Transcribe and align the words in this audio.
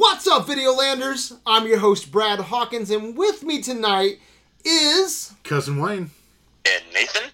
What's 0.00 0.26
up, 0.26 0.46
Videolanders? 0.46 1.36
I'm 1.44 1.66
your 1.66 1.76
host, 1.76 2.10
Brad 2.10 2.38
Hawkins, 2.40 2.90
and 2.90 3.14
with 3.18 3.42
me 3.42 3.60
tonight 3.60 4.18
is. 4.64 5.34
Cousin 5.44 5.78
Wayne. 5.78 6.10
And 6.64 6.82
Nathan? 6.94 7.24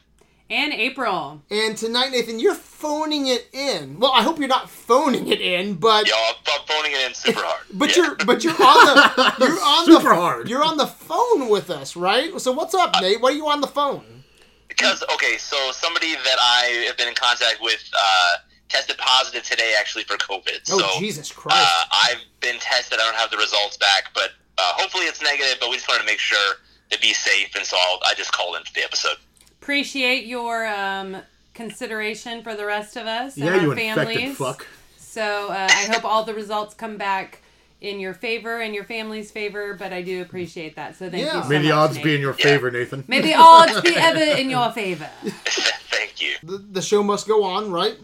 And 0.51 0.73
April. 0.73 1.43
And 1.49 1.77
tonight, 1.77 2.11
Nathan, 2.11 2.41
you're 2.41 2.57
phoning 2.57 3.29
it 3.29 3.49
in. 3.53 4.01
Well, 4.01 4.11
I 4.13 4.23
hope 4.25 4.41
you're 4.41 4.49
not 4.49 4.69
phoning 4.69 5.29
it 5.29 5.41
in, 5.41 5.75
but. 5.75 6.09
Yo, 6.09 6.15
I'm 6.17 6.67
phoning 6.67 6.91
it 6.91 7.07
in 7.07 7.15
super 7.15 7.39
hard. 7.41 7.63
But 7.73 7.97
Yeah. 7.97 8.03
you're 8.03 8.15
but 8.17 8.43
you're 8.43 8.53
on 8.55 8.87
the 8.97 9.35
you're 9.39 9.61
on 9.63 9.87
Super 9.87 10.09
the 10.09 10.15
hard. 10.17 10.49
you're 10.51 10.65
on 10.65 10.77
the 10.77 10.87
phone 10.89 11.49
with 11.49 11.71
us, 11.71 11.95
right? 11.95 12.39
So 12.41 12.51
what's 12.51 12.75
up, 12.75 12.97
Nate? 13.01 13.21
Why 13.21 13.29
are 13.29 13.33
you 13.33 13.47
on 13.49 13.61
the 13.61 13.69
phone? 13.69 14.25
Because, 14.67 15.05
okay, 15.15 15.37
so 15.39 15.57
somebody 15.71 16.15
that 16.17 16.37
I 16.41 16.85
have 16.89 16.97
been 16.97 17.07
in 17.09 17.15
contact 17.15 17.59
with 17.63 17.89
uh, 17.97 18.37
tested 18.69 18.97
positive 18.99 19.43
today 19.45 19.75
actually 19.79 20.05
for 20.05 20.17
COVID. 20.17 20.61
Oh 20.71 20.79
so 20.79 20.99
Jesus 20.99 21.31
Christ! 21.33 21.57
uh, 21.67 21.85
I've 21.93 22.23
been 22.41 22.59
tested. 22.59 22.99
I 23.01 23.05
don't 23.05 23.17
have 23.17 23.31
the 23.31 23.37
results 23.37 23.77
back, 23.77 24.11
but 24.15 24.31
uh, 24.59 24.73
hopefully 24.75 25.05
it's 25.07 25.23
negative, 25.23 25.57
but 25.61 25.71
we 25.71 25.77
just 25.77 25.89
wanted 25.89 26.01
to 26.01 26.07
make 26.07 26.19
sure 26.19 26.55
to 26.91 27.01
be 27.01 27.13
safe, 27.13 27.55
and 27.57 27.65
so 27.65 27.77
I'll, 27.81 27.99
I 28.07 28.15
just 28.15 28.33
called 28.33 28.57
in 28.57 28.63
for 28.65 28.73
the 28.75 28.85
episode. 28.85 29.17
Appreciate 29.61 30.27
your 30.27 30.67
um, 30.67 31.17
consideration 31.55 32.43
for 32.43 32.55
the 32.55 32.65
rest 32.65 32.97
of 32.97 33.07
us 33.07 33.37
Yeah, 33.37 33.53
and 33.55 33.63
you 33.63 33.71
our 33.73 33.79
infected 33.79 34.15
families. 34.17 34.37
fuck. 34.37 34.67
So 34.99 35.49
uh, 35.49 35.67
I 35.71 35.87
hope 35.93 36.05
all 36.05 36.25
the 36.25 36.35
results 36.35 36.75
come 36.75 36.97
back 36.97 37.43
in 37.81 37.99
your 38.01 38.15
favor 38.15 38.61
and 38.61 38.75
your 38.75 38.85
family's 38.85 39.31
favor, 39.31 39.75
but 39.75 39.93
I 39.93 40.03
do 40.03 40.23
appreciate 40.23 40.77
that. 40.77 40.97
So 40.97 41.11
thank 41.11 41.25
Yeah. 41.25 41.37
you 41.39 41.43
so 41.43 41.49
May 41.49 41.59
the 41.59 41.65
much, 41.69 41.73
odds 41.75 41.95
Nate. 41.97 42.05
be 42.05 42.15
in 42.15 42.21
your 42.21 42.37
Yeah. 42.39 42.45
favor, 42.45 42.71
Nathan. 42.71 43.05
May 43.09 43.21
the 43.21 43.35
odds 43.35 43.81
be 43.81 43.95
ever 43.97 44.39
in 44.41 44.49
your 44.51 44.71
favor. 44.73 45.11
Thank 45.47 46.21
you. 46.23 46.37
the, 46.43 46.59
the 46.59 46.83
show 46.83 47.03
must 47.03 47.27
go 47.27 47.43
on, 47.45 47.71
right? 47.71 47.97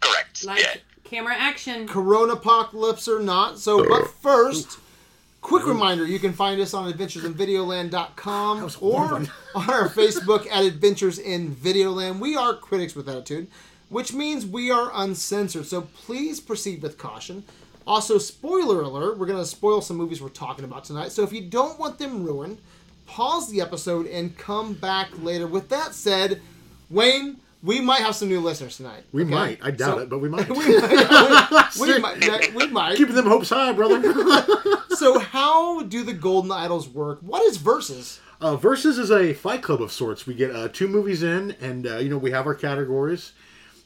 Correct. 0.00 0.44
Like 0.44 0.60
yeah. 0.60 0.74
camera 1.04 1.34
action. 1.36 1.88
Corona 1.88 2.34
apocalypse 2.34 3.08
or 3.08 3.20
not. 3.20 3.58
So, 3.58 3.86
but 3.88 4.08
first, 4.08 4.78
quick 5.40 5.66
reminder: 5.66 6.06
you 6.06 6.18
can 6.18 6.32
find 6.32 6.60
us 6.60 6.74
on 6.74 6.92
adventuresinvideoland.com 6.92 8.62
was 8.62 8.76
a 8.76 8.78
or 8.80 9.14
on 9.14 9.30
our 9.54 9.88
Facebook 9.88 10.46
at 10.50 10.64
Adventures 10.64 11.18
in 11.18 11.54
Videoland. 11.54 12.18
We 12.18 12.36
are 12.36 12.54
critics 12.54 12.94
with 12.94 13.08
attitude, 13.08 13.48
which 13.88 14.12
means 14.12 14.46
we 14.46 14.70
are 14.70 14.90
uncensored. 14.94 15.66
So 15.66 15.82
please 15.82 16.40
proceed 16.40 16.82
with 16.82 16.98
caution. 16.98 17.44
Also, 17.86 18.18
spoiler 18.18 18.82
alert: 18.82 19.18
we're 19.18 19.26
going 19.26 19.38
to 19.38 19.46
spoil 19.46 19.80
some 19.80 19.96
movies 19.96 20.20
we're 20.20 20.28
talking 20.28 20.64
about 20.64 20.84
tonight. 20.84 21.12
So 21.12 21.22
if 21.22 21.32
you 21.32 21.42
don't 21.42 21.78
want 21.78 21.98
them 21.98 22.24
ruined, 22.24 22.58
pause 23.06 23.50
the 23.50 23.60
episode 23.60 24.06
and 24.06 24.36
come 24.36 24.74
back 24.74 25.10
later. 25.22 25.46
With 25.46 25.68
that 25.70 25.94
said, 25.94 26.40
Wayne. 26.90 27.38
We 27.64 27.80
might 27.80 28.00
have 28.02 28.14
some 28.14 28.28
new 28.28 28.40
listeners 28.40 28.76
tonight. 28.76 29.04
We 29.10 29.22
okay? 29.22 29.30
might. 29.30 29.58
I 29.62 29.70
doubt 29.70 29.96
So- 29.96 29.98
it, 30.00 30.08
but 30.10 30.18
we 30.18 30.28
might. 30.28 30.48
we 30.56 30.56
might. 30.78 31.76
we, 31.80 31.98
might. 31.98 32.54
We 32.54 32.66
might. 32.68 32.96
Keeping 32.96 33.14
them 33.14 33.26
hopes 33.26 33.48
high, 33.50 33.72
brother. 33.72 34.00
So, 34.94 35.18
how 35.18 35.82
do 35.82 36.04
the 36.04 36.12
Golden 36.12 36.52
Idols 36.52 36.88
work? 36.88 37.18
What 37.20 37.42
is 37.42 37.56
versus? 37.56 38.20
uh, 38.40 38.54
Versus 38.56 38.96
is 38.96 39.10
a 39.10 39.34
fight 39.34 39.60
club 39.60 39.82
of 39.82 39.90
sorts. 39.90 40.24
We 40.24 40.34
get 40.34 40.54
uh, 40.54 40.68
two 40.68 40.86
movies 40.86 41.20
in, 41.24 41.50
and 41.60 41.84
uh, 41.86 41.96
you 41.96 42.08
know 42.08 42.16
we 42.16 42.30
have 42.30 42.46
our 42.46 42.54
categories. 42.54 43.32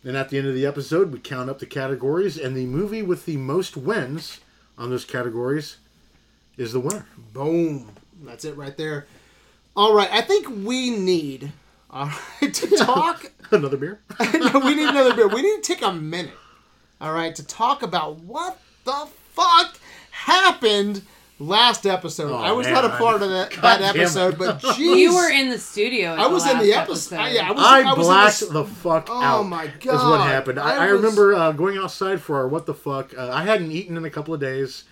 And 0.04 0.18
at 0.18 0.28
the 0.28 0.36
end 0.36 0.46
of 0.48 0.54
the 0.54 0.66
episode, 0.66 1.10
we 1.10 1.18
count 1.18 1.48
up 1.48 1.60
the 1.60 1.66
categories, 1.66 2.36
and 2.36 2.54
the 2.54 2.66
movie 2.66 3.02
with 3.02 3.24
the 3.24 3.38
most 3.38 3.74
wins 3.74 4.40
on 4.76 4.90
those 4.90 5.06
categories 5.06 5.78
is 6.58 6.74
the 6.74 6.80
winner. 6.80 7.06
Boom. 7.32 7.88
That's 8.22 8.44
it 8.44 8.54
right 8.56 8.76
there. 8.76 9.06
All 9.74 9.94
right, 9.94 10.12
I 10.12 10.20
think 10.20 10.46
we 10.66 10.90
need 10.90 11.52
all 11.90 12.10
right, 12.42 12.52
to 12.54 12.76
talk. 12.76 13.30
Another 13.50 13.76
beer. 13.76 14.00
no, 14.34 14.58
we 14.60 14.74
need 14.74 14.88
another 14.88 15.14
beer. 15.14 15.26
We 15.28 15.40
need 15.42 15.62
to 15.62 15.74
take 15.74 15.82
a 15.82 15.92
minute. 15.92 16.34
All 17.00 17.12
right, 17.12 17.34
to 17.34 17.46
talk 17.46 17.82
about 17.82 18.18
what 18.20 18.58
the 18.84 19.08
fuck 19.32 19.78
happened 20.10 21.02
last 21.38 21.86
episode. 21.86 22.32
Oh, 22.32 22.36
I 22.36 22.52
was 22.52 22.66
man. 22.66 22.74
not 22.74 22.84
a 22.84 22.90
part 22.98 23.22
of 23.22 23.30
that, 23.30 23.50
that 23.62 23.78
damn 23.78 23.96
it. 23.96 24.00
episode, 24.00 24.36
but 24.36 24.60
jeez, 24.60 24.96
You 24.98 25.14
were 25.14 25.30
in 25.30 25.48
the 25.48 25.58
studio. 25.58 26.12
At 26.12 26.18
I 26.18 26.26
was 26.26 26.44
in 26.46 26.54
last 26.58 26.62
the 26.64 26.72
episode. 26.74 27.16
Yeah, 27.32 27.48
I 27.48 27.52
was. 27.52 27.64
I, 27.64 27.80
I 27.80 27.94
was 27.94 28.06
blacked 28.06 28.42
in 28.42 28.52
the 28.52 28.64
fuck 28.64 29.06
Oh 29.08 29.22
out. 29.22 29.42
my 29.44 29.64
Is 29.64 29.84
what 29.86 30.20
happened. 30.20 30.58
I, 30.58 30.72
I 30.72 30.88
I, 30.88 30.92
was- 30.92 31.00
remember 31.00 31.34
uh, 31.34 31.52
going 31.52 31.78
outside 31.78 32.20
for 32.20 32.36
our 32.36 32.48
what 32.48 32.66
the 32.66 32.74
fuck. 32.74 33.16
Uh, 33.16 33.30
I 33.32 33.44
hadn't 33.44 33.70
eaten 33.72 33.96
in 33.96 34.04
a 34.04 34.10
couple 34.10 34.34
of 34.34 34.40
days. 34.40 34.84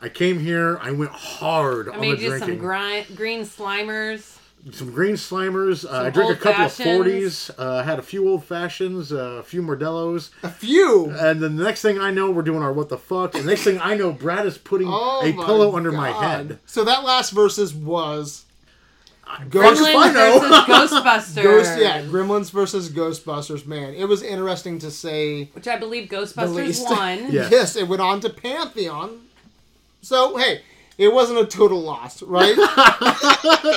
I 0.00 0.10
came 0.10 0.38
here. 0.38 0.78
I 0.82 0.90
went 0.90 1.10
hard 1.10 1.88
I 1.88 1.94
on 1.94 2.00
made 2.02 2.18
the 2.18 2.22
you 2.24 2.28
drinking. 2.28 2.48
some 2.50 2.58
gri- 2.58 3.06
green 3.16 3.40
slimers. 3.40 4.35
Some 4.72 4.90
green 4.90 5.14
slimers. 5.14 5.84
Uh, 5.84 5.88
I 5.90 6.02
Some 6.04 6.12
drank 6.12 6.32
a 6.32 6.36
couple 6.36 6.64
of 6.64 6.72
forties. 6.72 7.50
Uh, 7.56 7.82
had 7.82 7.98
a 7.98 8.02
few 8.02 8.28
old 8.28 8.44
fashions, 8.44 9.12
uh, 9.12 9.16
a 9.38 9.42
few 9.42 9.62
Modelo's, 9.62 10.30
a 10.42 10.48
few. 10.50 11.10
and 11.10 11.40
then 11.42 11.56
the 11.56 11.64
next 11.64 11.82
thing 11.82 11.98
I 11.98 12.10
know, 12.10 12.30
we're 12.30 12.42
doing 12.42 12.62
our 12.62 12.72
what 12.72 12.88
the 12.88 12.98
fuck. 12.98 13.34
And 13.34 13.44
the 13.44 13.48
next 13.48 13.62
thing 13.64 13.78
I 13.80 13.94
know, 13.94 14.12
Brad 14.12 14.46
is 14.46 14.58
putting 14.58 14.88
Oh 14.90 15.20
a 15.24 15.32
my 15.32 15.44
pillow 15.46 15.76
under 15.76 15.92
my 15.92 16.10
head. 16.10 16.58
So 16.66 16.84
that 16.84 17.04
last 17.04 17.30
verses 17.30 17.74
was 17.74 18.44
Fuck 19.24 19.50
Ghost, 19.50 19.82
Gremlins 19.82 20.12
versus 20.12 20.52
Ghostbusters. 20.66 21.42
Ghost, 21.42 21.78
yeah, 21.78 22.02
Gremlins 22.02 22.50
versus 22.50 22.90
Ghostbusters. 22.90 23.66
Man, 23.66 23.94
it 23.94 24.04
was 24.06 24.22
interesting 24.22 24.78
to 24.80 24.90
say 24.90 25.44
Which 25.52 25.66
I 25.68 25.76
believe 25.78 26.08
Ghostbusters 26.08 26.82
won. 26.84 27.18
Yeah. 27.32 27.48
Yes, 27.50 27.76
it 27.76 27.88
went 27.88 28.02
on 28.02 28.20
to 28.20 28.30
Pantheon. 28.30 29.20
So 30.00 30.36
hey, 30.36 30.62
it 30.98 31.12
wasn't 31.12 31.38
a 31.38 31.46
total 31.46 31.80
loss, 31.82 32.22
right? 32.22 32.56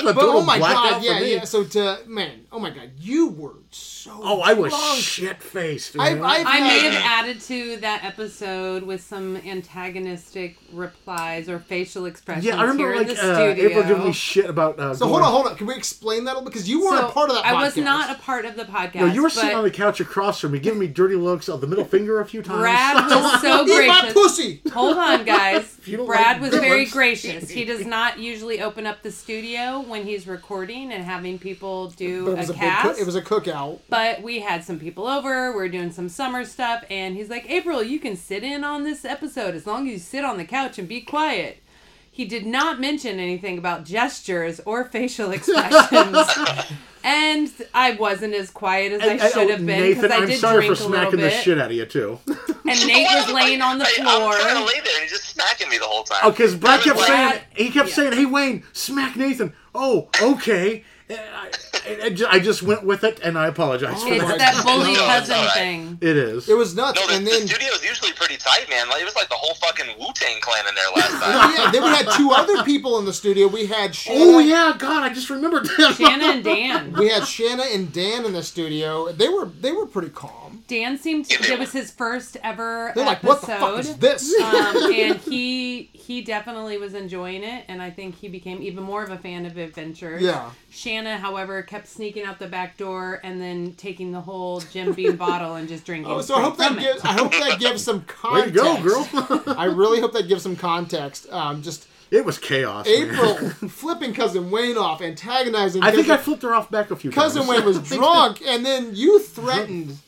But 0.02 0.14
total 0.14 0.38
oh 0.38 0.42
my 0.44 0.58
god, 0.58 1.02
yeah, 1.02 1.20
yeah. 1.20 1.44
So 1.44 1.64
to 1.64 2.00
man, 2.06 2.46
oh 2.50 2.58
my 2.58 2.70
god, 2.70 2.92
you 2.98 3.28
were 3.28 3.56
so. 3.72 4.10
Oh, 4.22 4.40
I 4.40 4.52
was 4.54 4.74
shit 4.98 5.42
faced. 5.42 5.96
I've- 5.98 6.20
I've- 6.20 6.44
I 6.46 6.60
may 6.60 6.78
have 6.80 7.02
added 7.04 7.40
to 7.42 7.76
that 7.78 8.04
episode 8.04 8.82
with 8.82 9.02
some 9.02 9.36
antagonistic 9.36 10.56
replies 10.72 11.48
or 11.48 11.58
facial 11.58 12.06
expressions 12.06 12.44
Yeah, 12.46 12.56
I 12.58 12.62
remember 12.62 12.84
here 12.92 12.92
in 13.02 13.08
like 13.08 13.16
the 13.16 13.22
uh, 13.22 13.34
studio. 13.34 13.68
April 13.68 13.82
giving 13.84 14.04
me 14.06 14.12
shit 14.12 14.46
about. 14.50 14.78
Uh, 14.78 14.94
So 14.94 15.06
hold 15.06 15.22
on, 15.22 15.30
hold 15.30 15.46
on. 15.46 15.56
Can 15.56 15.66
we 15.66 15.74
explain 15.74 16.24
that? 16.24 16.42
Because 16.44 16.68
you 16.68 16.84
weren't 16.84 17.00
So, 17.00 17.08
a 17.08 17.12
part 17.12 17.30
of 17.30 17.36
that. 17.36 17.44
Podcast. 17.44 17.54
I 17.56 17.62
was 17.64 17.76
not 17.76 18.10
a 18.10 18.18
part 18.20 18.44
of 18.44 18.56
the 18.56 18.64
podcast. 18.64 18.94
No, 18.96 19.06
you 19.06 19.22
were 19.22 19.30
sitting 19.30 19.54
on 19.56 19.64
the 19.64 19.70
couch 19.70 20.00
across 20.00 20.40
from 20.40 20.52
me, 20.52 20.58
giving 20.58 20.78
me 20.80 20.86
dirty 20.86 21.16
looks, 21.16 21.48
of 21.48 21.60
the 21.60 21.66
middle 21.66 21.84
finger 21.84 22.20
a 22.20 22.26
few 22.26 22.42
times. 22.42 22.60
Brad 22.60 22.96
was 23.10 23.40
so 23.42 23.64
Eat 23.64 23.68
my 23.68 24.00
gracious. 24.00 24.12
pussy. 24.12 24.62
Hold 24.72 24.96
on, 24.96 25.24
guys. 25.24 25.76
Brad 26.06 26.40
like 26.40 26.40
was 26.40 26.50
very 26.60 26.86
gremlins. 26.86 26.92
gracious. 26.92 27.48
He 27.50 27.64
does 27.64 27.86
not 27.86 28.18
usually 28.18 28.60
open 28.62 28.86
up 28.86 29.02
the 29.02 29.10
studio 29.10 29.80
when 29.80 30.04
he's 30.04 30.26
recording 30.26 30.92
and 30.92 31.04
having 31.04 31.38
people 31.38 31.88
do 31.90 32.24
But 32.26 32.30
it 32.32 32.36
was 32.38 32.48
a 32.50 32.52
a, 32.52 32.54
big. 32.56 32.60
cast. 32.62 32.88
Cook, 32.88 32.98
it 33.00 33.06
was 33.06 33.16
a 33.16 33.22
cookout. 33.22 33.59
But 33.88 34.22
we 34.22 34.40
had 34.40 34.64
some 34.64 34.78
people 34.78 35.06
over. 35.06 35.52
We 35.56 35.62
are 35.64 35.68
doing 35.68 35.92
some 35.92 36.08
summer 36.08 36.44
stuff, 36.44 36.84
and 36.90 37.16
he's 37.16 37.28
like, 37.30 37.48
"April, 37.50 37.82
you 37.82 37.98
can 38.00 38.16
sit 38.16 38.42
in 38.42 38.64
on 38.64 38.84
this 38.84 39.04
episode 39.04 39.54
as 39.54 39.66
long 39.66 39.86
as 39.86 39.92
you 39.92 39.98
sit 39.98 40.24
on 40.24 40.36
the 40.38 40.44
couch 40.44 40.78
and 40.78 40.88
be 40.88 41.00
quiet." 41.00 41.62
He 42.12 42.24
did 42.24 42.44
not 42.44 42.80
mention 42.80 43.18
anything 43.20 43.56
about 43.56 43.84
gestures 43.84 44.60
or 44.66 44.84
facial 44.84 45.30
expressions, 45.36 46.18
and 47.04 47.50
I 47.72 47.92
wasn't 47.92 48.34
as 48.34 48.50
quiet 48.50 48.92
as 48.92 49.00
I 49.00 49.06
And- 49.06 49.20
and- 49.20 49.32
should 49.32 49.46
oh, 49.46 49.50
have 49.50 49.58
been 49.66 49.80
Nathan, 49.80 50.02
because 50.02 50.10
I 50.10 50.22
I'm 50.24 50.32
sorry 50.32 50.66
drink 50.66 50.76
for 50.76 50.84
a 50.84 50.86
little 50.86 51.02
smacking 51.10 51.20
the 51.20 51.30
shit 51.30 51.58
out 51.58 51.70
of 51.70 51.76
you 51.76 51.86
too. 51.86 52.18
And 52.70 52.86
Nate 52.86 53.08
was 53.10 53.32
laying 53.32 53.62
on 53.62 53.78
the 53.78 53.84
I, 53.84 53.88
floor. 53.88 54.32
I'm 54.32 54.40
trying 54.42 54.54
to 54.54 54.64
lay 54.64 54.74
there, 54.84 54.94
and 54.94 55.02
he's 55.02 55.10
just 55.10 55.24
smacking 55.30 55.68
me 55.70 55.78
the 55.78 55.86
whole 55.86 56.04
time. 56.04 56.20
Oh, 56.22 56.30
because 56.30 56.54
Brad 56.54 56.78
I 56.78 56.82
kept 56.84 56.96
was 56.98 57.06
saying 57.06 57.40
he 57.56 57.70
kept 57.70 57.88
Yeah. 57.88 57.94
saying, 57.94 58.12
"Hey 58.12 58.26
Wayne, 58.26 58.62
smack 58.72 59.16
Nathan." 59.16 59.54
Oh, 59.74 60.08
okay. 60.22 60.84
And 61.10 61.20
I, 61.34 61.46
I- 61.46 62.36
I 62.36 62.38
just 62.38 62.62
went 62.62 62.84
with 62.84 63.02
it, 63.04 63.20
and 63.20 63.36
I 63.38 63.46
apologize 63.48 64.02
for 64.02 64.12
It's 64.12 64.22
my 64.22 64.36
that. 64.36 64.38
that 64.38 64.64
bully 64.64 64.94
God. 64.94 65.08
cousin 65.20 65.36
Alright. 65.36 65.52
thing. 65.54 65.98
It 66.00 66.16
is. 66.16 66.48
It 66.48 66.54
was 66.56 66.74
nuts. 66.76 67.00
No, 67.00 67.06
the, 67.08 67.14
and 67.16 67.26
the 67.26 67.30
then 67.30 67.48
studio 67.48 67.68
is 67.72 67.82
usually 67.82 68.12
pretty 68.12 68.36
tight, 68.36 68.68
man. 68.68 68.88
Like, 68.88 69.00
it 69.02 69.04
was 69.06 69.16
like 69.16 69.28
the 69.28 69.34
whole 69.34 69.54
fucking 69.54 69.86
Wu 69.98 70.06
Tang 70.14 70.40
clan 70.40 70.64
in 70.68 70.74
there 70.74 70.90
last 70.94 71.22
time. 71.22 71.54
yeah, 71.56 71.70
then 71.72 71.82
we 71.82 71.88
had 71.88 72.06
two 72.16 72.30
other 72.30 72.62
people 72.64 72.98
in 72.98 73.06
the 73.06 73.12
studio. 73.12 73.48
We 73.48 73.66
had 73.66 73.94
Shanna. 73.94 74.18
oh 74.20 74.38
yeah, 74.38 74.74
God, 74.78 75.02
I 75.02 75.12
just 75.12 75.30
remembered 75.30 75.64
that. 75.78 75.94
Shanna 75.96 76.24
and 76.26 76.44
Dan. 76.44 76.92
We 76.92 77.08
had 77.08 77.26
Shanna 77.26 77.64
and 77.72 77.92
Dan 77.92 78.24
in 78.24 78.32
the 78.34 78.42
studio. 78.42 79.10
They 79.12 79.28
were 79.28 79.46
they 79.46 79.72
were 79.72 79.86
pretty 79.86 80.10
calm. 80.10 80.30
Dan 80.70 80.96
seemed 80.98 81.24
to, 81.26 81.52
it 81.52 81.58
was 81.58 81.72
his 81.72 81.90
first 81.90 82.36
ever 82.44 82.92
They're 82.94 83.04
like, 83.04 83.24
episode. 83.24 83.28
"What 83.28 83.40
the 83.40 83.46
fuck 83.46 83.78
is 83.80 83.96
this?" 83.96 84.40
um, 84.40 84.76
and 84.92 85.16
he 85.18 85.90
he 85.92 86.22
definitely 86.22 86.78
was 86.78 86.94
enjoying 86.94 87.42
it, 87.42 87.64
and 87.66 87.82
I 87.82 87.90
think 87.90 88.14
he 88.14 88.28
became 88.28 88.62
even 88.62 88.84
more 88.84 89.02
of 89.02 89.10
a 89.10 89.18
fan 89.18 89.46
of 89.46 89.56
adventure. 89.56 90.16
Yeah. 90.20 90.50
Shanna, 90.70 91.18
however, 91.18 91.62
kept 91.62 91.88
sneaking 91.88 92.24
out 92.24 92.38
the 92.38 92.46
back 92.46 92.76
door 92.76 93.20
and 93.24 93.40
then 93.40 93.74
taking 93.74 94.12
the 94.12 94.20
whole 94.20 94.60
Jim 94.60 94.92
Beam 94.92 95.16
bottle 95.16 95.56
and 95.56 95.68
just 95.68 95.84
drinking. 95.84 96.00
Oh, 96.10 96.20
so 96.22 96.36
I 96.36 96.42
hope 96.42 96.56
that 96.56 96.72
from 96.72 96.78
gives 96.78 96.98
it. 97.00 97.04
I 97.04 97.12
hope 97.12 97.32
that 97.32 97.58
gives 97.60 97.84
some 97.84 98.02
context. 98.02 98.54
Way 98.54 98.62
to 98.62 98.82
context. 98.82 99.12
go, 99.12 99.38
girl. 99.38 99.54
I 99.58 99.64
really 99.64 100.00
hope 100.00 100.12
that 100.12 100.28
gives 100.28 100.42
some 100.42 100.56
context. 100.56 101.30
Um, 101.30 101.62
just 101.62 101.86
it 102.10 102.24
was 102.24 102.38
chaos. 102.38 102.86
man. 102.86 103.10
April 103.10 103.34
flipping 103.68 104.14
cousin 104.14 104.50
Wayne 104.50 104.76
off, 104.76 105.02
antagonizing. 105.02 105.82
I 105.82 105.90
think 105.90 106.08
I 106.08 106.16
flipped 106.16 106.42
her 106.42 106.54
off 106.54 106.70
back 106.70 106.90
a 106.90 106.96
few 106.96 107.10
times. 107.10 107.34
cousin 107.34 107.42
times. 107.42 107.50
Wayne 107.50 107.64
was 107.64 107.88
drunk, 107.88 108.42
and 108.46 108.64
then 108.64 108.94
you 108.94 109.20
threatened. 109.20 109.98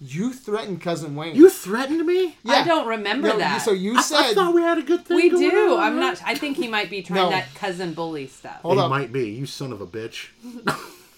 You 0.00 0.32
threatened 0.32 0.80
cousin 0.80 1.16
Wayne. 1.16 1.34
You 1.34 1.50
threatened 1.50 2.06
me. 2.06 2.36
Yeah. 2.44 2.52
I 2.54 2.64
don't 2.64 2.86
remember 2.86 3.28
No, 3.28 3.38
that. 3.38 3.58
So 3.62 3.72
you 3.72 3.96
I, 3.96 4.00
said 4.02 4.18
I 4.20 4.34
thought 4.34 4.54
we 4.54 4.62
had 4.62 4.78
a 4.78 4.82
good 4.82 5.04
thing. 5.04 5.16
we 5.16 5.28
going 5.28 5.50
do. 5.50 5.74
on, 5.74 5.80
I'm 5.80 5.94
right? 5.98 6.00
not. 6.00 6.22
I 6.24 6.34
think 6.36 6.56
he 6.56 6.68
might 6.68 6.88
be 6.88 7.02
trying 7.02 7.24
No. 7.24 7.30
that 7.30 7.52
cousin 7.56 7.94
bully 7.94 8.28
stuff. 8.28 8.60
Hold 8.62 8.76
he 8.76 8.80
up. 8.82 8.90
might 8.90 9.12
be. 9.12 9.30
You 9.30 9.44
son 9.46 9.72
of 9.72 9.80
a 9.80 9.86
bitch. 9.88 10.28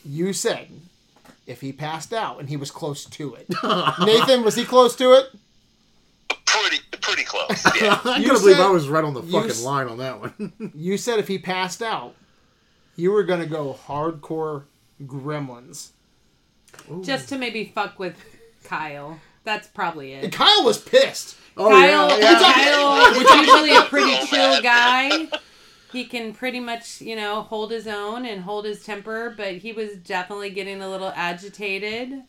you 0.05 0.33
said 0.33 0.69
if 1.47 1.61
he 1.61 1.73
passed 1.73 2.15
out 2.15 2.41
and 2.41 2.49
he 2.49 2.57
was 2.57 2.71
close 2.71 3.05
to 3.05 3.35
it. 3.35 3.47
Nathan, 4.01 4.45
was 4.45 4.55
he 4.55 4.65
close 4.65 4.97
to 4.97 5.13
it? 5.13 5.27
pretty, 6.47 6.79
pretty 6.91 7.01
pretty 7.03 7.25
close. 7.25 7.65
Yeah. 7.83 8.01
I 8.05 8.19
You 8.19 8.29
gotta 8.29 8.41
believe 8.41 8.61
I 8.61 8.71
was 8.71 8.89
right 8.89 9.05
on 9.05 9.13
the 9.15 9.23
fucking 9.23 9.51
s- 9.51 9.63
line 9.63 9.89
on 9.89 9.99
that 9.99 10.21
one. 10.21 10.53
You 10.75 10.97
said 10.97 11.19
if 11.19 11.29
he 11.29 11.39
passed 11.39 11.83
out, 11.83 12.15
you 12.97 13.11
were 13.13 13.25
gonna 13.25 13.47
go 13.47 13.77
hardcore 13.87 14.65
Gremlins. 15.05 15.91
Just 17.03 17.29
to 17.31 17.37
maybe 17.39 17.65
fuck 17.75 17.99
with 17.99 18.15
Kyle. 18.71 19.19
That's 19.43 19.67
probably 19.67 20.13
And 20.15 20.27
it. 20.27 20.33
Kyle 20.33 20.65
was 20.65 20.79
pissed. 20.79 21.37
oh 21.57 21.69
Kyle, 21.69 22.09
yeah, 22.09 22.31
yeah. 22.31 22.53
Kyle 22.53 23.15
is 23.21 23.47
usually 23.49 23.75
a 23.77 23.83
pretty 23.83 24.27
chill 24.29 24.63
guy. 24.63 25.29
He 25.93 26.05
can 26.05 26.33
pretty 26.33 26.61
much, 26.61 27.01
you 27.01 27.17
know, 27.17 27.43
hold 27.43 27.73
his 27.73 27.89
own 27.89 28.25
and 28.25 28.43
hold 28.43 28.65
his 28.65 28.85
temper, 28.85 29.35
but 29.37 29.55
he 29.57 29.73
was 29.73 29.95
definitely 29.97 30.51
getting 30.51 30.81
a 30.81 30.89
little 30.89 31.13
agitated. 31.17 32.23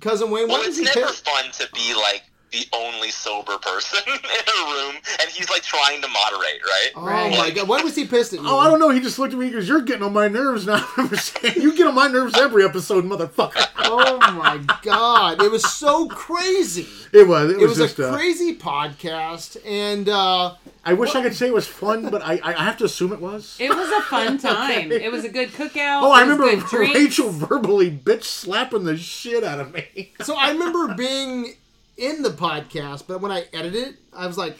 Cousin 0.00 0.30
Wayne, 0.30 0.48
Well, 0.48 0.58
what 0.58 0.66
was 0.66 0.78
it's 0.78 0.94
never 0.94 1.06
pissed? 1.06 1.26
fun 1.26 1.50
to 1.52 1.68
be 1.72 1.94
like 1.94 2.24
the 2.54 2.66
only 2.76 3.10
sober 3.10 3.58
person 3.58 3.98
in 4.06 4.12
a 4.14 4.72
room, 4.72 4.96
and 5.20 5.28
he's 5.30 5.50
like 5.50 5.62
trying 5.62 6.00
to 6.02 6.08
moderate, 6.08 6.62
right? 6.64 6.90
Oh 6.96 7.04
Right. 7.06 7.30
my 7.36 7.50
god, 7.50 7.68
why 7.68 7.82
was 7.82 7.96
he 7.96 8.06
pissed 8.06 8.32
at 8.32 8.40
you? 8.40 8.46
Oh, 8.48 8.58
I 8.58 8.68
don't 8.68 8.78
know. 8.78 8.90
He 8.90 9.00
just 9.00 9.18
looked 9.18 9.32
at 9.34 9.38
me 9.38 9.46
because 9.48 9.68
you're 9.68 9.82
getting 9.82 10.02
on 10.04 10.12
my 10.12 10.28
nerves 10.28 10.66
now. 10.66 10.76
I 10.76 10.92
remember 10.96 11.16
saying, 11.16 11.60
you 11.60 11.76
get 11.76 11.86
on 11.86 11.94
my 11.94 12.06
nerves 12.08 12.38
every 12.38 12.64
episode, 12.64 13.04
motherfucker. 13.04 13.66
Oh 13.86 14.18
my 14.32 14.58
god, 14.82 15.42
it 15.42 15.50
was 15.52 15.62
so 15.62 16.08
crazy. 16.08 16.86
It 17.12 17.28
was. 17.28 17.50
It 17.50 17.56
It 17.56 17.60
was, 17.60 17.78
was 17.78 17.90
just. 17.90 17.98
a 17.98 18.08
uh, 18.08 18.16
crazy 18.16 18.56
podcast, 18.56 19.56
and 19.64 20.08
uh, 20.08 20.54
I 20.84 20.94
wish 20.94 21.14
I 21.14 21.22
could 21.22 21.34
say 21.34 21.46
it 21.48 21.54
was 21.54 21.66
fun, 21.68 22.08
but 22.10 22.22
I, 22.22 22.40
I 22.42 22.54
I 22.54 22.64
have 22.64 22.76
to 22.78 22.84
assume 22.86 23.12
it 23.12 23.20
was. 23.20 23.56
It 23.60 23.68
was 23.70 23.88
a 23.90 24.00
fun 24.02 24.38
time. 24.38 24.90
It 24.90 25.12
was 25.12 25.24
a 25.24 25.28
good 25.28 25.50
cookout. 25.50 26.02
oh, 26.02 26.10
I 26.10 26.22
remember 26.22 26.44
good 26.44 26.64
drinks. 26.66 26.94
Rachel 26.98 27.30
verbally 27.30 27.90
bitch 27.90 28.24
slapping 28.24 28.84
the 28.84 28.96
shit 28.96 29.44
out 29.44 29.60
of 29.60 29.72
me. 29.74 30.12
so 30.22 30.34
I 30.34 30.50
remember 30.50 30.94
being 30.94 31.54
in 31.96 32.22
the 32.22 32.30
podcast, 32.30 33.04
but 33.06 33.20
when 33.20 33.30
I 33.32 33.44
edited 33.52 33.88
it, 33.88 33.94
I 34.12 34.26
was 34.26 34.36
like, 34.38 34.56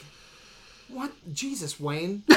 "What, 0.89 1.11
Jesus, 1.33 1.79
Wayne?" 1.79 2.23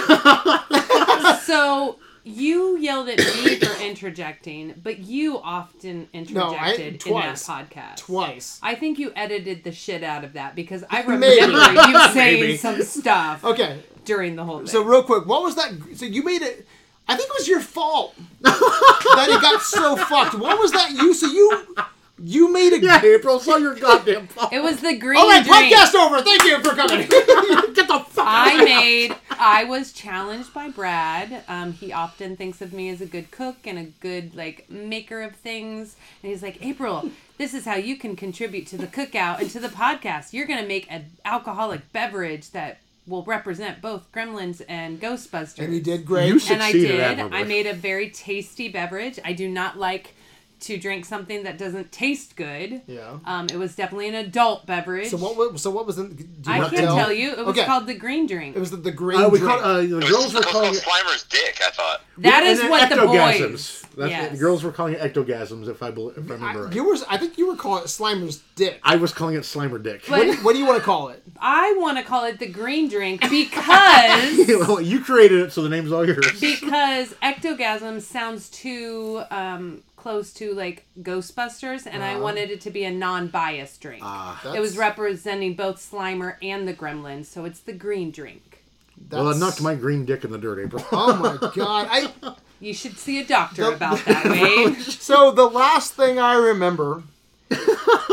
So 1.43 1.99
you 2.25 2.77
yelled 2.79 3.09
at 3.09 3.19
me 3.19 3.57
for 3.59 3.83
interjecting, 3.83 4.75
but 4.83 4.99
you 4.99 5.39
often 5.39 6.09
interjected 6.13 7.01
twice. 7.01 7.49
in 7.49 7.55
that 7.55 7.71
podcast. 7.71 7.97
Twice. 7.97 8.59
I 8.63 8.75
think 8.75 8.99
you 8.99 9.13
edited 9.17 9.65
the 9.65 9.73
shit 9.73 10.03
out 10.05 10.25
of 10.25 10.35
that 10.35 10.55
because 10.55 10.85
I 10.91 11.03
Maybe. 11.03 11.41
remember 11.43 11.59
you 11.89 12.09
saying 12.13 12.41
Maybe. 12.41 12.57
some 12.57 12.83
stuff 12.83 13.45
Okay, 13.45 13.81
during 14.05 14.37
the 14.37 14.45
whole 14.45 14.59
thing. 14.59 14.67
so 14.67 14.83
real 14.83 15.03
quick, 15.03 15.27
what 15.27 15.43
was 15.43 15.55
that? 15.57 15.73
So 15.97 16.05
you 16.05 16.23
made 16.23 16.43
it. 16.43 16.67
I 17.09 17.17
think 17.17 17.31
it 17.31 17.35
was 17.39 17.49
your 17.49 17.61
fault 17.61 18.15
that 18.43 19.27
it 19.31 19.41
got 19.41 19.63
so 19.63 19.97
fucked. 19.97 20.35
What 20.35 20.59
was 20.61 20.73
that? 20.73 20.91
You 20.93 21.15
so 21.15 21.27
you 21.27 21.75
you 22.23 22.53
made 22.53 22.73
a. 22.73 22.81
Yeah, 22.81 23.03
April, 23.05 23.37
it's 23.37 23.49
all 23.49 23.59
your 23.59 23.75
goddamn 23.75 24.27
fault. 24.29 24.53
it 24.53 24.61
was 24.63 24.81
the 24.81 24.97
green 24.97 25.19
All 25.19 25.29
right, 25.29 25.45
drink. 25.45 25.75
podcast 25.75 25.95
over. 25.95 26.23
Thank 26.23 26.45
you 26.45 26.63
for 26.63 26.75
coming. 26.75 27.07
Get 27.75 27.87
the 27.89 28.05
fuck 28.09 28.25
I 28.27 28.65
made. 28.65 29.15
I 29.31 29.65
was 29.65 29.93
challenged 29.93 30.53
by 30.53 30.69
Brad. 30.69 31.45
Um, 31.49 31.73
he 31.73 31.93
often 31.93 32.37
thinks 32.37 32.61
of 32.61 32.73
me 32.73 32.89
as 32.91 33.01
a 33.01 33.07
good 33.07 33.31
cook 33.31 33.57
and 33.65 33.79
a 33.79 33.85
good 33.85 34.35
like 34.35 34.69
maker 34.71 35.23
of 35.23 35.37
things. 35.37 35.97
And 36.23 36.31
he's 36.33 36.43
like, 36.43 36.65
April, 36.65 37.11
this 37.39 37.55
is 37.55 37.65
how 37.65 37.77
you 37.77 37.97
can 37.97 38.17
contribute 38.17 38.67
to 38.69 38.77
the 38.77 38.87
cookout 38.89 39.41
and 39.41 39.51
to 39.51 39.61
the 39.61 39.69
podcast. 39.69 40.33
You're 40.33 40.47
gonna 40.47 40.67
make 40.67 40.87
an 40.91 41.07
alcoholic 41.25 41.93
beverage 41.93 42.51
that 42.51 42.79
will 43.07 43.23
represent 43.25 43.81
both 43.81 44.11
Gremlins 44.13 44.61
and 44.69 45.01
Ghostbusters. 45.01 45.61
and 45.65 45.73
you 45.75 45.81
did 45.81 46.05
great. 46.05 46.29
You 46.29 46.39
and 46.51 46.63
I 46.63 46.73
did. 46.73 47.21
I 47.21 47.43
made 47.45 47.67
a 47.67 47.73
very 47.73 48.11
tasty 48.11 48.69
beverage. 48.69 49.19
I 49.25 49.33
do 49.33 49.49
not 49.49 49.79
like 49.79 50.15
to 50.61 50.77
drink 50.79 51.05
something 51.05 51.45
that 51.45 51.59
doesn't 51.59 51.93
taste 51.93 52.37
good. 52.37 52.83
Yeah. 52.87 53.19
Um, 53.25 53.47
it 53.53 53.57
was 53.57 53.75
definitely 53.77 54.09
an 54.09 54.15
adult 54.17 54.67
beverage. 54.67 55.09
So 55.11 55.17
what? 55.17 55.37
was- 55.37 55.63
So 55.63 55.71
what 55.71 55.87
was 55.87 55.99
in? 55.99 56.15
Do 56.15 56.23
you 56.25 56.63
I 56.63 56.69
can't 56.69 56.87
tell 56.87 57.13
you. 57.13 57.31
It 57.33 57.39
was 57.47 57.57
Okay. 57.57 57.65
called 57.67 57.87
the 57.87 57.95
green 57.95 58.27
drink. 58.27 58.57
It 58.57 58.61
was 58.61 58.71
the, 58.71 58.77
the 58.77 58.91
green 58.93 59.21
Uh, 59.21 59.29
we 59.29 59.39
drink. 59.39 59.53
call, 59.61 59.65
uh, 59.65 59.77
the 59.83 59.99
It 59.99 60.09
girls 60.09 60.33
were 60.35 60.41
it 60.41 60.47
calling 60.47 60.73
called 60.73 60.77
it. 60.77 60.83
Slimer's 60.83 61.23
dick, 61.25 61.59
I 61.67 61.71
thought. 61.71 62.01
That 62.19 62.43
and 62.43 62.49
is 62.53 62.61
then 62.61 62.71
what 62.71 62.89
the 62.89 62.97
ectogasms. 62.97 63.51
boys. 63.51 63.85
That's 63.97 64.11
yes. 64.11 64.31
the 64.33 64.39
girls 64.39 64.63
were 64.63 64.71
calling 64.71 64.95
it 64.95 65.01
ectogasms, 65.01 65.69
if 65.69 65.83
I, 65.83 65.91
bel 65.91 66.11
if 66.11 66.19
I 66.19 66.35
remember 66.35 66.47
I, 66.47 66.65
right. 66.67 66.75
you 66.75 66.85
were. 66.85 66.97
I 67.09 67.17
think 67.19 67.37
you 67.37 67.49
were 67.49 67.57
calling 67.57 67.83
it 67.83 67.87
Slimer's 67.89 68.41
dick. 68.55 68.79
I 68.85 68.95
was 68.97 69.13
calling 69.13 69.35
it 69.35 69.43
Slimer 69.43 69.83
Dick. 69.83 70.03
But- 70.09 70.19
What 70.19 70.37
do, 70.37 70.45
what 70.45 70.53
do 70.53 70.59
you 70.61 70.67
want 70.67 70.79
to 70.79 70.85
call 70.85 71.09
it? 71.09 71.23
I 71.41 71.75
want 71.79 71.99
to 71.99 72.05
call 72.05 72.25
it 72.25 72.39
the 72.39 72.47
green 72.47 72.89
drink 72.89 73.21
because 73.23 74.49
well, 74.69 74.81
you 74.81 75.01
created 75.01 75.41
it, 75.41 75.53
so 75.53 75.63
the 75.63 75.69
name's 75.69 75.91
all 75.93 76.07
yours. 76.07 76.27
because 76.41 77.15
ectogasm 77.23 78.01
sounds 78.01 78.49
too 78.51 79.23
um, 79.31 79.83
close 80.09 80.33
to 80.33 80.55
like 80.55 80.87
Ghostbusters, 81.03 81.87
and 81.87 82.03
I 82.03 82.17
wanted 82.19 82.51
it 82.51 82.63
to 82.63 82.71
be 82.71 82.85
a 82.85 82.91
non-biased 82.91 83.79
drink. 83.83 84.03
Ah. 84.03 84.41
it 84.55 84.59
was 84.59 84.79
representing 84.79 85.53
both 85.53 85.77
Slimer 85.77 86.37
and 86.41 86.67
the 86.67 86.73
Gremlins, 86.73 87.27
so 87.27 87.45
it's 87.45 87.61
the 87.61 87.75
green 87.75 88.11
drink. 88.11 88.65
well, 89.11 89.29
I 89.29 89.37
knocked 89.39 89.61
my 89.61 89.75
green 89.75 90.07
dick 90.07 90.25
in 90.25 90.33
the 90.33 90.39
dirt, 90.39 90.65
April. 90.65 90.83
Oh 90.93 91.15
my 91.15 91.37
god! 91.55 91.89
I 91.91 92.11
You 92.61 92.73
should 92.73 92.97
see 92.99 93.21
a 93.21 93.25
doctor 93.25 93.65
The- 93.65 93.75
about 93.75 93.99
that, 94.07 94.25
Wayne. 94.25 94.77
so 94.81 95.31
the 95.31 95.45
last 95.45 95.93
thing 95.93 96.19
I 96.19 96.37
remember 96.37 97.03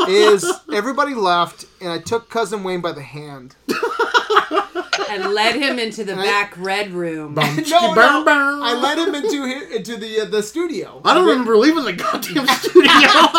is 0.09 0.45
everybody 0.73 1.13
left, 1.13 1.63
and 1.79 1.89
I 1.93 1.99
took 1.99 2.29
cousin 2.29 2.61
Wayne 2.65 2.81
by 2.81 2.91
the 2.91 3.03
hand. 3.03 3.55
And 5.09 5.33
led 5.33 5.55
him 5.55 5.79
into 5.79 6.03
the 6.03 6.13
I- 6.15 6.23
back 6.23 6.53
red 6.57 6.91
room. 6.91 7.33
No, 7.75 7.93
no, 7.93 8.23
I 8.27 8.73
led 8.81 8.97
him 8.97 9.15
into 9.15 9.41
hi- 9.43 9.75
into 9.75 9.97
the 9.97 10.21
uh, 10.21 10.25
the 10.25 10.43
studio. 10.43 11.01
I 11.03 11.13
don't 11.13 11.25
remember 11.27 11.57
leaving 11.57 11.83
the 11.83 11.93
goddamn 11.93 12.47
studio. 12.47 12.91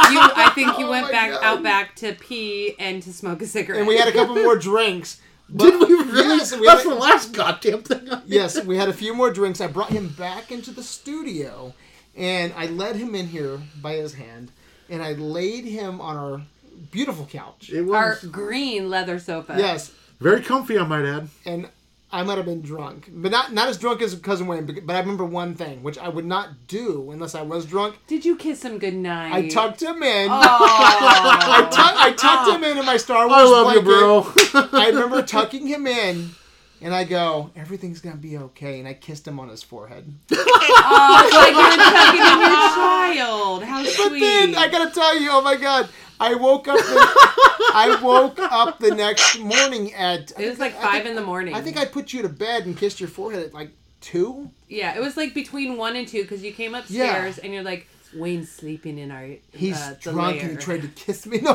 You, 0.07 0.21
I 0.23 0.53
think 0.55 0.79
you 0.79 0.87
Oh 0.87 0.91
went 0.91 1.07
my 1.07 1.11
back 1.13 1.31
God. 1.33 1.43
out 1.43 1.63
back 1.63 1.97
to 1.97 2.13
pee 2.15 2.75
and 2.79 3.03
to 3.03 3.13
smoke 3.13 3.43
a 3.43 3.47
cigarette. 3.47 3.81
And 3.81 3.89
we 3.89 3.97
had 3.97 4.09
a 4.09 4.13
couple 4.13 4.37
more 4.37 4.57
drinks. 4.71 5.21
Did 5.55 5.75
we 5.81 5.95
really? 5.95 6.37
Yes, 6.39 6.55
we 6.57 6.67
That's 6.67 6.83
had 6.83 6.93
the 6.93 6.97
a- 6.97 6.99
last 6.99 7.33
goddamn 7.33 7.83
thing. 7.83 8.11
I 8.13 8.23
Yes, 8.27 8.63
we 8.65 8.77
had 8.77 8.89
a 8.89 8.93
few 8.93 9.15
more 9.15 9.31
drinks. 9.33 9.61
I 9.61 9.67
brought 9.67 9.91
him 9.91 10.09
back 10.09 10.51
into 10.53 10.71
the 10.71 10.83
studio, 10.83 11.73
and 12.17 12.53
I 12.57 12.67
led 12.67 12.97
him 12.97 13.15
in 13.15 13.27
here 13.29 13.61
by 13.81 13.95
his 13.95 14.15
hand, 14.15 14.51
and 14.89 15.03
I 15.03 15.13
laid 15.13 15.65
him 15.65 16.01
on 16.01 16.17
our 16.17 16.43
beautiful 16.91 17.27
couch. 17.27 17.71
It 17.73 17.83
was 17.83 17.95
our 17.95 18.17
green 18.31 18.91
leather 18.91 19.19
sofa. 19.19 19.55
Yes, 19.59 19.93
very 20.21 20.41
comfy, 20.43 20.79
I 20.79 20.85
might 20.85 21.05
add. 21.05 21.29
and 21.45 21.69
I 22.13 22.23
might 22.23 22.37
have 22.37 22.47
been 22.47 22.63
drunk, 22.63 23.09
but 23.13 23.31
not 23.33 23.53
not 23.53 23.69
as 23.69 23.77
drunk 23.79 24.01
as 24.01 24.15
cousin 24.15 24.47
Wayne. 24.47 24.65
But 24.65 24.87
but 24.87 24.95
I 24.97 25.01
remember 25.01 25.25
one 25.25 25.55
thing, 25.55 25.83
which 25.83 25.99
I 25.99 26.09
would 26.09 26.25
not 26.25 26.67
do 26.69 27.11
unless 27.11 27.35
I 27.35 27.43
was 27.43 27.67
drunk. 27.67 27.97
Did 28.07 28.25
you 28.25 28.37
kiss 28.37 28.63
him 28.65 28.79
goodnight? 28.79 29.33
I 29.35 29.49
tucked 29.49 29.83
him 29.83 30.03
in. 30.03 30.29
Oh. 30.31 30.37
I, 30.41 31.69
tuck, 31.71 31.95
I 31.97 32.13
tucked 32.13 32.49
him 32.51 32.65
in 32.65 32.79
in 32.79 32.87
my 32.87 32.97
Star 32.97 33.27
Wars 33.29 33.41
I 33.41 33.45
love 33.45 33.75
you, 33.75 33.83
blanket. 33.83 34.53
bro. 34.53 34.79
I 34.81 34.89
remember 34.89 35.21
tucking 35.37 35.67
him 35.67 35.87
in, 35.89 36.31
and 36.81 36.95
I 36.95 37.03
go, 37.05 37.51
"Everything's 37.57 38.01
gonna 38.01 38.17
be 38.17 38.39
okay." 38.39 38.79
And 38.79 38.87
I 38.89 38.95
kissed 38.95 39.27
him 39.27 39.39
on 39.41 39.49
his 39.49 39.63
forehead. 39.65 40.05
Oh, 40.31 41.23
it's 41.27 41.35
like 41.35 41.53
you're 41.53 41.85
tucking 41.85 42.21
in 42.21 42.41
your 42.41 43.27
child. 43.27 43.63
How 43.65 43.83
But 43.83 43.93
sweet. 43.93 44.21
then 44.21 44.55
I 44.55 44.69
gotta 44.69 44.91
tell 44.95 45.19
you, 45.21 45.29
oh 45.33 45.43
my 45.43 45.57
god, 45.57 45.89
I 46.21 46.35
woke 46.35 46.69
up. 46.69 46.79
The, 46.79 47.17
I 47.75 47.99
woke 48.03 48.39
up 48.39 48.79
the 48.79 48.95
next 48.95 49.39
morning 49.39 49.93
at. 49.95 50.33
it 50.39 50.49
was 50.49 50.59
like 50.59 50.77
I 50.77 50.83
five 50.83 50.93
think- 50.93 51.07
in 51.09 51.17
the 51.17 51.23
morning. 51.23 51.55
I 51.55 51.61
think 51.61 51.77
I 51.77 51.85
put 51.85 52.13
you 52.13 52.23
to 52.23 52.29
bed 52.29 52.67
and 52.67 52.77
kissed 52.77 53.01
your 53.01 53.09
forehead 53.09 53.45
at 53.45 53.55
like 53.55 53.71
two. 54.01 54.51
Yeah, 54.69 54.97
it 54.97 55.01
was 55.01 55.17
like 55.17 55.35
between 55.35 55.77
one 55.77 55.97
and 55.97 56.07
two 56.09 56.23
because 56.23 56.43
you 56.43 56.53
came 56.53 56.75
upstairs 56.75 57.39
and 57.39 57.53
you're 57.53 57.63
like, 57.63 57.87
Wayne's 58.15 58.51
sleeping 58.51 58.99
in 58.99 59.11
our. 59.11 59.29
He's 59.53 59.77
uh, 59.77 59.91
the 60.03 60.11
drunk 60.13 60.37
lair. 60.37 60.43
and 60.43 60.51
he 60.53 60.57
tried 60.57 60.83
to 60.83 60.89
kiss 60.89 61.27
me. 61.27 61.41
No, 61.43 61.55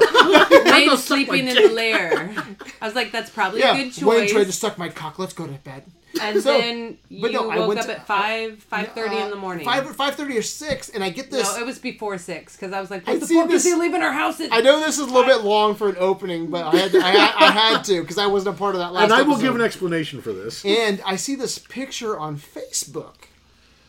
Wayne's 0.66 1.04
sleeping 1.04 1.48
in 1.48 1.56
the 1.56 1.70
lair. 1.70 2.34
I 2.82 2.86
was 2.86 2.96
like, 2.96 3.12
that's 3.12 3.30
probably 3.30 3.62
yeah, 3.62 3.74
a 3.74 3.84
good 3.84 3.94
choice. 3.94 4.04
Wayne 4.04 4.30
tried 4.30 4.46
to 4.46 4.52
suck 4.52 4.78
my 4.78 4.90
cock. 4.90 5.18
Let's 5.18 5.34
go 5.34 5.48
to 5.48 5.54
bed. 5.54 5.84
And 6.20 6.42
So- 6.42 6.58
then 6.58 6.98
you 7.10 7.22
but 7.22 7.32
no, 7.32 7.50
I 7.50 7.60
woke 7.60 7.68
went 7.70 7.80
up 7.82 7.86
to- 7.86 7.92
at 7.94 8.08
five, 8.08 8.62
five 8.64 8.94
thirty 8.94 9.18
in 9.18 9.30
the 9.30 9.36
morning. 9.36 9.68
Uh, 9.68 9.72
Five 9.72 9.96
five 9.96 10.16
thirty 10.16 10.38
or 10.38 10.42
six, 10.42 10.90
and 10.90 11.04
I 11.04 11.10
get 11.10 11.30
this. 11.32 11.48
No, 11.56 11.60
it 11.62 11.66
was 11.66 11.80
before 11.80 12.18
six 12.18 12.56
because 12.56 12.74
I 12.74 12.82
was 12.82 12.90
like, 12.92 13.08
I 13.08 13.12
what 13.12 13.20
the 13.22 13.28
see 13.28 13.36
fuck 13.40 13.50
this- 13.50 13.66
is 13.66 13.74
he 13.74 13.80
leaving 13.80 14.02
our 14.02 14.12
house 14.12 14.40
at? 14.42 14.52
I 14.52 14.62
know 14.62 14.80
this 14.80 14.96
is 15.00 15.08
a 15.08 15.14
little 15.14 15.24
bit 15.26 15.42
long 15.44 15.76
for 15.76 15.90
an 15.90 15.96
opening, 16.00 16.48
but 16.48 16.66
I 16.74 16.78
had 16.78 16.96
I 16.96 17.10
had, 17.12 17.34
I 17.38 17.52
had 17.52 17.84
to 17.86 18.02
because 18.02 18.18
I 18.18 18.28
wasn't 18.28 18.56
a 18.56 18.60
part 18.60 18.76
of 18.76 18.80
that 18.80 18.94
last. 18.94 19.04
and 19.06 19.14
I 19.14 19.22
will 19.22 19.34
episode. 19.34 19.42
give 19.44 19.56
an 19.56 19.62
explanation 19.62 20.22
for 20.22 20.34
this. 20.34 20.66
And 20.66 21.02
I 21.06 21.16
see 21.16 21.36
this 21.36 21.58
picture 21.60 22.18
on 22.18 22.38
Facebook. 22.38 23.16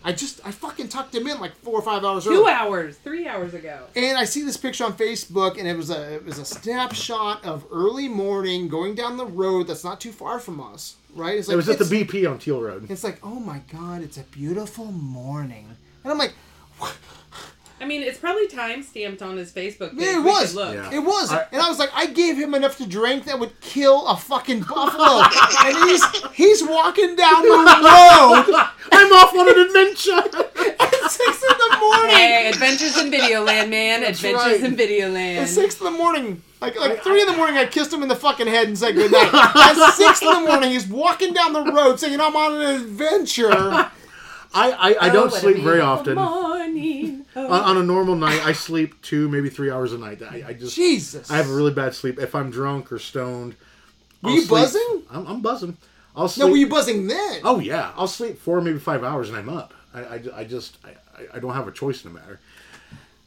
I 0.04 0.12
just 0.12 0.40
I 0.44 0.50
fucking 0.50 0.88
tucked 0.88 1.14
him 1.14 1.26
in 1.26 1.38
like 1.40 1.54
four 1.56 1.74
or 1.74 1.82
five 1.82 2.04
hours 2.04 2.24
Two 2.24 2.30
early. 2.42 2.52
hours, 2.52 2.96
three 2.98 3.26
hours 3.28 3.54
ago. 3.54 3.84
And 3.94 4.18
I 4.18 4.24
see 4.24 4.42
this 4.42 4.56
picture 4.56 4.84
on 4.84 4.94
Facebook, 4.94 5.58
and 5.58 5.68
it 5.68 5.76
was 5.76 5.90
a 5.90 6.14
it 6.14 6.24
was 6.24 6.38
a 6.38 6.44
snapshot 6.44 7.44
of 7.44 7.64
early 7.72 8.08
morning 8.08 8.68
going 8.68 8.94
down 8.94 9.16
the 9.16 9.26
road 9.26 9.66
that's 9.68 9.84
not 9.84 10.00
too 10.00 10.12
far 10.12 10.38
from 10.38 10.60
us, 10.60 10.96
right? 11.14 11.38
It's 11.38 11.48
like 11.48 11.54
It 11.54 11.56
was 11.56 11.68
at 11.68 11.78
the 11.78 11.84
BP 11.84 12.28
on 12.30 12.38
Teal 12.38 12.60
Road. 12.60 12.90
It's 12.90 13.04
like, 13.04 13.18
oh 13.22 13.38
my 13.40 13.60
god, 13.72 14.02
it's 14.02 14.16
a 14.18 14.22
beautiful 14.24 14.86
morning, 14.86 15.66
and 16.02 16.12
I'm 16.12 16.18
like, 16.18 16.34
I 17.82 17.84
mean, 17.84 18.02
it's 18.02 18.18
probably 18.18 18.46
time 18.46 18.82
stamped 18.84 19.22
on 19.22 19.36
his 19.36 19.50
Facebook 19.50 19.90
page. 19.90 20.00
yeah, 20.06 20.20
it 20.20 20.22
was, 20.24 20.54
Look. 20.54 20.72
Yeah. 20.72 20.90
it 20.92 21.00
was, 21.00 21.32
I- 21.32 21.46
and 21.50 21.60
I 21.60 21.68
was 21.68 21.80
like, 21.80 21.90
I 21.94 22.06
gave 22.06 22.36
him 22.36 22.54
enough 22.54 22.76
to 22.78 22.86
drink 22.86 23.24
that 23.24 23.40
would 23.40 23.58
kill 23.60 24.06
a 24.06 24.16
fucking 24.16 24.60
buffalo, 24.60 25.22
and 25.64 25.76
he's 25.90 26.04
he's 26.32 26.62
walking 26.62 27.16
down 27.16 27.42
the 27.42 27.48
road 27.58 28.66
I'm 28.92 29.12
off 29.12 29.34
on 29.34 29.48
an 29.48 29.66
adventure. 29.66 30.12
at 30.80 31.10
six 31.10 31.42
in 31.42 31.58
the 31.58 31.76
morning. 31.80 32.16
Hey, 32.16 32.48
Adventures 32.50 32.96
in 32.98 33.10
Videoland, 33.10 33.68
man. 33.70 34.04
Adventures 34.04 34.34
right. 34.34 34.62
in 34.62 34.76
Videoland. 34.76 35.36
At 35.38 35.48
six 35.48 35.78
in 35.80 35.84
the 35.84 35.90
morning, 35.90 36.40
like 36.60 36.78
like 36.78 37.02
three 37.02 37.20
in 37.20 37.26
the 37.26 37.36
morning, 37.36 37.56
I 37.56 37.66
kissed 37.66 37.92
him 37.92 38.02
in 38.04 38.08
the 38.08 38.14
fucking 38.16 38.46
head 38.46 38.68
and 38.68 38.78
said 38.78 38.94
goodnight. 38.94 39.30
At 39.34 39.90
six 39.94 40.22
in 40.22 40.28
the 40.28 40.40
morning, 40.40 40.70
he's 40.70 40.86
walking 40.86 41.32
down 41.34 41.52
the 41.52 41.64
road 41.64 41.98
saying, 41.98 42.20
"I'm 42.20 42.36
on 42.36 42.54
an 42.60 42.76
adventure." 42.82 43.50
I, 43.52 43.90
I, 44.54 44.94
I 45.00 45.08
Oh, 45.08 45.12
don't 45.12 45.30
what 45.30 45.36
a 45.38 45.40
sleep 45.40 45.56
very 45.64 45.80
often. 45.80 46.14
Morning. 46.16 47.21
Oh. 47.34 47.50
on 47.50 47.76
a 47.78 47.82
normal 47.82 48.14
night, 48.14 48.44
I 48.44 48.52
sleep 48.52 49.00
two, 49.02 49.28
maybe 49.28 49.48
three 49.48 49.70
hours 49.70 49.92
a 49.92 49.98
night. 49.98 50.20
I, 50.22 50.44
I 50.48 50.52
just 50.52 50.74
Jesus, 50.76 51.30
I 51.30 51.36
have 51.38 51.48
a 51.48 51.54
really 51.54 51.72
bad 51.72 51.94
sleep. 51.94 52.18
If 52.18 52.34
I'm 52.34 52.50
drunk 52.50 52.92
or 52.92 52.98
stoned, 52.98 53.54
Were 54.22 54.28
I'll 54.30 54.34
you 54.36 54.40
sleep- 54.42 54.50
buzzing? 54.50 55.02
I'm, 55.10 55.26
I'm 55.26 55.40
buzzing. 55.40 55.76
I'll 56.14 56.28
sleep. 56.28 56.46
No, 56.46 56.50
were 56.50 56.58
you 56.58 56.68
buzzing 56.68 57.06
then? 57.06 57.40
Oh 57.42 57.58
yeah, 57.58 57.92
I'll 57.96 58.06
sleep 58.06 58.38
four, 58.38 58.60
maybe 58.60 58.78
five 58.78 59.02
hours, 59.02 59.28
and 59.30 59.38
I'm 59.38 59.48
up. 59.48 59.72
I, 59.94 60.00
I, 60.02 60.22
I 60.36 60.44
just 60.44 60.76
I, 60.84 60.90
I- 60.90 61.26
I 61.34 61.38
don't 61.38 61.54
have 61.54 61.66
a 61.68 61.72
choice 61.72 62.04
in 62.04 62.12
the 62.12 62.18
matter. 62.20 62.38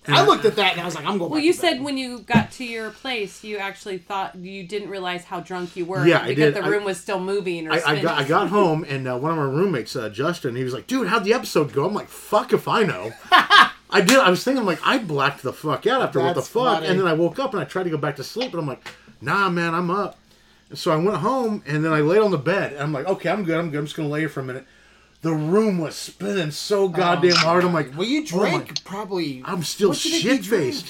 I 0.08 0.24
looked 0.24 0.46
at 0.46 0.56
that 0.58 0.74
and 0.74 0.82
I 0.82 0.86
was 0.86 0.94
like, 0.94 1.04
"I'm 1.06 1.18
going." 1.18 1.32
Well, 1.32 1.40
back 1.40 1.46
you 1.46 1.54
to 1.54 1.62
bed. 1.62 1.68
said 1.78 1.82
when 1.84 1.98
you 1.98 2.20
got 2.20 2.52
to 2.52 2.64
your 2.64 2.92
place, 2.92 3.44
you 3.44 3.58
actually 3.58 3.98
thought 3.98 4.36
you 4.36 4.64
didn't 4.64 4.90
realize 4.90 5.24
how 5.24 5.40
drunk 5.40 5.76
you 5.76 5.84
were. 5.84 6.06
Yeah, 6.06 6.22
I 6.22 6.28
because 6.28 6.54
did. 6.54 6.62
the 6.62 6.68
I- 6.68 6.70
room 6.70 6.84
was 6.84 7.00
still 7.00 7.20
moving 7.20 7.68
or 7.68 7.72
I, 7.72 7.76
I 7.78 7.80
spinning. 7.80 8.04
got 8.04 8.20
I 8.20 8.24
got 8.28 8.50
home 8.50 8.86
and 8.88 9.08
uh, 9.08 9.18
one 9.18 9.32
of 9.32 9.38
my 9.38 9.44
roommates, 9.46 9.96
uh, 9.96 10.10
Justin, 10.10 10.56
he 10.56 10.64
was 10.64 10.76
like, 10.76 10.86
"Dude, 10.86 11.08
how'd 11.08 11.24
the 11.24 11.34
episode 11.34 11.74
go?" 11.74 11.86
I'm 11.88 11.96
like, 11.96 12.10
"Fuck 12.10 12.54
if 12.54 12.68
I 12.68 12.84
know." 12.84 13.14
I 13.89 14.01
did. 14.01 14.18
I 14.18 14.30
was 14.30 14.44
thinking 14.44 14.65
like 14.65 14.80
I 14.84 14.98
blacked 14.98 15.44
the 15.44 15.54
fuck 15.54 15.86
out 15.88 16.01
after 16.01 16.20
what 16.20 16.36
the 16.36 16.42
fuck, 16.42 16.75
funny. 16.75 16.88
and 16.88 17.00
then 17.00 17.08
I 17.08 17.13
woke 17.13 17.39
up 17.39 17.54
and 17.54 17.62
I 17.62 17.65
tried 17.65 17.84
to 17.84 17.89
go 17.89 17.98
back 17.98 18.15
to 18.18 18.24
sleep, 18.24 18.51
and 18.51 18.62
I'm 18.62 18.68
like, 18.68 18.88
"Nah, 19.22 19.50
man, 19.50 19.74
I'm 19.74 19.89
up." 19.92 20.18
And 20.70 20.77
so 20.77 20.92
I 20.92 20.96
went 20.96 21.18
home 21.18 21.63
and 21.68 21.86
then 21.86 21.94
I 21.94 22.01
laid 22.01 22.20
on 22.20 22.32
the 22.32 22.38
bed. 22.38 22.74
And 22.74 22.82
I'm 22.82 22.92
like, 22.94 23.06
"Okay, 23.08 23.30
I'm 23.30 23.44
good. 23.44 23.58
I'm 23.58 23.70
good. 23.70 23.77
I'm 23.77 23.86
just 23.86 23.96
gonna 23.96 24.10
lay 24.10 24.22
here 24.22 24.30
for 24.30 24.39
a 24.39 24.44
minute." 24.44 24.65
The 25.22 25.34
room 25.34 25.80
was 25.80 25.96
spinning 25.96 26.51
so 26.51 26.84
oh, 26.84 26.88
goddamn 26.89 27.36
hard. 27.36 27.63
I'm 27.63 27.74
like, 27.74 27.96
"Well, 27.96 28.08
you 28.08 28.25
oh 28.34 28.38
my- 28.51 28.68
probably 28.84 29.42
I'm 29.46 29.63
still 29.63 29.89
What 29.89 30.04
you 30.06 30.12
think 30.12 30.24
you 30.24 30.36
shit 30.38 30.46
faced. 30.46 30.88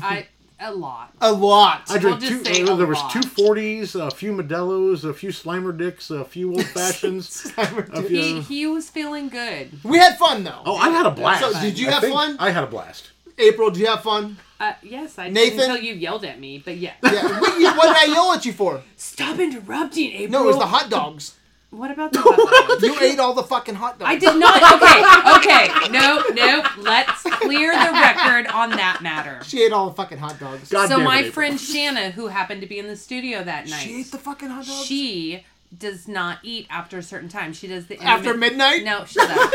I 0.00 0.26
a 0.60 0.72
lot. 0.74 1.12
a 1.20 1.32
lot." 1.32 1.82
I 1.90 1.98
drank 1.98 2.20
We'll 2.20 2.30
two. 2.30 2.44
say 2.44 2.62
uh, 2.62 2.74
a 2.74 2.76
there 2.76 2.86
was 2.86 2.98
lot. 2.98 3.10
two 3.12 3.22
forties, 3.22 3.94
a 3.94 4.10
few 4.10 4.32
Modelo's, 4.32 5.04
a 5.04 5.12
few 5.14 5.30
Slimer 5.30 5.76
dicks, 5.76 6.10
a 6.10 6.24
few 6.24 6.52
old 6.52 6.64
fashions. 6.78 7.52
a 7.56 8.02
few, 8.02 8.08
He, 8.18 8.40
he 8.40 8.66
was 8.66 8.88
feeling 8.90 9.28
good. 9.28 9.70
we 9.84 9.98
had 9.98 10.16
fun 10.18 10.44
though. 10.44 10.62
oh, 10.64 10.76
I 10.76 10.90
had 10.90 11.06
a 11.06 11.10
blast. 11.10 11.40
So, 11.52 11.60
did 11.60 11.78
you 11.78 11.88
I 11.88 11.92
have 11.92 12.02
fun? 12.04 12.36
I 12.38 12.50
had 12.50 12.64
a 12.64 12.68
blast. 12.68 13.10
April, 13.38 13.70
did 13.70 13.80
you 13.80 13.86
have 13.86 14.02
fun? 14.02 14.38
Uh, 14.58 14.72
yes, 14.82 15.18
I 15.18 15.28
Nathan? 15.28 15.58
did 15.58 15.68
until 15.68 15.84
you 15.84 15.92
yelled 15.94 16.24
at 16.24 16.40
me. 16.40 16.62
But 16.64 16.78
yeah, 16.78 16.94
Yeah. 17.02 17.38
what, 17.38 17.60
you- 17.60 17.70
what 17.76 17.86
did 17.94 18.10
I 18.10 18.14
yell 18.14 18.32
at 18.32 18.46
you 18.46 18.52
for? 18.54 18.82
stop 18.96 19.38
interrupting, 19.38 20.12
April. 20.12 20.30
No, 20.30 20.44
it 20.44 20.46
was 20.46 20.56
the 20.58 20.66
hot 20.66 20.88
dogs. 20.88 21.35
What 21.70 21.90
about 21.90 22.12
the 22.12 22.20
hot 22.22 22.68
dogs? 22.68 22.82
You 22.86 22.98
ate 23.00 23.18
all 23.18 23.34
the 23.34 23.42
fucking 23.42 23.74
hot 23.74 23.98
dogs. 23.98 24.08
I 24.10 24.16
did 24.16 24.36
not. 24.38 24.56
Okay, 24.76 25.68
okay. 25.68 25.90
No, 25.92 26.22
no. 26.34 26.64
Let's 26.78 27.22
clear 27.22 27.72
the 27.72 27.92
record 27.92 28.46
on 28.48 28.70
that 28.70 29.00
matter. 29.02 29.40
She 29.44 29.62
ate 29.62 29.72
all 29.72 29.88
the 29.88 29.94
fucking 29.94 30.18
hot 30.18 30.38
dogs. 30.38 30.70
God 30.70 30.88
So 30.88 30.96
damn 30.96 31.00
it, 31.00 31.04
my 31.04 31.18
April. 31.18 31.32
friend 31.32 31.60
Shanna, 31.60 32.10
who 32.10 32.28
happened 32.28 32.60
to 32.62 32.66
be 32.66 32.78
in 32.78 32.86
the 32.86 32.96
studio 32.96 33.42
that 33.44 33.66
night, 33.68 33.80
She 33.80 34.00
ate 34.00 34.10
the 34.12 34.18
fucking 34.18 34.48
hot 34.48 34.64
dogs. 34.66 34.86
she 34.86 35.44
does 35.76 36.06
not 36.08 36.38
eat 36.44 36.66
after 36.70 36.96
a 36.98 37.02
certain 37.02 37.28
time. 37.28 37.52
She 37.52 37.66
does 37.66 37.86
the 37.88 37.98
After 37.98 38.30
intermit- 38.30 38.52
midnight. 38.52 38.84
No, 38.84 39.04
shut 39.04 39.28
up. 39.28 39.50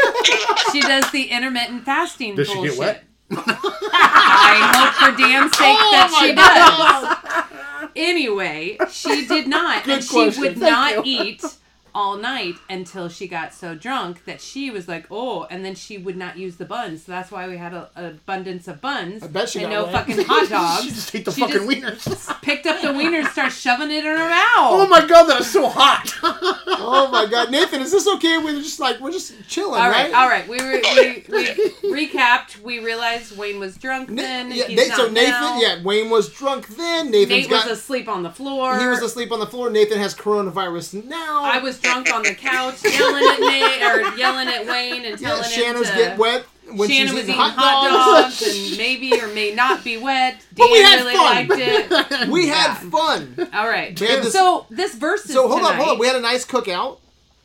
she 0.73 0.81
does 0.81 1.09
the 1.11 1.23
intermittent 1.31 1.85
fasting 1.85 2.35
Does 2.35 2.49
she 2.49 2.53
bullshit. 2.55 2.71
get 2.75 2.79
wet? 2.79 3.03
I 3.31 4.71
hope 4.75 4.93
for 5.11 5.17
damn 5.17 5.47
sake 5.49 5.77
Oh 5.79 5.91
that 5.93 6.09
my 6.11 6.27
she 6.27 6.33
God. 6.35 7.49
does. 7.81 7.91
Anyway, 7.95 8.77
she 8.91 9.25
did 9.25 9.47
not, 9.47 9.83
Good 9.85 9.93
and 9.95 10.03
she 10.03 10.09
question. 10.09 10.41
would 10.41 10.57
Thank 10.57 10.61
not 10.71 11.05
you. 11.07 11.23
eat 11.23 11.43
all 11.93 12.17
night 12.17 12.55
until 12.69 13.09
she 13.09 13.27
got 13.27 13.53
so 13.53 13.75
drunk 13.75 14.25
that 14.25 14.39
she 14.41 14.69
was 14.71 14.87
like, 14.87 15.05
"Oh," 15.11 15.45
and 15.49 15.63
then 15.65 15.75
she 15.75 15.97
would 15.97 16.17
not 16.17 16.37
use 16.37 16.55
the 16.57 16.65
buns. 16.65 17.03
So 17.03 17.11
that's 17.11 17.31
why 17.31 17.47
we 17.47 17.57
had 17.57 17.73
a, 17.73 17.89
an 17.95 18.05
abundance 18.05 18.67
of 18.67 18.81
buns. 18.81 19.23
I 19.23 19.27
bet 19.27 19.49
she 19.49 19.59
and 19.61 19.71
no 19.71 19.87
fucking 19.87 20.23
hot 20.25 20.49
dogs. 20.49 20.83
She 20.83 20.89
just 20.89 21.15
ate 21.15 21.25
the 21.25 21.31
She 21.31 21.41
fucking 21.41 21.61
wieners. 21.67 22.41
Picked 22.41 22.65
up 22.65 22.81
the 22.81 22.93
wiener, 22.93 23.23
started 23.25 23.51
shoving 23.53 23.91
it 23.91 23.99
in 23.99 24.05
her 24.05 24.17
mouth. 24.17 24.73
Oh 24.73 24.87
my 24.89 25.05
god, 25.05 25.23
that 25.25 25.41
is 25.41 25.51
so 25.51 25.67
hot. 25.69 26.13
Oh 26.23 27.09
my 27.11 27.25
god, 27.25 27.51
Nathan, 27.51 27.81
is 27.81 27.91
this 27.91 28.07
okay? 28.15 28.37
We're 28.37 28.59
just 28.61 28.79
like 28.79 28.99
we're 28.99 29.11
just 29.11 29.33
chilling, 29.47 29.81
All 29.81 29.89
right, 29.89 30.11
right? 30.11 30.13
all 30.13 30.27
right. 30.29 30.47
We 30.47 30.57
were 30.57 30.79
we, 30.95 31.23
we 31.29 32.07
recapped. 32.07 32.61
We 32.61 32.79
realized 32.79 33.37
Wayne 33.37 33.59
was 33.59 33.77
drunk 33.77 34.09
Na- 34.09 34.21
then. 34.21 34.51
yeah, 34.51 34.67
Na- 34.69 34.95
so 34.95 35.09
Nathan, 35.09 35.31
now. 35.31 35.59
yeah, 35.59 35.83
Wayne 35.83 36.09
was 36.09 36.29
drunk 36.29 36.67
then. 36.67 37.11
Nathan's 37.11 37.29
Nate 37.29 37.49
got 37.49 37.67
was 37.69 37.79
asleep 37.79 38.07
on 38.07 38.23
the 38.23 38.29
floor. 38.31 38.77
he 38.79 38.85
was 38.87 39.01
asleep 39.01 39.31
on 39.31 39.39
the 39.39 39.47
floor. 39.47 39.69
Nathan 39.69 39.97
has 39.99 40.15
coronavirus 40.15 41.05
now. 41.05 41.43
I 41.43 41.59
was 41.59 41.80
drunk 41.81 42.13
on 42.13 42.23
the 42.23 42.33
couch, 42.35 42.83
yelling 42.83 43.23
at 43.25 43.39
me 43.39 43.83
or 43.83 44.15
yelling 44.17 44.47
at 44.47 44.65
Wayne 44.67 45.05
and 45.05 45.19
yeah, 45.19 45.27
telling 45.29 45.49
Shanna's 45.49 45.89
him 45.89 45.95
to. 45.97 46.03
get 46.03 46.17
wet 46.17 46.45
when 46.73 46.89
Shannon 46.89 47.07
she's 47.07 47.13
was 47.13 47.23
eating 47.23 47.35
eating 47.35 47.35
hot, 47.35 48.23
dogs. 48.23 48.41
and 48.69 48.77
maybe 48.77 49.19
or 49.19 49.27
may 49.27 49.53
not 49.53 49.83
be 49.83 49.97
wet. 49.97 50.35
Dan 50.35 50.45
But 50.57 50.71
we 50.71 50.81
had 50.81 50.99
really 51.01 51.15
fun. 51.15 51.47
liked 51.47 52.11
it. 52.21 52.29
we 52.29 52.47
had 52.47 52.73
fun. 52.75 53.49
All 53.53 53.67
right. 53.67 53.95
This- 53.97 54.31
so 54.31 54.65
this 54.69 54.95
versus 54.95 55.33
So 55.33 55.47
hold 55.47 55.59
tonight, 55.61 55.71
on, 55.71 55.75
hold 55.77 55.89
on. 55.89 55.99
We 55.99 56.07
had 56.07 56.15
a 56.15 56.21
nice 56.21 56.45
cookout. 56.45 56.99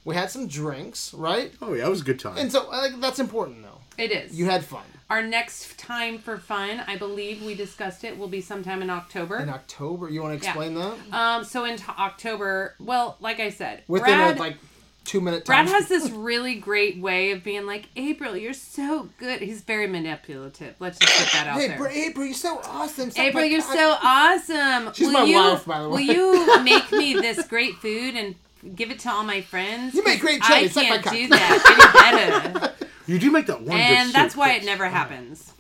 We 0.04 0.14
had 0.14 0.30
some 0.30 0.46
drinks, 0.46 1.12
right? 1.14 1.52
oh 1.60 1.72
yeah, 1.74 1.86
it 1.86 1.90
was 1.90 2.02
a 2.02 2.04
good 2.04 2.20
time. 2.20 2.36
And 2.38 2.52
so 2.52 2.68
uh, 2.70 2.90
that's 2.98 3.18
important, 3.18 3.62
though. 3.64 3.80
it 3.98 4.12
is. 4.12 4.38
You 4.38 4.44
had 4.46 4.64
fun 4.64 4.84
Our 5.08 5.22
next 5.22 5.78
time 5.78 6.18
for 6.18 6.36
fun, 6.36 6.82
I 6.86 6.96
believe 6.96 7.40
we 7.42 7.54
discussed 7.54 8.02
it, 8.02 8.18
will 8.18 8.26
be 8.28 8.40
sometime 8.40 8.82
in 8.82 8.90
October. 8.90 9.38
in 9.38 9.48
October. 9.48 10.08
You 10.10 10.20
want 10.22 10.40
to 10.40 10.44
explain 10.46 10.75
that 10.75 10.94
Um, 11.12 11.44
so 11.44 11.64
in 11.64 11.76
t- 11.76 11.84
October, 11.96 12.75
well, 12.80 13.16
like 13.20 13.38
I 13.38 13.50
said, 13.50 13.82
within 13.86 14.06
Brad, 14.16 14.36
a 14.36 14.40
like 14.40 14.56
two 15.04 15.20
minute 15.20 15.44
Brad 15.44 15.68
has 15.68 15.86
this 15.88 16.10
really 16.10 16.56
great 16.56 16.98
way 16.98 17.30
of 17.30 17.44
being 17.44 17.66
like, 17.66 17.86
April, 17.94 18.36
you're 18.36 18.52
so 18.52 19.08
good. 19.18 19.40
He's 19.42 19.60
very 19.60 19.86
manipulative. 19.86 20.75
Let's 20.80 20.98
just 20.98 21.16
put 21.25 21.32
that 21.34 21.46
out 21.46 21.60
Hey, 21.60 21.68
there. 21.68 21.78
Bra- 21.78 21.86
April, 21.92 22.25
you're 22.26 22.34
so 22.34 22.60
awesome. 22.64 23.12
Suck 23.12 23.25
April, 23.25 23.44
you're 23.44 23.62
cock. 23.62 23.75
so 23.76 23.96
awesome. 24.02 24.92
She's 24.92 25.06
will 25.06 25.12
my 25.12 25.22
you, 25.25 25.36
wife, 25.38 25.64
by 25.66 25.82
the 25.82 25.88
way. 25.88 26.04
Will 26.06 26.14
you 26.14 26.62
make 26.64 26.90
me 26.90 27.14
this 27.14 27.46
great 27.46 27.76
food 27.76 28.16
and 28.16 28.34
give 28.75 28.90
it 28.90 28.98
to 29.00 29.10
all 29.12 29.22
my 29.22 29.40
friends? 29.40 29.94
You 29.94 30.02
make 30.02 30.18
great 30.20 30.42
chili. 30.42 30.64
I 30.64 30.68
can't 30.68 31.04
do 31.04 31.28
that 31.28 32.42
any 32.42 32.50
better. 32.50 32.72
You 33.06 33.18
do 33.18 33.30
make 33.30 33.46
that 33.46 33.62
one. 33.62 33.76
and 33.76 34.08
good 34.08 34.14
that's 34.14 34.34
soup, 34.34 34.40
why 34.40 34.50
Chris. 34.50 34.62
it 34.62 34.66
never 34.66 34.88
happens. 34.88 35.52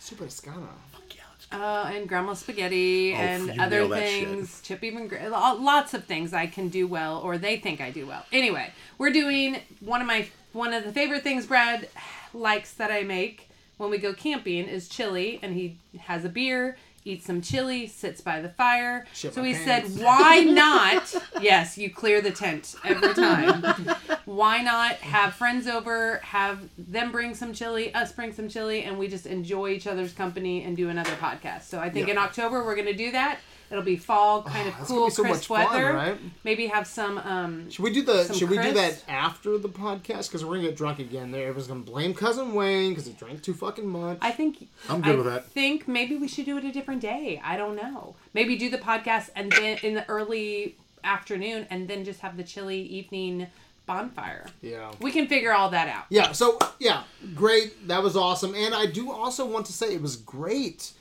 Zuppa 0.00 0.24
Toscana. 0.24 0.68
Yeah, 1.14 1.22
let's- 1.32 1.46
Uh, 1.52 1.90
and 1.94 2.08
grandma 2.08 2.34
spaghetti 2.34 3.12
Oh, 3.14 3.16
and 3.16 3.54
you 3.54 3.60
other 3.62 3.80
nail 3.80 3.88
that 3.90 4.08
shit. 4.08 4.28
things. 4.28 4.60
Chip 4.62 4.82
even 4.84 5.08
lots 5.30 5.94
of 5.94 6.04
things 6.04 6.32
I 6.32 6.46
can 6.46 6.68
do 6.68 6.86
well, 6.86 7.18
or 7.20 7.38
they 7.38 7.56
think 7.58 7.80
I 7.80 7.90
do 7.90 8.06
well. 8.06 8.24
Anyway, 8.32 8.72
we're 8.98 9.10
doing 9.12 9.60
one 9.80 10.00
of 10.00 10.06
my 10.06 10.26
one 10.52 10.72
of 10.72 10.84
the 10.84 10.92
favorite 10.92 11.22
things 11.24 11.46
Brad 11.46 11.88
likes 12.32 12.72
that 12.74 12.90
I 12.92 13.02
make 13.02 13.48
when 13.76 13.90
we 13.90 13.98
go 13.98 14.12
camping 14.14 14.66
is 14.68 14.88
chili, 14.88 15.40
and 15.42 15.54
he 15.54 15.76
has 16.00 16.24
a 16.24 16.28
beer. 16.28 16.76
Eats 17.06 17.26
some 17.26 17.42
chili, 17.42 17.86
sits 17.86 18.22
by 18.22 18.40
the 18.40 18.48
fire. 18.48 19.04
Shit 19.12 19.34
so 19.34 19.42
he 19.42 19.52
pants. 19.52 19.92
said, 19.94 20.02
"Why 20.02 20.40
not?" 20.40 21.14
yes, 21.42 21.76
you 21.76 21.90
clear 21.90 22.22
the 22.22 22.30
tent 22.30 22.74
every 22.82 23.12
time. 23.12 23.62
Why 24.24 24.62
not 24.62 24.92
have 24.96 25.34
friends 25.34 25.66
over, 25.66 26.16
have 26.24 26.60
them 26.78 27.12
bring 27.12 27.34
some 27.34 27.52
chili, 27.52 27.92
us 27.94 28.10
bring 28.12 28.32
some 28.32 28.48
chili, 28.48 28.84
and 28.84 28.98
we 28.98 29.08
just 29.08 29.26
enjoy 29.26 29.68
each 29.70 29.86
other's 29.86 30.14
company 30.14 30.64
and 30.64 30.76
do 30.78 30.88
another 30.88 31.12
podcast. 31.16 31.64
So 31.64 31.78
I 31.78 31.90
think 31.90 32.06
Yeah. 32.06 32.12
in 32.14 32.18
October 32.18 32.64
we're 32.64 32.74
gonna 32.76 32.94
do 32.94 33.12
that. 33.12 33.38
It'll 33.74 33.84
be 33.84 33.96
fall, 33.96 34.42
kind 34.44 34.68
of 34.68 34.76
that's 34.76 34.88
cool, 34.88 35.10
so 35.10 35.22
crisp 35.24 35.50
much 35.50 35.66
fun, 35.66 35.72
weather. 35.82 35.92
right? 35.94 36.16
Maybe 36.44 36.68
have 36.68 36.86
some. 36.86 37.18
Um, 37.18 37.68
Should 37.70 37.82
we 37.82 37.92
do 37.92 38.02
the? 38.04 38.22
Some 38.22 38.36
should 38.36 38.48
we 38.48 38.56
do 38.58 38.70
that 38.72 39.02
after 39.08 39.58
the 39.58 39.68
podcast? 39.68 40.28
Because 40.28 40.44
we're 40.44 40.54
gonna 40.58 40.68
get 40.68 40.76
drunk 40.76 41.00
again. 41.00 41.32
There, 41.32 41.42
everyone's 41.48 41.66
gonna 41.66 41.80
blame 41.80 42.14
cousin 42.14 42.54
Wayne 42.54 42.90
because 42.92 43.06
he 43.06 43.12
drank 43.14 43.42
too 43.42 43.52
fucking 43.52 43.84
much. 43.88 44.18
I 44.20 44.30
think 44.30 44.68
I'm 44.88 45.00
good 45.00 45.14
I 45.14 45.16
with 45.16 45.26
that. 45.26 45.46
think 45.46 45.88
maybe 45.88 46.14
we 46.16 46.28
should 46.28 46.46
do 46.46 46.56
it 46.56 46.64
a 46.64 46.70
different 46.70 47.00
day. 47.02 47.40
I 47.44 47.56
don't 47.56 47.74
know. 47.74 48.14
Maybe 48.32 48.56
do 48.56 48.70
the 48.70 48.78
podcast 48.78 49.30
and 49.34 49.50
then 49.50 49.78
in 49.82 49.94
the 49.94 50.08
early 50.08 50.76
afternoon, 51.02 51.66
and 51.68 51.88
then 51.88 52.04
just 52.04 52.20
have 52.20 52.36
the 52.36 52.44
chilly 52.44 52.80
evening 52.80 53.48
bonfire. 53.86 54.46
yeah. 54.62 54.90
We 55.00 55.10
can 55.10 55.26
figure 55.26 55.52
all 55.52 55.68
that 55.70 55.88
out. 55.88 56.04
Yeah. 56.10 56.30
So 56.32 56.58
yeah, 56.78 57.02
great. 57.34 57.88
That 57.88 58.02
was 58.04 58.16
awesome. 58.16 58.54
And 58.54 58.72
I 58.72 58.86
do 58.86 59.10
also 59.12 59.44
want 59.44 59.66
to 59.66 59.72
say 59.72 59.94
it 59.94 60.00
was 60.00 60.16
great, 60.16 60.92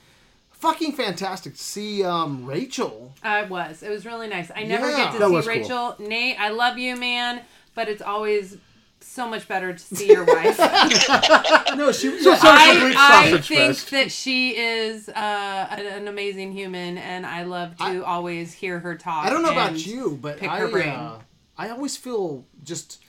fucking 0.64 0.94
fantastic 0.94 1.54
to 1.56 1.60
see 1.64 2.04
um, 2.04 2.46
Rachel. 2.46 3.14
Uh, 3.24 3.42
it 3.46 3.50
was. 3.50 3.84
It 3.84 3.90
was 3.90 4.06
really 4.06 4.28
nice. 4.28 4.50
I 4.56 4.64
never 4.64 4.90
Yeah. 4.90 4.98
get 4.98 5.12
to 5.14 5.20
That 5.20 5.28
see 5.28 5.34
was 5.36 5.46
cool. 5.46 5.54
Rachel. 5.56 5.96
Nate, 6.00 6.40
I 6.40 6.50
love 6.50 6.78
you, 6.78 6.96
man, 6.96 7.42
but 7.76 7.90
it's 7.90 8.02
always 8.02 8.58
so 9.02 9.28
much 9.28 9.48
better 9.50 9.74
to 9.74 9.80
see 9.96 10.08
your 10.08 10.24
wife. 10.26 10.58
No, 11.76 11.92
she. 11.92 12.18
So- 12.22 12.30
yeah. 12.32 12.38
so- 12.38 12.48
I, 12.48 12.94
I 12.96 13.30
sausage 13.32 13.48
think 13.48 13.76
fest. 13.76 13.92
that 13.92 14.12
she 14.12 14.56
is 14.56 15.10
uh, 15.10 15.68
an, 15.72 15.86
an 15.86 16.08
amazing 16.08 16.52
human, 16.54 16.98
and 16.98 17.26
I 17.26 17.44
love 17.44 17.76
to 17.78 17.84
I- 17.84 17.98
always 18.00 18.54
hear 18.54 18.80
her 18.80 18.96
talk. 18.96 19.26
I 19.26 19.30
don't 19.30 19.42
know 19.44 19.52
about 19.52 19.72
and 19.72 19.86
you, 19.86 20.18
but 20.22 20.38
pick 20.38 20.50
I, 20.50 20.60
her 20.60 20.68
brain. 20.70 20.90
uh, 20.90 21.20
I 21.58 21.70
always 21.70 21.98
feel 21.98 22.46
just 22.64 23.03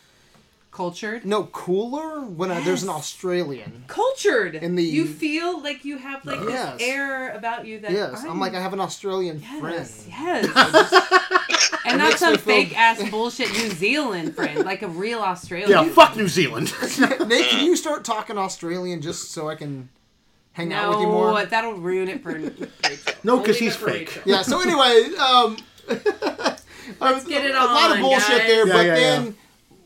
Cultured. 0.74 1.24
no 1.24 1.44
cooler 1.44 2.20
when 2.22 2.50
I, 2.50 2.60
there's 2.64 2.82
an 2.82 2.88
Australian. 2.88 3.84
Cultured. 3.86 4.56
In 4.56 4.74
the- 4.74 4.82
you 4.82 5.06
feel 5.06 5.62
like 5.62 5.84
you 5.84 5.98
have 5.98 6.24
like 6.24 6.40
Yes. 6.48 6.72
this 6.78 6.82
air 6.88 7.30
about 7.30 7.64
you 7.64 7.78
that 7.80 7.92
Yes, 7.92 8.24
I'm, 8.28 8.40
like 8.40 8.54
I 8.54 8.60
have 8.60 8.72
an 8.72 8.80
Australian 8.80 9.38
friend. 9.40 9.62
yes, 9.76 10.06
yes. 10.08 10.44
And 11.86 11.98
not 11.98 12.08
makes 12.10 12.20
me 12.22 12.26
some 12.28 12.36
feel- 12.38 12.54
fake 12.56 12.78
ass 12.78 13.10
bullshit 13.10 13.52
New 13.52 13.70
Zealand 13.70 14.34
friend, 14.34 14.64
like 14.64 14.82
a 14.82 14.88
real 14.88 15.20
Australian. 15.20 15.70
Yeah, 15.70 15.84
fuck 15.84 16.16
New 16.16 16.28
Zealand. 16.28 16.72
Nate, 17.28 17.48
can 17.50 17.64
you 17.66 17.76
start 17.76 18.04
talking 18.04 18.38
Australian 18.38 19.00
just 19.02 19.32
so 19.32 19.48
I 19.50 19.54
can 19.54 19.90
hang 20.52 20.72
out 20.72 20.90
with 20.90 21.00
you 21.00 21.06
more? 21.06 21.32
No, 21.32 21.44
that'll 21.44 21.74
ruin 21.74 22.08
it 22.08 22.22
for 22.22 22.32
Rachel. 22.32 22.66
No, 23.22 23.36
'cause 23.38 23.48
We'll 23.48 23.54
he's 23.56 23.76
fake. 23.76 23.86
Rachel. 24.16 24.22
Yeah. 24.24 24.42
So 24.42 24.60
anyway, 24.62 25.14
um, 25.18 25.56
Let's 27.00 27.24
get 27.26 27.44
it 27.44 27.54
a 27.54 27.64
lot 27.64 27.92
of 27.92 27.98
bullshit 28.00 28.28
guys. 28.28 28.46
there, 28.46 28.66
Yeah, 28.66 28.72
but 28.72 28.86
yeah, 28.86 28.94
then 28.94 29.24
yeah. 29.26 29.32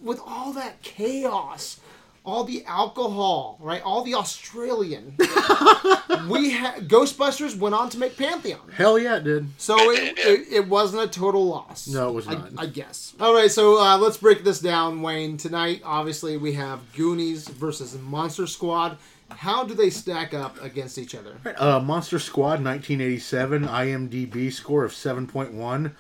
With 0.09 0.21
all 0.27 0.55
that 0.55 0.81
chaos, 0.83 1.79
all 2.25 2.43
the 2.43 2.65
alcohol, 2.65 3.59
right? 3.61 3.83
All 3.83 4.03
the 4.03 4.15
Australian, 4.15 5.15
we 6.31 6.51
had 6.51 6.89
Ghostbusters 6.89 7.57
went 7.59 7.75
on 7.75 7.91
to 7.91 7.99
make 7.99 8.17
Pantheon. 8.17 8.71
Hell 8.75 8.99
yeah, 8.99 9.17
it 9.19 9.25
did. 9.25 9.49
So 9.59 9.77
it, 9.91 10.19
it, 10.19 10.53
it 10.53 10.69
wasn't 10.69 11.03
a 11.03 11.09
total 11.09 11.47
loss. 11.47 11.87
No, 11.87 12.09
it 12.09 12.13
was 12.13 12.27
I- 12.27 12.35
not. 12.35 12.51
I, 12.57 12.67
guess. 12.67 13.15
All 13.21 13.35
right, 13.35 13.51
so 13.51 13.79
uh, 13.79 13.99
let's 13.99 14.17
break 14.17 14.45
this 14.45 14.61
down, 14.61 15.03
Wayne. 15.03 15.37
Tonight, 15.37 15.83
obviously, 15.85 16.39
we 16.39 16.55
have 16.55 16.81
Goonies 16.95 17.47
versus 17.47 17.97
Monster 17.99 18.47
Squad. 18.47 18.97
How 19.31 19.63
do 19.63 19.75
they 19.75 19.91
stack 19.91 20.33
up 20.33 20.61
against 20.63 20.97
each 20.97 21.15
other? 21.15 21.37
Uh, 21.59 21.81
Monster 21.81 22.19
Squad, 22.19 22.65
1987, 22.65 23.67
IMDb 23.67 24.51
score 24.51 24.85
of 24.85 24.93
7.1, 24.93 25.93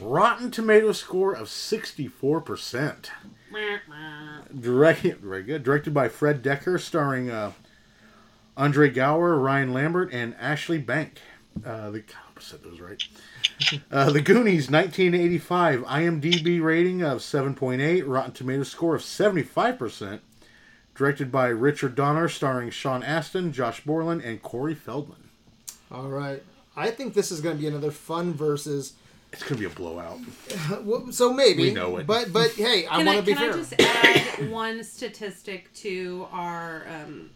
Rotten 0.00 0.50
Tomato 0.50 0.92
score 0.92 1.34
of 1.34 1.48
64%. 1.48 3.10
Direct, 4.60 5.02
very 5.02 5.42
good. 5.42 5.62
Directed 5.62 5.94
by 5.94 6.08
Fred 6.08 6.42
Dekker, 6.42 6.80
starring 6.80 7.30
uh, 7.30 7.52
Andre 8.56 8.90
Gower, 8.90 9.38
Ryan 9.38 9.72
Lambert, 9.72 10.12
and 10.12 10.34
Ashley 10.38 10.78
Bank. 10.78 11.20
Uh, 11.64 11.90
the 11.90 12.00
God, 12.00 12.16
I 12.36 12.40
said 12.40 12.62
those 12.62 12.80
right. 12.80 13.02
Uh, 13.92 14.10
the 14.10 14.20
Goonies, 14.20 14.68
1985, 14.68 15.82
IMDb 15.82 16.60
rating 16.60 17.00
of 17.00 17.18
7.8, 17.18 18.02
Rotten 18.04 18.32
Tomatoes 18.32 18.68
score 18.68 18.96
of 18.96 19.02
75%. 19.02 20.18
Directed 20.96 21.30
by 21.30 21.46
Richard 21.46 21.94
Donner, 21.94 22.28
starring 22.28 22.70
Sean 22.70 23.04
Astin, 23.04 23.52
Josh 23.52 23.84
Brolin, 23.84 24.24
and 24.24 24.42
Corey 24.42 24.74
Feldman. 24.74 25.30
All 25.92 26.08
right. 26.08 26.42
I 26.76 26.90
think 26.90 27.14
this 27.14 27.30
is 27.30 27.40
going 27.40 27.56
to 27.56 27.60
be 27.60 27.68
another 27.68 27.92
fun 27.92 28.32
versus. 28.34 28.94
It's 29.32 29.42
gonna 29.42 29.58
be 29.58 29.64
a 29.64 29.70
blowout. 29.70 30.20
well, 30.82 31.10
So 31.10 31.32
maybe. 31.32 31.62
We 31.62 31.72
know 31.72 31.96
it. 31.96 32.06
But 32.06 32.32
but 32.32 32.52
hey, 32.52 32.86
I 32.86 33.02
want 33.02 33.18
to 33.18 33.22
be 33.22 33.34
can 33.34 33.40
fair. 33.40 33.52
I 33.52 33.56
just 33.56 33.74
add 33.80 34.50
one 34.50 34.84
statistic 34.84 35.72
to 35.74 36.26
our 36.32 36.86
um, 36.88 37.30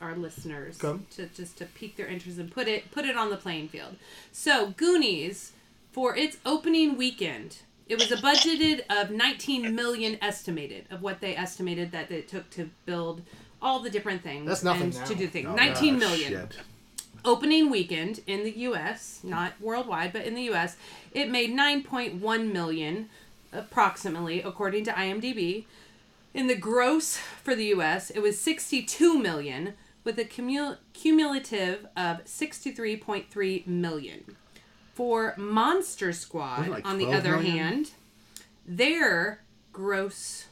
our 0.00 0.16
listeners 0.16 0.78
Come. 0.78 1.06
to 1.10 1.26
just 1.26 1.58
to 1.58 1.66
pique 1.66 1.96
their 1.96 2.06
interest 2.06 2.38
and 2.38 2.50
put 2.50 2.68
it 2.68 2.90
put 2.90 3.04
it 3.04 3.16
on 3.16 3.30
the 3.30 3.36
playing 3.36 3.68
field. 3.68 3.96
So 4.32 4.70
Goonies 4.70 5.52
for 5.92 6.16
its 6.16 6.36
opening 6.46 6.96
weekend, 6.96 7.58
it 7.88 7.98
was 7.98 8.12
a 8.12 8.16
budgeted 8.16 8.82
of 8.88 9.10
19 9.10 9.74
million 9.74 10.18
estimated 10.22 10.84
of 10.90 11.02
what 11.02 11.20
they 11.20 11.36
estimated 11.36 11.90
that 11.92 12.10
it 12.10 12.28
took 12.28 12.48
to 12.50 12.70
build 12.86 13.22
all 13.60 13.80
the 13.80 13.90
different 13.90 14.22
things 14.22 14.46
That's 14.46 14.62
nothing 14.62 14.84
and 14.84 14.94
now. 14.94 15.04
to 15.04 15.14
do 15.14 15.26
things. 15.26 15.48
Oh, 15.50 15.54
19 15.54 15.94
ah, 15.94 15.98
million 15.98 16.32
shit. 16.32 16.56
Opening 17.24 17.70
weekend 17.70 18.20
in 18.26 18.44
the 18.44 18.52
US, 18.58 19.20
not 19.22 19.52
worldwide, 19.60 20.12
but 20.12 20.24
in 20.24 20.34
the 20.34 20.50
US, 20.50 20.76
it 21.12 21.30
made 21.30 21.50
9.1 21.50 22.52
million 22.52 23.08
approximately 23.52 24.42
according 24.42 24.84
to 24.84 24.92
IMDb. 24.92 25.64
In 26.32 26.46
the 26.46 26.54
gross 26.54 27.16
for 27.16 27.54
the 27.54 27.66
US, 27.66 28.10
it 28.10 28.20
was 28.20 28.38
62 28.38 29.18
million 29.18 29.74
with 30.04 30.18
a 30.18 30.24
cumul- 30.24 30.78
cumulative 30.92 31.86
of 31.96 32.24
63.3 32.24 33.66
million. 33.66 34.36
For 34.94 35.34
Monster 35.36 36.12
Squad, 36.12 36.68
like 36.68 36.86
on 36.86 36.98
the 36.98 37.06
other 37.06 37.36
million? 37.38 37.56
hand, 37.56 37.90
their 38.66 39.40
gross 39.72 40.46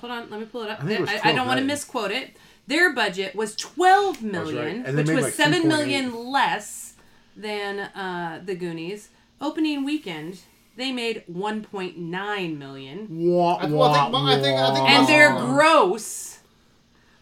hold 0.00 0.10
on, 0.10 0.30
let 0.30 0.40
me 0.40 0.46
pull 0.46 0.62
it 0.62 0.70
up. 0.70 0.82
I 0.82 0.86
I, 1.06 1.20
I 1.24 1.32
don't 1.32 1.46
want 1.46 1.60
to 1.60 1.66
misquote 1.66 2.10
it. 2.10 2.36
Their 2.70 2.92
budget 2.94 3.34
was 3.34 3.56
twelve 3.56 4.22
million, 4.22 4.56
right. 4.56 4.64
million, 4.64 4.86
And 4.86 4.96
they 4.96 5.02
which 5.02 5.10
was 5.12 5.24
like 5.24 5.34
7 5.34 5.64
2.8. 5.64 6.30
less 6.32 6.94
than 7.36 7.80
uh, 7.80 8.40
the 8.44 8.54
Goonies. 8.54 9.08
Opening 9.40 9.84
weekend, 9.84 10.38
they 10.76 10.92
made 10.92 11.24
1.9 11.30 12.56
million. 12.58 13.06
Wah, 13.10 13.56
I- 13.56 13.66
well, 13.66 13.82
I 13.84 14.02
think- 14.02 14.12
wah, 14.12 14.26
I 14.26 14.40
think- 14.40 14.60
I 14.60 14.74
think. 14.74 14.88
And 14.90 15.08
their 15.08 15.34
Oh. 15.36 15.46
gross 15.52 16.38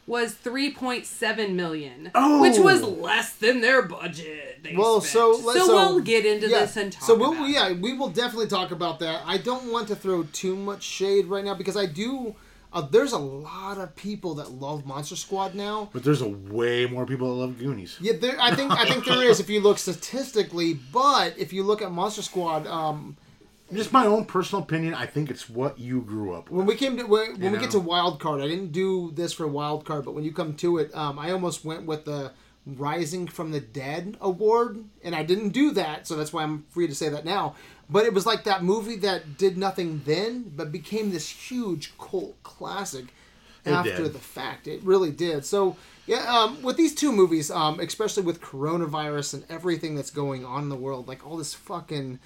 was 0.06 0.34
3.7 0.34 1.54
million, 1.56 2.11
Oh. 2.14 2.40
which 2.42 2.58
was 2.58 2.82
less 2.82 3.32
than 3.32 3.61
their 3.62 3.82
budget. 3.82 4.61
They 4.62 4.74
Well, 4.76 5.00
so 5.00 5.30
let's- 5.30 5.61
so 5.61 5.66
so- 5.66 5.74
we'll 5.76 6.00
get 6.00 6.26
into 6.26 6.48
yeah. 6.48 6.61
this 6.61 6.76
and 6.76 6.92
talk 6.92 7.04
so 7.04 7.14
we'll 7.14 7.32
about 7.32 7.48
yeah 7.48 7.72
we 7.72 7.92
will 7.94 8.08
definitely 8.08 8.48
talk 8.48 8.70
about 8.70 8.98
that. 9.00 9.22
I 9.26 9.38
don't 9.38 9.70
want 9.72 9.88
to 9.88 9.96
throw 9.96 10.24
too 10.24 10.56
much 10.56 10.82
shade 10.82 11.26
right 11.26 11.44
now 11.44 11.54
because 11.54 11.76
I 11.76 11.87
do. 11.87 12.34
Uh, 12.72 12.83
there's 12.83 13.12
a 13.12 13.18
lot 13.18 13.78
of 13.78 13.96
people 13.96 14.35
that 14.35 14.50
love 14.50 14.85
Monster 14.85 15.16
Squad 15.16 15.54
now. 15.54 15.88
But 15.92 16.04
there's 16.04 16.20
a 16.20 16.28
way 16.28 16.87
more 16.87 17.07
people 17.07 17.28
that 17.28 17.40
love 17.40 17.59
Goonies. 17.59 17.96
Yeah, 18.00 18.12
there, 18.20 18.37
I 18.40 18.54
think 18.54 18.72
I 18.72 18.85
think 18.85 19.04
there 19.07 19.22
is 19.22 19.40
if 19.40 19.48
you 19.48 19.61
look 19.61 19.78
statistically, 19.78 20.74
but 20.74 21.38
if 21.38 21.52
you 21.52 21.62
look 21.62 21.81
at 21.81 21.90
Monster 21.90 22.22
Squad, 22.22 22.66
um, 22.66 23.16
Just 23.72 23.92
my 23.92 24.07
own 24.07 24.24
personal 24.26 24.62
opinion. 24.62 24.94
I 24.94 25.07
think 25.07 25.31
it's 25.31 25.48
what 25.48 25.78
you 25.78 26.02
grew 26.02 26.35
up 26.35 26.50
with. 26.50 26.59
when 26.59 26.66
we 26.66 26.74
came 26.74 26.96
to 26.98 27.04
when, 27.04 27.40
when 27.40 27.52
we 27.52 27.59
get 27.59 27.70
to 27.70 27.78
wild 27.81 28.20
card, 28.20 28.40
I 28.42 28.48
didn't 28.48 28.72
do 28.72 29.12
this 29.12 29.33
for 29.33 29.46
wild 29.46 29.85
card, 29.87 30.04
but 30.04 30.12
when 30.14 30.24
you 30.24 30.33
come 30.33 30.54
to 30.57 30.78
it, 30.78 30.94
um, 30.94 31.18
I 31.18 31.31
almost 31.33 31.64
went 31.64 31.87
with 31.87 32.04
the 32.04 32.33
Rising 32.66 33.26
from 33.28 33.50
the 33.50 33.61
Dead 33.61 34.18
award, 34.20 34.85
and 35.02 35.14
I 35.14 35.22
didn't 35.22 35.50
do 35.50 35.70
that, 35.70 36.07
so 36.07 36.16
that's 36.16 36.35
why 36.35 36.42
I'm 36.42 36.64
free 36.68 36.87
to 36.87 36.94
say 36.94 37.09
that 37.09 37.24
now. 37.24 37.54
But 37.90 38.05
it 38.05 38.12
was 38.12 38.27
like 38.27 38.44
that 38.44 38.62
movie 38.62 38.96
that 38.96 39.38
did 39.38 39.57
nothing 39.57 40.03
then, 40.05 40.53
but 40.55 40.70
became 40.70 41.11
this 41.11 41.29
huge 41.29 41.96
cult 41.98 42.40
classic 42.42 43.07
It 43.64 43.70
after 43.70 44.05
did. 44.05 44.12
the 44.12 44.18
fact. 44.18 44.66
It 44.68 44.83
really 44.83 45.11
did. 45.11 45.44
So 45.46 45.77
yeah, 46.07 46.24
um, 46.35 46.62
with 46.62 46.77
these 46.77 46.94
two 46.94 47.12
movies, 47.12 47.51
um, 47.51 47.81
especially 47.81 48.22
with 48.24 48.40
coronavirus 48.40 49.35
and 49.35 49.44
everything 49.48 49.94
that's 49.94 50.11
going 50.11 50.44
on 50.44 50.64
in 50.64 50.68
the 50.68 50.77
world, 50.77 51.09
like 51.09 51.27
all 51.27 51.37
this 51.37 51.55
fucking 51.55 52.18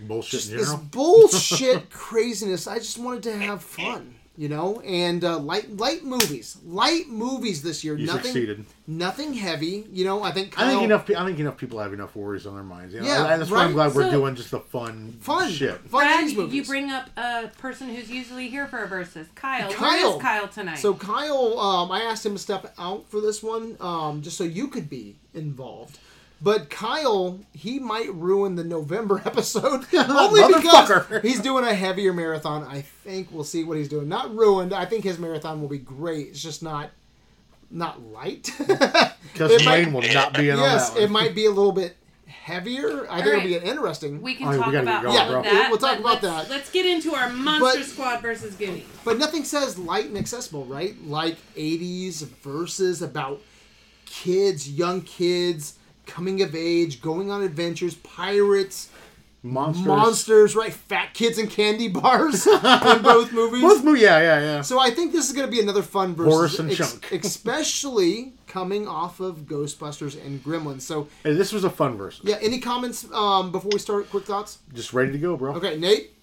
Bullshit 0.00 0.44
this 0.44 0.72
bullshit 0.74 1.90
craziness. 1.90 2.66
I 2.66 2.78
just 2.78 2.98
wanted 2.98 3.22
to 3.24 3.36
have 3.36 3.62
fun, 3.62 4.14
you 4.36 4.48
know, 4.48 4.80
and 4.80 5.22
uh, 5.24 5.38
light 5.38 5.76
light 5.76 6.02
movies, 6.04 6.56
light 6.64 7.08
movies 7.08 7.62
this 7.62 7.84
year. 7.84 7.96
You 7.96 8.06
nothing, 8.06 8.22
succeeded. 8.22 8.64
nothing 8.86 9.34
heavy. 9.34 9.86
You 9.92 10.04
know, 10.04 10.22
I 10.22 10.30
think 10.30 10.58
I 10.58 10.70
think 10.70 10.82
enough. 10.84 11.06
pe- 11.06 11.14
I 11.16 11.24
think 11.26 11.38
enough 11.40 11.58
people 11.58 11.78
have 11.78 11.92
enough 11.92 12.14
worries 12.16 12.46
on 12.46 12.54
their 12.54 12.62
minds. 12.64 12.94
You 12.94 13.00
know? 13.00 13.06
Yeah, 13.06 13.24
I- 13.24 13.36
that's 13.36 13.50
why 13.50 13.58
I'm 13.58 13.66
right? 13.68 13.74
glad 13.90 13.94
we're 13.94 14.04
So- 14.04 14.10
doing 14.12 14.34
just 14.36 14.50
the 14.52 14.60
fun, 14.60 15.18
fun, 15.20 15.50
shit. 15.50 15.78
fun 15.80 16.04
Brad, 16.04 16.36
movies. 16.36 16.54
you 16.54 16.64
bring 16.64 16.90
up 16.90 17.10
a 17.18 17.48
person 17.58 17.88
who's 17.88 18.10
usually 18.10 18.48
here 18.48 18.66
for 18.66 18.78
a 18.84 18.88
versus. 18.88 19.26
Kyle. 19.34 19.70
Kyle. 19.72 20.16
is 20.16 20.22
Kyle 20.22 20.48
tonight? 20.48 20.78
So 20.78 20.94
Kyle, 20.94 21.58
um, 21.58 21.90
I 21.92 22.02
asked 22.02 22.24
him 22.24 22.32
to 22.32 22.38
step 22.38 22.72
out 22.78 23.10
for 23.10 23.20
this 23.20 23.42
one, 23.42 23.76
um, 23.80 24.22
just 24.22 24.38
so 24.38 24.44
you 24.44 24.68
could 24.68 24.88
be 24.88 25.16
involved. 25.34 25.98
But 26.42 26.70
Kyle, 26.70 27.38
he 27.52 27.78
might 27.78 28.12
ruin 28.14 28.54
the 28.54 28.64
November 28.64 29.20
episode 29.26 29.84
only 29.94 30.54
because 30.54 31.04
he's 31.22 31.40
doing 31.40 31.64
a 31.64 31.74
heavier 31.74 32.12
marathon. 32.12 32.64
I 32.64 32.80
think 32.80 33.28
we'll 33.30 33.44
see 33.44 33.62
what 33.64 33.76
he's 33.76 33.88
doing. 33.88 34.08
Not 34.08 34.34
ruined. 34.34 34.72
I 34.72 34.86
think 34.86 35.04
his 35.04 35.18
marathon 35.18 35.60
will 35.60 35.68
be 35.68 35.78
great. 35.78 36.28
It's 36.28 36.42
just 36.42 36.62
not 36.62 36.90
not 37.70 38.02
light. 38.02 38.50
Because 38.58 39.52
It 39.52 39.64
might- 39.64 39.84
Wayne 39.84 39.92
will 39.92 40.02
not 40.02 40.32
be 40.34 40.48
in 40.50 40.56
yes, 40.58 40.90
on 40.90 40.96
that 40.96 41.02
it 41.04 41.10
might 41.10 41.34
be 41.36 41.46
a 41.46 41.50
little 41.50 41.70
bit 41.72 41.96
heavier. 42.26 43.06
I 43.10 43.16
think 43.22 43.26
All 43.26 43.32
it'll 43.32 43.44
be 43.48 43.58
right. 43.58 43.66
interesting. 43.66 44.22
we 44.22 44.34
can 44.34 44.48
Oh, 44.48 44.50
we 44.52 44.56
talk 44.56 44.72
gotta 44.72 44.76
get 44.78 44.82
about 44.82 45.02
going, 45.04 45.18
all 45.18 45.30
bro. 45.30 45.42
that. 45.42 45.68
We'll 45.68 45.78
talk 45.78 45.98
about 46.00 46.22
let's, 46.22 46.48
that. 46.48 46.50
Let's 46.50 46.70
get 46.72 46.86
into 46.86 47.14
our 47.14 47.28
Monster 47.28 47.78
But- 47.80 47.86
Squad 47.86 48.22
versus 48.22 48.54
Goonies. 48.56 48.84
But 49.04 49.18
nothing 49.18 49.44
says 49.44 49.78
light 49.78 50.06
and 50.06 50.16
accessible, 50.18 50.64
right? 50.64 50.96
Like 51.06 51.36
80s 51.54 52.22
verses 52.42 53.02
about 53.02 53.40
kids, 54.06 54.68
young 54.68 55.02
kids, 55.02 55.74
coming 56.10 56.42
of 56.42 56.54
age, 56.54 57.00
going 57.00 57.30
on 57.30 57.42
adventures, 57.42 57.94
pirates, 57.94 58.90
Monsters. 59.42 59.86
monsters, 59.86 60.54
right? 60.56 60.72
Fat 60.72 61.14
kids 61.14 61.38
and 61.38 61.48
candy 61.48 61.88
bars 61.88 62.46
in 62.46 62.60
both 63.02 63.32
movies. 63.32 63.62
Both 63.62 63.82
mo- 63.84 63.94
yeah, 63.94 64.18
yeah, 64.18 64.40
yeah. 64.40 64.60
So 64.60 64.78
I 64.78 64.90
think 64.90 65.12
this 65.12 65.28
is 65.30 65.34
going 65.34 65.46
to 65.46 65.50
be 65.50 65.60
another 65.60 65.80
fun 65.82 66.14
versus, 66.14 66.32
Horace 66.34 66.58
and 66.58 66.70
Chunk. 66.70 67.10
especially 67.24 68.34
coming 68.46 68.86
off 68.86 69.20
of 69.20 69.46
Ghostbusters 69.46 70.22
and 70.26 70.44
Gremlins. 70.44 70.82
So 70.82 71.08
Hey, 71.24 71.32
this 71.34 71.52
was 71.52 71.64
a 71.64 71.70
fun 71.70 71.96
verse. 71.96 72.20
yeah, 72.22 72.36
any 72.42 72.58
comments 72.60 73.06
um, 73.12 73.50
before 73.50 73.70
we 73.72 73.78
start? 73.78 74.10
Quick 74.10 74.24
thoughts. 74.24 74.58
Just 74.74 74.92
ready 74.92 75.12
to 75.12 75.18
go, 75.18 75.36
bro. 75.36 75.54
Okay, 75.54 75.78
Nate. 75.78 76.14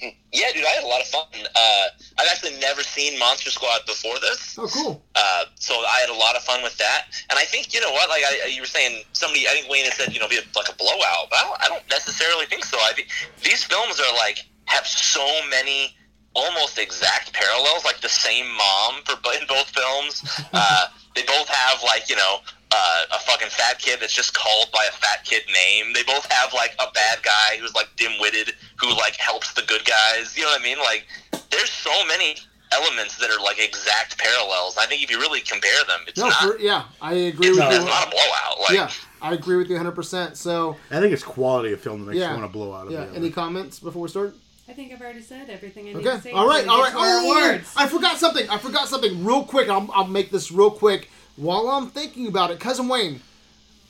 Yeah, 0.00 0.46
dude, 0.54 0.64
I 0.64 0.68
had 0.68 0.84
a 0.84 0.86
lot 0.86 1.00
of 1.00 1.08
fun. 1.08 1.26
Uh, 1.34 1.86
I've 2.18 2.28
actually 2.30 2.58
never 2.60 2.82
seen 2.82 3.18
Monster 3.18 3.50
Squad 3.50 3.80
before 3.86 4.18
this. 4.20 4.56
Oh, 4.58 4.68
cool. 4.68 5.02
Uh, 5.14 5.44
so 5.56 5.74
I 5.74 5.98
had 6.00 6.10
a 6.10 6.14
lot 6.14 6.36
of 6.36 6.42
fun 6.42 6.62
with 6.62 6.76
that, 6.78 7.06
and 7.30 7.38
I 7.38 7.44
think 7.44 7.74
you 7.74 7.80
know 7.80 7.90
what, 7.90 8.08
like 8.08 8.22
I, 8.24 8.46
you 8.46 8.60
were 8.60 8.66
saying, 8.66 9.02
somebody 9.12 9.48
I 9.48 9.52
think 9.52 9.68
Wayne 9.68 9.84
had 9.84 9.94
said, 9.94 10.14
you 10.14 10.20
know, 10.20 10.28
be 10.28 10.38
like 10.54 10.68
a 10.68 10.74
blowout, 10.74 11.30
but 11.30 11.38
I 11.38 11.42
don't, 11.44 11.62
I 11.64 11.68
don't 11.68 11.90
necessarily 11.90 12.46
think 12.46 12.64
so. 12.64 12.78
I 12.78 12.92
think 12.92 13.08
these 13.42 13.64
films 13.64 13.98
are 13.98 14.14
like 14.16 14.44
have 14.66 14.86
so 14.86 15.26
many 15.50 15.96
almost 16.34 16.78
exact 16.78 17.32
parallels, 17.32 17.84
like 17.84 18.00
the 18.00 18.08
same 18.08 18.46
mom 18.54 19.02
for 19.04 19.14
in 19.34 19.46
both 19.48 19.68
films. 19.70 20.22
Uh, 20.52 20.86
they 21.14 21.22
both 21.24 21.48
have 21.48 21.82
like 21.82 22.08
you 22.08 22.16
know 22.16 22.38
uh, 22.70 23.02
a 23.12 23.18
fucking 23.20 23.48
fat 23.48 23.78
kid 23.78 23.98
that's 24.00 24.14
just 24.14 24.34
called 24.34 24.70
by 24.72 24.84
a 24.88 24.92
fat 24.92 25.24
kid 25.24 25.42
name. 25.52 25.92
They 25.94 26.02
both 26.02 26.30
have 26.30 26.52
like 26.52 26.74
a 26.78 26.90
bad 26.92 27.22
guy 27.22 27.56
who's 27.58 27.74
like 27.74 27.88
dim-witted 27.96 28.52
who 28.78 28.90
like 28.90 29.16
helps 29.16 29.54
the 29.54 29.62
good 29.62 29.84
guys. 29.84 30.36
You 30.36 30.44
know 30.44 30.50
what 30.50 30.60
I 30.60 30.64
mean? 30.64 30.78
Like 30.78 31.06
there's 31.50 31.70
so 31.70 31.90
many 32.06 32.36
elements 32.72 33.16
that 33.16 33.30
are 33.30 33.42
like 33.42 33.58
exact 33.58 34.18
parallels. 34.18 34.76
I 34.76 34.84
think 34.86 35.02
if 35.02 35.10
you 35.10 35.18
really 35.18 35.40
compare 35.40 35.82
them, 35.86 36.00
it's 36.06 36.18
No, 36.18 36.26
not. 36.28 36.34
for, 36.42 36.58
yeah, 36.58 36.84
I 37.00 37.14
agree 37.14 37.48
it's, 37.48 37.56
with 37.56 37.64
it's 37.66 37.74
you. 37.74 37.80
It's 37.80 37.86
not 37.86 38.06
a 38.06 38.10
blowout. 38.10 38.60
Like, 38.60 38.72
Yeah, 38.72 38.90
I 39.22 39.32
agree 39.32 39.56
with 39.56 39.70
you 39.70 39.76
100%. 39.78 40.36
So, 40.36 40.76
I 40.90 41.00
think 41.00 41.14
it's 41.14 41.22
quality 41.24 41.72
of 41.72 41.80
film 41.80 42.00
that 42.00 42.08
makes 42.08 42.18
Yeah. 42.18 42.34
you 42.34 42.38
want 42.40 42.52
to 42.52 42.52
blow 42.52 42.74
out 42.74 42.88
of 42.88 42.92
yeah, 42.92 43.06
any 43.14 43.30
comments 43.30 43.78
before 43.80 44.02
we 44.02 44.08
start? 44.08 44.34
I 44.68 44.74
think 44.74 44.92
I've 44.92 45.00
already 45.00 45.22
said 45.22 45.48
everything 45.48 45.84
I 45.88 45.92
need 45.94 46.06
Okay. 46.06 46.16
to 46.16 46.20
say. 46.22 46.30
All 46.32 46.46
right. 46.46 46.64
before 46.64 46.72
All 46.72 46.78
we 46.78 46.82
right. 46.84 46.92
get 46.92 46.98
to 46.98 47.04
our 47.04 47.20
Oh, 47.20 47.48
awards. 47.52 47.72
I 47.74 47.88
forgot 47.88 48.18
something. 48.18 48.50
I 48.50 48.58
forgot 48.58 48.86
something 48.86 49.24
real 49.24 49.44
quick. 49.44 49.70
I'll, 49.70 49.88
I'll 49.94 50.06
make 50.06 50.30
this 50.30 50.52
real 50.52 50.70
quick 50.70 51.08
while 51.38 51.68
I'm 51.68 51.88
thinking 51.88 52.26
about 52.26 52.50
it. 52.50 52.60
Cousin 52.60 52.88
Wayne. 52.88 53.20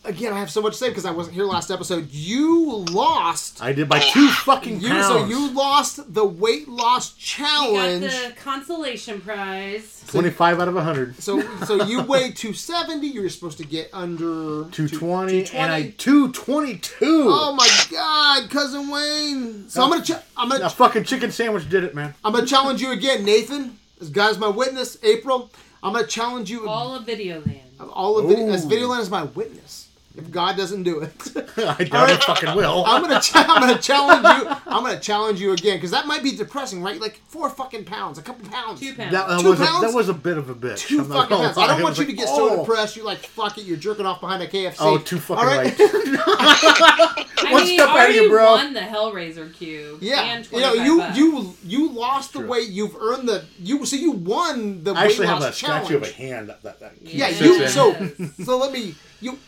Again, 0.04 0.32
I 0.32 0.38
have 0.38 0.48
so 0.50 0.62
much 0.62 0.74
to 0.74 0.78
say 0.78 0.88
because 0.88 1.04
I 1.04 1.10
wasn't 1.10 1.34
here 1.34 1.44
last 1.44 1.70
episode. 1.72 2.08
You 2.12 2.70
lost. 2.70 3.60
I 3.60 3.72
did 3.72 3.88
by 3.88 3.98
two 3.98 4.28
fucking 4.30 4.80
You 4.80 4.88
pounds. 4.90 5.06
so 5.08 5.26
you 5.26 5.50
lost 5.50 6.14
the 6.14 6.24
weight 6.24 6.68
loss 6.68 7.14
We 7.18 7.76
got 7.76 8.00
the 8.00 8.32
consolation 8.40 9.20
prize. 9.20 10.04
25 10.06 10.60
out 10.60 10.68
of 10.68 10.74
100. 10.76 11.20
So 11.20 11.40
so 11.64 11.82
you 11.84 12.02
weighed 12.04 12.36
270. 12.36 13.06
You 13.08 13.22
were 13.22 13.28
supposed 13.28 13.58
to 13.58 13.64
get 13.66 13.90
under 13.92 14.70
220, 14.70 15.44
220. 15.44 15.58
and 15.58 15.72
I 15.72 15.90
222. 15.98 16.94
Oh 17.28 17.52
my 17.54 17.68
God, 17.90 18.48
cousin 18.50 18.88
Wayne! 18.88 19.68
So 19.68 19.82
I'm 19.82 19.90
gonna 19.90 20.04
ch- 20.04 20.22
I'm 20.36 20.50
A 20.52 20.58
gonna 20.58 20.70
fucking 20.70 21.04
chicken 21.04 21.32
sandwich 21.32 21.68
did 21.68 21.82
it, 21.84 21.94
man. 21.94 22.14
I'm 22.24 22.32
gonna 22.32 22.46
challenge 22.46 22.80
you 22.80 22.92
again, 22.92 23.24
Nathan. 23.24 23.78
This 23.98 24.08
guy's 24.10 24.38
my 24.38 24.48
witness. 24.48 24.96
April, 25.02 25.50
I'm 25.82 25.92
gonna 25.92 26.06
challenge 26.06 26.50
you. 26.50 26.68
All 26.68 26.94
of 26.94 27.04
Videoland. 27.04 27.60
all 27.92 28.18
of 28.18 28.30
it 28.30 28.38
as 28.38 28.64
Ooh. 28.64 28.68
Videoland 28.68 29.00
is 29.00 29.10
my 29.10 29.24
witness. 29.24 29.87
If 30.18 30.30
God 30.30 30.56
doesn't 30.56 30.82
do 30.82 31.00
it, 31.00 31.12
I 31.58 31.84
doubt 31.84 32.10
it 32.10 32.22
fucking 32.24 32.54
will. 32.56 32.84
I'm 32.86 33.02
gonna 33.02 33.20
ch- 33.20 33.32
I'm 33.34 33.60
gonna 33.60 33.78
challenge 33.78 34.22
you. 34.24 34.48
I'm 34.66 34.82
gonna 34.84 34.98
challenge 35.00 35.40
you 35.40 35.52
again 35.52 35.76
because 35.76 35.92
that 35.92 36.06
might 36.06 36.22
be 36.22 36.32
depressing, 36.36 36.82
right? 36.82 37.00
Like 37.00 37.20
four 37.28 37.48
fucking 37.50 37.84
pounds, 37.84 38.18
a 38.18 38.22
couple 38.22 38.48
pounds. 38.48 38.80
Two 38.80 38.94
pounds. 38.94 39.12
That, 39.12 39.28
that 39.28 39.40
Two 39.40 39.50
was 39.50 39.60
a, 39.60 39.64
that 39.64 39.92
was 39.94 40.08
a 40.08 40.14
bit 40.14 40.36
of 40.38 40.50
a 40.50 40.54
bitch. 40.54 40.78
Two 40.88 41.00
I'm 41.02 41.08
not 41.08 41.14
fucking 41.28 41.36
gonna 41.36 41.44
pounds. 41.48 41.58
I 41.58 41.60
lie. 41.62 41.66
don't 41.68 41.80
It 41.80 41.82
want 41.84 41.92
was 41.92 41.98
you 42.00 42.04
to 42.06 42.10
like, 42.10 42.18
get 42.18 42.28
so 42.28 42.50
oh. 42.50 42.58
depressed. 42.60 42.96
You're 42.96 43.06
like, 43.06 43.18
fuck 43.18 43.58
it. 43.58 43.64
You're 43.64 43.76
jerking 43.76 44.06
off 44.06 44.20
behind 44.20 44.42
a 44.42 44.46
KFC. 44.48 44.76
Oh, 44.80 44.98
too 44.98 45.18
fucking 45.18 45.38
All 45.40 45.46
right? 45.48 45.78
right. 45.78 45.78
I 47.40 47.52
One 47.52 47.64
mean, 47.64 47.78
step 47.78 47.88
ahead 47.88 47.88
of 47.88 47.94
already 47.94 48.14
you, 48.16 48.28
bro. 48.28 48.52
won 48.52 48.72
the 48.74 48.80
Hellraiser 48.80 49.54
cube. 49.54 50.02
Yeah, 50.02 50.20
And 50.22 50.44
you 50.52 50.60
know 50.60 50.74
25 50.74 50.86
you 50.86 50.98
bucks. 50.98 51.18
you 51.18 51.54
you 51.64 51.88
lost 51.92 52.32
the 52.32 52.40
True. 52.40 52.48
weight. 52.48 52.68
You've 52.68 52.96
earned 52.96 53.28
the 53.28 53.44
you. 53.60 53.86
So 53.86 53.96
you 53.96 54.12
won 54.12 54.82
the 54.84 54.92
I 54.92 55.04
actually 55.04 55.20
weight 55.26 55.28
have 55.28 55.42
a 55.42 55.44
loss 55.46 55.56
statue 55.56 55.96
of 55.96 56.02
a 56.02 56.10
hand 56.12 56.48
that, 56.50 56.62
that, 56.62 56.80
that 56.80 56.92
Yeah, 57.02 57.28
sits 57.28 57.40
you 57.40 57.62
in. 57.62 57.68
so 57.68 57.94
so 58.44 58.58
let 58.58 58.72
me 58.72 58.94
you 59.20 59.38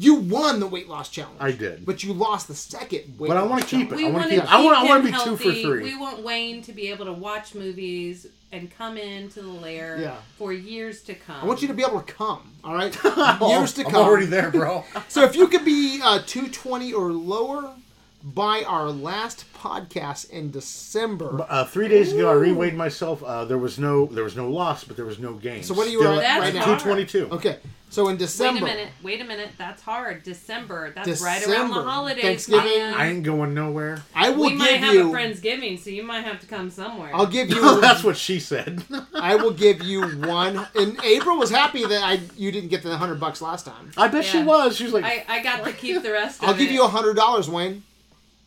you 0.00 0.14
won 0.14 0.60
the 0.60 0.66
weight 0.66 0.88
loss 0.88 1.10
challenge. 1.10 1.36
I 1.40 1.52
did. 1.52 1.84
but 1.84 2.02
you 2.02 2.12
lost 2.14 2.48
the 2.48 2.54
second 2.54 3.18
weight. 3.18 3.28
But 3.28 3.36
I 3.36 3.42
want 3.42 3.60
to 3.62 3.68
keep 3.68 3.92
it. 3.92 3.96
We 3.96 4.06
I 4.06 4.10
want 4.10 4.14
want 4.14 4.30
to 4.30 4.34
to 4.36 4.40
keep 4.40 4.48
keep. 4.50 4.52
I 4.58 4.64
want. 4.64 4.78
I 4.78 4.84
want 4.84 5.02
to 5.04 5.08
him 5.10 5.14
be 5.18 5.24
two 5.24 5.36
for 5.36 5.42
healthy. 5.44 5.62
three. 5.62 5.82
We 5.82 5.96
want 5.96 6.22
Wayne 6.22 6.62
to 6.62 6.72
be 6.72 6.88
able 6.90 7.04
to 7.04 7.12
watch 7.12 7.54
movies 7.54 8.26
and 8.52 8.70
come 8.76 8.96
into 8.96 9.42
the 9.42 9.48
lair 9.48 9.98
Yeah. 10.00 10.16
for 10.38 10.52
years 10.52 11.02
to 11.02 11.14
come. 11.14 11.36
I 11.42 11.44
want 11.44 11.60
you 11.62 11.68
to 11.68 11.74
be 11.74 11.82
able 11.84 12.00
to 12.00 12.12
come. 12.12 12.50
All 12.64 12.74
right, 12.74 12.92
years 13.48 13.74
to 13.74 13.84
come. 13.84 13.94
I'm 13.94 14.00
already 14.02 14.26
there, 14.26 14.50
bro. 14.50 14.84
So 15.08 15.22
if 15.22 15.36
you 15.36 15.46
could 15.48 15.64
be 15.64 16.00
uh, 16.02 16.20
220 16.26 16.92
or 16.92 17.12
lower 17.12 17.74
by 18.22 18.64
our 18.66 18.90
last 18.90 19.44
podcast 19.54 20.28
in 20.30 20.50
December. 20.50 21.46
Uh, 21.48 21.64
three 21.64 21.88
days 21.88 22.12
ago, 22.12 22.30
I 22.30 22.34
reweighed 22.34 22.74
myself. 22.74 23.22
Uh, 23.22 23.44
there 23.44 23.56
was 23.58 23.78
no, 23.78 24.06
there 24.06 24.24
was 24.24 24.36
no 24.36 24.50
loss, 24.50 24.84
but 24.84 24.96
there 24.96 25.06
was 25.06 25.18
no 25.18 25.34
gain. 25.34 25.62
So 25.62 25.72
what 25.74 25.86
are 25.86 25.90
you 25.90 26.00
Still 26.00 26.20
at 26.20 26.38
right 26.40 26.52
now? 26.54 26.64
Two 26.76 26.82
twenty-two. 26.84 27.28
Okay, 27.30 27.58
so 27.90 28.08
in 28.08 28.16
December. 28.16 28.64
Wait 28.64 28.72
a 28.72 28.76
minute. 28.76 28.92
Wait 29.02 29.20
a 29.20 29.24
minute. 29.24 29.50
That's 29.58 29.82
hard. 29.82 30.22
December. 30.22 30.92
That's 30.94 31.20
right 31.20 31.46
around 31.46 31.70
the 31.70 31.82
holidays. 31.82 32.22
Thanksgiving. 32.22 32.64
man. 32.64 32.94
Uh, 32.94 32.96
I 32.96 33.06
ain't 33.08 33.22
going 33.24 33.52
nowhere. 33.52 34.02
I 34.14 34.30
will 34.30 34.46
we 34.46 34.54
might 34.54 34.70
give 34.70 34.80
have 34.80 34.94
you. 34.94 35.10
a 35.10 35.12
Friendsgiving, 35.14 35.78
so 35.78 35.90
you 35.90 36.02
might 36.04 36.22
have 36.22 36.40
to 36.40 36.46
come 36.46 36.70
somewhere. 36.70 37.10
I'll 37.14 37.26
give 37.26 37.50
you. 37.50 37.80
That's 37.80 38.02
what 38.02 38.16
she 38.16 38.40
said. 38.40 38.82
I 39.14 39.34
will 39.36 39.52
give 39.52 39.82
you 39.82 40.02
one. 40.20 40.66
And 40.74 40.98
April 41.04 41.36
was 41.36 41.50
happy 41.50 41.84
that 41.84 42.02
I 42.02 42.20
you 42.36 42.50
didn't 42.52 42.70
get 42.70 42.82
the 42.82 42.96
hundred 42.96 43.20
bucks 43.20 43.42
last 43.42 43.66
time. 43.66 43.90
I 43.96 44.08
bet 44.08 44.24
she 44.24 44.42
was. 44.42 44.76
She 44.76 44.84
was 44.84 44.92
like, 44.92 45.04
I, 45.04 45.24
I 45.28 45.42
got 45.42 45.64
to 45.64 45.72
keep 45.72 46.02
the 46.02 46.12
rest 46.12 46.42
of 46.42 46.48
I'll 46.48 46.54
give 46.56 46.70
it. 46.70 46.72
you 46.72 46.84
a 46.84 46.88
hundred 46.88 47.14
dollars, 47.16 47.48
Wayne. 47.50 47.82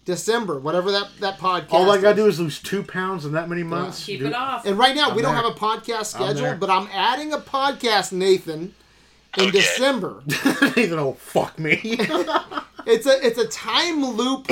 December, 0.06 0.60
whatever 0.60 0.92
that 0.92 1.08
that 1.22 1.38
podcast. 1.40 1.72
all 1.72 1.90
I 1.90 1.96
gotta 1.96 2.10
is. 2.10 2.16
do 2.18 2.28
is 2.28 2.40
lose 2.40 2.60
two 2.62 2.84
pounds 2.84 3.24
in 3.26 3.32
that 3.34 3.48
many 3.48 3.64
months. 3.64 4.06
Keep 4.06 4.20
Do- 4.20 4.28
it 4.28 4.34
off. 4.34 4.66
And 4.66 4.78
right 4.78 4.94
now 4.96 5.10
I'm 5.12 5.16
we 5.16 5.22
don't 5.22 5.34
have 5.36 5.46
a 5.46 5.52
podcast 5.52 6.20
I'm 6.20 6.36
scheduled, 6.36 6.60
but 6.60 6.70
I'm 6.70 6.90
adding 6.92 7.32
a 7.32 7.38
podcast, 7.38 8.12
Nathan, 8.12 8.76
in 9.38 9.44
Okay. 9.50 9.52
December. 9.52 10.22
Oh 10.78 11.14
fuck 11.14 11.58
me. 11.60 11.98
It's 12.86 13.06
a 13.06 13.26
it's 13.26 13.40
a 13.40 13.48
time 13.48 14.04
loop. 14.04 14.50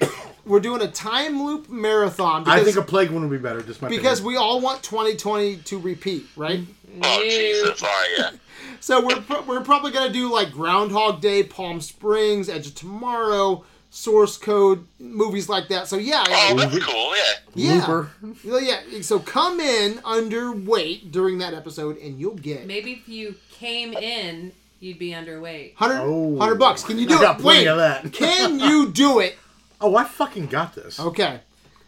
We're 0.46 0.60
doing 0.60 0.80
a 0.82 0.88
time 0.90 1.42
loop 1.44 1.68
marathon 1.68 2.44
I 2.46 2.62
think 2.64 2.76
a 2.76 2.82
plague 2.82 3.10
one 3.10 3.28
would 3.28 3.30
be 3.30 3.42
better. 3.42 3.60
Just 3.62 3.82
my 3.82 3.88
because 3.88 4.20
opinion. 4.20 4.26
we 4.26 4.36
all 4.38 4.60
want 4.62 4.82
2020 4.82 5.56
to 5.56 5.78
repeat, 5.78 6.24
right? 6.34 6.60
Oh. 7.02 7.22
Jesus! 7.22 7.82
Oh, 7.84 8.14
yeah. 8.18 8.30
So 8.80 9.04
we're 9.04 9.22
we're 9.46 9.60
probably 9.62 9.92
gonna 9.92 10.12
do 10.12 10.30
like 10.32 10.50
Groundhog 10.52 11.20
Day, 11.20 11.42
Palm 11.42 11.80
Springs, 11.80 12.48
Edge 12.50 12.66
of 12.68 12.74
Tomorrow, 12.74 13.64
Source 13.94 14.36
Code, 14.36 14.84
movies 14.98 15.48
like 15.48 15.68
that. 15.68 15.86
So 15.86 15.96
yeah, 15.96 16.24
Oh, 16.26 16.54
yeah, 16.58 16.66
that's 16.66 16.84
cool. 16.84 17.14
Yeah. 17.16 17.74
yeah, 17.74 17.74
Looper. 17.78 18.10
Well, 18.44 18.60
yeah. 18.60 18.80
So 19.02 19.20
come 19.20 19.60
in 19.60 19.94
underweight 19.98 21.12
during 21.12 21.38
that 21.38 21.54
episode, 21.54 21.98
and 21.98 22.18
you'll 22.18 22.34
get 22.34 22.66
Maybe 22.66 22.92
if 22.94 23.08
you 23.08 23.36
came 23.52 23.92
in, 23.94 24.50
you'd 24.80 24.98
be 24.98 25.10
underweight. 25.10 25.74
100, 25.78 26.00
Oh. 26.02 26.12
100 26.34 26.56
bucks. 26.56 26.82
Can 26.82 26.98
you 26.98 27.06
do 27.06 27.14
I 27.14 27.18
it? 27.18 27.20
got 27.20 27.38
plenty 27.38 27.60
Wait, 27.60 27.68
of 27.68 27.76
that. 27.78 28.12
can 28.12 28.58
you 28.58 28.90
do 28.90 29.20
it? 29.20 29.38
Oh, 29.80 29.94
I 29.96 30.02
fucking 30.04 30.46
got 30.48 30.74
this. 30.74 30.98
Okay. 30.98 31.38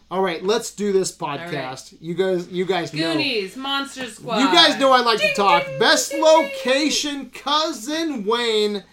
All 0.09 0.21
right, 0.21 0.41
let's 0.41 0.71
do 0.71 0.93
this 0.93 1.11
podcast. 1.15 1.93
You 1.99 2.13
guys, 2.13 2.47
you 2.47 2.63
guys 2.65 2.93
know. 2.93 3.11
Goonies, 3.11 3.57
Monster 3.57 4.05
Squad. 4.05 4.39
You 4.39 4.45
guys 4.45 4.79
know 4.79 4.93
I 4.93 5.01
like 5.01 5.19
to 5.19 5.33
talk. 5.33 5.65
ding, 5.65 5.77
Best 5.79 6.11
ding. 6.11 6.23
location, 6.23 7.29
cousin 7.31 8.23
Wayne 8.23 8.85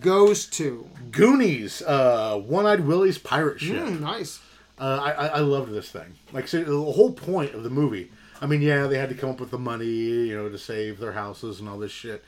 goes 0.00 0.46
to. 0.46 0.88
Goonies, 1.10 1.82
uh, 1.82 2.38
One-Eyed 2.38 2.80
Willie's 2.80 3.18
pirate 3.18 3.60
ship. 3.60 3.84
Mm, 3.84 4.00
nice. 4.00 4.40
Uh, 4.78 5.00
I, 5.02 5.10
I 5.10 5.26
I 5.26 5.38
loved 5.40 5.72
this 5.72 5.90
thing. 5.90 6.14
Like 6.32 6.46
so 6.46 6.62
the 6.62 6.92
whole 6.92 7.12
point 7.12 7.54
of 7.54 7.62
the 7.64 7.70
movie. 7.70 8.10
I 8.40 8.46
mean, 8.46 8.62
yeah, 8.62 8.86
they 8.86 8.98
had 8.98 9.08
to 9.08 9.16
come 9.16 9.30
up 9.30 9.40
with 9.40 9.50
the 9.50 9.58
money, 9.58 9.86
you 9.86 10.36
know, 10.36 10.48
to 10.48 10.58
save 10.58 11.00
their 11.00 11.12
houses 11.12 11.58
and 11.58 11.68
all 11.68 11.78
this 11.78 11.90
shit. 11.90 12.24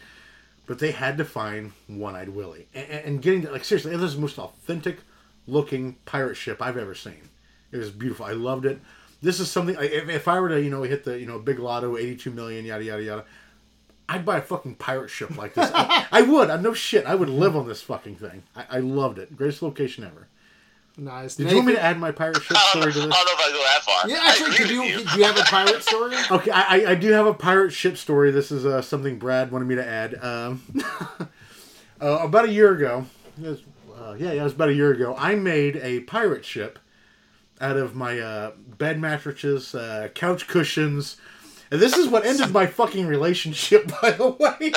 But 0.67 0.79
they 0.79 0.91
had 0.91 1.19
to 1.19 1.25
find 1.25 1.73
One-Eyed 1.87 2.31
Willie, 2.31 2.69
and, 2.75 2.91
and 2.91 3.23
getting 3.23 3.43
to, 3.43 3.51
like 3.53 3.65
seriously, 3.65 3.97
this 3.97 4.11
is 4.11 4.15
the 4.15 4.21
most 4.21 4.39
authentic 4.39 4.99
looking 5.47 5.97
pirate 6.05 6.37
ship 6.37 6.61
I've 6.61 6.77
ever 6.77 6.95
seen. 6.95 7.29
It 7.73 7.77
was 7.77 7.91
beautiful. 7.91 8.27
I 8.27 8.33
loved 8.33 8.67
it. 8.67 8.81
This 9.23 9.39
is 9.39 9.51
something. 9.51 9.77
If, 9.79 10.09
if 10.09 10.29
I 10.29 10.41
were 10.41 10.49
to, 10.49 10.61
you 10.61 10.71
know, 10.71 10.83
hit 10.83 11.05
the, 11.05 11.19
you 11.19 11.27
know, 11.27 11.39
big 11.39 11.59
lotto, 11.59 11.97
eighty-two 11.97 12.31
million, 12.31 12.65
yada 12.65 12.83
yada 12.83 13.03
yada, 13.03 13.25
I'd 14.11 14.25
buy 14.25 14.39
a 14.39 14.43
fucking 14.43 14.75
pirate 14.75 15.09
ship 15.09 15.37
like 15.37 15.55
this. 15.55 15.71
I, 15.73 16.07
I 16.13 16.23
would. 16.23 16.51
I'm 16.51 16.63
no 16.63 16.75
shit. 16.75 17.07
I 17.07 17.15
would 17.15 17.29
live 17.31 17.55
on 17.57 17.69
this 17.69 17.81
fucking 17.81 18.17
thing. 18.17 18.43
I, 18.57 18.65
I 18.71 18.79
loved 18.81 19.19
it. 19.19 19.37
Greatest 19.37 19.63
location 19.63 20.03
ever. 20.03 20.27
Nice. 20.97 21.37
Did 21.37 21.49
you 21.51 21.57
want 21.59 21.69
me 21.69 21.75
to 21.75 21.83
add 21.83 21.99
my 21.99 22.11
pirate 22.11 22.43
ship 22.43 22.57
story 22.57 22.93
to 22.93 22.99
this? 23.01 23.15
I 23.15 23.25
don't 23.25 23.25
know 23.25 23.33
if 23.33 23.39
I 23.39 23.51
go 23.53 23.63
that 23.63 23.83
far. 23.85 24.09
Yeah, 24.11 24.21
actually, 24.29 24.55
agree 24.57 24.67
do 24.67 24.75
you, 24.75 24.83
you. 24.83 25.05
do 25.05 25.19
you 25.21 25.25
have 25.25 25.39
a 25.39 25.43
pirate 25.45 25.83
story? 25.83 26.15
Okay, 26.31 26.51
I, 26.51 26.61
I- 26.81 26.91
I 26.91 26.95
do 26.97 27.13
have 27.13 27.27
a 27.27 27.33
pirate 27.35 27.71
ship 27.71 27.97
story. 27.97 28.33
This 28.33 28.51
is 28.51 28.67
uh, 28.67 28.83
something 28.83 29.17
Brad 29.19 29.53
wanted 29.53 29.67
me 29.67 29.77
to 29.77 29.87
add. 29.87 30.23
Um, 30.23 30.63
uh, 31.21 31.27
about 32.01 32.47
a 32.47 32.53
year 32.53 32.73
ago, 32.75 33.07
was, 33.39 33.63
uh, 33.97 34.17
yeah, 34.19 34.33
yeah, 34.33 34.41
it 34.41 34.45
was 34.45 34.53
about 34.55 34.69
a 34.71 34.75
year 34.75 34.91
ago. 34.93 35.15
I 35.17 35.37
made 35.37 35.77
a 35.77 36.01
pirate 36.01 36.45
ship 36.45 36.79
out 37.61 37.77
of 37.77 37.95
my 37.95 38.19
uh, 38.19 38.53
bed 38.77 38.99
mattresses, 38.99 39.75
uh, 39.75 40.09
couch 40.15 40.49
cushions, 40.49 41.17
and 41.71 41.81
this 41.81 41.97
is 41.97 42.09
what 42.09 42.25
ended 42.27 42.51
my 42.51 42.67
fucking 42.67 43.07
relationship, 43.07 43.91
by 44.03 44.11
the 44.13 44.29
way. 44.31 44.73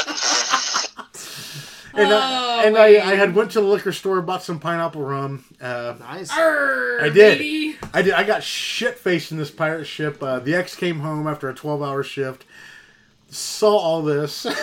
and 1.95 2.11
Oh, 2.11 2.17
I, 2.17 2.63
and 2.65 2.77
I, 2.77 2.85
I 3.11 3.15
had 3.15 3.35
went 3.35 3.51
to 3.51 3.61
the 3.61 3.67
liquor 3.67 3.91
store, 3.91 4.21
bought 4.21 4.43
some 4.43 4.59
pineapple 4.59 5.01
rum. 5.03 5.43
Uh, 5.61 5.95
Nice. 5.99 6.31
Arr, 6.35 6.99
I 7.01 7.09
did. 7.09 7.37
baby. 7.37 7.77
I 7.93 8.01
did. 8.01 8.13
I 8.13 8.23
got 8.23 8.43
shit 8.43 8.97
faced 8.97 9.31
in 9.31 9.37
this 9.37 9.51
pirate 9.51 9.85
ship. 9.85 10.21
Uh, 10.21 10.39
the 10.39 10.55
ex 10.55 10.75
came 10.75 10.99
home 10.99 11.27
after 11.27 11.49
a 11.49 11.53
twelve 11.53 11.81
hour 11.83 12.01
shift, 12.03 12.45
saw 13.33 13.75
all 13.77 14.01
this. 14.01 14.45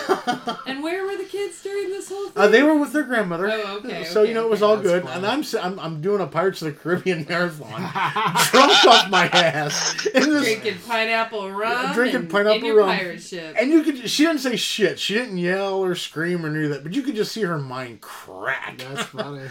And 0.65 0.83
where 0.83 1.03
were 1.05 1.17
the 1.17 1.25
kids 1.25 1.61
during 1.63 1.89
this 1.89 2.07
whole 2.09 2.29
thing? 2.29 2.41
uh, 2.43 2.47
they 2.47 2.63
were 2.63 2.77
with 2.77 2.93
their 2.93 3.03
grandmother. 3.03 3.49
Oh, 3.51 3.77
okay, 3.77 4.03
So 4.05 4.21
okay, 4.21 4.29
you 4.29 4.35
know 4.35 4.45
it 4.45 4.49
was 4.49 4.61
okay. 4.63 4.71
all 4.71 4.81
good, 4.81 5.03
funny. 5.03 5.15
and 5.17 5.25
I'm, 5.25 5.39
s- 5.41 5.55
I'm 5.55 5.79
I'm 5.79 6.01
doing 6.01 6.21
a 6.21 6.27
Pirates 6.27 6.61
of 6.61 6.67
the 6.67 6.79
Caribbean 6.79 7.25
marathon, 7.29 7.69
drunk 8.51 8.85
off 8.85 9.09
my 9.09 9.27
ass 9.27 10.05
in 10.07 10.29
this. 10.29 10.43
drinking 10.43 10.77
pineapple 10.87 11.51
rum. 11.51 11.93
Drinking 11.93 12.21
and 12.21 12.29
pineapple 12.29 12.59
in 12.59 12.65
your 12.65 12.77
rum. 12.77 12.89
pirate 12.97 13.21
ship. 13.21 13.55
And 13.59 13.71
you 13.71 13.83
could. 13.83 14.09
She 14.09 14.23
didn't 14.25 14.39
say 14.41 14.55
shit. 14.55 14.99
She 14.99 15.13
didn't 15.15 15.37
yell 15.37 15.83
or 15.83 15.95
scream 15.95 16.45
or 16.45 16.49
any 16.55 16.65
of 16.65 16.69
that. 16.71 16.83
But 16.83 16.93
you 16.93 17.01
could 17.01 17.15
just 17.15 17.31
see 17.31 17.41
her 17.41 17.57
mind 17.57 18.01
crack. 18.01 18.77
That's 18.77 19.03
funny. 19.03 19.47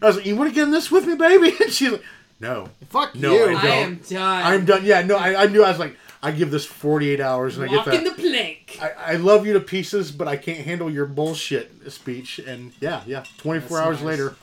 I 0.00 0.06
was 0.06 0.16
like, 0.16 0.26
"You 0.26 0.36
want 0.36 0.50
to 0.50 0.54
get 0.54 0.64
in 0.64 0.70
this 0.70 0.90
with 0.90 1.06
me, 1.06 1.14
baby?" 1.16 1.54
And 1.60 1.70
she's 1.72 1.92
like, 1.92 2.04
"No, 2.40 2.68
Fuck 2.88 3.14
No, 3.14 3.32
you. 3.34 3.56
I, 3.56 3.60
I, 3.60 3.66
am 3.76 3.96
done. 4.08 4.42
I'm 4.44 4.64
done." 4.64 4.84
Yeah, 4.84 5.02
no, 5.02 5.16
I, 5.16 5.42
I 5.42 5.46
knew. 5.46 5.62
I 5.62 5.70
was 5.70 5.78
like, 5.78 5.96
I 6.22 6.30
give 6.30 6.50
this 6.52 6.64
48 6.64 7.20
hours 7.20 7.56
and 7.56 7.64
I 7.64 7.68
get 7.68 7.78
Walking 7.86 8.04
that. 8.04 8.16
the 8.16 8.22
plank. 8.22 8.78
I, 8.80 9.14
I 9.14 9.16
love 9.16 9.44
you 9.44 9.54
to 9.54 9.60
pieces, 9.60 10.12
but 10.12 10.28
I 10.28 10.36
can't 10.36 10.64
handle 10.64 10.88
your 10.90 11.06
bullshit 11.06 11.90
speech. 11.90 12.38
And 12.38 12.72
yeah, 12.80 13.02
yeah. 13.06 13.24
24 13.38 13.68
That's 13.68 13.86
hours 13.86 13.96
nice. 13.98 14.06
later. 14.06 14.36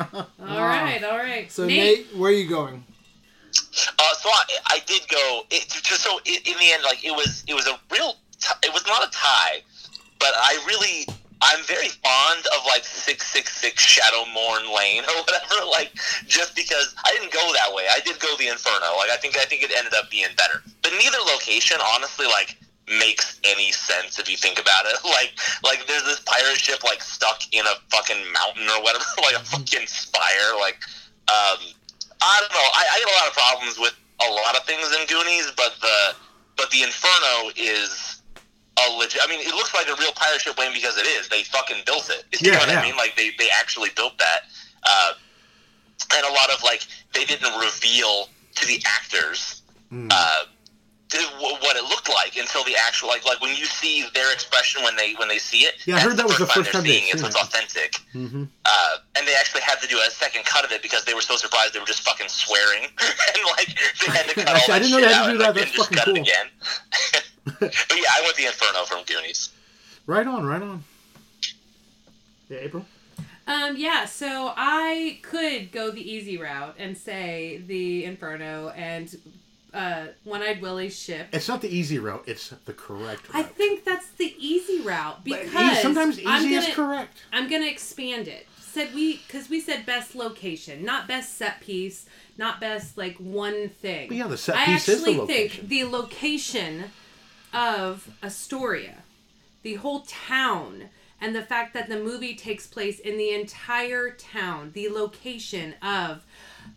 all 0.12 0.26
right, 0.38 1.02
all 1.02 1.16
right. 1.18 1.50
So 1.50 1.66
Nate, 1.66 2.14
where 2.14 2.30
are 2.30 2.34
you 2.34 2.48
going? 2.48 2.84
Uh, 3.98 4.14
so 4.14 4.28
I, 4.28 4.44
I 4.66 4.78
did 4.86 5.02
go. 5.08 5.42
It, 5.50 5.68
just 5.68 6.02
so 6.02 6.18
in 6.24 6.58
the 6.58 6.72
end, 6.72 6.82
like 6.84 7.04
it 7.04 7.10
was, 7.10 7.42
it 7.48 7.54
was 7.54 7.66
a 7.66 7.78
real. 7.90 8.12
T- 8.40 8.54
it 8.62 8.72
was 8.72 8.86
not 8.86 9.02
a 9.06 9.10
tie, 9.10 9.62
but 10.20 10.30
I 10.34 10.62
really, 10.68 11.06
I'm 11.40 11.62
very 11.64 11.88
fond 11.88 12.46
of 12.56 12.66
like 12.66 12.84
six 12.84 13.26
six 13.26 13.52
six 13.56 13.82
Shadow 13.82 14.24
Morn 14.34 14.74
Lane 14.74 15.04
or 15.04 15.22
whatever. 15.22 15.44
Like 15.68 15.92
just 16.26 16.56
because 16.56 16.94
I 17.04 17.12
didn't 17.12 17.32
go 17.32 17.52
that 17.52 17.72
way, 17.72 17.86
I 17.92 18.00
did 18.00 18.18
go 18.18 18.34
the 18.38 18.48
Inferno. 18.48 18.96
Like 18.96 19.10
I 19.10 19.16
think, 19.16 19.36
I 19.36 19.44
think 19.44 19.62
it 19.62 19.70
ended 19.76 19.94
up 19.94 20.10
being 20.10 20.26
better. 20.36 20.62
But 20.82 20.92
neither 20.98 21.18
location, 21.30 21.76
honestly, 21.94 22.26
like 22.26 22.58
makes 22.88 23.38
any 23.44 23.70
sense 23.70 24.18
if 24.18 24.30
you 24.30 24.36
think 24.36 24.58
about 24.58 24.86
it. 24.86 24.96
Like, 25.04 25.32
like 25.64 25.86
there's 25.86 26.04
this 26.04 26.20
pirate 26.20 26.58
ship 26.58 26.84
like 26.84 27.02
stuck 27.02 27.42
in 27.52 27.64
a 27.66 27.74
fucking 27.90 28.22
mountain 28.32 28.68
or 28.68 28.82
whatever, 28.82 29.04
like 29.22 29.36
a 29.36 29.44
fucking 29.44 29.86
spire. 29.86 30.54
Like, 30.58 30.78
um, 31.28 31.58
I 32.20 32.36
don't 32.40 32.52
know. 32.52 32.68
I, 32.74 32.82
I 32.92 32.98
get 32.98 33.08
a 33.08 33.16
lot 33.18 33.28
of 33.28 33.34
problems 33.34 33.78
with 33.78 33.94
a 34.26 34.30
lot 34.30 34.56
of 34.56 34.64
things 34.64 34.86
in 34.94 35.06
Goonies, 35.06 35.52
but 35.56 35.74
the 35.80 36.14
but 36.56 36.70
the 36.70 36.82
Inferno 36.82 37.50
is 37.56 38.17
a 38.86 38.96
legit. 38.96 39.20
I 39.22 39.26
mean, 39.28 39.40
it 39.40 39.54
looks 39.54 39.74
like 39.74 39.88
a 39.88 39.94
real 39.98 40.12
pirate 40.12 40.40
ship 40.40 40.58
Wayne 40.58 40.72
because 40.72 40.96
it 40.96 41.06
is. 41.06 41.28
They 41.28 41.42
fucking 41.42 41.82
built 41.86 42.10
it. 42.10 42.24
You 42.40 42.50
Yeah, 42.50 42.58
know 42.58 42.58
what 42.60 42.68
yeah. 42.70 42.80
I 42.80 42.82
mean? 42.82 42.96
Like 42.96 43.16
they 43.16 43.30
they 43.38 43.48
actually 43.58 43.90
built 43.96 44.16
that. 44.18 44.40
Uh, 44.84 45.12
and 46.14 46.24
a 46.26 46.32
lot 46.32 46.50
of 46.54 46.62
like 46.62 46.86
they 47.12 47.24
didn't 47.24 47.52
reveal 47.58 48.28
to 48.54 48.66
the 48.66 48.82
actors 48.86 49.62
Hmm. 49.90 50.08
uh, 50.10 50.44
what 51.38 51.76
it 51.76 51.84
looked 51.84 52.08
like 52.08 52.36
until 52.36 52.64
the 52.64 52.76
actual 52.76 53.08
like 53.08 53.24
like 53.24 53.40
when 53.40 53.56
you 53.56 53.64
see 53.64 54.04
their 54.14 54.32
expression 54.32 54.82
when 54.82 54.96
they 54.96 55.14
when 55.14 55.28
they 55.28 55.38
see 55.38 55.60
it. 55.60 55.74
Yeah, 55.86 55.96
I 55.96 56.00
heard 56.00 56.16
that 56.16 56.26
was 56.26 56.38
the 56.38 56.46
first 56.46 56.72
they're 56.72 56.72
time 56.72 56.82
they'd 56.82 57.00
seeing 57.00 57.08
it. 57.08 57.18
seen 57.18 57.20
So 57.20 57.26
it's 57.26 57.36
authentic. 57.36 57.92
Mm-hmm. 58.14 58.44
Uh, 58.64 58.96
and 59.16 59.26
they 59.26 59.34
actually 59.34 59.62
had 59.62 59.80
to 59.80 59.88
do 59.88 59.98
a 59.98 60.10
second 60.10 60.44
cut 60.44 60.64
of 60.64 60.72
it 60.72 60.82
because 60.82 61.04
they 61.04 61.14
were 61.14 61.22
so 61.22 61.36
surprised 61.36 61.74
they 61.74 61.80
were 61.80 61.86
just 61.86 62.02
fucking 62.02 62.28
swearing 62.28 62.84
and 63.00 63.42
like 63.56 63.78
they 64.04 64.12
had 64.12 64.28
to 64.28 64.34
cut 64.34 64.48
all 64.48 64.56
Actually, 64.56 64.74
I 64.74 64.78
didn't 64.78 64.92
know 64.92 64.98
shit 64.98 65.08
they 65.08 65.14
had 65.14 65.22
to 65.22 65.24
out 65.24 65.26
do 65.26 65.30
and, 65.32 65.40
that. 65.40 65.46
like, 65.46 65.64
That's 65.64 65.76
fucking 65.76 65.96
cut 65.96 66.04
cool. 66.04 66.16
it 66.16 66.20
again. 66.20 66.46
but 67.60 67.96
yeah, 67.96 68.10
I 68.12 68.20
went 68.22 68.36
the 68.36 68.46
Inferno 68.46 68.84
from 68.84 69.04
Goonies. 69.04 69.50
Right 70.06 70.26
on, 70.26 70.46
right 70.46 70.62
on. 70.62 70.84
Yeah, 72.48 72.58
April. 72.58 72.86
Um, 73.46 73.76
yeah, 73.78 74.04
so 74.04 74.52
I 74.56 75.20
could 75.22 75.72
go 75.72 75.90
the 75.90 76.02
easy 76.02 76.36
route 76.36 76.74
and 76.78 76.96
say 76.96 77.62
the 77.66 78.04
Inferno 78.04 78.68
and 78.70 79.16
uh, 79.74 80.06
One 80.24 80.42
Eyed 80.42 80.60
Willie's 80.62 80.98
ship. 80.98 81.28
It's 81.32 81.48
not 81.48 81.60
the 81.62 81.68
easy 81.74 81.98
route, 81.98 82.24
it's 82.26 82.48
the 82.64 82.72
correct 82.72 83.28
route. 83.32 83.36
I 83.36 83.42
think 83.42 83.84
that's 83.84 84.08
the 84.12 84.34
easy 84.38 84.80
route 84.80 85.20
But 85.24 85.44
because 85.44 85.78
e- 85.78 85.82
sometimes 85.82 86.18
easy 86.18 86.26
I'm 86.26 86.42
gonna, 86.50 86.66
is 86.66 86.74
correct. 86.74 87.18
I'm 87.32 87.48
gonna 87.50 87.66
expand 87.66 88.28
it. 88.28 88.46
Said 88.60 88.94
we 88.94 89.16
because 89.26 89.48
we 89.48 89.60
said 89.60 89.86
best 89.86 90.14
location, 90.14 90.84
not 90.84 91.08
best 91.08 91.36
set 91.36 91.60
piece, 91.60 92.06
not 92.36 92.60
best 92.60 92.96
like 92.98 93.16
one 93.16 93.68
thing. 93.70 94.08
But 94.08 94.16
yeah, 94.18 94.26
the 94.26 94.36
set 94.36 94.56
I 94.56 94.66
piece 94.66 94.88
is 94.88 95.02
the 95.02 95.10
actually 95.10 95.16
location. 95.18 95.48
think 95.48 95.68
the 95.68 95.84
location 95.84 96.84
of 97.52 98.08
Astoria, 98.22 98.98
the 99.62 99.74
whole 99.76 100.00
town, 100.06 100.90
and 101.20 101.34
the 101.34 101.42
fact 101.42 101.72
that 101.74 101.88
the 101.88 101.98
movie 101.98 102.34
takes 102.34 102.66
place 102.66 102.98
in 102.98 103.16
the 103.16 103.30
entire 103.30 104.10
town, 104.10 104.72
the 104.74 104.88
location 104.90 105.74
of 105.82 106.24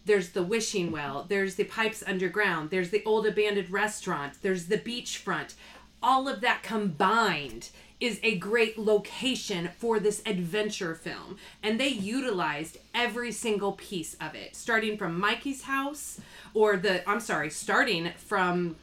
there's 0.06 0.30
the 0.30 0.44
wishing 0.44 0.92
well, 0.92 1.26
there's 1.28 1.56
the 1.56 1.64
pipes 1.64 2.04
underground, 2.06 2.70
there's 2.70 2.90
the 2.90 3.04
old 3.06 3.28
abandoned 3.28 3.70
restaurant, 3.70 4.34
there's 4.42 4.66
the 4.66 4.78
beachfront. 4.78 5.54
All 6.02 6.28
of 6.28 6.42
that 6.42 6.64
combined 6.64 7.70
is 8.02 8.20
a 8.24 8.36
great 8.38 8.80
location 8.80 9.70
for 9.78 10.00
this 10.00 10.24
adventure 10.26 10.96
film. 10.96 11.38
And 11.62 11.80
they 11.80 11.90
utilized 11.90 12.80
every 12.96 13.32
single 13.32 13.74
piece 13.74 14.16
of 14.16 14.34
it, 14.34 14.56
starting 14.56 14.98
from 14.98 15.20
Mikey's 15.20 15.62
house, 15.62 16.20
or 16.56 16.78
the, 16.78 17.08
I'm 17.08 17.20
sorry, 17.20 17.52
starting 17.52 18.12
from 18.18 18.76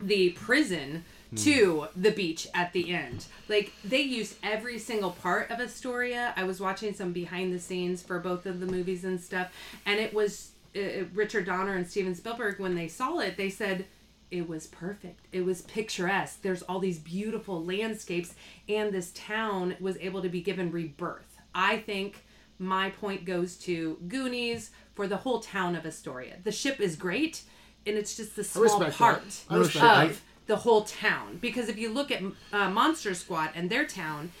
the 0.00 0.30
prison 0.30 1.04
hmm. 1.30 1.36
to 1.36 1.86
the 1.94 2.10
beach 2.10 2.48
at 2.54 2.72
the 2.72 2.94
end. 2.94 3.26
Like 3.46 3.72
they 3.84 4.00
used 4.00 4.36
every 4.42 4.78
single 4.78 5.10
part 5.10 5.50
of 5.50 5.60
Astoria. 5.60 6.32
I 6.34 6.44
was 6.44 6.58
watching 6.58 6.94
some 6.94 7.12
behind 7.12 7.52
the 7.52 7.60
scenes 7.60 8.02
for 8.02 8.18
both 8.18 8.46
of 8.46 8.58
the 8.58 8.66
movies 8.66 9.04
and 9.04 9.20
stuff, 9.20 9.52
and 9.84 10.00
it 10.00 10.14
was 10.14 10.51
uh, 10.76 11.04
Richard 11.14 11.46
Donner 11.46 11.74
and 11.74 11.86
Steven 11.88 12.14
Spielberg 12.14 12.58
when 12.58 12.74
they 12.74 12.88
saw 12.88 13.18
it, 13.18 13.36
they 13.36 13.50
said 13.50 13.86
it 14.30 14.48
was 14.48 14.66
perfect. 14.66 15.26
It 15.32 15.44
was 15.44 15.62
picturesque. 15.62 16.40
There's 16.42 16.62
all 16.62 16.78
these 16.78 16.98
beautiful 16.98 17.62
landscapes, 17.64 18.34
and 18.68 18.92
this 18.92 19.12
town 19.14 19.76
was 19.80 19.96
able 19.98 20.22
to 20.22 20.28
be 20.28 20.40
given 20.40 20.70
rebirth. 20.72 21.38
I 21.54 21.76
think 21.78 22.24
my 22.58 22.90
point 22.90 23.24
goes 23.24 23.56
to 23.58 23.98
Goonies 24.08 24.70
for 24.94 25.06
the 25.06 25.18
whole 25.18 25.40
town 25.40 25.74
of 25.74 25.84
Astoria. 25.84 26.36
The 26.44 26.52
ship 26.52 26.80
is 26.80 26.96
great, 26.96 27.42
and 27.86 27.96
it's 27.98 28.16
just 28.16 28.36
the 28.36 28.44
small 28.44 28.80
part 28.90 29.22
I 29.50 29.54
No 29.54 29.58
respect 29.60 29.72
shit, 29.72 29.82
that. 29.82 30.10
of 30.10 30.22
the 30.46 30.56
whole 30.56 30.84
town. 30.84 31.38
Because 31.40 31.68
if 31.68 31.78
you 31.78 31.90
look 31.92 32.10
at 32.10 32.22
uh, 32.52 32.70
Monster 32.70 33.14
Squad 33.14 33.50
and 33.54 33.68
their 33.68 33.84
town, 33.86 34.32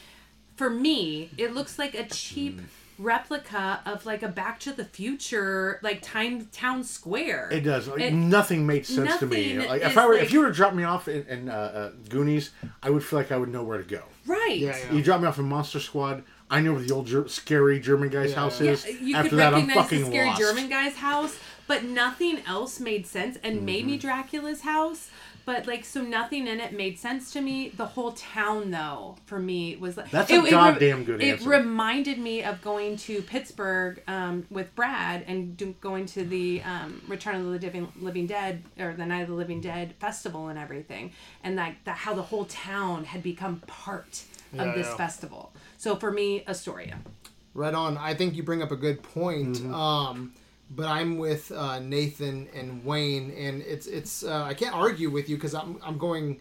for 0.56 0.70
me, 0.70 1.30
it 1.36 1.52
looks 1.52 1.78
like 1.78 1.94
a 1.94 2.04
cheap 2.06 2.60
Hmm. 2.60 2.66
Replica 3.02 3.80
of 3.86 4.06
like 4.06 4.22
a 4.22 4.28
Back 4.28 4.60
to 4.60 4.72
the 4.72 4.84
Future, 4.84 5.78
like 5.82 6.00
time 6.02 6.46
town 6.52 6.84
square. 6.84 7.48
It 7.52 7.60
does. 7.60 7.88
Like, 7.88 8.00
It- 8.00 8.12
nothing 8.14 8.66
made 8.66 8.86
sense 8.86 9.18
to 9.18 9.26
me. 9.26 9.58
Like 9.58 9.82
if 9.82 9.96
I 9.98 10.06
were, 10.06 10.14
like- 10.14 10.22
if 10.24 10.32
you 10.32 10.40
were 10.40 10.46
to 10.48 10.52
drop 10.52 10.74
me 10.74 10.84
off 10.84 11.08
in, 11.08 11.26
in 11.26 11.48
uh, 11.48 11.52
uh, 11.52 11.90
Goonies, 12.08 12.50
I 12.82 12.90
would 12.90 13.04
feel 13.04 13.18
like 13.18 13.32
I 13.32 13.36
would 13.36 13.50
know 13.50 13.62
where 13.62 13.78
to 13.78 13.84
go. 13.84 14.02
right. 14.26 14.56
Yeah, 14.58 14.76
yeah. 14.76 14.92
You 14.92 15.02
drop 15.02 15.20
me 15.20 15.26
off 15.26 15.38
in 15.38 15.44
Monster 15.46 15.80
Squad, 15.80 16.22
I 16.50 16.60
know 16.60 16.74
where 16.74 16.82
the 16.82 16.92
old 16.94 17.06
ger- 17.06 17.28
scary 17.28 17.80
German 17.80 18.08
guy's 18.10 18.30
Yeah, 18.30 18.36
house 18.36 18.60
yeah. 18.60 18.72
is. 18.72 18.86
You 19.00 19.16
After 19.16 19.30
could 19.30 19.38
that, 19.38 19.54
I'm 19.54 19.60
recognize 19.66 19.76
fucking 19.84 20.00
the 20.00 20.06
scary 20.06 20.26
lost. 20.26 20.40
German 20.40 20.68
guy's 20.68 20.96
house, 20.96 21.36
but 21.66 21.84
nothing 21.84 22.40
else 22.46 22.78
made 22.78 23.06
sense. 23.06 23.38
And 23.42 23.56
Mm-hmm. 23.56 23.64
maybe 23.64 23.96
Dracula's 23.98 24.60
house, 24.60 25.08
but 25.44 25.66
like 25.66 25.84
so 25.84 26.02
nothing 26.02 26.46
in 26.46 26.60
it 26.60 26.72
made 26.72 26.98
sense 26.98 27.32
to 27.32 27.40
me. 27.40 27.68
The 27.70 27.86
whole 27.86 28.12
town, 28.12 28.70
though, 28.70 29.16
for 29.26 29.38
me 29.38 29.76
was 29.76 29.96
like 29.96 30.10
That's 30.10 30.30
a 30.30 30.40
re- 30.40 30.50
goddamn 30.50 31.04
good 31.04 31.22
It 31.22 31.34
answer. 31.34 31.48
reminded 31.48 32.18
me 32.18 32.42
of 32.42 32.62
going 32.62 32.96
to 32.98 33.22
Pittsburgh 33.22 34.02
um, 34.06 34.46
with 34.50 34.74
Brad 34.74 35.24
and 35.26 35.56
do, 35.56 35.74
going 35.80 36.06
to 36.06 36.24
the 36.24 36.62
um, 36.62 37.02
Return 37.08 37.36
of 37.36 37.42
the 37.44 37.48
Living, 37.48 37.92
Living 38.00 38.26
Dead 38.26 38.62
or 38.78 38.94
the 38.94 39.06
Night 39.06 39.22
of 39.22 39.28
the 39.28 39.34
Living 39.34 39.60
Dead 39.60 39.94
festival 39.98 40.48
and 40.48 40.58
everything, 40.58 41.12
and 41.42 41.56
like 41.56 41.82
that 41.84 41.96
how 41.96 42.14
the 42.14 42.22
whole 42.22 42.44
town 42.46 43.04
had 43.04 43.22
become 43.22 43.60
part 43.66 44.22
Yeah, 44.52 44.64
of 44.64 44.74
this 44.74 44.86
yeah. 44.88 44.96
festival. 44.96 45.52
So 45.78 45.96
for 45.96 46.10
me, 46.10 46.44
Astoria. 46.46 46.98
Right 47.54 47.74
on. 47.74 47.98
I 47.98 48.14
think 48.14 48.34
you 48.34 48.42
bring 48.42 48.62
up 48.62 48.70
a 48.70 48.76
good 48.76 49.02
point. 49.02 49.56
Mm-hmm. 49.58 49.74
Um, 49.74 50.32
but 50.74 50.86
I'm 50.86 51.18
with 51.18 51.52
uh, 51.52 51.78
Nathan 51.80 52.48
and 52.54 52.84
Wayne, 52.84 53.30
and 53.32 53.62
it's 53.62 53.86
it's 53.86 54.24
uh, 54.24 54.44
I 54.44 54.54
can't 54.54 54.74
argue 54.74 55.10
with 55.10 55.28
you 55.28 55.36
because 55.36 55.54
I'm 55.54 55.78
I'm 55.82 55.98
going, 55.98 56.40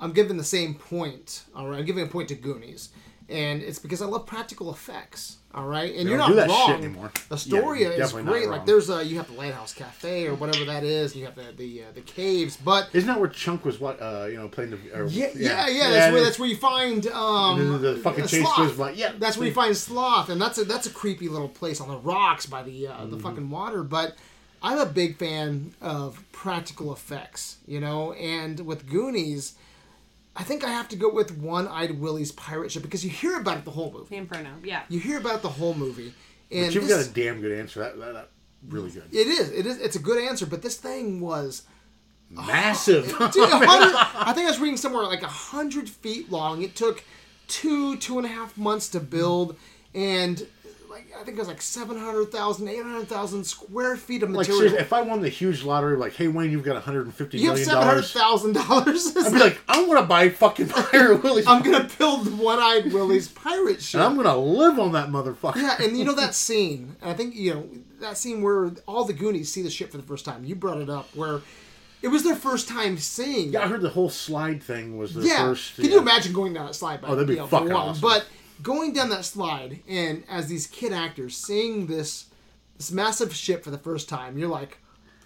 I'm 0.00 0.12
giving 0.12 0.36
the 0.36 0.44
same 0.44 0.74
point. 0.74 1.44
All 1.54 1.68
right, 1.68 1.78
I'm 1.78 1.84
giving 1.84 2.04
a 2.04 2.08
point 2.08 2.28
to 2.28 2.34
Goonies, 2.34 2.90
and 3.30 3.62
it's 3.62 3.78
because 3.78 4.02
I 4.02 4.06
love 4.06 4.26
practical 4.26 4.70
effects. 4.72 5.36
All 5.52 5.66
right, 5.66 5.92
and 5.96 6.08
you're 6.08 6.16
not 6.16 6.32
wrong. 6.48 6.66
shit 6.68 6.76
anymore. 6.78 7.10
Astoria 7.30 7.96
Yeah, 7.98 8.04
is 8.04 8.12
great. 8.12 8.48
Like 8.48 8.66
there's 8.66 8.88
a 8.88 9.04
you 9.04 9.16
have 9.16 9.26
the 9.26 9.32
Lighthouse 9.32 9.74
Cafe 9.74 10.26
or 10.28 10.34
whatever 10.34 10.64
that 10.66 10.84
is. 10.84 11.10
And 11.12 11.20
you 11.20 11.26
have 11.26 11.34
the 11.34 11.52
the 11.56 11.82
uh, 11.82 11.86
the 11.92 12.02
caves, 12.02 12.56
but 12.56 12.88
Isn't 12.92 13.08
that 13.08 13.18
where 13.18 13.28
Chunk 13.28 13.64
was? 13.64 13.80
What 13.80 14.00
uh, 14.00 14.26
you 14.30 14.36
know, 14.36 14.46
playing 14.48 14.70
the? 14.70 14.78
Or, 14.94 15.06
yeah, 15.08 15.28
yeah, 15.34 15.66
yeah. 15.68 15.90
That's 15.90 16.12
where 16.12 16.22
that's 16.22 16.38
where 16.38 16.48
you 16.48 16.56
find 16.56 17.04
um 17.08 17.60
And 17.60 17.80
the 17.80 17.96
fucking 17.96 18.26
chase 18.28 18.46
goes 18.56 18.76
by- 18.76 18.92
yeah. 18.92 19.12
that's 19.18 19.36
where 19.36 19.48
you 19.48 19.54
find 19.54 19.76
sloth, 19.76 20.28
and 20.28 20.40
that's 20.40 20.58
a 20.58 20.64
that's 20.64 20.86
a 20.86 20.90
creepy 20.90 21.28
little 21.28 21.48
place 21.48 21.80
on 21.80 21.88
the 21.88 21.98
rocks 21.98 22.46
by 22.46 22.62
the 22.62 22.86
uh, 22.86 22.92
Mm-hmm. 22.92 23.10
the 23.10 23.18
fucking 23.18 23.50
water. 23.50 23.82
But 23.82 24.14
I'm 24.62 24.78
a 24.78 24.86
big 24.86 25.16
fan 25.16 25.72
of 25.80 26.22
practical 26.30 26.92
effects, 26.92 27.56
you 27.66 27.80
know. 27.80 28.12
And 28.12 28.60
with 28.60 28.86
Goonies, 28.88 29.54
I 30.36 30.44
think 30.44 30.64
I 30.64 30.68
have 30.70 30.88
to 30.88 30.96
go 30.96 31.12
with 31.12 31.36
One 31.36 31.66
Eyed 31.68 31.98
Willie's 32.00 32.32
pirate 32.32 32.70
ship 32.72 32.82
because 32.82 33.04
you 33.04 33.10
hear 33.10 33.38
about 33.38 33.58
it 33.58 33.64
the 33.64 33.70
whole 33.72 33.90
movie. 33.92 34.06
The 34.10 34.16
Inferno, 34.16 34.50
yeah. 34.64 34.82
You 34.88 35.00
hear 35.00 35.18
about 35.18 35.36
it 35.36 35.42
the 35.42 35.48
whole 35.48 35.74
movie, 35.74 36.14
and 36.50 36.66
But 36.66 36.74
you've 36.74 36.86
this- 36.88 37.06
got 37.06 37.10
a 37.10 37.14
damn 37.14 37.40
good 37.40 37.58
answer. 37.58 37.80
That, 37.80 37.98
that, 37.98 38.12
that 38.14 38.28
really 38.68 38.90
good. 38.90 39.04
it 39.12 39.26
is 39.26 39.50
it 39.50 39.66
is 39.66 39.78
it's 39.78 39.96
a 39.96 40.00
good 40.00 40.22
answer. 40.22 40.46
But 40.46 40.62
this 40.62 40.76
thing 40.76 41.20
was 41.20 41.62
Massive. 42.30 43.06
Dude, 43.08 43.18
I 43.18 44.32
think 44.34 44.46
I 44.46 44.50
was 44.50 44.60
reading 44.60 44.76
somewhere 44.76 45.02
like 45.04 45.22
hundred 45.22 45.88
feet 45.88 46.30
long. 46.30 46.62
It 46.62 46.76
took 46.76 47.02
two 47.48 47.96
two 47.96 48.18
and 48.18 48.26
a 48.26 48.30
half 48.30 48.56
months 48.56 48.88
to 48.90 49.00
build, 49.00 49.56
and 49.94 50.46
like 50.90 51.06
I 51.18 51.22
think 51.22 51.36
it 51.36 51.38
was 51.38 51.48
like 51.48 51.62
700,000, 51.62 52.68
800,000 52.68 53.44
square 53.44 53.96
feet 53.96 54.22
of 54.22 54.30
material. 54.30 54.58
seriously, 54.58 54.78
if 54.80 54.92
I 54.92 55.02
won 55.02 55.20
the 55.20 55.28
huge 55.28 55.62
lottery, 55.62 55.96
like, 55.96 56.14
hey 56.14 56.28
Wayne, 56.28 56.50
you've 56.50 56.64
got 56.64 56.74
150 56.74 57.38
you 57.38 57.44
have 57.44 57.54
million 57.54 57.68
seven 57.68 57.82
hundred 57.82 57.94
dollars. 57.94 58.12
thousand 58.12 58.52
dollars. 58.54 59.16
I'd 59.16 59.32
be 59.32 59.38
like, 59.38 59.60
I 59.68 59.84
want 59.84 60.00
to 60.00 60.06
buy 60.06 60.28
fucking 60.28 60.68
Pirate 60.90 61.22
Willie's, 61.22 61.46
I'm 61.46 61.62
gonna 61.62 61.88
build 61.98 62.38
One-Eyed 62.38 62.92
Willie's 62.92 63.28
pirate 63.28 63.80
ship. 63.80 64.00
and 64.00 64.04
I'm 64.04 64.16
gonna 64.16 64.36
live 64.36 64.78
on 64.78 64.92
that 64.92 65.08
motherfucker. 65.08 65.56
Yeah, 65.56 65.76
and 65.80 65.96
you 65.96 66.04
know 66.04 66.14
that 66.14 66.34
scene. 66.34 66.96
I 67.00 67.14
think 67.14 67.34
you 67.34 67.54
know 67.54 67.68
that 68.00 68.16
scene 68.16 68.42
where 68.42 68.72
all 68.86 69.04
the 69.04 69.12
Goonies 69.12 69.52
see 69.52 69.62
the 69.62 69.70
ship 69.70 69.90
for 69.90 69.96
the 69.96 70.02
first 70.02 70.24
time. 70.24 70.44
You 70.44 70.56
brought 70.56 70.78
it 70.78 70.90
up 70.90 71.14
where 71.14 71.40
it 72.02 72.08
was 72.08 72.24
their 72.24 72.36
first 72.36 72.68
time 72.68 72.96
seeing. 72.98 73.52
Yeah, 73.52 73.62
I 73.62 73.68
heard 73.68 73.82
the 73.82 73.90
whole 73.90 74.08
slide 74.08 74.62
thing 74.62 74.96
was 74.96 75.14
the 75.14 75.22
yeah. 75.22 75.48
first. 75.48 75.76
Can 75.76 75.84
yeah. 75.84 75.90
you 75.92 75.98
imagine 75.98 76.32
going 76.32 76.54
down 76.54 76.66
that 76.66 76.74
slide? 76.74 77.00
By, 77.00 77.08
Oh, 77.08 77.14
that'd 77.14 77.28
be 77.28 77.34
you 77.34 77.40
know, 77.40 77.46
fucking 77.46 77.72
awesome. 77.72 78.00
But 78.00 78.26
going 78.62 78.92
down 78.92 79.08
that 79.10 79.24
slide 79.24 79.80
and 79.88 80.24
as 80.28 80.48
these 80.48 80.66
kid 80.66 80.92
actors 80.92 81.36
seeing 81.36 81.86
this 81.86 82.26
this 82.76 82.90
massive 82.90 83.34
ship 83.34 83.62
for 83.62 83.70
the 83.70 83.78
first 83.78 84.08
time, 84.08 84.38
you're 84.38 84.48
like, 84.48 84.78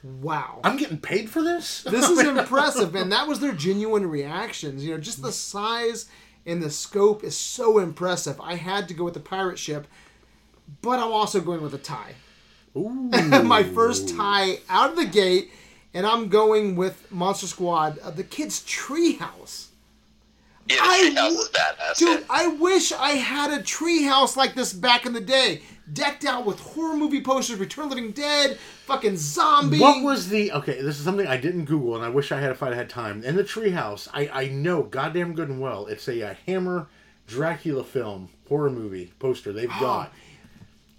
wow. 0.02 0.60
I'm 0.64 0.76
getting 0.76 0.98
paid 0.98 1.30
for 1.30 1.40
this. 1.40 1.82
this 1.88 2.08
is 2.10 2.18
impressive, 2.26 2.96
and 2.96 3.12
that 3.12 3.28
was 3.28 3.38
their 3.38 3.52
genuine 3.52 4.10
reactions. 4.10 4.84
You 4.84 4.94
know, 4.94 5.00
just 5.00 5.22
the 5.22 5.30
size 5.30 6.06
and 6.46 6.62
the 6.62 6.70
scope 6.70 7.24
is 7.24 7.36
so 7.36 7.78
impressive. 7.78 8.40
I 8.40 8.56
had 8.56 8.88
to 8.88 8.94
go 8.94 9.04
with 9.04 9.14
the 9.14 9.20
pirate 9.20 9.58
ship, 9.58 9.86
but 10.82 10.98
I'm 10.98 11.12
also 11.12 11.40
going 11.40 11.62
with 11.62 11.74
a 11.74 11.78
tie. 11.78 12.14
Ooh. 12.76 12.90
My 13.44 13.62
first 13.62 14.08
tie 14.08 14.58
out 14.68 14.90
of 14.90 14.96
the 14.96 15.06
gate, 15.06 15.52
and 15.94 16.06
I'm 16.06 16.28
going 16.28 16.76
with 16.76 17.10
Monster 17.10 17.46
Squad, 17.46 17.98
uh, 18.00 18.10
the 18.10 18.24
kids' 18.24 18.60
treehouse. 18.60 19.68
Yeah, 20.68 20.76
I 20.80 21.04
the 21.04 21.10
treehouse 21.10 21.14
w- 21.16 21.38
is 21.40 21.48
badass. 21.50 21.98
Dude, 21.98 22.20
yeah. 22.20 22.26
I 22.30 22.46
wish 22.48 22.92
I 22.92 23.10
had 23.10 23.50
a 23.50 23.62
treehouse 23.62 24.36
like 24.36 24.54
this 24.54 24.72
back 24.72 25.04
in 25.06 25.12
the 25.12 25.20
day, 25.20 25.62
decked 25.92 26.24
out 26.24 26.46
with 26.46 26.58
horror 26.60 26.96
movie 26.96 27.20
posters, 27.20 27.58
Return 27.58 27.84
of 27.84 27.90
the 27.90 27.96
Living 27.96 28.12
Dead, 28.12 28.58
fucking 28.86 29.16
zombie. 29.16 29.78
What 29.78 30.02
was 30.02 30.28
the 30.28 30.52
okay? 30.52 30.80
This 30.80 30.98
is 30.98 31.04
something 31.04 31.26
I 31.26 31.36
didn't 31.36 31.66
Google, 31.66 31.96
and 31.96 32.04
I 32.04 32.08
wish 32.08 32.32
I 32.32 32.40
had 32.40 32.50
if 32.50 32.62
I 32.62 32.74
had 32.74 32.88
time. 32.88 33.22
In 33.24 33.36
the 33.36 33.44
treehouse, 33.44 34.08
I 34.14 34.28
I 34.32 34.48
know 34.48 34.82
goddamn 34.84 35.34
good 35.34 35.48
and 35.50 35.60
well 35.60 35.86
it's 35.86 36.08
a, 36.08 36.22
uh 36.30 36.34
Hammer 36.46 36.86
Dracula 37.26 37.84
film 37.84 38.28
horror 38.48 38.70
movie 38.70 39.12
poster 39.18 39.52
they've 39.52 39.68
got, 39.80 40.12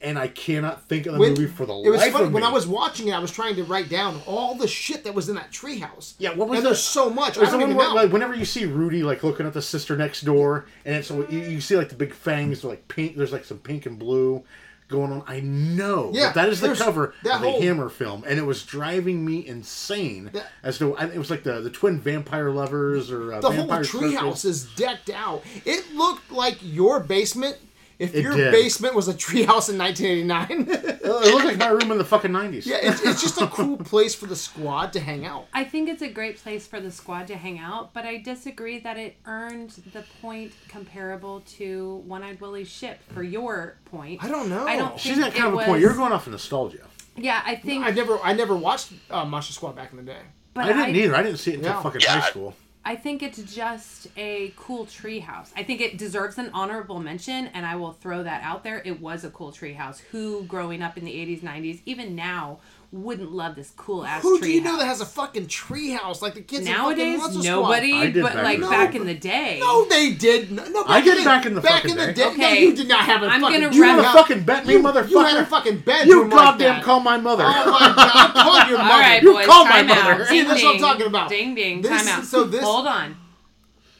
and 0.01 0.19
I 0.19 0.27
cannot 0.27 0.87
think 0.87 1.05
of 1.07 1.13
the 1.13 1.19
When- 1.19 1.29
movie 1.31 1.47
for 1.47 1.65
the 1.65 1.73
life. 1.73 1.87
it 1.87 1.89
was 1.89 2.01
life 2.01 2.11
funny 2.13 2.25
of 2.25 2.33
when 2.33 2.43
me. 2.43 2.49
I 2.49 2.51
was 2.51 2.67
watching 2.67 3.07
it. 3.07 3.13
I 3.13 3.19
was 3.19 3.31
trying 3.31 3.55
to 3.55 3.63
write 3.63 3.89
down 3.89 4.21
all 4.27 4.55
the 4.55 4.67
shit 4.67 5.03
that 5.05 5.13
was 5.15 5.29
in 5.29 5.35
that 5.35 5.51
treehouse. 5.51 6.13
Yeah, 6.19 6.33
what 6.35 6.47
was 6.49 6.57
and 6.59 6.65
the- 6.65 6.69
there's 6.69 6.83
so 6.83 7.09
much. 7.09 7.37
I 7.37 7.41
There's 7.41 7.51
the 7.51 7.57
don't 7.57 7.61
even 7.69 7.75
where, 7.77 7.87
know. 7.89 7.95
like, 7.95 8.11
whenever 8.11 8.35
you 8.35 8.45
see 8.45 8.65
Rudy 8.65 9.03
like 9.03 9.23
looking 9.23 9.45
at 9.47 9.53
the 9.53 9.61
sister 9.61 9.95
next 9.97 10.21
door, 10.21 10.65
and 10.85 10.95
it's 10.95 11.09
you, 11.09 11.25
you 11.29 11.61
see 11.61 11.75
like 11.77 11.89
the 11.89 11.95
big 11.95 12.13
fangs, 12.13 12.63
like 12.63 12.87
pink. 12.87 13.15
There's 13.17 13.31
like 13.31 13.45
some 13.45 13.57
pink 13.59 13.85
and 13.85 13.97
blue 13.97 14.43
going 14.87 15.11
on. 15.11 15.23
I 15.25 15.39
know 15.39 16.11
Yeah, 16.13 16.25
that 16.25 16.35
that 16.35 16.49
is 16.49 16.61
the 16.61 16.75
cover 16.75 17.15
that 17.23 17.37
of 17.37 17.41
the 17.41 17.49
whole- 17.51 17.61
Hammer 17.61 17.89
film, 17.89 18.23
and 18.27 18.37
it 18.37 18.43
was 18.45 18.61
driving 18.63 19.25
me 19.25 19.47
insane. 19.47 20.29
That- 20.33 20.51
as 20.61 20.77
to 20.77 20.95
it 20.97 21.17
was 21.17 21.31
like 21.31 21.41
the 21.43 21.61
the 21.61 21.71
twin 21.71 21.99
vampire 21.99 22.51
lovers 22.51 23.11
or 23.11 23.33
uh, 23.33 23.39
the 23.39 23.47
whole 23.47 23.65
vampire 23.65 23.81
treehouse 23.83 24.45
is 24.45 24.65
decked 24.75 25.09
out. 25.09 25.43
It 25.65 25.95
looked 25.95 26.31
like 26.31 26.57
your 26.61 26.99
basement. 26.99 27.57
If 27.97 28.13
It 28.13 28.23
your 28.23 28.35
did. 28.35 28.51
basement 28.51 28.93
was 28.93 29.07
a 29.07 29.13
treehouse 29.13 29.69
in 29.69 29.77
1989, 29.77 30.67
It 30.69 31.05
looked 31.33 31.45
like 31.45 31.57
my 31.57 31.67
room 31.67 31.91
in 31.91 31.97
the 31.97 32.03
fucking 32.03 32.31
nineties. 32.31 32.67
yeah, 32.67 32.77
it's, 32.81 33.01
it's 33.03 33.21
just 33.21 33.39
a 33.41 33.47
cool 33.47 33.77
place 33.77 34.13
for 34.13 34.25
the 34.25 34.35
squad 34.35 34.91
to 34.93 34.99
hang 34.99 35.25
out. 35.25 35.47
I 35.53 35.63
think 35.63 35.87
it's 35.87 36.01
a 36.01 36.09
great 36.09 36.37
place 36.37 36.67
for 36.67 36.79
the 36.81 36.91
squad 36.91 37.27
to 37.27 37.35
hang 37.37 37.57
out, 37.59 37.93
but 37.93 38.05
I 38.05 38.17
disagree 38.17 38.79
that 38.79 38.97
it 38.97 39.15
earned 39.25 39.69
the 39.93 40.03
point 40.21 40.51
comparable 40.67 41.41
to 41.57 42.03
One 42.05 42.21
Eyed 42.23 42.41
Willie's 42.41 42.67
ship. 42.69 42.99
For 43.13 43.23
your 43.23 43.77
point, 43.85 44.23
I 44.23 44.27
don't 44.27 44.49
know. 44.49 44.67
I 44.67 44.75
don't. 44.77 44.99
She's 44.99 45.13
think 45.17 45.33
got 45.33 45.33
kind 45.33 45.45
it 45.45 45.47
of 45.47 45.53
a 45.53 45.57
was, 45.57 45.65
point. 45.67 45.81
You're 45.81 45.93
going 45.95 46.11
off 46.11 46.25
of 46.27 46.31
nostalgia. 46.33 46.85
Yeah, 47.15 47.41
I 47.45 47.55
think. 47.55 47.85
I 47.85 47.91
never, 47.91 48.19
I 48.21 48.33
never 48.33 48.55
watched 48.57 48.91
uh, 49.09 49.23
Monster 49.23 49.53
Squad 49.53 49.75
back 49.75 49.91
in 49.91 49.97
the 49.97 50.03
day. 50.03 50.19
but 50.53 50.65
I 50.65 50.73
didn't 50.73 50.95
either. 50.97 51.15
I 51.15 51.23
didn't 51.23 51.37
see 51.39 51.51
it 51.51 51.55
until 51.59 51.71
Yeah. 51.71 51.81
fucking 51.81 52.01
Yeah, 52.01 52.19
high 52.19 52.29
school. 52.29 52.53
I 52.87 52.95
think 52.95 53.23
it's 53.23 53.41
just 53.51 54.09
a 54.15 54.53
cool 54.55 54.85
treehouse. 54.85 55.49
I 55.57 55.63
think 55.63 55.81
it 55.81 55.97
deserves 55.97 56.37
an 56.37 56.51
honorable 56.53 56.99
mention, 56.99 57.47
and 57.47 57.65
I 57.65 57.75
will 57.77 57.93
throw 57.93 58.21
that 58.21 58.43
out 58.43 58.63
there. 58.63 58.83
It 58.85 59.01
was 59.01 59.23
a 59.23 59.31
cool 59.31 59.51
treehouse. 59.51 60.01
Who, 60.11 60.43
growing 60.43 60.83
up 60.83 60.95
in 60.95 61.03
the 61.03 61.11
80s, 61.11 61.41
90s, 61.41 61.81
even 61.87 62.15
now, 62.15 62.59
wouldn't 63.03 63.31
love 63.31 63.55
this 63.55 63.71
cool 63.75 64.05
ass 64.05 64.21
Who 64.23 64.39
do 64.39 64.49
you 64.49 64.61
know 64.61 64.77
that 64.77 64.85
has 64.85 65.01
a 65.01 65.05
fucking 65.05 65.47
treehouse 65.47 66.21
like 66.21 66.33
the 66.33 66.41
kids 66.41 66.65
in 66.65 66.73
fucking 66.73 66.97
Nowadays, 66.97 67.17
Monster 67.19 67.43
nobody, 67.43 67.93
I 67.93 68.09
did 68.09 68.23
but 68.23 68.33
back 68.33 68.43
like 68.43 68.55
in 68.55 68.61
the 68.61 68.67
back 68.69 68.91
day. 68.91 68.97
in 68.99 69.05
the 69.05 69.13
day. 69.13 69.57
No, 69.59 69.85
they 69.85 70.11
did. 70.13 70.51
No, 70.51 70.63
no, 70.69 70.83
I 70.85 71.01
back 71.01 71.03
did 71.03 71.25
back 71.25 71.45
in 71.45 71.53
the 71.55 71.61
back 71.61 71.81
fucking 71.83 71.91
in 71.91 71.97
the 71.97 72.05
day. 72.07 72.13
day. 72.13 72.27
Okay. 72.29 72.41
No, 72.41 72.49
you 72.69 72.75
did 72.75 72.87
not 72.87 73.01
have 73.01 73.23
a 73.23 73.27
I'm 73.27 73.41
fucking. 73.41 73.61
gonna 73.61 73.73
You 73.75 73.81
want 73.85 73.97
to 73.97 74.03
wrap- 74.03 74.13
fucking 74.15 74.43
bet 74.43 74.65
me, 74.65 74.73
You- 74.73 74.79
motherfucker? 74.83 75.09
You 75.09 75.19
had 75.19 75.37
a 75.37 75.45
fucking 75.45 75.73
You 75.73 75.79
bedroom 75.79 76.29
like 76.29 76.39
goddamn 76.39 76.75
that. 76.75 76.83
call 76.83 76.99
my 77.01 77.17
mother. 77.17 77.43
Oh 77.45 77.71
my 77.71 77.79
god! 77.79 77.95
I'm 78.15 78.31
calling 78.33 78.69
your 78.69 78.77
mother. 78.77 78.91
All 78.93 78.99
right, 78.99 79.21
You 79.23 79.33
boys, 79.33 79.45
call 79.45 79.65
my 79.65 79.71
time 79.71 79.87
mother. 79.87 80.21
out. 80.23 80.27
See, 80.27 80.41
that's 80.43 80.61
what 80.63 80.67
I'm 80.69 80.73
ding. 80.73 80.81
talking 80.81 81.07
about. 81.07 81.29
Ding 81.29 81.55
ding, 81.55 81.81
This- 81.81 82.03
time 82.05 82.19
out. 82.19 82.25
so 82.25 82.43
this- 82.45 82.63
Hold 82.63 82.87
on. 82.87 83.17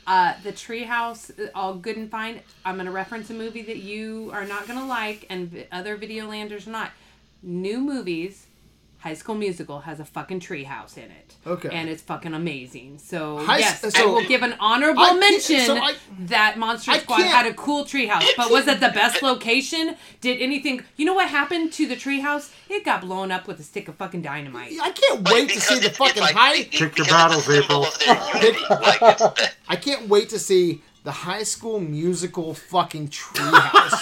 Uh, 0.07 0.33
the 0.43 0.51
treehouse, 0.51 1.31
uh, 1.39 1.49
all 1.55 1.73
good 1.73 1.97
and 1.97 2.11
fine. 2.11 2.39
I'm 2.63 2.77
gonna 2.77 2.91
reference 2.91 3.29
a 3.31 3.33
movie 3.33 3.63
that 3.63 3.77
you 3.77 4.29
are 4.33 4.45
not 4.45 4.67
gonna 4.67 4.85
like, 4.85 5.25
and 5.29 5.49
vi- 5.49 5.67
other 5.71 5.97
Videolanders 5.97 6.67
are 6.67 6.71
not. 6.71 6.91
New 7.47 7.79
movies. 7.79 8.47
High 9.05 9.13
School 9.13 9.35
Musical 9.35 9.81
has 9.81 9.99
a 9.99 10.03
fucking 10.05 10.39
treehouse 10.39 10.97
in 10.97 11.03
it. 11.03 11.35
Okay. 11.45 11.69
And 11.71 11.87
it's 11.87 12.01
fucking 12.01 12.33
amazing. 12.33 12.97
So 12.97 13.37
High- 13.37 13.59
yes, 13.59 13.83
I 13.83 13.89
so- 13.89 14.11
will 14.15 14.23
give 14.25 14.41
an 14.41 14.55
honorable 14.59 15.03
I 15.03 15.13
mention 15.13 15.59
so 15.59 15.77
I- 15.77 15.93
that 16.21 16.57
Monster 16.57 16.89
I 16.89 16.97
Squad 16.97 17.21
had 17.21 17.45
a 17.45 17.53
cool 17.53 17.85
treehouse. 17.85 18.25
But 18.35 18.49
was 18.49 18.67
it 18.67 18.79
the 18.79 18.89
best 18.89 19.21
location? 19.21 19.95
Did 20.21 20.41
anything? 20.41 20.83
You 20.97 21.05
know 21.05 21.13
what 21.13 21.29
happened 21.29 21.71
to 21.73 21.85
the 21.85 21.95
treehouse? 21.95 22.49
It 22.67 22.83
got 22.83 23.01
blown 23.01 23.31
up 23.31 23.45
with 23.47 23.59
a 23.59 23.63
stick 23.63 23.87
of 23.87 23.93
fucking 23.93 24.23
dynamite. 24.23 24.73
I 24.81 24.89
can't 24.89 25.29
wait 25.29 25.49
to 25.49 25.61
see 25.61 25.75
the 25.75 25.81
it's- 25.81 25.89
it's 25.89 25.97
fucking 25.99 26.23
like- 26.23 26.33
high. 26.35 26.55
it- 26.55 26.71
Pick 26.71 26.97
your 26.97 27.05
battles, 27.05 27.47
it's 27.47 27.59
a 27.59 27.61
symbol 27.61 27.85
April. 27.85 28.15
of 28.17 28.31
their 28.33 28.43
unity. 28.43 28.65
like, 28.71 29.01
it's 29.03 29.21
the, 29.21 29.49
I 29.69 29.75
can't 29.75 30.07
wait 30.09 30.29
to 30.29 30.39
see 30.39 30.81
the 31.03 31.11
High 31.11 31.43
School 31.43 31.79
Musical 31.79 32.55
fucking 32.55 33.09
treehouse. 33.09 34.01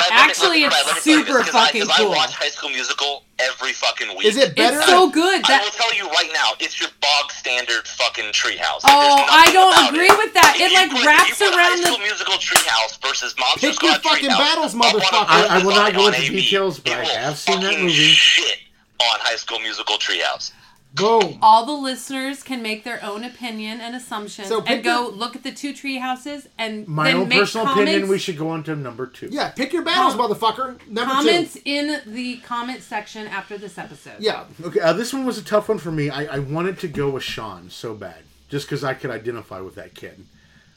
Brad, 0.00 0.08
Brad, 0.08 0.30
Actually, 0.30 0.60
let 0.62 0.72
it's 0.72 0.82
Brad, 0.82 0.86
let 0.86 0.86
me 0.86 0.92
tell 0.92 1.02
super 1.02 1.38
this, 1.38 1.46
'cause 1.46 1.54
I- 1.54 1.66
fucking 1.66 1.86
'cause 1.86 1.96
cool. 1.96 2.12
I 2.12 2.16
watch 2.16 2.32
High 2.32 2.48
School 2.50 2.70
Musical 2.70 3.24
every 3.38 3.72
fucking 3.72 4.16
week. 4.16 4.26
Is 4.26 4.36
it 4.36 4.54
better? 4.56 4.78
It's 4.78 4.86
so 4.86 5.08
good. 5.08 5.44
I 5.48 5.60
will 5.60 5.70
tell 5.70 5.92
you 5.94 6.08
right 6.10 6.30
now, 6.32 6.52
it's 6.58 6.80
your 6.80 6.88
bog 7.00 7.32
standard 7.32 7.86
fucking 7.86 8.32
treehouse. 8.32 8.80
Oh, 8.84 9.26
I 9.28 9.50
don't 9.52 9.72
about 9.72 9.90
agree 9.90 10.10
with 10.16 10.32
that. 10.34 10.56
If 10.56 10.70
It, 10.70 10.74
like, 10.74 10.90
put- 10.90 11.04
wraps 11.04 11.30
if 11.32 11.40
you 11.40 11.46
put 11.46 11.56
around 11.56 11.70
High 11.70 11.76
the- 11.76 11.86
School 11.86 11.98
Musical 11.98 12.34
treehouse 12.34 12.98
versus 13.02 13.34
Monster 13.38 13.70
Pick 13.70 13.82
your 13.82 13.94
fucking 14.00 14.30
treehouse 14.30 14.38
battles, 14.38 14.74
up 14.74 14.80
on 14.82 14.90
a 14.90 14.98
motherfucker. 15.00 15.26
I- 15.28 15.46
I 15.46 15.58
will 15.58 15.74
not 15.76 15.92
go 15.94 16.06
into 16.08 16.20
details, 16.28 16.78
but 16.80 16.92
I 16.94 17.04
have 17.04 17.38
seen 17.38 17.60
that 17.60 17.66
fucking 17.70 17.84
movie. 17.86 18.12
Shit 18.14 18.58
on 19.00 19.20
High 19.20 19.36
School 19.36 19.58
Musical 19.60 19.98
treehouse. 19.98 20.52
Boom. 20.92 21.38
all 21.40 21.64
the 21.66 21.72
listeners 21.72 22.42
can 22.42 22.62
make 22.62 22.82
their 22.82 23.02
own 23.04 23.22
opinion 23.22 23.80
and 23.80 23.94
assumptions 23.94 24.48
So 24.48 24.62
and 24.64 24.82
go 24.82 25.02
your- 25.08 25.12
look 25.12 25.36
at 25.36 25.42
the 25.44 25.52
two 25.52 25.72
tree 25.72 25.98
houses 25.98 26.48
and 26.58 26.86
My 26.88 27.04
then 27.12 27.16
own 27.16 27.28
make 27.28 27.38
personal 27.38 27.66
comments, 27.66 27.90
opinion, 27.90 28.10
we 28.10 28.18
should 28.18 28.36
go 28.36 28.48
on 28.48 28.64
to 28.64 28.74
number 28.74 29.06
two. 29.06 29.28
Yeah, 29.30 29.50
pick 29.50 29.72
your 29.72 29.82
battles, 29.82 30.14
Com- 30.16 30.28
motherfucker. 30.30 30.78
Number 30.88 31.12
comments 31.14 31.54
two. 31.54 31.60
in 31.64 32.00
the 32.06 32.38
comment 32.38 32.82
section 32.82 33.26
after 33.28 33.56
this 33.56 33.78
episode. 33.78 34.14
Yeah. 34.18 34.44
Okay, 34.64 34.80
uh, 34.80 34.92
this 34.92 35.12
one 35.12 35.24
was 35.24 35.38
a 35.38 35.44
tough 35.44 35.68
one 35.68 35.78
for 35.78 35.92
me. 35.92 36.10
I, 36.10 36.24
I 36.36 36.38
wanted 36.40 36.78
to 36.80 36.88
go 36.88 37.10
with 37.10 37.22
Sean 37.22 37.70
so 37.70 37.94
bad, 37.94 38.22
just 38.48 38.66
because 38.66 38.82
I 38.82 38.94
could 38.94 39.10
identify 39.10 39.60
with 39.60 39.76
that 39.76 39.94
kid. 39.94 40.26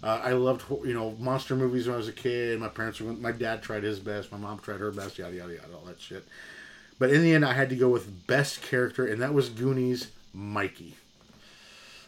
Uh, 0.04 0.20
I 0.24 0.34
loved 0.34 0.64
you 0.86 0.94
know 0.94 1.16
monster 1.18 1.56
movies 1.56 1.88
when 1.88 1.96
I 1.96 1.98
was 1.98 2.08
a 2.10 2.14
kid. 2.14 2.60
My 2.60 2.68
parents, 2.68 3.00
were, 3.02 3.14
my 3.14 3.32
dad 3.32 3.64
tried 3.64 3.84
his 3.84 4.00
best, 4.00 4.32
my 4.32 4.38
mom 4.38 4.60
tried 4.60 4.80
her 4.80 4.92
best, 4.92 5.18
yada 5.18 5.34
yada 5.36 5.54
yada, 5.54 5.74
all 5.74 5.86
that 5.86 6.00
shit. 6.00 6.24
But 7.00 7.12
in 7.12 7.22
the 7.22 7.34
end, 7.34 7.46
I 7.46 7.54
had 7.54 7.70
to 7.70 7.76
go 7.76 7.90
with 7.90 8.28
best 8.28 8.62
character, 8.62 9.06
and 9.06 9.22
that 9.22 9.34
was 9.34 9.50
Goonies 9.50 10.12
Mikey. 10.34 10.96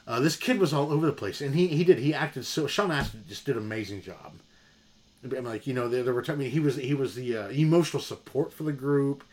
Uh, 0.08 0.20
this 0.20 0.36
kid 0.36 0.60
was 0.60 0.74
all 0.74 0.92
over 0.92 1.06
the 1.06 1.12
place, 1.12 1.42
and 1.42 1.56
he, 1.56 1.68
he 1.68 1.84
did 1.84 1.98
he 1.98 2.14
acted 2.14 2.46
so. 2.46 2.68
Sean 2.68 2.92
Astin 2.92 3.24
just 3.28 3.46
did 3.46 3.58
an 3.58 3.64
amazing 3.64 4.02
job. 4.02 4.34
I'm 5.24 5.46
like 5.46 5.66
you 5.66 5.74
know 5.74 5.88
there, 5.90 6.04
there 6.04 6.14
were 6.14 6.22
times 6.22 6.40
I 6.40 6.44
mean, 6.44 6.52
he 6.52 6.60
was 6.60 6.76
he 6.76 6.94
was 6.94 7.16
the 7.16 7.38
uh, 7.38 7.48
emotional 7.50 8.02
support 8.02 8.54
for 8.54 8.64
the 8.64 8.74
group. 8.74 9.24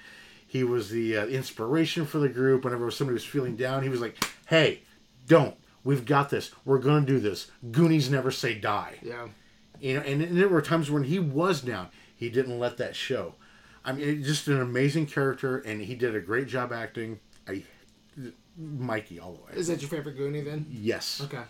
He 0.46 0.64
was 0.64 0.90
the 0.90 1.16
uh, 1.16 1.26
inspiration 1.26 2.06
for 2.06 2.18
the 2.18 2.28
group. 2.28 2.64
Whenever 2.64 2.90
somebody 2.90 3.14
was 3.14 3.24
feeling 3.24 3.56
down, 3.56 3.82
he 3.82 3.90
was 3.90 4.00
like, 4.00 4.22
"Hey, 4.46 4.80
don't. 5.26 5.56
We've 5.84 6.06
got 6.06 6.30
this. 6.30 6.52
We're 6.64 6.78
gonna 6.78 7.04
do 7.04 7.18
this. 7.18 7.50
Goonies 7.70 8.10
never 8.10 8.30
say 8.30 8.54
die." 8.54 8.98
Yeah. 9.02 9.28
You 9.80 9.94
know, 9.94 10.00
and, 10.02 10.22
and 10.22 10.38
there 10.38 10.48
were 10.48 10.62
times 10.62 10.90
when 10.90 11.04
he 11.04 11.18
was 11.18 11.60
down. 11.60 11.88
He 12.16 12.30
didn't 12.30 12.58
let 12.58 12.78
that 12.78 12.96
show. 12.96 13.34
I 13.84 13.92
mean, 13.92 14.22
just 14.22 14.46
an 14.48 14.60
amazing 14.60 15.06
character, 15.06 15.58
and 15.58 15.80
he 15.80 15.94
did 15.94 16.14
a 16.14 16.20
great 16.20 16.46
job 16.46 16.72
acting. 16.72 17.18
I, 17.48 17.64
Mikey, 18.56 19.18
all 19.18 19.32
the 19.32 19.42
way. 19.42 19.58
Is 19.58 19.66
that 19.68 19.80
your 19.80 19.88
favorite 19.90 20.16
Goonie 20.18 20.44
then? 20.44 20.66
Yes. 20.70 21.20
Okay. 21.24 21.42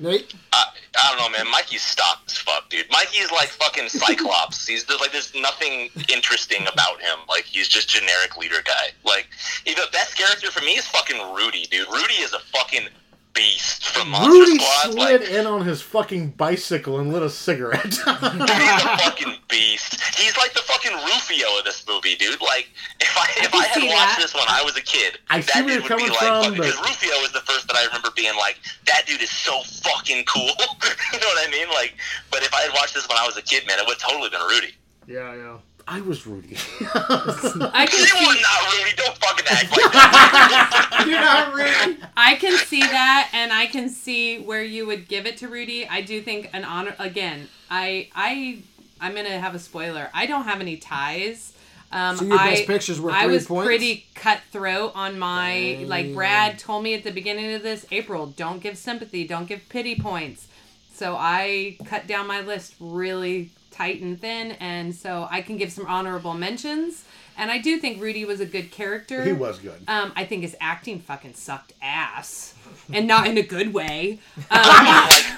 Nate? 0.00 0.34
I, 0.52 0.64
I 0.98 1.08
don't 1.10 1.18
know, 1.18 1.38
man. 1.38 1.50
Mikey's 1.50 1.82
stock 1.82 2.22
as 2.26 2.36
fuck, 2.38 2.68
dude. 2.70 2.90
Mikey's 2.90 3.30
like 3.30 3.48
fucking 3.48 3.88
Cyclops. 3.88 4.66
he's 4.66 4.84
there's 4.84 5.00
like 5.00 5.12
there's 5.12 5.32
nothing 5.34 5.90
interesting 6.12 6.62
about 6.72 7.00
him. 7.00 7.18
Like 7.28 7.44
he's 7.44 7.68
just 7.68 7.88
generic 7.88 8.36
leader 8.36 8.62
guy. 8.64 8.90
Like 9.04 9.28
the 9.64 9.74
best 9.92 10.16
character 10.16 10.50
for 10.50 10.64
me 10.64 10.72
is 10.72 10.86
fucking 10.88 11.18
Rudy, 11.34 11.66
dude. 11.70 11.86
Rudy 11.88 12.14
is 12.14 12.32
a 12.32 12.40
fucking 12.40 12.88
beast 13.34 13.88
from 13.88 14.10
Monster 14.10 14.30
Rudy 14.32 14.58
Squad. 14.58 14.92
slid 14.92 15.20
Like 15.22 15.30
in 15.30 15.46
on 15.46 15.64
his 15.64 15.80
fucking 15.82 16.30
bicycle 16.30 16.98
and 17.00 17.12
lit 17.12 17.22
a 17.22 17.30
cigarette. 17.30 17.84
he's 17.94 17.98
a 18.06 18.96
fucking 18.98 19.34
beast. 19.48 20.00
He's 20.18 20.36
like 20.36 20.52
the 20.52 20.60
fucking 20.60 20.92
Rufio 20.92 21.58
of 21.58 21.64
this 21.64 21.86
movie, 21.88 22.14
dude. 22.16 22.40
Like 22.40 22.68
if 23.00 23.16
I 23.16 23.26
if 23.44 23.50
can 23.52 23.60
I, 23.60 23.64
had 23.66 23.82
watched 23.88 24.16
that. 24.16 24.18
this 24.20 24.34
when 24.34 24.44
I 24.48 24.62
was 24.64 24.76
a 24.76 24.82
kid, 24.82 25.18
I 25.30 25.40
that 25.40 25.46
see 25.48 25.62
where 25.62 25.68
dude 25.68 25.72
you're 25.74 25.82
would 25.82 25.88
coming 25.88 26.06
be 26.06 26.10
like 26.10 26.18
from, 26.20 26.42
fucking, 26.44 26.58
but- 26.58 26.66
because 26.66 26.80
Rufio 26.80 27.14
is 27.24 27.32
the 27.32 27.40
first 27.40 27.66
that 27.68 27.76
I 27.76 27.84
remember 27.86 28.08
being 28.16 28.36
like, 28.36 28.58
that 28.86 29.06
dude 29.06 29.22
is 29.22 29.30
so 29.30 29.62
fucking 29.82 30.24
cool. 30.26 30.42
you 31.12 31.18
know 31.20 31.26
what 31.26 31.48
I 31.48 31.50
mean? 31.50 31.68
Like, 31.68 31.94
but 32.30 32.42
if 32.42 32.52
I 32.54 32.60
had 32.62 32.72
watched 32.74 32.94
this 32.94 33.08
when 33.08 33.18
I 33.18 33.26
was 33.26 33.36
a 33.36 33.42
kid, 33.42 33.66
man, 33.66 33.78
it 33.78 33.86
would 33.86 34.00
have 34.00 34.10
totally 34.10 34.30
been 34.30 34.40
Rudy. 34.48 34.74
Yeah, 35.08 35.34
yeah. 35.34 35.56
I 35.86 36.00
was 36.00 36.26
Rudy. 36.26 36.56
I 36.94 37.86
can 37.90 37.98
You 38.00 38.06
see 38.06 38.24
are 38.26 38.34
not 38.34 38.72
Rudy. 38.72 38.96
Don't 38.96 39.16
fucking 39.18 39.46
act 39.50 39.70
like 39.70 39.92
that. 39.92 41.04
You're 41.08 41.20
not 41.20 41.54
Rudy. 41.54 42.02
I 42.16 42.34
can 42.36 42.56
see 42.58 42.80
that, 42.80 43.30
and 43.32 43.52
I 43.52 43.66
can 43.66 43.88
see 43.88 44.38
where 44.38 44.62
you 44.62 44.86
would 44.86 45.08
give 45.08 45.26
it 45.26 45.36
to 45.38 45.48
Rudy. 45.48 45.86
I 45.88 46.00
do 46.02 46.20
think 46.22 46.50
an 46.52 46.64
honor 46.64 46.94
again. 46.98 47.48
I 47.70 48.08
I 48.14 48.62
I'm 49.00 49.14
gonna 49.14 49.38
have 49.40 49.54
a 49.54 49.58
spoiler. 49.58 50.08
I 50.14 50.26
don't 50.26 50.44
have 50.44 50.60
any 50.60 50.76
ties. 50.76 51.52
Um, 51.90 52.16
So 52.16 52.24
your 52.24 52.38
I, 52.38 52.50
best 52.54 52.66
pictures 52.66 53.00
were 53.00 53.10
I 53.10 53.26
was 53.26 53.46
points? 53.46 53.66
pretty 53.66 54.06
cutthroat 54.14 54.92
on 54.94 55.18
my 55.18 55.84
like. 55.86 56.14
Brad 56.14 56.58
told 56.58 56.84
me 56.84 56.94
at 56.94 57.02
the 57.04 57.10
beginning 57.12 57.52
of 57.54 57.62
this. 57.62 57.84
April, 57.90 58.26
don't 58.28 58.60
give 58.62 58.78
sympathy. 58.78 59.26
Don't 59.26 59.46
give 59.46 59.68
pity 59.68 59.96
points. 59.96 60.46
So 60.94 61.16
I 61.18 61.76
cut 61.84 62.06
down 62.06 62.26
my 62.28 62.40
list 62.40 62.74
really 62.78 63.50
tight 63.72 64.00
and 64.02 64.20
thin, 64.20 64.52
and 64.52 64.94
so 64.94 65.26
I 65.30 65.42
can 65.42 65.56
give 65.56 65.72
some 65.72 65.86
honorable 65.86 66.34
mentions. 66.34 67.04
And 67.36 67.50
I 67.50 67.58
do 67.58 67.78
think 67.78 68.00
Rudy 68.02 68.24
was 68.26 68.40
a 68.40 68.46
good 68.46 68.70
character. 68.70 69.24
he 69.24 69.32
was 69.32 69.58
good. 69.58 69.82
Um, 69.88 70.12
I 70.14 70.24
think 70.26 70.42
his 70.42 70.54
acting 70.60 71.00
fucking 71.00 71.32
sucked 71.34 71.72
ass, 71.80 72.54
and 72.92 73.06
not 73.08 73.26
in 73.26 73.38
a 73.38 73.42
good 73.42 73.72
way. 73.72 74.18
Um, 74.50 74.60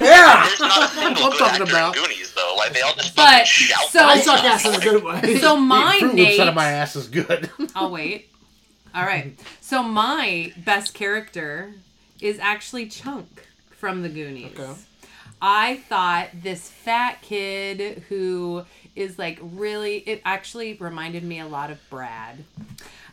Yeah. 0.00 0.44
There's 0.46 0.60
not 0.60 0.82
a 0.90 0.94
single 0.94 1.24
I'm 1.26 1.38
talking 1.38 1.62
about. 1.68 1.94
Goonies 1.94 2.32
though. 2.34 2.54
Like 2.58 2.72
they 2.72 2.80
all 2.80 2.94
just 2.94 3.14
But, 3.14 3.46
shout. 3.46 3.88
so- 3.90 4.00
I 4.00 4.12
I 4.14 4.20
suck 4.20 4.42
ass 4.44 4.64
in 4.66 4.74
a 4.74 4.80
good 4.80 5.04
way. 5.04 5.38
so 5.38 5.56
my 5.56 5.98
Fruit 6.00 6.14
Loops 6.16 6.38
out 6.40 6.48
of 6.48 6.54
my 6.54 6.66
ass 6.66 6.96
is 6.96 7.06
good. 7.08 7.48
I'll 7.76 7.90
wait. 7.92 8.28
All 8.94 9.04
right. 9.04 9.38
So 9.60 9.82
my 9.82 10.52
best 10.64 10.94
character 10.94 11.74
is 12.20 12.38
actually 12.40 12.86
Chunk 12.86 13.46
from 13.70 14.02
the 14.02 14.08
Goonies. 14.08 14.52
Okay. 14.58 14.72
I 15.46 15.76
thought 15.90 16.28
this 16.32 16.70
fat 16.70 17.20
kid 17.20 18.02
who 18.08 18.64
is 18.96 19.18
like 19.18 19.38
really 19.42 19.98
it 19.98 20.22
actually 20.24 20.72
reminded 20.72 21.22
me 21.22 21.38
a 21.38 21.46
lot 21.46 21.70
of 21.70 21.78
Brad. 21.90 22.44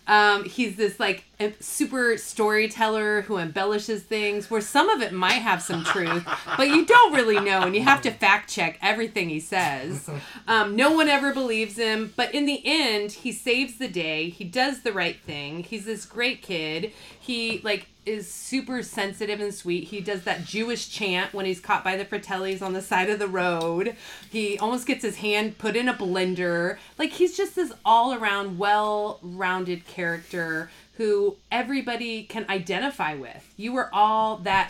Um, 0.08 0.46
he's 0.46 0.78
this 0.78 0.98
like 0.98 1.26
super 1.60 2.18
storyteller 2.18 3.22
who 3.22 3.38
embellishes 3.38 4.04
things 4.04 4.50
where 4.50 4.62
some 4.62 4.90
of 4.90 5.02
it 5.02 5.14
might 5.14 5.34
have 5.34 5.62
some 5.62 5.84
truth, 5.84 6.28
but 6.58 6.70
you 6.70 6.86
don't 6.86 7.14
really 7.14 7.40
know 7.40 7.62
and 7.62 7.76
you 7.76 7.82
have 7.82 8.02
to 8.02 8.12
fact 8.12 8.50
check 8.50 8.78
everything 8.82 9.30
he 9.30 9.40
says. 9.40 10.10
Um, 10.48 10.76
no 10.76 10.92
one 10.92 11.10
ever 11.10 11.34
believes 11.34 11.78
him, 11.78 12.14
but 12.16 12.34
in 12.34 12.46
the 12.46 12.62
end, 12.66 13.12
he 13.12 13.32
saves 13.32 13.78
the 13.78 13.88
day. 13.88 14.30
He 14.30 14.44
does 14.44 14.82
the 14.82 14.94
right 14.94 15.20
thing. 15.20 15.64
He's 15.64 15.86
this 15.86 16.06
great 16.06 16.42
kid. 16.42 16.94
He 17.20 17.62
like 17.64 17.88
is 18.06 18.32
super 18.32 18.82
sensitive 18.82 19.40
and 19.40 19.54
sweet. 19.54 19.86
He 19.86 20.02
does 20.02 20.24
that 20.24 20.44
Jewish 20.44 20.90
chant 20.90 21.34
when 21.34 21.46
he's 21.46 21.60
caught 21.60 21.84
by 21.84 21.98
the 21.98 22.06
Fratellis 22.06 22.62
on 22.62 22.74
the 22.74 22.82
side 22.82 23.10
of 23.10 23.20
the 23.20 23.28
road. 23.28 23.96
He 24.30 24.58
almost 24.58 24.88
gets 24.88 25.04
his 25.04 25.18
hand 25.18 25.58
put 25.60 25.76
in 25.76 25.88
a 25.88 25.94
blender. 25.94 26.78
Like 26.98 27.12
he's 27.12 27.38
just 27.38 27.56
this 27.56 27.72
all 27.86 28.14
around 28.14 28.58
well 28.58 29.20
rounded 29.22 29.86
character 29.86 30.72
who 31.02 31.36
everybody 31.52 32.22
can 32.22 32.46
identify 32.48 33.16
with. 33.16 33.56
You 33.58 33.74
were 33.74 33.90
all 33.92 34.38
that 34.44 34.70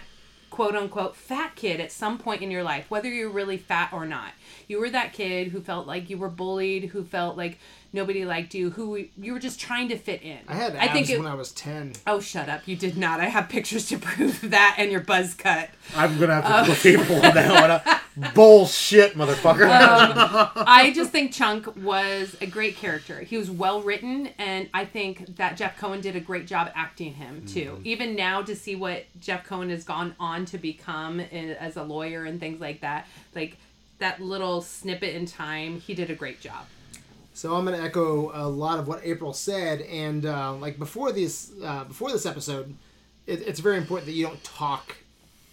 quote 0.49 0.75
unquote 0.77 1.13
fat 1.13 1.57
kid 1.57 1.82
at 1.82 1.91
some 1.91 2.17
point 2.17 2.41
in 2.41 2.49
your 2.49 2.63
life, 2.63 2.89
whether 2.89 3.09
you're 3.09 3.29
really 3.29 3.57
fat 3.57 3.91
or 3.91 4.05
not. 4.05 4.32
You 4.69 4.79
were 4.79 4.89
that 4.91 5.11
kid 5.11 5.49
who 5.49 5.59
felt 5.59 5.88
like 5.88 6.09
you 6.09 6.17
were 6.17 6.29
bullied, 6.29 6.86
who 6.86 7.03
felt 7.03 7.36
like 7.36 7.59
nobody 7.93 8.25
liked 8.25 8.53
you, 8.53 8.69
who 8.71 9.05
you 9.17 9.33
were 9.33 9.39
just 9.39 9.59
trying 9.59 9.89
to 9.89 9.97
fit 9.97 10.21
in. 10.21 10.39
I 10.47 10.53
had 10.55 10.75
abs 10.75 10.89
I 10.89 10.93
think 10.93 11.09
it, 11.09 11.17
when 11.19 11.27
I 11.27 11.35
was 11.35 11.51
10. 11.51 11.93
Oh, 12.07 12.19
shut 12.19 12.49
up. 12.49 12.67
You 12.67 12.75
did 12.75 12.97
not. 12.97 13.19
I 13.19 13.25
have 13.25 13.49
pictures 13.49 13.87
to 13.89 13.97
prove 13.99 14.49
that 14.51 14.75
and 14.77 14.91
your 14.91 15.01
buzz 15.01 15.33
cut. 15.33 15.69
I'm 15.95 16.19
gonna 16.19 16.41
have 16.41 16.43
to 16.45 16.49
uh, 16.49 16.65
put 16.65 16.77
people 16.77 17.15
on 17.15 17.33
that 17.35 17.83
one. 18.15 18.31
Bullshit, 18.33 19.13
motherfucker. 19.15 19.63
Um, 19.63 20.49
I 20.67 20.91
just 20.93 21.11
think 21.11 21.31
Chunk 21.31 21.75
was 21.77 22.35
a 22.41 22.45
great 22.45 22.75
character. 22.75 23.21
He 23.21 23.37
was 23.37 23.49
well 23.49 23.81
written, 23.81 24.27
and 24.37 24.69
I 24.73 24.83
think 24.85 25.37
that 25.37 25.55
Jeff 25.55 25.77
Cohen 25.77 26.01
did 26.01 26.15
a 26.17 26.19
great 26.19 26.45
job 26.45 26.69
acting 26.75 27.13
him, 27.13 27.45
too. 27.45 27.71
Mm-hmm. 27.71 27.81
Even 27.87 28.15
now, 28.15 28.41
to 28.41 28.55
see 28.55 28.75
what 28.75 29.05
Jeff 29.21 29.45
Cohen 29.45 29.69
has 29.69 29.85
gone 29.85 30.13
on 30.19 30.43
to 30.47 30.57
become 30.57 31.19
i- 31.21 31.23
as 31.59 31.77
a 31.77 31.83
lawyer 31.83 32.25
and 32.25 32.39
things 32.39 32.59
like 32.59 32.81
that, 32.81 33.07
like 33.33 33.57
that 33.99 34.19
little 34.21 34.61
snippet 34.61 35.15
in 35.15 35.25
time, 35.25 35.79
he 35.79 35.93
did 35.93 36.09
a 36.09 36.15
great 36.15 36.41
job. 36.41 36.65
So 37.34 37.55
I'm 37.55 37.65
going 37.65 37.77
to 37.77 37.84
echo 37.84 38.32
a 38.34 38.47
lot 38.47 38.77
of 38.77 38.88
what 38.88 39.01
April 39.03 39.34
said, 39.34 39.82
and 39.82 40.25
uh, 40.25 40.53
like 40.53 40.77
before 40.77 41.11
this, 41.11 41.51
uh, 41.63 41.86
before 41.86 42.11
this 42.11 42.25
episode, 42.25 42.75
it, 43.25 43.47
it's 43.47 43.59
very 43.59 43.77
important 43.77 44.07
that 44.07 44.13
you 44.13 44.25
don't 44.25 44.43
talk 44.43 44.97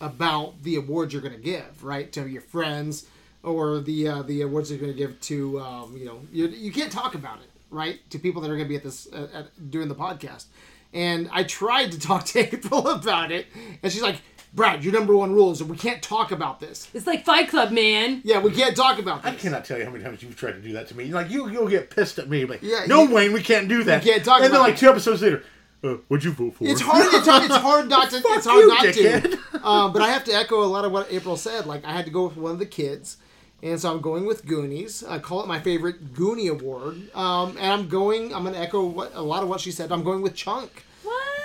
about 0.00 0.62
the 0.62 0.76
awards 0.76 1.12
you're 1.12 1.22
going 1.22 1.34
to 1.34 1.40
give, 1.40 1.84
right, 1.84 2.10
to 2.12 2.28
your 2.28 2.42
friends, 2.42 3.06
or 3.42 3.78
the 3.80 4.08
uh, 4.08 4.22
the 4.22 4.42
awards 4.42 4.70
you're 4.70 4.80
going 4.80 4.92
to 4.92 4.98
give 4.98 5.20
to, 5.20 5.60
um, 5.60 5.96
you 5.96 6.04
know, 6.04 6.20
you, 6.32 6.48
you 6.48 6.72
can't 6.72 6.90
talk 6.90 7.14
about 7.14 7.38
it, 7.38 7.50
right, 7.70 7.98
to 8.10 8.18
people 8.18 8.42
that 8.42 8.50
are 8.50 8.56
going 8.56 8.66
to 8.66 8.68
be 8.68 8.76
at 8.76 8.82
this 8.82 9.06
at, 9.12 9.70
doing 9.70 9.88
the 9.88 9.94
podcast. 9.94 10.46
And 10.92 11.28
I 11.32 11.44
tried 11.44 11.92
to 11.92 12.00
talk 12.08 12.24
to 12.26 12.40
April 12.40 12.88
about 12.88 13.30
it, 13.30 13.46
and 13.82 13.92
she's 13.92 14.02
like, 14.02 14.20
"Brad, 14.54 14.82
your 14.84 14.92
number 14.92 15.14
one 15.16 15.32
rule 15.32 15.50
is 15.52 15.58
that 15.58 15.66
we 15.66 15.76
can't 15.76 16.02
talk 16.02 16.32
about 16.32 16.60
this. 16.60 16.88
It's 16.94 17.06
like 17.06 17.24
Fight 17.24 17.48
Club, 17.48 17.70
man. 17.70 18.20
Yeah, 18.24 18.40
we 18.40 18.50
can't 18.50 18.76
talk 18.76 18.98
about 18.98 19.22
this. 19.22 19.32
I 19.32 19.36
cannot 19.36 19.64
tell 19.64 19.78
you 19.78 19.84
how 19.84 19.90
many 19.90 20.02
times 20.04 20.22
you've 20.22 20.36
tried 20.36 20.52
to 20.52 20.60
do 20.60 20.72
that 20.72 20.88
to 20.88 20.96
me. 20.96 21.06
Like 21.06 21.30
you, 21.30 21.48
you'll 21.48 21.68
get 21.68 21.90
pissed 21.90 22.18
at 22.18 22.28
me. 22.28 22.44
Like, 22.44 22.60
Yeah, 22.62 22.84
no, 22.86 23.02
you- 23.04 23.14
Wayne, 23.14 23.32
we 23.32 23.42
can't 23.42 23.68
do 23.68 23.82
that. 23.84 24.04
We 24.04 24.10
can't 24.10 24.24
talk 24.24 24.38
about. 24.38 24.46
And 24.46 24.54
then 24.54 24.60
like 24.60 24.74
it. 24.74 24.78
two 24.78 24.88
episodes 24.90 25.22
later, 25.22 25.44
uh, 25.84 25.94
what'd 26.08 26.24
you 26.24 26.32
vote 26.32 26.54
for? 26.54 26.64
It's 26.64 26.80
hard. 26.80 27.06
It's 27.14 27.26
hard, 27.26 27.44
it's 27.44 27.54
hard 27.56 27.88
not 27.88 28.10
to. 28.10 28.20
Fuck 28.20 28.36
it's 28.38 28.46
hard 28.46 28.60
you, 28.60 28.68
not 28.68 28.84
dickhead. 28.84 29.22
to. 29.52 29.66
Um, 29.66 29.92
but 29.92 30.02
I 30.02 30.08
have 30.08 30.24
to 30.24 30.32
echo 30.32 30.62
a 30.62 30.66
lot 30.66 30.84
of 30.84 30.92
what 30.92 31.06
April 31.12 31.36
said. 31.36 31.66
Like 31.66 31.84
I 31.84 31.92
had 31.92 32.04
to 32.06 32.10
go 32.10 32.26
with 32.26 32.36
one 32.36 32.52
of 32.52 32.58
the 32.58 32.66
kids, 32.66 33.18
and 33.62 33.78
so 33.80 33.92
I'm 33.92 34.00
going 34.00 34.26
with 34.26 34.44
Goonies. 34.46 35.04
I 35.04 35.18
call 35.20 35.40
it 35.42 35.46
my 35.46 35.60
favorite 35.60 36.14
Goonie 36.14 36.50
award. 36.50 37.14
Um, 37.14 37.50
and 37.58 37.66
I'm 37.72 37.88
going. 37.88 38.34
I'm 38.34 38.42
going 38.42 38.54
to 38.54 38.60
echo 38.60 38.84
what, 38.86 39.12
a 39.14 39.22
lot 39.22 39.42
of 39.44 39.48
what 39.48 39.60
she 39.60 39.70
said. 39.70 39.92
I'm 39.92 40.02
going 40.02 40.20
with 40.22 40.34
Chunk. 40.34 40.84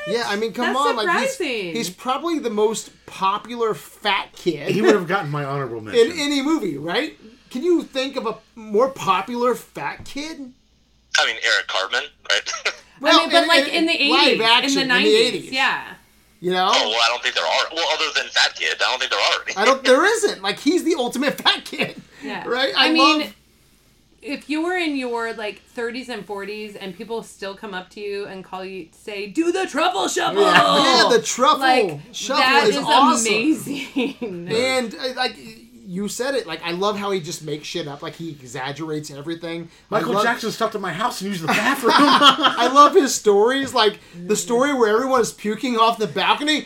What? 0.05 0.15
Yeah, 0.15 0.23
I 0.27 0.35
mean, 0.35 0.53
come 0.53 0.73
That's 0.73 0.79
on, 0.79 0.95
like 0.97 1.09
he's, 1.19 1.31
surprising. 1.33 1.75
he's 1.75 1.89
probably 1.89 2.39
the 2.39 2.49
most 2.49 2.91
popular 3.05 3.73
fat 3.73 4.33
kid 4.33 4.71
He 4.71 4.81
would 4.81 4.95
have 4.95 5.07
gotten 5.07 5.31
my 5.31 5.43
honorable 5.45 5.81
mention. 5.81 6.11
in 6.11 6.19
any 6.19 6.41
movie, 6.41 6.77
right? 6.77 7.17
Can 7.49 7.63
you 7.63 7.83
think 7.83 8.15
of 8.15 8.25
a 8.25 8.37
more 8.55 8.89
popular 8.89 9.55
fat 9.55 10.05
kid? 10.05 10.51
I 11.17 11.25
mean, 11.27 11.35
Eric 11.45 11.67
Cartman, 11.67 12.03
right? 12.29 12.51
I 13.03 13.17
mean, 13.17 13.29
but 13.31 13.41
in- 13.43 13.47
like 13.47 13.67
in- 13.67 13.73
in, 13.73 13.85
the 13.85 14.11
live 14.11 14.37
80s, 14.39 14.43
action, 14.45 14.81
in 14.83 14.87
the 14.87 14.93
90s. 14.95 14.97
in 14.97 15.03
the 15.33 15.39
80s. 15.49 15.51
Yeah. 15.51 15.93
You 16.41 16.51
know, 16.51 16.69
oh 16.73 16.89
well, 16.89 16.99
I 17.01 17.07
don't 17.07 17.23
think 17.23 17.35
there 17.35 17.45
are. 17.45 17.63
Well, 17.73 17.87
other 17.93 18.19
than 18.19 18.27
Fat 18.31 18.53
Kid, 18.55 18.75
I 18.75 18.89
don't 18.91 18.99
think 18.99 19.11
there 19.11 19.19
are 19.19 19.43
any. 19.47 19.55
I 19.55 19.63
don't. 19.63 19.81
There 19.81 20.05
isn't. 20.17 20.41
Like 20.41 20.59
he's 20.59 20.83
the 20.83 20.95
ultimate 20.97 21.35
fat 21.41 21.63
kid. 21.63 22.01
Yeah. 22.21 22.45
Right. 22.45 22.73
I, 22.75 22.89
I, 22.89 22.91
mean, 22.91 23.19
love- 23.21 23.35
if 24.23 24.49
you 24.49 24.63
were 24.63 24.77
in 24.77 24.95
your 24.95 25.33
like 25.33 25.61
30s 25.75 26.09
and 26.09 26.25
40s 26.25 26.77
and 26.79 26.95
people 26.95 27.23
still 27.23 27.55
come 27.55 27.73
up 27.73 27.89
to 27.91 27.99
you 27.99 28.25
and 28.25 28.43
call 28.43 28.63
you, 28.63 28.87
say, 28.91 29.27
do 29.27 29.51
the 29.51 29.67
truffle 29.67 30.07
shuffle. 30.07 30.41
Yeah, 30.41 31.09
the 31.11 31.21
truffle 31.21 31.59
like, 31.59 31.99
shuffle 32.11 32.41
that 32.41 32.67
is, 32.67 32.75
is 32.77 32.83
awesome. 32.83 33.33
amazing. 33.33 34.47
And 34.49 34.95
uh, 34.95 35.13
like 35.15 35.37
you 35.93 36.07
said 36.07 36.33
it, 36.33 36.47
like 36.47 36.59
I 36.63 36.71
love 36.71 36.97
how 36.97 37.11
he 37.11 37.19
just 37.19 37.43
makes 37.43 37.67
shit 37.67 37.87
up. 37.87 38.01
Like 38.01 38.15
he 38.15 38.31
exaggerates 38.31 39.11
everything. 39.11 39.69
Michael 39.91 40.13
love, 40.13 40.23
Jackson 40.23 40.51
stopped 40.51 40.73
at 40.73 40.81
my 40.81 40.91
house 40.91 41.21
and 41.21 41.29
used 41.29 41.43
the 41.43 41.47
bathroom. 41.47 41.93
I 41.95 42.67
love 42.73 42.95
his 42.95 43.13
stories. 43.13 43.75
Like 43.75 43.99
the 44.25 44.35
story 44.35 44.73
where 44.73 44.89
everyone 44.89 45.21
is 45.21 45.31
puking 45.31 45.77
off 45.77 45.99
the 45.99 46.07
balcony. 46.07 46.65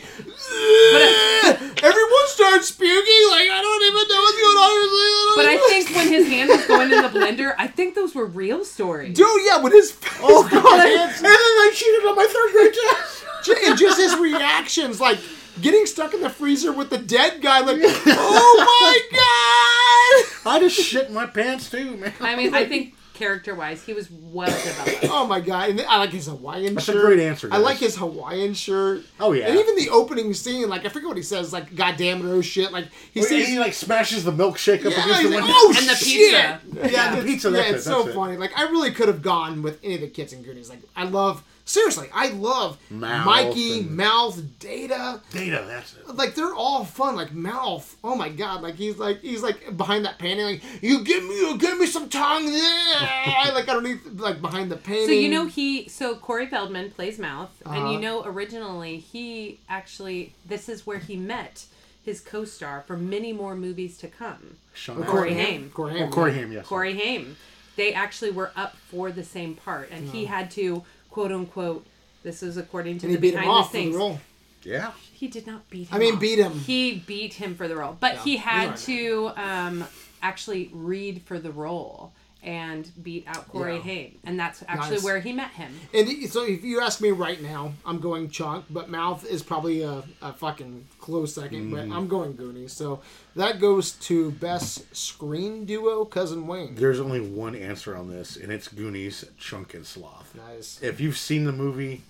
everyone 1.84 2.26
starts 2.28 2.70
puking. 2.70 3.22
Like 3.28 3.50
I 3.52 3.60
don't 3.60 3.82
even 3.84 4.08
know 4.08 4.20
what's 4.24 4.40
going 4.40 4.56
on. 4.64 5.36
but 5.36 5.44
I 5.46 5.58
think 5.68 5.90
when 5.94 6.08
his 6.08 6.26
hand 6.26 6.48
was 6.48 6.64
going 6.66 6.90
in 6.90 7.02
the 7.02 7.10
blender, 7.10 7.54
I 7.58 7.66
think 7.66 7.94
those 7.94 8.14
were 8.14 8.24
real 8.24 8.64
stories. 8.64 9.14
Dude, 9.14 9.26
yeah, 9.44 9.60
with 9.60 9.74
his 9.74 9.94
oh 10.22 10.48
god, 10.50 10.86
and 10.86 11.12
then 11.12 11.30
I 11.30 11.70
cheated 11.74 12.06
on 12.06 12.16
my 12.16 12.26
third 12.26 12.52
grade 12.52 12.72
test. 12.72 13.24
and 13.66 13.78
just 13.78 13.98
his 13.98 14.16
reactions, 14.16 15.00
like 15.00 15.18
getting 15.60 15.86
stuck 15.86 16.14
in 16.14 16.20
the 16.20 16.30
freezer 16.30 16.72
with 16.72 16.90
the 16.90 16.98
dead 16.98 17.40
guy, 17.42 17.60
like, 17.60 17.78
oh 17.82 19.08
my 19.12 20.24
god! 20.44 20.56
I 20.56 20.60
just 20.60 20.80
shit 20.80 21.08
in 21.08 21.14
my 21.14 21.26
pants 21.26 21.70
too, 21.70 21.96
man. 21.96 22.12
I 22.20 22.36
mean, 22.36 22.54
I 22.54 22.64
think 22.66 22.94
character 23.14 23.52
wise, 23.52 23.82
he 23.84 23.92
was 23.92 24.08
well 24.10 24.46
developed. 24.46 25.06
Oh 25.10 25.26
my 25.26 25.40
god! 25.40 25.70
And 25.70 25.80
I 25.82 25.98
like 25.98 26.10
his 26.10 26.26
Hawaiian 26.26 26.74
That's 26.76 26.88
a 26.88 26.92
great 26.92 27.18
answer, 27.18 27.48
I 27.50 27.58
like 27.58 27.78
his 27.78 27.96
Hawaiian 27.96 28.54
shirt. 28.54 29.04
Oh, 29.18 29.32
yeah. 29.32 29.48
And 29.48 29.58
even 29.58 29.74
the 29.76 29.88
opening 29.90 30.32
scene, 30.34 30.68
like 30.68 30.84
I 30.86 30.88
forget 30.88 31.08
what 31.08 31.16
he 31.16 31.22
says, 31.22 31.52
like 31.52 31.74
"God 31.74 31.96
damn 31.96 32.20
it, 32.26 32.30
oh 32.30 32.40
shit!" 32.40 32.70
Like 32.72 32.86
he 33.12 33.20
He, 33.20 33.22
says, 33.26 33.48
he 33.48 33.58
like 33.58 33.72
smashes 33.74 34.24
the 34.24 34.32
milkshake 34.32 34.86
up 34.86 34.92
yeah, 34.92 35.02
against 35.04 35.20
he's 35.20 35.30
the 35.30 35.36
like, 35.36 35.44
window. 35.44 35.52
"Oh 35.54 35.74
And 35.76 35.88
the 35.88 35.94
shit!" 35.96 36.60
pizza. 36.62 36.92
Yeah, 36.94 37.10
Yeah, 37.12 37.16
the 37.20 37.22
pizza, 37.26 37.50
Yeah, 37.50 37.58
it's 37.62 37.78
it, 37.80 37.82
so 37.82 38.08
it. 38.08 38.14
funny. 38.14 38.36
Like 38.36 38.56
I 38.56 38.62
really 38.64 38.92
could 38.92 39.08
have 39.08 39.22
gone 39.22 39.62
with 39.62 39.80
any 39.82 39.96
of 39.96 40.00
the 40.02 40.08
kids 40.08 40.32
in 40.32 40.42
Goonies. 40.42 40.70
Like 40.70 40.80
I 40.94 41.04
love, 41.04 41.42
seriously, 41.68 42.08
I 42.12 42.28
love 42.30 42.78
Mouth 42.90 43.26
Mikey, 43.26 43.80
and- 43.80 43.96
Mouth, 43.96 44.40
Data. 44.58 45.20
Data, 45.30 45.64
that's 45.66 45.94
it. 45.94 46.14
Like 46.16 46.34
they're 46.34 46.54
all 46.54 46.84
fun. 46.84 47.14
Like 47.16 47.32
Mouth, 47.32 47.96
oh 48.02 48.14
my 48.16 48.28
god! 48.28 48.62
Like 48.62 48.74
he's 48.76 48.96
like 48.98 49.20
he's 49.20 49.42
like 49.42 49.76
behind 49.76 50.04
that 50.04 50.18
painting. 50.18 50.44
Like 50.46 50.62
you 50.82 51.04
give 51.04 51.22
me, 51.22 51.36
you 51.36 51.58
give 51.58 51.78
me 51.78 51.86
some 51.86 52.08
tongue 52.08 52.46
there. 52.46 53.00
like 53.54 53.68
underneath, 53.68 54.00
like 54.14 54.40
behind 54.40 54.70
the 54.70 54.76
painting. 54.76 55.06
So 55.06 55.12
you 55.12 55.28
know 55.28 55.46
he 55.46 55.88
so 55.88 56.16
Corey 56.16 56.46
Feldman 56.46 56.90
plays 56.90 57.18
Mouth, 57.18 57.50
and 57.64 57.74
Uh-huh. 57.76 57.90
you 57.92 58.00
know 58.00 58.24
originally 58.24 58.98
he 58.98 59.60
actually 59.68 60.32
this 60.46 60.68
is 60.68 60.86
where 60.86 60.98
he 60.98 61.16
met 61.16 61.64
his 62.04 62.20
co-star 62.20 62.82
for 62.86 62.96
many 62.96 63.32
more 63.34 63.54
movies 63.54 63.98
to 63.98 64.08
come. 64.08 64.56
Sean 64.72 65.04
Corey 65.04 65.34
Haim. 65.34 65.44
Haim. 65.62 65.70
Corey 65.70 65.98
Haim. 65.98 66.10
Corey 66.10 66.32
Haim, 66.32 66.52
yes. 66.52 66.66
Corey 66.66 66.94
Haim. 66.96 67.36
they 67.76 67.92
actually 67.92 68.30
were 68.30 68.50
up 68.56 68.76
for 68.76 69.12
the 69.12 69.22
same 69.22 69.54
part, 69.54 69.90
and 69.90 70.08
he 70.08 70.24
had 70.24 70.50
to 70.52 70.82
quote 71.18 71.32
unquote. 71.32 71.84
This 72.22 72.44
is 72.44 72.56
according 72.56 72.98
to 72.98 73.06
And 73.06 73.10
he 73.10 73.16
the 73.16 73.20
beat 73.20 73.34
him 73.34 73.40
behind 73.40 73.50
off 73.50 73.72
the 73.72 73.78
for 73.78 73.78
the 73.78 73.84
scenes. 73.86 73.96
role. 73.96 74.20
Yeah. 74.62 74.92
He 75.12 75.26
did 75.26 75.46
not 75.48 75.68
beat 75.68 75.88
him. 75.88 75.96
I 75.96 75.98
mean, 75.98 76.14
off. 76.14 76.20
beat 76.20 76.38
him. 76.38 76.52
He 76.52 76.94
beat 77.06 77.34
him 77.34 77.56
for 77.56 77.66
the 77.66 77.74
role, 77.76 77.96
but 77.98 78.14
Yeah, 78.14 78.22
he 78.22 78.36
had 78.36 78.76
to 78.76 79.32
um, 79.36 79.84
actually 80.22 80.70
read 80.72 81.22
for 81.24 81.40
the 81.40 81.50
role 81.50 82.12
and 82.42 82.90
beat 83.02 83.24
out 83.26 83.48
Corey 83.48 83.76
Yeah. 83.76 83.82
Haim, 83.82 84.18
and 84.24 84.38
that's 84.38 84.62
actually 84.68 84.96
Nice. 84.96 85.04
where 85.04 85.20
he 85.20 85.32
met 85.32 85.50
him. 85.50 85.72
And 85.92 86.08
so 86.30 86.44
if 86.44 86.62
you 86.62 86.80
ask 86.80 87.00
me 87.00 87.10
right 87.10 87.40
now, 87.42 87.74
I'm 87.84 87.98
going 87.98 88.30
Chunk, 88.30 88.66
but 88.70 88.88
Mouth 88.88 89.26
is 89.26 89.42
probably 89.42 89.82
a, 89.82 90.04
a 90.22 90.32
fucking 90.32 90.86
close 91.00 91.34
second, 91.34 91.70
but 91.70 91.86
mm. 91.86 91.94
I'm 91.94 92.06
going 92.06 92.34
Goonies. 92.34 92.72
So 92.72 93.00
that 93.34 93.60
goes 93.60 93.92
to 93.92 94.30
best 94.32 94.94
screen 94.94 95.64
duo, 95.64 96.04
Cousin 96.04 96.46
Wayne. 96.46 96.76
There's 96.76 97.00
only 97.00 97.20
one 97.20 97.56
answer 97.56 97.96
on 97.96 98.08
this, 98.08 98.36
and 98.36 98.52
it's 98.52 98.68
Goonies, 98.68 99.24
Chunk 99.38 99.74
and 99.74 99.84
Sloth. 99.84 100.32
Nice. 100.34 100.80
If 100.80 101.00
you've 101.00 101.18
seen 101.18 101.44
the 101.44 101.52
movie, 101.52 102.02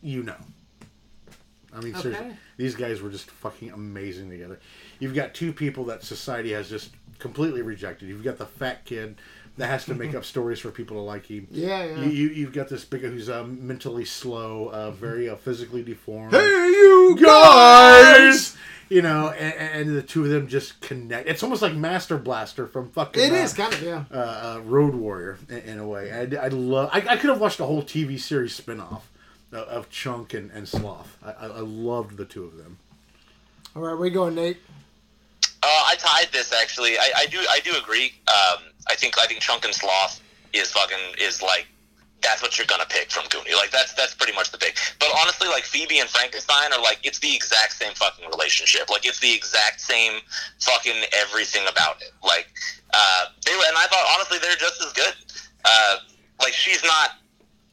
you 0.00 0.22
know. 0.22 0.36
I 1.74 1.80
mean, 1.80 1.94
seriously, 1.94 2.36
these 2.58 2.74
guys 2.74 3.00
were 3.00 3.08
just 3.08 3.30
fucking 3.30 3.70
amazing 3.70 4.28
together. 4.28 4.60
You've 4.98 5.14
got 5.14 5.32
two 5.32 5.52
people 5.54 5.84
that 5.86 6.04
society 6.04 6.52
has 6.52 6.68
just 6.68 6.90
completely 7.22 7.62
rejected. 7.62 8.08
You've 8.08 8.24
got 8.24 8.36
the 8.36 8.46
fat 8.46 8.84
kid 8.84 9.16
that 9.56 9.68
has 9.68 9.84
to 9.86 9.94
make 9.94 10.14
up 10.14 10.24
stories 10.34 10.58
for 10.58 10.70
people 10.70 10.96
to 10.96 11.02
like 11.02 11.26
him. 11.26 11.46
Yeah, 11.50 11.84
yeah. 11.84 12.00
You, 12.00 12.10
you, 12.10 12.28
you've 12.30 12.52
got 12.52 12.68
this 12.68 12.84
big 12.84 13.02
who's 13.02 13.30
um, 13.30 13.66
mentally 13.66 14.04
slow, 14.04 14.68
uh, 14.72 14.90
very 14.90 15.30
uh, 15.30 15.36
physically 15.36 15.82
deformed. 15.82 16.32
Hey, 16.32 16.44
you 16.44 17.16
guys! 17.22 18.56
You 18.88 19.00
know, 19.00 19.30
and, 19.30 19.88
and 19.88 19.96
the 19.96 20.02
two 20.02 20.24
of 20.24 20.30
them 20.30 20.48
just 20.48 20.80
connect. 20.82 21.26
It's 21.26 21.42
almost 21.42 21.62
like 21.62 21.74
Master 21.74 22.18
Blaster 22.18 22.66
from 22.66 22.90
fucking. 22.90 23.22
It 23.22 23.32
uh, 23.32 23.36
is 23.36 23.54
kind 23.54 23.72
of 23.72 23.82
yeah. 23.82 24.04
uh, 24.12 24.56
uh, 24.56 24.60
Road 24.64 24.94
Warrior 24.94 25.38
in, 25.48 25.58
in 25.58 25.78
a 25.78 25.86
way. 25.86 26.12
I, 26.12 26.44
I 26.44 26.48
love. 26.48 26.90
I, 26.92 26.98
I 26.98 27.16
could 27.16 27.30
have 27.30 27.40
watched 27.40 27.60
a 27.60 27.64
whole 27.64 27.82
TV 27.82 28.18
series 28.18 28.60
spinoff 28.60 29.02
of, 29.52 29.68
of 29.68 29.90
Chunk 29.90 30.34
and, 30.34 30.50
and 30.50 30.68
Sloth. 30.68 31.16
I, 31.24 31.30
I, 31.30 31.46
I 31.46 31.60
loved 31.60 32.16
the 32.16 32.26
two 32.26 32.44
of 32.44 32.56
them. 32.58 32.78
All 33.74 33.80
right, 33.80 33.94
where 33.94 34.08
you 34.08 34.12
going, 34.12 34.34
Nate? 34.34 34.58
Uh, 35.62 35.84
I 35.86 35.94
tied 35.96 36.32
this 36.32 36.52
actually. 36.52 36.98
I, 36.98 37.10
I 37.16 37.26
do 37.26 37.38
I 37.50 37.60
do 37.60 37.74
agree. 37.76 38.12
Um, 38.26 38.64
I 38.88 38.96
think 38.96 39.18
I 39.18 39.26
think 39.26 39.40
Chunk 39.40 39.64
and 39.64 39.74
Sloth 39.74 40.20
is 40.52 40.72
fucking 40.72 41.16
is 41.20 41.40
like 41.42 41.66
that's 42.22 42.40
what 42.42 42.56
you're 42.56 42.66
gonna 42.66 42.86
pick 42.88 43.10
from 43.10 43.24
Goonie. 43.24 43.54
Like 43.54 43.70
that's 43.70 43.92
that's 43.94 44.14
pretty 44.14 44.32
much 44.32 44.50
the 44.50 44.58
pick. 44.58 44.76
But 44.98 45.08
honestly, 45.20 45.48
like 45.48 45.64
Phoebe 45.64 45.98
and 45.98 46.08
Frankenstein 46.08 46.72
are 46.72 46.80
like 46.80 46.98
it's 47.04 47.18
the 47.18 47.34
exact 47.34 47.74
same 47.74 47.92
fucking 47.94 48.28
relationship. 48.30 48.90
Like 48.90 49.06
it's 49.06 49.20
the 49.20 49.32
exact 49.32 49.80
same 49.80 50.20
fucking 50.60 51.04
everything 51.12 51.62
about 51.70 52.00
it. 52.02 52.12
Like 52.24 52.48
uh, 52.94 53.26
they 53.44 53.52
were, 53.52 53.64
and 53.68 53.76
I 53.76 53.86
thought 53.86 54.04
honestly 54.14 54.38
they're 54.38 54.56
just 54.56 54.82
as 54.82 54.92
good. 54.92 55.14
Uh, 55.64 55.96
like 56.40 56.52
she's 56.52 56.82
not 56.82 57.10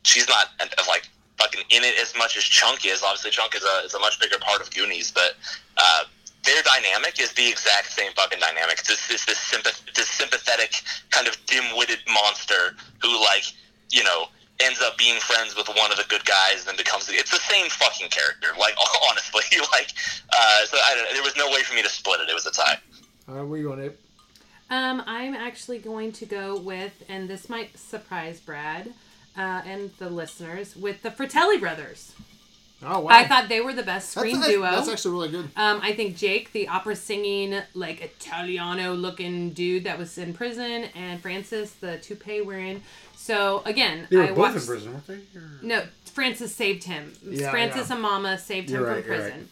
she's 0.04 0.28
not 0.28 0.48
like 0.88 1.08
fucking 1.38 1.62
in 1.70 1.84
it 1.84 1.96
as 2.00 2.14
much 2.18 2.38
as 2.38 2.44
Chunk 2.44 2.86
is. 2.86 3.04
Obviously, 3.04 3.32
Chunk 3.32 3.56
is 3.56 3.64
a 3.64 3.86
is 3.86 3.94
a 3.94 4.00
much 4.00 4.20
bigger 4.20 4.38
part 4.40 4.62
of 4.62 4.74
Goonies, 4.74 5.12
but 5.12 5.36
uh, 5.78 6.04
their 6.44 6.62
dynamic 6.64 7.20
is 7.20 7.34
the 7.34 7.48
exact 7.48 7.92
same 7.92 8.12
fucking 8.14 8.40
dynamic. 8.40 8.80
It's 8.80 8.88
this 8.88 9.12
it's 9.12 9.26
this, 9.26 9.40
sympath- 9.40 9.94
this 9.94 10.08
sympathetic 10.08 10.82
kind 11.12 11.28
of 11.28 11.38
dim-witted 11.46 12.00
monster 12.08 12.76
who 13.02 13.20
like 13.22 13.44
you 13.92 14.04
know 14.04 14.28
ends 14.60 14.82
up 14.82 14.98
being 14.98 15.20
friends 15.20 15.56
with 15.56 15.68
one 15.70 15.90
of 15.92 15.98
the 15.98 16.06
good 16.10 16.26
guys 16.26 16.60
and 16.60 16.68
then 16.68 16.78
becomes 16.78 17.10
it's 17.10 17.32
the 17.32 17.38
same 17.38 17.68
fucking 17.70 18.10
character. 18.10 18.50
Like 18.60 18.76
honestly, 19.10 19.44
like 19.72 19.92
uh, 20.32 20.66
so 20.66 20.78
I 20.78 20.96
don't, 20.96 21.14
there 21.14 21.24
was 21.24 21.36
no 21.38 21.48
way 21.48 21.62
for 21.64 21.76
me 21.76 21.84
to 21.84 21.90
split 21.90 22.22
it. 22.22 22.30
It 22.30 22.34
was 22.34 22.46
a 22.46 22.52
tie. 22.52 22.80
All 23.28 23.36
right, 23.36 23.44
where 23.44 23.60
you 23.60 23.68
going, 23.68 23.80
Nate? 23.80 23.98
Um, 24.72 25.02
I'm 25.08 25.34
actually 25.34 25.80
going 25.80 26.12
to 26.14 26.26
go 26.26 26.56
with, 26.56 27.04
and 27.10 27.28
this 27.28 27.50
might 27.50 27.78
surprise 27.78 28.40
Brad 28.40 28.94
uh, 29.36 29.62
and 29.66 29.92
the 29.98 30.10
listeners, 30.10 30.76
with 30.76 31.02
the 31.02 31.10
Fratelli 31.10 31.58
brothers. 31.58 32.14
Oh 32.82 33.02
wow, 33.02 33.10
I 33.12 33.28
thought 33.28 33.50
they 33.50 33.60
were 33.60 33.74
the 33.74 33.84
best 33.84 34.12
screen 34.12 34.36
that's- 34.40 34.50
duo. 34.56 34.72
That's 34.72 34.88
actually 34.88 35.12
really 35.12 35.30
good. 35.30 35.50
Um, 35.58 35.80
I 35.84 35.94
think 35.94 36.16
Jake, 36.16 36.54
the 36.54 36.68
opera 36.70 36.96
singing, 36.96 37.60
like 37.74 38.02
Italiano 38.02 38.94
looking 38.94 39.50
dude 39.52 39.84
that 39.84 39.98
was 39.98 40.18
in 40.18 40.34
prison, 40.34 40.86
and 40.96 41.22
Francis, 41.22 41.72
the 41.74 41.98
toupee 41.98 42.42
wearing. 42.42 42.82
So 43.18 43.62
again, 43.66 44.08
They 44.10 44.16
were 44.18 44.24
I 44.24 44.28
both 44.28 44.38
watched. 44.38 44.56
in 44.62 44.66
prison, 44.68 44.94
weren't 44.94 45.08
they? 45.08 45.14
Or- 45.38 45.50
No, 45.62 45.84
Francis 46.06 46.56
saved 46.56 46.86
him. 46.86 47.12
Yeah, 47.24 47.52
Francis 47.52 47.90
yeah. 47.90 47.94
and 47.96 48.02
Mama 48.02 48.38
saved 48.38 48.70
him 48.70 48.76
You're 48.78 48.86
from 48.86 48.96
right, 48.96 49.06
you're 49.06 49.14
right. 49.16 49.22
prison. 49.24 49.50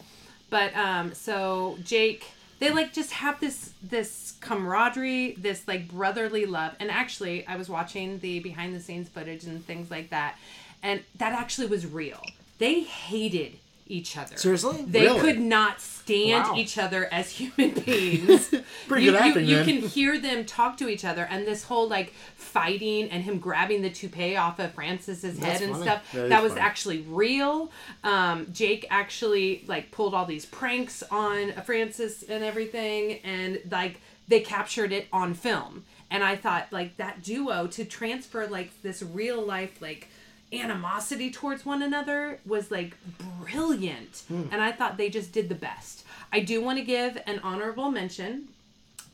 But 0.49 0.75
um, 0.77 1.13
so 1.13 1.77
Jake, 1.83 2.25
they 2.59 2.71
like 2.71 2.93
just 2.93 3.11
have 3.11 3.41
this 3.41 3.71
this 3.83 4.35
camaraderie, 4.39 5.35
this 5.37 5.67
like 5.67 5.89
brotherly 5.89 6.45
love. 6.45 6.75
And 6.79 6.89
actually, 6.89 7.45
I 7.45 7.57
was 7.57 7.67
watching 7.67 8.19
the 8.19 8.39
behind 8.39 8.73
the 8.73 8.79
scenes 8.79 9.09
footage 9.09 9.43
and 9.43 9.63
things 9.65 9.91
like 9.91 10.11
that, 10.11 10.37
and 10.81 11.03
that 11.17 11.33
actually 11.33 11.67
was 11.67 11.85
real. 11.85 12.23
They 12.57 12.81
hated 12.81 13.57
each 13.89 14.17
other. 14.17 14.35
Seriously? 14.35 14.83
They 14.85 15.03
Really? 15.03 15.19
could 15.21 15.39
not 15.39 15.79
stand 15.79 16.43
Wow. 16.49 16.55
each 16.57 16.77
other 16.77 17.05
as 17.11 17.29
human 17.31 17.71
beings. 17.85 18.53
Pretty 18.87 19.05
you, 19.05 19.11
good 19.11 19.19
you- 19.21 19.27
acting, 19.29 19.45
you 19.45 19.55
then. 19.57 19.65
can 19.65 19.77
hear 19.89 20.17
them 20.19 20.43
talk 20.45 20.77
to 20.77 20.89
each 20.89 21.05
other, 21.05 21.23
and 21.23 21.47
this 21.47 21.63
whole 21.63 21.87
like 21.87 22.13
fighting 22.35 23.09
and 23.11 23.23
him 23.23 23.39
grabbing 23.39 23.81
the 23.81 23.89
toupee 23.89 24.35
off 24.35 24.59
of 24.59 24.73
Francis's 24.73 25.37
That's 25.39 25.59
head 25.59 25.61
and 25.61 25.71
funny. 25.73 25.83
stuff. 25.85 26.11
That 26.13 26.29
That 26.29 26.43
was 26.43 26.51
funny. 26.53 26.61
actually 26.61 27.01
real. 27.07 27.71
Um, 28.03 28.47
Jake 28.53 28.85
actually 28.89 29.63
like 29.67 29.91
pulled 29.91 30.13
all 30.13 30.25
these 30.25 30.45
pranks 30.45 31.03
on 31.11 31.53
Francis 31.65 32.23
and 32.23 32.43
everything, 32.43 33.19
and 33.23 33.59
like 33.71 34.01
they 34.27 34.39
captured 34.41 34.91
it 34.91 35.07
on 35.13 35.33
film. 35.33 35.85
And 36.11 36.23
I 36.23 36.35
thought 36.37 36.67
like 36.71 36.97
that 36.97 37.21
duo 37.23 37.67
to 37.67 37.85
transfer 37.85 38.47
like 38.47 38.71
this 38.81 39.01
real 39.01 39.41
life 39.45 39.81
like 39.81 40.07
animosity 40.53 41.29
towards 41.29 41.65
one 41.65 41.81
another 41.81 42.39
was 42.45 42.71
like 42.71 42.95
brilliant. 43.41 44.23
And 44.51 44.61
I 44.61 44.71
thought 44.71 44.97
they 44.97 45.09
just 45.09 45.31
did 45.31 45.49
the 45.49 45.55
best. 45.55 46.05
I 46.31 46.39
do 46.39 46.61
want 46.61 46.77
to 46.79 46.85
give 46.85 47.17
an 47.25 47.39
honorable 47.43 47.91
mention 47.91 48.47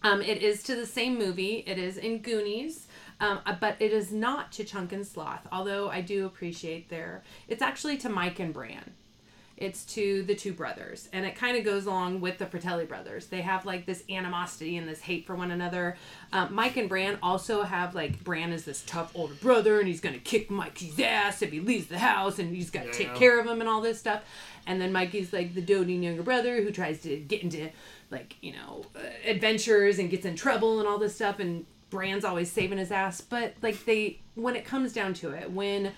um, 0.04 0.22
it 0.22 0.44
is 0.44 0.62
to 0.64 0.76
the 0.76 0.86
same 0.86 1.18
movie. 1.18 1.64
It 1.66 1.78
is 1.78 1.98
in 1.98 2.20
Goonies, 2.20 2.88
um, 3.22 3.40
uh, 3.46 3.56
but 3.60 3.78
it 3.80 3.94
is 3.94 4.12
not 4.12 4.52
to 4.54 4.64
Chunk 4.64 4.92
and 4.92 5.08
Sloth. 5.08 5.48
Although 5.52 5.90
I 5.90 6.02
do 6.02 6.26
appreciate 6.26 6.90
their. 6.90 7.24
It's 7.48 7.62
actually 7.62 7.98
to 8.00 8.10
Mike 8.10 8.40
and 8.40 8.54
Bran. 8.54 8.92
It's 9.56 9.86
to 9.94 10.24
the 10.24 10.34
two 10.36 10.52
brothers, 10.52 11.10
and 11.14 11.26
it 11.26 11.36
kind 11.36 11.58
of 11.58 11.64
goes 11.64 11.86
along 11.86 12.22
with 12.22 12.40
the 12.40 12.46
Fratelli 12.46 12.86
brothers. 12.86 13.28
They 13.28 13.42
have 13.42 13.66
like 13.66 13.86
this 13.86 14.04
animosity 14.10 14.78
and 14.78 14.88
this 14.88 15.02
hate 15.02 15.28
for 15.28 15.36
one 15.36 15.52
another. 15.52 15.96
Um, 16.32 16.56
Mike 16.56 16.76
and 16.78 16.90
Bran 16.90 17.20
also 17.22 17.62
have 17.64 17.94
like 17.94 18.24
Bran 18.24 18.52
is 18.52 18.66
this 18.66 18.84
tough 18.88 19.12
older 19.16 19.36
brother, 19.36 19.80
and 19.80 19.88
he's 19.88 20.02
gonna 20.02 20.18
kick 20.18 20.50
Mikey's 20.50 21.00
ass 21.00 21.42
if 21.42 21.52
he 21.52 21.60
leaves 21.60 21.88
the 21.88 22.00
house, 22.00 22.40
and 22.40 22.56
he's 22.56 22.72
got 22.72 22.86
to 22.86 22.92
take 22.92 23.14
care 23.16 23.40
of 23.40 23.46
him 23.46 23.60
and 23.60 23.70
all 23.70 23.82
this 23.82 24.00
stuff. 24.00 24.24
And 24.66 24.82
then 24.82 24.92
Mikey's 24.92 25.34
like 25.34 25.54
the 25.54 25.62
doting 25.62 26.02
younger 26.02 26.24
brother 26.24 26.62
who 26.62 26.72
tries 26.72 27.02
to 27.02 27.18
get 27.18 27.44
into 27.44 27.70
like 28.14 28.38
you 28.42 28.54
know 28.54 28.86
uh, 28.96 29.00
adventures 29.26 30.00
and 30.00 30.10
gets 30.10 30.26
in 30.26 30.36
trouble 30.36 30.80
and 30.80 30.88
all 30.88 30.98
this 30.98 31.16
stuff 31.16 31.40
and 31.40 31.66
Bran's 31.90 32.24
always 32.24 32.50
saving 32.50 32.78
his 32.78 32.92
ass 32.92 33.20
but 33.20 33.56
like 33.62 33.84
they 33.86 34.20
when 34.36 34.56
it 34.56 34.64
comes 34.64 34.94
down 34.94 35.14
to 35.16 35.32
it 35.32 35.52
when 35.52 35.92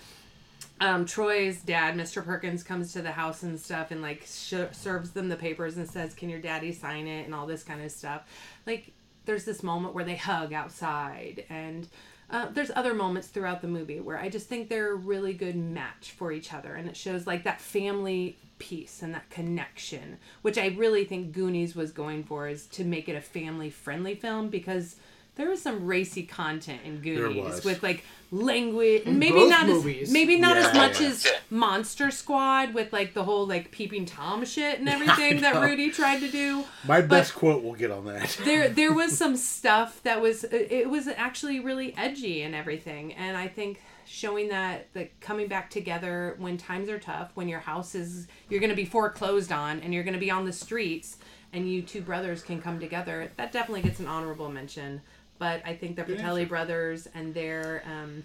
um, 0.81 1.05
Troy's 1.05 1.61
dad, 1.61 1.95
Mr. 1.95 2.23
Perkins, 2.23 2.63
comes 2.63 2.91
to 2.93 3.01
the 3.01 3.11
house 3.11 3.43
and 3.43 3.59
stuff 3.59 3.91
and 3.91 4.01
like 4.01 4.23
sh- 4.25 4.73
serves 4.73 5.11
them 5.11 5.29
the 5.29 5.37
papers 5.37 5.77
and 5.77 5.89
says, 5.89 6.13
"Can 6.13 6.29
your 6.29 6.41
daddy 6.41 6.71
sign 6.71 7.07
it?" 7.07 7.25
and 7.25 7.33
all 7.33 7.47
this 7.47 7.63
kind 7.63 7.81
of 7.81 7.91
stuff. 7.91 8.23
Like, 8.65 8.91
there's 9.25 9.45
this 9.45 9.63
moment 9.63 9.95
where 9.95 10.03
they 10.03 10.17
hug 10.17 10.51
outside, 10.51 11.45
and 11.49 11.87
uh, 12.29 12.47
there's 12.51 12.71
other 12.75 12.93
moments 12.93 13.27
throughout 13.29 13.61
the 13.61 13.67
movie 13.67 14.01
where 14.01 14.17
I 14.17 14.27
just 14.27 14.47
think 14.47 14.67
they're 14.67 14.91
a 14.91 14.95
really 14.95 15.33
good 15.33 15.55
match 15.55 16.11
for 16.11 16.31
each 16.31 16.53
other, 16.53 16.75
and 16.75 16.89
it 16.89 16.97
shows 16.97 17.25
like 17.25 17.43
that 17.45 17.61
family 17.61 18.37
piece 18.59 19.01
and 19.01 19.13
that 19.13 19.29
connection, 19.29 20.17
which 20.41 20.57
I 20.57 20.67
really 20.67 21.05
think 21.05 21.31
Goonies 21.31 21.75
was 21.75 21.91
going 21.91 22.23
for, 22.25 22.49
is 22.49 22.67
to 22.67 22.83
make 22.83 23.07
it 23.07 23.15
a 23.15 23.21
family 23.21 23.69
friendly 23.69 24.15
film 24.15 24.49
because. 24.49 24.97
There 25.35 25.49
was 25.49 25.61
some 25.61 25.85
racy 25.85 26.23
content 26.23 26.81
in 26.85 27.01
Goonies 27.01 27.43
was. 27.43 27.65
with 27.65 27.83
like 27.83 28.03
language, 28.31 29.03
In 29.03 29.19
maybe 29.19 29.33
both 29.39 29.49
not 29.49 29.67
movies. 29.67 30.07
as 30.07 30.13
maybe 30.13 30.37
not 30.39 30.57
as 30.57 30.65
Yeah. 30.73 30.73
much 30.87 31.01
as 31.01 31.27
Monster 31.49 32.09
Squad 32.11 32.73
with 32.73 32.91
like 32.93 33.13
the 33.13 33.23
whole 33.23 33.45
like 33.45 33.71
peeping 33.71 34.05
tom 34.05 34.45
shit 34.45 34.79
and 34.79 34.87
everything 34.95 35.41
that. 35.41 35.55
Rudy 35.61 35.91
tried 35.91 36.19
to 36.19 36.29
do. 36.29 36.63
My 36.85 37.01
But- 37.01 37.09
best 37.09 37.35
quote 37.35 37.63
will 37.63 37.75
get 37.75 37.91
on 37.91 38.05
that. 38.05 38.37
There 38.45 38.69
there 38.69 38.93
was 38.93 39.17
some 39.17 39.35
stuff 39.35 40.01
that 40.03 40.21
was 40.21 40.43
uh, 40.45 40.47
it 40.51 40.89
was 40.89 41.07
actually 41.07 41.59
really 41.59 41.95
edgy 41.97 42.41
and 42.41 42.55
everything, 42.55 43.13
and 43.13 43.35
I 43.37 43.47
think 43.47 43.81
showing 44.07 44.49
that 44.49 44.87
the 44.93 45.09
coming 45.19 45.47
back 45.47 45.69
together 45.69 46.35
when 46.37 46.57
times 46.57 46.89
are 46.89 46.99
tough, 46.99 47.31
when 47.33 47.47
your 47.47 47.59
house 47.59 47.95
is 47.95 48.27
you're 48.49 48.59
going 48.59 48.69
to 48.69 48.75
be 48.75 48.85
foreclosed 48.85 49.51
on 49.51 49.79
and 49.81 49.93
you're 49.93 50.03
going 50.03 50.13
to 50.13 50.19
be 50.19 50.29
on 50.31 50.45
the 50.45 50.53
streets, 50.53 51.17
and 51.53 51.69
you 51.69 51.81
two 51.81 52.01
brothers 52.01 52.41
can 52.43 52.61
come 52.61 52.79
together. 52.79 53.31
That 53.37 53.51
definitely 53.51 53.81
gets 53.81 53.99
an 53.99 54.07
honorable 54.07 54.49
mention. 54.49 55.01
But 55.37 55.61
I 55.65 55.75
think 55.75 55.95
the 55.97 56.03
Fratelli 56.05 56.45
brothers 56.45 57.07
and 57.13 57.33
their 57.33 57.83
um, 57.85 58.23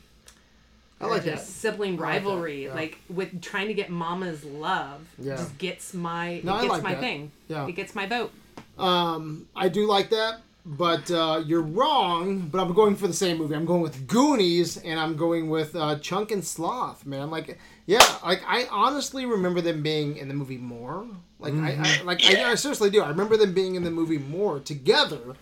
I 1.00 1.06
like 1.06 1.24
that. 1.24 1.40
sibling 1.40 1.98
I 1.98 2.02
like 2.02 2.22
that, 2.22 2.28
rivalry, 2.28 2.64
yeah. 2.66 2.74
like 2.74 2.98
with 3.08 3.40
trying 3.42 3.68
to 3.68 3.74
get 3.74 3.90
Mama's 3.90 4.44
love, 4.44 5.00
Yeah. 5.18 5.36
just 5.36 5.56
gets 5.58 5.94
my 5.94 6.40
No, 6.44 6.58
it 6.58 6.60
gets 6.62 6.70
like 6.72 6.82
my 6.82 6.94
that. 6.94 7.00
thing. 7.00 7.32
Yeah. 7.48 7.66
It 7.66 7.72
gets 7.72 7.94
my 7.94 8.06
vote. 8.06 8.32
Um, 8.78 9.46
I 9.56 9.68
do 9.68 9.86
like 9.86 10.10
that. 10.10 10.40
but 10.66 11.10
uh, 11.10 11.42
you're 11.46 11.62
wrong. 11.62 12.40
But 12.52 12.60
I'm 12.60 12.72
going 12.74 12.94
for 12.94 13.06
the 13.08 13.14
same 13.14 13.38
movie. 13.38 13.54
I'm 13.54 13.64
going 13.64 13.80
with 13.80 14.06
Goonies, 14.06 14.76
and 14.76 15.00
I'm 15.00 15.16
going 15.16 15.48
with 15.48 15.74
uh, 15.74 15.98
Chunk 15.98 16.30
and 16.30 16.44
Sloth. 16.44 17.06
Man, 17.06 17.30
like, 17.30 17.58
yeah, 17.86 18.04
like 18.22 18.42
I 18.46 18.66
honestly 18.70 19.24
remember 19.26 19.60
them 19.62 19.82
being 19.82 20.16
in 20.18 20.28
the 20.28 20.34
movie 20.34 20.58
more. 20.58 21.06
Like, 21.38 21.54
I, 21.54 21.78
I 21.82 22.02
like 22.04 22.22
I, 22.24 22.50
I 22.50 22.54
seriously 22.56 22.90
do. 22.90 23.00
I 23.02 23.08
remember 23.08 23.38
them 23.38 23.54
being 23.54 23.74
in 23.74 23.84
the 23.84 23.90
movie 23.90 24.18
more 24.18 24.60
together. 24.60 25.34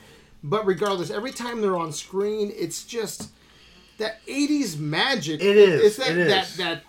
But 0.43 0.67
regardless, 0.67 1.11
every 1.11 1.33
time 1.33 1.61
they're 1.61 1.77
on 1.77 1.93
screen, 1.93 2.53
it's 2.57 2.85
just 2.85 3.31
that 3.99 4.25
'80s 4.27 4.79
magic. 4.79 5.41
It 5.43 5.57
is, 5.57 5.83
It's 5.85 5.97
that 5.97 6.11
it 6.13 6.19
is. 6.19 6.57
that 6.57 6.65
that 6.65 6.83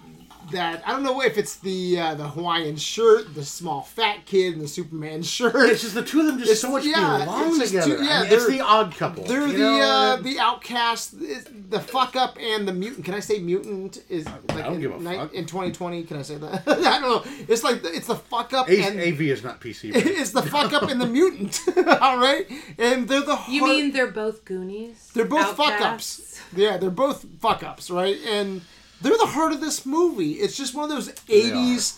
I 0.53 0.81
don't 0.91 1.03
know 1.03 1.21
if 1.21 1.37
it's 1.37 1.55
the 1.57 1.99
uh, 1.99 2.15
the 2.15 2.27
Hawaiian 2.27 2.75
shirt, 2.77 3.33
the 3.35 3.43
small 3.45 3.81
fat 3.81 4.25
kid, 4.25 4.53
and 4.53 4.61
the 4.61 4.67
Superman 4.67 5.21
shirt. 5.35 5.55
It's 5.69 5.81
just 5.81 5.95
the 5.95 6.03
two 6.03 6.21
of 6.21 6.25
them 6.27 6.37
just 6.39 6.49
It's- 6.51 6.61
so 6.61 6.71
much 6.71 6.85
yeah, 6.85 7.23
belong 7.25 7.59
it's 7.61 7.69
together. 7.71 7.97
two- 7.97 8.03
yeah, 8.03 8.19
I 8.19 8.23
mean, 8.23 8.31
it's 8.33 8.45
they're- 8.47 8.57
the 8.57 8.61
odd 8.61 8.95
couple. 8.95 9.23
They're 9.25 9.47
the 9.47 9.57
know? 9.57 9.81
uh, 9.81 10.15
the 10.17 10.39
outcast, 10.39 11.19
the 11.19 11.79
fuck 11.79 12.15
up, 12.15 12.37
and 12.39 12.67
the 12.67 12.73
mutant. 12.73 13.05
Can 13.05 13.13
I 13.13 13.19
say 13.19 13.39
mutant 13.39 14.03
is 14.09 14.25
like 14.25 14.47
don't 14.47 14.75
in, 14.75 14.81
give 14.81 14.91
a 14.93 14.99
fuck. 14.99 15.33
in 15.33 15.45
2020? 15.45 16.03
Can 16.03 16.17
I 16.17 16.21
say 16.21 16.35
that? 16.37 16.63
I 16.67 16.99
don't 16.99 17.01
know. 17.01 17.23
It's 17.47 17.63
like 17.63 17.81
it's 17.83 18.07
the 18.07 18.15
fuck 18.15 18.53
up 18.53 18.69
A- 18.69 18.81
and 18.83 18.99
AV 18.99 19.21
is 19.21 19.43
not 19.43 19.59
PC. 19.61 19.93
but- 19.93 20.05
it's 20.05 20.31
the 20.31 20.41
fuck 20.43 20.73
up 20.73 20.83
and 20.89 20.99
the 20.99 21.05
mutant. 21.07 21.59
All 22.01 22.17
right, 22.17 22.45
and 22.77 23.07
they're 23.07 23.21
the 23.21 23.37
You 23.49 23.63
mean 23.63 23.91
they're 23.91 24.07
both 24.11 24.45
Goonies? 24.45 25.11
they're 25.13 25.25
both 25.25 25.55
fuck 25.55 25.79
ups. 25.81 26.41
Yeah, 26.55 26.77
they're 26.77 26.89
both 26.89 27.25
fuck 27.39 27.63
ups, 27.63 27.89
right? 27.91 28.17
And 28.27 28.61
they're 29.01 29.17
the 29.17 29.25
heart 29.27 29.51
of 29.53 29.61
this 29.61 29.85
movie. 29.85 30.33
It's 30.33 30.57
just 30.57 30.75
one 30.75 30.83
of 30.83 30.89
those 30.89 31.09
80s 31.27 31.97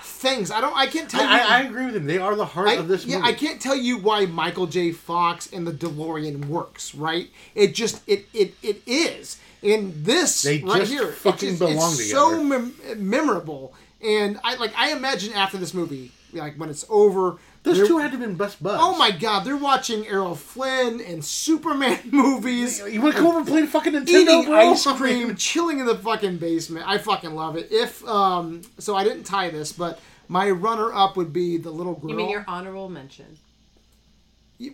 things. 0.00 0.50
I 0.50 0.60
don't. 0.60 0.76
I 0.76 0.86
can't 0.86 1.08
tell 1.08 1.22
I, 1.22 1.24
you. 1.24 1.30
I, 1.42 1.58
I 1.58 1.62
agree 1.62 1.86
with 1.86 1.96
him. 1.96 2.06
They 2.06 2.18
are 2.18 2.34
the 2.34 2.44
heart 2.46 2.68
I, 2.68 2.74
of 2.74 2.88
this 2.88 3.04
yeah, 3.04 3.18
movie. 3.18 3.28
I 3.28 3.32
can't 3.34 3.60
tell 3.60 3.76
you 3.76 3.98
why 3.98 4.26
Michael 4.26 4.66
J. 4.66 4.92
Fox 4.92 5.52
and 5.52 5.66
the 5.66 5.72
DeLorean 5.72 6.46
works, 6.46 6.94
right? 6.94 7.28
It 7.54 7.74
just 7.74 8.02
it 8.08 8.26
it, 8.32 8.54
it 8.62 8.82
is. 8.86 9.38
And 9.62 10.04
this 10.04 10.42
They 10.42 10.58
right 10.58 10.86
here, 10.86 11.12
fucking 11.12 11.50
just- 11.50 11.58
belong 11.60 11.92
it's 11.92 12.08
together. 12.08 12.10
so 12.10 12.42
mem- 12.42 12.74
memorable. 12.96 13.74
And 14.00 14.40
I 14.42 14.56
like 14.56 14.72
I 14.76 14.90
imagine 14.92 15.32
after 15.34 15.56
this 15.56 15.72
movie, 15.72 16.10
like 16.32 16.56
when 16.58 16.68
it's 16.68 16.84
over, 16.88 17.38
Those 17.64 17.76
they're- 17.78 17.86
two 17.86 17.98
had 17.98 18.10
to 18.12 18.18
have 18.18 18.20
been 18.26 18.34
best 18.34 18.60
buds. 18.62 18.80
Oh 18.82 18.96
my 18.98 19.12
god, 19.12 19.44
they're 19.44 19.56
watching 19.56 20.06
Errol 20.08 20.34
Flynn 20.34 21.00
and 21.00 21.24
Superman 21.24 21.98
movies. 22.10 22.80
You 22.90 23.00
want 23.00 23.14
to 23.14 23.18
come 23.20 23.28
over 23.28 23.38
and 23.38 23.46
play 23.46 23.66
fucking 23.66 23.92
Nintendo, 23.92 24.08
Eating 24.08 24.44
bro? 24.46 24.72
ice 24.72 24.84
cream, 24.84 25.36
chilling 25.36 25.78
in 25.78 25.86
the 25.86 25.96
fucking 25.96 26.38
basement. 26.38 26.86
I 26.88 26.98
fucking 26.98 27.34
love 27.34 27.56
it. 27.56 27.68
If 27.70 28.04
um, 28.06 28.62
so 28.78 28.96
I 28.96 29.04
didn't 29.04 29.24
tie 29.24 29.50
this, 29.50 29.72
but 29.72 30.00
my 30.28 30.50
runner 30.50 30.92
up 30.92 31.16
would 31.16 31.32
be 31.32 31.56
the 31.56 31.70
little 31.70 31.94
girl. 31.94 32.10
You 32.10 32.16
mean 32.16 32.30
your 32.30 32.44
honorable 32.48 32.88
mention? 32.88 33.38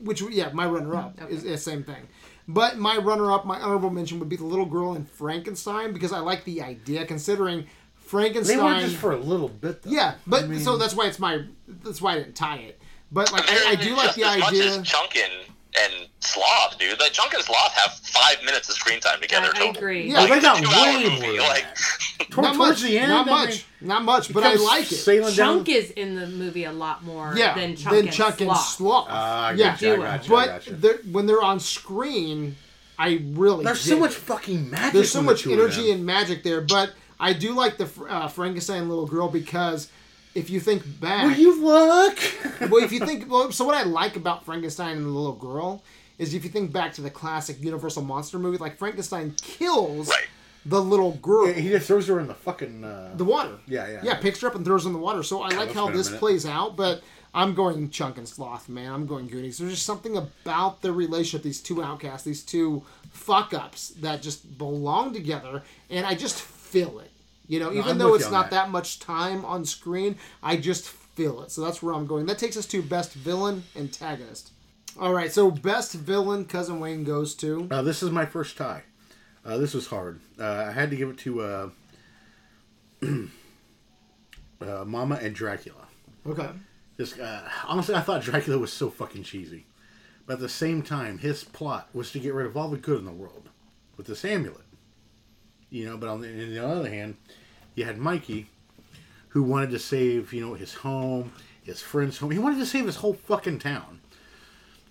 which 0.02 0.20
yeah, 0.30 0.50
my 0.52 0.66
runner 0.66 0.94
up 0.96 1.18
Okay. 1.20 1.32
is 1.34 1.42
the 1.44 1.56
same 1.56 1.82
thing. 1.82 2.08
But 2.46 2.78
my 2.78 2.96
runner 2.98 3.32
up, 3.32 3.44
my 3.46 3.58
honorable 3.60 3.90
mention 3.90 4.18
would 4.20 4.28
be 4.28 4.36
the 4.36 4.44
little 4.44 4.66
girl 4.66 4.94
in 4.94 5.04
Frankenstein 5.04 5.92
because 5.92 6.12
I 6.12 6.18
like 6.20 6.44
the 6.44 6.62
idea 6.62 7.04
considering 7.06 7.66
Frankenstein. 8.08 8.56
They 8.56 8.62
were 8.62 8.80
just 8.80 8.96
for 8.96 9.12
a 9.12 9.16
little 9.16 9.48
bit, 9.48 9.82
though. 9.82 9.90
yeah, 9.90 10.14
but 10.26 10.44
I 10.44 10.46
mean- 10.46 10.60
so 10.60 10.76
that's 10.76 10.94
why 10.94 11.06
it's 11.06 11.18
my 11.18 11.42
that's 11.84 12.00
why 12.02 12.12
I 12.14 12.16
didn't 12.18 12.34
tie 12.34 12.56
it. 12.58 12.80
But 13.12 13.32
like 13.32 13.46
They're 13.46 13.66
I, 13.66 13.70
I 13.70 13.74
do 13.76 13.94
like 13.96 14.14
the 14.14 14.24
as 14.24 14.42
idea. 14.42 14.64
much 14.66 14.78
as 14.78 14.82
Chunk 14.86 15.16
and, 15.16 15.32
and 15.78 16.08
Sloth, 16.20 16.78
dude. 16.78 16.98
Like 17.00 17.12
Chunk 17.12 17.32
and 17.34 17.42
Sloth 17.42 17.72
have 17.72 17.92
five 17.92 18.42
minutes 18.44 18.68
of 18.68 18.74
screen 18.74 19.00
time 19.00 19.20
together. 19.20 19.46
I, 19.46 19.50
I 19.50 19.52
total. 19.66 19.70
agree. 19.76 20.10
Yeah, 20.10 20.20
Oh, 20.20 20.26
they 20.26 20.40
got 20.40 20.58
It's 20.62 20.68
a 20.68 20.70
way 20.70 21.08
more 21.18 21.20
than 21.32 21.38
like- 21.40 21.62
that. 21.62 22.30
Toward- 22.30 22.44
not 22.44 22.54
towards 22.56 22.82
much, 22.82 22.90
the 22.90 22.98
end, 22.98 23.08
not 23.10 23.26
I 23.28 23.30
much, 23.30 23.48
mean, 23.80 23.88
not 23.88 24.02
much, 24.04 24.32
but 24.34 24.42
I 24.44 24.54
like 24.56 24.90
it. 24.92 24.96
Sailing 24.96 25.32
Chunk 25.32 25.66
down. 25.66 25.74
is 25.76 25.90
in 25.92 26.16
the 26.16 26.26
movie 26.26 26.64
a 26.64 26.72
lot 26.72 27.02
more 27.04 27.32
yeah, 27.36 27.54
than 27.54 27.76
Chunk, 27.76 27.94
than 27.96 28.04
and, 28.06 28.12
Chunk 28.14 28.40
and 28.42 28.50
Sloth. 28.50 28.66
Sloth. 28.66 29.06
Ah, 29.08 29.46
I 29.48 29.52
yeah, 29.52 29.70
gotcha, 29.70 29.92
I 29.92 29.96
Duo. 29.96 30.04
gotcha, 30.04 30.24
I 30.26 30.28
but 30.36 30.46
gotcha. 30.46 30.74
they're- 30.74 31.00
when 31.10 31.26
they're 31.26 31.42
on 31.42 31.60
screen, 31.60 32.56
I 32.98 33.22
really 33.30 33.64
There's 33.64 33.82
dig 33.84 33.92
so 33.94 33.98
much 34.00 34.14
fucking 34.14 34.68
magic. 34.68 34.92
there's 34.92 35.12
so 35.12 35.22
much 35.22 35.46
energy 35.46 35.90
and 35.92 36.04
magic 36.04 36.42
there. 36.42 36.60
But 36.60 36.92
I 37.20 37.32
do 37.32 37.52
like 37.52 37.76
the 37.78 37.88
uh, 38.08 38.28
Frankenstein 38.28 38.88
little 38.88 39.06
girl 39.06 39.28
because 39.28 39.90
if 40.34 40.50
you 40.50 40.60
think 40.60 40.82
back, 41.00 41.24
Will 41.24 41.36
you 41.36 41.62
look? 41.62 42.18
well, 42.70 42.82
if 42.84 42.92
you 42.92 43.00
think, 43.00 43.30
well, 43.30 43.50
so 43.50 43.64
what 43.64 43.74
I 43.74 43.82
like 43.82 44.16
about 44.16 44.44
Frankenstein 44.44 44.96
and 44.96 45.04
the 45.06 45.10
little 45.10 45.32
girl 45.34 45.82
is 46.18 46.34
if 46.34 46.44
you 46.44 46.50
think 46.50 46.72
back 46.72 46.92
to 46.94 47.00
the 47.00 47.10
classic 47.10 47.60
Universal 47.60 48.02
monster 48.02 48.38
movie, 48.38 48.58
like 48.58 48.76
Frankenstein 48.78 49.34
kills 49.40 50.08
Right. 50.08 50.26
the 50.66 50.80
little 50.80 51.12
girl. 51.12 51.46
Yeah, 51.48 51.54
he 51.54 51.68
just 51.70 51.86
throws 51.86 52.06
her 52.08 52.20
in 52.20 52.26
the 52.28 52.34
fucking. 52.34 52.84
Uh, 52.84 53.12
the 53.16 53.24
water. 53.24 53.58
Yeah, 53.66 53.88
yeah. 53.88 54.00
Yeah, 54.02 54.14
picks 54.16 54.40
her 54.42 54.48
up 54.48 54.54
and 54.54 54.64
throws 54.64 54.84
her 54.84 54.88
in 54.88 54.92
the 54.92 54.98
water. 55.00 55.22
So 55.22 55.42
I 55.42 55.48
like 55.50 55.72
how 55.72 55.90
this 55.90 56.10
plays 56.16 56.44
out, 56.46 56.76
but 56.76 57.02
I'm 57.34 57.54
going 57.54 57.90
Chunk 57.90 58.18
and 58.18 58.28
Sloth, 58.28 58.68
man. 58.68 58.92
I'm 58.92 59.06
going 59.06 59.26
Goonies. 59.28 59.58
There's 59.58 59.72
just 59.74 59.86
something 59.86 60.16
about 60.16 60.82
the 60.82 60.92
relationship, 60.92 61.42
these 61.44 61.60
two 61.60 61.82
outcasts, 61.82 62.24
these 62.24 62.42
two 62.42 62.82
fuck 63.12 63.54
ups 63.54 63.88
that 64.00 64.22
just 64.22 64.56
belong 64.58 65.12
together, 65.12 65.62
and 65.90 66.04
I 66.06 66.14
just 66.14 66.40
feel 66.40 66.98
it. 67.00 67.07
You 67.48 67.60
know, 67.60 67.72
even 67.72 67.92
I'm 67.92 67.98
though 67.98 68.14
it's 68.14 68.30
not 68.30 68.50
that. 68.50 68.66
that 68.66 68.70
much 68.70 69.00
time 69.00 69.44
on 69.44 69.64
screen, 69.64 70.16
I 70.42 70.56
just 70.56 70.88
feel 70.88 71.42
it. 71.42 71.50
So 71.50 71.62
that's 71.62 71.82
where 71.82 71.94
I'm 71.94 72.06
going. 72.06 72.26
That 72.26 72.38
takes 72.38 72.56
us 72.56 72.66
to 72.66 72.82
best 72.82 73.12
villain 73.14 73.64
antagonist. 73.74 74.52
All 75.00 75.12
right, 75.12 75.32
so 75.32 75.50
best 75.50 75.94
villain, 75.94 76.44
cousin 76.44 76.78
Wayne 76.78 77.04
goes 77.04 77.34
to. 77.36 77.68
Uh, 77.70 77.82
this 77.82 78.02
is 78.02 78.10
my 78.10 78.26
first 78.26 78.56
tie. 78.56 78.82
Uh, 79.44 79.56
this 79.56 79.72
was 79.72 79.86
hard. 79.86 80.20
Uh, 80.38 80.66
I 80.68 80.72
had 80.72 80.90
to 80.90 80.96
give 80.96 81.08
it 81.08 81.18
to 81.18 81.40
uh, 81.40 81.70
uh, 84.60 84.84
Mama 84.84 85.18
and 85.22 85.34
Dracula. 85.34 85.86
Okay. 86.26 86.48
Just, 86.98 87.18
uh, 87.18 87.42
honestly, 87.66 87.94
I 87.94 88.00
thought 88.00 88.22
Dracula 88.22 88.58
was 88.58 88.72
so 88.72 88.90
fucking 88.90 89.22
cheesy. 89.22 89.66
But 90.26 90.34
at 90.34 90.40
the 90.40 90.48
same 90.48 90.82
time, 90.82 91.18
his 91.18 91.44
plot 91.44 91.88
was 91.94 92.10
to 92.12 92.18
get 92.18 92.34
rid 92.34 92.46
of 92.46 92.56
all 92.56 92.68
the 92.68 92.76
good 92.76 92.98
in 92.98 93.06
the 93.06 93.12
world 93.12 93.48
with 93.96 94.06
this 94.06 94.24
amulet. 94.24 94.66
You 95.70 95.86
know, 95.86 95.96
but 95.96 96.08
on 96.08 96.20
the, 96.20 96.28
on 96.28 96.54
the 96.54 96.66
other 96.66 96.90
hand, 96.90 97.16
you 97.78 97.84
had 97.84 97.98
Mikey, 97.98 98.46
who 99.28 99.42
wanted 99.42 99.70
to 99.70 99.78
save, 99.78 100.32
you 100.32 100.46
know, 100.46 100.54
his 100.54 100.74
home, 100.74 101.32
his 101.62 101.80
friend's 101.80 102.18
home. 102.18 102.30
He 102.30 102.38
wanted 102.38 102.58
to 102.58 102.66
save 102.66 102.86
his 102.86 102.96
whole 102.96 103.14
fucking 103.14 103.58
town. 103.58 104.00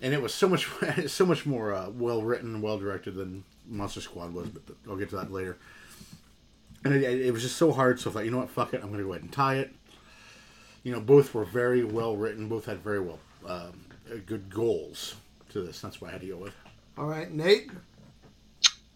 And 0.00 0.14
it 0.14 0.22
was 0.22 0.32
so 0.32 0.48
much, 0.48 0.68
so 1.06 1.26
much 1.26 1.44
more 1.44 1.74
uh, 1.74 1.90
well 1.90 2.22
written 2.22 2.60
well 2.60 2.78
directed 2.78 3.14
than 3.14 3.44
Monster 3.66 4.00
Squad 4.00 4.32
was. 4.32 4.48
But 4.48 4.62
I'll 4.88 4.96
get 4.96 5.10
to 5.10 5.16
that 5.16 5.32
later. 5.32 5.58
And 6.84 6.94
it, 6.94 7.02
it 7.02 7.32
was 7.32 7.42
just 7.42 7.56
so 7.56 7.72
hard. 7.72 7.98
So 7.98 8.10
I 8.10 8.12
thought, 8.12 8.24
you 8.24 8.30
know 8.30 8.38
what, 8.38 8.50
fuck 8.50 8.74
it, 8.74 8.82
I'm 8.82 8.88
going 8.88 8.98
to 8.98 9.04
go 9.04 9.12
ahead 9.12 9.22
and 9.22 9.32
tie 9.32 9.56
it 9.56 9.72
you 10.88 10.92
know, 10.92 11.00
both 11.00 11.34
were 11.34 11.44
very 11.44 11.84
well 11.84 12.16
written. 12.16 12.48
Both 12.48 12.64
had 12.64 12.78
very 12.78 13.00
well 13.00 13.18
um, 13.46 13.84
good 14.26 14.48
goals 14.48 15.16
to 15.50 15.60
this. 15.60 15.80
That's 15.80 16.00
what 16.00 16.08
I 16.08 16.12
had 16.12 16.22
to 16.22 16.28
go 16.28 16.36
with. 16.36 16.54
All 16.96 17.06
right, 17.06 17.30
Nate. 17.30 17.70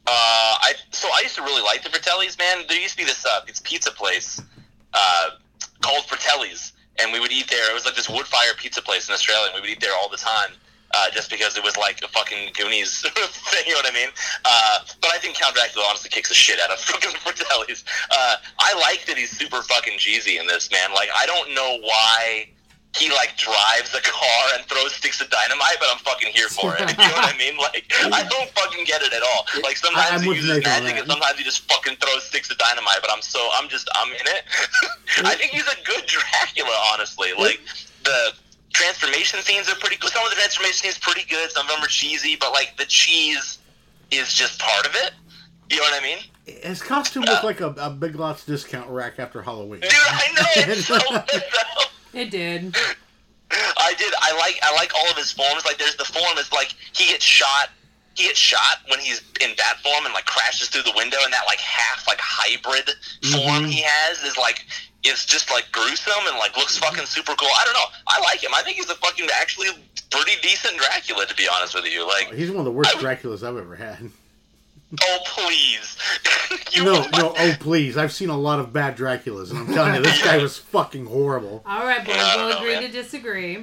Uh, 0.07 0.59
I 0.61 0.75
so 0.91 1.09
I 1.15 1.21
used 1.23 1.37
to 1.37 1.43
really 1.43 1.63
like 1.63 1.83
the 1.83 1.89
Fratellis, 1.89 2.39
man. 2.39 2.65
There 2.69 2.81
used 2.81 2.95
to 2.95 2.99
be 2.99 3.05
this 3.05 3.25
uh, 3.25 3.41
this 3.47 3.61
pizza 3.61 3.93
place 3.93 4.41
uh, 4.95 5.31
called 5.81 6.05
Fratellis, 6.07 6.73
and 6.99 7.13
we 7.13 7.21
would 7.21 7.31
eat 7.31 7.49
there. 7.49 7.71
It 7.71 7.75
was 7.75 7.85
like 7.85 7.95
this 7.95 8.09
wood 8.09 8.27
fire 8.27 8.53
pizza 8.57 8.83
place 8.83 9.09
in 9.09 9.15
Australia, 9.15 9.51
and 9.53 9.55
we 9.55 9.61
would 9.61 9.71
eat 9.71 9.81
there 9.81 9.95
all 9.95 10.09
the 10.09 10.17
time. 10.17 10.51
Uh, 10.95 11.09
just 11.11 11.31
because 11.31 11.57
it 11.57 11.65
was 11.65 11.75
like 11.79 12.03
a 12.03 12.09
fucking 12.09 12.53
Goonies 12.53 13.01
thing, 13.01 13.63
you 13.67 13.73
know 13.73 13.79
what 13.79 13.91
I 13.91 13.95
mean? 13.95 14.11
Uh, 14.45 14.81
but 15.01 15.11
I 15.11 15.17
think 15.17 15.39
Count 15.39 15.55
Dracula 15.55 15.87
honestly 15.89 16.11
kicks 16.11 16.29
the 16.29 16.35
shit 16.35 16.61
out 16.61 16.71
of 16.71 16.79
fucking 16.81 17.13
Fratellis. 17.13 17.83
Uh, 18.11 18.37
I 18.59 18.79
like 18.79 19.07
that 19.07 19.17
he's 19.17 19.31
super 19.31 19.63
fucking 19.63 19.97
cheesy 19.97 20.37
in 20.37 20.47
this, 20.47 20.71
man. 20.71 20.93
Like, 20.93 21.09
I 21.17 21.25
don't 21.25 21.55
know 21.55 21.79
why 21.81 22.49
he 22.97 23.09
like 23.11 23.37
drives 23.39 23.95
a 23.95 24.03
car 24.03 24.43
and 24.55 24.65
throws 24.67 24.95
sticks 24.95 25.21
of 25.21 25.31
dynamite, 25.31 25.77
but 25.81 25.89
I'm 25.91 25.99
fucking 25.99 26.33
here 26.33 26.49
for 26.49 26.75
it. 26.77 26.81
You 26.81 27.09
know 27.09 27.17
what 27.17 27.35
I 27.35 27.39
mean? 27.39 27.57
Like, 27.57 27.91
I 28.13 28.23
don't 28.29 28.51
fucking 28.51 28.85
get 28.85 29.01
it 29.03 29.13
at 29.13 29.23
all. 29.23 29.47
Like, 29.63 29.77
sometimes 29.77 30.21
I'm 30.21 30.23
he 30.23 30.35
uses 30.35 30.63
magic, 30.63 30.97
and 30.97 31.09
sometimes 31.09 31.39
he 31.39 31.45
just 31.45 31.67
fucking 31.71 31.97
throws 31.97 32.25
sticks 32.25 32.51
of 32.51 32.59
dynamite. 32.59 32.99
But 33.01 33.11
I'm 33.11 33.23
so 33.23 33.41
I'm 33.55 33.69
just 33.69 33.89
I'm 33.95 34.09
in 34.13 34.27
it. 34.27 34.45
I 35.25 35.35
think 35.35 35.53
he's 35.53 35.67
a 35.67 35.77
good 35.85 36.05
Dracula, 36.07 36.77
honestly. 36.93 37.31
Like 37.39 37.61
the 38.05 38.33
transformation 38.73 39.41
scenes 39.41 39.71
are 39.71 39.77
pretty 39.77 39.97
cool. 39.97 40.11
Some 40.11 40.25
of 40.25 40.31
the 40.31 40.37
transformation 40.37 40.85
scenes 40.85 40.99
pretty 40.99 41.25
good. 41.29 41.51
Some 41.51 41.67
of 41.67 41.73
them 41.73 41.83
are 41.83 41.89
cheesy, 41.89 42.37
but 42.37 42.53
like 42.53 42.77
the 42.77 42.87
cheese 42.87 43.59
is 44.11 44.35
just 44.35 44.61
part 44.61 44.87
of 44.87 44.95
it. 44.97 45.13
You 45.71 45.79
know 45.79 45.85
what 45.85 46.03
I 46.03 46.05
mean? 46.05 46.19
His 46.45 46.83
costume 46.83 47.23
looked 47.23 47.45
like 47.45 47.61
a, 47.61 47.75
a 47.79 47.89
Big 47.89 48.17
Lots 48.17 48.45
discount 48.45 48.91
rack 48.91 49.19
after 49.19 49.41
Halloween. 49.41 49.81
Dude, 49.81 49.91
I 49.95 50.33
know 50.37 50.45
it's 50.57 50.87
so 50.87 50.99
though. 51.11 51.85
It 52.15 52.31
did. 52.31 52.75
I 53.53 53.95
did. 53.99 54.13
I 54.21 54.37
like. 54.39 54.59
I 54.63 54.73
like 54.75 54.93
all 54.95 55.11
of 55.11 55.17
his 55.17 55.31
forms. 55.33 55.65
Like, 55.65 55.79
there's 55.79 55.97
the 55.97 56.05
form. 56.05 56.33
It's 56.37 56.53
like 56.53 56.75
he 56.95 57.07
gets 57.09 57.25
shot. 57.25 57.69
He 58.15 58.25
gets 58.25 58.39
shot 58.39 58.79
when 58.89 58.99
he's 59.01 59.21
in 59.41 59.51
bat 59.57 59.79
form 59.83 60.05
and 60.05 60.13
like 60.15 60.25
crashes 60.27 60.69
through 60.69 60.83
the 60.83 60.93
window, 60.97 61.19
and 61.25 61.33
that 61.33 61.45
like 61.47 61.59
half 61.61 62.07
like 62.09 62.19
hybrid 62.21 62.89
form 63.33 63.65
Mhm. 63.65 63.71
he 63.71 63.83
has 63.85 64.23
is 64.23 64.37
like 64.37 64.65
it's 65.05 65.25
just 65.27 65.51
like 65.51 65.71
gruesome 65.73 66.27
and 66.29 66.37
like 66.39 66.57
looks 66.57 66.77
fucking 66.79 67.07
super 67.07 67.35
cool. 67.35 67.49
I 67.59 67.65
don't 67.65 67.75
know. 67.75 67.87
I 68.07 68.21
like 68.21 68.43
him. 68.43 68.53
I 68.55 68.63
think 68.63 68.77
he's 68.77 68.89
a 68.91 68.95
fucking 68.97 69.29
actually 69.35 69.69
pretty 70.11 70.33
decent 70.43 70.77
Dracula, 70.79 71.27
to 71.27 71.35
be 71.35 71.49
honest 71.49 71.75
with 71.75 71.87
you. 71.87 72.07
Like, 72.07 72.33
He's 72.35 72.51
one 72.51 72.59
of 72.61 72.65
the 72.67 72.71
worst 72.71 72.95
I 72.97 73.01
Draculas 73.01 73.43
I've 73.43 73.57
ever 73.57 73.75
had. 73.75 74.11
Oh 75.01 75.19
please, 75.27 75.97
you 76.73 76.85
No, 76.85 77.01
would- 77.01 77.13
no, 77.13 77.35
oh 77.37 77.55
please. 77.61 77.97
I've 77.97 78.13
seen 78.13 78.29
a 78.29 78.37
lot 78.39 78.59
of 78.61 78.73
bad 78.73 78.97
Draculas, 78.97 79.51
and 79.51 79.59
I'm 79.59 79.73
telling 79.73 79.95
you, 79.95 80.03
this 80.03 80.23
guy 80.23 80.39
was 80.39 80.59
fucking 80.75 81.07
horrible. 81.07 81.63
All 81.67 81.85
right, 81.85 82.05
boys, 82.05 82.17
I 82.19 82.37
we'll 82.37 82.49
know, 82.51 82.59
agree 82.59 82.75
man. 82.75 82.83
to 82.83 82.89
disagree. 82.89 83.57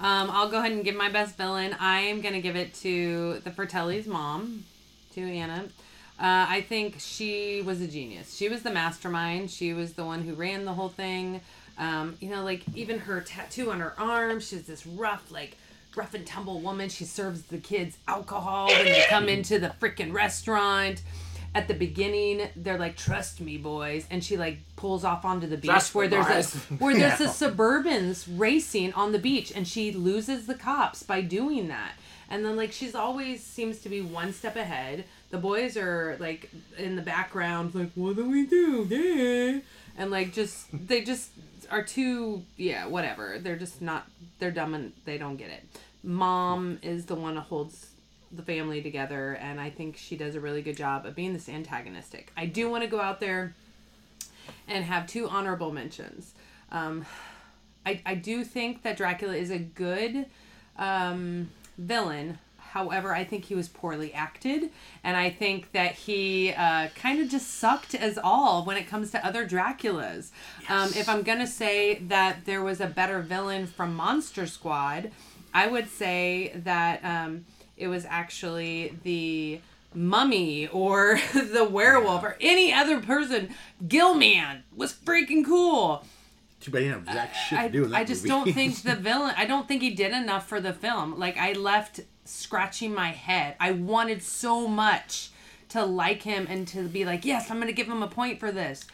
Um, 0.00 0.30
I'll 0.30 0.48
go 0.48 0.58
ahead 0.58 0.72
and 0.72 0.84
give 0.84 0.94
my 0.94 1.08
best 1.10 1.36
villain. 1.36 1.74
I 1.80 2.00
am 2.00 2.20
gonna 2.20 2.40
give 2.40 2.54
it 2.56 2.74
to 2.76 3.40
the 3.44 3.50
Fratelli's 3.50 4.06
mom, 4.06 4.64
to 5.14 5.20
Anna. 5.22 5.64
Uh, 6.20 6.46
I 6.48 6.60
think 6.68 6.96
she 6.98 7.62
was 7.62 7.80
a 7.80 7.86
genius. 7.86 8.36
She 8.36 8.48
was 8.48 8.62
the 8.62 8.70
mastermind. 8.70 9.50
She 9.50 9.72
was 9.72 9.94
the 9.94 10.04
one 10.04 10.22
who 10.22 10.34
ran 10.34 10.64
the 10.64 10.72
whole 10.74 10.88
thing. 10.88 11.40
Um, 11.78 12.16
you 12.20 12.28
know, 12.28 12.42
like 12.42 12.62
even 12.74 12.98
her 13.00 13.20
tattoo 13.20 13.70
on 13.70 13.78
her 13.80 13.94
arm. 13.98 14.40
She's 14.40 14.64
this 14.64 14.84
rough, 14.86 15.30
like 15.30 15.56
rough 15.98 16.14
and 16.14 16.26
tumble 16.26 16.60
woman. 16.60 16.88
She 16.88 17.04
serves 17.04 17.42
the 17.42 17.58
kids 17.58 17.98
alcohol 18.06 18.68
when 18.68 18.84
they 18.84 19.04
come 19.08 19.28
into 19.28 19.58
the 19.58 19.68
freaking 19.80 20.12
restaurant. 20.12 21.02
At 21.54 21.66
the 21.66 21.74
beginning, 21.74 22.48
they're 22.56 22.78
like, 22.78 22.96
"Trust 22.96 23.40
me, 23.40 23.58
boys," 23.58 24.06
and 24.10 24.22
she 24.22 24.36
like 24.36 24.58
pulls 24.76 25.02
off 25.02 25.24
onto 25.24 25.46
the 25.46 25.56
beach 25.56 25.70
Trust 25.70 25.94
where 25.94 26.06
there's 26.06 26.54
a 26.54 26.58
where 26.78 26.94
there's 26.94 27.20
a 27.20 27.26
Suburbans 27.26 28.26
racing 28.36 28.92
on 28.92 29.12
the 29.12 29.18
beach, 29.18 29.52
and 29.54 29.66
she 29.66 29.90
loses 29.90 30.46
the 30.46 30.54
cops 30.54 31.02
by 31.02 31.20
doing 31.20 31.68
that. 31.68 31.92
And 32.30 32.44
then 32.44 32.56
like 32.56 32.72
she's 32.72 32.94
always 32.94 33.42
seems 33.42 33.80
to 33.80 33.88
be 33.88 34.00
one 34.02 34.32
step 34.32 34.56
ahead. 34.56 35.04
The 35.30 35.38
boys 35.38 35.76
are 35.76 36.16
like 36.20 36.50
in 36.76 36.96
the 36.96 37.02
background, 37.02 37.74
like, 37.74 37.90
"What 37.94 38.16
do 38.16 38.28
we 38.28 38.46
do?" 38.46 38.86
Yeah. 38.88 39.60
And 39.96 40.10
like 40.10 40.32
just 40.32 40.66
they 40.72 41.02
just 41.02 41.30
are 41.70 41.82
too 41.82 42.42
yeah 42.56 42.86
whatever. 42.86 43.38
They're 43.38 43.56
just 43.56 43.80
not 43.80 44.06
they're 44.38 44.50
dumb 44.50 44.74
and 44.74 44.92
they 45.04 45.18
don't 45.18 45.36
get 45.36 45.48
it. 45.48 45.64
Mom 46.02 46.78
is 46.82 47.06
the 47.06 47.14
one 47.14 47.34
who 47.34 47.40
holds 47.40 47.90
the 48.30 48.42
family 48.42 48.82
together, 48.82 49.38
and 49.40 49.60
I 49.60 49.70
think 49.70 49.96
she 49.96 50.16
does 50.16 50.34
a 50.34 50.40
really 50.40 50.62
good 50.62 50.76
job 50.76 51.06
of 51.06 51.14
being 51.14 51.32
this 51.32 51.48
antagonistic. 51.48 52.32
I 52.36 52.46
do 52.46 52.68
want 52.68 52.84
to 52.84 52.90
go 52.90 53.00
out 53.00 53.20
there 53.20 53.54
and 54.66 54.84
have 54.84 55.06
two 55.06 55.28
honorable 55.28 55.72
mentions. 55.72 56.34
Um, 56.70 57.04
I, 57.84 58.02
I 58.04 58.14
do 58.14 58.44
think 58.44 58.82
that 58.82 58.96
Dracula 58.96 59.34
is 59.34 59.50
a 59.50 59.58
good 59.58 60.26
um, 60.76 61.50
villain. 61.78 62.38
However, 62.58 63.14
I 63.14 63.24
think 63.24 63.46
he 63.46 63.54
was 63.54 63.66
poorly 63.66 64.12
acted, 64.12 64.70
and 65.02 65.16
I 65.16 65.30
think 65.30 65.72
that 65.72 65.94
he 65.94 66.52
uh, 66.52 66.88
kind 66.94 67.20
of 67.20 67.30
just 67.30 67.54
sucked 67.54 67.94
as 67.94 68.18
all 68.22 68.64
when 68.66 68.76
it 68.76 68.86
comes 68.86 69.10
to 69.12 69.26
other 69.26 69.48
Draculas. 69.48 70.30
Um, 70.68 70.90
if 70.94 71.08
I'm 71.08 71.22
gonna 71.22 71.46
say 71.46 71.94
that 72.08 72.44
there 72.44 72.62
was 72.62 72.82
a 72.82 72.86
better 72.86 73.20
villain 73.20 73.66
from 73.66 73.94
Monster 73.94 74.46
Squad, 74.46 75.10
I 75.58 75.66
would 75.66 75.88
say 75.88 76.52
that 76.64 77.04
um, 77.04 77.44
it 77.76 77.88
was 77.88 78.04
actually 78.04 78.96
the 79.02 79.60
mummy 79.94 80.68
or 80.68 81.18
the 81.34 81.64
werewolf 81.64 82.22
or 82.22 82.36
any 82.40 82.72
other 82.72 83.00
person. 83.00 83.50
Gill-man 83.86 84.62
was 84.76 84.92
freaking 84.92 85.44
cool. 85.44 86.04
Too 86.60 86.70
bad 86.70 86.82
he 86.82 86.88
didn't 86.88 87.06
have 87.06 87.14
jack 87.16 87.34
shit 87.34 87.58
I, 87.58 87.66
to 87.66 87.72
do 87.72 87.84
in 87.84 87.90
that 87.90 87.96
I 87.98 88.04
just 88.04 88.22
movie. 88.24 88.30
don't 88.30 88.52
think 88.54 88.82
the 88.82 88.94
villain. 88.96 89.34
I 89.36 89.46
don't 89.46 89.66
think 89.66 89.82
he 89.82 89.90
did 89.90 90.12
enough 90.12 90.48
for 90.48 90.60
the 90.60 90.72
film. 90.72 91.18
Like 91.18 91.36
I 91.36 91.52
left 91.52 92.00
scratching 92.24 92.94
my 92.94 93.08
head. 93.10 93.56
I 93.58 93.72
wanted 93.72 94.22
so 94.22 94.68
much 94.68 95.30
to 95.70 95.84
like 95.84 96.22
him 96.22 96.46
and 96.48 96.66
to 96.68 96.82
be 96.88 97.04
like, 97.04 97.24
yes, 97.24 97.50
I'm 97.50 97.58
gonna 97.58 97.72
give 97.72 97.86
him 97.88 98.02
a 98.02 98.08
point 98.08 98.38
for 98.40 98.50
this. 98.52 98.84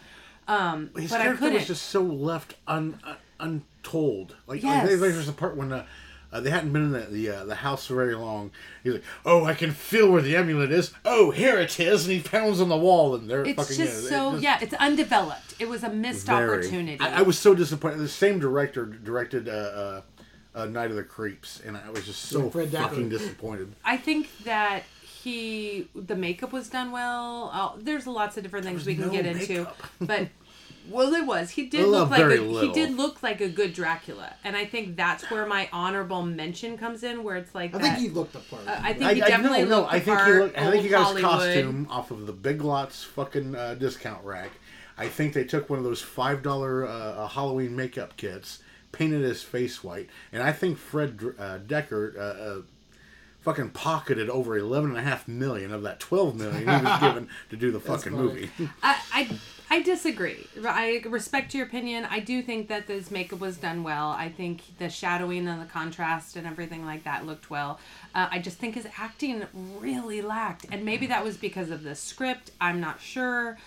Um, 0.49 0.91
His 0.97 1.11
but 1.11 1.21
I 1.21 1.25
character 1.25 1.39
couldn't. 1.45 1.59
was 1.61 1.67
just 1.67 1.87
so 1.87 2.03
left 2.03 2.55
un, 2.67 2.99
un 3.05 3.17
untold. 3.85 4.37
Like, 4.47 4.63
Yes. 4.63 4.91
like 4.91 5.01
there's 5.13 5.29
a 5.29 5.33
part 5.33 5.57
when 5.57 5.73
uh, 5.73 5.87
uh, 6.35 6.41
they 6.41 6.51
hadn't 6.51 6.73
been 6.73 6.83
in 6.83 6.91
the 6.93 7.01
the, 7.01 7.31
uh, 7.31 7.45
the 7.45 7.55
house 7.55 7.87
for 7.87 7.95
very 7.95 8.15
long. 8.17 8.51
He's 8.83 8.95
like, 8.95 9.05
"Oh, 9.25 9.45
I 9.45 9.55
can 9.55 9.71
feel 9.71 10.11
where 10.11 10.21
the 10.21 10.37
amulet 10.37 10.73
is. 10.73 10.93
Oh, 11.05 11.31
here 11.31 11.59
it 11.61 11.79
is!" 11.79 12.05
And 12.05 12.13
he 12.13 12.21
pounds 12.21 12.61
on 12.61 12.69
the 12.69 12.77
wall, 12.77 13.15
and 13.15 13.31
they're 13.31 13.45
it's 13.47 13.57
fucking. 13.57 13.77
just 13.77 14.03
yeah, 14.05 14.09
so 14.11 14.29
it 14.29 14.33
just- 14.33 14.43
yeah, 14.43 14.59
it's 14.61 14.75
undeveloped. 14.75 15.55
It 15.61 15.69
was 15.69 15.85
a 15.85 15.89
missed 15.91 16.27
very- 16.27 16.59
opportunity. 16.59 17.01
I, 17.01 17.21
I 17.21 17.23
was 17.23 17.39
so 17.39 17.55
disappointed. 17.55 17.99
The 18.01 18.09
same 18.09 18.41
director 18.41 18.85
directed 18.85 19.49
uh, 19.49 19.53
uh, 19.53 20.01
uh, 20.57 20.65
Night 20.67 20.91
of 20.91 20.97
the 20.97 21.05
Creeps, 21.05 21.61
and 21.65 21.77
I 21.77 21.89
was 21.91 22.05
just 22.05 22.23
so 22.23 22.45
Yeah, 22.45 22.51
Fred 22.51 22.71
fucking 22.73 23.09
disappointed. 23.09 23.73
I 23.85 23.97
think 23.97 24.29
that 24.45 24.83
he 25.01 25.89
the 25.95 26.17
makeup 26.17 26.53
was 26.53 26.69
done 26.69 26.91
well. 26.91 27.51
Uh, 27.53 27.81
there's 27.81 28.07
lots 28.07 28.37
of 28.37 28.43
different 28.43 28.67
things 28.67 28.85
we 28.85 28.97
can 28.97 29.07
no 29.07 29.11
get 29.13 29.25
into, 29.25 29.67
but 30.01 30.29
well, 30.91 31.15
it 31.15 31.27
was. 31.27 31.51
He 31.51 31.67
did 31.67 31.83
Well, 31.83 31.91
look 31.91 32.11
like 32.11 32.19
very 32.21 32.39
a, 32.39 32.61
he 32.61 32.73
did 32.73 32.95
look 32.97 33.23
like 33.23 33.41
a 33.41 33.49
good 33.49 33.73
Dracula, 33.73 34.35
and 34.45 34.57
I 34.57 34.65
think 34.67 34.97
that's 34.97 35.31
where 35.31 35.47
my 35.47 35.69
honorable 35.73 36.23
mention 36.23 36.77
comes 36.77 37.03
in, 37.03 37.23
where 37.25 37.37
it's 37.37 37.55
like 37.55 37.75
I 37.75 37.79
that. 37.79 37.83
think 37.85 37.99
he 37.99 38.09
looked 38.11 38.33
the 38.35 38.41
part. 38.41 38.67
Uh, 38.67 38.79
I 38.83 38.93
think 38.93 39.13
he 39.13 39.23
I, 39.23 39.29
definitely 39.29 39.63
no, 39.63 39.69
no, 39.69 39.81
looked 39.81 39.93
I 39.95 39.99
the 39.99 40.05
think 40.05 40.19
part. 40.19 40.33
he 40.33 40.39
looked, 40.41 40.59
I 40.59 40.71
think 40.71 40.83
he 40.83 40.89
got 40.89 41.07
old 41.09 41.17
his 41.17 41.25
Hollywood. 41.25 41.55
costume 41.55 41.87
off 41.91 42.11
of 42.11 42.27
the 42.27 42.33
Big 42.33 42.63
Lots 42.63 43.05
fucking 43.05 43.55
uh, 43.57 43.75
discount 43.75 44.25
rack. 44.25 44.51
I 44.97 45.09
think 45.09 45.33
they 45.33 45.45
took 45.45 45.69
one 45.71 45.79
of 45.79 45.85
those 45.85 46.03
five 46.03 46.43
dollar 46.43 46.87
uh, 46.87 46.91
uh, 46.93 47.29
Halloween 47.29 47.75
makeup 47.75 48.17
kits, 48.17 48.61
painted 48.93 49.23
his 49.23 49.43
face 49.43 49.83
white, 49.83 50.09
and 50.33 50.43
I 50.43 50.53
think 50.53 50.79
Fred 50.79 51.17
Dr- 51.17 51.35
uh, 51.41 51.59
Dekker 51.61 52.17
uh, 52.17 52.21
uh, 52.21 52.61
fucking 53.41 53.71
pocketed 53.71 54.31
over 54.31 54.57
eleven 54.57 54.91
and 54.91 54.99
a 54.99 55.03
half 55.03 55.27
million 55.27 55.73
of 55.73 55.83
that 55.83 55.99
twelve 55.99 56.37
million 56.37 56.61
he 56.61 56.85
was 56.85 57.01
given 57.01 57.29
to 57.51 57.57
do 57.57 57.73
the 57.73 57.81
fucking 57.81 58.13
movie. 58.13 58.51
I, 58.83 59.01
I 59.13 59.39
I 59.75 59.83
disagree. 59.83 60.47
I 60.65 61.03
respect 61.05 61.53
your 61.53 61.67
opinion. 61.67 62.07
I 62.09 62.21
do 62.21 62.43
think 62.43 62.69
that 62.69 62.87
this 62.87 63.11
makeup 63.11 63.41
was 63.41 63.57
done 63.57 63.83
well. 63.83 64.11
I 64.11 64.29
think 64.29 64.63
the 64.79 64.89
shadowing 64.89 65.49
and 65.49 65.61
the 65.61 65.67
contrast 65.67 66.37
and 66.37 66.47
everything 66.47 66.87
like 66.87 67.03
that 67.03 67.27
looked 67.27 67.51
well. 67.51 67.81
Uh, 68.15 68.29
I 68.31 68.39
just 68.39 68.59
think 68.59 68.77
his 68.77 68.87
acting 68.97 69.43
really 69.81 70.23
lacked, 70.23 70.67
and 70.71 70.85
maybe 70.85 71.09
that 71.09 71.25
was 71.25 71.37
because 71.37 71.71
of 71.71 71.83
the 71.83 71.97
script. 71.97 72.53
I'm 72.61 72.81
not 72.81 73.01
sure. 73.01 73.59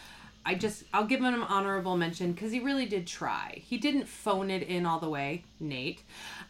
I 0.45 0.55
just 0.55 0.85
I'll 0.93 1.03
give 1.03 1.19
him 1.19 1.33
an 1.33 1.41
honorable 1.41 1.97
mention 1.97 2.31
because 2.31 2.53
he 2.53 2.61
really 2.61 2.85
did 2.85 3.05
try. 3.05 3.61
He 3.65 3.77
didn't 3.77 4.07
phone 4.07 4.49
it 4.49 4.63
in 4.63 4.85
all 4.85 5.01
the 5.01 5.09
way, 5.09 5.43
Nate, 5.59 6.03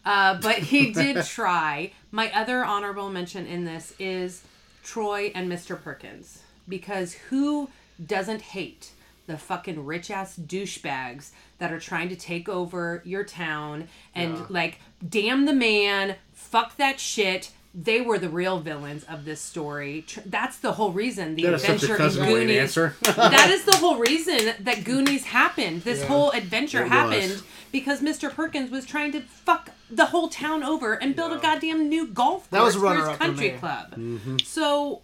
uh, 0.05 0.39
but 0.39 0.59
he 0.59 0.91
did 0.93 1.25
try. 1.25 1.93
My 2.11 2.31
other 2.31 2.63
honorable 2.63 3.09
mention 3.09 3.47
in 3.47 3.65
this 3.65 3.95
is 3.97 4.43
Troy 4.83 5.31
and 5.33 5.51
Mr. 5.51 5.81
Perkins 5.81 6.43
because 6.69 7.13
who 7.13 7.69
doesn't 8.05 8.43
hate 8.43 8.91
the 9.27 9.37
fucking 9.37 9.85
rich 9.85 10.09
ass 10.09 10.37
douchebags 10.37 11.31
that 11.59 11.71
are 11.71 11.79
trying 11.79 12.09
to 12.09 12.15
take 12.15 12.47
over 12.49 13.01
your 13.05 13.23
town 13.23 13.87
and 14.15 14.49
like 14.49 14.79
damn 15.07 15.45
the 15.45 15.53
man, 15.53 16.15
fuck 16.33 16.75
that 16.77 16.99
shit. 16.99 17.51
They 17.79 18.01
were 18.01 18.17
the 18.17 18.29
real 18.29 18.59
villains 18.59 19.03
of 19.03 19.23
this 19.23 19.39
story. 19.39 20.03
That's 20.25 20.57
the 20.57 20.71
whole 20.71 20.91
reason 20.91 21.35
the 21.35 21.43
That 21.43 21.53
is 21.55 21.61
such 21.61 21.69
a 21.69 21.73
adventure 21.75 21.93
in 21.93 21.97
cousin 21.99 22.23
Wayne 22.25 22.33
Goonies. 22.47 22.57
answer. 22.59 22.95
that 23.03 23.49
is 23.51 23.65
the 23.65 23.75
whole 23.75 23.97
reason 23.97 24.55
that 24.61 24.83
Goonies 24.83 25.25
happened. 25.25 25.83
This 25.83 25.99
Yeah. 25.99 26.07
whole 26.07 26.31
adventure 26.31 26.79
It 26.79 26.83
was. 26.85 26.91
happened 26.91 27.43
because 27.71 28.01
Mr. 28.01 28.33
Perkins 28.33 28.71
was 28.71 28.83
trying 28.85 29.11
to 29.11 29.21
fuck 29.21 29.69
the 29.91 30.07
whole 30.07 30.27
town 30.27 30.63
over 30.63 30.93
and 30.93 31.15
build 31.15 31.33
a 31.33 31.37
goddamn 31.39 31.87
new 31.87 32.07
golf 32.07 32.49
course 32.49 32.51
That 32.51 32.63
was 32.63 32.75
a 32.75 32.79
for 32.79 32.95
his 32.95 33.07
for 33.09 33.15
country 33.17 33.51
me. 33.51 33.57
club. 33.59 33.91
Mm-hmm. 33.95 34.37
So, 34.43 35.01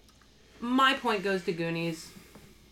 my 0.59 0.93
point 0.95 1.23
goes 1.23 1.43
to 1.43 1.51
Goonies. 1.51 2.09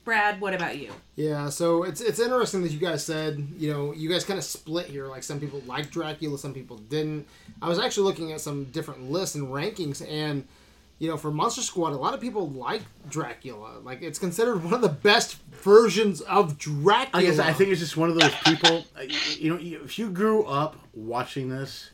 Brad, 0.04 0.42
what 0.42 0.54
about 0.54 0.78
you? 0.78 0.92
Yeah, 1.16 1.50
so 1.50 1.84
it's 1.84 2.02
it's 2.02 2.20
interesting 2.20 2.64
that 2.64 2.72
you 2.72 2.80
guys 2.80 3.06
said, 3.06 3.48
you 3.58 3.72
know, 3.72 3.94
you 3.94 4.10
guys 4.10 4.24
kind 4.26 4.38
of 4.40 4.44
split 4.44 4.88
here. 4.88 5.08
Like 5.08 5.24
some 5.24 5.40
people 5.40 5.62
liked 5.68 5.92
Dracula, 5.92 6.38
some 6.38 6.54
people 6.54 6.78
didn't. 6.78 7.28
I 7.62 7.68
was 7.70 7.78
actually 7.80 8.06
looking 8.06 8.32
at 8.32 8.42
some 8.42 8.66
different 8.66 9.12
lists 9.12 9.36
and 9.36 9.48
rankings, 9.48 10.02
and 10.10 10.48
you 10.98 11.08
know, 11.10 11.18
for 11.18 11.30
Monster 11.32 11.62
Squad, 11.62 11.94
a 11.94 11.98
lot 11.98 12.14
of 12.16 12.22
people 12.22 12.50
like 12.50 12.82
Dracula. 13.10 13.80
Like 13.84 14.02
it's 14.02 14.18
considered 14.20 14.64
one 14.64 14.74
of 14.74 14.82
the 14.82 14.90
best 14.90 15.38
versions 15.52 16.22
of 16.22 16.52
I 16.52 16.56
Dracula. 16.58 17.24
guess 17.24 17.40
I 17.40 17.54
think 17.54 17.70
it's 17.70 17.80
just 17.80 17.98
one 17.98 18.10
of 18.10 18.16
those 18.20 18.34
people. 18.46 18.86
uh, 18.98 19.02
you- 19.02 19.18
You 19.38 19.50
know, 19.80 19.84
if 19.86 20.00
you 20.00 20.10
grew 20.10 20.44
up 20.46 20.78
watching 20.94 21.50
this, 21.50 21.92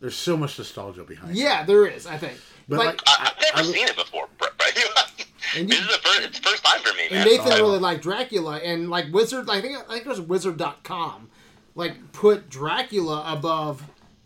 there's 0.00 0.16
so 0.16 0.36
much 0.38 0.58
nostalgia 0.58 1.04
behind 1.04 1.32
it. 1.32 1.40
Yeah, 1.40 1.64
there 1.64 1.86
is. 1.86 2.06
I 2.06 2.16
think. 2.16 2.38
But, 2.68 2.78
like, 2.78 2.86
like, 2.86 3.00
I, 3.06 3.32
I've 3.54 3.56
never 3.56 3.68
I- 3.68 3.72
seen 3.72 3.88
it 3.88 3.96
before, 3.96 4.28
And 5.56 5.68
this 5.68 5.78
is 5.80 5.86
the 5.86 5.98
first. 6.02 6.20
It's 6.22 6.38
the 6.40 6.48
first 6.48 6.64
time 6.64 6.80
for 6.82 6.94
me, 6.96 7.08
man. 7.10 7.26
And 7.26 7.30
Nathan 7.30 7.60
really 7.60 7.78
liked 7.78 8.02
Dracula, 8.02 8.58
and 8.58 8.90
like 8.90 9.12
Wizard, 9.12 9.48
I 9.50 9.60
think 9.60 9.76
I 9.78 9.94
think 9.94 10.06
it 10.06 10.08
was 10.08 10.20
Wizard.com, 10.20 11.30
like 11.74 12.12
put 12.12 12.48
Dracula 12.48 13.24
above, 13.26 13.82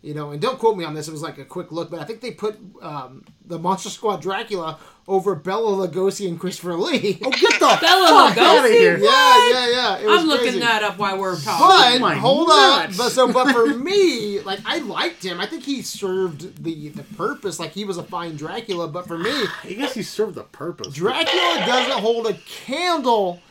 you 0.07 0.13
know, 0.13 0.31
and 0.31 0.41
don't 0.41 0.57
quote 0.57 0.77
me 0.77 0.85
on 0.85 0.93
this. 0.93 1.09
It 1.09 1.11
was 1.11 1.21
like 1.21 1.37
a 1.37 1.43
quick 1.43 1.69
look, 1.69 1.91
but 1.91 1.99
I 1.99 2.05
think 2.05 2.21
they 2.21 2.31
put 2.31 2.57
um, 2.81 3.25
the 3.45 3.59
Monster 3.59 3.89
Squad 3.89 4.21
Dracula 4.21 4.79
over 5.05 5.35
Bela 5.35 5.85
Lugosi 5.85 6.29
and 6.29 6.39
Christopher 6.39 6.75
Lee. 6.75 7.19
oh, 7.25 7.29
get 7.29 7.59
the 7.59 7.77
Bela 7.81 8.29
fuck 8.29 8.37
out 8.37 8.57
of 8.59 8.63
Lugosi? 8.63 8.71
here! 8.71 8.97
yeah, 8.99 9.49
yeah, 9.51 9.69
yeah. 9.69 9.97
It 9.97 10.05
was 10.07 10.21
I'm 10.21 10.27
looking 10.27 10.43
crazy. 10.45 10.59
that 10.59 10.81
up 10.83 10.97
while 10.97 11.17
we're 11.19 11.37
talking. 11.37 11.99
But 11.99 11.99
my 11.99 12.15
hold 12.15 12.47
nuts. 12.47 12.93
on, 12.93 13.05
but 13.05 13.09
so 13.11 13.33
but 13.33 13.51
for 13.51 13.67
me, 13.75 14.39
like 14.39 14.59
I 14.65 14.77
liked 14.79 15.25
him. 15.25 15.41
I 15.41 15.45
think 15.45 15.63
he 15.63 15.81
served 15.81 16.63
the 16.63 16.87
the 16.87 17.03
purpose. 17.03 17.59
Like 17.59 17.71
he 17.73 17.83
was 17.83 17.97
a 17.97 18.03
fine 18.03 18.37
Dracula. 18.37 18.87
But 18.87 19.07
for 19.07 19.17
me, 19.17 19.31
I 19.65 19.73
guess 19.73 19.93
he 19.93 20.03
served 20.03 20.35
the 20.35 20.43
purpose. 20.43 20.93
Dracula 20.93 21.63
doesn't 21.65 21.99
hold 21.99 22.27
a 22.27 22.33
candle 22.45 23.41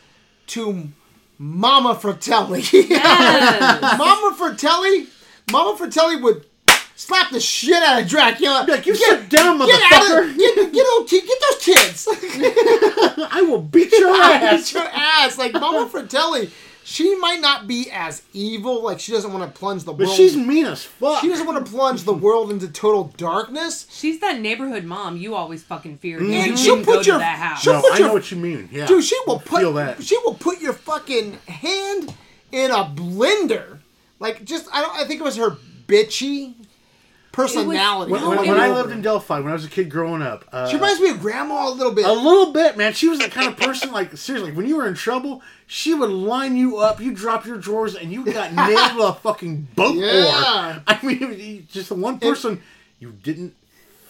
to 0.49 0.89
Mama 1.39 1.95
Fratelli. 1.95 2.63
Yes. 2.73 3.99
Mama 3.99 4.35
Fratelli, 4.37 5.07
Mama 5.51 5.77
Fratelli 5.77 6.17
would 6.17 6.45
slap 6.97 7.31
the 7.31 7.41
shit 7.41 7.81
out 7.83 8.03
of 8.03 8.09
Dracula. 8.09 8.65
Like, 8.69 8.85
you 8.87 8.95
sit 8.95 9.29
down, 9.29 9.59
Get 9.59 9.81
out 9.93 10.03
motherfucker! 10.03 10.31
of 10.33 10.37
get, 10.39 10.73
get, 10.73 10.87
those, 10.87 11.11
ki- 11.11 11.21
get 11.21 11.39
those 11.41 11.63
kids. 11.65 12.09
I 13.33 13.43
will 13.49 13.63
beat 13.63 13.93
your 13.93 14.11
ass. 14.15 14.41
Beat 14.41 14.47
ass. 14.47 14.73
your 14.75 14.83
ass. 14.93 15.39
Like 15.39 15.53
Mama 15.53 15.89
Fratelli, 15.89 16.51
she 16.85 17.15
might 17.17 17.41
not 17.41 17.69
be 17.69 17.91
as 17.93 18.23
evil. 18.33 18.83
Like 18.83 18.99
she 18.99 19.13
doesn't 19.13 19.33
want 19.33 19.53
to 19.53 19.57
plunge 19.59 19.85
the 19.85 19.93
But 19.93 20.07
world. 20.07 20.17
she's 20.17 20.37
mean 20.37 20.67
as 20.67 20.83
fuck. 20.85 21.21
she 21.21 21.29
doesn't 21.29 21.47
want 21.47 21.65
to 21.65 21.71
plunge 21.71 22.03
the 22.03 22.15
world 22.15 22.51
into 22.51 22.67
total 22.69 23.05
darkness. 23.17 23.87
She's 23.91 24.19
that 24.21 24.41
neighborhood 24.41 24.83
mom 24.85 25.17
you 25.17 25.35
always 25.37 25.63
fucking 25.63 25.99
feared. 25.99 26.23
Mm-hmm. 26.23 26.33
And 26.33 26.59
she'll 26.59 26.85
put 26.85 27.05
to 27.05 27.11
your- 27.11 27.19
that 27.19 27.39
house. 27.39 27.63
she'll 27.63 27.75
no, 27.75 27.83
put 27.83 27.93
I 27.93 27.99
your- 27.99 28.09
know 28.09 28.15
what 28.15 28.31
you 28.33 28.37
mean. 28.39 28.69
Yeah, 28.73 28.87
Dude, 28.87 29.05
she 29.05 29.17
will 29.29 29.39
put 29.39 29.61
feel 29.61 29.73
that. 29.75 30.03
she 30.03 30.17
will 30.25 30.35
put 30.35 30.61
your 30.61 30.73
fucking 30.73 31.35
hand 31.47 32.15
in 32.51 32.71
a 32.73 32.85
blender. 32.85 33.79
Like 34.19 34.45
just 34.45 34.69
I 34.73 34.81
don't 34.83 34.97
I 34.97 35.05
think 35.05 35.21
it 35.21 35.25
was 35.25 35.37
her 35.37 35.57
bitchy 35.87 36.55
personality. 37.33 38.11
when, 38.13 38.27
when, 38.27 38.49
when 38.49 38.59
I 38.59 38.71
lived 38.71 38.91
in 38.91 39.03
Delphi, 39.03 39.41
when 39.41 39.51
I 39.51 39.53
was 39.53 39.65
a 39.65 39.69
kid 39.69 39.91
growing 39.91 40.23
up, 40.23 40.45
uh, 40.53 40.69
she 40.69 40.77
reminds 40.77 41.01
me 41.01 41.11
of 41.11 41.21
grandma 41.21 41.69
a 41.69 41.71
little 41.71 41.93
bit. 41.93 42.07
a 42.07 42.13
little 42.13 42.53
bit, 42.53 42.77
man. 42.79 42.95
She 42.95 43.09
was 43.09 43.19
the 43.19 43.29
kind 43.29 43.47
of 43.49 43.57
person, 43.59 43.93
like 43.93 44.17
seriously, 44.17 44.53
when 44.53 44.67
you 44.67 44.77
were 44.77 44.87
in 44.89 44.95
trouble, 44.95 45.43
she 45.67 45.93
would 45.93 46.11
line 46.11 46.57
you 46.57 46.79
up. 46.79 47.01
You 47.01 47.13
drop 47.13 47.45
your 47.45 47.59
drawers, 47.59 47.95
and 47.95 48.11
you 48.13 48.25
got 48.25 48.53
nailed 48.55 48.93
to 48.93 49.03
a 49.03 49.13
fucking 49.15 49.69
boat 49.77 49.97
Yeah. 49.97 50.75
oar. 50.77 50.83
I 50.87 50.99
mean, 51.05 51.67
just 51.71 51.91
the 51.91 51.95
one 51.95 52.19
person 52.19 52.63
you 52.99 53.13
didn't 53.13 53.55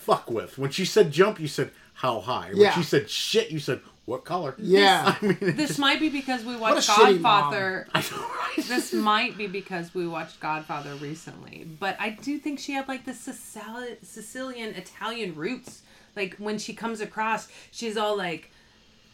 fuck 0.01 0.31
with. 0.31 0.57
When 0.57 0.71
she 0.71 0.85
said 0.85 1.11
jump, 1.11 1.41
you 1.41 1.49
said 1.49 1.73
how 1.95 2.21
high. 2.21 2.49
When 2.51 2.59
Yeah. 2.59 2.71
she 2.75 2.85
said 2.85 3.11
shit, 3.11 3.51
you 3.51 3.59
said 3.59 3.81
what 4.07 4.25
color. 4.25 4.55
yeah. 4.59 5.17
I 5.23 5.25
mean, 5.27 5.37
This 5.41 5.69
just, 5.69 5.79
might 5.79 6.01
be 6.01 6.09
because 6.09 6.45
we 6.45 6.57
watched 6.57 6.89
Godfather. 6.89 7.87
I 7.95 8.01
know, 8.01 8.17
right? 8.17 8.67
This 8.67 8.93
might 8.93 9.37
be 9.37 9.47
because 9.49 9.95
we 9.95 10.07
watched 10.09 10.41
Godfather 10.41 10.95
recently, 10.95 11.67
but 11.79 11.97
I 12.01 12.11
do 12.11 12.39
think 12.39 12.59
she 12.59 12.73
had 12.73 12.89
like 12.89 13.05
the 13.05 13.13
Sicil- 13.13 13.97
Sicilian 14.03 14.75
Italian 14.75 15.35
roots. 15.35 15.83
Like 16.15 16.37
when 16.37 16.59
she 16.59 16.73
comes 16.73 17.01
across, 17.03 17.49
she's 17.71 17.97
all 17.99 18.17
like, 18.17 18.51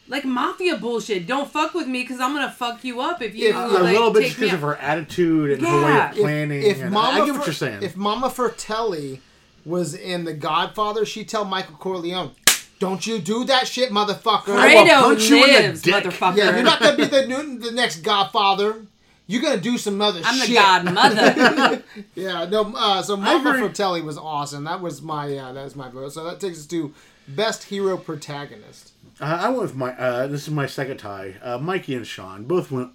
like 0.09 0.25
mafia 0.25 0.77
bullshit. 0.77 1.27
Don't 1.27 1.51
fuck 1.51 1.75
with 1.75 1.89
me 1.89 2.03
because 2.03 2.21
I'm 2.21 2.33
gonna 2.35 2.51
fuck 2.53 2.85
you 2.85 3.01
up 3.01 3.21
if 3.23 3.35
you 3.35 3.49
If- 3.49 3.57
a 3.57 3.59
like, 3.67 3.83
little 3.95 4.13
bit 4.13 4.23
take 4.29 4.39
me 4.39 4.45
because 4.45 4.55
of 4.55 4.61
her 4.61 4.77
attitude 4.77 5.51
and 5.53 5.67
her 5.67 5.75
way 5.83 5.89
Yeah. 5.89 6.11
of 6.11 6.17
planning. 6.17 6.63
if 6.63 6.81
and 6.83 6.93
Mama 6.93 7.19
I, 7.21 7.23
I 7.23 7.27
get 7.27 7.35
what 7.35 7.47
you're 7.47 7.55
saying. 7.55 7.83
If 7.83 7.97
Mama 7.97 8.29
Fratelli 8.31 9.21
was 9.65 9.95
in 9.95 10.25
The 10.25 10.35
Godfather, 10.35 11.05
she'd 11.07 11.29
tell 11.29 11.45
Michael 11.45 11.77
Corleone, 11.77 12.33
"Don't 12.83 13.07
you 13.07 13.19
do 13.21 13.45
that 13.45 13.67
shit, 13.69 13.91
motherfucker." 13.91 14.57
I 14.57 14.75
will 14.75 14.85
Fredo 14.85 15.01
punch 15.03 15.29
you 15.31 15.37
in 15.45 15.53
the 15.53 15.61
lives, 15.69 15.83
dick. 15.83 15.95
motherfucker. 15.95 16.37
Yeah, 16.37 16.55
you're 16.55 16.65
not 16.65 16.81
gonna 16.81 16.97
be 16.97 17.05
the 17.05 17.27
new, 17.27 17.59
the 17.59 17.71
next 17.71 17.97
Godfather. 18.03 18.85
You're 19.29 19.41
gonna 19.43 19.61
do 19.61 19.79
some 19.79 20.01
other 20.03 20.21
I'm 20.25 20.35
shit. 20.37 20.49
the 20.49 20.55
godmother. 20.55 21.83
Yeah, 22.15 22.45
no. 22.47 22.73
Uh, 22.77 23.01
so 23.03 23.17
Mama 23.17 23.51
agree. 23.51 23.61
Fratelli 23.61 24.03
was 24.03 24.19
awesome. 24.19 24.65
That 24.65 24.81
was 24.81 25.01
my 25.01 25.35
uh, 25.37 25.53
that 25.53 25.65
was 25.65 25.77
my 25.77 25.89
vote. 25.89 26.13
So 26.13 26.25
that 26.25 26.41
takes 26.41 26.59
us 26.59 26.67
to 26.67 26.93
best 27.29 27.65
hero 27.65 27.97
protagonist. 27.97 28.93
Uh, 29.21 29.39
I 29.43 29.49
went 29.51 29.63
with 29.63 29.75
my. 29.77 29.93
Uh, 29.97 30.27
this 30.27 30.43
is 30.43 30.51
my 30.51 30.67
second 30.67 30.97
tie. 30.99 31.37
Uh, 31.41 31.59
Mikey 31.59 31.95
and 31.95 32.07
Sean 32.07 32.45
both 32.45 32.71
went 32.73 32.91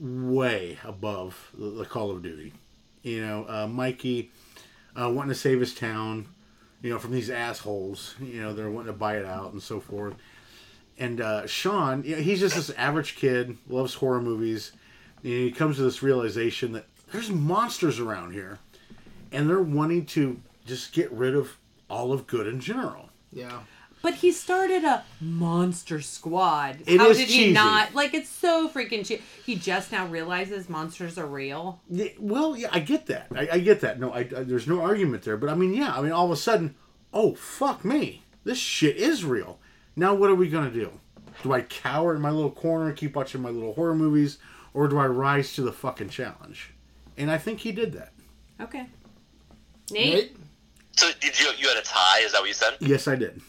way 0.00 0.78
above 0.84 1.50
the, 1.58 1.70
the 1.70 1.84
Call 1.84 2.10
of 2.12 2.22
Duty. 2.22 2.52
You 3.02 3.20
know, 3.26 3.46
uh, 3.48 3.66
Mikey 3.66 4.30
uh, 4.94 5.10
wanting 5.10 5.30
to 5.30 5.34
save 5.34 5.58
his 5.60 5.74
town. 5.74 6.28
You 6.82 6.90
know, 6.90 6.98
from 6.98 7.12
these 7.12 7.30
assholes. 7.30 8.14
You 8.20 8.42
know, 8.42 8.52
they're 8.52 8.70
wanting 8.70 8.92
to 8.92 8.98
buy 8.98 9.16
it 9.16 9.24
out 9.24 9.52
and 9.52 9.62
so 9.62 9.80
forth. 9.80 10.14
And 10.98 11.20
uh, 11.20 11.46
Sean, 11.46 12.04
you 12.04 12.16
know, 12.16 12.22
he's 12.22 12.40
just 12.40 12.54
this 12.54 12.70
average 12.70 13.16
kid, 13.16 13.56
loves 13.68 13.94
horror 13.94 14.20
movies. 14.20 14.72
And 15.22 15.32
he 15.32 15.52
comes 15.52 15.76
to 15.76 15.82
this 15.82 16.02
realization 16.02 16.72
that 16.72 16.86
there's 17.12 17.30
monsters 17.30 18.00
around 18.00 18.32
here, 18.32 18.58
and 19.30 19.48
they're 19.48 19.62
wanting 19.62 20.06
to 20.06 20.40
just 20.66 20.92
get 20.92 21.10
rid 21.12 21.34
of 21.34 21.56
all 21.88 22.12
of 22.12 22.26
good 22.26 22.46
in 22.46 22.60
general. 22.60 23.10
Yeah. 23.32 23.60
But 24.02 24.14
he 24.14 24.32
started 24.32 24.82
a 24.84 25.04
monster 25.20 26.00
squad. 26.00 26.78
It 26.86 26.98
How 26.98 27.10
is 27.10 27.18
did 27.18 27.28
cheesy. 27.28 27.44
he 27.46 27.52
not? 27.52 27.94
Like 27.94 28.14
it's 28.14 28.28
so 28.28 28.68
freaking 28.68 29.06
cheap. 29.06 29.22
He 29.46 29.54
just 29.54 29.92
now 29.92 30.06
realizes 30.08 30.68
monsters 30.68 31.16
are 31.18 31.26
real. 31.26 31.80
Yeah, 31.88 32.08
well, 32.18 32.56
yeah, 32.56 32.68
I 32.72 32.80
get 32.80 33.06
that. 33.06 33.28
I, 33.34 33.48
I 33.52 33.58
get 33.60 33.80
that. 33.82 34.00
No, 34.00 34.10
I, 34.12 34.20
I- 34.20 34.42
there's 34.42 34.66
no 34.66 34.80
argument 34.82 35.22
there. 35.22 35.36
But 35.36 35.50
I 35.50 35.54
mean, 35.54 35.72
yeah, 35.72 35.92
I 35.94 36.02
mean, 36.02 36.10
all 36.12 36.24
of 36.26 36.32
a 36.32 36.36
sudden, 36.36 36.74
oh 37.14 37.34
fuck 37.34 37.84
me, 37.84 38.24
this 38.44 38.58
shit 38.58 38.96
is 38.96 39.24
real. 39.24 39.58
Now, 39.94 40.14
what 40.14 40.30
are 40.30 40.34
we 40.34 40.48
gonna 40.48 40.70
do? 40.70 40.90
Do 41.44 41.52
I 41.52 41.62
cower 41.62 42.14
in 42.14 42.20
my 42.20 42.30
little 42.30 42.50
corner 42.50 42.88
and 42.88 42.96
keep 42.96 43.14
watching 43.16 43.40
my 43.40 43.50
little 43.50 43.72
horror 43.74 43.94
movies, 43.94 44.38
or 44.74 44.88
do 44.88 44.98
I 44.98 45.06
rise 45.06 45.54
to 45.54 45.62
the 45.62 45.72
fucking 45.72 46.08
challenge? 46.08 46.70
And 47.16 47.30
I 47.30 47.38
think 47.38 47.60
he 47.60 47.72
did 47.72 47.92
that. 47.92 48.12
Okay. 48.60 48.86
Nate. 49.90 50.14
Nate? 50.14 50.36
So 50.96 51.08
did 51.20 51.38
you 51.38 51.50
you 51.58 51.68
had 51.68 51.76
a 51.78 51.82
tie? 51.82 52.20
Is 52.20 52.32
that 52.32 52.40
what 52.40 52.48
you 52.48 52.54
said? 52.54 52.74
Yes, 52.80 53.06
I 53.06 53.14
did. 53.16 53.40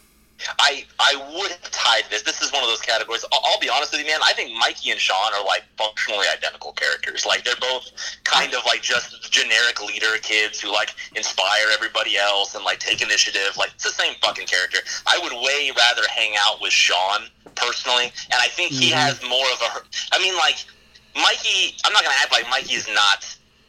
I 0.59 0.85
I 0.99 1.15
would 1.35 1.51
have 1.51 1.71
tied 1.71 2.03
this. 2.09 2.23
This 2.23 2.41
is 2.41 2.51
one 2.51 2.63
of 2.63 2.69
those 2.69 2.81
categories. 2.81 3.25
I'll, 3.31 3.41
I'll 3.45 3.59
be 3.59 3.69
honest 3.69 3.91
with 3.91 4.01
you, 4.01 4.07
man. 4.07 4.19
I 4.23 4.33
think 4.33 4.55
Mikey 4.57 4.91
and 4.91 4.99
Sean 4.99 5.33
are 5.33 5.45
like 5.45 5.63
functionally 5.77 6.25
identical 6.31 6.71
characters. 6.73 7.25
Like 7.25 7.43
they're 7.43 7.59
both 7.59 7.91
kind 8.23 8.53
of 8.53 8.65
like 8.65 8.81
just 8.81 9.31
generic 9.31 9.81
leader 9.81 10.17
kids 10.21 10.59
who 10.59 10.71
like 10.71 10.93
inspire 11.15 11.67
everybody 11.73 12.17
else 12.17 12.55
and 12.55 12.63
like 12.63 12.79
take 12.79 13.01
initiative. 13.01 13.55
Like 13.57 13.71
it's 13.75 13.83
the 13.83 13.89
same 13.89 14.13
fucking 14.21 14.47
character. 14.47 14.79
I 15.07 15.19
would 15.21 15.33
way 15.33 15.71
rather 15.75 16.03
hang 16.09 16.33
out 16.39 16.61
with 16.61 16.71
Sean 16.71 17.23
personally, 17.55 18.05
and 18.05 18.39
I 18.39 18.47
think 18.47 18.71
he 18.71 18.89
mm-hmm. 18.89 18.97
has 18.97 19.21
more 19.23 19.45
of 19.53 19.61
a. 19.61 20.15
I 20.15 20.21
mean, 20.21 20.35
like 20.37 20.65
Mikey. 21.15 21.77
I'm 21.85 21.93
not 21.93 22.03
gonna 22.03 22.15
act 22.21 22.31
like 22.31 22.49
Mikey 22.49 22.75
is 22.75 22.87
not. 22.93 23.25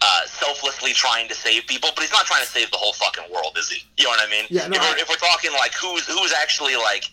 Uh, 0.07 0.27
selflessly 0.27 0.93
trying 0.93 1.27
to 1.29 1.35
save 1.35 1.67
people, 1.67 1.89
but 1.95 2.03
he's 2.03 2.13
not 2.13 2.27
trying 2.27 2.43
to 2.45 2.51
save 2.51 2.71
the 2.71 2.77
whole 2.77 2.93
fucking 2.93 3.25
world, 3.33 3.57
is 3.59 3.71
he? 3.71 3.81
You 3.97 4.05
know 4.05 4.11
what 4.11 4.21
I 4.21 4.31
mean? 4.31 4.45
Yeah, 4.51 4.69
no, 4.69 4.77
if, 4.77 4.83
we're, 4.83 4.99
if 4.99 5.09
we're 5.09 5.17
talking 5.17 5.51
like 5.53 5.73
who's 5.73 6.05
who's 6.07 6.31
actually 6.35 6.77
like 6.77 7.05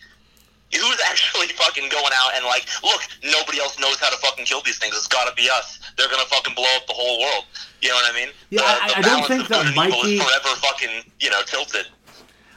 who's 0.73 0.99
actually 1.09 1.47
fucking 1.55 1.87
going 1.87 2.11
out 2.13 2.31
and 2.35 2.43
like, 2.45 2.67
look, 2.83 2.99
nobody 3.23 3.59
else 3.61 3.79
knows 3.79 3.97
how 4.01 4.09
to 4.09 4.17
fucking 4.17 4.43
kill 4.43 4.61
these 4.61 4.77
things. 4.77 4.93
It's 4.97 5.07
got 5.07 5.23
to 5.29 5.33
be 5.41 5.47
us. 5.49 5.79
They're 5.97 6.09
gonna 6.09 6.25
fucking 6.25 6.53
blow 6.53 6.67
up 6.75 6.85
the 6.87 6.93
whole 6.93 7.21
world. 7.21 7.45
You 7.81 7.89
know 7.89 7.95
what 7.95 8.11
I 8.13 8.15
mean? 8.17 8.29
Yeah, 8.49 8.59
the, 8.59 8.67
I- 8.67 8.87
the 8.89 8.97
I 8.97 9.01
don't 9.03 9.27
think 9.27 9.47
that 9.47 9.63
good 9.63 9.67
and 9.77 9.87
evil 9.87 10.01
Mikey- 10.03 10.15
is 10.17 10.23
forever 10.23 10.55
fucking 10.59 11.11
you 11.21 11.29
know 11.29 11.41
tilted. 11.45 11.85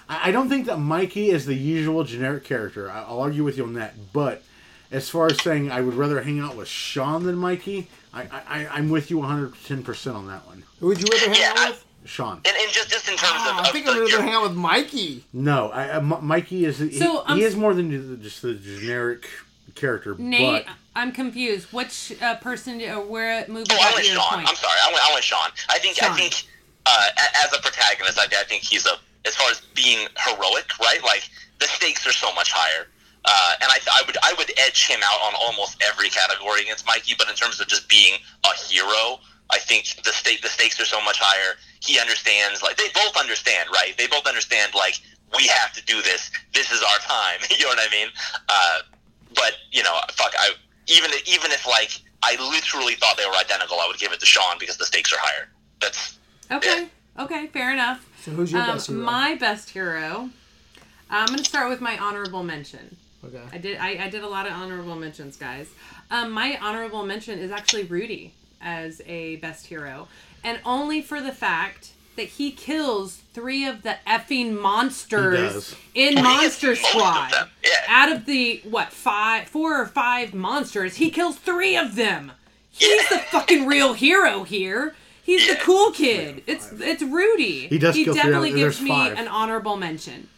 I 0.08 0.32
don't 0.32 0.48
think 0.48 0.66
that 0.66 0.78
Mikey 0.78 1.30
is 1.30 1.46
the 1.46 1.54
usual 1.54 2.02
generic 2.02 2.42
character. 2.42 2.90
I'll 2.90 3.20
argue 3.20 3.44
with 3.44 3.56
you 3.56 3.64
on 3.64 3.74
that. 3.74 3.94
But 4.12 4.42
as 4.90 5.08
far 5.08 5.26
as 5.26 5.40
saying 5.42 5.70
I 5.70 5.80
would 5.80 5.94
rather 5.94 6.20
hang 6.22 6.40
out 6.40 6.56
with 6.56 6.66
Sean 6.68 7.22
than 7.24 7.36
Mikey, 7.36 7.88
I, 8.14 8.28
I, 8.48 8.66
I'm 8.68 8.90
with 8.90 9.10
you 9.10 9.18
110% 9.18 10.14
on 10.14 10.26
that 10.28 10.46
one. 10.46 10.62
Who 10.80 10.86
would 10.88 11.00
you 11.00 11.06
rather 11.12 11.30
hang 11.32 11.40
Yeah, 11.40 11.50
out 11.50 11.58
I- 11.58 11.70
with? 11.70 11.84
Sean. 12.06 12.36
And, 12.44 12.46
and 12.54 12.70
just 12.70 12.90
just 12.90 13.08
in 13.08 13.16
terms 13.16 13.32
Oh, 13.46 13.58
of, 13.60 13.66
I 13.66 13.70
think 13.70 13.86
I'd 13.88 13.96
rather 13.96 14.04
your- 14.10 14.20
hang 14.20 14.34
out 14.34 14.42
with 14.42 14.52
Mikey. 14.54 15.24
No, 15.32 15.70
I, 15.70 15.84
I, 15.84 15.96
M- 15.96 16.18
Mikey 16.20 16.66
is 16.66 16.78
he, 16.78 16.92
So, 16.98 17.24
I'm 17.26 17.38
he 17.38 17.44
is 17.44 17.56
more 17.56 17.72
than 17.72 18.20
just 18.22 18.42
the 18.42 18.52
generic 18.54 19.26
character. 19.74 20.14
Nate, 20.18 20.66
but 20.66 20.74
I'm 20.94 21.12
confused. 21.12 21.72
Which 21.72 22.12
uh, 22.20 22.34
person 22.36 22.82
or 22.82 23.00
where 23.06 23.46
movie 23.48 23.64
Oh, 23.72 23.78
I 23.80 23.94
went 23.94 24.04
Sean. 24.04 24.34
Point? 24.34 24.48
I'm 24.50 24.54
sorry. 24.54 24.78
I 24.84 24.92
went, 24.92 25.08
I 25.10 25.12
went 25.14 25.24
Sean. 25.24 25.48
I 25.70 25.78
think 25.78 25.96
Sean. 25.96 26.10
I 26.10 26.14
think 26.16 26.44
uh, 26.84 27.06
as 27.42 27.54
a 27.54 27.62
protagonist, 27.62 28.18
I, 28.18 28.24
I 28.38 28.44
think 28.44 28.62
he's 28.62 28.84
a 28.86 28.92
as 29.26 29.34
far 29.34 29.50
as 29.50 29.62
being 29.74 30.06
heroic, 30.26 30.66
right? 30.80 31.02
Like 31.02 31.22
the 31.58 31.66
stakes 31.66 32.06
are 32.06 32.12
so 32.12 32.34
much 32.34 32.52
higher. 32.52 32.86
Uh, 33.24 33.54
and 33.62 33.70
I, 33.72 33.78
I 33.92 34.02
would 34.06 34.16
I 34.22 34.34
would 34.36 34.52
edge 34.58 34.86
him 34.86 35.00
out 35.04 35.20
on 35.22 35.32
almost 35.40 35.82
every 35.82 36.10
category 36.10 36.62
against 36.62 36.86
Mikey, 36.86 37.14
but 37.16 37.28
in 37.28 37.34
terms 37.34 37.60
of 37.60 37.66
just 37.68 37.88
being 37.88 38.14
a 38.44 38.54
hero, 38.68 39.18
I 39.50 39.58
think 39.58 39.86
the 40.04 40.12
stake 40.12 40.42
the 40.42 40.48
stakes 40.48 40.78
are 40.80 40.84
so 40.84 41.00
much 41.02 41.18
higher. 41.18 41.56
He 41.82 41.98
understands, 41.98 42.62
like 42.62 42.76
they 42.76 42.88
both 42.94 43.16
understand, 43.16 43.68
right? 43.72 43.96
They 43.96 44.06
both 44.06 44.26
understand, 44.26 44.74
like 44.74 44.94
we 45.36 45.46
have 45.46 45.72
to 45.72 45.84
do 45.84 46.02
this. 46.02 46.30
This 46.52 46.70
is 46.70 46.82
our 46.82 46.98
time. 46.98 47.40
you 47.50 47.60
know 47.64 47.68
what 47.68 47.78
I 47.80 47.90
mean? 47.90 48.08
Uh, 48.48 48.78
but 49.34 49.52
you 49.72 49.82
know, 49.82 49.96
fuck, 50.12 50.32
I 50.38 50.50
even 50.86 51.10
even 51.26 51.50
if 51.50 51.66
like 51.66 52.00
I 52.22 52.36
literally 52.50 52.94
thought 52.94 53.16
they 53.16 53.24
were 53.26 53.36
identical, 53.36 53.78
I 53.80 53.86
would 53.86 53.98
give 53.98 54.12
it 54.12 54.20
to 54.20 54.26
Sean 54.26 54.56
because 54.60 54.76
the 54.76 54.84
stakes 54.84 55.12
are 55.14 55.18
higher. 55.20 55.48
That's 55.80 56.18
Okay. 56.50 56.88
Okay. 57.18 57.46
Fair 57.48 57.72
enough. 57.72 58.06
So 58.20 58.32
who's 58.32 58.52
your 58.52 58.60
Um, 58.60 58.72
best 58.76 58.88
hero? 58.88 59.00
my 59.00 59.34
best 59.34 59.70
hero. 59.70 60.28
I'm 61.08 61.26
gonna 61.28 61.44
start 61.44 61.70
with 61.70 61.80
my 61.80 61.96
honorable 61.96 62.42
mention. 62.42 62.96
Okay. 63.26 63.42
I 63.52 63.58
did. 63.58 63.78
I, 63.78 64.04
I 64.04 64.08
did 64.10 64.22
a 64.22 64.28
lot 64.28 64.46
of 64.46 64.52
honorable 64.52 64.96
mentions, 64.96 65.36
guys. 65.36 65.68
Um, 66.10 66.30
my 66.32 66.58
honorable 66.60 67.04
mention 67.04 67.38
is 67.38 67.50
actually 67.50 67.84
Rudy 67.84 68.32
as 68.60 69.00
a 69.06 69.36
best 69.36 69.66
hero, 69.66 70.08
and 70.42 70.60
only 70.64 71.02
for 71.02 71.20
the 71.20 71.32
fact 71.32 71.90
that 72.16 72.26
he 72.28 72.50
kills 72.52 73.16
three 73.32 73.66
of 73.66 73.82
the 73.82 73.96
effing 74.06 74.58
monsters 74.60 75.74
in 75.94 76.14
Monster 76.14 76.68
gets 76.68 76.80
most 76.82 76.84
of 76.84 76.86
Squad. 76.86 77.32
yeah. 77.64 77.70
Out 77.88 78.12
of 78.12 78.24
the 78.26 78.60
what 78.64 78.92
five, 78.92 79.48
four 79.48 79.80
or 79.80 79.86
five 79.86 80.32
monsters, 80.32 80.96
he 80.96 81.10
kills 81.10 81.36
three 81.36 81.76
of 81.76 81.96
them. 81.96 82.32
He's 82.70 83.08
the 83.08 83.18
fucking 83.18 83.66
real 83.66 83.92
hero 83.94 84.44
here. 84.44 84.94
He's 85.22 85.48
the 85.48 85.56
cool 85.56 85.90
kid. 85.90 86.42
It's 86.46 86.70
it's 86.72 87.02
Rudy. 87.02 87.66
He 87.68 87.78
does 87.78 87.94
He 87.96 88.04
kill 88.04 88.14
three 88.14 88.20
of- 88.20 88.26
definitely 88.26 88.52
gives 88.52 88.80
me 88.80 88.90
five. 88.90 89.18
an 89.18 89.26
honorable 89.28 89.76
mention. 89.76 90.28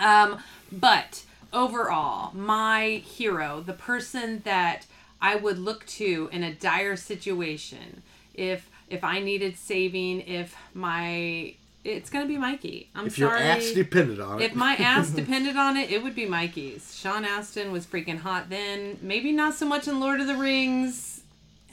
Um, 0.00 0.38
but 0.70 1.24
overall, 1.52 2.34
my 2.34 3.02
hero, 3.04 3.62
the 3.64 3.72
person 3.72 4.42
that 4.44 4.86
I 5.20 5.36
would 5.36 5.58
look 5.58 5.86
to 5.86 6.28
in 6.32 6.42
a 6.42 6.52
dire 6.52 6.96
situation, 6.96 8.02
if 8.34 8.68
if 8.88 9.04
I 9.04 9.20
needed 9.20 9.56
saving, 9.56 10.20
if 10.22 10.54
my 10.74 11.54
it's 11.84 12.10
gonna 12.10 12.26
be 12.26 12.38
Mikey. 12.38 12.88
I'm 12.94 13.06
if 13.06 13.18
your 13.18 13.30
sorry. 13.30 13.42
ass 13.42 13.70
depended 13.72 14.20
on 14.20 14.40
it. 14.40 14.46
If 14.46 14.54
my 14.54 14.74
ass 14.74 15.10
depended 15.22 15.56
on 15.56 15.76
it, 15.76 15.90
it 15.90 16.02
would 16.02 16.14
be 16.14 16.26
Mikey's. 16.26 16.94
Sean 16.96 17.24
Astin 17.24 17.72
was 17.72 17.86
freaking 17.86 18.18
hot 18.18 18.50
then. 18.50 18.98
Maybe 19.02 19.32
not 19.32 19.54
so 19.54 19.66
much 19.66 19.88
in 19.88 19.98
Lord 20.00 20.20
of 20.20 20.26
the 20.26 20.36
Rings. 20.36 21.11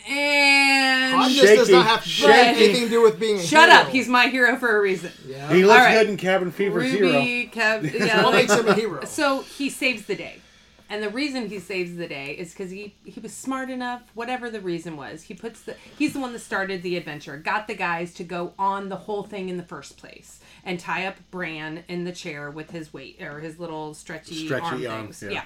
And 0.07 1.13
Han 1.15 1.29
just 1.31 1.55
does 1.55 1.69
not 1.69 1.85
have 1.85 2.03
shaky. 2.03 2.31
anything 2.63 2.83
to 2.85 2.89
do 2.89 3.01
with 3.01 3.19
being 3.19 3.37
a 3.37 3.41
shut 3.43 3.69
hero. 3.69 3.81
up. 3.81 3.87
He's 3.89 4.07
my 4.07 4.27
hero 4.27 4.55
for 4.57 4.77
a 4.77 4.81
reason. 4.81 5.11
yeah. 5.27 5.51
He 5.51 5.63
looks 5.63 5.79
All 5.79 5.85
right. 5.85 5.93
good 6.01 6.09
in 6.09 6.17
Cabin 6.17 6.51
Fever 6.51 6.81
Zero. 6.87 7.07
Ruby, 7.13 7.49
Kev, 7.53 7.91
yeah, 7.93 8.23
what 8.23 8.33
like- 8.33 8.47
makes 8.47 8.53
him 8.59 8.67
a 8.67 8.73
hero? 8.73 9.05
So 9.05 9.41
he 9.41 9.69
saves 9.69 10.05
the 10.05 10.15
day. 10.15 10.39
And 10.91 11.03
the 11.03 11.09
reason 11.11 11.49
he 11.49 11.59
saves 11.59 11.95
the 11.97 12.07
day 12.07 12.31
is 12.31 12.49
because 12.51 12.71
he, 12.71 12.95
he 13.05 13.19
was 13.19 13.31
smart 13.31 13.69
enough, 13.69 14.01
whatever 14.15 14.49
the 14.49 14.59
reason 14.59 14.97
was. 14.97 15.21
He 15.21 15.35
puts 15.35 15.61
the 15.61 15.75
he's 15.99 16.13
the 16.13 16.19
one 16.19 16.33
that 16.33 16.39
started 16.39 16.81
the 16.81 16.97
adventure, 16.97 17.37
got 17.37 17.67
the 17.67 17.75
guys 17.75 18.11
to 18.15 18.23
go 18.23 18.53
on 18.57 18.89
the 18.89 18.95
whole 18.95 19.21
thing 19.21 19.49
in 19.49 19.57
the 19.57 19.63
first 19.63 19.97
place, 19.97 20.39
and 20.65 20.79
tie 20.79 21.05
up 21.05 21.17
Bran 21.29 21.83
in 21.87 22.05
the 22.05 22.11
chair 22.11 22.49
with 22.49 22.71
his 22.71 22.91
weight 22.91 23.21
or 23.21 23.39
his 23.39 23.59
little 23.59 23.93
stretchy, 23.93 24.45
Stretchy 24.47 24.87
arm 24.87 24.95
arm, 24.99 25.05
things. 25.11 25.21
yeah. 25.21 25.29
yeah. 25.29 25.43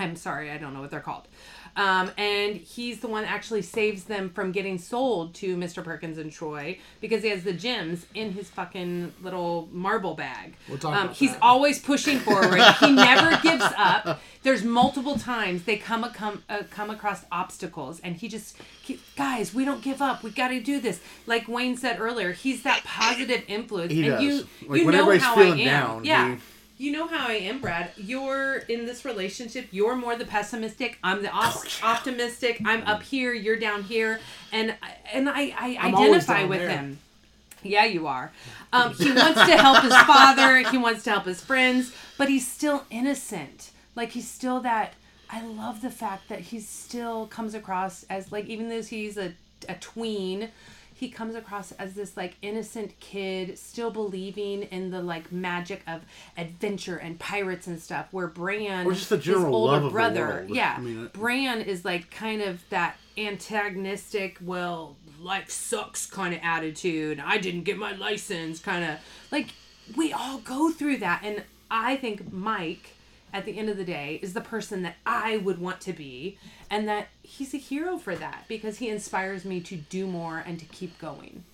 I'm 0.00 0.16
sorry, 0.16 0.50
I 0.50 0.58
don't 0.58 0.74
know 0.74 0.80
what 0.80 0.90
they're 0.90 0.98
called. 0.98 1.28
Um, 1.76 2.10
and 2.16 2.56
he's 2.56 3.00
the 3.00 3.06
one 3.06 3.24
that 3.24 3.30
actually 3.30 3.60
saves 3.60 4.04
them 4.04 4.30
from 4.30 4.50
getting 4.50 4.78
sold 4.78 5.34
to 5.36 5.56
Mr. 5.58 5.84
Perkins 5.84 6.16
and 6.16 6.32
Troy 6.32 6.78
because 7.02 7.22
he 7.22 7.28
has 7.28 7.44
the 7.44 7.52
gems 7.52 8.06
in 8.14 8.32
his 8.32 8.48
fucking 8.48 9.12
little 9.22 9.68
marble 9.70 10.14
bag. 10.14 10.54
We'll 10.70 10.78
talk 10.78 10.96
um, 10.96 11.08
he's 11.10 11.32
that. 11.32 11.42
always 11.42 11.78
pushing 11.78 12.18
forward. 12.18 12.62
he 12.80 12.92
never 12.92 13.36
gives 13.42 13.64
up. 13.76 14.20
There's 14.42 14.64
multiple 14.64 15.18
times 15.18 15.64
they 15.64 15.76
come 15.76 16.02
a, 16.02 16.10
come 16.10 16.42
uh, 16.48 16.62
come 16.70 16.88
across 16.88 17.24
obstacles, 17.30 18.00
and 18.00 18.16
he 18.16 18.28
just 18.28 18.56
he, 18.82 18.98
guys, 19.16 19.52
we 19.52 19.64
don't 19.66 19.82
give 19.82 20.00
up. 20.00 20.22
We 20.22 20.30
got 20.30 20.48
to 20.48 20.60
do 20.60 20.80
this. 20.80 21.00
Like 21.26 21.46
Wayne 21.46 21.76
said 21.76 22.00
earlier, 22.00 22.32
he's 22.32 22.62
that 22.62 22.84
positive 22.84 23.42
influence, 23.48 23.92
He 23.92 24.06
and 24.08 24.12
does. 24.12 24.22
you 24.22 24.48
Like, 24.68 24.80
you 24.80 24.90
know 24.90 25.18
how 25.18 25.34
feeling 25.34 25.60
I 25.60 25.62
am. 25.62 25.66
down, 25.66 26.04
yeah. 26.06 26.34
he- 26.36 26.40
You 26.78 26.92
know 26.92 27.06
how 27.06 27.28
I 27.28 27.34
am, 27.34 27.60
Brad. 27.60 27.90
You're 27.96 28.56
in 28.68 28.84
this 28.84 29.04
relationship. 29.06 29.68
You're 29.70 29.96
more 29.96 30.14
the 30.16 30.26
pessimistic. 30.26 30.98
I'm 31.02 31.22
the 31.22 31.30
op- 31.30 31.64
optimistic. 31.82 32.60
I'm 32.66 32.82
up 32.82 33.02
here. 33.02 33.32
You're 33.32 33.56
down 33.58 33.82
here, 33.82 34.20
and 34.52 34.74
and 35.12 35.28
I, 35.28 35.54
I 35.58 35.78
I'm 35.80 35.94
identify 35.94 36.44
with 36.44 36.58
there. 36.60 36.68
him. 36.68 36.98
Yeah, 37.62 37.86
you 37.86 38.06
are. 38.06 38.30
Um, 38.72 38.92
he 38.94 39.10
wants 39.10 39.40
to 39.46 39.56
help 39.56 39.82
his 39.82 39.96
father. 39.96 40.62
He 40.70 40.76
wants 40.78 41.02
to 41.04 41.10
help 41.10 41.24
his 41.24 41.40
friends, 41.40 41.92
but 42.18 42.28
he's 42.28 42.46
still 42.46 42.84
innocent. 42.90 43.70
Like 43.94 44.10
he's 44.10 44.30
still 44.30 44.60
that. 44.60 44.92
I 45.30 45.42
love 45.44 45.80
the 45.80 45.90
fact 45.90 46.28
that 46.28 46.40
he 46.40 46.60
still 46.60 47.26
comes 47.26 47.54
across 47.54 48.04
as 48.10 48.30
like 48.30 48.46
even 48.46 48.68
though 48.68 48.82
he's 48.82 49.16
a 49.16 49.32
a 49.68 49.74
tween, 49.76 50.50
he 50.98 51.10
comes 51.10 51.34
across 51.34 51.72
as 51.72 51.92
this 51.92 52.16
like 52.16 52.36
innocent 52.40 52.98
kid 53.00 53.58
still 53.58 53.90
believing 53.90 54.62
in 54.62 54.90
the 54.90 55.02
like 55.02 55.30
magic 55.30 55.82
of 55.86 56.00
adventure 56.38 56.96
and 56.96 57.18
pirates 57.18 57.66
and 57.66 57.78
stuff. 57.78 58.08
Where 58.12 58.26
Brand, 58.26 58.88
Or 58.88 58.92
just 58.92 59.10
the 59.10 59.16
his 59.16 59.26
general 59.26 59.54
older 59.54 59.72
love 59.72 59.84
of 59.84 59.90
the 59.90 59.94
brother, 59.94 60.46
yeah, 60.48 60.76
I 60.78 60.80
mean, 60.80 61.10
Brand 61.12 61.62
is 61.66 61.84
like 61.84 62.10
kind 62.10 62.40
of 62.40 62.66
that 62.70 62.96
antagonistic, 63.18 64.38
well, 64.40 64.96
like 65.20 65.50
sucks 65.50 66.06
kind 66.06 66.32
of 66.34 66.40
attitude. 66.42 67.22
I 67.22 67.36
didn't 67.36 67.64
get 67.64 67.76
my 67.76 67.92
license 67.92 68.58
kind 68.58 68.82
of 68.82 68.98
like 69.30 69.48
we 69.96 70.14
all 70.14 70.38
go 70.38 70.70
through 70.70 70.96
that 70.98 71.20
and 71.22 71.44
I 71.70 71.96
think 71.96 72.32
Mike 72.32 72.95
at 73.36 73.44
the 73.44 73.58
end 73.58 73.68
of 73.68 73.76
the 73.76 73.84
day 73.84 74.18
is 74.22 74.32
the 74.32 74.40
person 74.40 74.82
that 74.82 74.96
I 75.04 75.36
would 75.36 75.60
want 75.60 75.82
to 75.82 75.92
be 75.92 76.38
and 76.70 76.88
that 76.88 77.08
he's 77.22 77.52
a 77.52 77.58
hero 77.58 77.98
for 77.98 78.16
that 78.16 78.46
because 78.48 78.78
he 78.78 78.88
inspires 78.88 79.44
me 79.44 79.60
to 79.60 79.76
do 79.76 80.06
more 80.06 80.38
and 80.38 80.58
to 80.58 80.64
keep 80.64 80.98
going. 80.98 81.44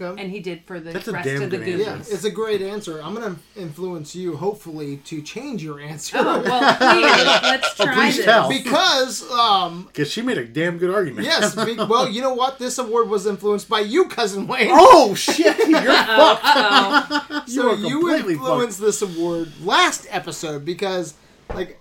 Okay. 0.00 0.22
And 0.22 0.30
he 0.30 0.40
did 0.40 0.62
for 0.66 0.80
the 0.80 0.92
That's 0.92 1.08
a 1.08 1.12
rest 1.12 1.26
damn 1.28 1.42
of 1.42 1.50
the 1.50 1.58
good 1.58 1.64
Goonies. 1.66 1.86
yeah, 1.86 1.96
it's 1.98 2.24
a 2.24 2.30
great 2.30 2.62
answer. 2.62 3.00
I'm 3.02 3.14
gonna 3.14 3.36
influence 3.56 4.14
you, 4.14 4.36
hopefully, 4.36 4.98
to 5.06 5.22
change 5.22 5.62
your 5.62 5.80
answer. 5.80 6.16
Oh, 6.20 6.42
well, 6.42 6.76
please, 6.76 7.26
let's 7.42 7.80
Oh, 7.80 7.84
try 7.84 7.94
please 7.94 8.16
this. 8.16 8.24
tell. 8.26 8.48
because 8.48 9.30
um, 9.30 9.84
Because 9.86 10.10
she 10.10 10.22
made 10.22 10.38
a 10.38 10.44
damn 10.44 10.78
good 10.78 10.90
argument. 10.94 11.26
yes, 11.26 11.54
be, 11.54 11.74
well, 11.88 12.08
you 12.08 12.20
know 12.22 12.34
what? 12.34 12.58
This 12.58 12.78
award 12.78 13.08
was 13.08 13.26
influenced 13.26 13.68
by 13.68 13.80
you, 13.80 14.06
cousin 14.06 14.46
Wayne. 14.46 14.68
oh 14.70 15.14
shit! 15.14 15.56
You're 15.68 15.82
fucked. 15.82 16.44
Uh-oh. 16.44 17.42
so 17.46 17.70
are 17.70 17.74
you 17.76 18.00
completely 18.00 18.34
influenced 18.34 18.80
this 18.80 19.02
award 19.02 19.52
last 19.62 20.06
episode 20.10 20.64
because, 20.64 21.14
like, 21.54 21.80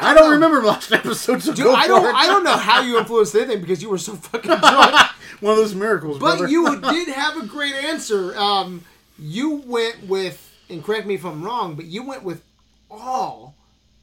I 0.00 0.14
don't 0.14 0.30
remember 0.32 0.62
last 0.62 0.90
episode, 0.92 1.42
so 1.42 1.52
dude, 1.52 1.64
go 1.66 1.74
I 1.74 1.86
don't, 1.86 2.04
it. 2.04 2.14
I 2.14 2.26
don't 2.26 2.42
know 2.44 2.56
how 2.56 2.80
you 2.80 2.98
influenced 2.98 3.34
anything 3.36 3.60
because 3.60 3.82
you 3.82 3.90
were 3.90 3.98
so 3.98 4.14
fucking 4.16 4.50
drunk. 4.50 5.10
One 5.42 5.52
of 5.52 5.58
those 5.58 5.74
miracles, 5.74 6.18
But 6.18 6.38
brother. 6.38 6.48
you 6.48 6.80
did 6.92 7.08
have 7.08 7.36
a 7.36 7.44
great 7.46 7.74
answer. 7.74 8.36
Um, 8.38 8.84
you 9.18 9.56
went 9.66 10.06
with, 10.08 10.50
and 10.70 10.82
correct 10.82 11.06
me 11.06 11.14
if 11.14 11.24
I'm 11.26 11.42
wrong, 11.42 11.74
but 11.74 11.84
you 11.84 12.02
went 12.02 12.22
with 12.22 12.42
all 12.90 13.54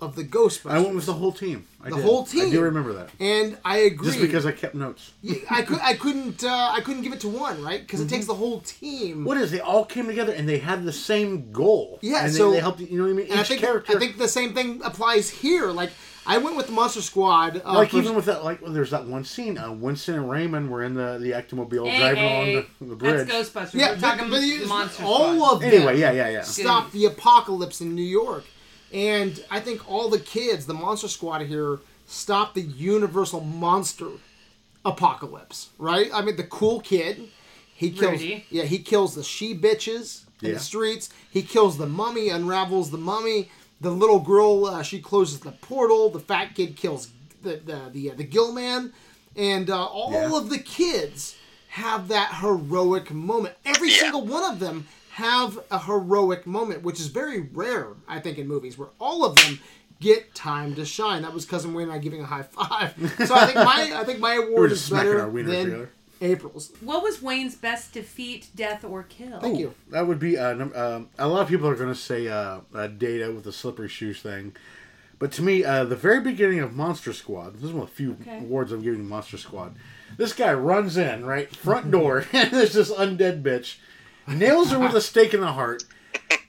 of 0.01 0.15
the 0.15 0.23
Ghostbusters. 0.23 0.71
I 0.71 0.79
went 0.79 0.95
with 0.95 1.05
the 1.05 1.13
whole 1.13 1.31
team. 1.31 1.65
I 1.83 1.89
The 1.89 1.95
did. 1.97 2.05
whole 2.05 2.23
I 2.23 2.25
team. 2.31 2.51
do 2.51 2.61
remember 2.61 2.93
that. 2.93 3.09
and 3.19 3.57
I 3.65 3.77
agree. 3.79 4.07
Just 4.07 4.21
because 4.21 4.45
I 4.45 4.51
kept 4.51 4.75
notes. 4.75 5.11
I 5.49 5.61
could, 5.61 5.79
I 5.81 5.93
couldn't, 5.93 6.43
uh, 6.43 6.71
I 6.73 6.81
couldn't 6.81 7.01
give 7.03 7.13
it 7.13 7.19
to 7.21 7.29
one, 7.29 7.61
right? 7.63 7.81
Because 7.81 7.99
Mm-hmm. 8.01 8.07
it 8.07 8.15
takes 8.15 8.25
the 8.27 8.33
whole 8.35 8.61
team. 8.61 9.23
What 9.25 9.37
is? 9.37 9.51
They 9.51 9.59
all 9.59 9.83
came 9.85 10.07
together 10.07 10.31
and 10.33 10.47
they 10.47 10.57
had 10.59 10.83
the 10.85 10.93
same 10.93 11.51
goal. 11.51 11.99
Yeah, 12.01 12.25
and 12.25 12.33
so- 12.33 12.49
they, 12.49 12.57
they 12.57 12.61
helped. 12.61 12.79
You 12.81 12.97
know 12.97 13.03
what 13.05 13.11
I 13.11 13.13
mean? 13.13 13.25
Each 13.27 13.31
I 13.33 13.43
think, 13.43 13.61
character. 13.61 13.95
I 13.95 13.99
think 13.99 14.17
the 14.17 14.27
same 14.27 14.53
thing 14.53 14.81
applies 14.83 15.29
here. 15.29 15.67
Like 15.67 15.91
I 16.29 16.37
went 16.37 16.55
with 16.55 16.67
the 16.67 16.71
Monster 16.73 17.01
Squad. 17.01 17.61
Uh, 17.65 17.73
like 17.73 17.93
even 17.93 18.13
with 18.15 18.25
that, 18.25 18.43
like 18.43 18.61
well, 18.61 18.71
there's 18.71 18.91
that 18.91 19.05
one 19.05 19.23
scene. 19.23 19.57
Uh, 19.57 19.71
Winston 19.71 20.15
and 20.15 20.29
Raymond 20.29 20.69
were 20.69 20.83
in 20.83 20.93
the 20.93 21.17
the 21.19 21.31
ectomobile 21.31 21.89
Hey, 21.89 21.97
driving 21.99 22.17
hey, 22.23 22.53
along 22.55 22.65
the, 22.81 22.85
the 22.85 22.95
bridge. 22.95 23.27
That's 23.27 23.49
Ghostbusters. 23.49 23.73
yeah, 23.73 23.91
We're 23.93 23.99
talking 23.99 24.29
but 24.29 24.41
you- 24.43 24.65
monster 24.67 25.03
all 25.03 25.33
Squad. 25.35 25.53
of 25.55 25.61
them. 25.61 25.73
Anyway, 25.73 25.99
yeah, 25.99 26.11
yeah, 26.11 26.29
yeah. 26.29 26.41
stop 26.43 26.91
the 26.91 27.05
apocalypse 27.05 27.81
in 27.81 27.95
New 27.95 28.01
York. 28.03 28.43
And 28.93 29.43
I 29.51 29.59
think 29.59 29.89
all 29.89 30.09
the 30.09 30.19
kids, 30.19 30.65
the 30.65 30.73
Monster 30.73 31.07
Squad 31.07 31.41
here, 31.41 31.79
stopped 32.07 32.55
the 32.55 32.61
universal 32.61 33.39
monster 33.41 34.07
apocalypse, 34.85 35.69
right? 35.77 36.09
I 36.13 36.21
mean, 36.21 36.35
the 36.37 36.43
cool 36.43 36.79
kid, 36.79 37.29
he 37.73 37.91
kills, 37.91 38.13
Rudy. 38.21 38.45
yeah, 38.49 38.63
he 38.63 38.79
kills 38.79 39.15
the 39.15 39.23
she 39.23 39.55
bitches 39.57 40.23
in 40.41 40.49
Yeah. 40.49 40.53
the 40.55 40.59
streets. 40.59 41.09
He 41.29 41.41
kills 41.43 41.77
the 41.77 41.85
mummy, 41.85 42.29
unravels 42.29 42.91
the 42.91 42.97
mummy. 42.97 43.51
The 43.81 43.91
little 43.91 44.19
girl, 44.19 44.65
uh, 44.65 44.83
she 44.83 44.99
closes 44.99 45.39
the 45.39 45.51
portal. 45.51 46.09
The 46.09 46.19
fat 46.19 46.55
kid 46.55 46.75
kills 46.75 47.09
the 47.41 47.55
the 47.57 47.89
the, 47.91 48.11
uh, 48.11 48.13
the 48.15 48.23
Gill-man, 48.25 48.93
and 49.35 49.69
uh, 49.69 49.85
all 49.85 50.11
Yeah. 50.11 50.35
of 50.37 50.49
the 50.49 50.59
kids 50.59 51.35
have 51.69 52.07
that 52.09 52.35
heroic 52.41 53.11
moment. 53.11 53.55
Every 53.65 53.89
Yeah. 53.89 53.97
single 54.01 54.25
one 54.25 54.43
of 54.51 54.59
them 54.59 54.87
have 55.11 55.59
a 55.71 55.79
heroic 55.79 56.45
moment, 56.47 56.83
which 56.83 56.99
is 56.99 57.07
very 57.07 57.39
rare, 57.41 57.89
I 58.07 58.19
think, 58.19 58.37
in 58.37 58.47
movies 58.47 58.77
where 58.77 58.89
all 58.99 59.23
of 59.25 59.35
them 59.35 59.59
get 59.99 60.33
time 60.33 60.75
to 60.75 60.85
shine. 60.85 61.21
That 61.23 61.33
was 61.33 61.45
cousin 61.45 61.73
Wayne 61.73 61.87
and 61.89 61.93
I 61.93 61.97
giving 61.99 62.21
a 62.21 62.25
high 62.25 62.43
five. 62.43 62.93
So 63.27 63.35
I 63.35 63.45
think 63.45 63.55
my 63.57 63.91
I 63.99 64.03
think 64.05 64.19
my 64.19 64.35
award 64.35 64.71
is 64.71 64.89
better 64.89 65.29
than. 65.29 65.87
April's. 66.21 66.71
What 66.81 67.01
was 67.03 67.21
Wayne's 67.21 67.55
best 67.55 67.93
defeat, 67.93 68.47
death, 68.55 68.83
or 68.83 69.03
kill? 69.03 69.39
Thank 69.39 69.59
you. 69.59 69.73
That 69.89 70.07
would 70.07 70.19
be 70.19 70.37
uh, 70.37 70.53
num- 70.53 70.73
um, 70.75 71.09
a 71.17 71.27
lot 71.27 71.41
of 71.41 71.47
people 71.47 71.67
are 71.67 71.75
going 71.75 71.89
to 71.93 71.95
say 71.99 72.27
uh, 72.27 72.59
uh, 72.73 72.87
Data 72.87 73.31
with 73.31 73.43
the 73.45 73.53
slippery 73.53 73.87
shoes 73.89 74.21
thing, 74.21 74.55
but 75.17 75.31
to 75.33 75.41
me, 75.41 75.63
uh, 75.63 75.85
the 75.85 75.95
very 75.95 76.19
beginning 76.21 76.59
of 76.59 76.73
Monster 76.75 77.13
Squad. 77.13 77.55
This 77.55 77.63
is 77.65 77.73
one 77.73 77.83
of 77.83 77.89
the 77.89 77.95
few 77.95 78.17
Okay. 78.21 78.37
awards 78.39 78.71
I'm 78.71 78.81
giving 78.81 79.07
Monster 79.07 79.37
Squad. 79.37 79.75
This 80.17 80.33
guy 80.33 80.53
runs 80.53 80.97
in 80.97 81.25
right 81.25 81.53
front 81.55 81.89
door, 81.91 82.25
and 82.33 82.51
there's 82.51 82.73
this 82.73 82.91
undead 82.91 83.41
bitch, 83.43 83.77
nails 84.27 84.71
her 84.71 84.79
with 84.79 84.95
a 84.95 85.01
stake 85.01 85.33
in 85.33 85.41
the 85.41 85.53
heart, 85.53 85.83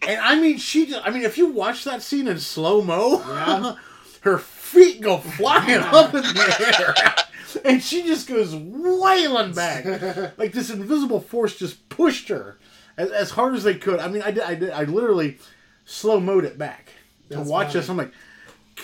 and 0.06 0.20
I 0.20 0.40
mean, 0.40 0.58
she. 0.58 0.86
Just, 0.86 1.06
I 1.06 1.10
mean, 1.10 1.22
if 1.22 1.38
you 1.38 1.46
watch 1.48 1.84
that 1.84 2.02
scene 2.02 2.26
in 2.28 2.38
slow 2.40 2.82
mo, 2.82 3.18
Yeah. 3.26 3.74
her 4.22 4.38
feet 4.38 5.00
go 5.00 5.18
flying 5.18 5.78
up 5.80 6.14
in 6.14 6.22
the 6.22 6.74
air. 6.78 7.14
And 7.64 7.82
she 7.82 8.02
just 8.02 8.28
goes 8.28 8.54
wailing 8.54 9.52
back. 9.52 9.84
like 10.38 10.52
this 10.52 10.70
invisible 10.70 11.20
force 11.20 11.56
just 11.56 11.88
pushed 11.88 12.28
her 12.28 12.58
as, 12.96 13.10
as 13.10 13.30
hard 13.30 13.54
as 13.54 13.64
they 13.64 13.74
could. 13.74 14.00
I 14.00 14.08
mean, 14.08 14.22
I 14.22 14.30
did, 14.30 14.42
I 14.42 14.54
did, 14.54 14.70
I 14.70 14.84
literally 14.84 15.38
slow 15.84 16.20
mode 16.20 16.44
it 16.44 16.58
back 16.58 16.92
to 17.30 17.36
That's 17.36 17.48
watch 17.48 17.68
funny. 17.68 17.80
this. 17.80 17.88
I'm 17.88 17.96
like, 17.96 18.12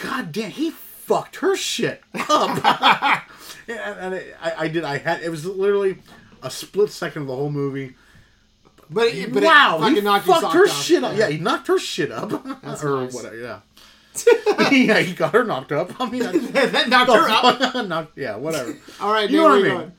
God 0.02 0.32
damn, 0.32 0.50
he 0.50 0.70
fucked 0.70 1.36
her 1.36 1.56
shit 1.56 2.02
up. 2.28 2.64
and 3.68 3.78
and 3.78 4.14
I, 4.42 4.54
I 4.64 4.68
did, 4.68 4.84
I 4.84 4.98
had, 4.98 5.22
it 5.22 5.30
was 5.30 5.44
literally 5.46 5.98
a 6.42 6.50
split 6.50 6.90
second 6.90 7.22
of 7.22 7.28
the 7.28 7.36
whole 7.36 7.50
movie. 7.50 7.94
But 8.88 9.06
it, 9.08 9.32
but 9.32 9.42
wow, 9.42 9.80
he 9.88 10.00
knocked 10.00 10.26
fucked 10.26 10.54
her 10.54 10.68
off. 10.68 10.82
shit 10.84 11.02
up. 11.02 11.16
Yeah, 11.16 11.28
he 11.28 11.38
knocked 11.38 11.66
her 11.66 11.78
shit 11.78 12.12
up. 12.12 12.30
That's 12.62 12.84
or 12.84 13.02
nice. 13.02 13.14
whatever, 13.14 13.36
yeah. 13.36 13.60
yeah, 14.72 14.98
he 15.00 15.12
got 15.14 15.32
her 15.32 15.44
knocked 15.44 15.72
up. 15.72 16.00
I 16.00 16.08
mean, 16.08 16.22
I, 16.24 16.32
that 16.38 16.88
knocked 16.88 17.10
her 17.12 17.28
up. 17.28 17.86
Knocked- 17.88 18.16
yeah, 18.18 18.36
whatever. 18.36 18.76
All 19.00 19.12
right, 19.12 19.28
You 19.30 19.36
Nate, 19.38 19.44
know 19.46 19.50
where 19.50 19.50
what 19.50 19.54
I 19.54 19.58
you 19.58 19.64
mean. 19.64 19.78
going? 19.78 19.92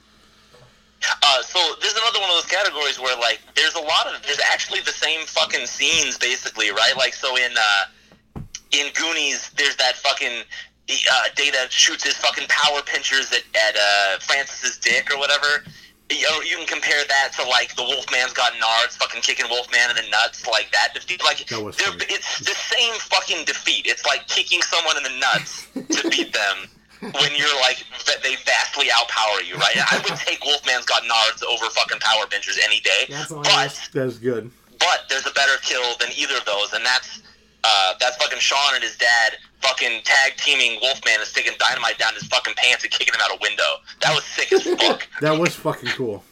Uh, 1.23 1.41
so 1.43 1.59
there's 1.81 1.93
another 1.95 2.19
one 2.19 2.29
of 2.29 2.35
those 2.35 2.47
categories 2.51 2.99
where 2.99 3.15
like 3.19 3.39
there's 3.55 3.75
a 3.75 3.81
lot 3.81 4.07
of 4.07 4.21
there's 4.23 4.39
actually 4.51 4.79
the 4.81 4.91
same 4.91 5.25
fucking 5.27 5.65
scenes 5.67 6.17
basically, 6.17 6.71
right? 6.71 6.93
Like 6.97 7.13
so 7.13 7.35
in 7.37 7.51
uh, 7.55 8.41
in 8.71 8.91
Goonies, 8.93 9.51
there's 9.57 9.75
that 9.77 9.95
fucking 9.95 10.41
uh, 10.89 11.23
Data 11.35 11.67
shoots 11.69 12.03
his 12.03 12.15
fucking 12.17 12.47
power 12.49 12.81
pinchers 12.83 13.31
at 13.31 13.43
at 13.55 13.75
uh, 13.75 14.19
Francis's 14.19 14.77
dick 14.79 15.11
or 15.13 15.17
whatever. 15.19 15.63
You, 16.09 16.21
know, 16.23 16.39
you 16.41 16.55
can 16.57 16.65
compare 16.67 17.03
that 17.07 17.33
to 17.35 17.43
like 17.49 17.75
the 17.75 17.83
Wolfman's 17.83 18.31
got 18.33 18.53
nards, 18.53 18.95
fucking 18.95 19.21
kicking 19.21 19.45
Wolfman 19.49 19.89
in 19.89 19.95
the 19.97 20.09
nuts, 20.09 20.47
like 20.47 20.71
that 20.71 20.93
defeat. 20.93 21.21
Like 21.23 21.45
That 21.47 21.61
was 21.61 21.75
funny. 21.75 22.05
it's 22.09 22.39
the 22.39 22.55
same 22.55 22.93
fucking 23.11 23.43
defeat. 23.45 23.85
It's 23.85 24.05
like 24.05 24.25
kicking 24.27 24.61
someone 24.61 24.95
in 24.97 25.03
the 25.03 25.19
nuts 25.19 25.67
to 26.01 26.09
beat 26.09 26.31
them. 26.33 26.69
when 27.01 27.29
you're 27.35 27.53
like 27.61 27.83
that 28.07 28.23
they 28.23 28.35
vastly 28.45 28.87
outpower 28.89 29.45
you, 29.47 29.55
right? 29.55 29.75
I 29.77 30.01
would 30.09 30.17
take 30.17 30.43
Wolfman's 30.43 30.85
got 30.85 31.03
nards 31.03 31.43
over 31.43 31.69
fucking 31.69 31.99
power 31.99 32.25
pinchers 32.27 32.57
any 32.63 32.79
day. 32.79 33.05
That's 33.09 33.31
but. 33.31 33.89
That's 33.93 34.17
good. 34.17 34.49
but 34.79 35.05
there's 35.09 35.27
a 35.27 35.31
better 35.31 35.57
kill 35.61 35.95
than 35.99 36.09
either 36.17 36.37
of 36.37 36.45
those, 36.45 36.73
and 36.73 36.85
that's 36.85 37.21
uh, 37.63 37.93
that's 37.99 38.15
fucking 38.17 38.39
Sean 38.39 38.75
and 38.75 38.83
his 38.83 38.97
dad 38.97 39.33
fucking 39.61 40.01
tag 40.03 40.33
teaming 40.37 40.79
Wolfman 40.81 41.15
and 41.15 41.23
sticking 41.27 41.53
dynamite 41.59 41.97
down 41.97 42.13
his 42.13 42.23
fucking 42.23 42.53
pants 42.55 42.83
and 42.83 42.91
kicking 42.91 43.13
him 43.13 43.19
out 43.23 43.31
a 43.31 43.39
window. 43.41 43.63
That 44.01 44.13
was 44.15 44.23
sick 44.23 44.51
as 44.53 44.63
fuck. 44.81 45.07
That 45.21 45.37
was 45.39 45.55
fucking 45.55 45.89
cool. 45.89 46.23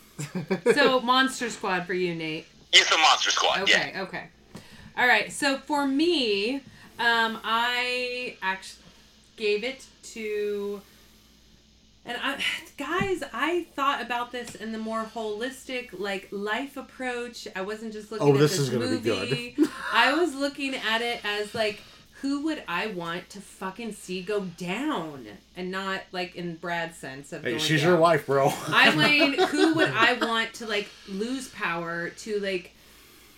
So 0.73 0.99
Monster 1.01 1.49
Squad 1.49 1.85
for 1.85 1.93
you, 1.93 2.15
Nate. 2.15 2.45
It's 2.71 2.89
a 2.91 2.97
Monster 2.97 3.31
Squad. 3.31 3.61
Okay, 3.61 3.91
Yeah. 3.93 4.01
okay. 4.03 4.27
All 4.97 5.07
right. 5.07 5.31
So 5.31 5.57
for 5.57 5.85
me, 5.87 6.55
um, 6.99 7.39
I 7.43 8.37
actually 8.41 8.83
gave 9.35 9.63
it 9.63 9.85
to, 10.13 10.81
and 12.05 12.17
I, 12.21 12.41
guys, 12.77 13.23
I 13.33 13.65
thought 13.75 14.01
about 14.01 14.31
this 14.31 14.55
in 14.55 14.71
the 14.71 14.77
more 14.77 15.03
holistic, 15.03 15.89
like 15.97 16.27
life 16.31 16.77
approach. 16.77 17.47
I 17.55 17.61
wasn't 17.61 17.93
just 17.93 18.11
looking 18.11 18.27
Oh, 18.27 18.33
at 18.33 18.39
this 18.39 18.51
this, 18.51 18.59
is 18.61 18.69
gonna 18.69 18.87
be 18.97 19.09
movie. 19.09 19.57
I 19.93 20.13
was 20.13 20.33
looking 20.35 20.75
at 20.75 21.01
it 21.01 21.23
as 21.25 21.53
like. 21.55 21.81
Who 22.21 22.43
would 22.45 22.63
I 22.67 22.87
want 22.87 23.29
to 23.31 23.41
fucking 23.41 23.91
see 23.91 24.23
go 24.23 24.45
down, 24.57 25.27
and 25.55 25.69
not 25.69 26.01
like 26.11 26.35
in 26.35 26.55
Brad's 26.55 26.97
sense 26.97 27.31
of 27.33 27.43
Hey, 27.43 27.49
going 27.51 27.59
she's 27.61 27.81
down. 27.81 27.91
your 27.91 27.99
wife, 27.99 28.25
bro. 28.25 28.51
I 28.67 28.95
mean, 28.95 29.33
who 29.49 29.75
would 29.75 29.89
I 29.89 30.13
want 30.13 30.53
to 30.55 30.65
like 30.65 30.87
lose 31.07 31.49
power 31.49 32.09
to 32.09 32.39
like 32.39 32.71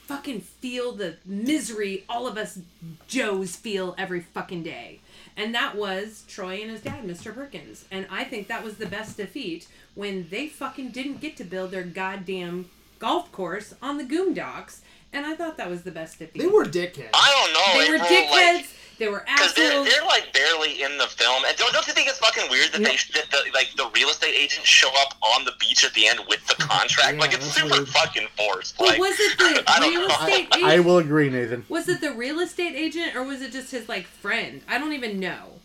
fucking 0.05 0.39
feel 0.41 0.93
the 0.93 1.17
misery 1.25 2.05
all 2.07 2.27
of 2.27 2.37
us 2.37 2.59
Joes 3.07 3.55
feel 3.57 3.93
every 3.97 4.21
fucking 4.21 4.63
day? 4.63 5.01
And 5.37 5.53
that 5.53 5.77
was 5.77 6.23
Troy 6.27 6.59
and 6.61 6.71
his 6.71 6.81
dad, 6.81 7.05
Mr. 7.05 7.33
Perkins. 7.33 7.85
And 7.91 8.07
I 8.09 8.23
think 8.23 8.47
that 8.47 8.63
was 8.63 8.77
the 8.77 8.87
best 8.87 9.17
defeat 9.17 9.67
when 9.93 10.27
they 10.29 10.47
fucking 10.47 10.89
didn't 10.89 11.21
get 11.21 11.37
to 11.37 11.43
build 11.43 11.69
their 11.71 11.83
goddamn 11.83 12.69
golf 12.97 13.31
course 13.31 13.75
on 13.81 13.97
the 13.97 14.03
Goondocks. 14.03 14.79
And 15.13 15.25
I 15.25 15.35
thought 15.35 15.57
that 15.57 15.69
was 15.69 15.83
the 15.83 15.91
best 15.91 16.19
defeat. 16.19 16.41
They 16.41 16.47
were 16.47 16.65
dickheads. 16.65 17.11
I 17.13 17.31
don't 17.31 17.53
know. 17.53 17.85
They 17.85 17.91
were 17.91 18.03
dickheads. 18.03 18.55
Like, 18.55 18.65
they 18.97 19.07
were 19.07 19.23
Because 19.25 19.53
they're, 19.53 19.83
they're 19.83 20.05
like 20.05 20.33
barely 20.33 20.81
in 20.81 20.97
the 20.97 21.05
film, 21.07 21.43
and 21.47 21.55
don't, 21.57 21.71
don't 21.73 21.85
you 21.87 21.93
think 21.93 22.07
it's 22.07 22.17
fucking 22.19 22.49
weird 22.49 22.71
that 22.73 22.79
they 22.83 22.97
that 23.13 23.29
the, 23.31 23.51
like 23.53 23.69
the 23.75 23.89
real 23.95 24.09
estate 24.09 24.35
agents 24.35 24.67
show 24.67 24.89
up 25.01 25.13
on 25.21 25.45
the 25.45 25.53
beach 25.59 25.83
at 25.85 25.93
the 25.93 26.07
end 26.07 26.19
with 26.27 26.45
the 26.47 26.55
contract? 26.55 27.13
Yeah, 27.15 27.19
like 27.21 27.33
it's 27.33 27.45
super 27.45 27.75
weird. 27.75 27.87
fucking 27.89 28.27
forced. 28.37 28.77
But 28.77 28.89
like, 28.89 28.99
was 28.99 29.19
it 29.19 29.37
the 29.37 29.63
I 29.67 29.87
real 29.87 30.01
know. 30.01 30.07
estate 30.07 30.47
agent? 30.55 30.63
I 30.63 30.79
will 30.79 30.97
agree, 30.97 31.29
Nathan. 31.29 31.65
Was 31.69 31.87
it 31.89 32.01
the 32.01 32.13
real 32.13 32.39
estate 32.39 32.75
agent 32.75 33.15
or 33.15 33.23
was 33.23 33.41
it 33.41 33.51
just 33.51 33.71
his 33.71 33.87
like 33.87 34.05
friend? 34.07 34.61
I 34.67 34.77
don't 34.77 34.93
even 34.93 35.19
know. 35.19 35.56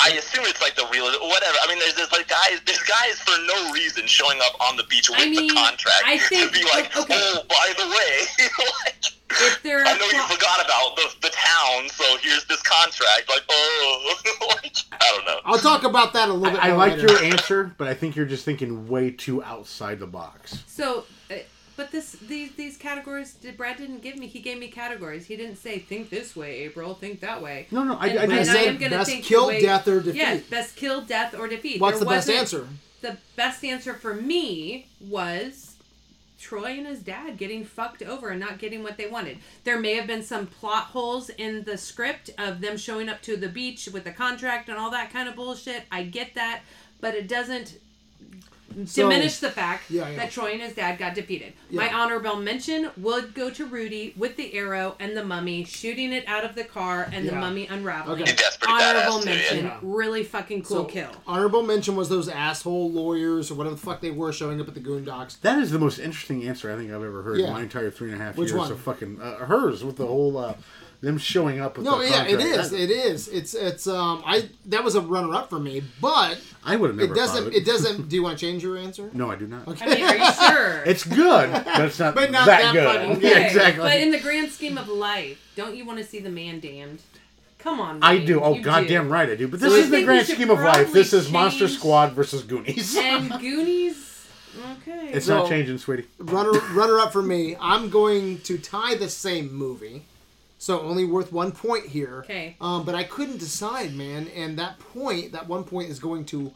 I 0.00 0.10
assume 0.18 0.44
it's 0.46 0.60
like 0.62 0.76
the 0.76 0.86
real 0.92 1.04
whatever. 1.28 1.56
I 1.62 1.68
mean, 1.68 1.78
there's 1.78 1.94
there's 1.94 2.12
like 2.12 2.28
guys, 2.28 2.60
there's 2.66 2.82
guys 2.82 3.18
for 3.20 3.36
no 3.46 3.72
reason 3.72 4.06
showing 4.06 4.38
up 4.42 4.54
on 4.60 4.76
the 4.76 4.84
beach 4.84 5.10
with 5.10 5.18
I 5.20 5.28
mean, 5.28 5.48
the 5.48 5.54
contract 5.54 6.02
I 6.04 6.18
think- 6.18 6.52
to 6.52 6.58
be 6.58 6.64
like, 6.64 6.96
okay. 6.96 7.14
oh, 7.16 7.42
by 7.48 7.72
the 7.76 7.88
way, 7.88 8.48
like, 8.84 9.04
If 9.30 9.62
they're 9.62 9.80
I 9.84 9.96
know 9.98 10.06
you 10.06 10.22
forgot 10.28 10.64
about 10.64 10.96
the 10.96 11.14
the 11.22 11.30
town, 11.30 11.88
so 11.90 12.04
here's 12.22 12.44
this 12.46 12.62
contract. 12.62 13.28
Like, 13.28 13.42
oh, 13.50 14.14
like 14.62 14.76
I 14.92 15.12
don't 15.14 15.24
know. 15.26 15.40
I'll 15.44 15.58
talk 15.58 15.84
about 15.84 16.12
that 16.14 16.28
a 16.28 16.32
little 16.32 16.54
bit 16.56 16.64
I, 16.64 16.70
I 16.70 16.72
like 16.72 16.92
later. 16.96 17.12
your 17.12 17.24
answer, 17.24 17.74
but 17.78 17.88
I 17.88 17.94
think 17.94 18.16
you're 18.16 18.26
just 18.26 18.44
thinking 18.44 18.88
way 18.88 19.10
too 19.10 19.42
outside 19.42 19.98
the 19.98 20.06
box. 20.06 20.62
so, 20.66 21.04
but 21.78 21.92
this 21.92 22.12
these 22.12 22.52
these 22.56 22.76
categories 22.76 23.34
did 23.34 23.56
Brad 23.56 23.76
didn't 23.76 24.02
give 24.02 24.16
me. 24.16 24.26
He 24.26 24.40
gave 24.40 24.58
me 24.58 24.66
categories. 24.66 25.26
He 25.26 25.36
didn't 25.36 25.56
say 25.56 25.78
think 25.78 26.10
this 26.10 26.34
way, 26.34 26.58
April. 26.64 26.92
Think 26.94 27.20
that 27.20 27.40
way. 27.40 27.68
No, 27.70 27.84
no, 27.84 27.94
I, 27.94 28.08
And- 28.08 28.32
I 28.32 28.36
just 28.38 28.50
I 28.50 28.62
am 28.62 28.78
best 28.78 29.08
think 29.08 29.24
kill, 29.24 29.46
way- 29.46 29.62
death, 29.62 29.86
or 29.86 30.00
defeat. 30.00 30.16
Yes, 30.18 30.42
best 30.42 30.74
kill, 30.74 31.02
death, 31.02 31.36
or 31.38 31.46
defeat. 31.46 31.80
What's 31.80 32.00
There 32.00 32.04
the 32.08 32.10
best 32.10 32.28
answer? 32.28 32.68
The 33.00 33.16
best 33.36 33.64
answer 33.64 33.94
for 33.94 34.12
me 34.12 34.88
was 35.00 35.76
Troy 36.40 36.78
and 36.78 36.86
his 36.88 36.98
dad 36.98 37.38
getting 37.38 37.64
fucked 37.64 38.02
over 38.02 38.30
and 38.30 38.40
not 38.40 38.58
getting 38.58 38.82
what 38.82 38.96
they 38.96 39.06
wanted. 39.06 39.38
There 39.62 39.78
may 39.78 39.94
have 39.94 40.08
been 40.08 40.24
some 40.24 40.48
plot 40.48 40.86
holes 40.86 41.30
in 41.30 41.62
the 41.62 41.78
script 41.78 42.30
of 42.38 42.60
them 42.60 42.76
showing 42.76 43.08
up 43.08 43.22
to 43.22 43.36
the 43.36 43.48
beach 43.48 43.88
with 43.92 44.02
the 44.02 44.10
contract 44.10 44.68
and 44.68 44.76
all 44.76 44.90
that 44.90 45.12
kind 45.12 45.28
of 45.28 45.36
bullshit. 45.36 45.84
I 45.92 46.02
get 46.02 46.34
that, 46.34 46.62
but 47.00 47.14
it 47.14 47.28
doesn't 47.28 47.78
So- 48.84 49.02
diminish 49.08 49.38
the 49.38 49.50
fact 49.50 49.90
Yeah, 49.90 50.08
yeah. 50.10 50.16
that 50.16 50.30
Troy 50.30 50.52
and 50.52 50.60
his 50.60 50.74
dad 50.74 50.98
got 50.98 51.14
defeated. 51.14 51.54
Yeah. 51.70 51.80
My 51.80 51.92
honorable 51.92 52.36
mention 52.36 52.90
would 52.98 53.34
go 53.34 53.50
to 53.50 53.64
Rudy 53.64 54.12
with 54.16 54.36
the 54.36 54.52
arrow 54.54 54.94
and 55.00 55.16
the 55.16 55.24
mummy 55.24 55.64
shooting 55.64 56.12
it 56.12 56.26
out 56.28 56.44
of 56.44 56.54
the 56.54 56.64
car 56.64 57.08
and 57.12 57.26
the 57.28 57.32
mummy 57.34 57.66
unraveling. 57.66 58.22
Okay. 58.22 58.36
Honorable 58.66 59.20
badass, 59.20 59.24
mention, 59.24 59.64
yeah. 59.64 59.78
really 59.82 60.22
fucking 60.22 60.62
cool 60.62 60.76
So, 60.78 60.84
kill. 60.84 61.10
Honorable 61.26 61.62
mention 61.62 61.96
was 61.96 62.08
those 62.08 62.28
asshole 62.28 62.90
lawyers 62.92 63.50
or 63.50 63.54
whatever 63.54 63.74
the 63.74 63.80
fuck 63.80 64.00
they 64.00 64.10
were 64.10 64.32
showing 64.32 64.60
up 64.60 64.68
at 64.68 64.74
the 64.74 64.80
Goondocks. 64.80 65.40
That 65.40 65.58
is 65.58 65.70
the 65.70 65.78
most 65.78 65.98
interesting 65.98 66.46
answer 66.46 66.70
I 66.70 66.76
think 66.76 66.90
I've 66.90 67.02
ever 67.02 67.22
heard 67.22 67.38
Yeah. 67.38 67.46
in 67.46 67.52
my 67.54 67.62
entire 67.62 67.90
three 67.90 68.12
and 68.12 68.20
a 68.20 68.24
half 68.24 68.36
Which 68.36 68.50
years 68.50 68.58
one? 68.58 68.70
of 68.72 68.80
fucking 68.80 69.20
uh, 69.20 69.46
hers 69.46 69.82
with 69.82 69.96
the 69.96 70.06
whole 70.06 70.36
uh, 70.36 70.54
them 71.00 71.16
showing 71.16 71.60
up 71.60 71.76
with 71.76 71.86
No, 71.86 71.98
the 71.98 72.06
yeah, 72.08 72.24
it 72.24 72.38
contract. 72.38 72.58
is. 72.60 72.70
That- 72.70 72.80
It 72.80 72.90
is. 72.90 73.28
It's 73.28 73.54
it's 73.54 73.86
um 73.86 74.22
I 74.26 74.48
that 74.66 74.82
was 74.82 74.94
a 74.96 75.00
runner 75.00 75.32
up 75.34 75.48
for 75.48 75.60
me, 75.60 75.82
but 76.00 76.40
I 76.64 76.74
would 76.76 76.90
have 76.90 76.96
never. 76.96 77.12
it 77.12 77.16
doesn't 77.16 77.36
thought 77.44 77.46
of 77.48 77.54
it 77.54 77.64
doesn't 77.64 78.08
do 78.08 78.16
you 78.16 78.22
want 78.22 78.38
to 78.38 78.44
change 78.46 78.62
your 78.64 78.76
answer? 78.76 79.08
No, 79.12 79.30
I 79.30 79.36
do 79.36 79.46
not. 79.46 79.68
Okay. 79.68 79.84
I 79.84 79.94
mean, 79.94 80.04
are 80.04 80.16
you 80.16 80.32
sure? 80.48 80.82
It's 80.84 81.04
good, 81.04 81.52
but 81.52 81.80
it's 81.82 81.98
not, 82.00 82.14
But 82.16 82.30
not 82.32 82.46
that, 82.46 82.62
that 82.62 82.72
good. 82.72 83.08
fucking 83.16 83.22
Yeah, 83.30 83.38
exactly. 83.46 83.82
But 83.82 84.00
in 84.00 84.10
the 84.10 84.18
grand 84.20 84.50
scheme 84.50 84.76
of 84.76 84.88
life, 84.88 85.38
don't 85.56 85.76
you 85.76 85.84
want 85.86 85.98
to 85.98 86.04
see 86.04 86.18
the 86.18 86.30
man 86.30 86.58
damned? 86.60 87.00
Come 87.60 87.80
on, 87.80 88.00
I 88.02 88.18
do. 88.18 88.40
Oh, 88.40 88.54
you 88.54 88.62
goddamn 88.62 89.04
do. 89.06 89.12
right 89.12 89.28
I 89.28 89.34
do. 89.34 89.48
But 89.48 89.58
this 89.60 89.72
I 89.72 89.76
is 89.78 89.90
the 89.90 90.04
grand 90.04 90.26
scheme 90.26 90.50
of 90.50 90.58
life. 90.60 90.92
This 90.92 91.12
is 91.12 91.30
Monster 91.30 91.66
Squad 91.68 92.12
versus 92.12 92.42
Goonies. 92.44 92.96
And 92.96 93.30
Goonies. 93.40 94.26
Okay. 94.82 95.10
it's 95.12 95.26
So- 95.26 95.38
not 95.38 95.48
changing, 95.48 95.78
sweetie. 95.78 96.06
runner 96.18 96.52
runner 96.72 96.98
up 96.98 97.12
for 97.12 97.22
me. 97.22 97.56
I'm 97.60 97.90
going 97.90 98.38
to 98.42 98.58
tie 98.58 98.94
the 98.96 99.08
same 99.08 99.52
movie, 99.52 100.04
so 100.58 100.80
only 100.80 101.04
worth 101.04 101.32
one 101.32 101.52
point 101.52 101.86
here. 101.86 102.22
Okay. 102.24 102.56
Um, 102.60 102.84
but 102.84 102.94
I 102.94 103.04
couldn't 103.04 103.38
decide, 103.38 103.94
man, 103.94 104.28
and 104.34 104.58
that 104.58 104.78
point, 104.80 105.32
that 105.32 105.48
one 105.48 105.64
point, 105.64 105.88
is 105.88 105.98
going 106.00 106.24
to 106.26 106.52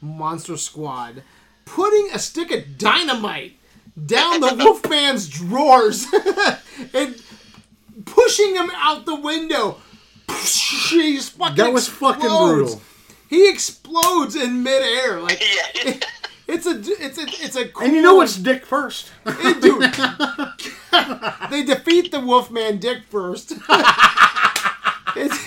Monster 0.00 0.56
Squad, 0.56 1.22
putting 1.64 2.10
a 2.12 2.18
stick 2.18 2.50
of 2.50 2.76
dynamite 2.78 3.54
down 4.06 4.40
the 4.40 4.54
Wolfman's 4.58 5.28
drawers 5.28 6.06
and 6.94 7.22
pushing 8.04 8.56
him 8.56 8.70
out 8.74 9.06
the 9.06 9.16
window. 9.16 9.76
He's 10.28 11.28
fucking 11.30 11.56
That 11.56 11.72
was 11.72 11.88
fucking 11.88 12.28
brutal. 12.28 12.82
He 13.28 13.48
explodes 13.48 14.34
in 14.34 14.62
midair, 14.62 15.20
like 15.20 15.40
Yeah. 15.84 15.94
It's 16.52 16.66
a 16.66 16.80
it's 17.04 17.18
a 17.18 17.22
it's 17.44 17.56
a 17.56 17.68
cool, 17.68 17.86
And 17.86 17.94
you 17.96 18.02
know 18.02 18.20
it's 18.20 18.36
Dick 18.36 18.64
first. 18.66 19.10
dude. 19.24 19.82
they 21.50 21.62
defeat 21.64 22.10
the 22.12 22.20
Wolfman 22.20 22.78
Dick 22.78 23.02
first. 23.08 23.52
it's 25.16 25.34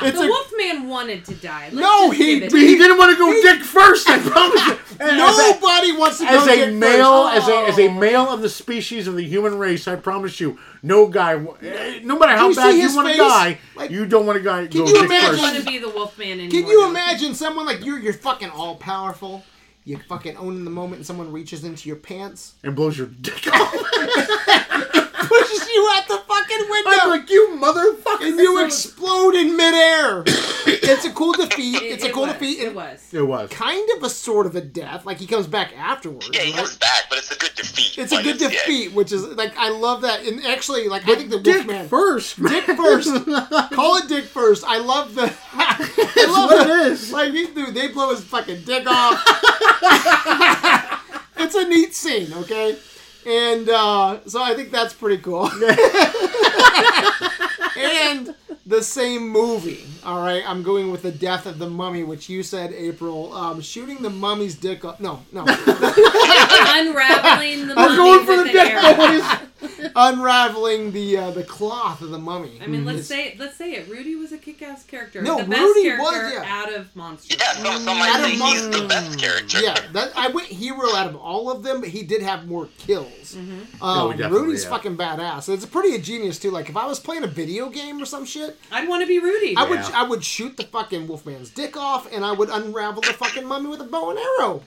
it's 0.00 0.18
the 0.18 0.24
a, 0.24 0.26
Wolfman 0.28 0.88
wanted 0.88 1.24
to 1.26 1.34
die. 1.34 1.64
Let's 1.72 1.74
No, 1.76 2.10
he- 2.10 2.34
give 2.40 2.42
it 2.44 2.50
But 2.52 2.58
to 2.58 2.64
he 2.64 2.72
him. 2.74 2.78
didn't 2.78 2.98
want 2.98 3.12
to 3.12 3.18
go 3.18 3.32
Dick 3.42 3.62
first. 3.62 4.08
I 4.08 4.18
promise 4.18 4.66
you. 4.66 4.78
And 5.00 5.10
a- 5.12 5.16
nobody 5.16 5.92
wants 5.92 6.18
to 6.18 6.24
go 6.24 6.30
as 6.40 6.46
a 6.46 6.56
Dick 6.66 6.74
male, 6.74 7.28
first. 7.28 7.42
as 7.42 7.48
a 7.48 7.56
as 7.72 7.78
a 7.78 7.88
Oh. 7.88 7.92
male 7.98 8.28
of 8.28 8.40
the 8.42 8.48
species 8.48 9.06
of 9.06 9.14
the 9.16 9.24
human 9.24 9.58
race, 9.58 9.86
I 9.88 9.96
promise 9.96 10.38
you, 10.40 10.58
no 10.82 11.06
guy, 11.06 11.34
eh, 11.62 12.00
no 12.04 12.18
matter 12.18 12.36
how 12.36 12.48
you 12.48 12.54
bad 12.56 12.74
you 12.76 12.94
want 12.94 13.08
to 13.08 13.16
die, 13.16 13.58
Like- 13.76 13.90
you 13.90 14.06
don't 14.06 14.26
want 14.26 14.36
to 14.38 14.42
guy 14.44 14.66
go 14.66 14.86
you 14.86 14.86
dick 14.86 14.94
I 14.96 14.98
don't 14.98 15.04
imagine- 15.06 15.38
want 15.42 15.56
to 15.56 15.62
be 15.64 15.78
the 15.78 15.88
Wolfman 15.90 16.28
anymore. 16.40 16.50
Can 16.50 16.66
you 16.66 16.80
though. 16.82 16.90
imagine 16.90 17.34
someone 17.34 17.66
like 17.66 17.84
you? 17.84 17.96
You're 17.96 18.12
fucking 18.12 18.50
all 18.50 18.76
powerful. 18.76 19.44
You 19.84 19.98
fucking 19.98 20.36
own 20.36 20.54
in 20.56 20.64
the 20.64 20.70
moment, 20.70 20.98
and 20.98 21.06
someone 21.06 21.32
reaches 21.32 21.64
into 21.64 21.88
your 21.88 21.96
pants, 21.96 22.54
and 22.62 22.76
blows 22.76 22.96
your 22.98 23.08
dick 23.08 23.46
off. 23.52 23.74
pushes 25.52 25.68
you 25.68 25.90
out 25.94 26.08
the 26.08 26.18
fucking 26.18 26.70
window, 26.70 26.90
I'm 26.92 27.08
like, 27.10 27.30
you 27.30 27.58
motherfucker! 27.60 28.28
and 28.28 28.38
you 28.38 28.64
explode 28.64 29.34
in 29.34 29.56
midair. 29.56 30.24
it's 30.66 31.04
a 31.04 31.10
cool 31.10 31.32
defeat. 31.32 31.76
It, 31.76 31.92
it's 31.92 32.04
a 32.04 32.08
it 32.08 32.12
cool 32.12 32.24
was, 32.24 32.32
defeat. 32.34 32.60
It 32.60 32.66
and 32.68 32.76
was. 32.76 33.08
It 33.12 33.22
was. 33.22 33.50
Kind 33.50 33.88
of 33.96 34.02
a 34.02 34.10
sort 34.10 34.46
of 34.46 34.56
a 34.56 34.60
death. 34.60 35.06
Like 35.06 35.18
he 35.18 35.26
comes 35.26 35.46
back 35.46 35.72
afterwards. 35.76 36.30
Yeah, 36.32 36.42
he 36.42 36.50
right? 36.52 36.58
comes 36.58 36.76
back, 36.76 37.04
but 37.08 37.18
it's 37.18 37.30
a 37.30 37.38
good 37.38 37.54
defeat. 37.54 37.98
It's 37.98 38.12
a 38.12 38.22
good 38.22 38.40
yeah. 38.40 38.48
defeat, 38.48 38.92
which 38.92 39.12
is 39.12 39.24
like 39.28 39.56
I 39.56 39.70
love 39.70 40.02
that. 40.02 40.24
And 40.24 40.44
actually, 40.46 40.88
like 40.88 41.08
I 41.08 41.14
think 41.14 41.30
the 41.30 41.40
Dick 41.40 41.66
Wolfman 41.66 41.88
first. 41.88 42.42
Dick 42.42 42.64
first. 42.64 43.08
Call 43.72 43.96
it 43.96 44.08
Dick 44.08 44.24
first. 44.24 44.64
I 44.66 44.78
love 44.78 45.14
the. 45.14 45.32
I 45.52 46.26
love 46.28 46.50
what 46.50 46.66
the- 46.66 46.72
it 46.72 46.92
is. 46.92 47.12
Like 47.12 47.32
he- 47.32 47.46
dude, 47.46 47.74
they 47.74 47.88
blow 47.88 48.10
his 48.10 48.24
fucking 48.24 48.62
dick 48.64 48.86
off. 48.86 49.22
it's 51.36 51.54
a 51.54 51.68
neat 51.68 51.94
scene, 51.94 52.32
okay? 52.34 52.78
And 53.24 53.68
uh, 53.68 54.18
so 54.26 54.42
I 54.42 54.54
think 54.54 54.70
that's 54.70 54.94
pretty 54.94 55.22
cool. 55.22 55.46
and 57.76 58.34
the 58.66 58.82
same 58.82 59.28
movie. 59.28 59.84
All 60.04 60.20
right, 60.22 60.42
I'm 60.46 60.62
going 60.62 60.90
with 60.90 61.02
the 61.02 61.10
death 61.12 61.46
of 61.46 61.58
the 61.58 61.68
mummy, 61.68 62.04
which 62.04 62.28
you 62.28 62.42
said, 62.42 62.72
April. 62.72 63.32
Um, 63.34 63.60
shooting 63.60 64.02
the 64.02 64.10
mummy's 64.10 64.54
dick 64.54 64.84
off. 64.84 65.00
No, 65.00 65.22
no. 65.32 65.42
Unraveling 66.74 67.68
the 67.68 67.74
I'm 67.76 67.96
mummy 67.96 67.96
going 67.96 68.26
for 68.26 68.36
the 68.36 68.42
an 68.42 68.46
dick, 68.48 68.72
arrow. 68.72 69.92
unraveling 69.96 70.92
the 70.92 71.16
uh, 71.18 71.30
the 71.32 71.44
cloth 71.44 72.00
of 72.02 72.10
the 72.10 72.18
mummy. 72.18 72.58
I 72.62 72.66
mean, 72.66 72.84
let's 72.84 73.10
It's- 73.10 73.30
say 73.32 73.36
let's 73.38 73.56
say 73.56 73.72
it. 73.72 73.88
Rudy 73.88 74.14
was 74.16 74.32
a 74.32 74.38
kick-ass 74.38 74.84
character. 74.84 75.22
No, 75.22 75.38
the 75.38 75.44
best 75.48 75.60
Rudy 75.60 75.82
character 75.84 76.04
was, 76.04 76.32
yeah. 76.32 76.44
out 76.46 76.72
of 76.72 76.94
monsters. 76.96 77.36
Yeah, 77.38 77.52
some, 77.54 77.82
some 77.82 77.98
Out 77.98 78.20
of 78.20 78.26
say 78.26 78.32
he's 78.36 78.70
the 78.70 78.86
best 78.88 79.18
character. 79.18 79.60
Yeah, 79.60 79.74
that 79.92 80.12
I 80.16 80.28
went 80.28 80.46
hero 80.48 80.94
out 80.94 81.06
of 81.08 81.16
all 81.16 81.50
of 81.50 81.62
them, 81.62 81.80
but 81.80 81.90
he 81.90 82.02
did 82.02 82.22
have 82.22 82.46
more 82.46 82.68
kills. 82.78 83.34
Mm-hmm. 83.36 83.82
Um, 83.82 83.98
Oh, 84.02 84.10
definitely, 84.12 84.38
Rudy's 84.40 84.64
yeah. 84.64 84.70
fucking 84.70 84.96
badass. 84.96 85.52
It's 85.52 85.66
pretty 85.66 85.94
ingenious 85.94 86.38
too. 86.38 86.50
Like 86.50 86.68
if 86.68 86.76
I 86.76 86.86
was 86.86 86.98
playing 87.00 87.24
a 87.24 87.28
video 87.28 87.68
game 87.68 88.00
or 88.00 88.04
some 88.06 88.24
shit, 88.24 88.51
I'd 88.70 88.88
want 88.88 89.02
to 89.02 89.06
be 89.06 89.18
Rudy. 89.18 89.56
I 89.56 89.64
would 89.64 89.80
Yeah. 89.80 89.90
I 89.94 90.02
would 90.04 90.24
shoot 90.24 90.56
the 90.56 90.64
fucking 90.64 91.06
Wolfman's 91.06 91.50
dick 91.50 91.76
off, 91.76 92.10
and 92.12 92.24
I 92.24 92.32
would 92.32 92.48
unravel 92.48 93.02
the 93.02 93.12
fucking 93.12 93.46
mummy 93.46 93.68
with 93.68 93.80
a 93.80 93.84
bow 93.84 94.10
and 94.10 94.18
arrow. 94.18 94.62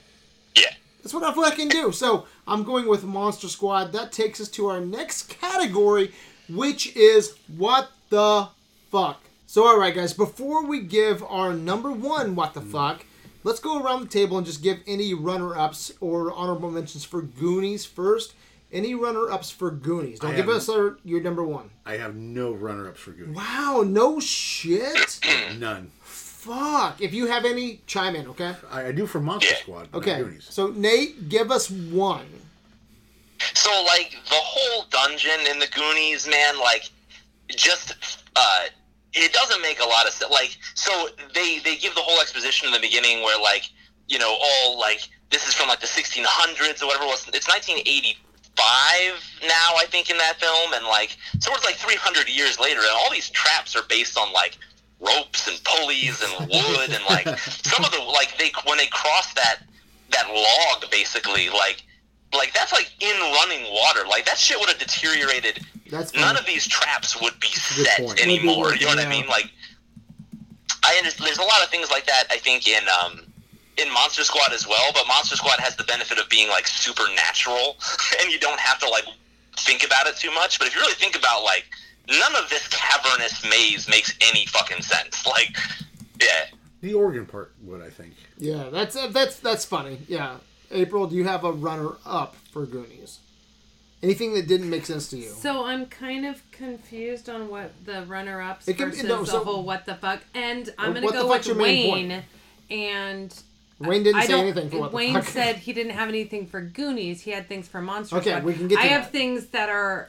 Yeah. 0.54 0.74
That's 1.02 1.14
what 1.14 1.22
I 1.22 1.32
fucking 1.32 1.68
do. 1.68 1.92
So 1.92 2.26
I'm 2.46 2.64
going 2.64 2.86
with 2.88 3.04
Monster 3.04 3.48
Squad. 3.48 3.92
That 3.92 4.12
takes 4.12 4.40
us 4.40 4.48
to 4.50 4.68
our 4.68 4.80
next 4.80 5.28
category, 5.28 6.12
which 6.48 6.94
is 6.96 7.34
what 7.56 7.90
the 8.10 8.48
fuck. 8.90 9.22
So 9.46 9.66
all 9.66 9.78
right, 9.78 9.94
guys. 9.94 10.12
Before 10.12 10.64
we 10.66 10.80
give 10.80 11.22
our 11.22 11.52
number 11.52 11.92
one 11.92 12.34
what 12.34 12.54
the 12.54 12.60
fuck, 12.60 13.04
let's 13.44 13.60
go 13.60 13.80
around 13.80 14.02
the 14.02 14.08
table 14.08 14.36
and 14.36 14.46
just 14.46 14.62
give 14.62 14.78
any 14.86 15.14
runner-ups 15.14 15.92
or 16.00 16.32
honorable 16.32 16.70
mentions 16.70 17.04
for 17.04 17.22
Goonies 17.22 17.84
first. 17.84 18.34
Any 18.76 18.94
runner-ups 18.94 19.50
for 19.50 19.70
Goonies? 19.70 20.18
Don't 20.20 20.32
I 20.32 20.36
give 20.36 20.46
have- 20.46 20.56
us 20.56 20.68
our, 20.68 20.98
your 21.02 21.22
number 21.22 21.42
one. 21.42 21.70
I 21.86 21.96
have 21.96 22.14
no 22.14 22.52
runner-ups 22.52 23.00
for 23.00 23.12
Goonies. 23.12 23.34
Wow, 23.34 23.82
no 23.86 24.20
shit. 24.20 25.18
None. 25.58 25.90
Fuck. 26.02 27.00
If 27.00 27.14
you 27.14 27.26
have 27.26 27.44
any, 27.46 27.80
chime 27.86 28.14
in, 28.14 28.26
okay? 28.28 28.54
I, 28.70 28.88
I 28.88 28.92
do 28.92 29.06
for 29.06 29.18
Monster 29.20 29.48
Yeah. 29.54 29.60
Squad. 29.60 29.92
not 29.92 29.98
Okay. 30.02 30.18
Goonies. 30.22 30.46
So 30.50 30.68
Nate, 30.68 31.28
give 31.30 31.50
us 31.50 31.70
one. 31.70 32.26
So 33.54 33.70
like 33.86 34.10
the 34.28 34.34
whole 34.36 34.84
dungeon 34.90 35.40
in 35.50 35.58
the 35.58 35.66
Goonies, 35.68 36.28
man, 36.28 36.58
like 36.60 36.84
just 37.48 37.94
uh 38.36 38.64
it 39.14 39.32
doesn't 39.32 39.60
make 39.62 39.80
a 39.80 39.84
lot 39.84 40.06
of 40.06 40.12
sense. 40.12 40.30
Like 40.30 40.56
so 40.74 41.08
they 41.34 41.58
they 41.60 41.76
give 41.76 41.94
the 41.94 42.00
whole 42.00 42.20
exposition 42.20 42.66
in 42.68 42.72
the 42.74 42.80
beginning 42.80 43.22
where 43.22 43.40
like 43.40 43.64
you 44.08 44.18
know 44.18 44.36
all 44.40 44.78
like 44.78 45.00
this 45.30 45.46
is 45.48 45.54
from 45.54 45.68
like 45.68 45.80
the 45.80 45.86
1600s 45.86 46.82
or 46.82 46.86
whatever 46.86 47.04
it 47.04 47.08
was. 47.08 47.28
It's 47.34 47.48
1985 48.56 49.48
now, 49.48 49.76
I 49.76 49.86
think, 49.86 50.10
in 50.10 50.18
that 50.18 50.36
film, 50.40 50.72
and 50.74 50.84
like 50.86 51.16
so 51.38 51.52
it's 51.54 51.64
like 51.64 51.76
300 51.76 52.28
years 52.28 52.58
later, 52.58 52.80
and 52.80 52.90
all 52.92 53.10
these 53.10 53.30
traps 53.30 53.76
are 53.76 53.84
based 53.88 54.18
on 54.18 54.32
like 54.32 54.58
ropes 55.00 55.48
and 55.48 55.62
pulleys 55.64 56.22
and 56.22 56.48
wood 56.52 56.90
and 56.90 57.04
like 57.08 57.28
some 57.38 57.84
of 57.84 57.90
the 57.92 57.98
like 58.00 58.36
they 58.38 58.50
when 58.64 58.78
they 58.78 58.86
cross 58.86 59.34
that 59.34 59.60
that 60.10 60.26
log 60.28 60.90
basically 60.90 61.50
like 61.50 61.82
like 62.32 62.52
that's 62.54 62.72
like 62.72 62.90
in 63.00 63.16
running 63.32 63.64
water. 63.72 64.08
Like 64.08 64.24
that 64.26 64.38
shit 64.38 64.58
would 64.58 64.68
have 64.68 64.78
deteriorated. 64.78 65.60
That's 65.90 66.14
none 66.14 66.36
of 66.36 66.46
these 66.46 66.66
traps 66.66 67.20
would 67.20 67.38
be 67.40 67.48
set 67.48 68.00
anymore 68.20 68.66
Would 68.66 68.80
you 68.80 68.86
know 68.86 68.92
what 68.92 68.98
working, 68.98 68.98
i 68.98 69.08
mean? 69.08 69.26
Like 69.28 69.50
i 70.86 70.94
understand 70.98 71.26
there's 71.26 71.38
a 71.38 71.42
lot 71.42 71.62
of 71.62 71.68
things 71.68 71.90
like 71.90 72.06
that 72.06 72.24
i 72.30 72.38
think 72.38 72.66
in 72.66 72.82
um 73.02 73.25
in 73.78 73.92
monster 73.92 74.24
squad 74.24 74.52
as 74.52 74.66
well 74.66 74.90
but 74.94 75.06
monster 75.06 75.36
squad 75.36 75.58
has 75.60 75.76
the 75.76 75.84
benefit 75.84 76.18
of 76.18 76.28
being 76.28 76.48
like 76.48 76.66
supernatural 76.66 77.76
and 78.22 78.30
you 78.32 78.38
don't 78.38 78.60
have 78.60 78.78
to 78.78 78.88
like 78.88 79.04
think 79.58 79.84
about 79.84 80.06
it 80.06 80.16
too 80.16 80.32
much 80.32 80.58
but 80.58 80.66
if 80.68 80.74
you 80.74 80.80
really 80.80 80.94
think 80.94 81.16
about 81.16 81.42
like 81.44 81.64
none 82.08 82.34
of 82.36 82.48
this 82.50 82.68
cavernous 82.68 83.44
maze 83.48 83.88
makes 83.88 84.16
any 84.20 84.46
fucking 84.46 84.82
sense 84.82 85.26
like 85.36 85.56
yeah 86.20 86.46
The 86.80 86.94
organ 86.94 87.26
part 87.26 87.52
would, 87.64 87.82
I 87.82 87.90
think. 87.90 88.14
Yeah, 88.38 88.68
that's 88.70 88.94
uh, 88.96 89.08
that's 89.08 89.40
that's 89.40 89.64
funny. 89.64 89.98
Yeah, 90.08 90.36
April, 90.70 91.06
do 91.06 91.16
you 91.16 91.24
have 91.24 91.42
a 91.44 91.50
runner-up 91.50 92.36
for 92.52 92.64
Goonies? 92.66 93.18
Anything 94.02 94.34
that 94.34 94.46
didn't 94.46 94.68
make 94.70 94.84
sense 94.86 95.08
to 95.10 95.16
you? 95.16 95.30
So 95.30 95.64
I'm 95.64 95.86
kind 95.86 96.24
of 96.26 96.42
confused 96.52 97.28
on 97.28 97.48
what 97.48 97.72
the 97.84 98.04
runner-ups 98.06 98.68
It 98.68 98.76
can- 98.76 98.90
versus 98.90 99.04
no, 99.04 99.24
the 99.24 99.40
whole 99.40 99.62
what 99.64 99.84
the 99.86 99.94
fuck. 99.96 100.20
And 100.34 100.72
I'm 100.78 100.92
gonna 100.94 101.10
go 101.10 101.28
with 101.28 101.48
Wayne. 101.56 102.22
And 102.70 103.34
Wayne 103.78 104.02
didn't 104.02 104.20
I 104.20 104.26
say 104.26 104.32
don't. 104.32 104.44
anything 104.44 104.70
for 104.70 104.78
what 104.80 104.90
the 104.90 104.96
Wayne 104.96 105.14
fuck. 105.14 105.24
said 105.24 105.56
he 105.56 105.72
didn't 105.72 105.92
have 105.92 106.08
anything 106.08 106.46
for 106.46 106.60
Goonies. 106.60 107.20
He 107.22 107.30
had 107.30 107.46
things 107.48 107.68
for 107.68 107.82
Monster 107.82 108.16
Okay, 108.16 108.30
Squad. 108.30 108.44
we 108.44 108.54
can 108.54 108.68
get 108.68 108.76
to 108.76 108.82
I 108.82 108.86
have 108.86 109.10
things 109.10 109.46
that 109.48 109.68
are 109.68 110.08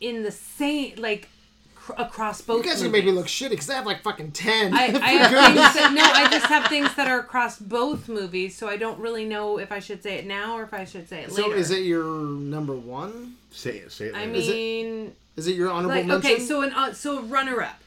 in 0.00 0.22
the 0.22 0.30
same 0.32 0.94
like 0.96 1.28
cr- 1.74 1.92
across 1.98 2.40
you 2.40 2.46
both. 2.46 2.64
guys 2.64 2.80
are 2.82 2.84
movies. 2.86 2.90
gonna 2.90 2.92
make 2.92 3.04
me 3.04 3.12
look 3.12 3.26
shitty 3.26 3.50
because 3.50 3.68
I 3.68 3.74
have 3.74 3.84
like 3.86 4.02
fucking 4.02 4.32
ten. 4.32 4.72
I, 4.74 4.84
I 5.02 5.10
have 5.12 5.30
things 5.54 5.74
that, 5.74 5.92
no, 5.94 6.02
I 6.02 6.30
just 6.30 6.46
have 6.46 6.66
things 6.68 6.94
that 6.94 7.06
are 7.06 7.18
across 7.20 7.58
both 7.58 8.08
movies, 8.08 8.56
so 8.56 8.68
I 8.68 8.76
don't 8.78 8.98
really 8.98 9.24
know 9.26 9.58
if 9.58 9.70
I 9.70 9.80
should 9.80 10.02
say 10.02 10.14
it 10.16 10.26
now 10.26 10.56
or 10.56 10.62
if 10.62 10.72
I 10.72 10.84
should 10.84 11.06
say 11.08 11.20
it 11.24 11.30
later. 11.30 11.42
so 11.42 11.52
is 11.52 11.70
it 11.70 11.82
your 11.84 12.04
number 12.04 12.74
one? 12.74 13.34
Say 13.50 13.76
it. 13.78 13.92
Say 13.92 14.06
it. 14.06 14.14
I 14.14 14.20
later. 14.24 14.32
Is 14.38 14.48
it- 14.48 14.52
mean, 14.54 15.12
Is 15.36 15.46
it 15.46 15.56
your 15.56 15.70
honorable 15.70 15.96
like 15.96 16.06
mention? 16.06 16.30
okay, 16.32 16.40
so 16.42 16.62
an 16.62 16.72
uh, 16.72 16.92
so 16.94 17.20
runner 17.22 17.60
up. 17.62 17.78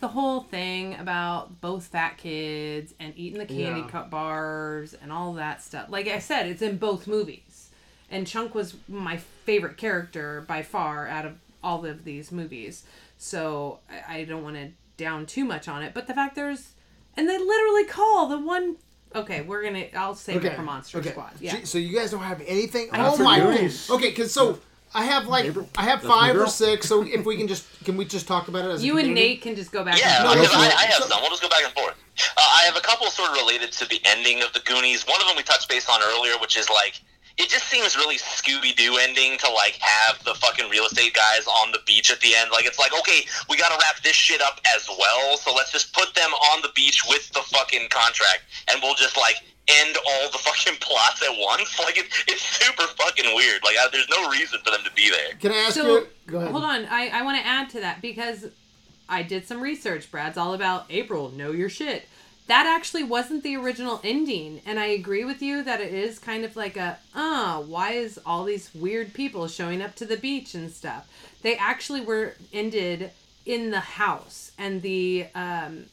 The 0.00 0.08
whole 0.08 0.42
thing 0.42 0.94
about 0.94 1.60
both 1.60 1.86
fat 1.86 2.18
kids 2.18 2.94
and 3.00 3.14
eating 3.16 3.38
the 3.38 3.46
candy 3.46 3.80
Yeah. 3.80 3.88
cut 3.88 4.10
bars 4.10 4.94
and 4.94 5.10
all 5.10 5.34
that 5.34 5.62
stuff. 5.62 5.86
Like 5.88 6.06
I 6.06 6.18
said, 6.18 6.46
it's 6.46 6.62
in 6.62 6.76
both 6.76 7.06
movies. 7.06 7.70
And 8.10 8.26
Chunk 8.26 8.54
was 8.54 8.76
my 8.88 9.16
favorite 9.16 9.76
character 9.78 10.44
by 10.46 10.62
far 10.62 11.08
out 11.08 11.24
of 11.24 11.38
all 11.62 11.84
of 11.86 12.04
these 12.04 12.30
movies. 12.30 12.84
So 13.18 13.80
I, 13.90 14.18
I 14.18 14.24
don't 14.24 14.42
want 14.44 14.56
to 14.56 14.68
down 14.96 15.26
too 15.26 15.44
much 15.44 15.66
on 15.66 15.82
it. 15.82 15.94
But 15.94 16.06
the 16.06 16.14
fact 16.14 16.36
there's 16.36 16.72
and 17.16 17.28
they 17.28 17.38
literally 17.38 17.84
call 17.84 18.28
the 18.28 18.38
one 18.38 18.76
Okay, 19.14 19.40
we're 19.40 19.62
gonna 19.62 19.86
I'll 19.96 20.14
save 20.14 20.44
it 20.44 20.54
for 20.54 20.62
Monster 20.62 20.98
okay. 20.98 21.10
Squad. 21.10 21.32
Yeah. 21.40 21.64
So 21.64 21.78
you 21.78 21.96
guys 21.96 22.10
don't 22.10 22.22
have 22.22 22.42
anything? 22.46 22.90
I 22.92 23.08
oh 23.08 23.16
my 23.16 23.40
goodness. 23.40 23.88
Okay, 23.90 24.10
because 24.10 24.32
so 24.32 24.58
I 24.96 25.04
have 25.04 25.26
like 25.28 25.44
April, 25.44 25.68
I 25.76 25.82
have 25.82 26.00
that's 26.00 26.08
my 26.08 26.28
five 26.28 26.34
or 26.34 26.38
girl. 26.40 26.48
six. 26.48 26.88
So 26.88 27.02
if 27.04 27.26
we 27.26 27.36
can 27.40 27.46
just 27.48 27.66
can 27.84 27.96
we 27.98 28.04
just 28.06 28.26
talk 28.26 28.48
about 28.48 28.64
it 28.64 28.70
as 28.72 28.82
a 28.82 28.86
You 28.86 28.96
and 28.96 29.08
community? 29.08 29.28
Nate 29.34 29.42
can 29.42 29.54
just 29.54 29.70
go 29.70 29.84
back 29.84 29.98
Yeah, 30.00 30.24
and 30.24 30.24
No, 30.24 30.34
because 30.34 30.52
no, 30.56 30.60
I. 30.60 30.72
I 30.72 30.84
have 30.86 31.04
some. 31.04 31.20
We'll 31.20 31.30
just 31.30 31.42
go 31.42 31.48
back 31.50 31.64
and 31.64 31.72
forth. 31.74 31.94
Uh, 32.36 32.40
I 32.40 32.62
have 32.64 32.76
a 32.76 32.80
couple 32.80 33.06
sort 33.10 33.30
of 33.30 33.36
related 33.36 33.72
to 33.72 33.84
the 33.88 34.00
ending 34.04 34.42
of 34.42 34.52
the 34.54 34.60
Goonies. 34.60 35.06
One 35.06 35.20
of 35.20 35.26
them 35.28 35.36
we 35.36 35.42
touched 35.42 35.68
base 35.68 35.88
on 35.88 36.00
earlier, 36.02 36.32
which 36.40 36.56
is 36.56 36.70
like 36.70 37.00
it 37.36 37.50
just 37.50 37.68
seems 37.68 37.94
really 37.96 38.16
Scooby 38.16 38.74
Doo 38.74 38.96
ending 38.96 39.36
to 39.38 39.50
like 39.50 39.76
have 39.82 40.24
the 40.24 40.34
fucking 40.34 40.70
real 40.70 40.86
estate 40.86 41.12
guys 41.12 41.46
on 41.46 41.70
the 41.72 41.80
beach 41.86 42.10
at 42.10 42.18
the 42.20 42.34
end. 42.34 42.50
Like 42.50 42.64
it's 42.64 42.78
like 42.78 42.92
okay, 42.98 43.26
we 43.50 43.58
got 43.58 43.68
to 43.68 43.78
wrap 43.84 44.02
this 44.02 44.16
shit 44.16 44.40
up 44.40 44.60
as 44.74 44.88
well, 44.88 45.36
so 45.36 45.54
let's 45.54 45.70
just 45.70 45.92
put 45.92 46.14
them 46.14 46.30
on 46.32 46.62
the 46.62 46.70
beach 46.74 47.02
with 47.06 47.28
the 47.32 47.42
fucking 47.52 47.88
contract, 47.90 48.44
and 48.72 48.80
we'll 48.82 48.94
just 48.94 49.18
like 49.18 49.36
end 49.68 49.96
all 50.06 50.30
the 50.30 50.38
fucking 50.46 50.78
plots 50.80 51.22
at 51.22 51.36
once. 51.38 51.78
Like 51.78 51.98
it, 51.98 52.06
it's 52.28 52.42
super 52.42 52.84
fucking 52.84 53.34
weird. 53.34 53.62
Like 53.64 53.76
I, 53.78 53.88
there's 53.92 54.08
no 54.08 54.28
reason 54.30 54.60
for 54.64 54.70
them 54.70 54.80
to 54.84 54.92
be 54.92 55.10
there. 55.10 55.34
Can 55.40 55.52
I 55.52 55.56
ask 55.66 55.74
So 55.74 55.86
you? 55.98 56.06
Go 56.26 56.38
ahead. 56.38 56.50
hold 56.52 56.64
on, 56.64 56.84
I, 56.86 57.08
I 57.08 57.22
want 57.22 57.38
to 57.40 57.46
add 57.46 57.70
to 57.70 57.80
that 57.80 58.00
because 58.02 58.46
I 59.08 59.22
did 59.22 59.46
some 59.46 59.60
research. 59.60 60.10
Brad's 60.10 60.36
all 60.38 60.54
about 60.54 60.86
April, 60.90 61.30
know 61.30 61.52
your 61.52 61.68
shit. 61.68 62.08
That 62.48 62.64
actually 62.66 63.02
wasn't 63.02 63.42
the 63.42 63.56
original 63.56 64.00
ending, 64.04 64.60
and 64.64 64.78
I 64.78 64.86
agree 64.86 65.24
with 65.24 65.42
you 65.42 65.64
that 65.64 65.80
it 65.80 65.92
is 65.92 66.20
kind 66.20 66.44
of 66.44 66.54
like 66.54 66.76
a, 66.76 66.96
uh, 67.12 67.60
why 67.62 67.92
is 67.92 68.20
all 68.24 68.44
these 68.44 68.72
weird 68.72 69.14
people 69.14 69.48
showing 69.48 69.82
up 69.82 69.96
to 69.96 70.04
the 70.06 70.16
beach 70.16 70.54
and 70.54 70.70
stuff? 70.70 71.08
They 71.42 71.56
actually 71.56 72.02
were 72.02 72.34
ended 72.52 73.10
in 73.44 73.72
the 73.72 73.80
house, 73.80 74.52
and 74.56 74.80
the 74.82 75.26
um, 75.34 75.86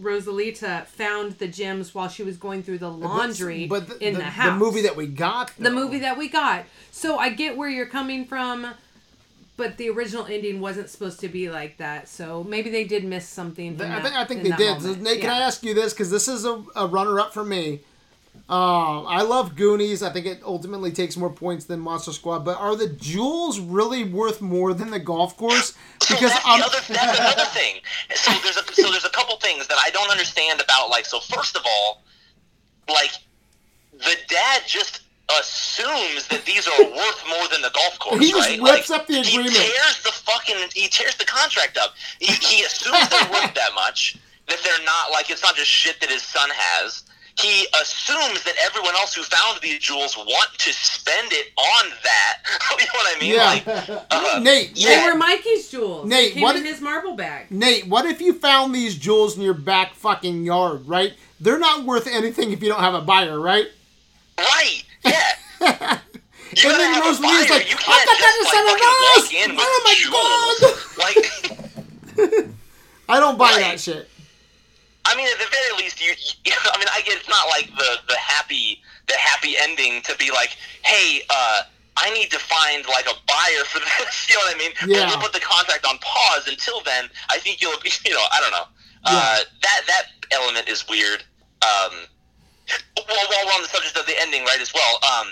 Rosalita 0.00 0.84
found 0.86 1.32
the 1.38 1.48
gems 1.48 1.94
while 1.94 2.08
she 2.08 2.22
was 2.22 2.36
going 2.36 2.62
through 2.62 2.78
the 2.78 2.90
laundry 2.90 3.66
but 3.66 3.88
the, 3.88 4.06
in 4.06 4.14
the, 4.14 4.20
the, 4.20 4.24
house. 4.26 4.52
the 4.52 4.64
movie 4.64 4.82
that 4.82 4.94
we 4.94 5.06
got, 5.06 5.52
the 5.58 5.70
movie 5.70 6.00
that 6.00 6.18
we 6.18 6.28
got. 6.28 6.64
So 6.90 7.18
I 7.18 7.30
get 7.30 7.56
where 7.56 7.68
you're 7.68 7.86
coming 7.86 8.26
from, 8.26 8.74
but 9.56 9.78
the 9.78 9.88
original 9.88 10.26
ending 10.26 10.60
wasn't 10.60 10.90
supposed 10.90 11.20
to 11.20 11.28
be 11.28 11.48
like 11.48 11.78
that. 11.78 12.08
So 12.08 12.44
maybe 12.44 12.68
they 12.68 12.84
did 12.84 13.04
miss 13.04 13.26
something. 13.26 13.80
I 13.80 13.88
that, 13.88 14.02
think 14.02 14.14
I 14.14 14.24
think 14.24 14.42
they 14.42 14.50
did. 14.50 14.82
So. 14.82 14.94
Nate, 14.94 15.22
can 15.22 15.30
I 15.30 15.38
ask 15.38 15.62
you 15.62 15.72
this? 15.72 15.94
Because 15.94 16.10
this 16.10 16.28
is 16.28 16.44
a, 16.44 16.62
a 16.74 16.86
runner-up 16.86 17.32
for 17.32 17.44
me. 17.44 17.80
Uh, 18.48 19.02
I 19.02 19.22
love 19.22 19.56
Goonies. 19.56 20.04
I 20.04 20.10
think 20.10 20.24
it 20.26 20.40
ultimately 20.44 20.92
takes 20.92 21.16
more 21.16 21.30
points 21.30 21.64
than 21.64 21.80
Monster 21.80 22.12
Squad. 22.12 22.44
But 22.44 22.58
are 22.58 22.76
the 22.76 22.88
jewels 22.88 23.58
really 23.58 24.04
worth 24.04 24.40
more 24.40 24.72
than 24.72 24.90
the 24.90 25.00
golf 25.00 25.36
course? 25.36 25.74
So 26.00 26.14
Because 26.14 26.32
that's 26.32 26.46
I'm 26.46 26.60
the 26.60 26.66
other 26.66 26.78
that's 26.88 27.18
another 27.18 27.50
thing. 27.50 27.76
So 28.14 28.30
there's 28.44 28.56
a 28.56 28.62
so 28.72 28.90
there's 28.90 29.04
a 29.04 29.10
couple 29.10 29.36
things 29.38 29.66
that 29.66 29.78
I 29.84 29.90
don't 29.90 30.10
understand 30.10 30.60
about 30.60 30.90
like 30.90 31.06
so 31.06 31.18
first 31.18 31.56
of 31.56 31.62
all, 31.66 32.02
like 32.88 33.10
the 33.92 34.14
dad 34.28 34.62
just 34.64 35.00
assumes 35.40 36.28
that 36.28 36.44
these 36.44 36.68
are 36.68 36.82
worth 36.84 37.24
more 37.28 37.48
than 37.48 37.62
the 37.62 37.70
golf 37.74 37.98
course, 37.98 38.20
He 38.20 38.30
just 38.30 38.48
right? 38.48 38.60
rips 38.62 38.90
like, 38.90 39.00
up 39.00 39.06
the 39.08 39.20
agreement. 39.20 39.50
He 39.56 39.58
tears 39.58 40.02
the 40.04 40.12
fucking 40.12 40.56
he 40.72 40.86
tears 40.86 41.16
the 41.16 41.24
contract 41.24 41.78
up. 41.78 41.94
He, 42.20 42.32
he 42.34 42.62
assumes 42.62 43.08
they're 43.08 43.30
worth 43.32 43.54
that 43.54 43.74
much. 43.74 44.18
That 44.46 44.58
they're 44.62 44.84
not 44.84 45.10
like 45.10 45.30
it's 45.30 45.42
not 45.42 45.56
just 45.56 45.68
shit 45.68 46.00
that 46.00 46.10
his 46.10 46.22
son 46.22 46.48
has. 46.52 47.02
He 47.38 47.66
assumes 47.82 48.42
that 48.44 48.54
everyone 48.64 48.94
else 48.94 49.14
who 49.14 49.22
found 49.22 49.60
these 49.60 49.78
jewels 49.78 50.16
want 50.16 50.48
to 50.58 50.72
spend 50.72 51.32
it 51.32 51.48
on 51.58 51.90
that. 52.02 52.38
you 52.78 52.86
know 52.86 52.90
what 52.94 53.16
I 53.16 53.20
mean? 53.20 53.34
Yeah. 53.34 53.44
Like, 53.44 54.06
uh, 54.10 54.38
Nate. 54.42 54.74
They 54.74 54.84
Nate, 54.84 55.04
were 55.12 55.18
Mikey's 55.18 55.68
jewels. 55.70 56.06
Nate, 56.08 56.28
they 56.28 56.34
came 56.34 56.42
what 56.42 56.56
in 56.56 56.64
if- 56.64 56.72
his 56.72 56.80
marble 56.80 57.14
bag. 57.14 57.50
Nate, 57.50 57.86
what 57.88 58.06
if 58.06 58.20
you 58.22 58.32
found 58.32 58.74
these 58.74 58.96
jewels 58.96 59.36
in 59.36 59.42
your 59.42 59.54
back 59.54 59.94
fucking 59.94 60.44
yard? 60.44 60.88
Right? 60.88 61.12
They're 61.38 61.58
not 61.58 61.84
worth 61.84 62.06
anything 62.06 62.52
if 62.52 62.62
you 62.62 62.70
don't 62.70 62.80
have 62.80 62.94
a 62.94 63.02
buyer, 63.02 63.38
right? 63.38 63.66
Right. 64.38 64.82
Yeah. 65.04 65.32
You 66.56 66.70
and 66.70 66.78
gotta 66.78 66.84
then 66.84 67.00
Rosalie's 67.02 67.46
fire. 67.48 67.58
like, 67.58 67.68
you 67.70 67.76
I 67.76 67.82
can't 67.82 68.06
got 68.06 68.18
that 68.18 68.34
just, 68.38 68.54
in 68.54 68.64
like, 68.64 68.80
Sunrise! 68.80 69.20
walk 69.20 69.34
in 69.34 69.50
with 69.56 69.66
Oh 69.66 69.80
my 69.84 69.94
jewels. 72.16 72.36
Like, 72.40 72.50
I 73.08 73.20
don't 73.20 73.36
buy 73.36 73.50
Right. 73.50 73.60
that 73.60 73.80
shit. 73.80 74.08
I 75.06 75.16
mean, 75.16 75.28
at 75.30 75.38
the 75.38 75.46
very 75.46 75.82
least, 75.82 76.02
you, 76.02 76.12
you 76.44 76.52
I 76.72 76.78
mean, 76.78 76.88
I 76.92 77.00
get 77.02 77.16
it's 77.16 77.28
not 77.28 77.46
like 77.48 77.70
the 77.76 78.02
the 78.08 78.16
happy 78.16 78.82
the 79.06 79.14
happy 79.14 79.54
ending 79.58 80.02
to 80.02 80.16
be 80.16 80.30
like, 80.30 80.56
hey, 80.82 81.22
uh, 81.30 81.62
I 81.96 82.10
need 82.10 82.30
to 82.30 82.38
find 82.38 82.84
like 82.88 83.06
a 83.06 83.14
buyer 83.26 83.64
for 83.64 83.78
this. 84.02 84.28
You 84.28 84.34
know 84.34 84.40
what 84.44 84.54
I 84.54 84.58
mean? 84.58 84.72
Yeah. 84.86 85.08
We'll 85.08 85.22
put 85.22 85.32
the 85.32 85.40
contract 85.40 85.86
on 85.86 85.98
pause 85.98 86.48
until 86.48 86.82
then. 86.82 87.08
I 87.30 87.38
think 87.38 87.62
you'll, 87.62 87.78
you 88.04 88.12
know, 88.14 88.26
I 88.32 88.40
don't 88.40 88.52
know. 88.52 88.68
Yeah. 89.06 89.12
Uh, 89.14 89.38
that 89.62 89.80
that 89.86 90.04
element 90.32 90.68
is 90.68 90.84
weird. 90.88 91.22
Um, 91.62 92.06
well, 92.96 93.26
while 93.30 93.46
we're 93.46 93.52
on 93.52 93.62
the 93.62 93.68
subject 93.68 93.96
of 93.96 94.06
the 94.06 94.20
ending, 94.20 94.44
right, 94.44 94.60
as 94.60 94.74
well. 94.74 94.98
Um, 95.06 95.28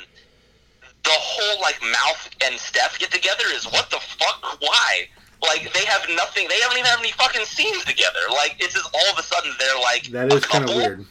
the 1.03 1.13
whole 1.13 1.61
like 1.61 1.81
mouth 1.83 2.31
and 2.45 2.59
Steph 2.59 2.99
get 2.99 3.11
together 3.11 3.45
is 3.53 3.65
what 3.67 3.91
the 3.91 3.99
fuck? 3.99 4.61
Why? 4.61 5.09
Like 5.47 5.73
they 5.73 5.85
have 5.87 6.03
nothing. 6.15 6.49
They 6.49 6.59
haven't 6.61 6.79
even 6.79 6.87
have 6.91 7.01
any 7.01 7.13
fucking 7.13 7.45
scenes 7.45 7.85
together. 7.85 8.21
Like 8.31 8.57
it's 8.59 8.75
just 8.75 8.89
all 8.95 9.13
of 9.13 9.19
a 9.19 9.23
sudden 9.23 9.53
they're 9.59 9.81
like 9.81 10.05
that 10.09 10.33
is 10.33 10.45
kind 10.47 10.65
of 10.69 10.75
weird. 10.75 11.05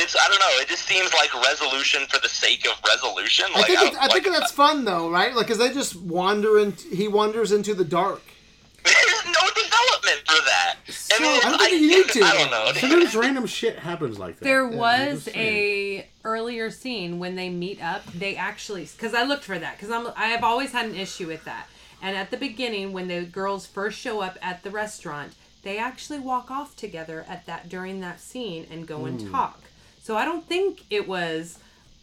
It's 0.00 0.14
I 0.16 0.28
don't 0.28 0.38
know. 0.38 0.60
It 0.62 0.68
just 0.68 0.86
seems 0.86 1.12
like 1.14 1.32
resolution 1.44 2.06
for 2.08 2.20
the 2.20 2.28
sake 2.28 2.64
of 2.66 2.80
resolution. 2.86 3.46
I 3.54 3.62
think 3.62 3.78
don't 3.80 3.88
it's, 3.88 3.96
I 3.96 4.08
think 4.08 4.26
like- 4.26 4.38
that's 4.40 4.52
fun 4.52 4.84
though, 4.84 5.10
right? 5.10 5.34
Like, 5.34 5.48
cause 5.48 5.58
they 5.58 5.72
just 5.72 5.96
wander 5.96 6.58
and 6.58 6.78
he 6.80 7.08
wanders 7.08 7.50
into 7.52 7.74
the 7.74 7.84
dark. 7.84 8.22
there's 8.84 9.24
no 9.26 9.40
development 9.54 10.20
for 10.24 10.40
that. 10.44 10.76
I 11.12 11.20
mean, 11.20 11.40
I 11.40 11.40
don't 11.50 11.54
it's- 11.54 11.68
think 11.68 11.82
you 11.82 11.88
need 11.88 12.08
to. 12.10 12.22
I 12.22 12.32
don't 12.34 12.50
know. 12.50 12.72
Sometimes 12.74 13.16
random 13.16 13.46
shit 13.46 13.78
happens 13.80 14.18
like 14.20 14.38
that. 14.38 14.44
There 14.44 14.66
was 14.68 15.24
just 15.24 15.36
a 15.36 16.06
earlier 16.24 16.70
scene 16.70 17.18
when 17.18 17.34
they 17.34 17.50
meet 17.50 17.82
up. 17.82 18.04
They 18.12 18.36
actually, 18.36 18.84
because 18.84 19.14
I 19.14 19.24
looked 19.24 19.44
for 19.44 19.58
that, 19.58 19.76
because 19.76 19.90
I'm 19.90 20.06
I 20.16 20.26
have 20.28 20.44
always 20.44 20.70
had 20.70 20.86
an 20.86 20.94
issue 20.94 21.26
with 21.26 21.44
that. 21.44 21.66
And 22.00 22.16
at 22.16 22.30
the 22.30 22.36
beginning, 22.36 22.92
when 22.92 23.08
the 23.08 23.22
girls 23.24 23.66
first 23.66 23.98
show 23.98 24.20
up 24.20 24.38
at 24.40 24.62
the 24.62 24.70
restaurant, 24.70 25.32
they 25.62 25.78
actually 25.78 26.20
walk 26.20 26.50
off 26.50 26.76
together 26.76 27.24
at 27.28 27.46
that 27.46 27.68
during 27.68 28.00
that 28.00 28.20
scene 28.20 28.66
and 28.70 28.86
go 28.86 29.04
and 29.04 29.20
hmm. 29.20 29.30
talk. 29.32 29.62
So 30.02 30.16
I 30.16 30.24
don't 30.24 30.46
think 30.46 30.84
it 30.90 31.08
was 31.08 31.58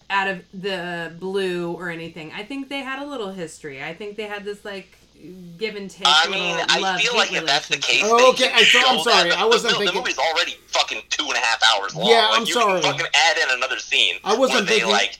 out 0.09 0.27
of 0.27 0.43
the 0.53 1.15
blue 1.19 1.71
or 1.71 1.89
anything. 1.89 2.31
I 2.33 2.43
think 2.43 2.69
they 2.69 2.79
had 2.79 3.01
a 3.01 3.05
little 3.05 3.31
history. 3.31 3.83
I 3.83 3.93
think 3.93 4.17
they 4.17 4.27
had 4.27 4.43
this 4.43 4.63
like 4.63 4.97
give 5.57 5.75
and 5.75 5.89
take. 5.89 6.05
I 6.07 6.27
mean, 6.29 6.57
I 6.69 6.79
love, 6.79 6.99
feel 6.99 7.15
like 7.15 7.31
if 7.31 7.45
that's 7.45 7.67
the 7.67 7.77
case, 7.77 8.03
Oh, 8.05 8.31
okay, 8.31 8.51
I 8.53 8.63
thought- 8.65 8.85
I'm 8.87 8.99
sorry, 8.99 9.29
that. 9.29 9.39
I 9.39 9.45
wasn't 9.45 9.73
the, 9.73 9.79
thinking- 9.79 9.95
The 9.95 10.01
movie's 10.01 10.17
already 10.19 10.57
fucking 10.67 11.03
two 11.09 11.25
and 11.25 11.35
a 11.35 11.39
half 11.39 11.61
hours 11.73 11.95
long. 11.95 12.09
Yeah, 12.09 12.27
like, 12.27 12.41
I'm 12.41 12.45
you 12.45 12.53
sorry. 12.53 12.81
Can 12.81 12.91
fucking 12.91 13.07
add 13.13 13.37
in 13.37 13.57
another 13.57 13.79
scene. 13.79 14.15
I 14.23 14.35
wasn't 14.37 14.59
where 14.59 14.63
they 14.65 14.79
thinking- 14.81 14.91
like 14.91 15.19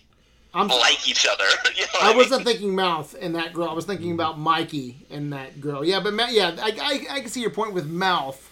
I'm, 0.56 0.68
like 0.70 1.08
each 1.08 1.28
other. 1.30 1.44
You 1.76 1.82
know 1.82 1.88
what 1.94 2.04
I 2.04 2.08
mean? 2.10 2.18
wasn't 2.18 2.46
thinking 2.46 2.74
mouth 2.74 3.16
and 3.20 3.36
that 3.36 3.54
girl. 3.54 3.68
I 3.68 3.74
was 3.74 3.86
thinking 3.86 4.14
about 4.14 4.40
Mikey 4.40 5.06
and 5.10 5.34
that 5.34 5.60
girl. 5.60 5.84
Yeah, 5.84 6.00
but 6.00 6.14
Ma- 6.14 6.28
yeah, 6.30 6.56
I, 6.62 6.72
I, 7.10 7.16
I 7.16 7.20
can 7.20 7.30
see 7.30 7.42
your 7.42 7.50
point 7.50 7.74
with 7.74 7.86
mouth 7.86 8.50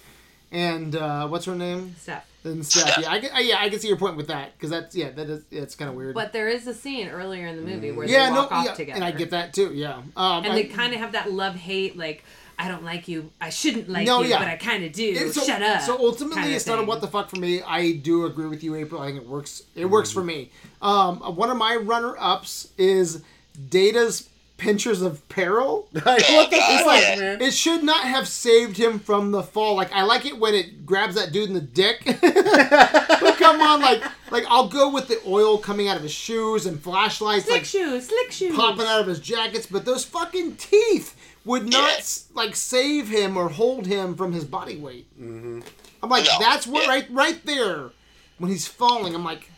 and 0.51 0.95
uh, 0.95 1.27
what's 1.27 1.45
her 1.45 1.55
name? 1.55 1.95
Stuff. 1.97 2.29
And 2.43 2.65
Steph. 2.65 2.89
Steph. 2.89 3.03
Yeah, 3.03 3.11
I 3.11 3.19
can, 3.19 3.29
I- 3.33 3.39
yeah, 3.39 3.55
I 3.59 3.69
can 3.69 3.79
see 3.79 3.87
your 3.87 3.97
point 3.97 4.17
with 4.17 4.27
that 4.27 4.53
because 4.57 4.69
that's 4.69 4.93
yeah, 4.95 5.11
that 5.11 5.29
is 5.29 5.43
it's 5.51 5.75
kind 5.75 5.89
of 5.89 5.95
weird. 5.95 6.13
But 6.13 6.33
there 6.33 6.49
is 6.49 6.67
a 6.67 6.73
scene 6.73 7.07
earlier 7.07 7.47
in 7.47 7.55
the 7.55 7.61
movie 7.61 7.91
where 7.91 8.05
yeah, 8.07 8.27
they 8.27 8.35
no, 8.35 8.41
walk 8.41 8.51
off 8.51 8.65
yeah, 8.65 8.73
together. 8.73 8.95
and 8.95 9.03
I 9.03 9.11
get 9.11 9.29
that 9.31 9.53
too. 9.53 9.73
Yeah, 9.73 10.01
um, 10.17 10.43
and 10.43 10.47
I- 10.47 10.55
they 10.55 10.63
kind 10.65 10.93
of 10.93 10.99
have 10.99 11.13
that 11.13 11.31
love 11.31 11.55
hate 11.55 11.97
like 11.97 12.23
I 12.57 12.67
don't 12.67 12.83
like 12.83 13.07
you, 13.07 13.31
I 13.41 13.49
shouldn't 13.49 13.89
like 13.89 14.05
No, 14.05 14.21
you, 14.21 14.29
yeah. 14.29 14.39
but 14.39 14.47
I 14.47 14.55
kind 14.57 14.83
of 14.83 14.91
do. 14.93 15.31
So, 15.31 15.41
Shut 15.41 15.61
up. 15.61 15.81
So 15.81 15.97
ultimately, 15.97 16.41
kinda 16.43 16.55
it's 16.55 16.67
not 16.67 16.79
a 16.79 16.83
what 16.83 17.01
the 17.01 17.07
fuck 17.07 17.29
for 17.29 17.37
me. 17.37 17.61
I 17.61 17.93
do 17.93 18.25
agree 18.25 18.47
with 18.47 18.63
you, 18.63 18.75
April. 18.75 19.01
I 19.01 19.07
think 19.07 19.17
it 19.23 19.27
works. 19.27 19.63
It 19.75 19.85
works 19.85 20.11
for 20.11 20.23
me. 20.23 20.51
Um, 20.81 21.17
one 21.35 21.49
of 21.49 21.57
my 21.57 21.75
runner 21.75 22.15
ups 22.19 22.69
is 22.77 23.21
Data's 23.69 24.29
pinchers 24.57 25.01
of 25.01 25.27
peril. 25.29 25.87
Like, 25.93 26.05
what 26.29 26.49
the 26.51 26.57
fuck, 26.77 26.85
like- 26.85 27.19
man? 27.19 27.41
It 27.41 27.53
should 27.53 27.83
not 27.83 28.05
have 28.05 28.27
saved 28.27 28.77
him 28.77 28.99
from 28.99 29.31
the 29.31 29.43
fall. 29.43 29.75
Like 29.75 29.91
I 29.91 30.03
like 30.03 30.25
it 30.25 30.37
when 30.37 30.53
it 30.53 30.85
grabs 30.85 31.15
that 31.15 31.31
dude 31.31 31.47
in 31.49 31.53
the 31.55 31.61
dick. 31.61 32.01
but 32.05 33.37
come 33.37 33.61
on, 33.61 33.81
like 33.81 34.01
like 34.31 34.45
I'll 34.47 34.67
go 34.67 34.89
with 34.89 35.07
the 35.07 35.19
oil 35.27 35.57
coming 35.57 35.87
out 35.87 35.97
of 35.97 36.03
his 36.03 36.11
shoes 36.11 36.65
and 36.65 36.79
flashlights 36.81 37.45
Slick 37.45 37.57
like 37.57 37.65
shoes, 37.65 38.07
slick 38.07 38.31
shoes. 38.31 38.55
popping 38.55 38.85
out 38.85 39.01
of 39.01 39.07
his 39.07 39.19
jackets, 39.19 39.65
but 39.65 39.85
those 39.85 40.05
fucking 40.05 40.55
teeth 40.55 41.15
would 41.45 41.63
not 41.69 41.97
Yeah. 41.99 42.03
like 42.33 42.55
save 42.55 43.09
him 43.09 43.35
or 43.37 43.49
hold 43.49 43.85
him 43.85 44.15
from 44.15 44.31
his 44.33 44.43
body 44.45 44.77
weight. 44.77 45.07
Mm-hmm. 45.19 45.61
I'm 46.01 46.09
like, 46.09 46.25
No. 46.25 46.37
that's 46.39 46.65
what 46.67 46.83
Yeah. 46.83 46.89
right 46.89 47.07
right 47.11 47.45
there 47.45 47.91
when 48.37 48.49
he's 48.51 48.67
falling. 48.67 49.13
I'm 49.15 49.23
like, 49.23 49.49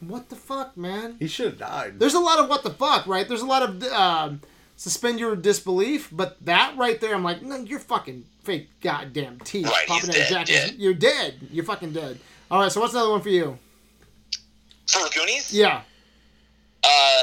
what 0.00 0.28
the 0.28 0.36
fuck, 0.36 0.76
man? 0.76 1.16
He 1.18 1.26
should 1.26 1.46
have 1.46 1.58
died. 1.58 1.98
There's 1.98 2.14
a 2.14 2.20
lot 2.20 2.38
of 2.38 2.48
what 2.48 2.62
the 2.62 2.70
fuck, 2.70 3.06
right? 3.06 3.26
There's 3.26 3.40
a 3.40 3.46
lot 3.46 3.62
of 3.62 3.82
um, 3.84 4.40
suspend 4.76 5.18
your 5.18 5.34
disbelief, 5.36 6.08
but 6.12 6.36
that 6.44 6.76
right 6.76 7.00
there, 7.00 7.14
I'm 7.14 7.24
like, 7.24 7.42
no, 7.42 7.56
you're 7.56 7.80
fucking 7.80 8.24
fake 8.42 8.68
goddamn 8.80 9.40
teeth 9.40 9.66
Right, 9.66 9.86
popping 9.88 10.12
he's 10.12 10.30
out 10.32 10.42
of 10.42 10.48
your 10.50 10.60
dead, 10.60 10.74
You're 10.78 10.94
dead. 10.94 11.34
You're 11.50 11.64
fucking 11.64 11.92
dead. 11.92 12.20
All 12.50 12.60
right, 12.60 12.70
so 12.70 12.80
what's 12.80 12.92
another 12.94 13.10
one 13.10 13.22
for 13.22 13.30
you? 13.30 13.58
For 14.86 15.08
Goonies? 15.18 15.52
Yeah. 15.52 15.82
Uh, 16.84 17.22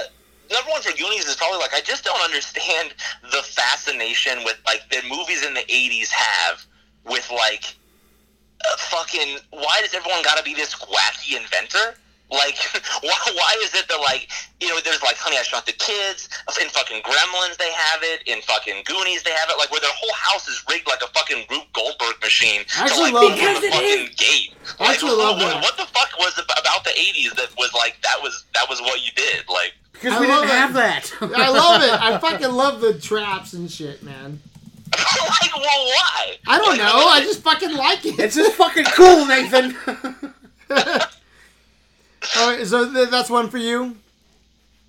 number 0.54 0.72
one 0.72 0.82
for 0.82 0.96
Goonies 0.98 1.26
is 1.26 1.36
probably 1.36 1.60
like 1.60 1.74
I 1.74 1.82
just 1.82 2.04
don't 2.06 2.22
understand 2.24 2.94
the 3.32 3.42
fascination 3.44 4.44
with 4.46 4.58
like 4.66 4.88
the 4.90 5.02
movies 5.10 5.44
in 5.46 5.54
the 5.54 5.66
'80s 5.68 6.10
have 6.10 6.66
with 7.06 7.30
like 7.32 7.76
uh, 8.64 8.78
fucking. 8.78 9.38
Why 9.52 9.82
does 9.82 9.94
everyone 9.94 10.24
got 10.24 10.38
to 10.38 10.44
be 10.44 10.54
this 10.54 10.76
wacky 10.76 11.36
inventor? 11.36 11.98
Like, 12.32 12.58
why, 13.02 13.20
why 13.36 13.54
is 13.62 13.76
it 13.76 13.88
that 13.90 14.00
like 14.00 14.32
you 14.62 14.70
know 14.70 14.80
there's 14.84 15.04
like 15.04 15.18
Honey 15.18 15.38
I 15.38 15.44
Shrunk 15.44 15.66
the 15.66 15.74
Kids 15.78 16.30
in 16.62 16.70
fucking 16.70 17.02
Gremlins 17.04 17.58
they 17.58 17.70
have 17.70 18.02
it 18.02 18.24
in 18.26 18.42
fucking 18.42 18.82
Goonies 18.86 19.22
they 19.22 19.34
have 19.38 19.50
it 19.52 19.58
like 19.60 19.70
where 19.70 19.82
their 19.82 19.94
whole 19.94 20.16
house 20.18 20.48
is 20.48 20.64
rigged 20.70 20.88
like 20.88 21.04
a 21.04 21.12
fucking 21.14 21.46
Rube 21.52 21.68
Goldberg 21.74 22.18
machine 22.24 22.62
I 22.80 22.88
to 22.90 22.96
like 23.02 23.14
love 23.14 23.30
the 23.30 23.36
Because 23.38 23.62
it 23.62 23.70
fucking 23.74 24.08
gate. 24.18 24.56
I 24.80 24.84
Like, 24.88 24.94
actually 24.98 25.14
love 25.20 25.38
what, 25.38 25.52
that. 25.52 25.62
what 25.62 25.76
the 25.78 25.86
fuck 25.94 26.10
was 26.18 26.34
it 26.40 26.46
about 26.58 26.82
the 26.86 26.96
'80s 26.98 27.36
that 27.38 27.54
was 27.58 27.70
like 27.76 28.02
that 28.02 28.18
was 28.24 28.46
that 28.56 28.66
was 28.70 28.82
what 28.82 29.04
you 29.06 29.12
did 29.14 29.46
like. 29.50 29.74
Because 29.94 30.14
I 30.14 30.20
we 30.20 30.28
love 30.28 30.42
didn't 30.42 30.56
it. 30.56 30.60
have 30.60 30.74
that. 30.74 31.14
I 31.22 31.50
love 31.50 31.82
it. 31.82 31.92
I 31.94 32.18
fucking 32.22 32.52
love 32.52 32.82
the 32.82 33.00
traps 33.00 33.54
and 33.54 33.72
shit, 33.72 34.04
man. 34.04 34.40
like, 34.92 35.56
well, 35.56 35.64
why? 35.64 36.38
I 36.48 36.58
don't 36.60 36.78
know. 36.78 37.08
I 37.08 37.22
just 37.22 37.42
fucking 37.42 37.74
like 37.76 38.06
it. 38.06 38.20
it's 38.20 38.36
just 38.36 38.54
fucking 38.56 38.86
cool, 38.96 39.26
Nathan. 39.26 39.76
All 42.38 42.50
right, 42.56 42.66
so 42.66 42.92
th- 42.92 43.10
that's 43.10 43.30
one 43.30 43.50
for 43.50 43.58
you. 43.58 43.96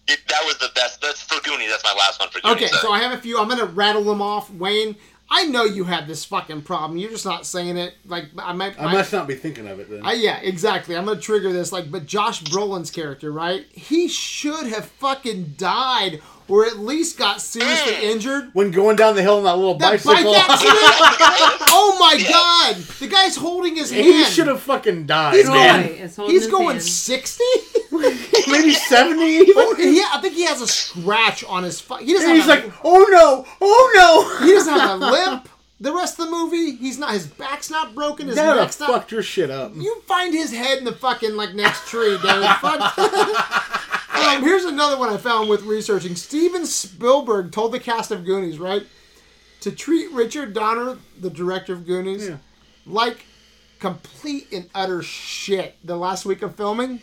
It- 0.06 0.20
that 0.28 0.42
was 0.44 0.56
the 0.58 0.70
best. 0.74 1.00
That's 1.00 1.22
for 1.22 1.40
Goonies. 1.42 1.70
That's 1.70 1.84
my 1.84 1.94
last 1.98 2.20
one 2.20 2.28
for 2.30 2.40
Goonies. 2.40 2.56
Okay, 2.64 2.66
so 2.80 2.92
I 2.92 2.98
have 3.00 3.12
a 3.12 3.20
few. 3.20 3.38
I'm 3.38 3.48
gonna 3.48 3.64
rattle 3.64 4.04
them 4.04 4.22
off. 4.22 4.50
Wayne, 4.52 4.96
I 5.30 5.46
know 5.46 5.64
you 5.64 5.84
had 5.84 6.06
this 6.06 6.24
fucking 6.24 6.62
problem. 6.62 6.98
You're 6.98 7.10
just 7.10 7.24
not 7.24 7.46
saying 7.46 7.76
it. 7.76 7.94
Like 8.06 8.26
I 8.38 8.52
might. 8.52 8.80
I 8.80 8.92
must 8.92 9.12
not 9.12 9.26
be 9.26 9.34
thinking 9.34 9.66
of 9.66 9.80
it 9.80 9.90
then. 9.90 10.04
I, 10.04 10.12
yeah, 10.12 10.38
exactly. 10.40 10.96
I'm 10.96 11.06
gonna 11.06 11.20
trigger 11.20 11.52
this. 11.52 11.72
Like, 11.72 11.90
but 11.90 12.06
Josh 12.06 12.42
Brolin's 12.42 12.90
character, 12.90 13.32
right? 13.32 13.66
He 13.70 14.08
should 14.08 14.66
have 14.66 14.86
fucking 14.86 15.54
died, 15.56 16.20
or 16.48 16.66
at 16.66 16.78
least 16.78 17.16
got 17.18 17.40
seriously 17.40 17.96
injured. 18.10 18.50
when 18.52 18.70
going 18.70 18.96
down 18.96 19.14
the 19.16 19.22
hill 19.22 19.38
on 19.38 19.44
that 19.44 19.56
little 19.56 19.74
That 19.78 19.92
bicycle, 19.92 20.32
bike 20.32 20.50
accident! 20.50 20.76
oh 21.70 21.96
my 21.98 22.22
god! 22.28 22.76
The 22.98 23.08
guy's 23.08 23.36
holding 23.36 23.76
his 23.76 23.90
hand. 23.90 24.04
he 24.04 24.24
should 24.24 24.46
have 24.48 24.60
fucking 24.60 25.06
died, 25.06 25.34
He's 25.36 25.48
man. 25.48 25.80
Roy 25.86 25.92
is 25.94 26.16
holding 26.16 26.34
He's 26.34 26.46
going 26.46 26.80
sixty. 26.80 27.44
Maybe 27.92 28.72
seventy 28.72 29.24
even. 29.24 29.54
Oh, 29.56 29.74
yeah, 29.78 30.08
I 30.12 30.20
think 30.20 30.34
he 30.34 30.44
has 30.44 30.60
a 30.60 30.66
scratch 30.66 31.44
on 31.44 31.62
his. 31.62 31.80
Fu- 31.80 31.96
he 31.96 32.12
doesn't. 32.12 32.28
And 32.28 32.36
he's 32.38 32.46
have 32.46 32.64
a- 32.64 32.66
like, 32.68 32.74
oh 32.84 33.06
no, 33.10 33.46
oh 33.60 33.92
no. 34.40 34.46
He 34.46 34.52
doesn't 34.52 34.72
have 34.74 35.00
a 35.00 35.10
limp. 35.10 35.48
The 35.80 35.92
rest 35.92 36.18
of 36.18 36.26
the 36.26 36.30
movie, 36.30 36.76
he's 36.76 36.98
not. 36.98 37.12
His 37.12 37.26
back's 37.26 37.68
not 37.70 37.94
broken. 37.94 38.28
His 38.28 38.36
That 38.36 38.56
neck's 38.56 38.78
not. 38.80 38.90
fucked 38.90 39.12
your 39.12 39.22
shit 39.22 39.50
up. 39.50 39.72
You 39.76 40.00
find 40.02 40.32
his 40.32 40.52
head 40.52 40.78
in 40.78 40.84
the 40.84 40.92
fucking 40.92 41.36
like 41.36 41.54
next 41.54 41.88
tree, 41.88 42.16
David. 42.22 42.48
Fuck. 42.60 42.94
um, 44.14 44.42
here's 44.42 44.64
another 44.64 44.96
one 44.98 45.08
I 45.10 45.16
found 45.16 45.48
with 45.48 45.62
researching. 45.62 46.16
Steven 46.16 46.66
Spielberg 46.66 47.52
told 47.52 47.72
the 47.72 47.80
cast 47.80 48.10
of 48.10 48.24
Goonies, 48.24 48.58
right, 48.58 48.84
to 49.60 49.72
treat 49.72 50.10
Richard 50.12 50.52
Donner, 50.54 50.98
the 51.20 51.30
director 51.30 51.72
of 51.72 51.86
Goonies, 51.86 52.28
Yeah. 52.28 52.36
like 52.86 53.24
complete 53.80 54.46
and 54.52 54.68
utter 54.74 55.02
shit 55.02 55.76
the 55.84 55.96
last 55.96 56.24
week 56.24 56.42
of 56.42 56.54
filming. 56.54 57.00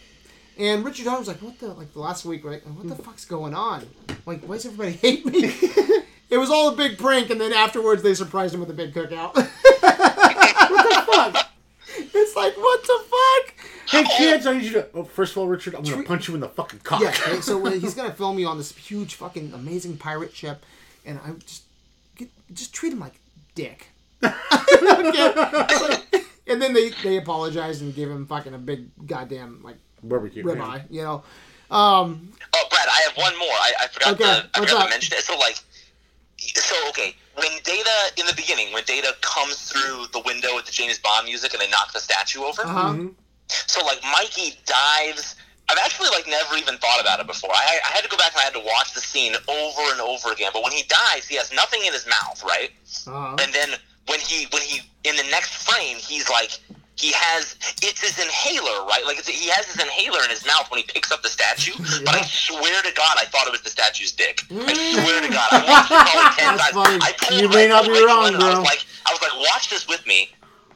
And 0.57 0.83
Richard 0.85 1.05
Donner 1.05 1.19
was 1.19 1.27
like, 1.27 1.41
"What 1.41 1.59
the 1.59 1.73
like 1.73 1.93
the 1.93 1.99
last 1.99 2.25
week? 2.25 2.43
Right? 2.45 2.65
What 2.67 2.87
the 2.87 2.95
fuck's 3.01 3.25
going 3.25 3.53
on? 3.53 3.87
Like, 4.25 4.43
why 4.43 4.55
does 4.55 4.65
everybody 4.65 4.91
hate 5.01 5.25
me?" 5.25 5.51
it 6.29 6.37
was 6.37 6.49
all 6.49 6.69
a 6.69 6.75
big 6.75 6.97
prank, 6.97 7.29
and 7.29 7.39
then 7.41 7.51
afterwards 7.53 8.03
they 8.03 8.13
surprised 8.13 8.53
him 8.53 8.59
with 8.59 8.69
a 8.69 8.73
big 8.73 8.93
cookout. 8.93 9.33
what 9.35 9.45
the 10.89 11.03
fuck? 11.11 11.47
It's 12.13 12.35
like, 12.35 12.55
what 12.57 12.81
the 12.83 12.99
fuck? 13.09 13.50
Hey 13.91 14.03
kids, 14.17 14.45
I 14.47 14.53
need 14.53 14.63
you 14.63 14.71
to. 14.73 14.87
Oh, 14.93 15.03
first 15.03 15.33
of 15.33 15.37
all, 15.39 15.47
Richard, 15.47 15.75
I'm 15.75 15.83
gonna 15.83 15.97
Treat- 15.97 16.07
punch 16.07 16.27
you 16.27 16.33
in 16.33 16.39
the 16.39 16.47
fucking 16.49 16.79
cock. 16.79 17.01
Yeah, 17.01 17.09
okay, 17.09 17.41
so 17.41 17.65
uh, 17.65 17.71
he's 17.83 17.93
gonna 17.93 18.13
film 18.13 18.39
you 18.39 18.47
on 18.47 18.57
this 18.57 18.71
huge, 18.75 19.15
fucking, 19.15 19.51
amazing 19.53 19.97
pirate 19.97 20.33
ship, 20.33 20.63
and 21.05 21.19
I 21.25 21.31
just 21.45 21.63
get, 22.15 22.29
just 22.53 22.73
treat 22.73 22.93
him 22.93 22.99
like 22.99 23.15
dick. 23.55 23.87
Okay? 24.83 26.03
and 26.47 26.61
then 26.61 26.73
they 26.73 26.89
they 27.03 27.17
apologized 27.17 27.81
and 27.81 27.93
give 27.93 28.09
him 28.09 28.25
fucking 28.25 28.53
a 28.53 28.57
big 28.57 28.87
goddamn 29.07 29.61
like 29.63 29.75
Barbecue. 30.03 30.43
ribeye, 30.43 30.83
you 30.89 31.01
know. 31.03 31.23
Um, 31.69 32.33
Oh, 32.53 32.67
Brad, 32.69 32.85
Brad, 32.85 32.87
I 32.89 33.01
have 33.07 33.17
one 33.17 33.37
more. 33.39 33.49
I, 33.49 33.71
I 33.83 33.87
forgot 33.87 34.13
Okay, 34.13 34.23
to 34.23 34.49
I 34.55 34.59
forgot 34.59 34.77
up? 34.81 34.83
to 34.85 34.89
mention 34.89 35.17
it. 35.17 35.23
So 35.23 35.37
like, 35.37 35.57
so 36.37 36.75
okay, 36.89 37.15
when 37.35 37.47
Data 37.63 37.89
in 38.17 38.25
the 38.25 38.33
beginning, 38.35 38.73
when 38.73 38.83
Data 38.85 39.13
comes 39.21 39.69
through 39.71 40.05
the 40.13 40.21
window 40.25 40.55
with 40.55 40.65
the 40.65 40.71
James 40.71 40.99
Bond 40.99 41.25
music 41.25 41.53
and 41.53 41.61
they 41.61 41.69
knock 41.69 41.93
the 41.93 41.99
statue 41.99 42.41
over, 42.41 42.63
Uh-huh. 42.63 42.93
So 43.67 43.83
like 43.85 44.01
Mikey 44.03 44.55
dives. 44.65 45.35
I've 45.69 45.77
actually 45.77 46.09
like 46.09 46.27
never 46.27 46.57
even 46.57 46.77
thought 46.79 46.99
about 46.99 47.19
it 47.21 47.27
before. 47.27 47.51
I, 47.53 47.79
I 47.87 47.91
had 47.95 48.03
to 48.03 48.09
go 48.09 48.17
back 48.17 48.33
and 48.33 48.41
I 48.41 48.43
had 48.43 48.53
to 48.53 48.59
watch 48.59 48.93
the 48.93 48.99
scene 48.99 49.35
over 49.47 49.81
and 49.91 50.01
over 50.01 50.31
again. 50.33 50.51
But 50.53 50.63
when 50.63 50.73
he 50.73 50.83
dies, 50.83 51.27
he 51.27 51.35
has 51.37 51.53
nothing 51.53 51.81
in 51.85 51.93
his 51.93 52.05
mouth, 52.07 52.43
right? 52.43 52.71
Uh-huh. 53.07 53.37
And 53.41 53.53
then 53.53 53.69
when 54.07 54.19
he 54.19 54.47
when 54.51 54.61
he 54.63 54.81
in 55.07 55.15
the 55.15 55.23
next 55.31 55.63
frame, 55.63 55.97
he's 55.97 56.29
like 56.29 56.51
he 56.97 57.11
has 57.15 57.55
it's 57.81 58.01
his 58.01 58.19
inhaler, 58.19 58.83
right? 58.85 59.01
Like 59.05 59.17
it's, 59.17 59.27
he 59.27 59.49
has 59.49 59.65
his 59.65 59.81
inhaler 59.81 60.19
in 60.23 60.29
his 60.29 60.45
mouth 60.45 60.69
when 60.69 60.79
he 60.79 60.85
picks 60.85 61.11
up 61.11 61.21
the 61.23 61.29
statue. 61.29 61.71
But 62.05 62.15
I 62.15 62.21
swear 62.23 62.81
to 62.83 62.91
God, 62.93 63.15
I 63.17 63.25
thought 63.25 63.47
it 63.47 63.51
was 63.51 63.61
the 63.61 63.69
statue's 63.69 64.11
dick. 64.11 64.41
I 64.51 64.73
swear 64.73 65.21
to 65.21 65.31
God, 65.31 65.47
I 65.51 65.63
watched 65.63 65.91
it 65.91 66.03
probably 66.03 66.35
ten 66.37 66.57
times. 66.57 66.75
funny. 66.75 66.99
I 67.01 67.11
pulled, 67.17 67.41
You 67.41 67.49
may 67.49 67.67
not 67.67 67.85
be 67.85 68.03
wrong, 68.05 68.27
and 68.33 68.43
I 68.43 68.49
was 68.49 68.59
like, 68.59 68.83
I 69.07 69.13
was 69.13 69.21
like, 69.21 69.33
watch 69.39 69.69
this 69.69 69.87
with 69.87 70.05
me, 70.05 70.29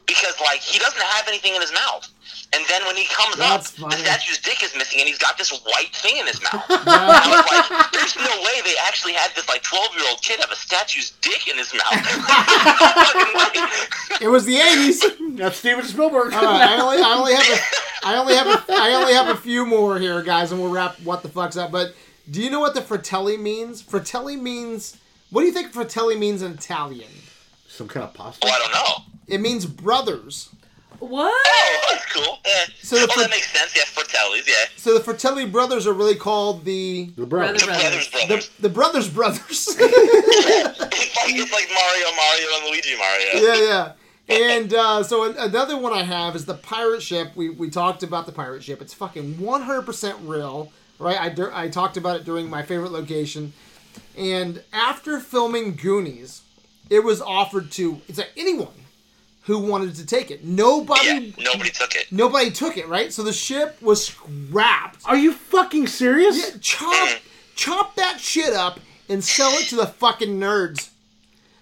because 0.06 0.34
like 0.41 0.61
he 0.61 0.77
doesn't 0.80 1.02
have 1.02 1.27
anything 1.27 1.56
in 1.56 1.61
his 1.61 1.73
mouth. 1.73 2.07
And 2.53 2.64
then 2.69 2.86
when 2.86 2.95
he 2.95 3.06
comes 3.11 3.36
That's 3.38 3.73
up, 3.73 3.80
funny. 3.90 3.95
the 3.98 4.03
statue's 4.07 4.38
dick 4.40 4.61
is 4.64 4.73
missing, 4.77 4.99
and 4.99 5.07
he's 5.10 5.18
got 5.18 5.36
this 5.38 5.49
white 5.65 5.94
thing 5.94 6.15
in 6.18 6.26
his 6.27 6.41
mouth. 6.41 6.64
I 6.69 7.27
was 7.27 7.44
like, 7.52 7.91
"There's 7.91 8.15
no 8.15 8.41
way 8.44 8.61
they 8.64 8.76
actually 8.88 9.14
had 9.14 9.32
this 9.36 9.48
like 9.49 9.61
12 9.64 9.95
year 9.98 10.06
old 10.10 10.22
kid 10.22 10.40
have 10.40 10.52
a 10.52 10.56
statue's 10.56 11.11
dick 11.22 11.48
in 11.48 11.57
his 11.57 11.73
mouth." 11.73 11.95
It 14.22 14.30
was 14.30 14.45
the 14.45 14.56
'80s. 14.56 15.38
That's 15.38 15.57
Steven 15.57 15.84
Spielberg. 15.84 16.34
All 16.34 16.41
right, 16.44 16.61
I 16.61 16.80
only, 16.80 16.98
I 17.03 17.14
only 17.18 17.34
have, 17.34 17.49
a, 17.49 17.60
I 18.07 18.15
only 18.18 18.36
have, 18.36 18.48
a, 18.48 18.64
I 18.73 18.94
only 18.94 19.14
have 19.14 19.27
a 19.27 19.36
few 19.38 19.65
more 19.65 19.99
here, 19.99 20.22
guys, 20.23 20.52
and 20.52 20.61
we'll 20.61 20.72
wrap 20.72 20.95
what 21.02 21.22
the 21.22 21.27
fuck's 21.30 21.57
up. 21.57 21.72
But 21.72 21.94
do 22.32 22.41
you 22.41 22.49
know 22.49 22.60
what 22.61 22.73
the 22.76 22.82
fratelli 22.82 23.36
means? 23.38 23.82
Fratelli 23.82 24.38
means. 24.38 24.98
What 25.32 25.41
do 25.41 25.48
you 25.48 25.53
think 25.53 25.73
fratelli 25.73 26.15
means 26.15 26.41
in 26.41 26.53
Italian? 26.53 27.10
Some 27.68 27.88
kind 27.90 28.06
of 28.06 28.14
pasta. 28.14 28.45
well, 28.45 28.56
I 28.56 28.60
don't 28.60 28.72
know. 28.72 29.03
It 29.27 29.41
means 29.41 29.65
brothers. 29.65 30.49
What? 30.99 31.45
Oh, 31.47 31.80
that's 31.91 32.06
cool. 32.14 32.39
Yeah. 32.45 32.65
So 32.81 32.95
the 32.95 33.03
oh, 33.03 33.07
fr- 33.07 33.22
that 33.22 33.30
makes 33.30 33.52
sense. 33.52 33.76
Yeah, 33.76 33.84
Fratellis. 33.84 34.47
Yeah. 34.47 34.53
So 34.77 34.93
the 34.93 35.03
fratelli 35.03 35.45
brothers 35.45 35.85
are 35.88 35.93
really 35.93 36.15
called 36.15 36.64
the 36.64 37.11
The 37.18 37.26
brothers. 37.26 37.61
The 37.61 37.68
brothers, 37.68 38.10
the, 38.10 38.18
brothers. 38.27 38.49
the 38.60 38.69
brothers 38.69 39.10
brothers. 39.10 39.68
it's 39.80 41.15
like 41.18 41.35
it's 41.35 41.52
like 41.52 41.69
Mario, 41.73 42.15
Mario, 42.15 42.47
and 42.56 42.65
Luigi 42.69 42.95
Mario. 42.97 43.56
yeah, 43.64 43.68
yeah. 43.68 43.91
And 44.27 44.73
uh, 44.73 45.03
so 45.03 45.31
another 45.38 45.77
one 45.77 45.93
I 45.93 46.03
have 46.03 46.35
is 46.35 46.45
the 46.45 46.56
pirate 46.56 47.02
ship. 47.03 47.31
We, 47.35 47.49
we 47.49 47.69
talked 47.69 48.02
about 48.02 48.26
the 48.26 48.31
pirate 48.31 48.64
ship. 48.64 48.81
It's 48.81 48.93
fucking 48.93 49.35
100% 49.35 50.15
real, 50.23 50.72
right? 50.97 51.19
I, 51.19 51.30
dur- 51.30 51.53
I 51.53 51.68
talked 51.68 51.95
about 51.95 52.15
it 52.15 52.26
during 52.26 52.49
my 52.49 52.64
favorite 52.64 52.91
location. 52.91 53.53
And 54.18 54.64
after 54.73 55.19
filming 55.19 55.76
Goonies, 55.76 56.41
it 56.89 57.03
was 57.03 57.22
offered 57.22 57.69
to 57.73 58.02
it's 58.07 58.18
like 58.18 58.31
anyone 58.35 58.73
who 59.46 59.60
wanted 59.60 59.96
to 59.96 60.06
take 60.06 60.32
it. 60.32 60.44
Nobody 60.44 61.34
Yeah, 61.38 61.44
nobody 61.44 61.70
took 61.70 61.96
it. 61.96 62.12
nobody 62.12 62.52
took 62.52 62.78
it, 62.78 62.88
right? 62.88 63.14
So 63.14 63.24
the 63.24 63.34
ship 63.34 63.82
was 63.82 64.06
scrapped. 64.08 65.02
Are 65.06 65.18
you 65.18 65.34
fucking 65.34 65.88
serious? 65.88 66.38
Yeah, 66.38 66.58
chop 66.62 67.10
chop 67.56 67.96
that 67.96 68.20
shit 68.20 68.54
up 68.54 68.80
and 69.08 69.24
sell 69.24 69.52
it 69.54 69.68
to 69.70 69.76
the 69.76 69.86
fucking 69.88 70.40
nerds. 70.40 70.90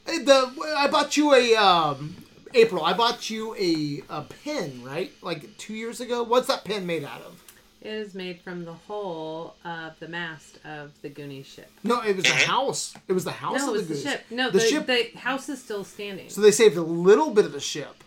The 0.06 0.74
I 0.78 0.88
bought 0.88 1.18
you 1.18 1.34
a 1.34 1.56
um, 1.56 2.16
April. 2.54 2.84
I 2.86 2.94
bought 2.94 3.30
you 3.30 3.54
a 3.56 4.02
a 4.10 4.22
pen, 4.24 4.82
right? 4.84 5.12
Like 5.22 5.58
two 5.58 5.74
years 5.74 6.00
ago. 6.02 6.24
What's 6.24 6.48
that 6.48 6.64
pen 6.66 6.86
made 6.86 7.04
out 7.04 7.22
of? 7.22 7.43
It 7.84 7.90
is 7.92 8.16
made 8.16 8.40
from 8.42 8.64
the 8.64 8.74
hull 8.74 9.56
of 9.66 10.00
the 10.00 10.08
mast 10.08 10.58
of 10.64 10.92
the 11.02 11.10
Goonies 11.10 11.46
ship. 11.48 11.70
No, 11.84 12.00
it 12.02 12.16
was 12.16 12.24
the 12.24 12.32
uh-huh. 12.32 12.46
house. 12.52 12.96
It 13.10 13.14
was 13.14 13.26
the 13.26 13.32
house 13.32 13.58
No, 13.60 13.70
of 13.70 13.70
it 13.70 13.72
the 13.74 13.78
was 13.80 13.88
the 13.90 13.94
goose. 13.96 14.04
ship. 14.04 14.26
No, 14.32 14.50
the, 14.50 14.60
the, 14.60 14.66
ship. 14.66 14.86
the 14.88 15.20
house 15.20 15.50
is 15.50 15.62
still 15.62 15.84
standing. 15.84 16.30
so 16.30 16.40
they 16.40 16.52
saved 16.52 16.78
a 16.78 16.82
little 16.82 17.32
bit 17.32 17.44
of 17.44 17.52
the 17.52 17.60
ship. 17.60 18.04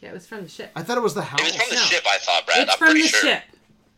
yeah, 0.00 0.08
it 0.10 0.14
was 0.14 0.26
from 0.26 0.44
the 0.44 0.48
ship. 0.48 0.70
I 0.74 0.82
thought 0.82 0.96
it 0.96 1.02
was 1.02 1.12
the 1.12 1.20
house. 1.22 1.40
It 1.40 1.44
was 1.44 1.56
from 1.56 1.68
the 1.70 1.74
No. 1.76 1.82
ship, 1.82 2.04
I 2.06 2.18
thought, 2.18 2.46
Brad. 2.46 2.58
It's 2.62 2.72
I'm 2.72 2.78
from 2.78 2.94
the 2.94 3.06
sure. 3.06 3.20
ship. 3.20 3.42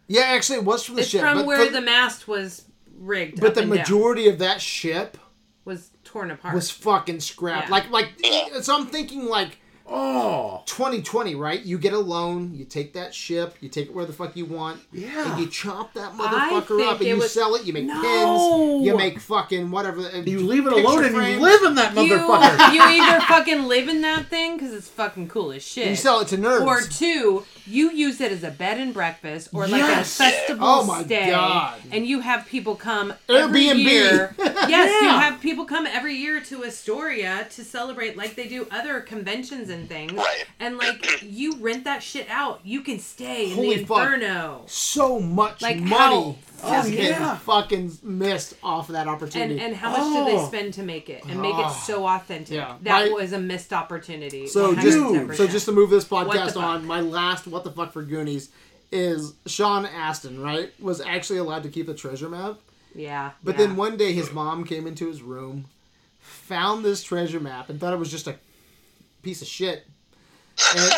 Yeah, 0.08 0.22
actually, 0.22 0.58
it 0.58 0.64
was 0.64 0.84
from 0.84 0.96
the 0.96 1.02
It's 1.02 1.10
ship. 1.10 1.20
from 1.20 1.38
but 1.38 1.46
where 1.46 1.64
for- 1.64 1.72
the 1.72 1.80
mast 1.80 2.26
was 2.26 2.64
rigged. 2.98 3.40
but 3.40 3.50
up 3.50 3.54
the 3.54 3.60
and 3.62 3.70
down. 3.70 3.78
majority 3.78 4.28
of 4.28 4.40
that 4.40 4.60
ship 4.60 5.16
was 5.64 5.90
torn 6.02 6.32
apart. 6.32 6.56
was 6.56 6.72
fucking 6.72 7.20
scrapped. 7.20 7.68
Yeah. 7.68 7.70
Like 7.72 7.90
like 7.90 8.08
Yeah. 8.18 8.60
so 8.62 8.74
I'm 8.76 8.86
thinking 8.88 9.26
like 9.26 9.59
Oh. 9.92 10.62
2020, 10.66 11.34
right? 11.34 11.60
You 11.62 11.76
get 11.76 11.92
a 11.92 11.98
loan, 11.98 12.54
you 12.54 12.64
take 12.64 12.92
that 12.92 13.12
ship, 13.12 13.56
you 13.60 13.68
take 13.68 13.88
it 13.88 13.94
where 13.94 14.04
the 14.04 14.12
fuck 14.12 14.36
you 14.36 14.44
want, 14.44 14.80
Yeah. 14.92 15.32
and 15.32 15.40
you 15.40 15.48
chop 15.48 15.94
that 15.94 16.12
motherfucker 16.16 16.86
up, 16.86 17.00
and 17.00 17.08
you 17.08 17.16
was- 17.16 17.32
sell 17.32 17.54
it. 17.56 17.64
You 17.64 17.72
make 17.72 17.86
No. 17.86 18.00
pins, 18.00 18.86
you 18.86 18.96
make 18.96 19.18
fucking 19.20 19.70
whatever. 19.70 20.02
You 20.24 20.40
leave 20.40 20.66
it 20.66 20.74
picture 20.74 20.86
alone 20.86 21.04
and 21.04 21.14
you 21.34 21.40
live 21.40 21.62
in 21.64 21.74
that 21.74 21.94
motherfucker. 21.94 22.72
you 22.72 22.80
either 22.82 23.20
fucking 23.26 23.64
live 23.66 23.88
in 23.88 24.00
that 24.02 24.28
thing 24.30 24.56
because 24.56 24.72
it's 24.72 24.88
fucking 24.88 25.28
cool 25.28 25.50
as 25.52 25.62
shit. 25.64 25.88
You 25.88 25.96
sell 25.96 26.20
it 26.20 26.28
to 26.28 26.36
nerds. 26.38 26.64
or 26.66 26.82
two, 26.82 27.44
you 27.70 27.90
use 27.92 28.20
it 28.20 28.32
as 28.32 28.42
a 28.42 28.50
bed 28.50 28.78
and 28.78 28.92
breakfast 28.92 29.48
or 29.52 29.66
like 29.66 29.80
Yes. 29.80 30.18
a 30.18 30.22
festival 30.24 30.66
Oh 30.66 30.84
my 30.84 31.02
stay, 31.04 31.30
God. 31.30 31.78
and 31.92 32.06
you 32.06 32.20
have 32.20 32.46
people 32.46 32.74
come 32.76 33.14
every 33.28 33.66
Airbnb. 33.66 33.84
year. 33.84 34.34
yes, 34.38 35.02
you 35.02 35.08
Yeah. 35.08 35.20
have 35.20 35.40
people 35.40 35.64
come 35.64 35.86
every 35.86 36.14
year 36.14 36.40
to 36.40 36.64
Astoria 36.64 37.46
to 37.50 37.64
celebrate 37.64 38.16
like 38.16 38.34
they 38.34 38.48
do 38.48 38.66
other 38.70 39.00
conventions 39.00 39.68
and 39.70 39.88
things. 39.88 40.12
Right. 40.12 40.44
And 40.58 40.78
like 40.78 41.22
you 41.22 41.56
rent 41.58 41.84
that 41.84 42.02
shit 42.02 42.26
out, 42.28 42.60
you 42.64 42.80
can 42.82 42.98
stay 42.98 43.50
in 43.50 43.54
Holy 43.56 43.76
the 43.78 43.84
fuck. 43.86 43.98
Inferno. 43.98 44.62
so 44.66 45.20
much 45.20 45.62
Like 45.62 45.78
money 45.78 45.92
how- 45.94 46.22
has 46.32 46.49
Oh, 46.62 46.82
been 46.82 46.92
yeah. 46.94 47.36
fucking 47.38 47.92
missed 48.02 48.54
off 48.62 48.88
of 48.88 48.94
that 48.94 49.08
opportunity. 49.08 49.60
and 49.60 49.74
how 49.74 49.90
much 49.90 50.12
did 50.14 50.26
they 50.34 50.38
Oh. 50.40 50.46
spend 50.46 50.74
to 50.74 50.82
make 50.82 51.08
it 51.10 51.24
and 51.26 51.40
make 51.40 51.54
it 51.54 51.64
Oh. 51.66 51.82
so 51.86 52.04
ah. 52.06 52.16
authentic? 52.16 52.54
Yeah. 52.56 52.76
That 52.82 53.08
My- 53.08 53.14
was 53.14 53.32
a 53.32 53.38
missed 53.38 53.72
opportunity. 53.72 54.46
so 54.46 54.74
110%. 54.74 55.28
just 55.28 55.36
so 55.38 55.46
just 55.46 55.64
to 55.66 55.72
move 55.72 55.90
this 55.90 56.04
podcast 56.04 56.56
on, 56.60 56.86
my 56.86 57.00
last 57.00 57.46
what 57.46 57.64
the 57.64 57.70
fuck 57.70 57.92
for 57.92 58.02
Goonies 58.02 58.50
is 58.92 59.34
Sean 59.46 59.86
Astin, 59.86 60.40
right? 60.40 60.72
Was 60.80 61.00
actually 61.00 61.38
allowed 61.38 61.62
to 61.62 61.68
keep 61.68 61.86
the 61.86 61.94
treasure 61.94 62.28
map. 62.28 62.58
yeah. 62.94 63.30
But 63.44 63.52
yeah. 63.58 63.66
then 63.66 63.76
one 63.76 63.96
day 63.96 64.12
his 64.12 64.32
mom 64.32 64.64
came 64.64 64.86
into 64.86 65.06
his 65.06 65.22
room, 65.22 65.66
found 66.20 66.84
this 66.84 67.02
treasure 67.02 67.40
map, 67.40 67.68
and 67.70 67.78
thought 67.80 67.92
it 67.92 67.98
was 67.98 68.10
just 68.10 68.26
a 68.26 68.34
piece 69.22 69.42
of 69.42 69.48
shit. 69.48 69.86
And, 70.76 70.92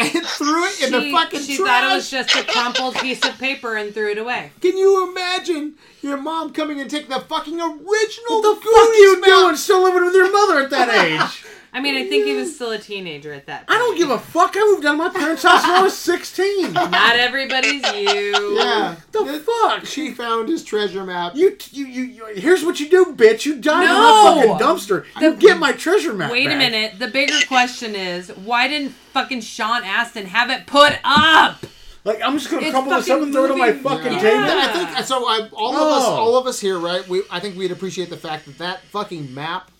and 0.00 0.26
threw 0.26 0.64
it 0.64 0.82
in 0.82 0.92
the 0.92 1.00
she, 1.00 1.12
fucking 1.12 1.40
she 1.40 1.56
trash. 1.56 1.68
thought 1.68 1.90
it 1.90 1.94
was 1.94 2.10
just 2.10 2.34
a 2.36 2.44
crumpled 2.44 2.94
piece 2.96 3.24
of 3.24 3.38
paper 3.38 3.76
and 3.76 3.92
threw 3.94 4.10
it 4.10 4.18
away. 4.18 4.50
Can 4.60 4.76
you 4.76 5.08
imagine 5.10 5.74
your 6.02 6.16
mom 6.16 6.52
coming 6.52 6.80
and 6.80 6.90
taking 6.90 7.10
the 7.10 7.20
fucking 7.20 7.60
original 7.60 7.80
what 7.86 8.42
the 8.42 8.54
fuck 8.54 8.62
Goonies 8.64 9.00
you 9.00 9.20
map? 9.20 9.28
doing 9.30 9.56
still 9.56 9.82
living 9.82 10.04
with 10.04 10.14
your 10.14 10.32
mother 10.32 10.60
at 10.64 10.70
that 10.70 10.88
age? 11.04 11.44
I 11.72 11.80
mean, 11.80 11.94
I 11.94 12.08
think 12.08 12.24
he 12.26 12.34
was 12.34 12.54
still 12.54 12.72
a 12.72 12.78
teenager 12.78 13.32
at 13.32 13.46
that. 13.46 13.64
I 13.68 13.78
don't 13.78 13.96
give 13.96 14.10
a 14.10 14.18
fuck. 14.18 14.52
I 14.56 14.60
moved 14.72 14.84
out 14.84 14.92
of 14.94 14.98
my 14.98 15.08
parents' 15.08 15.42
house 15.44 15.62
when 15.62 15.70
I 15.76 15.82
was 15.82 15.96
16. 15.96 16.72
Not 16.72 17.16
everybody's 17.16 17.82
you. 17.92 18.56
Yeah. 18.58 18.96
The 19.12 19.22
This- 19.24 19.42
fuck? 19.44 19.86
She 19.86 20.10
found 20.12 20.48
his 20.48 20.64
treasure 20.64 21.04
map. 21.04 21.36
You, 21.36 21.56
you, 21.70 21.86
you, 21.86 22.02
you, 22.02 22.26
here's 22.34 22.64
what 22.64 22.80
you 22.80 22.88
do, 22.88 23.06
bitch. 23.16 23.44
You 23.46 23.56
dive 23.60 23.86
No! 23.88 24.42
in 24.42 24.48
my 24.48 24.56
fucking 24.58 24.66
dumpster. 24.66 25.04
You 25.20 25.36
get 25.36 25.58
my 25.58 25.70
treasure 25.72 26.12
map 26.12 26.32
Wait 26.32 26.46
a 26.50 26.56
minute. 26.56 26.98
The 26.98 27.08
bigger 27.08 27.38
question 27.46 27.94
is, 27.94 28.30
why 28.30 28.66
didn't 28.66 28.90
fucking 29.12 29.40
Sean 29.42 29.84
Astin 29.84 30.26
have 30.26 30.50
it 30.50 30.66
put 30.66 30.98
up? 31.04 31.64
Like, 32.02 32.20
I'm 32.24 32.36
just 32.38 32.50
gonna 32.50 32.62
It's 32.62 32.70
crumple 32.72 32.94
this 32.94 33.04
up 33.10 33.18
fucking 33.18 33.22
and 33.24 33.32
throw 33.32 33.44
it 33.44 33.50
on 33.52 33.58
my 33.58 33.72
fucking 33.74 34.12
Yeah. 34.12 34.18
table. 34.20 34.44
I 34.44 34.68
think 34.92 35.06
so. 35.06 35.24
I, 35.28 35.48
all 35.52 35.76
of 35.76 35.82
us, 35.98 36.04
Oh. 36.06 36.14
all 36.16 36.36
of 36.36 36.46
us 36.46 36.58
here, 36.58 36.78
right? 36.78 37.06
We, 37.06 37.22
I 37.30 37.38
think 37.40 37.56
we'd 37.56 37.70
appreciate 37.70 38.08
the 38.10 38.16
fact 38.16 38.46
that 38.46 38.58
that 38.58 38.80
fucking 38.84 39.32
map, 39.34 39.70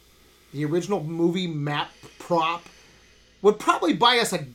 the 0.53 0.65
original 0.65 1.03
movie 1.03 1.47
map 1.47 1.91
prop, 2.19 2.65
would 3.43 3.59
probably 3.59 3.93
buy 3.95 4.19
us 4.19 4.33
a 4.33 4.47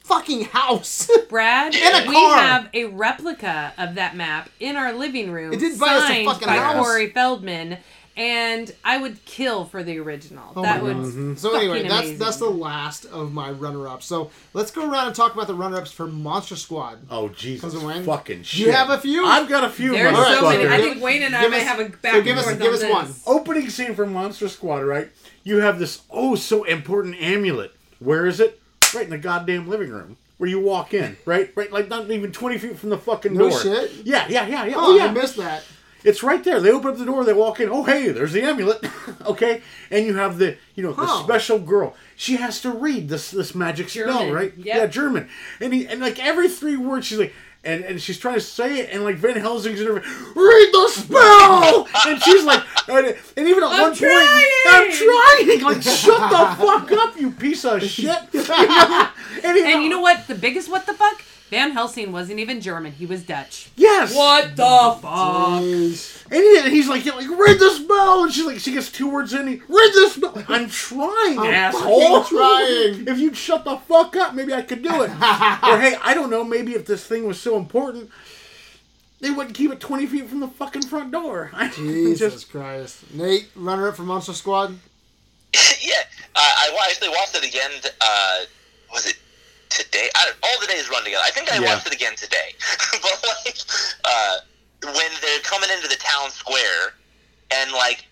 fucking 0.00 0.44
house. 0.46 1.08
Brad, 1.28 1.74
And 1.74 2.06
a 2.06 2.08
we 2.08 2.14
car. 2.14 2.38
have 2.38 2.68
a 2.74 2.84
replica 2.86 3.72
of 3.78 3.96
that 3.96 4.16
map 4.16 4.48
in 4.60 4.76
our 4.76 4.92
living 4.92 5.30
room. 5.30 5.52
It 5.52 5.58
did 5.60 5.78
buy 5.78 5.94
us 5.94 6.10
a 6.10 6.24
fucking 6.24 6.46
by 6.48 6.56
house. 6.56 6.84
Corey 6.84 7.10
Feldman, 7.10 7.78
and 8.16 8.72
I 8.84 8.96
would 8.98 9.22
kill 9.26 9.64
for 9.66 9.82
the 9.82 9.98
original. 9.98 10.52
Oh 10.56 10.62
that 10.62 10.78
my 10.78 10.82
would. 10.84 10.96
Mm-hmm. 10.96 11.34
so 11.34 11.54
anyway, 11.54 11.82
that's 11.82 11.94
amazing. 11.98 12.18
that's 12.18 12.36
the 12.38 12.48
last 12.48 13.04
of 13.06 13.32
my 13.32 13.50
runner-ups. 13.50 14.06
So 14.06 14.30
let's 14.54 14.70
go 14.70 14.88
around 14.90 15.08
and 15.08 15.14
talk 15.16 15.34
about 15.34 15.48
the 15.48 15.54
runner-ups 15.54 15.92
for 15.92 16.06
Monster 16.06 16.56
Squad. 16.56 16.98
Oh 17.10 17.28
Jesus, 17.28 17.74
fucking 18.06 18.42
shit! 18.44 18.66
You 18.66 18.72
have 18.72 18.88
a 18.90 18.98
few? 18.98 19.24
I've 19.26 19.48
got 19.48 19.64
a 19.64 19.68
few. 19.70 19.92
There's 19.92 20.16
so 20.16 20.48
many. 20.48 20.66
I 20.66 20.78
think 20.78 21.02
Wayne 21.02 21.24
and 21.24 21.36
I 21.36 21.42
give 21.42 21.50
might 21.50 21.60
us- 21.60 21.66
have 21.66 21.80
a 21.80 21.90
so 21.90 21.96
back 22.00 22.24
give 22.24 22.26
and 22.28 22.38
us- 22.38 22.44
forth 22.44 22.58
give 22.58 22.68
on 22.68 22.74
us 22.74 22.80
this. 22.80 23.26
one. 23.26 23.36
Opening 23.36 23.68
scene 23.70 23.94
from 23.94 24.12
Monster 24.14 24.48
Squad, 24.48 24.84
right? 24.84 25.08
You 25.46 25.58
have 25.60 25.78
this 25.78 26.02
oh 26.10 26.34
so 26.34 26.64
important 26.64 27.14
amulet. 27.22 27.72
Where 28.00 28.26
is 28.26 28.40
it? 28.40 28.60
Right 28.92 29.04
in 29.04 29.10
the 29.10 29.16
goddamn 29.18 29.68
living 29.68 29.90
room. 29.90 30.16
Where 30.38 30.50
you 30.50 30.58
walk 30.58 30.92
in, 30.92 31.16
right? 31.24 31.52
Right, 31.54 31.70
like 31.70 31.88
not 31.88 32.10
even 32.10 32.32
twenty 32.32 32.58
feet 32.58 32.76
from 32.76 32.90
the 32.90 32.98
fucking 32.98 33.32
No 33.32 33.48
door. 33.48 33.60
shit? 33.60 33.92
Yeah, 34.04 34.26
yeah, 34.28 34.44
yeah, 34.48 34.64
yeah. 34.66 34.74
Oh, 34.76 34.92
Oh, 34.92 34.96
yeah. 34.96 35.04
I 35.06 35.10
missed 35.12 35.36
that. 35.36 35.62
It's 36.02 36.22
right 36.24 36.42
there. 36.42 36.60
They 36.60 36.70
open 36.72 36.90
up 36.90 36.98
the 36.98 37.04
door. 37.04 37.24
They 37.24 37.32
walk 37.32 37.60
in. 37.60 37.68
Oh, 37.70 37.84
hey, 37.84 38.08
there's 38.10 38.32
the 38.32 38.42
amulet. 38.42 38.84
okay, 39.26 39.62
and 39.90 40.04
you 40.04 40.16
have 40.16 40.38
the 40.38 40.56
you 40.74 40.82
know 40.82 40.92
the 40.92 41.06
special 41.22 41.60
girl. 41.60 41.94
She 42.16 42.36
has 42.36 42.60
to 42.62 42.70
read 42.72 43.08
this 43.08 43.30
this 43.30 43.54
magic 43.54 43.88
spell, 43.88 44.30
right? 44.32 44.52
Yep. 44.56 44.66
Yeah, 44.66 44.86
German. 44.86 45.28
And 45.60 45.72
he 45.72 45.86
and 45.86 46.00
like 46.00 46.18
every 46.18 46.48
three 46.48 46.76
words, 46.76 47.06
she's 47.06 47.18
like, 47.20 47.32
And, 47.66 47.84
and 47.84 48.00
she's 48.00 48.18
trying 48.18 48.34
to 48.34 48.40
say 48.40 48.78
it, 48.78 48.90
and 48.92 49.02
like 49.02 49.16
Van 49.16 49.34
Helsing's 49.36 49.80
in 49.80 49.88
her, 49.88 49.94
read 49.94 50.02
the 50.72 50.88
spell, 50.88 51.88
and 52.06 52.22
she's 52.22 52.44
like, 52.44 52.62
and, 52.88 53.06
and 53.36 53.48
even 53.48 53.64
at 53.64 53.70
I'm 53.72 53.80
one 53.82 53.94
trying! 53.94 54.12
point, 54.12 54.46
I'm 54.68 54.92
trying, 54.92 55.60
like 55.62 55.82
shut 55.82 56.30
the 56.30 56.64
fuck 56.64 56.92
up, 56.92 57.18
you 57.20 57.32
piece 57.32 57.64
of 57.64 57.82
shit. 57.82 58.08
and, 58.32 59.56
he- 59.56 59.72
And 59.72 59.82
you 59.82 59.88
know 59.90 60.00
what? 60.00 60.26
The 60.28 60.34
biggest 60.36 60.70
what 60.70 60.86
the 60.86 60.94
fuck? 60.94 61.20
Van 61.50 61.72
Helsing 61.72 62.10
wasn't 62.12 62.38
even 62.40 62.60
German. 62.60 62.92
He 62.92 63.06
was 63.06 63.22
Dutch. 63.22 63.70
Yes. 63.76 64.14
What 64.14 64.56
the 64.56 64.62
fuck? 65.00 65.62
Jeez. 65.62 66.15
And, 66.30 66.40
he, 66.42 66.58
and 66.58 66.72
he's 66.72 66.88
like, 66.88 67.04
yeah, 67.04 67.14
like, 67.14 67.28
read 67.28 67.58
the 67.60 67.70
spell, 67.70 68.24
and 68.24 68.32
she's 68.32 68.44
like, 68.44 68.58
she 68.58 68.72
gets 68.72 68.90
two 68.90 69.08
words 69.08 69.32
in. 69.32 69.46
He, 69.46 69.54
read 69.54 69.92
the 69.94 70.10
spell. 70.10 70.44
I'm 70.48 70.68
trying, 70.68 71.38
I'm 71.38 71.46
asshole. 71.54 72.24
trying. 72.24 73.06
if 73.08 73.18
you'd 73.18 73.36
shut 73.36 73.64
the 73.64 73.76
fuck 73.76 74.16
up, 74.16 74.34
maybe 74.34 74.52
I 74.52 74.62
could 74.62 74.82
do 74.82 75.02
it. 75.02 75.10
or 75.10 75.78
hey, 75.80 75.96
I 76.02 76.12
don't 76.14 76.30
know, 76.30 76.42
maybe 76.42 76.72
if 76.74 76.84
this 76.86 77.04
thing 77.06 77.26
was 77.26 77.40
so 77.40 77.56
important, 77.56 78.10
they 79.20 79.30
wouldn't 79.30 79.54
keep 79.54 79.70
it 79.70 79.78
20 79.80 80.06
feet 80.06 80.28
from 80.28 80.40
the 80.40 80.48
fucking 80.48 80.82
front 80.82 81.12
door. 81.12 81.50
I 81.54 81.68
Jesus 81.68 82.32
just, 82.32 82.50
Christ. 82.50 83.14
Nate, 83.14 83.48
runner 83.54 83.88
up 83.88 83.96
for 83.96 84.02
Monster 84.02 84.32
Squad. 84.32 84.70
yeah, 85.80 85.94
uh, 86.34 86.38
I 86.40 86.86
actually 86.88 87.10
watched 87.10 87.36
it 87.36 87.44
again. 87.46 87.70
Uh, 88.00 88.38
was 88.92 89.06
it 89.06 89.16
today? 89.68 90.08
I, 90.14 90.32
all 90.42 90.60
the 90.60 90.66
days 90.66 90.90
run 90.90 91.04
together. 91.04 91.22
I 91.24 91.30
think 91.30 91.52
I 91.52 91.58
Yeah. 91.60 91.74
watched 91.74 91.86
it 91.86 91.94
again 91.94 92.14
today. 92.16 92.54
but 93.02 93.24
like, 93.44 93.56
uh, 94.04 94.36
when 94.82 95.10
they're 95.22 95.40
coming 95.42 95.70
into 95.70 95.88
the 95.88 95.96
town 95.96 96.30
square, 96.30 96.94
and 97.50 97.72
like 97.72 98.04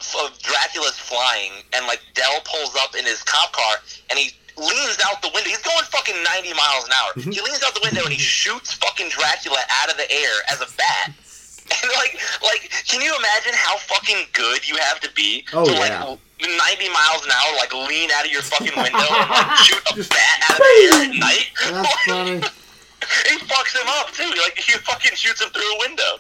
Dracula's 0.43 0.99
flying, 0.99 1.53
and 1.74 1.86
like 1.86 2.01
Del 2.15 2.41
pulls 2.45 2.74
up 2.77 2.95
in 2.97 3.05
his 3.05 3.23
cop 3.23 3.53
car, 3.53 3.77
and 4.11 4.19
he 4.19 4.31
leans 4.57 4.99
out 5.07 5.20
the 5.23 5.31
window. 5.35 5.49
He's 5.51 5.62
going 5.62 5.85
fucking 5.91 6.23
ninety 6.23 6.53
miles 6.55 6.85
an 6.86 6.93
hour. 6.93 7.12
Mhm. 7.16 7.35
He 7.35 7.41
leans 7.41 7.62
out 7.65 7.74
the 7.74 7.81
window 7.82 8.03
and 8.05 8.12
he 8.12 8.19
shoots 8.20 8.73
fucking 8.74 9.09
Dracula 9.11 9.59
out 9.82 9.91
of 9.91 9.97
the 9.97 10.11
air 10.11 10.35
as 10.51 10.61
a 10.61 10.66
bat. 10.77 11.12
And 11.65 11.91
like, 11.97 12.20
like, 12.43 12.70
can 12.86 13.01
you 13.01 13.16
imagine 13.16 13.55
how 13.55 13.78
fucking 13.78 14.27
good 14.35 14.69
you 14.69 14.77
have 14.77 15.01
to 15.01 15.11
be 15.15 15.47
Oh, 15.55 15.65
to 15.65 15.73
yeah. 15.73 16.05
like 16.05 16.19
90 16.43 16.89
miles 16.93 17.24
an 17.24 17.31
hour, 17.32 17.57
like 17.57 17.73
lean 17.73 18.11
out 18.12 18.27
of 18.27 18.31
your 18.31 18.43
fucking 18.43 18.77
window 18.77 18.99
and 19.01 19.31
like 19.31 19.57
shoot 19.65 19.81
a 19.91 19.97
bat 19.97 20.39
out 20.45 20.51
of 20.51 20.59
the 20.59 20.93
air 20.93 21.03
at 21.09 21.15
night? 21.16 21.47
That's 21.70 22.05
funny. 22.07 22.32
He 22.36 23.39
fucks 23.49 23.73
him 23.81 23.89
up 23.97 24.12
too. 24.12 24.28
Like 24.45 24.59
he 24.59 24.73
fucking 24.74 25.16
shoots 25.16 25.41
him 25.41 25.49
through 25.51 25.62
a 25.62 25.78
window. 25.81 26.19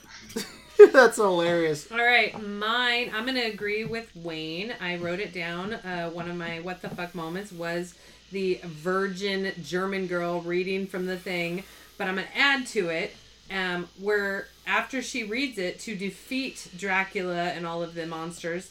That's 0.92 1.16
hilarious. 1.16 1.90
All 1.90 1.98
right, 1.98 2.40
mine. 2.42 3.10
I'm 3.14 3.26
gonna 3.26 3.44
agree 3.44 3.84
with 3.84 4.14
Wayne. 4.16 4.74
I 4.80 4.96
wrote 4.96 5.20
it 5.20 5.32
down. 5.32 5.74
Uh, 5.74 6.10
one 6.10 6.28
of 6.28 6.36
my 6.36 6.60
what 6.60 6.82
the 6.82 6.88
fuck 6.88 7.14
moments 7.14 7.52
was 7.52 7.94
the 8.32 8.60
virgin 8.64 9.52
German 9.62 10.06
girl 10.06 10.40
reading 10.40 10.86
from 10.86 11.06
the 11.06 11.16
thing, 11.16 11.62
but 11.96 12.08
I'm 12.08 12.16
gonna 12.16 12.26
add 12.34 12.66
to 12.68 12.88
it 12.88 13.14
um, 13.50 13.88
where 14.00 14.48
after 14.66 15.02
she 15.02 15.24
reads 15.24 15.58
it 15.58 15.78
to 15.80 15.94
defeat 15.94 16.68
Dracula 16.76 17.50
and 17.50 17.66
all 17.66 17.82
of 17.82 17.94
the 17.94 18.06
monsters, 18.06 18.70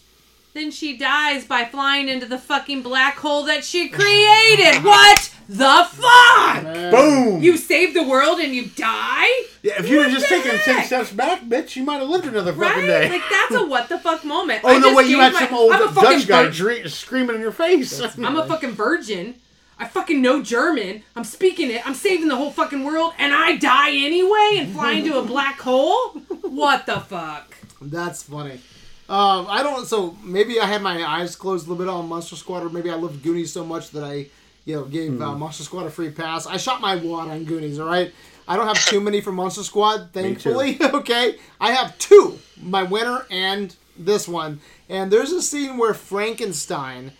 then 0.53 0.69
she 0.71 0.95
dies 0.97 1.45
by 1.45 1.65
flying 1.65 2.07
into 2.09 2.25
the 2.25 2.37
fucking 2.37 2.81
black 2.83 3.17
hole 3.17 3.43
that 3.43 3.63
she 3.65 3.89
created. 3.89 4.83
what 4.83 5.31
the 5.49 5.87
fuck? 5.91 6.63
Man. 6.63 6.91
boom. 6.91 7.43
You 7.43 7.57
save 7.57 7.93
the 7.93 8.03
world 8.03 8.39
and 8.39 8.53
you 8.53 8.67
die? 8.67 9.27
yeah, 9.61 9.73
if 9.79 9.89
you'd 9.89 10.03
have 10.03 10.11
just 10.11 10.29
the 10.29 10.35
taken 10.41 10.57
10 10.59 10.85
steps 10.85 11.11
back, 11.11 11.41
bitch, 11.43 11.75
you 11.75 11.83
might 11.83 11.97
have 11.99 12.07
lived 12.09 12.25
another 12.25 12.53
Right? 12.53 12.69
fucking 12.69 12.85
day. 12.85 13.09
Like 13.09 13.23
that's 13.29 13.55
a 13.55 13.65
what 13.67 13.89
the 13.89 13.97
fuck 13.99 14.23
moment. 14.23 14.61
oh, 14.63 14.69
I 14.69 14.73
no, 14.77 14.81
just 14.81 14.95
wait, 14.97 15.07
you 15.07 15.17
gave 15.17 15.23
had 15.23 15.33
my- 15.33 15.45
some 15.47 15.53
old 15.55 15.71
I'm 15.73 15.81
a 15.81 15.91
fucking 15.91 16.19
Dutch 16.19 16.27
guy 16.27 16.43
vir- 16.45 16.51
dre- 16.51 16.87
screaming 16.87 17.35
in 17.35 17.41
your 17.41 17.51
face. 17.51 17.99
I'm 18.19 18.35
a 18.37 18.45
fucking 18.47 18.71
virgin. 18.71 19.35
I 19.79 19.87
fucking 19.87 20.21
know 20.21 20.41
German. 20.43 21.01
I'm 21.15 21.23
speaking 21.23 21.71
it. 21.71 21.85
I'm 21.85 21.95
saving 21.95 22.27
the 22.27 22.35
whole 22.35 22.51
fucking 22.51 22.83
world, 22.85 23.13
and 23.17 23.33
I 23.33 23.55
die 23.57 23.89
anyway 23.91 24.57
and 24.59 24.71
fly 24.71 24.91
into 24.93 25.17
a 25.17 25.23
black 25.23 25.59
hole. 25.59 26.09
What 26.41 26.85
the 26.85 26.99
fuck? 26.99 27.55
That's 27.81 28.21
funny. 28.23 28.59
Um, 29.13 29.45
I 29.47 29.61
don't. 29.61 29.85
So 29.85 30.17
maybe 30.23 30.59
I 30.59 30.65
had 30.65 30.81
my 30.81 31.07
eyes 31.07 31.35
closed 31.35 31.67
a 31.67 31.69
little 31.69 31.85
bit 31.85 31.87
on 31.87 32.09
Monster 32.09 32.35
Squad, 32.35 32.63
or 32.63 32.69
maybe 32.69 32.89
I 32.89 32.95
loved 32.95 33.21
Goonies 33.21 33.53
so 33.53 33.63
much 33.63 33.91
that 33.91 34.03
I, 34.03 34.25
you 34.65 34.75
know, 34.75 34.85
gave 34.85 35.21
uh, 35.21 35.35
Monster 35.35 35.63
Squad 35.63 35.85
a 35.85 35.91
free 35.91 36.09
pass. 36.09 36.47
I 36.47 36.57
shot 36.57 36.81
my 36.81 36.95
wad 36.95 37.29
on 37.29 37.43
Goonies. 37.43 37.77
All 37.77 37.85
right. 37.85 38.11
I 38.47 38.55
don't 38.55 38.65
have 38.65 38.83
too 38.83 38.99
many 38.99 39.21
for 39.21 39.31
Monster 39.31 39.61
Squad, 39.61 40.09
thankfully. 40.13 40.79
okay. 40.81 41.37
I 41.61 41.73
have 41.73 41.95
two. 41.99 42.39
My 42.59 42.81
winner 42.81 43.27
and 43.29 43.75
this 43.95 44.27
one. 44.27 44.61
And 44.89 45.11
there's 45.11 45.31
a 45.31 45.43
scene 45.43 45.77
where 45.77 45.93
Frankenstein. 45.93 47.11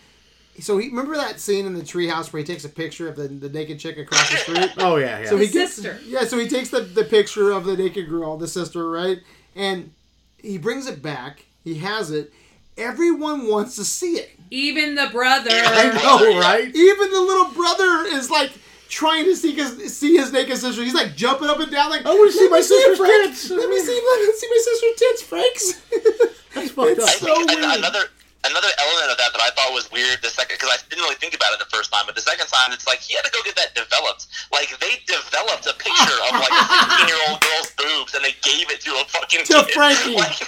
So 0.58 0.78
he 0.78 0.88
remember 0.88 1.14
that 1.14 1.38
scene 1.38 1.64
in 1.64 1.74
the 1.74 1.82
treehouse 1.82 2.32
where 2.32 2.40
he 2.40 2.44
takes 2.44 2.64
a 2.64 2.68
picture 2.68 3.08
of 3.08 3.14
the, 3.14 3.28
the 3.28 3.48
naked 3.48 3.78
chick 3.78 3.98
across 3.98 4.28
the 4.32 4.36
street. 4.38 4.72
oh, 4.78 4.96
yeah, 4.96 5.20
yeah. 5.20 5.28
So 5.28 5.36
The 5.36 5.46
he 5.46 5.52
gets, 5.52 5.74
sister. 5.74 6.00
Yeah, 6.04 6.24
so 6.24 6.40
he 6.40 6.48
takes 6.48 6.70
the, 6.70 6.80
the 6.80 7.04
picture 7.04 7.52
of 7.52 7.64
the 7.64 7.76
naked 7.76 8.08
girl, 8.08 8.36
the 8.36 8.48
sister, 8.48 8.90
right? 8.90 9.20
And 9.54 9.92
he 10.38 10.58
brings 10.58 10.88
it 10.88 11.00
back. 11.00 11.44
He 11.64 11.78
has 11.78 12.10
it. 12.10 12.32
Everyone 12.76 13.46
wants 13.48 13.76
to 13.76 13.84
see 13.84 14.14
it. 14.18 14.30
Even 14.50 14.94
the 14.94 15.08
brother. 15.12 15.50
I 15.52 15.90
know, 15.94 16.38
right? 16.40 16.66
Even 16.74 17.10
the 17.10 17.20
little 17.20 17.50
brother 17.54 18.04
is 18.16 18.30
like 18.30 18.52
trying 18.88 19.24
to 19.24 19.34
see 19.34 19.52
his 19.54 19.96
see 19.96 20.16
his 20.16 20.30
naked 20.32 20.58
sister. 20.58 20.82
He's 20.82 20.94
like 20.94 21.16
jumping 21.16 21.48
up 21.48 21.58
and 21.58 21.70
down, 21.70 21.90
like 21.90 22.04
I 22.04 22.10
wanna 22.14 22.30
see 22.32 22.48
my 22.48 22.58
me 22.58 22.62
see 22.62 22.76
sister's 22.76 22.98
Frank. 22.98 23.30
tits." 23.30 23.50
Let 23.50 23.68
me 23.68 23.78
see, 23.80 23.94
let 23.96 24.18
me 24.20 24.32
see 24.36 24.48
my 24.50 24.60
sister's 24.62 24.94
tits, 24.98 25.22
Franks. 25.22 25.64
That's 26.54 26.70
fucked 26.70 26.90
It's 26.98 27.02
up. 27.02 27.18
So 27.22 27.34
weird. 27.34 27.78
another 27.78 28.04
another 28.44 28.68
element 28.76 29.08
of 29.10 29.16
that 29.18 29.32
that 29.32 29.40
I 29.40 29.50
thought 29.56 29.72
was 29.72 29.90
weird 29.90 30.20
the 30.22 30.28
second 30.28 30.58
because 30.60 30.70
I 30.70 30.76
didn't 30.90 31.02
really 31.02 31.16
think 31.16 31.34
about 31.34 31.54
it 31.54 31.58
the 31.58 31.70
first 31.74 31.90
time, 31.90 32.04
but 32.06 32.14
the 32.14 32.20
second 32.26 32.46
time 32.46 32.70
it's 32.72 32.86
like 32.86 33.00
he 33.00 33.14
had 33.16 33.24
to 33.24 33.30
go 33.32 33.40
get 33.42 33.56
that 33.56 33.74
developed. 33.74 34.26
Like 34.52 34.68
they 34.78 35.00
developed 35.06 35.66
a 35.66 35.74
picture 35.78 36.18
of 36.28 36.38
like 36.38 36.52
a 36.52 36.62
16 37.00 37.08
year 37.08 37.18
old 37.30 37.40
girl's 37.40 37.70
boobs 37.78 38.14
and 38.14 38.22
they 38.22 38.34
gave 38.44 38.70
it 38.70 38.82
to 38.82 38.90
a 38.98 39.04
fucking 39.08 39.46
To 39.48 39.64
kid. 39.64 39.74
Frankie. 39.74 40.14
Like, 40.18 40.38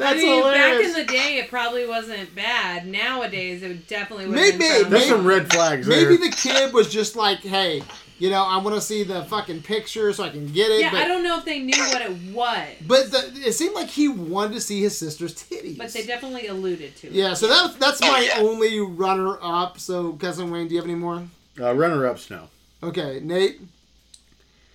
That's 0.00 0.18
I 0.18 0.22
mean, 0.22 0.42
back 0.42 0.82
in 0.82 0.92
the 0.94 1.04
day, 1.04 1.38
it 1.38 1.50
probably 1.50 1.86
wasn't 1.86 2.34
bad. 2.34 2.86
Nowadays, 2.86 3.62
it 3.62 3.68
would 3.68 3.86
definitely 3.86 4.28
would 4.28 4.38
have 4.38 4.46
Maybe, 4.46 4.58
been 4.58 4.82
found 4.82 4.92
That's 4.92 5.04
maybe- 5.04 5.16
some 5.18 5.26
red 5.26 5.52
flags 5.52 5.86
Maybe 5.86 6.16
there. 6.16 6.30
the 6.30 6.34
kid 6.36 6.72
was 6.72 6.90
just 6.90 7.16
like, 7.16 7.40
hey, 7.40 7.82
you 8.18 8.30
know, 8.30 8.42
I 8.42 8.56
want 8.58 8.76
to 8.76 8.80
see 8.80 9.02
the 9.04 9.24
fucking 9.24 9.60
picture 9.62 10.10
so 10.14 10.24
I 10.24 10.30
can 10.30 10.46
get 10.52 10.70
it. 10.70 10.80
Yeah, 10.80 10.90
but, 10.90 11.00
I 11.02 11.08
don't 11.08 11.22
know 11.22 11.38
if 11.38 11.44
they 11.44 11.58
knew 11.58 11.78
what 11.88 12.00
it 12.00 12.12
was, 12.34 12.68
But 12.86 13.10
the, 13.10 13.30
it 13.46 13.52
seemed 13.52 13.74
like 13.74 13.88
he 13.88 14.08
wanted 14.08 14.54
to 14.54 14.60
see 14.62 14.80
his 14.80 14.96
sister's 14.96 15.34
titties. 15.34 15.76
but 15.76 15.92
they 15.92 16.06
definitely 16.06 16.46
alluded 16.46 16.96
to 16.96 17.06
it. 17.08 17.12
Yeah, 17.12 17.34
so 17.34 17.46
that, 17.48 17.78
that's 17.78 18.00
Oh, 18.02 18.10
my 18.10 18.30
only 18.38 18.80
runner 18.80 19.38
up. 19.42 19.78
So, 19.78 20.14
Cousin 20.14 20.50
Wayne, 20.50 20.66
do 20.68 20.74
you 20.74 20.80
have 20.80 20.88
any 20.88 20.98
more? 20.98 21.22
Uh, 21.60 21.74
runner 21.74 22.06
ups 22.06 22.30
now. 22.30 22.48
Okay, 22.82 23.20
Nate. 23.22 23.60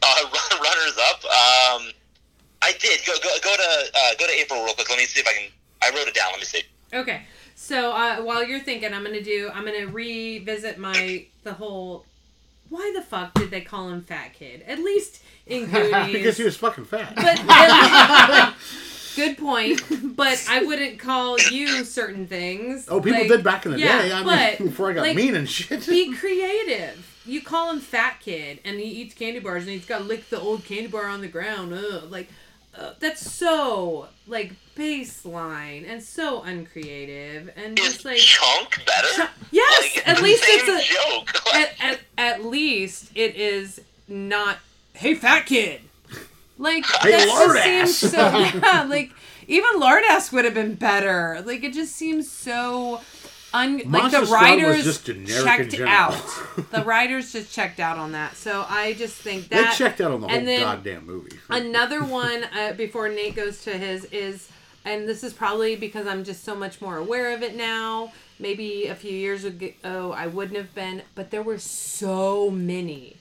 uh, 0.03 0.15
run- 0.23 0.61
runners 0.61 0.97
up. 1.09 1.23
Um, 1.81 1.87
I 2.65 2.71
did 2.79 2.99
go 3.05 3.13
go 3.23 3.29
go 3.43 3.55
to 3.55 3.91
uh, 3.95 4.11
go 4.19 4.25
to 4.25 4.33
April 4.33 4.63
real 4.63 4.73
quick. 4.73 4.89
Let 4.89 4.97
me 4.97 5.05
see 5.05 5.19
if 5.21 5.27
I 5.27 5.33
can. 5.33 5.51
I 5.83 5.95
wrote 5.95 6.07
it 6.07 6.15
down. 6.15 6.31
Let 6.31 6.39
me 6.39 6.45
see. 6.45 6.63
Okay. 6.93 7.21
So 7.55 7.91
uh, 7.91 8.17
while 8.23 8.43
you're 8.43 8.59
thinking, 8.59 8.93
I'm 8.93 9.03
gonna 9.03 9.21
do. 9.21 9.51
I'm 9.53 9.65
gonna 9.65 9.87
revisit 9.87 10.77
my 10.77 11.25
the 11.43 11.53
whole. 11.53 12.05
Why 12.69 12.91
the 12.95 13.03
fuck 13.03 13.35
did 13.35 13.51
they 13.51 13.61
call 13.61 13.89
him 13.89 14.01
Fat 14.01 14.33
Kid? 14.33 14.63
At 14.67 14.79
least 14.79 15.21
in 15.45 15.65
Goonies. 15.71 16.11
because 16.11 16.37
he 16.37 16.43
was 16.43 16.57
fucking 16.57 16.85
fat. 16.85 17.13
But 17.15 17.39
at 17.47 18.53
least- 18.55 19.15
good 19.15 19.37
point. 19.37 19.81
But 20.15 20.43
I 20.49 20.63
wouldn't 20.63 20.97
call 20.97 21.39
you 21.39 21.83
certain 21.85 22.25
things. 22.25 22.87
oh, 22.89 22.99
people 22.99 23.19
Like, 23.19 23.29
did 23.29 23.43
back 23.43 23.65
in 23.67 23.73
the 23.73 23.79
yeah, 23.79 24.01
day. 24.01 24.11
I 24.11 24.23
but, 24.23 24.59
mean, 24.59 24.69
before 24.69 24.89
I 24.89 24.93
got 24.93 25.01
like, 25.01 25.15
mean 25.15 25.35
and 25.35 25.47
shit. 25.49 25.85
Be 25.87 26.13
creative. 26.15 27.11
You 27.25 27.41
call 27.41 27.71
him 27.71 27.79
Fat 27.79 28.19
Kid, 28.19 28.59
and 28.65 28.79
he 28.79 28.85
eats 28.85 29.13
candy 29.13 29.39
bars, 29.39 29.63
and 29.63 29.71
he's 29.71 29.85
got 29.85 29.99
to 29.99 30.03
lick 30.03 30.29
the 30.29 30.39
old 30.39 30.63
candy 30.65 30.87
bar 30.87 31.05
on 31.07 31.21
the 31.21 31.27
ground. 31.27 31.73
Ugh, 31.73 32.03
like 32.09 32.29
uh, 32.77 32.93
that's 32.99 33.29
so 33.31 34.07
like 34.27 34.53
baseline 34.75 35.87
and 35.89 36.01
so 36.01 36.41
uncreative, 36.43 37.51
and 37.55 37.79
Is 37.79 37.93
just 37.93 38.05
like 38.05 38.17
chunk 38.17 38.85
better? 38.85 39.07
Ch- 39.07 39.29
yes, 39.51 39.95
Like, 39.95 40.07
at 40.07 40.21
least 40.21 40.43
it's 40.47 40.69
a 40.69 40.93
joke. 40.93 41.31
At, 41.55 41.71
at, 41.79 41.99
at 42.17 42.45
least 42.45 43.11
it 43.15 43.35
is 43.35 43.79
not 44.07 44.57
hey 44.93 45.15
fat 45.15 45.45
kid 45.45 45.81
like 46.57 46.85
Hey, 46.85 47.11
that 47.11 47.25
just 47.27 47.63
seems 47.63 48.13
so 48.13 48.17
yeah 48.63 48.85
like 48.87 49.11
even 49.47 49.79
lardass 49.79 50.31
would 50.31 50.45
have 50.45 50.53
been 50.53 50.75
better 50.75 51.41
like 51.45 51.63
it 51.63 51.73
just 51.73 51.95
seems 51.95 52.29
so 52.31 53.01
un 53.55 53.81
like 53.85 54.11
the 54.11 54.21
writers 54.31 54.83
just 54.83 55.05
generic 55.05 55.59
in 55.59 55.69
checked 55.69 55.81
out 55.81 56.13
the 56.71 56.83
writers 56.83 57.31
just 57.31 57.53
checked 57.53 57.79
out 57.79 57.97
on 57.97 58.11
that 58.11 58.35
so 58.35 58.65
i 58.69 58.93
just 58.93 59.15
think 59.15 59.47
that 59.49 59.71
they 59.71 59.75
checked 59.75 60.01
out 60.01 60.11
on 60.11 60.21
the 60.21 60.27
whole 60.27 60.59
goddamn 60.75 61.05
movie. 61.05 61.37
Another 61.49 62.03
one 62.03 62.43
uh, 62.45 62.73
before 62.73 63.09
Nate 63.09 63.35
goes 63.35 63.63
to 63.63 63.77
his 63.77 64.05
is, 64.05 64.49
and 64.83 65.07
this 65.07 65.23
is 65.23 65.33
probably 65.33 65.75
because 65.75 66.07
I'm 66.07 66.23
just 66.23 66.43
so 66.43 66.55
much 66.55 66.81
more 66.81 66.97
aware 66.97 67.33
of 67.33 67.43
it 67.43 67.55
now. 67.55 68.11
Maybe 68.39 68.87
a 68.87 68.95
few 68.95 69.11
years 69.11 69.43
ago 69.45 70.13
I 70.15 70.27
wouldn't 70.27 70.57
have 70.57 70.73
been, 70.75 71.03
but 71.13 71.31
there 71.31 71.43
were 71.43 71.57
so 71.57 72.49
many 72.49 73.17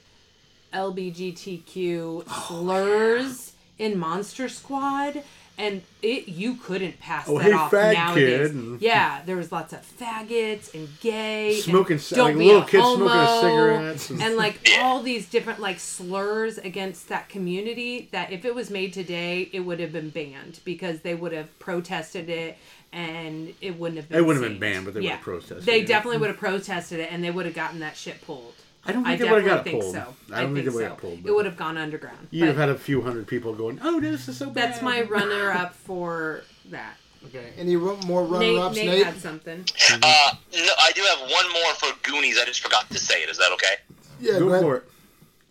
LBGTQ 0.73 2.29
slurs 2.47 3.53
in 3.79 3.99
Monster 3.99 4.49
Squad 4.49 5.23
and 5.57 5.83
it 6.03 6.27
you 6.29 6.55
couldn't 6.57 6.99
pass 7.01 7.29
Oh, 7.29 7.39
that 7.39 7.45
hey, 7.45 7.53
off 7.53 7.71
fag 7.71 7.95
nowadays. 7.95 8.51
kid, 8.53 8.77
Yeah, 8.81 9.23
there 9.25 9.37
was 9.37 9.53
lots 9.53 9.73
of 9.73 9.81
faggots 9.99 10.75
and 10.75 10.89
gay, 11.01 11.61
Smoking 11.61 11.99
and 11.99 12.19
like 12.19 12.37
little 12.37 12.63
a 12.63 12.67
kids 12.67 12.85
smoking 12.85 13.07
homo, 13.09 13.41
cigarettes 13.41 14.11
and- 14.11 14.23
and 14.23 14.37
like 14.37 14.61
all 14.81 15.01
these 15.03 15.29
different 15.29 15.61
like 15.61 15.79
slurs 15.79 16.59
against 16.59 17.09
that 17.09 17.29
community. 17.29 18.09
That 18.13 18.33
if 18.33 18.45
it 18.45 18.55
was 18.55 18.71
made 18.71 18.93
today, 18.93 19.49
it 19.53 19.61
would 19.61 19.81
have 19.81 19.93
been 19.93 20.11
banned 20.11 20.61
because 20.65 21.01
they 21.01 21.15
would 21.15 21.33
have 21.33 21.57
protested 21.59 22.29
it. 22.29 22.59
And 22.93 23.55
it 23.61 23.77
wouldn't 23.77 23.97
have 23.99 24.09
been. 24.09 24.19
It 24.19 24.25
wouldn't 24.25 24.45
have 24.45 24.53
been 24.53 24.61
banned, 24.61 24.85
but 24.85 24.95
they 24.95 25.01
would 25.01 25.11
have 25.11 25.21
protested 25.21 25.59
it. 25.59 25.67
They 25.67 25.81
it. 25.81 25.89
definitely 25.89 26.19
would 26.19 26.29
have 26.31 26.37
protested 26.39 27.01
it, 27.01 27.13
and 27.13 27.25
they 27.25 27.31
would 27.33 27.45
have 27.45 27.55
gotten 27.55 27.81
that 27.81 27.97
shit 27.97 28.25
pulled. 28.25 28.55
I 28.87 28.93
don't 28.93 29.07
I 29.07 29.17
think 29.17 29.21
they 29.23 29.31
would 29.33 29.45
definitely 29.45 29.51
have 29.51 29.59
got 29.59 29.65
think 29.65 29.81
pulled. 29.83 29.95
so. 29.95 29.99
I 30.35 30.39
I, 30.39 30.43
don't 30.43 30.55
think 30.55 30.65
think 30.65 30.65
they 30.67 30.75
would 30.75 30.85
so. 30.85 30.89
have 30.91 30.99
pulled. 30.99 31.27
It 31.27 31.33
would 31.35 31.47
have 31.47 31.57
gone 31.57 31.77
underground. 31.79 32.29
You'd 32.31 32.47
have 32.49 32.57
had 32.57 32.69
a 32.69 32.75
few 32.75 33.01
hundred 33.03 33.27
people 33.27 33.55
going, 33.55 33.81
"Oh, 33.83 34.01
this 34.01 34.29
is 34.29 34.37
so 34.37 34.51
bad." 34.51 34.55
that's 34.71 34.83
my 34.83 35.03
runner-up 35.03 35.75
for 35.87 36.43
that. 36.67 36.97
Okay. 37.27 37.53
Any 37.57 37.77
more 37.77 38.25
runner-ups, 38.25 38.77
Nate, 38.77 38.87
Nate? 38.87 39.07
had 39.07 39.17
something. 39.19 39.65
Uh, 39.93 40.33
no, 40.53 40.73
I 40.79 40.93
do 40.95 41.01
have 41.03 41.21
one 41.31 41.53
more 41.55 41.73
for 41.75 41.89
Goonies. 42.03 42.39
I 42.39 42.45
just 42.45 42.61
forgot 42.61 42.89
to 42.91 42.99
say 42.99 43.23
it. 43.23 43.31
Is 43.31 43.39
that 43.39 43.51
okay? 43.53 43.77
Yeah, 44.21 44.39
Go 44.39 44.49
ahead. 44.51 44.61
for 44.63 44.77
it. 44.77 44.85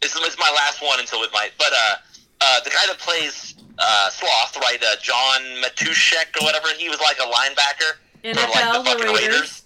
This 0.01 0.15
is 0.15 0.37
my 0.37 0.51
last 0.55 0.83
one 0.83 0.99
until 0.99 1.23
it 1.23 1.31
might. 1.33 1.51
But 1.57 1.73
uh, 1.73 1.95
uh, 2.41 2.59
the 2.63 2.69
guy 2.69 2.85
that 2.87 2.99
plays 2.99 3.55
uh, 3.79 4.09
Sloth, 4.11 4.55
right? 4.57 4.77
Uh, 4.83 4.95
John 5.01 5.41
Matuszak 5.63 6.39
or 6.39 6.45
whatever. 6.45 6.67
He 6.77 6.89
was 6.89 6.99
like 6.99 7.17
a 7.17 7.21
linebacker 7.31 7.93
for 8.21 8.39
like 8.39 8.63
NFL, 8.63 8.73
the 8.73 8.79
the 8.79 8.89
fucking 8.91 9.05
Raiders. 9.15 9.23
Raiders. 9.33 9.63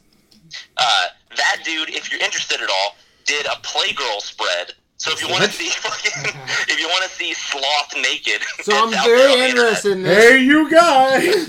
Uh, 0.77 1.07
that 1.35 1.57
dude, 1.65 1.89
if 1.89 2.09
you're 2.11 2.21
interested 2.21 2.61
at 2.61 2.69
all, 2.69 2.95
did 3.27 3.45
a 3.45 3.55
Playgirl 3.61 4.21
spread. 4.21 4.73
So 4.97 5.11
if 5.11 5.21
you 5.21 5.29
want 5.29 5.43
to 5.43 5.51
see 5.51 5.69
fucking, 5.69 6.33
if 6.67 6.79
you 6.79 6.87
want 6.87 7.03
to 7.03 7.09
see 7.09 7.33
Sloth 7.33 7.93
naked, 7.95 8.41
So 8.63 8.75
I'm 8.75 8.93
out 8.93 9.05
there 9.05 9.29
on 9.29 9.37
very 9.37 9.49
interested 9.51 9.91
in 9.91 10.03
this. 10.03 10.31
Hey, 10.31 10.43
you 10.43 10.69
guys! 10.71 11.47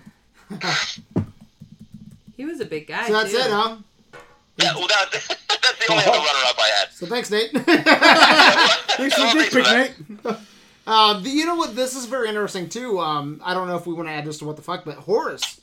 He 2.36 2.46
was 2.46 2.58
a 2.58 2.64
big 2.64 2.86
guy. 2.86 3.06
So 3.06 3.12
that's 3.12 3.32
too. 3.32 3.36
it, 3.36 3.50
huh? 3.50 3.76
Yeah, 4.56 4.74
well, 4.74 4.88
that, 4.88 5.08
that's 5.12 5.28
the 5.28 5.92
only 5.92 6.04
other 6.04 6.16
runner-up 6.16 6.56
I 6.58 6.70
had. 6.78 6.90
So 6.90 7.04
thanks, 7.04 7.30
Nate. 7.30 7.50
Thanks 7.52 9.14
for 9.14 9.20
the 9.20 9.32
dick 9.34 9.52
thanks 9.52 9.52
for 9.52 9.62
pic, 9.62 10.22
that. 10.22 10.38
Um, 10.86 11.22
the, 11.22 11.28
you 11.28 11.44
know 11.44 11.56
what? 11.56 11.76
This 11.76 11.94
is 11.94 12.06
very 12.06 12.30
interesting 12.30 12.70
too. 12.70 12.98
Um, 12.98 13.42
I 13.44 13.52
don't 13.52 13.68
know 13.68 13.76
if 13.76 13.86
we 13.86 13.92
want 13.92 14.08
to 14.08 14.12
add 14.12 14.24
this 14.24 14.38
to 14.38 14.46
what 14.46 14.56
the 14.56 14.62
fuck, 14.62 14.86
but 14.86 14.96
Horace, 14.96 15.60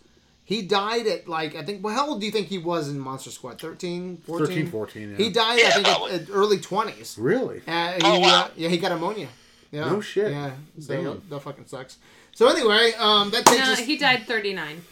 he 0.48 0.62
died 0.62 1.06
at 1.08 1.28
like 1.28 1.56
I 1.56 1.64
think. 1.64 1.84
Well, 1.84 1.94
how 1.94 2.08
old 2.08 2.22
do 2.22 2.26
you 2.26 2.32
think 2.32 2.48
he 2.48 2.58
was 2.58 2.88
in 2.88 2.98
Monster 2.98 3.32
Squad? 3.32 3.60
13, 3.60 4.18
14? 4.26 4.48
13, 4.48 4.68
14, 4.72 5.10
yeah. 5.12 5.18
He 5.18 5.30
died, 5.30 5.60
Yeah, 5.60 5.68
I 5.68 5.72
think, 5.72 5.88
at, 5.88 6.22
at 6.22 6.28
early 6.32 6.58
twenties. 6.58 7.18
Really? 7.20 7.62
Uh, 7.68 7.92
he, 7.92 8.00
Oh, 8.04 8.20
wow. 8.20 8.44
uh, 8.46 8.50
yeah, 8.56 8.70
he 8.70 8.78
got 8.78 8.94
ammonia. 8.94 9.28
Yeah. 9.72 9.90
No 9.90 10.00
shit. 10.00 10.32
Yeah. 10.32 10.52
So 10.80 10.94
Damn. 11.04 11.22
that 11.30 11.40
fucking 11.42 11.66
sucks. 11.68 11.98
So 12.34 12.48
anyway, 12.48 12.94
um, 12.98 13.30
that 13.32 13.46
takes 13.46 13.60
No, 13.68 13.74
us. 13.74 13.80
he 13.80 13.98
died 13.98 14.26
39. 14.26 14.84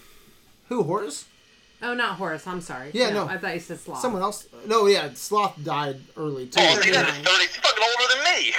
Who 0.67 0.83
Horace? 0.83 1.23
Oh, 1.81 1.93
not 1.93 2.15
Horace. 2.15 2.47
I'm 2.47 2.61
sorry. 2.61 2.89
Yeah, 2.93 3.09
no. 3.11 3.25
I 3.27 3.37
thought 3.37 3.53
you 3.53 3.59
said 3.59 3.79
Sloth. 3.79 3.99
Someone 3.99 4.21
else? 4.21 4.47
No, 4.65 4.87
yeah, 4.87 5.09
Sloth 5.13 5.61
died 5.63 5.97
early 6.17 6.47
too. 6.47 6.59
Oh, 6.61 6.81
see, 6.81 6.91
that 6.91 7.07
is 7.09 7.15
30. 7.15 7.29
He's 7.41 7.55
fucking 7.57 7.83
older 7.83 8.13
than 8.13 8.23
me. 8.23 8.51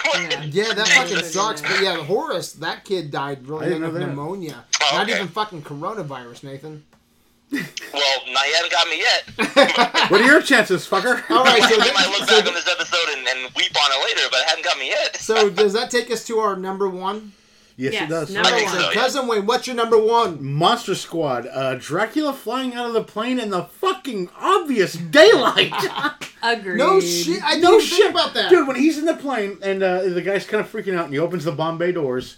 Yeah, 0.53 0.73
that 0.75 0.89
fucking 0.89 1.25
sucks. 1.25 1.61
But 1.61 1.83
yeah, 1.83 1.97
Horace, 1.97 2.53
that 2.55 2.85
kid 2.85 3.11
died 3.11 3.47
really 3.47 3.71
young 3.71 3.83
of 3.83 3.95
pneumonia. 3.95 4.65
Oh, 4.83 4.91
Not 4.97 5.09
even 5.09 5.29
fucking 5.29 5.63
coronavirus, 5.63 6.45
Nathan. 6.45 6.85
well, 7.53 7.63
now 8.33 8.45
you 8.45 8.55
haven't 8.55 8.73
got 8.73 8.89
me 8.89 8.99
yet. 9.01 9.93
What 10.11 10.21
are 10.21 10.25
your 10.25 10.41
chances, 10.41 10.87
fucker? 10.87 11.23
All 11.31 11.45
right, 11.45 11.63
so, 11.63 11.75
I 11.81 11.93
might 11.93 12.09
look 12.09 12.29
so, 12.29 12.39
back 12.39 12.47
on 12.47 12.55
this 12.55 12.69
episode 12.69 13.17
and, 13.17 13.27
and 13.27 13.55
weep 13.57 13.73
on 13.77 13.91
it 13.91 14.05
later, 14.05 14.29
but 14.31 14.41
it 14.41 14.49
hadn't 14.49 14.65
got 14.65 14.79
me 14.79 14.89
yet. 14.89 15.17
so 15.17 15.51
does 15.51 15.73
that 15.73 15.91
take 15.91 16.11
us 16.11 16.25
to 16.27 16.39
our 16.39 16.57
number 16.57 16.89
one? 16.89 17.33
Yes, 17.79 17.93
Yes, 17.93 18.03
it 18.05 18.09
does. 18.09 18.31
number 18.33 18.49
I 18.49 18.53
think 18.53 18.67
one. 18.71 18.75
so, 18.81 18.87
yeah. 18.89 18.93
Cousin 18.95 19.27
Wayne, 19.29 19.45
what's 19.47 19.67
your 19.67 19.77
number 19.77 19.99
one? 19.99 20.43
Monster 20.43 20.95
Squad. 20.95 21.47
Uh, 21.47 21.75
Dracula 21.75 22.33
flying 22.33 22.75
out 22.75 22.87
of 22.87 22.95
the 22.95 23.05
plane 23.05 23.39
in 23.39 23.51
the 23.51 23.65
fucking 23.65 24.31
obvious 24.41 24.95
daylight. 24.95 25.73
Agreed. 26.43 26.79
No 26.79 27.01
shit, 27.01 27.43
I 27.45 27.57
didn't 27.57 27.63
no 27.65 27.79
shit 27.81 28.11
about 28.11 28.33
that. 28.35 28.49
dude. 28.51 28.67
When 28.67 28.77
he's 28.77 28.97
in 28.99 29.05
the 29.05 29.15
plane 29.17 29.59
and 29.63 29.83
uh, 29.83 30.03
the 30.05 30.23
guy's 30.23 30.47
kind 30.47 30.65
of 30.65 30.73
freaking 30.73 30.97
out, 30.97 31.05
and 31.05 31.13
he 31.13 31.19
opens 31.19 31.45
the 31.45 31.53
bomb 31.53 31.77
bay 31.77 31.93
doors, 31.93 32.37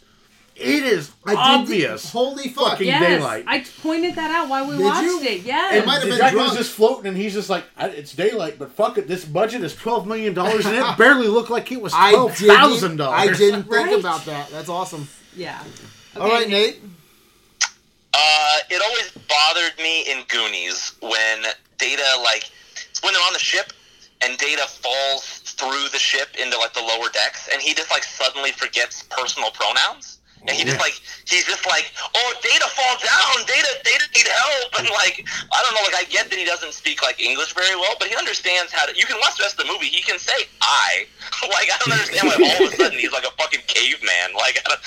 it 0.56 0.82
is 0.82 1.12
I 1.24 1.30
did- 1.30 1.38
obvious. 1.38 2.10
Holy 2.10 2.48
fuck! 2.48 2.70
Fucking- 2.72 2.86
Yes, 2.88 3.00
daylight. 3.00 3.44
I 3.46 3.64
pointed 3.80 4.16
that 4.16 4.32
out 4.32 4.48
while 4.48 4.66
we 4.68 4.76
Did 4.76 4.84
watched 4.86 5.02
you? 5.04 5.20
it. 5.22 5.46
It 5.46 5.86
might 5.86 6.00
have 6.00 6.08
been 6.08 6.16
Dracula's 6.18 6.32
drunk. 6.48 6.58
just 6.58 6.72
floating, 6.72 7.06
and 7.06 7.16
he's 7.16 7.32
just 7.34 7.48
like, 7.48 7.62
"I- 7.76 7.90
"It's 7.90 8.12
daylight, 8.12 8.58
but 8.58 8.72
fuck 8.72 8.98
it. 8.98 9.06
This 9.06 9.24
budget 9.24 9.62
is 9.62 9.76
twelve 9.76 10.04
million 10.08 10.34
dollars, 10.34 10.66
and 10.66 10.74
it 10.74 10.84
barely 10.98 11.28
looked 11.28 11.50
like 11.50 11.70
it 11.70 11.80
was 11.80 11.92
I 11.94 12.10
twelve 12.10 12.34
thousand 12.34 12.96
didn't. 12.96 13.02
I 13.02 13.24
dollars." 13.26 13.38
didn't 13.38 13.62
think 13.64 13.72
Right? 13.86 14.00
about 14.00 14.24
that. 14.24 14.50
That's 14.50 14.68
awesome. 14.68 15.06
Yeah. 15.38 15.62
All 16.16 16.28
right, 16.28 16.48
Nate. 16.48 16.82
Uh, 18.12 18.56
it 18.70 18.82
always 18.82 19.12
bothered 19.28 19.78
me 19.78 20.02
in 20.10 20.24
Goonies 20.28 20.94
when 21.00 21.44
Data, 21.78 22.20
like, 22.24 22.50
it's 22.90 23.02
when 23.02 23.14
they're 23.14 23.22
on 23.22 23.32
the 23.32 23.38
ship 23.38 23.72
and 24.22 24.36
Data 24.38 24.66
falls 24.66 25.24
through 25.44 25.88
the 25.92 25.98
ship 25.98 26.28
into, 26.40 26.58
like, 26.58 26.74
the 26.74 26.82
lower 26.82 27.08
decks, 27.12 27.48
and 27.52 27.62
he 27.62 27.72
just, 27.72 27.90
like, 27.92 28.02
suddenly 28.02 28.50
forgets 28.50 29.04
personal 29.04 29.50
pronouns. 29.52 30.18
And 30.46 30.56
he 30.56 30.64
just 30.64 30.78
like 30.78 30.94
he's 31.26 31.44
just 31.44 31.66
like, 31.66 31.90
oh, 32.14 32.34
Data 32.42 32.66
fall 32.70 32.96
down, 33.02 33.44
Data, 33.46 33.68
Data 33.82 34.04
need 34.14 34.28
help, 34.28 34.70
and 34.78 34.88
like 34.90 35.26
I 35.52 35.62
don't 35.62 35.74
know, 35.74 35.82
like 35.84 35.98
I 35.98 36.04
get 36.08 36.30
that 36.30 36.38
he 36.38 36.44
doesn't 36.44 36.72
speak 36.72 37.02
like 37.02 37.20
English 37.20 37.54
very 37.54 37.74
well, 37.74 37.96
but 37.98 38.08
he 38.08 38.16
understands 38.16 38.72
how 38.72 38.86
to. 38.86 38.96
You 38.96 39.04
can 39.04 39.18
watch 39.20 39.36
the 39.36 39.42
rest 39.42 39.58
of 39.58 39.66
the 39.66 39.72
movie; 39.72 39.86
he 39.86 40.02
can 40.02 40.18
say 40.18 40.46
I. 40.62 41.06
like 41.52 41.68
I 41.68 41.76
don't 41.82 41.92
understand 41.92 42.28
why 42.28 42.36
all 42.38 42.66
of 42.66 42.72
a 42.72 42.76
sudden 42.76 42.98
he's 42.98 43.12
like 43.12 43.24
a 43.24 43.34
fucking 43.34 43.62
caveman. 43.66 44.34
Like 44.34 44.62
I 44.64 44.68
don't, 44.70 44.80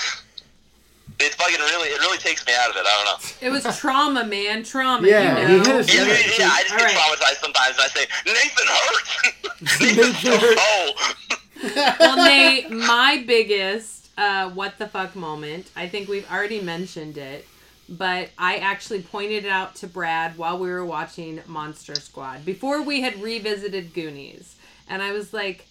it's 1.19 1.35
fucking 1.35 1.59
really, 1.59 1.89
it 1.89 1.99
really 1.99 2.17
takes 2.17 2.45
me 2.45 2.53
out 2.59 2.69
of 2.69 2.75
it. 2.75 2.83
I 2.85 3.03
don't 3.03 3.05
know. 3.41 3.47
It 3.47 3.51
was 3.51 3.79
trauma, 3.79 4.23
man. 4.25 4.63
Trauma. 4.63 5.07
Yeah, 5.07 5.39
you 5.41 5.47
he 5.47 5.57
know? 5.57 5.63
hit 5.63 5.75
his- 5.85 5.95
Yeah, 5.95 6.01
Yeah, 6.01 6.07
yeah, 6.07 6.15
yeah, 6.39 6.49
I 6.51 6.61
just 6.63 6.69
get 6.77 6.79
Alright. 6.81 6.95
traumatized 6.95 7.41
sometimes. 7.41 7.75
And 7.77 7.81
I 7.81 7.87
say, 7.87 8.05
Nathan 8.25 8.67
hurts. 8.67 9.81
Nathan's 9.81 10.19
so 10.19 10.29
Nathan 10.31 10.55
oh. 10.57 11.95
well, 11.99 12.15
Nate, 12.25 12.71
my 12.71 13.23
biggest 13.25 14.09
uh, 14.17 14.49
what 14.49 14.77
the 14.77 14.87
fuck 14.87 15.15
moment. 15.15 15.69
I 15.75 15.87
think 15.87 16.07
we've 16.09 16.29
already 16.31 16.61
mentioned 16.61 17.17
it, 17.17 17.47
but 17.89 18.29
I 18.37 18.57
actually 18.57 19.01
pointed 19.01 19.45
it 19.45 19.49
out 19.49 19.75
to 19.77 19.87
Brad 19.87 20.37
while 20.37 20.57
we 20.59 20.69
were 20.69 20.85
watching 20.85 21.41
Monster 21.47 21.95
Squad 21.95 22.45
before 22.45 22.81
we 22.81 23.01
had 23.01 23.21
revisited 23.21 23.93
Goonies, 23.93 24.55
and 24.87 25.01
I 25.01 25.11
was 25.11 25.33
like, 25.33 25.65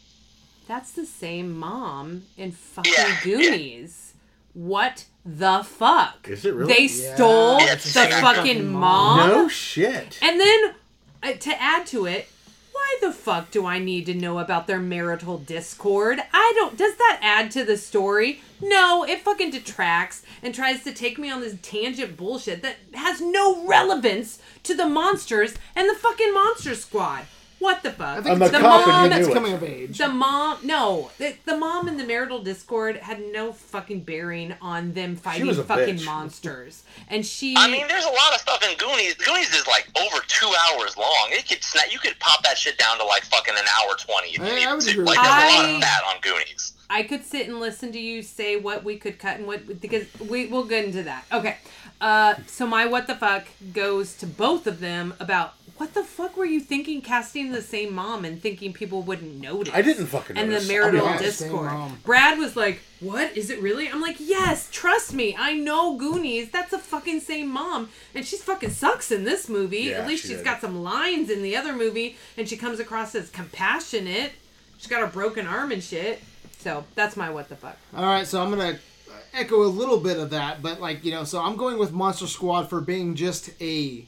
"That's 0.69 0.93
the 0.93 1.07
same 1.07 1.57
mom 1.57 2.25
in 2.37 2.53
fucking 2.53 2.93
Yeah, 2.97 3.09
yeah. 3.09 3.21
Goonies." 3.23 4.15
What 4.53 5.05
the 5.25 5.63
fuck? 5.65 6.29
Is 6.29 6.45
it 6.45 6.55
really? 6.55 6.73
They 6.73 6.83
Yeah, 6.87 7.15
stole 7.15 7.59
it's 7.61 7.93
the 7.93 8.01
the 8.01 8.07
fucking 8.09 8.23
fucking 8.37 8.67
mom. 8.73 9.19
mom. 9.19 9.29
no 9.29 9.49
shit. 9.49 10.19
And 10.23 10.41
then, 10.41 10.75
uh, 11.23 11.33
to 11.33 11.63
add 11.63 11.87
to 11.89 12.07
it, 12.07 12.29
why 12.73 12.97
the 13.03 13.13
fuck 13.13 13.51
do 13.51 13.67
I 13.67 13.79
need 13.79 14.07
to 14.07 14.15
know 14.15 14.39
about 14.39 14.67
their 14.67 14.79
marital 14.81 15.37
discord? 15.39 16.21
I 16.33 16.53
don't. 16.57 16.77
Does 16.79 16.97
that 16.97 17.19
add 17.23 17.51
to 17.53 17.65
the 17.65 17.77
story? 17.77 18.41
No, 18.63 19.05
it 19.05 19.21
fucking 19.21 19.51
detracts 19.51 20.23
and 20.43 20.55
tries 20.55 20.83
to 20.85 20.93
take 20.93 21.19
me 21.19 21.31
on 21.31 21.41
this 21.41 21.57
tangent 21.63 22.17
bullshit 22.17 22.63
that 22.63 22.77
has 22.95 23.21
no 23.21 23.67
relevance 23.67 24.39
to 24.65 24.75
the 24.75 24.87
monsters 24.89 25.55
and 25.77 25.89
the 25.89 25.95
fucking 25.95 26.33
monster 26.33 26.75
squad. 26.75 27.25
What 27.61 27.83
the 27.83 27.93
fuck? 27.93 28.25
think 28.25 28.35
I'm 28.37 28.43
a 28.43 28.47
it's 28.47 28.53
the 28.55 28.59
cop 28.61 28.81
and 28.81 28.87
you 28.87 28.93
mom, 28.93 29.09
knew 29.11 29.17
It's 29.17 29.29
it. 29.29 29.33
coming 29.35 29.53
of 29.53 29.63
age. 29.63 29.99
the 29.99 30.09
mom, 30.09 30.59
no, 30.65 31.11
the, 31.19 31.35
the 31.45 31.57
mom 31.57 31.87
in 31.89 31.97
the 31.99 32.05
marital 32.05 32.43
discord 32.43 32.97
had 32.97 33.21
no 33.33 33.53
fucking 33.53 34.01
bearing 34.01 34.55
on 34.63 34.95
them 34.95 35.15
fighting 35.15 35.47
was 35.47 35.59
a 35.59 35.65
fucking 35.65 35.97
bitch. 35.97 36.05
monsters, 36.07 36.83
and 37.09 37.25
she. 37.25 37.55
I 37.57 37.71
mean, 37.71 37.87
there's 37.87 38.05
a 38.07 38.09
lot 38.11 38.35
of 38.35 38.41
stuff 38.41 38.63
in 38.69 38.77
Goonies. 38.79 39.15
Goonies 39.15 39.55
is 39.55 39.67
like 39.67 39.89
over 40.01 40.23
two 40.27 40.51
hours 40.71 40.97
long. 40.97 41.29
It 41.31 41.49
could 41.49 41.63
snap. 41.63 41.93
You 41.93 41.99
could 41.99 42.19
pop 42.19 42.43
that 42.45 42.57
shit 42.59 42.79
down 42.79 42.99
to 42.99 43.05
like 43.05 43.23
fucking 43.25 43.55
an 43.55 43.65
hour 43.79 43.95
twenty. 43.97 44.31
If 44.31 44.39
you 44.39 44.45
I- 44.45 44.49
needed 44.55 44.67
I 44.67 44.75
would 44.75 44.83
to. 44.85 44.91
agree 44.91 45.05
Like 45.05 45.17
there's 45.23 45.55
a 45.55 45.57
lot 45.59 45.71
of 45.77 45.81
fat 45.83 46.03
on 46.05 46.21
Goonies. 46.23 46.73
I 46.93 47.03
could 47.05 47.25
sit 47.25 47.47
and 47.47 47.61
listen 47.61 47.93
to 47.93 48.01
you 48.01 48.21
say 48.23 48.57
what 48.57 48.83
we 48.85 48.97
could 48.97 49.19
cut 49.19 49.37
and 49.37 49.47
what 49.47 49.81
because 49.81 50.07
we 50.29 50.47
we'll 50.47 50.65
get 50.65 50.85
into 50.87 51.03
that. 51.05 51.25
Okay. 51.33 51.59
Uh 52.01 52.35
so 52.47 52.67
my 52.67 52.87
what 52.87 53.07
the 53.07 53.15
fuck 53.15 53.45
goes 53.73 54.17
to 54.17 54.27
both 54.27 54.67
of 54.67 54.81
them 54.81 55.15
about 55.21 55.55
what 55.81 55.95
the 55.95 56.05
fuck 56.05 56.37
were 56.37 56.45
you 56.45 56.61
thinking 56.61 57.01
casting 57.01 57.53
the 57.53 57.63
same 57.63 57.95
mom 57.95 58.27
and 58.27 58.41
thinking 58.43 58.73
people 58.73 59.01
wouldn't 59.03 59.41
notice? 59.41 59.73
I 59.75 59.81
didn't 59.81 60.07
fucking 60.09 60.37
And 60.37 60.51
notice. 60.51 60.67
the 60.67 60.73
marital 60.75 61.07
honest. 61.07 61.39
Discord. 61.41 61.71
Brad 62.05 62.39
was 62.39 62.55
like, 62.55 62.81
"What 63.01 63.35
is 63.35 63.49
it 63.49 63.63
really?" 63.63 63.89
I'm 63.89 64.03
like, 64.03 64.17
"Yes, 64.19 64.69
trust 64.71 65.15
me. 65.15 65.35
I 65.39 65.55
know 65.55 65.97
Goonies. 65.97 66.51
That's 66.51 66.75
a 66.75 66.79
fucking 66.79 67.21
same 67.21 67.49
mom, 67.49 67.89
and 68.15 68.27
she's 68.27 68.43
fucking 68.43 68.71
sucks 68.71 69.11
in 69.11 69.25
this 69.25 69.49
movie. 69.49 69.85
Yeah, 69.85 70.01
At 70.01 70.07
least 70.09 70.23
she 70.23 70.29
she's 70.29 70.37
did. 70.39 70.45
got 70.45 70.61
some 70.61 70.83
lines 70.83 71.31
in 71.31 71.43
the 71.43 71.57
other 71.57 71.73
movie, 71.73 72.17
and 72.37 72.47
she 72.47 72.59
comes 72.59 72.79
across 72.79 73.15
as 73.15 73.31
compassionate. 73.31 74.33
She's 74.77 74.87
got 74.89 75.03
a 75.03 75.07
broken 75.07 75.47
arm 75.47 75.73
and 75.73 75.83
shit. 75.83 76.21
So 76.59 76.85
that's 76.95 77.17
my 77.17 77.31
what 77.31 77.49
the 77.49 77.57
fuck. 77.57 77.79
All 77.97 78.05
right, 78.05 78.27
so 78.27 78.43
I'm 78.43 78.51
gonna 78.51 78.79
echo 79.33 79.63
a 79.63 79.69
little 79.81 79.99
bit 79.99 80.19
of 80.19 80.29
that, 80.31 80.61
but 80.61 80.79
like 80.79 81.05
you 81.07 81.11
know, 81.13 81.25
so 81.25 81.41
I'm 81.43 81.57
going 81.57 81.79
with 81.79 81.91
Monster 81.93 82.27
Squad 82.27 82.69
for 82.69 82.83
being 82.83 83.15
just 83.15 83.49
a 83.63 84.05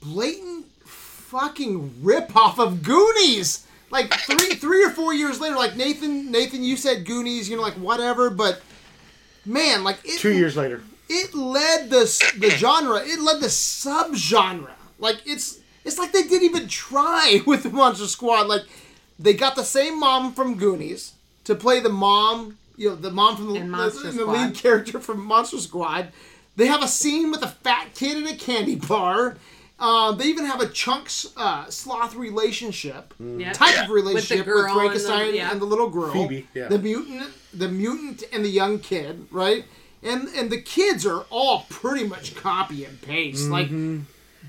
blatant 0.00 0.66
fucking 1.34 1.92
rip 2.02 2.34
off 2.36 2.58
of 2.58 2.82
Goonies. 2.82 3.66
Like 3.90 4.12
three, 4.14 4.54
three 4.54 4.84
or 4.84 4.90
four 4.90 5.12
years 5.12 5.40
later, 5.40 5.56
like 5.56 5.76
Nathan, 5.76 6.30
Nathan, 6.30 6.64
you 6.64 6.76
said 6.76 7.04
Goonies, 7.04 7.48
you 7.48 7.56
know, 7.56 7.62
like 7.62 7.74
whatever, 7.74 8.30
but 8.30 8.60
man, 9.44 9.84
like 9.84 9.98
it, 10.04 10.18
Two 10.20 10.32
years 10.32 10.56
later. 10.56 10.82
it 11.08 11.34
led 11.34 11.90
the 11.90 12.04
the 12.38 12.50
genre. 12.50 13.00
It 13.04 13.20
led 13.20 13.40
the 13.40 13.46
subgenre. 13.48 14.70
Like 14.98 15.18
it's 15.26 15.58
it's 15.84 15.98
like 15.98 16.12
they 16.12 16.22
didn't 16.22 16.42
even 16.42 16.66
try 16.66 17.40
with 17.46 17.62
the 17.62 17.70
Monster 17.70 18.06
Squad. 18.06 18.48
Like 18.48 18.62
they 19.18 19.34
got 19.34 19.54
the 19.54 19.64
same 19.64 20.00
mom 20.00 20.32
from 20.32 20.56
Goonies 20.56 21.12
to 21.44 21.54
play 21.54 21.78
the 21.80 21.88
mom. 21.90 22.58
You 22.76 22.90
know, 22.90 22.96
the 22.96 23.12
mom 23.12 23.36
from 23.36 23.52
the, 23.52 23.60
the, 23.60 24.10
the 24.10 24.26
lead 24.26 24.54
character 24.56 24.98
from 24.98 25.24
Monster 25.24 25.58
Squad. 25.58 26.08
They 26.56 26.66
have 26.66 26.82
a 26.82 26.88
scene 26.88 27.30
with 27.30 27.42
a 27.42 27.48
fat 27.48 27.94
kid 27.94 28.16
in 28.16 28.26
a 28.26 28.34
candy 28.36 28.74
bar. 28.74 29.36
Uh, 29.78 30.12
they 30.12 30.26
even 30.26 30.44
have 30.46 30.60
a 30.60 30.68
chunks 30.68 31.26
uh, 31.36 31.68
sloth 31.68 32.14
relationship 32.14 33.12
Yeah. 33.18 33.52
type 33.52 33.74
Yeah. 33.74 33.84
of 33.84 33.90
relationship 33.90 34.46
with, 34.46 34.54
girl 34.54 34.64
and 34.66 34.74
Frankenstein 34.74 35.34
yeah. 35.34 35.50
and 35.50 35.60
the 35.60 35.64
little 35.66 35.90
girl, 35.90 36.12
Phoebe, 36.12 36.46
yeah. 36.54 36.68
the 36.68 36.78
mutant, 36.78 37.30
the 37.52 37.68
mutant 37.68 38.22
and 38.32 38.44
the 38.44 38.48
young 38.50 38.78
kid, 38.78 39.26
right? 39.32 39.64
And 40.02 40.28
and 40.28 40.50
the 40.50 40.60
kids 40.62 41.04
are 41.04 41.22
all 41.30 41.66
pretty 41.68 42.06
much 42.06 42.36
copy 42.36 42.84
and 42.84 43.00
paste, 43.02 43.48
like, 43.48 43.68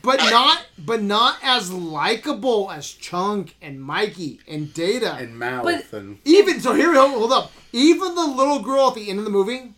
but 0.04 0.18
not 0.20 0.66
but 0.78 1.02
not 1.02 1.38
as 1.42 1.72
likable 1.72 2.70
as 2.70 2.92
Chunk 2.92 3.56
and 3.64 3.82
Mikey 3.82 4.42
and 4.48 4.72
Data. 4.74 5.14
And 5.16 5.40
mouth 5.40 5.64
But- 5.64 5.92
and 5.98 6.20
even 6.24 6.60
so, 6.62 6.74
here 6.74 6.90
we 6.90 6.96
go. 6.96 7.10
Hold 7.10 7.32
up. 7.32 7.52
Even 7.74 8.14
the 8.16 8.28
little 8.28 8.60
girl 8.60 8.90
at 8.90 8.96
the 8.96 9.10
end 9.10 9.18
of 9.20 9.26
the 9.26 9.32
movie, 9.32 9.74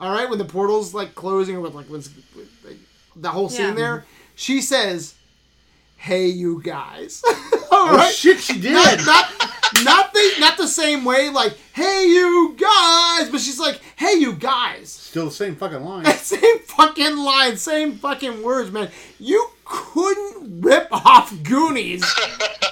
all 0.00 0.10
right, 0.12 0.28
when 0.28 0.38
the 0.38 0.44
portal's 0.44 0.92
like 0.92 1.14
closing 1.14 1.56
or 1.56 1.60
with 1.60 1.74
like 1.74 1.88
with, 1.88 2.12
with, 2.34 2.48
like, 2.66 2.78
the 3.14 3.30
whole 3.30 3.48
scene 3.48 3.68
Yeah. 3.68 3.74
there, 3.74 4.06
she 4.38 4.60
says, 4.62 5.14
"Hey, 5.96 6.26
you 6.28 6.62
guys." 6.62 7.22
Oh, 7.70 7.88
all 7.90 7.94
Oh 7.94 7.96
right. 7.98 8.14
shit, 8.14 8.40
she 8.40 8.58
did. 8.58 8.72
Not, 8.72 9.04
not, 9.04 9.30
not 9.84 10.12
the 10.14 10.32
not 10.40 10.56
the 10.56 10.66
same 10.66 11.04
way, 11.04 11.28
like 11.28 11.54
"Hey, 11.74 12.06
you 12.08 12.56
guys," 12.58 13.28
but 13.28 13.42
she's 13.42 13.60
like 13.60 13.78
"Hey, 13.94 14.14
you 14.14 14.32
guys." 14.32 14.88
Still 14.90 15.26
the 15.26 15.30
same 15.30 15.54
fucking 15.54 15.84
line. 15.84 16.06
Same 16.16 16.58
fucking 16.60 17.16
line, 17.18 17.56
same 17.58 17.92
fucking 17.98 18.42
words, 18.42 18.70
man. 18.70 18.88
You 19.20 19.50
couldn't 19.66 20.62
rip 20.62 20.88
off 20.90 21.30
Goonies 21.42 22.02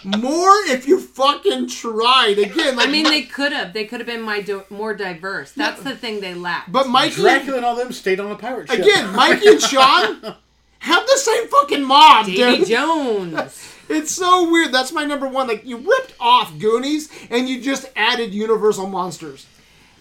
more 0.05 0.51
if 0.69 0.89
you 0.89 0.99
fucking 1.01 1.69
tried. 1.69 2.39
Again, 2.39 2.77
like 2.77 2.89
I 2.89 2.91
mean, 2.91 3.05
they 3.05 3.23
could 3.23 3.53
have. 3.53 3.73
They 3.75 3.85
could 3.85 4.01
have 4.01 4.07
been 4.07 4.23
my 4.23 4.41
do- 4.41 4.65
more 4.71 4.95
diverse. 4.95 5.53
That's 5.53 5.83
the 5.83 5.95
thing 5.95 6.21
they 6.21 6.33
lacked. 6.35 6.73
but 6.73 6.89
Mikey 6.89 7.17
Dracula 7.17 7.59
and 7.59 7.67
all 7.67 7.77
them 7.77 7.93
stayed 7.93 8.19
on 8.19 8.31
a 8.33 8.37
pirate 8.37 8.71
ship. 8.71 8.81
again, 8.81 9.15
Mikey 9.15 9.49
and 9.49 9.61
Sean 9.61 10.35
have 10.81 11.07
the 11.07 11.17
same 11.19 11.49
fucking 11.49 11.85
mom, 11.85 12.27
Davy 12.27 12.59
dude. 12.59 12.67
Jones. 12.69 13.73
It's 13.89 14.11
so 14.11 14.51
weird. 14.51 14.73
That's 14.73 14.91
my 14.91 15.05
number 15.05 15.29
one. 15.29 15.47
Like 15.47 15.65
you 15.65 15.77
ripped 15.77 16.15
off 16.19 16.59
Goonies 16.59 17.09
and 17.31 17.49
you 17.49 17.61
just 17.61 17.87
added 17.95 18.35
Universal 18.35 18.89
monsters. 18.89 19.47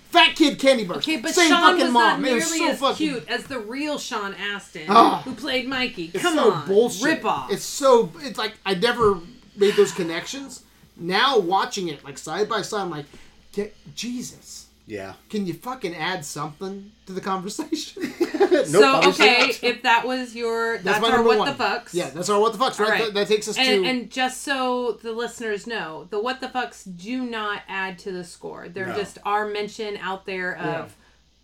Fat 0.10 0.36
Kid 0.36 0.58
Candy 0.58 0.86
Bars. 0.86 1.04
Okay, 1.04 1.18
but 1.18 1.36
Same 1.36 1.50
Sean 1.50 1.62
fucking 1.62 1.84
was 1.84 1.94
mom. 1.94 2.20
not 2.24 2.32
was 2.34 2.52
nearly 2.52 2.58
so 2.66 2.70
as 2.72 2.80
fucking 2.80 2.96
cute 2.96 3.30
as 3.30 3.44
the 3.44 3.60
real 3.60 4.00
Sean 4.00 4.34
Astin, 4.34 4.88
Ah. 4.90 5.22
who 5.24 5.36
played 5.36 5.68
Mikey. 5.68 6.10
It's 6.16 6.24
Come 6.24 6.34
so 6.36 6.52
on, 6.54 6.68
bullshit. 6.68 7.04
rip 7.04 7.26
off. 7.26 7.52
It's 7.52 7.62
so 7.64 8.12
it's 8.22 8.40
like 8.40 8.54
I 8.66 8.74
never 8.74 9.20
made 9.56 9.76
those 9.76 9.92
connections. 9.92 10.64
Now 10.98 11.38
watching 11.38 11.88
it 11.88 12.04
like 12.04 12.18
side 12.18 12.50
by 12.50 12.64
side, 12.64 12.82
I'm 12.82 12.90
like, 12.90 13.06
"Get- 13.52 13.76
Jesus. 13.96 14.65
Yeah. 14.88 15.14
Can 15.30 15.48
you 15.48 15.54
fucking 15.54 15.96
add 15.96 16.24
something 16.26 16.92
to 17.08 17.14
the 17.14 17.22
conversation? 17.22 18.14
Nope, 18.56 18.68
so 18.68 19.10
okay, 19.10 19.40
not. 19.48 19.60
if 19.64 19.82
that 19.84 20.08
was 20.08 20.34
your 20.36 20.78
that's, 20.78 21.02
my 21.02 21.08
our 21.10 21.16
number 21.18 21.28
what 21.30 21.40
one. 21.40 21.48
the 21.58 21.62
fucks. 21.62 21.94
Yeah, 21.94 22.10
that's 22.10 22.30
our 22.30 22.40
what 22.40 22.54
the 22.54 22.60
fucks, 22.60 22.80
right? 22.80 22.86
All 22.86 22.90
right. 22.90 23.04
That, 23.06 23.14
that 23.14 23.28
takes 23.28 23.48
us 23.50 23.58
And, 23.58 23.84
to 23.84 23.90
and 23.90 24.10
just 24.10 24.44
so 24.44 24.94
the 25.02 25.12
listeners 25.12 25.68
know, 25.68 26.08
the 26.10 26.20
what 26.22 26.40
the 26.40 26.48
fucks 26.48 26.84
do 26.98 27.26
not 27.26 27.64
add 27.68 28.00
to 28.00 28.12
the 28.14 28.24
score. 28.24 28.70
They're 28.70 28.88
No. 28.88 28.96
just 28.96 29.18
our 29.26 29.46
mention 29.48 29.98
out 29.98 30.26
there 30.26 30.56
of 30.58 30.64
Yeah. 30.64 30.88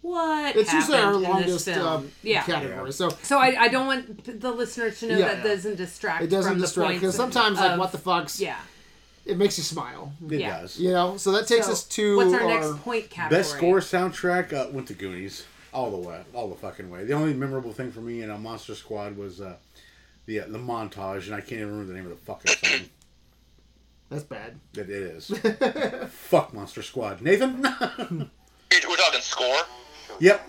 what 0.02 0.56
it's 0.56 0.72
usually 0.72 1.00
our 1.00 1.14
longest 1.16 1.68
um, 1.70 2.12
yeah. 2.24 2.44
category. 2.44 2.94
So 2.94 3.10
So 3.24 3.38
I, 3.40 3.64
I 3.64 3.68
don't 3.68 3.88
want 3.88 4.40
the 4.40 4.52
listeners 4.52 5.00
to 5.02 5.08
know 5.10 5.18
Yeah. 5.18 5.36
that 5.36 5.44
doesn't 5.44 5.76
distract. 5.76 6.24
it 6.24 6.28
doesn't 6.30 6.54
from 6.54 6.62
distract 6.62 6.90
the 6.94 7.00
because 7.00 7.18
points 7.18 7.34
sometimes 7.36 7.60
like 7.60 7.78
what 7.80 7.92
the 7.92 7.98
fucks, 7.98 8.40
Yeah. 8.40 8.58
It 9.26 9.38
makes 9.38 9.58
you 9.58 9.64
smile. 9.64 10.14
It 10.30 10.40
yeah. 10.42 10.62
does. 10.62 10.80
You 10.80 10.92
know, 10.92 11.18
so 11.18 11.32
that 11.32 11.48
takes 11.48 11.68
So, 11.68 11.74
us 11.74 11.84
to 11.86 12.18
what's 12.18 12.34
our, 12.34 12.48
next 12.48 12.78
point 12.84 13.10
category? 13.10 13.40
Best 13.40 13.52
score 13.52 13.80
soundtrack 13.80 14.54
uh, 14.54 14.70
went 14.72 14.88
to 14.88 14.94
Goonies 14.94 15.46
all 15.74 15.92
the 15.92 15.98
way, 15.98 16.22
all 16.34 16.50
the 16.50 16.56
fucking 16.56 16.90
way. 16.90 17.04
The 17.06 17.14
only 17.14 17.34
memorable 17.34 17.72
thing 17.74 17.92
for 17.92 18.02
me 18.02 18.22
in 18.22 18.30
a 18.30 18.38
Monster 18.38 18.76
Squad 18.76 19.18
was 19.18 19.42
uh, 19.42 19.56
the 20.26 20.42
uh, 20.42 20.46
the 20.48 20.60
montage, 20.60 21.26
and 21.28 21.36
I 21.36 21.42
can't 21.42 21.54
even 21.54 21.72
remember 21.72 21.94
the 21.94 22.00
name 22.00 22.12
of 22.12 22.18
the 22.18 22.26
fucking 22.26 22.52
song. 22.52 22.90
That's 24.10 24.24
bad. 24.24 24.60
that 24.74 24.90
it 24.90 24.90
is. 24.90 25.28
Fuck 26.10 26.54
Monster 26.54 26.82
Squad, 26.82 27.22
Nathan. 27.22 27.62
We're 27.62 28.96
talking 28.98 29.22
score. 29.22 29.56
yep. 30.20 30.48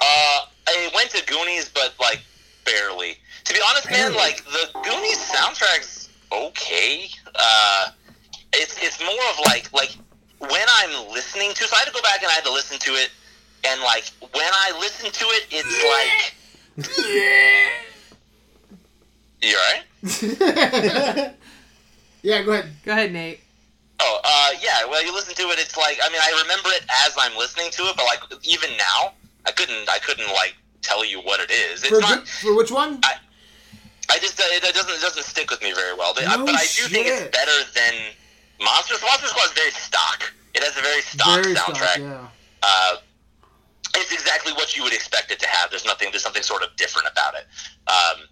Uh, 0.00 0.40
I 0.66 0.90
went 0.94 1.10
to 1.10 1.24
Goonies, 1.26 1.68
but 1.68 1.94
like 2.00 2.22
barely. 2.64 3.18
To 3.44 3.52
be 3.52 3.60
honest, 3.68 3.90
man, 3.90 4.14
like 4.14 4.42
the 4.44 4.70
Goonies 4.82 5.18
soundtrack's 5.30 6.03
okay. 6.32 7.08
Uh, 7.34 7.88
it's 8.54 8.82
it's 8.82 9.00
more 9.00 9.24
of 9.30 9.40
like 9.46 9.72
like 9.72 9.96
when 10.38 10.66
I'm 10.68 11.08
listening 11.12 11.52
to. 11.54 11.64
So 11.66 11.76
I 11.76 11.80
had 11.80 11.86
to 11.86 11.92
go 11.92 12.02
back 12.02 12.22
and 12.22 12.30
I 12.30 12.34
had 12.34 12.44
to 12.44 12.52
listen 12.52 12.78
to 12.78 12.90
it, 12.92 13.10
and 13.66 13.80
like 13.82 14.04
when 14.20 14.50
I 14.52 14.76
listen 14.78 15.10
to 15.10 15.24
it, 15.26 15.46
it's 15.50 15.84
like. 15.84 16.34
You 19.44 19.58
alright? 19.58 19.84
yeah, 22.22 22.42
go 22.42 22.52
ahead. 22.52 22.70
Go 22.84 22.92
ahead, 22.92 23.12
Nate. 23.12 23.40
Oh, 24.00 24.20
uh, 24.24 24.50
yeah. 24.62 24.86
Well, 24.88 25.04
you 25.04 25.12
listen 25.12 25.34
to 25.34 25.42
it. 25.50 25.58
It's 25.58 25.76
like 25.76 25.98
I 26.02 26.08
mean, 26.08 26.20
I 26.22 26.42
remember 26.42 26.70
it 26.70 26.84
as 27.04 27.14
I'm 27.18 27.36
listening 27.36 27.70
to 27.72 27.82
it, 27.82 27.96
but 27.96 28.06
like 28.06 28.20
even 28.42 28.70
now, 28.78 29.12
I 29.46 29.50
couldn't. 29.50 29.88
I 29.88 29.98
couldn't 29.98 30.28
like 30.28 30.56
tell 30.80 31.04
you 31.04 31.20
what 31.20 31.40
it 31.40 31.50
is. 31.50 31.82
It's 31.82 31.90
For, 31.90 32.00
not. 32.00 32.26
for 32.26 32.56
which 32.56 32.70
one? 32.70 33.00
I 33.04 33.16
just 34.18 34.38
uh, 34.40 34.44
it 34.48 34.62
doesn't 34.62 34.90
it 34.94 35.00
doesn't 35.00 35.24
stick 35.24 35.50
with 35.50 35.62
me 35.62 35.72
very 35.72 35.94
well. 35.96 36.14
They- 36.14 36.24
No 36.26 36.44
but 36.44 36.54
I 36.54 36.66
do 36.76 36.88
think 36.88 37.06
it's 37.08 37.30
better 37.36 37.58
than 37.74 37.94
Monsters. 38.60 39.00
Monster 39.02 39.28
Squad 39.28 39.46
is 39.46 39.52
very 39.52 39.70
stock. 39.72 40.32
It 40.54 40.62
has 40.62 40.76
a 40.76 40.82
very 40.82 41.00
stock 41.02 41.42
Very 41.42 41.54
soundtrack. 41.54 41.98
stock, 41.98 41.98
yeah. 41.98 42.28
Uh, 42.62 42.96
it's 43.96 44.12
exactly 44.12 44.52
what 44.54 44.76
you 44.76 44.82
would 44.82 44.92
expect 44.92 45.30
it 45.30 45.38
to 45.40 45.46
have. 45.46 45.70
There's 45.70 45.84
nothing. 45.84 46.08
There's 46.10 46.22
something 46.22 46.42
sort 46.42 46.62
of 46.62 46.74
different 46.76 47.08
about 47.10 47.34
it. 47.34 47.46
Um, 47.90 48.26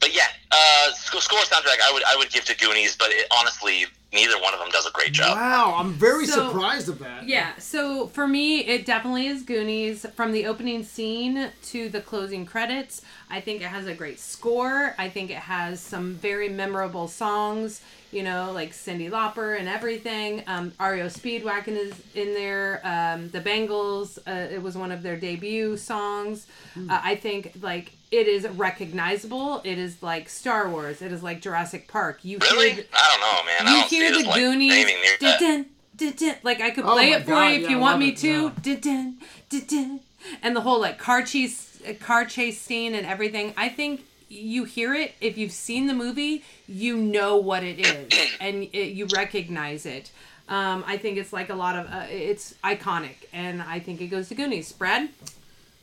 but 0.00 0.14
yeah, 0.14 0.28
uh, 0.52 0.92
score 0.92 1.40
soundtrack. 1.40 1.80
I 1.82 1.90
would 1.92 2.04
I 2.04 2.16
would 2.16 2.30
give 2.30 2.44
to 2.46 2.56
Goonies, 2.56 2.96
but 2.96 3.08
it, 3.10 3.26
honestly, 3.36 3.86
neither 4.14 4.40
one 4.40 4.54
of 4.54 4.60
them 4.60 4.70
does 4.70 4.86
a 4.86 4.90
great 4.92 5.12
job. 5.12 5.36
Wow, 5.36 5.74
I'm 5.76 5.92
very 5.92 6.26
So- 6.26 6.48
surprised 6.48 6.88
of 6.88 6.98
that. 7.00 7.28
Yeah, 7.28 7.50
so 7.58 8.06
for 8.08 8.26
me, 8.26 8.60
it 8.60 8.86
definitely 8.86 9.26
is 9.26 9.42
Goonies. 9.42 10.06
From 10.14 10.32
the 10.32 10.46
opening 10.46 10.84
scene 10.84 11.50
to 11.64 11.88
the 11.88 12.00
closing 12.00 12.46
credits, 12.46 13.02
I 13.28 13.40
think 13.40 13.60
it 13.60 13.66
has 13.68 13.86
a 13.86 13.94
great 13.94 14.20
score. 14.20 14.94
I 14.98 15.08
think 15.08 15.30
it 15.30 15.36
has 15.38 15.80
some 15.80 16.14
very 16.14 16.48
memorable 16.48 17.08
songs, 17.08 17.80
you 18.12 18.22
know, 18.22 18.52
like 18.52 18.72
Cyndi 18.72 19.10
Lauper 19.10 19.58
and 19.58 19.68
everything. 19.68 20.44
Um, 20.46 20.72
REO 20.78 21.06
Speedwagon 21.08 21.76
is 21.76 21.92
in 22.14 22.34
there. 22.34 22.80
Um, 22.84 23.30
the 23.30 23.40
Bangles, 23.40 24.18
uh, 24.26 24.48
it 24.52 24.62
was 24.62 24.76
one 24.76 24.92
of 24.92 25.02
their 25.02 25.16
debut 25.16 25.76
songs. 25.76 26.46
Uh, 26.76 27.00
I 27.02 27.16
think, 27.16 27.52
like, 27.60 27.92
it 28.18 28.28
is 28.28 28.46
recognizable. 28.48 29.60
It 29.64 29.78
is 29.78 30.02
like 30.02 30.28
Star 30.28 30.68
Wars. 30.68 31.02
It 31.02 31.12
is 31.12 31.22
like 31.22 31.40
Jurassic 31.40 31.88
Park. 31.88 32.20
You 32.24 32.38
Really? 32.38 32.70
hear 32.72 32.84
I 32.92 33.10
don't 33.10 33.20
know, 33.20 33.44
man. 33.44 33.66
I 33.66 33.70
you 33.74 33.80
don't 33.80 33.88
see 33.90 33.96
hear 33.96 34.12
it 34.12 34.16
as 34.16 34.24
the 34.24 34.32
Goonies. 34.40 34.72
anything 34.72 34.96
near 35.02 35.16
that. 35.20 35.40
dun, 35.40 35.66
dun, 35.96 36.12
dun, 36.16 36.36
like 36.42 36.60
I 36.60 36.70
could 36.70 36.84
Oh 36.84 36.92
play 36.92 37.10
my 37.10 37.16
it 37.16 37.22
for 37.24 37.30
God, 37.30 37.48
you 37.48 37.54
if 37.56 37.62
yeah, 37.62 37.68
you 37.70 37.76
I 37.76 37.80
want 37.80 37.98
me 37.98 38.08
it, 38.10 38.16
to. 38.18 38.52
yeah. 38.62 39.96
And 40.42 40.56
the 40.56 40.60
whole 40.62 40.80
like 40.80 40.98
car 40.98 41.22
chase, 41.22 41.80
car 42.00 42.24
chase 42.24 42.60
scene 42.60 42.94
and 42.94 43.06
everything. 43.06 43.52
I 43.56 43.68
think 43.68 44.04
you 44.28 44.64
hear 44.64 44.94
it 44.94 45.12
if 45.20 45.36
you've 45.38 45.52
seen 45.52 45.86
the 45.86 45.94
movie, 45.94 46.42
you 46.66 46.96
know 46.96 47.36
what 47.36 47.62
it 47.62 47.78
is 47.78 48.12
and 48.40 48.64
it, 48.72 48.92
you 48.94 49.06
recognize 49.06 49.86
it. 49.86 50.10
Um, 50.48 50.84
I 50.86 50.98
think 50.98 51.16
it's 51.18 51.32
like 51.32 51.48
a 51.50 51.54
lot 51.54 51.76
of 51.76 51.86
uh, 51.86 52.04
it's 52.10 52.54
iconic, 52.62 53.14
and 53.32 53.62
I 53.62 53.78
think 53.80 54.02
it 54.02 54.08
goes 54.08 54.28
to 54.28 54.34
Goonies. 54.34 54.72
Brad, 54.72 55.08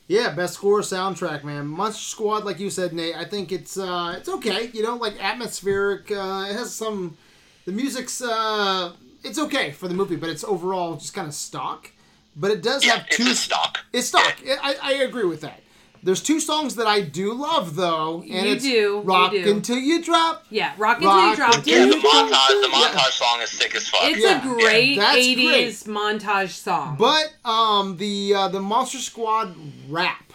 Yeah, 0.08 0.34
best 0.34 0.54
score 0.54 0.80
soundtrack, 0.80 1.42
man. 1.44 1.66
Monster 1.66 2.02
Squad, 2.02 2.44
like 2.44 2.58
you 2.58 2.70
said, 2.70 2.92
Nate. 2.92 3.16
I 3.16 3.24
think 3.24 3.50
it's 3.52 3.78
uh, 3.78 4.14
it's 4.18 4.28
okay. 4.28 4.70
You 4.72 4.82
know, 4.82 4.96
like 4.96 5.22
atmospheric. 5.22 6.10
Uh, 6.10 6.46
it 6.50 6.54
has 6.54 6.74
some. 6.74 7.16
The 7.64 7.72
music's 7.72 8.20
uh, 8.20 8.92
it's 9.22 9.38
okay 9.38 9.70
for 9.70 9.88
the 9.88 9.94
movie, 9.94 10.16
but 10.16 10.28
it's 10.28 10.44
overall 10.44 10.96
just 10.96 11.14
kind 11.14 11.28
of 11.28 11.34
stock. 11.34 11.90
But 12.36 12.50
it 12.50 12.62
does 12.62 12.84
Yeah, 12.84 12.96
have 12.96 13.06
it's 13.08 13.16
two. 13.16 13.30
a 13.30 13.34
stock. 13.34 13.78
It's 13.92 14.08
stock. 14.08 14.36
I, 14.62 14.76
I 14.82 14.92
agree 14.94 15.24
with 15.24 15.42
that. 15.42 15.60
There's 16.04 16.20
two 16.20 16.40
songs 16.40 16.74
that 16.76 16.86
I 16.88 17.00
do 17.00 17.32
love 17.32 17.76
though, 17.76 18.22
and 18.22 18.46
You 18.46 18.52
it's 18.54 18.64
do, 18.64 18.68
you 18.70 19.00
"Rock 19.02 19.30
do. 19.30 19.48
Until 19.50 19.76
You 19.78 20.02
Drop." 20.02 20.44
yeah, 20.50 20.72
Rock 20.76 20.96
Until 20.96 21.10
Rock 21.12 21.30
You 21.30 21.36
Drop 21.36 21.54
Until 21.56 21.74
Yeah, 21.78 21.84
It. 21.84 21.88
the 21.90 21.94
you 21.96 22.00
drop. 22.02 22.12
montage. 22.28 22.48
The 22.48 22.68
Yeah. 22.72 22.88
montage 22.88 23.12
song 23.12 23.40
is 23.40 23.50
sick 23.50 23.74
as 23.76 23.88
fuck. 23.88 24.00
It's 24.04 24.20
Yeah. 24.20 24.38
a 24.38 24.54
great 24.54 24.96
That's 24.98 25.16
80s 25.18 25.84
montage 25.84 26.50
song. 26.50 26.96
But 26.98 27.32
um, 27.44 27.96
the 27.98 28.34
uh, 28.34 28.48
the 28.48 28.60
Monster 28.60 28.98
Squad 28.98 29.54
rap 29.88 30.32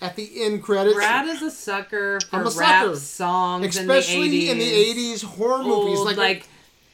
at 0.00 0.14
the 0.16 0.44
end 0.44 0.62
credits, 0.62 0.94
Brad 0.94 1.26
is 1.26 1.42
a 1.42 1.50
sucker 1.50 2.20
for 2.30 2.36
I'm 2.36 2.46
a 2.46 2.50
rap 2.50 2.84
sucker. 2.86 2.96
songs 2.96 3.76
especially 3.76 4.48
in 4.48 4.52
in 4.52 4.58
the 4.58 4.64
the 4.64 4.94
80s. 4.94 5.22
80s 5.22 5.24
horror 5.24 5.62
movies, 5.64 5.98
Old, 5.98 6.06
like, 6.06 6.16
like 6.16 6.48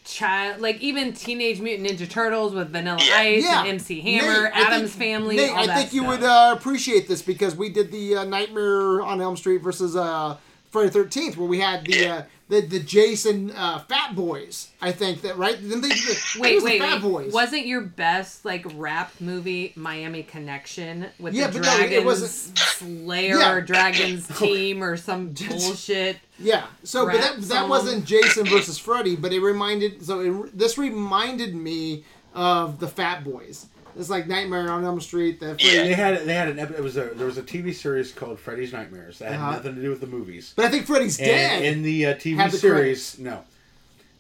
child, 0.07 0.61
like 0.61 0.81
even 0.81 1.13
Teenage 1.13 1.61
Mutant 1.61 1.89
Ninja 1.89 2.09
Turtles 2.09 2.55
with 2.55 2.71
Vanilla 2.71 2.99
Yeah. 3.03 3.17
Ice 3.19 3.45
Yeah. 3.45 3.61
and 3.61 3.69
MC 3.69 4.01
Hammer, 4.01 4.45
Nate, 4.45 4.53
I 4.57 4.61
Addams 4.61 4.93
think- 4.93 5.03
Family. 5.03 5.37
Nate, 5.37 5.51
all 5.51 5.57
I 5.59 5.67
that 5.67 5.77
think 5.79 5.93
you 5.93 6.03
stuff. 6.03 6.21
would 6.21 6.23
uh, 6.25 6.55
appreciate 6.57 7.09
this 7.09 7.23
because 7.23 7.55
we 7.57 7.69
did 7.69 7.91
the 7.93 8.17
uh, 8.17 8.25
Nightmare 8.25 9.03
on 9.03 9.21
Elm 9.21 9.37
Street 9.37 9.59
versus 9.63 9.97
uh, 9.97 10.37
Friday 10.71 10.91
Thirteenth, 10.91 11.37
where 11.37 11.49
we 11.49 11.59
had 11.61 11.85
the 11.85 11.97
Yeah. 11.97 12.23
The 12.49 12.61
the 12.61 12.79
Jason 12.81 13.51
uh, 13.51 13.81
Fat 13.81 14.15
Boys. 14.15 14.71
I 14.81 14.93
think 14.93 15.23
that 15.23 15.37
right. 15.37 15.61
Didn't 15.61 15.81
they? 15.81 15.89
the- 15.89 15.95
it 16.37 16.41
Wait, 16.41 16.59
the 16.61 16.65
wait, 16.65 16.81
Fat 16.81 17.03
wait. 17.03 17.11
Boys. 17.11 17.33
Wasn't 17.33 17.67
your 17.67 17.81
best 17.81 18.45
like 18.45 18.65
rap 18.75 19.13
movie 19.21 19.73
Miami 19.75 20.23
Connection 20.23 21.07
with 21.19 21.35
Yeah, 21.35 21.49
the 21.49 21.59
but 21.59 21.67
no, 21.67 21.75
it 21.75 21.79
Dragons 21.79 22.05
wasn't- 22.05 22.59
Slayer 22.59 23.39
Yeah. 23.39 23.53
or 23.53 23.61
Dragons 23.61 24.27
team 24.39 24.83
or 24.83 24.97
some 24.97 25.29
bullshit? 25.49 26.19
Yeah. 26.39 26.67
So, 26.85 27.07
but 27.07 27.15
that 27.21 27.37
that 27.39 27.43
song. 27.43 27.69
wasn't 27.69 28.05
Jason 28.05 28.47
versus 28.47 28.79
Freddy, 28.79 29.17
but 29.17 29.33
it 29.33 29.41
reminded. 29.41 30.05
So 30.05 30.21
it, 30.45 30.57
this 30.59 30.79
reminded 30.79 31.55
me 31.55 32.05
of 32.35 32.79
the 32.81 32.89
Fat 32.89 33.25
Boys. 33.25 33.67
It's 33.99 34.11
like 34.11 34.27
Nightmare 34.27 34.71
on 34.71 34.85
Elm 34.85 35.01
Street. 35.01 35.41
The 35.41 35.57
Yeah. 35.59 35.83
They 35.85 35.95
had 35.95 36.25
they 36.27 36.35
had 36.35 36.49
an 36.49 36.59
epi- 36.59 36.75
it 36.75 36.83
was 36.83 36.97
a 36.97 37.05
there 37.15 37.27
was 37.27 37.39
a 37.39 37.43
TV 37.43 37.73
series 37.75 38.13
called 38.13 38.39
Freddy's 38.39 38.73
Nightmares 38.73 39.19
that 39.21 39.31
had 39.33 39.41
Uh-huh. 39.41 39.51
nothing 39.53 39.75
to 39.77 39.81
do 39.81 39.91
with 39.91 40.01
the 40.01 40.07
movies. 40.07 40.53
But 40.57 40.67
I 40.67 40.69
think 40.71 40.87
Freddy's 40.87 41.19
And 41.19 41.27
dead. 41.27 41.63
in 41.65 41.83
the 41.83 42.07
uh, 42.07 42.15
TV 42.15 42.51
the 42.51 42.57
series, 42.59 43.19
no, 43.19 43.41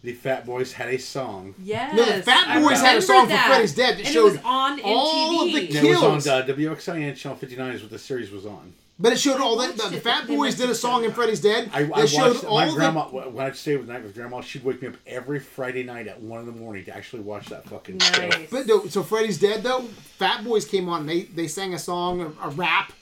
the 0.03 0.13
Fat 0.13 0.47
Boys 0.47 0.73
had 0.73 0.89
a 0.89 0.99
song. 0.99 1.55
Yes. 1.63 1.95
No, 1.95 2.05
the 2.07 2.23
Fat 2.23 2.63
Boys 2.63 2.81
had 2.81 2.97
a 2.97 3.01
remember 3.01 3.03
song 3.03 3.29
for. 3.29 3.37
Freddy's 3.37 3.75
Dead 3.75 3.99
that 3.99 4.05
and 4.07 4.09
showed 4.09 4.29
it 4.29 4.33
was 4.33 4.41
on 4.45 4.79
MTV. 4.79 4.83
all 4.85 5.47
of 5.47 5.53
the 5.53 5.59
It 5.79 5.85
was 5.85 6.27
on 6.27 6.41
uh, 6.41 6.47
WXIN 6.47 7.17
channel 7.17 7.37
59 7.39 7.73
is 7.75 7.83
what 7.83 7.91
the 7.91 7.99
series 7.99 8.31
was 8.31 8.47
on. 8.47 8.73
But 8.99 9.13
it 9.13 9.19
showed 9.19 9.41
all 9.41 9.57
that. 9.59 9.77
The, 9.77 9.89
the 9.91 10.01
Fat 10.01 10.27
Boys 10.27 10.55
did 10.55 10.71
a 10.71 10.75
song 10.75 11.03
showed 11.03 11.11
in. 11.11 11.15
Freddy's 11.15 11.41
Dead. 11.41 11.71
I, 11.73 11.85
that 11.85 11.95
I 11.95 12.07
showed 12.07 12.35
watched 12.35 12.45
all 12.45 12.59
my 12.59 12.67
the 12.67 12.73
grandma 12.73 13.03
when 13.09 13.47
I 13.47 13.51
stayed 13.53 13.77
with 13.77 13.89
night 13.89 14.03
with 14.03 14.15
grandma. 14.15 14.41
She'd 14.41 14.65
wake 14.65 14.81
me 14.83 14.89
up 14.89 14.97
every 15.07 15.39
Friday 15.39 15.83
night 15.83 16.07
at 16.07 16.21
one 16.21 16.41
in 16.41 16.47
the 16.47 16.53
morning 16.53 16.85
to 16.87 16.97
actually 16.97 17.23
watch 17.23 17.47
that 17.47 17.69
fucking 17.69 17.99
show. 17.99 18.31
But 18.51 18.67
no, 18.67 18.87
so 18.87 19.03
Freddy's 19.03 19.39
dead 19.39 19.63
though. 19.63 19.83
Fat 19.83 20.45
Boys 20.45 20.65
came 20.65 20.89
on. 20.89 21.07
They 21.07 21.23
they 21.23 21.49
sang 21.49 21.75
a 21.75 21.79
song, 21.79 22.21
a, 22.21 22.47
a 22.47 22.51
rap 22.51 22.93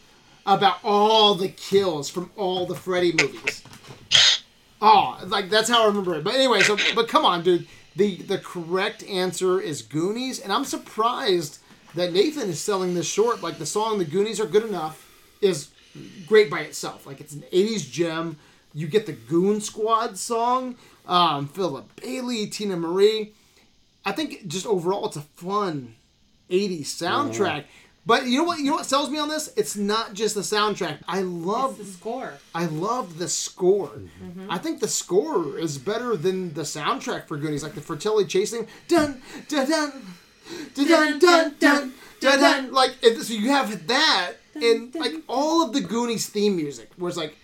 about 0.47 0.79
all 0.85 1.35
the 1.35 1.49
kills 1.49 2.11
from 2.11 2.31
all 2.37 2.67
the 2.67 2.75
Freddy 2.75 3.13
movies. 3.13 3.63
Oh, 4.83 5.19
like 5.27 5.49
that's 5.49 5.69
how 5.69 5.85
I 5.85 5.87
remember 5.87 6.15
it. 6.17 6.25
But 6.25 6.35
anyway, 6.35 6.61
so 6.61 6.77
but 6.95 7.09
come 7.09 7.25
on, 7.25 7.43
dude. 7.43 7.67
The 7.97 8.17
the 8.17 8.39
correct 8.39 9.05
answer 9.05 9.61
is 9.61 9.81
Goonies, 9.81 10.41
and 10.41 10.53
I'm 10.53 10.65
surprised 10.65 11.59
that 11.95 12.13
Nathan 12.13 12.49
is 12.49 12.61
selling 12.61 12.95
this 12.95 13.07
short. 13.07 13.43
Like 13.43 13.59
the 13.59 13.67
song 13.67 13.99
"The 13.99 14.05
Goonies 14.05 14.41
Are 14.41 14.47
Good 14.47 14.65
Enough" 14.65 15.09
is 15.41 15.69
great 16.27 16.51
by 16.51 16.61
itself. 16.61 17.07
Like 17.07 17.21
it's 17.21 17.35
an 17.35 17.45
'80s 17.53 17.91
gem. 17.91 18.39
You 18.73 18.89
get 18.89 19.07
the 19.07 19.13
Goon 19.13 19.61
Squad 19.61 20.19
song, 20.19 20.75
um, 21.07 21.47
Philip 21.49 22.01
Bailey, 22.01 22.49
Teena 22.49 22.77
Marie. 22.79 23.33
I 24.05 24.13
think 24.13 24.47
just 24.47 24.67
overall 24.67 25.07
it's 25.07 25.17
a 25.17 25.23
fun 25.23 25.95
80s 26.51 26.83
soundtrack. 26.83 27.65
But 28.07 28.27
you 28.27 28.39
know 28.39 28.45
what? 28.45 28.59
You 28.59 28.67
know 28.67 28.75
what 28.75 28.85
sells 28.85 29.09
me 29.09 29.19
on 29.19 29.29
this? 29.29 29.51
It's 29.57 29.77
not 29.77 30.13
just 30.13 30.35
the 30.35 30.43
soundtrack. 30.43 30.99
I 31.09 31.23
love 31.23 31.81
It's 31.81 31.89
the 31.89 31.97
score. 31.97 32.35
I 32.55 32.67
love 32.67 33.19
the 33.19 33.29
score. 33.29 33.93
I 34.51 34.59
think 34.59 34.81
the 34.81 34.89
score 34.89 35.59
is 35.59 35.79
better 35.79 36.15
than 36.15 36.53
the 36.53 36.63
soundtrack 36.63 37.27
for 37.27 37.39
Goonies, 37.39 37.63
like 37.63 37.75
the 37.75 37.81
Fratelli 37.81 38.27
chasing. 38.27 38.67
Dun 38.89 39.23
dun 39.49 39.69
dun 39.71 39.93
dun 40.75 40.87
dun 40.87 41.19
dun 41.19 41.55
dun 41.59 41.95
dun 42.21 42.41
dun. 42.41 42.73
Like 42.73 42.97
it, 43.03 43.23
so, 43.23 43.33
you 43.33 43.49
have 43.51 43.87
that 43.87 44.33
and 44.57 44.95
like 44.95 45.15
all 45.29 45.63
of 45.63 45.73
the 45.73 45.81
Goonies 45.81 46.29
theme 46.29 46.57
music, 46.57 46.91
where 46.97 47.09
it's 47.09 47.19
like 47.19 47.37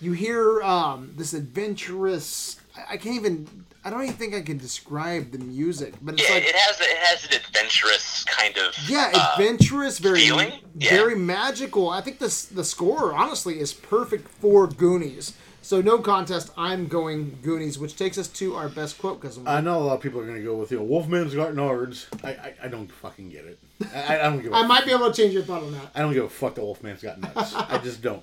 you 0.00 0.12
hear 0.12 0.62
um, 0.62 1.12
this 1.16 1.32
adventurous. 1.34 2.60
I, 2.76 2.94
I 2.94 2.96
can't 2.96 3.16
even. 3.16 3.48
I 3.84 3.90
don't 3.90 4.02
even 4.02 4.16
think 4.16 4.34
I 4.34 4.40
can 4.40 4.58
describe 4.58 5.30
the 5.30 5.38
music, 5.38 5.94
but 6.02 6.14
it's 6.14 6.28
Yeah, 6.28 6.34
like 6.34 6.44
it 6.44 6.56
has 6.56 6.80
it 6.80 6.96
has 6.98 7.24
an 7.26 7.34
adventurous 7.34 8.24
kind 8.24 8.56
of 8.58 8.76
yeah, 8.88 9.12
uh, 9.14 9.30
adventurous, 9.38 10.00
very 10.00 10.22
feeling? 10.22 10.54
Yeah. 10.76 10.90
very 10.90 11.14
magical. 11.14 11.88
I 11.90 12.00
think 12.00 12.18
this 12.18 12.46
the 12.46 12.64
score 12.64 13.14
honestly 13.14 13.60
is 13.60 13.72
perfect 13.72 14.28
for 14.28 14.66
Goonies. 14.66 15.34
So 15.66 15.80
no 15.80 15.98
contest. 15.98 16.52
I'm 16.56 16.86
going 16.86 17.38
Goonies, 17.42 17.76
which 17.76 17.96
takes 17.96 18.18
us 18.18 18.28
to 18.28 18.54
our 18.54 18.68
best 18.68 18.98
quote 18.98 19.20
because 19.20 19.36
I 19.44 19.60
know 19.60 19.78
a 19.78 19.82
lot 19.82 19.94
of 19.94 20.00
people 20.00 20.20
are 20.20 20.24
going 20.24 20.36
to 20.36 20.44
go 20.44 20.54
with 20.54 20.70
you 20.70 20.78
know 20.78 20.84
Wolfman's 20.84 21.34
got 21.34 21.54
nards. 21.54 22.06
I, 22.22 22.28
I, 22.28 22.54
I 22.62 22.68
don't 22.68 22.86
fucking 22.86 23.30
get 23.30 23.46
it. 23.46 23.58
I, 23.92 24.20
I 24.20 24.22
don't 24.22 24.40
give. 24.40 24.52
a 24.52 24.54
I 24.58 24.64
might 24.64 24.84
be 24.84 24.92
able 24.92 25.10
to 25.10 25.20
change 25.20 25.34
your 25.34 25.42
thought 25.42 25.64
on 25.64 25.72
that. 25.72 25.90
I 25.92 26.02
don't 26.02 26.12
give 26.12 26.22
a 26.22 26.28
fuck 26.28 26.54
that 26.54 26.60
Wolfman's 26.60 27.02
got 27.02 27.18
nuts. 27.18 27.52
I 27.52 27.78
just 27.78 28.00
don't. 28.00 28.22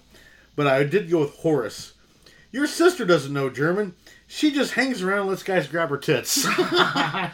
But 0.56 0.68
I 0.68 0.86
did 0.86 1.12
go 1.12 1.20
with 1.20 1.36
Horace. 1.36 1.92
Your 2.54 2.66
sister 2.66 3.04
doesn't 3.04 3.34
know 3.34 3.50
German. 3.50 3.96
She 4.26 4.50
just 4.50 4.76
hangs 4.76 5.02
around 5.02 5.22
and 5.22 5.30
lets 5.32 5.44
guys 5.44 5.68
grab 5.68 5.90
her 5.90 5.98
tits. 5.98 6.46
yeah. 6.58 7.30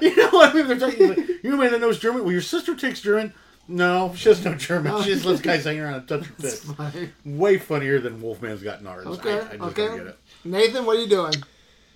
you 0.00 0.16
know 0.16 0.30
what 0.30 0.50
I 0.50 0.54
mean? 0.54 0.66
They're 0.66 0.78
talking 0.80 1.08
like, 1.08 1.18
you 1.18 1.50
know 1.50 1.56
man 1.56 1.70
that 1.70 1.80
knows 1.80 2.00
German? 2.00 2.24
Well, 2.24 2.32
your 2.32 2.42
sister 2.42 2.74
takes 2.74 3.00
German. 3.00 3.32
No, 3.68 4.12
she 4.16 4.28
doesn't 4.28 4.58
German. 4.58 5.02
She 5.02 5.10
just 5.10 5.24
lets 5.24 5.40
guys 5.40 5.64
hang 5.64 5.80
around 5.80 5.94
and 5.94 6.08
touch 6.08 6.26
her 6.26 6.34
tits. 6.40 6.60
Fine. 6.72 7.12
Way 7.24 7.58
funnier 7.58 8.00
than 8.00 8.20
Wolfman's 8.20 8.62
got 8.62 8.82
nards. 8.82 9.06
Okay. 9.06 9.32
I, 9.32 9.36
I 9.36 9.40
just 9.40 9.50
don't 9.58 9.62
okay. 9.62 9.96
get 9.96 10.06
it. 10.08 10.18
Nathan, 10.44 10.84
what 10.84 10.96
are 10.96 11.00
you 11.00 11.08
doing? 11.08 11.34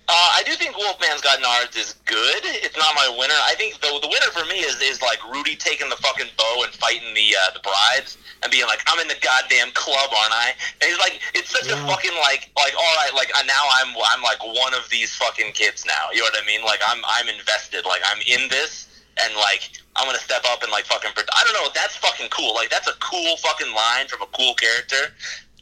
Uh, 0.09 0.39
I 0.39 0.43
do 0.45 0.53
think 0.53 0.71
Wolfman's 0.77 1.19
Got 1.19 1.43
Nards 1.43 1.75
is 1.75 1.99
good. 2.05 2.39
It's 2.63 2.77
not 2.77 2.95
my 2.95 3.11
winner. 3.19 3.35
I 3.43 3.55
think 3.55 3.75
the 3.81 3.91
the 3.99 4.07
winner 4.07 4.31
for 4.31 4.47
me 4.47 4.63
is 4.63 4.79
is 4.79 5.01
like 5.01 5.19
Rudy 5.27 5.57
taking 5.57 5.89
the 5.89 5.97
fucking 5.97 6.31
bow 6.37 6.63
and 6.63 6.71
fighting 6.71 7.13
the 7.13 7.35
uh, 7.35 7.51
the 7.51 7.59
brides 7.59 8.17
and 8.41 8.49
being 8.49 8.65
like, 8.67 8.79
I'm 8.87 9.01
in 9.01 9.09
the 9.09 9.19
goddamn 9.19 9.71
club, 9.75 10.09
aren't 10.15 10.31
I? 10.31 10.55
And 10.79 10.87
he's 10.87 10.99
like, 10.99 11.19
it's 11.35 11.51
such 11.51 11.67
a 11.67 11.75
fucking 11.83 12.15
like 12.23 12.47
like 12.55 12.73
all 12.79 12.95
right, 13.03 13.11
like 13.15 13.35
uh, 13.35 13.43
now 13.43 13.67
I'm 13.83 13.91
I'm 14.15 14.23
like 14.23 14.39
one 14.47 14.73
of 14.73 14.87
these 14.89 15.13
fucking 15.15 15.51
kids 15.51 15.83
now. 15.85 16.07
You 16.13 16.19
know 16.19 16.31
what 16.31 16.39
I 16.41 16.47
mean? 16.47 16.63
Like 16.63 16.79
I'm 16.87 17.03
I'm 17.03 17.27
invested. 17.27 17.83
Like 17.83 18.01
I'm 18.07 18.23
in 18.31 18.47
this. 18.47 18.87
And 19.19 19.33
like 19.35 19.71
I'm 19.97 20.05
gonna 20.05 20.17
step 20.19 20.43
up 20.49 20.61
and 20.63 20.71
like 20.71 20.85
fucking. 20.85 21.11
Pro- 21.15 21.23
I 21.35 21.43
don't 21.43 21.53
know. 21.53 21.69
That's 21.75 21.95
fucking 21.97 22.29
cool. 22.29 22.53
Like 22.55 22.69
that's 22.69 22.87
a 22.87 22.93
cool 22.99 23.35
fucking 23.37 23.73
line 23.73 24.07
from 24.07 24.21
a 24.21 24.27
cool 24.37 24.53
character. 24.55 25.13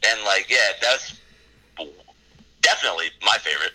And 0.06 0.22
like 0.24 0.48
yeah, 0.50 0.72
that's 0.80 1.18
definitely 2.62 3.06
my 3.24 3.38
favorite. 3.38 3.72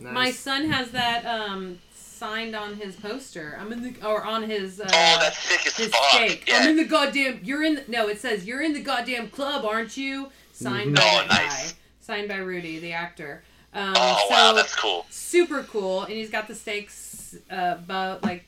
My 0.00 0.30
son 0.30 0.68
has 0.70 0.90
that 0.90 1.24
um, 1.24 1.78
signed 1.94 2.54
on 2.54 2.74
his 2.76 2.96
poster. 2.96 3.56
I'm 3.60 3.72
in 3.72 3.82
the 3.82 4.06
or 4.06 4.24
on 4.24 4.42
his. 4.42 4.80
Uh, 4.80 4.84
Oh, 4.86 5.16
that's 5.20 5.38
sick 5.38 5.66
as 5.66 5.76
his 5.76 5.88
fuck. 5.88 6.02
steak. 6.10 6.44
Yeah. 6.48 6.58
I'm 6.58 6.68
in 6.70 6.76
the 6.76 6.84
goddamn. 6.84 7.40
You're 7.42 7.62
in. 7.64 7.76
The, 7.76 7.84
no, 7.88 8.08
it 8.08 8.20
says 8.20 8.44
you're 8.46 8.62
in 8.62 8.72
the 8.74 8.82
goddamn 8.82 9.30
club, 9.30 9.64
aren't 9.64 9.96
you? 9.96 10.30
Signed 10.52 10.94
by 10.96 11.02
Oh, 11.02 11.26
nice. 11.28 11.72
guy. 11.72 11.78
Signed 12.00 12.28
by 12.28 12.36
Rudy, 12.36 12.78
the 12.78 12.92
actor. 12.92 13.42
Um, 13.74 13.92
oh 13.96 14.26
so 14.28 14.34
wow, 14.34 14.52
that's 14.54 14.74
cool. 14.74 15.04
super 15.10 15.62
cool, 15.64 16.02
and 16.02 16.12
he's 16.12 16.30
got 16.30 16.48
the 16.48 16.54
stakes 16.54 17.36
uh, 17.50 17.74
above, 17.78 18.22
like 18.22 18.46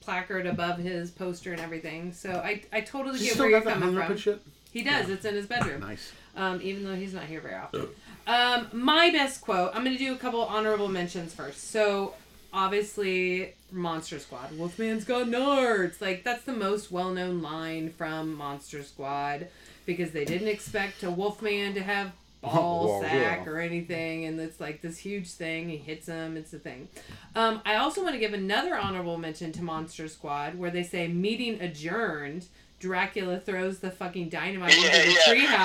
placard 0.00 0.46
above 0.46 0.78
his 0.78 1.10
poster 1.10 1.52
and 1.52 1.60
everything. 1.60 2.12
So 2.12 2.30
I, 2.30 2.62
I 2.72 2.80
totally 2.80 3.18
Does 3.18 3.28
get 3.28 3.38
where 3.38 3.50
you're 3.50 3.60
coming 3.62 3.94
from. 3.94 4.16
shit? 4.16 4.40
He 4.72 4.82
does. 4.82 5.08
It's 5.08 5.24
in 5.24 5.34
his 5.34 5.46
bedroom 5.46 5.80
Nice. 5.80 6.12
um, 6.36 6.60
even 6.62 6.84
though 6.84 6.94
he's 6.94 7.12
not 7.14 7.24
here 7.24 7.40
very 7.40 7.56
often. 7.56 7.88
Um, 8.26 8.68
my 8.72 9.10
best 9.10 9.40
quote. 9.40 9.72
I'm 9.74 9.82
going 9.84 9.96
to 9.96 10.02
do 10.02 10.12
a 10.12 10.16
couple 10.16 10.40
honorable 10.42 10.86
mentions 10.88 11.34
first. 11.34 11.70
So, 11.70 12.14
obviously, 12.52 13.54
Monster 13.72 14.18
Squad. 14.18 14.56
Wolfman's 14.56 15.04
got 15.04 15.26
nards. 15.26 16.00
Like 16.00 16.22
that's 16.24 16.44
the 16.44 16.52
most 16.52 16.92
well-known 16.92 17.42
line 17.42 17.90
from 17.90 18.34
Monster 18.34 18.82
Squad 18.82 19.48
because 19.86 20.12
they 20.12 20.24
didn't 20.24 20.48
expect 20.48 21.02
a 21.02 21.10
Wolfman 21.10 21.74
to 21.74 21.82
have 21.82 22.12
ball 22.54 22.88
Well, 22.88 23.02
sack 23.02 23.42
yeah. 23.44 23.50
or 23.50 23.58
anything, 23.58 24.24
and 24.24 24.40
it's 24.40 24.60
like 24.60 24.80
this 24.82 24.98
huge 24.98 25.30
thing. 25.30 25.68
He 25.68 25.76
hits 25.76 26.06
him. 26.06 26.36
It's 26.36 26.52
a 26.52 26.58
thing. 26.58 26.88
Um, 27.34 27.60
I 27.64 27.76
also 27.76 28.02
want 28.02 28.14
to 28.14 28.18
give 28.20 28.32
another 28.32 28.76
honorable 28.76 29.18
mention 29.18 29.52
to 29.52 29.62
Monster 29.62 30.08
Squad 30.08 30.58
where 30.58 30.70
they 30.70 30.82
say 30.82 31.06
meeting 31.08 31.60
adjourned. 31.60 32.46
Dracula 32.78 33.38
throws 33.38 33.80
the 33.80 33.90
fucking 33.90 34.30
dynamite 34.30 34.74
into 34.74 34.88
the 34.88 35.12
yeah. 35.12 35.18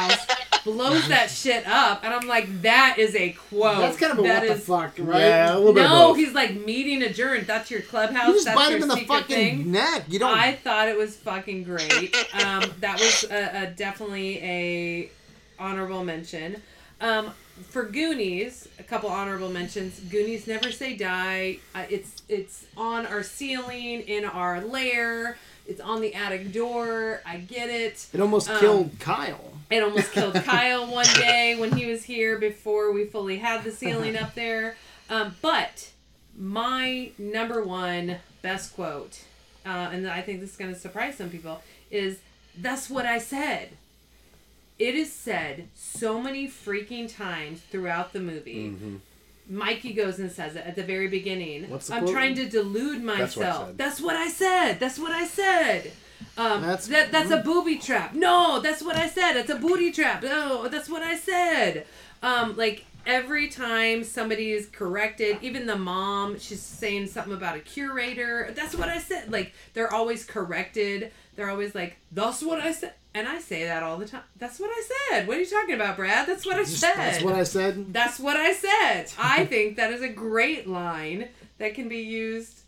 treehouse, 0.09 0.63
blows 0.65 1.07
that 1.07 1.29
shit 1.29 1.65
up, 1.65 2.03
and 2.03 2.13
I'm 2.13 2.27
like, 2.27 2.61
that 2.63 2.95
is 2.99 3.15
a 3.15 3.29
quote. 3.31 3.77
That's 3.77 3.95
kind 3.97 4.11
of 4.11 4.19
a 4.19 4.23
That 4.23 4.41
what 4.41 4.49
the 4.49 4.61
fuck, 4.61 4.93
right? 4.99 5.19
Yeah, 5.21 5.53
a 5.53 5.57
little 5.57 5.71
bit 5.71 5.83
No, 5.83 6.09
both. 6.09 6.17
he's 6.17 6.33
like 6.33 6.55
meeting 6.65 7.03
adjourned. 7.03 7.47
That's 7.47 7.71
your 7.71 7.79
clubhouse. 7.83 8.27
You 8.27 8.33
just 8.33 8.45
That's 8.47 8.57
bite 8.57 8.67
your 8.71 8.77
him 8.79 8.83
in 8.83 8.89
the 8.89 8.95
secret 8.95 9.17
fucking 9.19 9.35
thing. 9.59 9.71
neck. 9.71 10.03
You 10.09 10.19
don't. 10.19 10.37
I 10.37 10.55
thought 10.55 10.89
it 10.89 10.97
was 10.97 11.15
fucking 11.15 11.63
great. 11.63 12.13
Um, 12.33 12.63
that 12.81 12.99
was 12.99 13.23
a, 13.31 13.63
a 13.63 13.67
definitely 13.67 14.39
a 14.43 15.09
honorable 15.59 16.03
mention. 16.03 16.61
Um, 17.01 17.31
for 17.69 17.83
Goonies, 17.83 18.67
a 18.79 18.83
couple 18.83 19.09
honorable 19.09 19.49
mentions. 19.49 19.99
Goonies 19.99 20.47
never 20.47 20.71
say 20.71 20.95
die. 20.95 21.59
Uh, 21.73 21.85
it's 21.89 22.21
it's 22.27 22.65
on 22.75 23.05
our 23.05 23.23
ceiling 23.23 24.01
in 24.01 24.25
our 24.25 24.61
lair. 24.61 25.37
It's 25.67 25.81
on 25.81 26.01
the 26.01 26.13
attic 26.13 26.51
door. 26.51 27.21
I 27.25 27.37
get 27.37 27.69
it. 27.69 28.07
it 28.13 28.19
almost 28.19 28.49
um, 28.49 28.59
killed 28.59 28.99
Kyle. 28.99 29.53
It 29.69 29.81
almost 29.81 30.11
killed 30.11 30.35
Kyle 30.45 30.85
one 30.85 31.07
day 31.15 31.55
when 31.57 31.71
he 31.71 31.87
was 31.87 32.03
here 32.03 32.37
before 32.37 32.91
we 32.91 33.05
fully 33.05 33.37
had 33.37 33.63
the 33.63 33.71
ceiling 33.71 34.17
up 34.17 34.35
there. 34.35 34.75
Um, 35.09 35.35
but 35.41 35.91
my 36.37 37.11
number 37.17 37.63
one 37.63 38.17
best 38.41 38.75
quote, 38.75 39.21
uh, 39.65 39.89
and 39.91 40.07
I 40.07 40.21
think 40.21 40.41
this 40.41 40.51
is 40.51 40.57
going 40.57 40.73
to 40.73 40.79
surprise 40.79 41.17
some 41.17 41.29
people, 41.29 41.61
is 41.89 42.19
That's 42.57 42.89
what 42.89 43.05
I 43.05 43.17
said. 43.17 43.69
It 44.77 44.95
is 44.95 45.11
said 45.11 45.69
so 45.73 46.21
many 46.21 46.47
freaking 46.47 47.13
times 47.13 47.61
throughout 47.71 48.13
the 48.13 48.19
movie. 48.19 48.75
Mikey 49.47 49.93
goes 49.93 50.19
and 50.19 50.31
says 50.31 50.55
it 50.55 50.65
at 50.65 50.75
the 50.75 50.83
very 50.83 51.07
beginning. 51.07 51.69
What's 51.69 51.87
the 51.87 51.95
I'm 51.95 52.03
quote? 52.03 52.13
trying 52.13 52.35
to 52.35 52.45
delude 52.47 53.03
That's 53.05 53.37
what 53.37 53.45
I 53.45 53.49
myself. 53.49 53.77
That's 53.77 54.01
what 54.01 54.15
I 54.15 54.27
said. 54.27 54.79
That's 54.79 54.97
what 54.99 55.11
I 55.11 55.25
said. 55.25 55.91
Um, 56.37 56.61
That's- 56.61 56.87
that 56.87 57.11
that's 57.11 57.31
a 57.31 57.37
booby 57.37 57.77
trap. 57.77 58.13
No, 58.13 58.59
that's 58.59 58.81
what 58.81 58.95
I 58.95 59.07
said. 59.07 59.35
It's 59.37 59.49
a 59.49 59.55
booty 59.55 59.91
trap. 59.91 60.23
No, 60.23 60.67
that's 60.67 60.89
what 60.89 61.01
I 61.03 61.15
said. 61.17 61.85
Um, 62.23 62.57
like 62.57 62.85
every 63.05 63.47
time 63.49 64.03
somebody 64.03 64.51
is 64.51 64.65
corrected, 64.67 65.37
even 65.41 65.65
the 65.67 65.77
mom, 65.77 66.39
she's 66.39 66.61
saying 66.61 67.07
something 67.07 67.33
about 67.33 67.55
a 67.55 67.59
curator. 67.59 68.51
That's 68.55 68.75
what 68.75 68.89
I 68.89 68.97
said. 68.97 69.31
Like 69.31 69.53
they're 69.73 69.93
always 69.93 70.25
corrected. 70.25 71.11
They're 71.35 71.49
always 71.49 71.75
like, 71.75 71.97
"That's 72.11 72.41
what 72.41 72.59
I 72.59 72.71
said," 72.71 72.93
and 73.13 73.27
I 73.27 73.39
say 73.39 73.65
that 73.65 73.83
all 73.83 73.97
the 73.97 74.07
time. 74.07 74.23
That's 74.37 74.59
what 74.59 74.69
I 74.71 74.83
said. 75.09 75.27
What 75.27 75.37
are 75.37 75.39
you 75.39 75.45
talking 75.45 75.75
about, 75.75 75.97
Brad? 75.97 76.27
That's 76.27 76.45
what 76.45 76.57
I 76.57 76.63
said. 76.63 76.93
That's 76.95 77.23
what 77.23 77.35
I 77.35 77.43
said. 77.43 77.93
That's 77.93 78.19
what 78.19 78.37
I 78.37 78.53
said. 78.53 79.11
I 79.17 79.45
think 79.45 79.77
that 79.77 79.91
is 79.91 80.01
a 80.01 80.09
great 80.09 80.67
line 80.67 81.29
that 81.57 81.73
can 81.73 81.89
be 81.89 81.99
used 81.99 82.61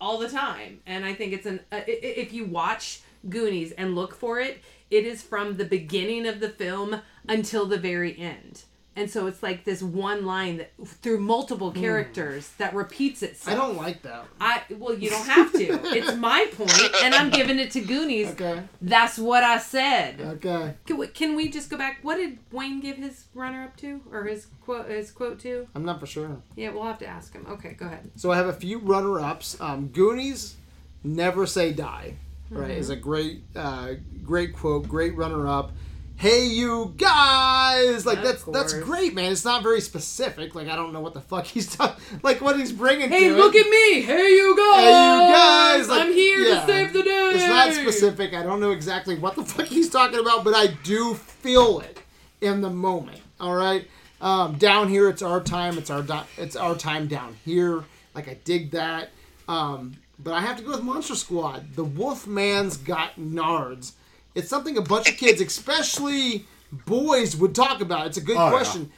all 0.00 0.18
the 0.18 0.28
time, 0.28 0.80
and 0.86 1.04
I 1.04 1.14
think 1.14 1.32
it's 1.32 1.46
an. 1.46 1.60
Uh, 1.70 1.80
if 1.86 2.32
you 2.32 2.44
watch 2.44 3.00
Goonies 3.28 3.72
and 3.72 3.94
look 3.94 4.14
for 4.14 4.40
it, 4.40 4.62
it 4.90 5.04
is 5.04 5.22
from 5.22 5.56
the 5.56 5.64
beginning 5.64 6.26
of 6.26 6.40
the 6.40 6.48
film 6.48 7.00
until 7.28 7.66
the 7.66 7.78
very 7.78 8.18
end. 8.18 8.64
And 8.96 9.10
so 9.10 9.26
it's 9.26 9.42
like 9.42 9.64
this 9.64 9.82
one 9.82 10.24
line 10.24 10.58
that 10.58 10.72
through 10.86 11.18
multiple 11.18 11.72
characters 11.72 12.50
that 12.58 12.74
repeats 12.74 13.22
itself. 13.22 13.56
I 13.56 13.60
don't 13.60 13.76
like 13.76 14.02
that. 14.02 14.24
I 14.40 14.62
well, 14.70 14.94
you 14.94 15.10
don't 15.10 15.26
have 15.26 15.52
to. 15.52 15.96
it's 15.96 16.14
my 16.16 16.48
point, 16.56 16.94
and 17.02 17.12
I'm 17.14 17.30
giving 17.30 17.58
it 17.58 17.72
to 17.72 17.80
Goonies. 17.80 18.28
Okay. 18.28 18.62
That's 18.80 19.18
what 19.18 19.42
I 19.42 19.58
said. 19.58 20.20
Okay. 20.20 20.74
Can 20.86 20.98
we, 20.98 21.06
can 21.08 21.34
we 21.34 21.48
just 21.48 21.70
go 21.70 21.76
back? 21.76 21.98
What 22.02 22.16
did 22.16 22.38
Wayne 22.52 22.80
give 22.80 22.96
his 22.96 23.24
runner 23.34 23.64
up 23.64 23.76
to, 23.78 24.00
or 24.12 24.24
his 24.24 24.46
quote 24.64 24.88
his 24.88 25.10
quote 25.10 25.40
to? 25.40 25.66
I'm 25.74 25.84
not 25.84 25.98
for 25.98 26.06
sure. 26.06 26.40
Yeah, 26.54 26.70
we'll 26.70 26.84
have 26.84 26.98
to 26.98 27.06
ask 27.06 27.32
him. 27.32 27.46
Okay, 27.48 27.72
go 27.72 27.86
ahead. 27.86 28.10
So 28.14 28.30
I 28.30 28.36
have 28.36 28.46
a 28.46 28.52
few 28.52 28.78
runner 28.78 29.18
ups. 29.18 29.60
Um, 29.60 29.88
Goonies, 29.88 30.54
never 31.02 31.46
say 31.46 31.72
die. 31.72 32.14
Right, 32.50 32.72
is 32.72 32.90
a 32.90 32.96
great, 32.96 33.42
uh, 33.56 33.94
great 34.22 34.54
quote, 34.54 34.86
great 34.86 35.16
runner 35.16 35.48
up. 35.48 35.72
Hey, 36.16 36.46
you 36.46 36.94
guys! 36.96 38.06
Like 38.06 38.18
Of 38.18 38.24
that's 38.24 38.44
that's 38.44 38.72
great, 38.72 39.14
man. 39.14 39.32
It's 39.32 39.44
not 39.44 39.62
very 39.62 39.80
specific. 39.80 40.54
Like 40.54 40.68
I 40.68 40.76
don't 40.76 40.92
know 40.92 41.00
what 41.00 41.12
the 41.12 41.20
fuck 41.20 41.44
he's 41.54 41.74
talking. 41.74 42.02
Like 42.22 42.40
what 42.40 42.58
he's 42.58 42.72
bringing. 42.72 43.08
Hey, 43.10 43.30
look 43.30 43.54
it. 43.54 43.66
at 43.66 43.70
me! 43.70 44.02
Hey, 44.02 44.30
you 44.30 44.56
guys! 44.56 44.76
Hey, 44.76 45.26
you 45.26 45.32
guys! 45.32 45.88
Like, 45.88 46.00
I'm 46.02 46.12
here 46.12 46.38
yeah. 46.40 46.60
to 46.60 46.66
save 46.66 46.92
the 46.92 47.02
day. 47.02 47.30
It's 47.34 47.44
not 47.44 47.72
specific. 47.74 48.32
I 48.32 48.42
don't 48.42 48.60
know 48.60 48.70
exactly 48.70 49.16
what 49.18 49.34
the 49.34 49.44
fuck 49.44 49.66
he's 49.66 49.90
talking 49.90 50.20
about, 50.20 50.44
but 50.44 50.54
I 50.54 50.68
do 50.82 51.14
feel 51.14 51.80
it 51.80 52.00
in 52.40 52.60
the 52.60 52.70
moment. 52.70 53.20
All 53.40 53.54
right. 53.54 53.86
Um, 54.20 54.56
down 54.56 54.88
here, 54.88 55.10
it's 55.10 55.22
our 55.22 55.40
time. 55.40 55.76
It's 55.76 55.90
our 55.90 56.02
di- 56.02 56.26
it's 56.38 56.56
our 56.56 56.74
time 56.74 57.08
down 57.08 57.36
here. 57.44 57.84
Like 58.14 58.28
I 58.28 58.38
dig 58.44 58.70
that. 58.70 59.10
Um, 59.48 59.96
but 60.18 60.32
I 60.32 60.40
have 60.40 60.56
to 60.56 60.62
go 60.62 60.70
with 60.70 60.82
Monster 60.82 61.16
Squad. 61.16 61.74
The 61.74 61.84
wolf 61.84 62.26
man's 62.26 62.76
got 62.76 63.16
nards. 63.16 63.92
It's 64.34 64.48
something 64.48 64.76
a 64.76 64.82
bunch 64.82 65.08
of 65.08 65.16
kids, 65.16 65.40
especially 65.40 66.46
boys, 66.72 67.36
would 67.36 67.54
talk 67.54 67.80
about. 67.80 68.06
It's 68.08 68.16
a 68.16 68.20
good 68.20 68.36
Oh, 68.36 68.44
yeah. 68.46 68.50
question. 68.50 68.90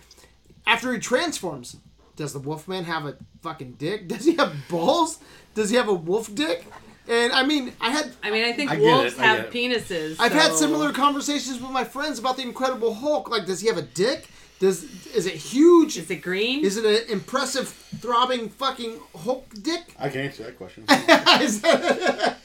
After 0.67 0.93
he 0.93 0.99
transforms, 0.99 1.77
does 2.17 2.33
the 2.33 2.39
Wolfman 2.39 2.85
have 2.85 3.05
a 3.07 3.17
fucking 3.43 3.73
dick? 3.79 4.09
Does 4.09 4.25
he 4.25 4.35
have 4.37 4.55
balls? 4.69 5.19
Does 5.55 5.71
he 5.71 5.77
have 5.77 5.89
a 5.89 5.95
wolf 5.95 6.35
dick? 6.35 6.65
And 7.09 7.33
I 7.33 7.45
mean, 7.45 7.73
I 7.81 7.91
had 7.91 8.13
I 8.23 8.31
mean, 8.31 8.45
I 8.45 8.53
think 8.53 8.71
I 8.71 8.79
wolves 8.79 9.15
it, 9.15 9.19
have 9.21 9.51
penises. 9.51 10.17
I've 10.19 10.33
had 10.33 10.53
similar 10.55 10.93
conversations 10.93 11.61
with 11.61 11.71
my 11.71 11.85
friends 11.85 12.19
about 12.19 12.37
the 12.37 12.43
Incredible 12.43 12.95
Hulk. 12.95 13.31
Like, 13.31 13.47
does 13.47 13.61
he 13.61 13.69
have 13.69 13.77
a 13.77 13.83
dick? 13.83 14.27
Does 14.59 14.85
is 15.15 15.27
it 15.27 15.35
huge? 15.35 15.99
Is 15.99 16.11
it 16.11 16.23
green? 16.23 16.65
Is 16.65 16.78
it 16.78 16.85
an 16.85 17.11
impressive, 17.11 17.69
throbbing, 17.69 18.49
fucking 18.49 18.99
Hulk 19.15 19.47
dick? 19.62 19.95
I 19.99 20.09
can 20.09 20.23
answer 20.23 20.45
that 20.45 20.57
question. 20.57 20.85
is, 20.89 21.61
it, 21.62 22.37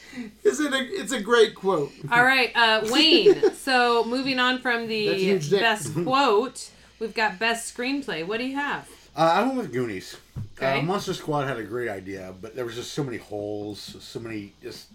is 0.44 0.60
it? 0.60 0.72
A, 0.74 0.78
it's 0.78 1.12
a 1.12 1.20
great 1.20 1.54
quote. 1.54 1.90
All 2.10 2.22
right, 2.22 2.52
uh, 2.54 2.86
Wayne. 2.90 3.54
so 3.54 4.04
moving 4.04 4.38
on 4.38 4.58
from 4.58 4.88
the 4.88 5.38
best 5.50 5.94
quote, 6.04 6.70
we've 6.98 7.14
got 7.14 7.38
best 7.38 7.74
screenplay. 7.74 8.26
What 8.26 8.38
do 8.38 8.44
you 8.44 8.56
have? 8.56 8.88
Uh, 9.16 9.20
I 9.20 9.42
went 9.44 9.56
with 9.56 9.72
Goonies. 9.72 10.16
Okay. 10.56 10.80
Uh, 10.80 10.82
Monster 10.82 11.14
Squad 11.14 11.46
had 11.46 11.58
a 11.58 11.64
great 11.64 11.88
idea, 11.88 12.34
but 12.40 12.54
there 12.54 12.64
was 12.64 12.74
just 12.74 12.92
so 12.92 13.02
many 13.02 13.18
holes, 13.18 13.96
so 14.00 14.20
many 14.20 14.52
just, 14.62 14.88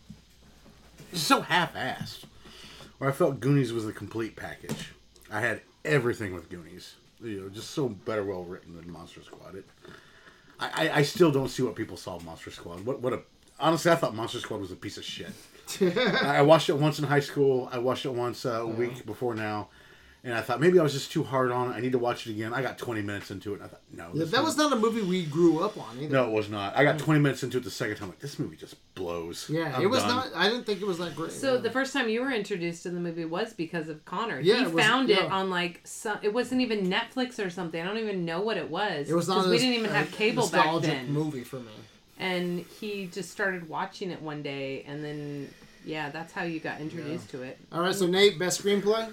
just 1.11 1.27
so 1.27 1.41
half-assed. 1.41 2.26
Where 2.99 3.10
I 3.10 3.14
felt 3.14 3.39
Goonies 3.39 3.73
was 3.73 3.85
the 3.85 3.94
complete 3.94 4.35
package. 4.35 4.91
I 5.31 5.41
had 5.41 5.61
everything 5.84 6.34
with 6.34 6.49
Goonies. 6.49 6.95
You 7.22 7.41
know, 7.41 7.49
just 7.49 7.72
so 7.72 7.89
better 7.89 8.23
well 8.23 8.44
written 8.44 8.76
than 8.76 8.91
Monster 8.91 9.23
Squad. 9.23 9.56
It, 9.56 9.65
I, 10.60 10.89
I, 10.89 11.02
still 11.03 11.31
don't 11.31 11.49
see 11.49 11.61
what 11.61 11.76
people 11.76 11.98
saw 11.98 12.19
Monster 12.19 12.52
Squad. 12.52 12.85
What 12.85 12.99
what 13.02 13.14
a 13.14 13.22
honestly, 13.60 13.91
I 13.91 13.95
thought 13.95 14.15
Monster 14.15 14.39
Squad 14.39 14.60
was 14.60 14.72
a 14.72 14.76
piece 14.76 14.98
of 14.98 15.03
shit. 15.03 15.31
I 16.23 16.41
watched 16.41 16.69
it 16.69 16.77
once 16.77 16.99
in 16.99 17.06
high 17.06 17.19
school. 17.19 17.69
I 17.72 17.77
watched 17.77 18.06
it 18.06 18.14
once 18.14 18.45
uh, 18.45 18.61
a 18.61 18.68
week 18.68 19.06
before 19.06 19.35
now, 19.35 19.68
and 20.28 20.36
I 20.36 20.41
thought 20.41 20.60
maybe 20.60 20.78
I 20.78 20.84
was 20.84 20.91
just 20.91 21.10
too 21.12 21.24
hard 21.24 21.52
on 21.52 21.72
it. 21.72 21.76
I 21.76 21.80
need 21.80 21.94
to 21.94 21.98
watch 21.98 22.28
it 22.28 22.32
again. 22.32 22.54
I 22.54 22.62
got 22.62 22.78
20 22.78 23.02
minutes 23.02 23.32
into 23.32 23.54
it, 23.54 23.56
and 23.56 23.64
I 23.64 23.68
thought, 23.68 23.82
no, 23.94 24.04
Yeah, 24.14 24.26
that 24.26 24.32
movie- 24.32 24.44
was 24.44 24.58
not 24.58 24.74
a 24.74 24.76
movie 24.76 25.02
we 25.02 25.26
grew 25.26 25.60
up 25.64 25.78
on 25.78 25.98
either. 25.99 26.10
no, 26.14 26.26
it 26.28 26.32
was 26.34 26.49
not. 26.49 26.76
I 26.76 26.84
got 26.84 26.99
20 26.99 27.22
minutes 27.22 27.44
into 27.44 27.58
it 27.58 27.64
the 27.64 27.72
second 27.72 27.95
time. 27.95 28.10
Like 28.10 28.20
this 28.20 28.38
movie 28.38 28.58
just 28.58 28.76
blows. 28.94 29.49
Yeah, 29.49 29.74
I'm 29.76 29.82
it 29.84 29.86
was 29.88 30.02
done. 30.04 30.10
not. 30.16 30.28
I 30.36 30.49
didn't 30.49 30.66
think 30.66 30.82
it 30.82 30.86
was 30.88 30.98
that 30.98 31.16
great. 31.16 31.32
So 31.32 31.54
yeah. 31.56 31.62
the 31.62 31.72
first 31.72 31.94
time 31.94 32.10
you 32.10 32.22
were 32.22 32.32
introduced 32.32 32.84
to 32.84 32.90
the 32.90 32.99
movie 32.99 33.24
was 33.26 33.54
because 33.54 33.88
of 33.88 34.04
Connor. 34.06 34.40
Yeah, 34.41 34.56
he 34.58 34.62
it 34.64 34.74
was- 34.74 34.84
found 34.84 35.10
it 35.10 35.18
yeah. 35.20 35.26
on 35.34 35.49
like 35.49 35.80
some. 35.86 36.18
It 36.22 36.34
wasn't 36.34 36.60
even 36.62 36.90
Netflix 36.90 37.44
or 37.44 37.49
something. 37.49 37.82
I 37.82 37.86
don't 37.86 37.98
even 37.99 38.26
know 38.26 38.41
what 38.41 38.58
it 38.58 38.70
was. 38.70 39.10
it 39.10 39.16
was 39.16 39.28
not. 39.30 39.38
'cause 39.38 39.48
a- 39.48 39.49
we 39.52 39.58
didn't 39.60 39.76
even 39.76 39.90
a 39.91 39.94
have 39.94 40.12
cable 40.12 40.44
back 40.49 40.66
nostalgic 40.66 40.90
then. 40.91 41.12
Movie 41.14 41.44
for 41.45 41.58
me. 41.62 41.72
And 42.20 42.66
he 42.80 43.06
just 43.06 43.32
started 43.32 43.70
watching 43.70 44.12
it 44.12 44.22
one 44.22 44.41
day, 44.41 44.84
and 44.88 45.04
then 45.06 45.49
yeah, 45.86 46.10
that's 46.10 46.34
how 46.34 46.44
you 46.44 46.60
got 46.60 46.82
introduced 46.82 47.30
to 47.30 47.44
it. 47.44 47.58
All 47.72 47.82
right, 47.82 47.95
so 47.95 48.08
Nate, 48.08 48.38
best 48.38 48.62
screenplay. 48.64 49.10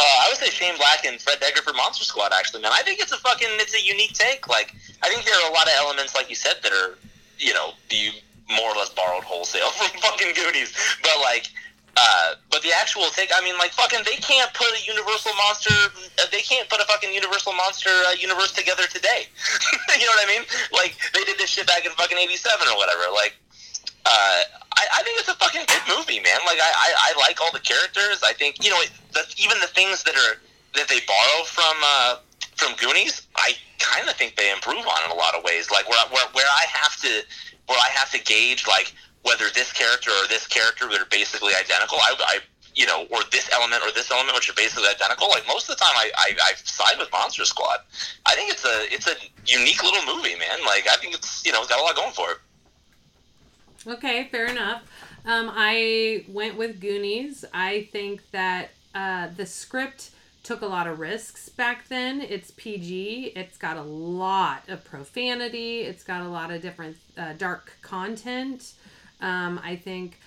Uh, 0.00 0.24
I 0.24 0.28
would 0.30 0.38
say 0.38 0.48
Shane 0.48 0.78
Black 0.78 1.04
and 1.04 1.20
Fred 1.20 1.40
Dekker 1.40 1.60
for 1.60 1.74
Monster 1.74 2.04
Squad. 2.04 2.32
Actually, 2.32 2.62
man, 2.62 2.72
I 2.72 2.80
think 2.80 3.00
it's 3.00 3.12
a 3.12 3.18
fucking 3.18 3.48
it's 3.60 3.74
a 3.74 3.84
unique 3.84 4.14
take. 4.14 4.48
Like, 4.48 4.74
I 5.02 5.12
think 5.12 5.26
there 5.26 5.36
are 5.44 5.50
a 5.50 5.52
lot 5.52 5.66
of 5.66 5.74
elements, 5.76 6.14
like 6.14 6.30
you 6.30 6.36
said, 6.36 6.56
that 6.62 6.72
are 6.72 6.96
you 7.36 7.52
know 7.52 7.72
you 7.90 8.12
more 8.48 8.72
or 8.72 8.76
less 8.76 8.88
borrowed 8.88 9.24
wholesale 9.24 9.68
from 9.76 9.92
fucking 10.00 10.32
Goonies. 10.32 10.72
But 11.02 11.20
like, 11.20 11.48
uh, 11.98 12.40
but 12.50 12.62
the 12.62 12.72
actual 12.72 13.12
take, 13.12 13.28
I 13.34 13.44
mean, 13.44 13.58
like 13.58 13.72
fucking, 13.72 14.00
they 14.06 14.16
can't 14.16 14.48
put 14.54 14.72
a 14.72 14.80
Universal 14.88 15.36
monster. 15.36 15.76
Uh, 16.16 16.24
they 16.32 16.40
can't 16.40 16.66
put 16.70 16.80
a 16.80 16.86
fucking 16.88 17.12
Universal 17.12 17.52
monster 17.52 17.92
uh, 18.08 18.16
universe 18.16 18.52
together 18.52 18.88
today. 18.88 19.28
you 20.00 20.06
know 20.06 20.16
what 20.16 20.24
I 20.24 20.32
mean? 20.32 20.48
Like 20.72 20.96
they 21.12 21.24
did 21.24 21.36
this 21.36 21.50
shit 21.50 21.66
back 21.66 21.84
in 21.84 21.92
fucking 21.92 22.16
'87 22.16 22.68
or 22.72 22.76
whatever. 22.76 23.12
Like. 23.12 23.36
Uh, 24.06 24.42
I, 24.76 24.86
I 24.98 25.02
think 25.02 25.18
it's 25.18 25.28
a 25.28 25.34
fucking 25.34 25.64
good 25.66 25.82
movie, 25.88 26.20
man. 26.20 26.38
Like 26.46 26.58
I, 26.58 26.70
I, 26.70 26.88
I 27.10 27.20
like 27.20 27.40
all 27.40 27.52
the 27.52 27.60
characters. 27.60 28.22
I 28.24 28.32
think 28.32 28.62
you 28.64 28.70
know 28.70 28.80
the, 29.12 29.22
even 29.38 29.58
the 29.60 29.66
things 29.66 30.02
that 30.04 30.14
are 30.14 30.40
that 30.74 30.88
they 30.88 31.00
borrow 31.06 31.44
from 31.44 31.76
uh, 31.82 32.16
from 32.56 32.74
Goonies. 32.76 33.26
I 33.36 33.52
kind 33.78 34.08
of 34.08 34.14
think 34.14 34.36
they 34.36 34.52
improve 34.52 34.86
on 34.86 35.00
in 35.04 35.10
a 35.10 35.18
lot 35.18 35.34
of 35.34 35.44
ways. 35.44 35.70
Like 35.70 35.88
where, 35.88 35.98
where 36.10 36.26
where 36.32 36.46
I 36.46 36.64
have 36.70 36.96
to 37.02 37.22
where 37.66 37.78
I 37.78 37.88
have 37.94 38.10
to 38.12 38.18
gauge 38.22 38.66
like 38.66 38.94
whether 39.22 39.46
this 39.54 39.72
character 39.72 40.10
or 40.10 40.28
this 40.28 40.46
character 40.46 40.88
that 40.88 41.00
are 41.00 41.10
basically 41.10 41.52
identical. 41.54 41.98
I, 41.98 42.14
I 42.18 42.38
you 42.74 42.86
know, 42.86 43.06
or 43.10 43.20
this 43.32 43.50
element 43.52 43.82
or 43.82 43.92
this 43.92 44.10
element 44.10 44.34
which 44.34 44.48
are 44.48 44.54
basically 44.54 44.88
identical. 44.88 45.28
Like 45.28 45.46
most 45.46 45.68
of 45.68 45.76
the 45.76 45.84
time, 45.84 45.92
I, 45.96 46.10
I, 46.16 46.32
I 46.42 46.52
side 46.54 46.98
with 46.98 47.10
Monster 47.12 47.44
Squad. 47.44 47.80
I 48.26 48.34
think 48.34 48.50
it's 48.50 48.64
a 48.64 48.86
it's 48.94 49.06
a 49.06 49.14
unique 49.46 49.82
little 49.82 50.02
movie, 50.14 50.36
man. 50.36 50.64
Like 50.64 50.86
I 50.88 50.96
think 50.96 51.14
it's 51.14 51.44
you 51.44 51.52
know 51.52 51.60
it's 51.60 51.68
got 51.68 51.80
a 51.80 51.82
lot 51.82 51.96
going 51.96 52.12
for 52.12 52.32
it. 52.32 52.38
Okay, 53.86 54.28
fair 54.30 54.46
enough. 54.46 54.82
Um, 55.24 55.50
I 55.54 56.24
went 56.28 56.58
with 56.58 56.80
Goonies. 56.80 57.46
I 57.54 57.88
think 57.92 58.30
that 58.30 58.70
uh, 58.94 59.28
the 59.34 59.46
script 59.46 60.10
took 60.42 60.60
a 60.60 60.66
lot 60.66 60.86
of 60.86 60.98
risks 61.00 61.48
back 61.48 61.88
then. 61.88 62.20
It's 62.20 62.50
PG. 62.50 63.32
It's 63.36 63.56
got 63.56 63.78
a 63.78 63.82
lot 63.82 64.68
of 64.68 64.84
profanity. 64.84 65.80
It's 65.80 66.04
got 66.04 66.22
a 66.22 66.28
lot 66.28 66.50
of 66.50 66.60
different 66.60 66.98
uh, 67.16 67.32
dark 67.38 67.72
content. 67.80 68.74
Um, 69.22 69.58
I 69.64 69.76
think 69.76 70.18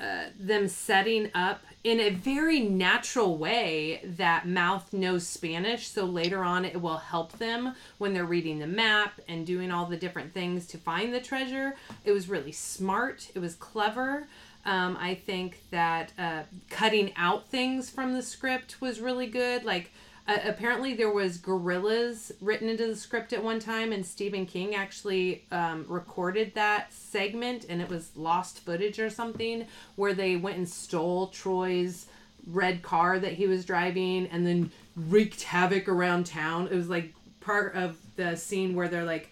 uh, 0.00 0.26
them 0.38 0.68
setting 0.68 1.30
up 1.34 1.64
in 1.84 1.98
a 1.98 2.10
very 2.10 2.60
natural 2.60 3.36
way 3.36 4.00
that 4.04 4.46
mouth 4.46 4.92
knows 4.92 5.26
Spanish. 5.26 5.88
So 5.88 6.04
later 6.04 6.44
on, 6.44 6.64
it 6.64 6.80
will 6.80 6.98
help 6.98 7.32
them 7.38 7.74
when 7.98 8.14
they're 8.14 8.24
reading 8.24 8.60
the 8.60 8.66
map 8.66 9.20
and 9.26 9.46
doing 9.46 9.72
all 9.72 9.86
the 9.86 9.96
different 9.96 10.32
things 10.32 10.66
to 10.68 10.78
find 10.78 11.12
the 11.12 11.20
treasure. 11.20 11.74
It 12.04 12.12
was 12.12 12.28
really 12.28 12.52
smart, 12.52 13.30
it 13.34 13.40
was 13.40 13.54
clever. 13.54 14.28
Um, 14.64 14.96
I 15.00 15.16
think 15.16 15.58
that 15.70 16.12
uh, 16.16 16.42
cutting 16.70 17.12
out 17.16 17.48
things 17.48 17.90
from 17.90 18.14
the 18.14 18.22
script 18.22 18.80
was 18.80 19.00
really 19.00 19.26
good. 19.26 19.64
Like, 19.64 19.90
uh, 20.28 20.38
apparently 20.44 20.94
there 20.94 21.10
was 21.10 21.36
gorillas 21.38 22.32
written 22.40 22.68
into 22.68 22.86
the 22.86 22.96
script 22.96 23.32
at 23.32 23.42
one 23.42 23.58
time 23.58 23.92
and 23.92 24.04
stephen 24.04 24.46
king 24.46 24.74
actually 24.74 25.44
um, 25.50 25.84
recorded 25.88 26.54
that 26.54 26.92
segment 26.92 27.64
and 27.68 27.80
it 27.80 27.88
was 27.88 28.10
lost 28.16 28.60
footage 28.60 28.98
or 28.98 29.10
something 29.10 29.66
where 29.96 30.14
they 30.14 30.36
went 30.36 30.56
and 30.56 30.68
stole 30.68 31.28
troy's 31.28 32.06
red 32.48 32.82
car 32.82 33.18
that 33.18 33.32
he 33.34 33.46
was 33.46 33.64
driving 33.64 34.26
and 34.28 34.46
then 34.46 34.70
wreaked 34.96 35.42
havoc 35.42 35.88
around 35.88 36.26
town 36.26 36.66
it 36.68 36.74
was 36.74 36.88
like 36.88 37.12
part 37.40 37.74
of 37.74 37.96
the 38.16 38.36
scene 38.36 38.74
where 38.74 38.88
they're 38.88 39.04
like 39.04 39.30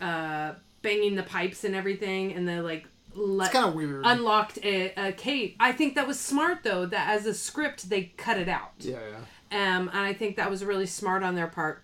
uh, 0.00 0.52
banging 0.82 1.14
the 1.14 1.22
pipes 1.22 1.64
and 1.64 1.74
everything, 1.74 2.32
and 2.32 2.48
they're 2.48 2.62
like. 2.62 2.86
Let, 3.14 3.46
It's 3.46 3.54
kind 3.54 3.68
of 3.68 3.74
weird. 3.74 4.02
unlocked 4.06 4.58
a, 4.62 4.92
a 4.96 5.12
Kate. 5.12 5.56
I 5.58 5.72
think 5.72 5.96
that 5.96 6.06
was 6.06 6.18
smart 6.20 6.62
though. 6.62 6.86
That 6.86 7.08
as 7.10 7.26
a 7.26 7.34
script 7.34 7.90
they 7.90 8.04
cut 8.16 8.38
it 8.38 8.48
out. 8.48 8.70
yeah, 8.78 8.98
yeah. 9.10 9.16
Um, 9.52 9.88
and 9.88 9.98
I 9.98 10.12
think 10.12 10.36
that 10.36 10.50
was 10.50 10.64
really 10.64 10.86
smart 10.86 11.22
on 11.22 11.34
their 11.34 11.48
part. 11.48 11.82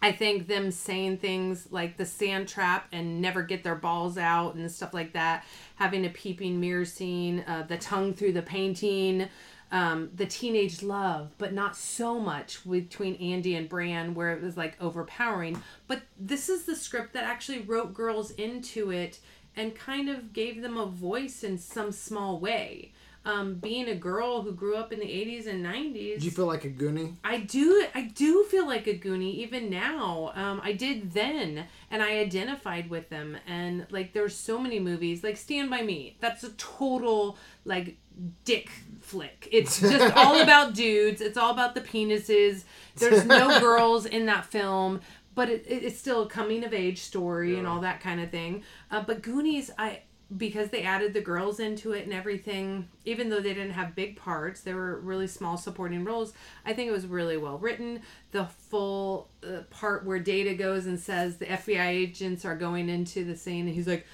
I 0.00 0.10
think 0.10 0.48
them 0.48 0.72
saying 0.72 1.18
things 1.18 1.68
like 1.70 1.96
the 1.96 2.04
sand 2.04 2.48
trap 2.48 2.88
and 2.90 3.20
never 3.20 3.42
get 3.42 3.62
their 3.62 3.76
balls 3.76 4.18
out 4.18 4.56
and 4.56 4.70
stuff 4.70 4.92
like 4.92 5.12
that, 5.12 5.44
having 5.76 6.04
a 6.04 6.10
peeping 6.10 6.58
mirror 6.58 6.84
scene, 6.84 7.44
uh, 7.46 7.64
the 7.68 7.78
tongue 7.78 8.12
through 8.12 8.32
the 8.32 8.42
painting, 8.42 9.28
um, 9.70 10.10
the 10.14 10.26
teenage 10.26 10.82
love, 10.82 11.30
but 11.38 11.52
not 11.52 11.76
so 11.76 12.18
much 12.18 12.68
between 12.68 13.14
Andy 13.16 13.54
and 13.54 13.68
Brand 13.68 14.16
where 14.16 14.32
it 14.32 14.42
was 14.42 14.56
like 14.56 14.76
overpowering. 14.80 15.62
But 15.86 16.02
this 16.18 16.48
is 16.48 16.64
the 16.64 16.76
script 16.76 17.12
that 17.14 17.24
actually 17.24 17.60
wrote 17.60 17.94
girls 17.94 18.32
into 18.32 18.90
it 18.90 19.20
and 19.54 19.74
kind 19.74 20.08
of 20.08 20.32
gave 20.32 20.62
them 20.62 20.76
a 20.76 20.86
voice 20.86 21.44
in 21.44 21.58
some 21.58 21.92
small 21.92 22.40
way. 22.40 22.92
Um, 23.24 23.54
being 23.54 23.88
a 23.88 23.94
girl 23.94 24.42
who 24.42 24.50
grew 24.52 24.74
up 24.74 24.92
in 24.92 24.98
the 24.98 25.06
80s 25.06 25.46
and 25.46 25.64
90s. 25.64 26.18
Do 26.18 26.24
you 26.24 26.30
feel 26.32 26.46
like 26.46 26.64
a 26.64 26.70
Goonie? 26.70 27.14
I 27.22 27.38
do. 27.38 27.86
I 27.94 28.02
do 28.02 28.42
feel 28.44 28.66
like 28.66 28.88
a 28.88 28.98
Goonie 28.98 29.34
even 29.36 29.70
now. 29.70 30.32
Um, 30.34 30.60
I 30.64 30.72
did 30.72 31.12
then, 31.12 31.66
and 31.88 32.02
I 32.02 32.18
identified 32.18 32.90
with 32.90 33.10
them. 33.10 33.36
And 33.46 33.86
like, 33.90 34.12
there's 34.12 34.34
so 34.34 34.58
many 34.58 34.80
movies 34.80 35.22
like 35.22 35.36
Stand 35.36 35.70
by 35.70 35.82
Me. 35.82 36.16
That's 36.18 36.42
a 36.42 36.50
total 36.50 37.38
like 37.64 37.96
dick 38.44 38.70
flick. 39.00 39.48
It's 39.50 39.80
just 39.80 40.16
all 40.16 40.40
about 40.40 40.74
dudes. 40.74 41.20
It's 41.20 41.36
all 41.36 41.50
about 41.50 41.74
the 41.74 41.80
penises. 41.80 42.64
There's 42.96 43.24
no 43.24 43.60
girls 43.60 44.06
in 44.06 44.26
that 44.26 44.46
film. 44.46 45.00
But 45.34 45.48
it, 45.48 45.64
it, 45.66 45.84
it's 45.84 45.98
still 45.98 46.22
a 46.22 46.28
coming 46.28 46.62
of 46.64 46.74
age 46.74 47.00
story 47.00 47.58
and 47.58 47.66
all 47.66 47.80
that 47.80 48.00
kind 48.00 48.20
of 48.20 48.30
thing. 48.30 48.64
Uh, 48.90 49.02
but 49.02 49.22
Goonies, 49.22 49.70
I 49.78 50.00
because 50.36 50.70
they 50.70 50.82
added 50.82 51.12
the 51.14 51.20
girls 51.20 51.60
into 51.60 51.92
it 51.92 52.04
and 52.04 52.12
everything, 52.12 52.88
even 53.04 53.28
though 53.28 53.40
they 53.40 53.54
didn't 53.54 53.72
have 53.72 53.94
big 53.94 54.16
parts, 54.16 54.60
they 54.60 54.74
were 54.74 55.00
really 55.00 55.26
small 55.26 55.56
supporting 55.56 56.04
roles. 56.04 56.32
I 56.64 56.72
think 56.72 56.88
it 56.88 56.92
was 56.92 57.06
really 57.06 57.36
well 57.36 57.58
written. 57.58 58.02
The 58.30 58.44
full 58.44 59.28
uh, 59.46 59.62
part 59.70 60.04
where 60.06 60.18
Data 60.18 60.54
goes 60.54 60.86
and 60.86 60.98
says 60.98 61.36
the 61.36 61.46
FBI 61.46 61.86
agents 61.86 62.44
are 62.44 62.56
going 62.56 62.88
into 62.88 63.24
the 63.24 63.36
scene, 63.36 63.66
and 63.66 63.74
he's 63.74 63.88
like, 63.88 64.06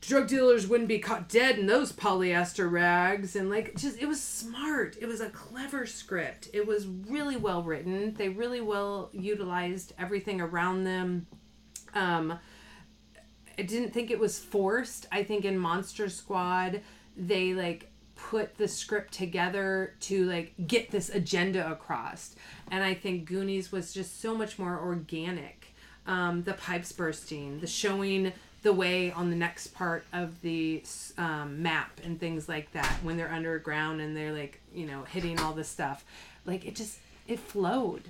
drug 0.00 0.28
dealers 0.28 0.68
wouldn't 0.68 0.88
be 0.88 0.98
caught 0.98 1.28
dead 1.28 1.58
in 1.58 1.66
those 1.66 1.92
polyester 1.92 2.70
rags 2.70 3.34
and 3.34 3.50
like 3.50 3.74
just 3.74 4.00
it 4.00 4.06
was 4.06 4.22
smart 4.22 4.96
it 5.00 5.06
was 5.06 5.20
a 5.20 5.28
clever 5.30 5.86
script 5.86 6.48
it 6.52 6.64
was 6.64 6.86
really 6.86 7.36
well 7.36 7.64
written 7.64 8.14
they 8.14 8.28
really 8.28 8.60
well 8.60 9.10
utilized 9.12 9.92
everything 9.98 10.40
around 10.40 10.84
them 10.84 11.26
um 11.94 12.38
I 13.58 13.62
didn't 13.62 13.92
think 13.92 14.10
it 14.10 14.20
was 14.20 14.38
forced. 14.38 15.06
I 15.10 15.24
think 15.24 15.44
in 15.44 15.58
Monster 15.58 16.08
Squad, 16.08 16.80
they 17.16 17.54
like 17.54 17.90
put 18.14 18.56
the 18.56 18.68
script 18.68 19.12
together 19.12 19.94
to 20.00 20.24
like 20.26 20.52
get 20.66 20.90
this 20.90 21.10
agenda 21.10 21.70
across. 21.70 22.36
And 22.70 22.84
I 22.84 22.94
think 22.94 23.26
Goonies 23.26 23.72
was 23.72 23.92
just 23.92 24.20
so 24.20 24.36
much 24.36 24.58
more 24.58 24.78
organic. 24.78 25.74
Um, 26.06 26.42
the 26.44 26.54
pipes 26.54 26.92
bursting, 26.92 27.60
the 27.60 27.66
showing 27.66 28.32
the 28.62 28.72
way 28.72 29.12
on 29.12 29.30
the 29.30 29.36
next 29.36 29.68
part 29.68 30.04
of 30.12 30.40
the 30.40 30.82
um, 31.16 31.62
map 31.62 32.00
and 32.02 32.18
things 32.18 32.48
like 32.48 32.72
that 32.72 32.92
when 33.02 33.16
they're 33.16 33.30
underground 33.30 34.00
and 34.00 34.16
they're 34.16 34.32
like, 34.32 34.60
you 34.74 34.86
know, 34.86 35.02
hitting 35.04 35.38
all 35.38 35.52
this 35.52 35.68
stuff. 35.68 36.04
Like 36.44 36.64
it 36.64 36.74
just, 36.74 36.98
it 37.26 37.38
flowed. 37.38 38.04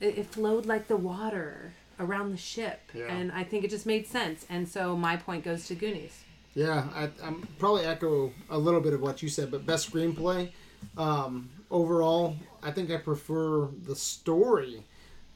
It, 0.00 0.18
it 0.18 0.26
flowed 0.26 0.66
like 0.66 0.88
the 0.88 0.96
water 0.96 1.72
around 2.00 2.32
the 2.32 2.36
ship. 2.36 2.80
Yeah. 2.92 3.04
And 3.04 3.30
I 3.30 3.44
think 3.44 3.64
it 3.64 3.70
just 3.70 3.86
made 3.86 4.06
sense. 4.06 4.46
And 4.50 4.68
so 4.68 4.96
my 4.96 5.16
point 5.16 5.44
goes 5.44 5.66
to 5.68 5.74
Goonies. 5.74 6.24
Yeah, 6.54 6.88
I, 6.94 7.10
I'm 7.22 7.46
probably 7.60 7.84
echo 7.84 8.32
a 8.50 8.58
little 8.58 8.80
bit 8.80 8.92
of 8.92 9.00
what 9.00 9.22
you 9.22 9.28
said, 9.28 9.52
but 9.52 9.64
best 9.64 9.92
screenplay 9.92 10.50
um, 10.96 11.50
overall, 11.70 12.36
I 12.62 12.70
think 12.70 12.90
I 12.90 12.96
prefer 12.96 13.66
the 13.86 13.94
story 13.94 14.84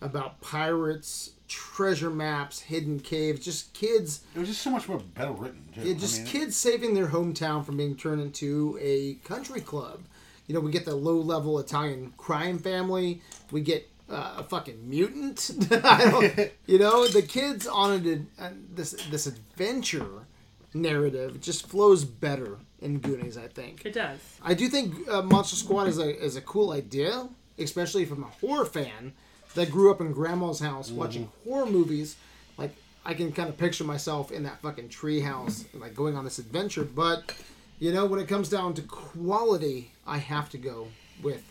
about 0.00 0.40
pirates, 0.40 1.30
treasure 1.48 2.10
maps, 2.10 2.60
hidden 2.60 3.00
caves, 3.00 3.44
just 3.44 3.72
kids. 3.72 4.22
It 4.34 4.38
was 4.38 4.48
just 4.48 4.62
so 4.62 4.70
much 4.70 4.88
more 4.88 4.98
better 4.98 5.32
written. 5.32 5.64
Too. 5.74 5.82
Yeah, 5.82 5.94
just 5.94 6.20
I 6.20 6.24
mean, 6.24 6.32
kids 6.32 6.56
saving 6.56 6.94
their 6.94 7.06
hometown 7.06 7.64
from 7.64 7.76
being 7.76 7.96
turned 7.96 8.20
into 8.20 8.78
a 8.80 9.14
country 9.26 9.60
club. 9.60 10.00
You 10.46 10.54
know, 10.54 10.60
we 10.60 10.70
get 10.70 10.84
the 10.84 10.94
low 10.94 11.18
level 11.18 11.58
Italian 11.58 12.12
crime 12.18 12.58
family. 12.58 13.22
We 13.50 13.62
get 13.62 13.88
uh, 14.14 14.34
a 14.38 14.44
fucking 14.44 14.88
mutant. 14.88 15.50
I 15.84 16.10
don't, 16.10 16.52
you 16.66 16.78
know, 16.78 17.06
the 17.08 17.22
kids 17.22 17.66
on 17.66 18.06
it, 18.06 18.20
uh, 18.38 18.50
this 18.74 18.92
this 19.10 19.26
adventure 19.26 20.26
narrative 20.72 21.40
just 21.40 21.68
flows 21.68 22.04
better 22.04 22.58
in 22.80 23.00
Goonies. 23.00 23.36
I 23.36 23.48
think. 23.48 23.84
It 23.84 23.94
does. 23.94 24.18
I 24.42 24.54
do 24.54 24.68
think 24.68 25.08
uh, 25.08 25.22
Monster 25.22 25.56
Squad 25.56 25.88
is 25.88 25.98
a 25.98 26.16
is 26.22 26.36
a 26.36 26.40
cool 26.40 26.72
idea, 26.72 27.28
especially 27.58 28.04
from 28.04 28.22
a 28.22 28.28
horror 28.28 28.64
fan 28.64 29.12
that 29.54 29.70
grew 29.70 29.90
up 29.90 30.00
in 30.00 30.12
grandma's 30.12 30.60
house 30.60 30.90
watching 30.90 31.30
horror 31.44 31.66
movies. 31.66 32.16
Like 32.56 32.74
I 33.04 33.14
can 33.14 33.32
kind 33.32 33.48
of 33.48 33.58
picture 33.58 33.84
myself 33.84 34.30
in 34.30 34.44
that 34.44 34.62
fucking 34.62 34.88
tree 34.88 35.20
house, 35.20 35.64
like 35.74 35.94
going 35.94 36.16
on 36.16 36.24
this 36.24 36.38
adventure. 36.38 36.84
But 36.84 37.34
you 37.80 37.92
know, 37.92 38.06
when 38.06 38.20
it 38.20 38.28
comes 38.28 38.48
down 38.48 38.74
to 38.74 38.82
quality, 38.82 39.92
I 40.06 40.18
have 40.18 40.48
to 40.50 40.58
go 40.58 40.88
with 41.22 41.42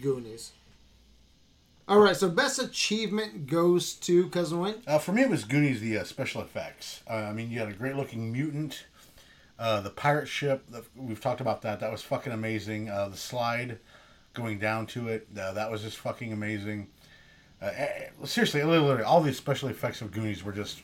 Goonies. 0.00 0.52
All 1.88 2.00
right, 2.00 2.16
so 2.16 2.28
best 2.28 2.58
achievement 2.58 3.46
goes 3.46 3.94
to 3.94 4.28
Cousin 4.30 4.58
Wayne. 4.58 4.82
Uh, 4.88 4.98
for 4.98 5.12
me, 5.12 5.22
it 5.22 5.30
was 5.30 5.44
Goonies, 5.44 5.80
the 5.80 5.98
uh, 5.98 6.02
special 6.02 6.42
effects. 6.42 7.00
Uh, 7.08 7.14
I 7.14 7.32
mean, 7.32 7.48
you 7.48 7.60
had 7.60 7.68
a 7.68 7.72
great 7.72 7.94
looking 7.94 8.32
mutant. 8.32 8.86
Uh, 9.56 9.82
the 9.82 9.90
pirate 9.90 10.26
ship, 10.26 10.64
the, 10.68 10.82
we've 10.96 11.20
talked 11.20 11.40
about 11.40 11.62
that. 11.62 11.78
That 11.78 11.92
was 11.92 12.02
fucking 12.02 12.32
amazing. 12.32 12.90
Uh, 12.90 13.08
the 13.08 13.16
slide 13.16 13.78
going 14.34 14.58
down 14.58 14.86
to 14.88 15.06
it, 15.06 15.28
uh, 15.38 15.52
that 15.52 15.70
was 15.70 15.82
just 15.82 15.98
fucking 15.98 16.32
amazing. 16.32 16.88
Uh, 17.62 17.70
eh, 17.72 18.08
seriously, 18.24 18.64
literally, 18.64 19.04
all 19.04 19.20
these 19.20 19.36
special 19.36 19.68
effects 19.68 20.00
of 20.00 20.10
Goonies 20.10 20.42
were 20.42 20.50
just 20.50 20.82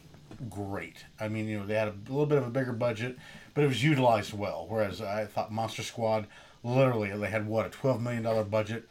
great. 0.48 1.04
I 1.18 1.26
mean, 1.26 1.48
you 1.48 1.58
know, 1.58 1.66
they 1.66 1.74
had 1.74 1.88
a 1.88 1.94
little 2.08 2.26
bit 2.26 2.38
of 2.38 2.46
a 2.46 2.50
bigger 2.50 2.72
budget, 2.72 3.18
but 3.54 3.64
it 3.64 3.66
was 3.66 3.82
utilized 3.82 4.34
well. 4.34 4.66
Whereas 4.68 5.02
I 5.02 5.24
thought 5.24 5.50
Monster 5.50 5.82
Squad, 5.82 6.28
literally, 6.62 7.10
they 7.10 7.28
had 7.28 7.48
what, 7.48 7.66
a 7.66 7.70
$12 7.70 8.00
million 8.00 8.48
budget? 8.48 8.88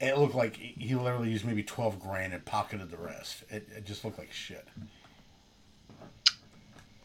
It 0.00 0.16
looked 0.16 0.34
like 0.34 0.56
he 0.56 0.94
literally 0.94 1.30
used 1.30 1.44
maybe 1.44 1.62
12 1.62 2.00
grand 2.00 2.32
and 2.32 2.44
pocketed 2.44 2.90
the 2.90 2.96
rest. 2.96 3.44
It, 3.50 3.68
it 3.76 3.84
just 3.84 4.04
looked 4.04 4.18
like 4.18 4.32
shit. 4.32 4.66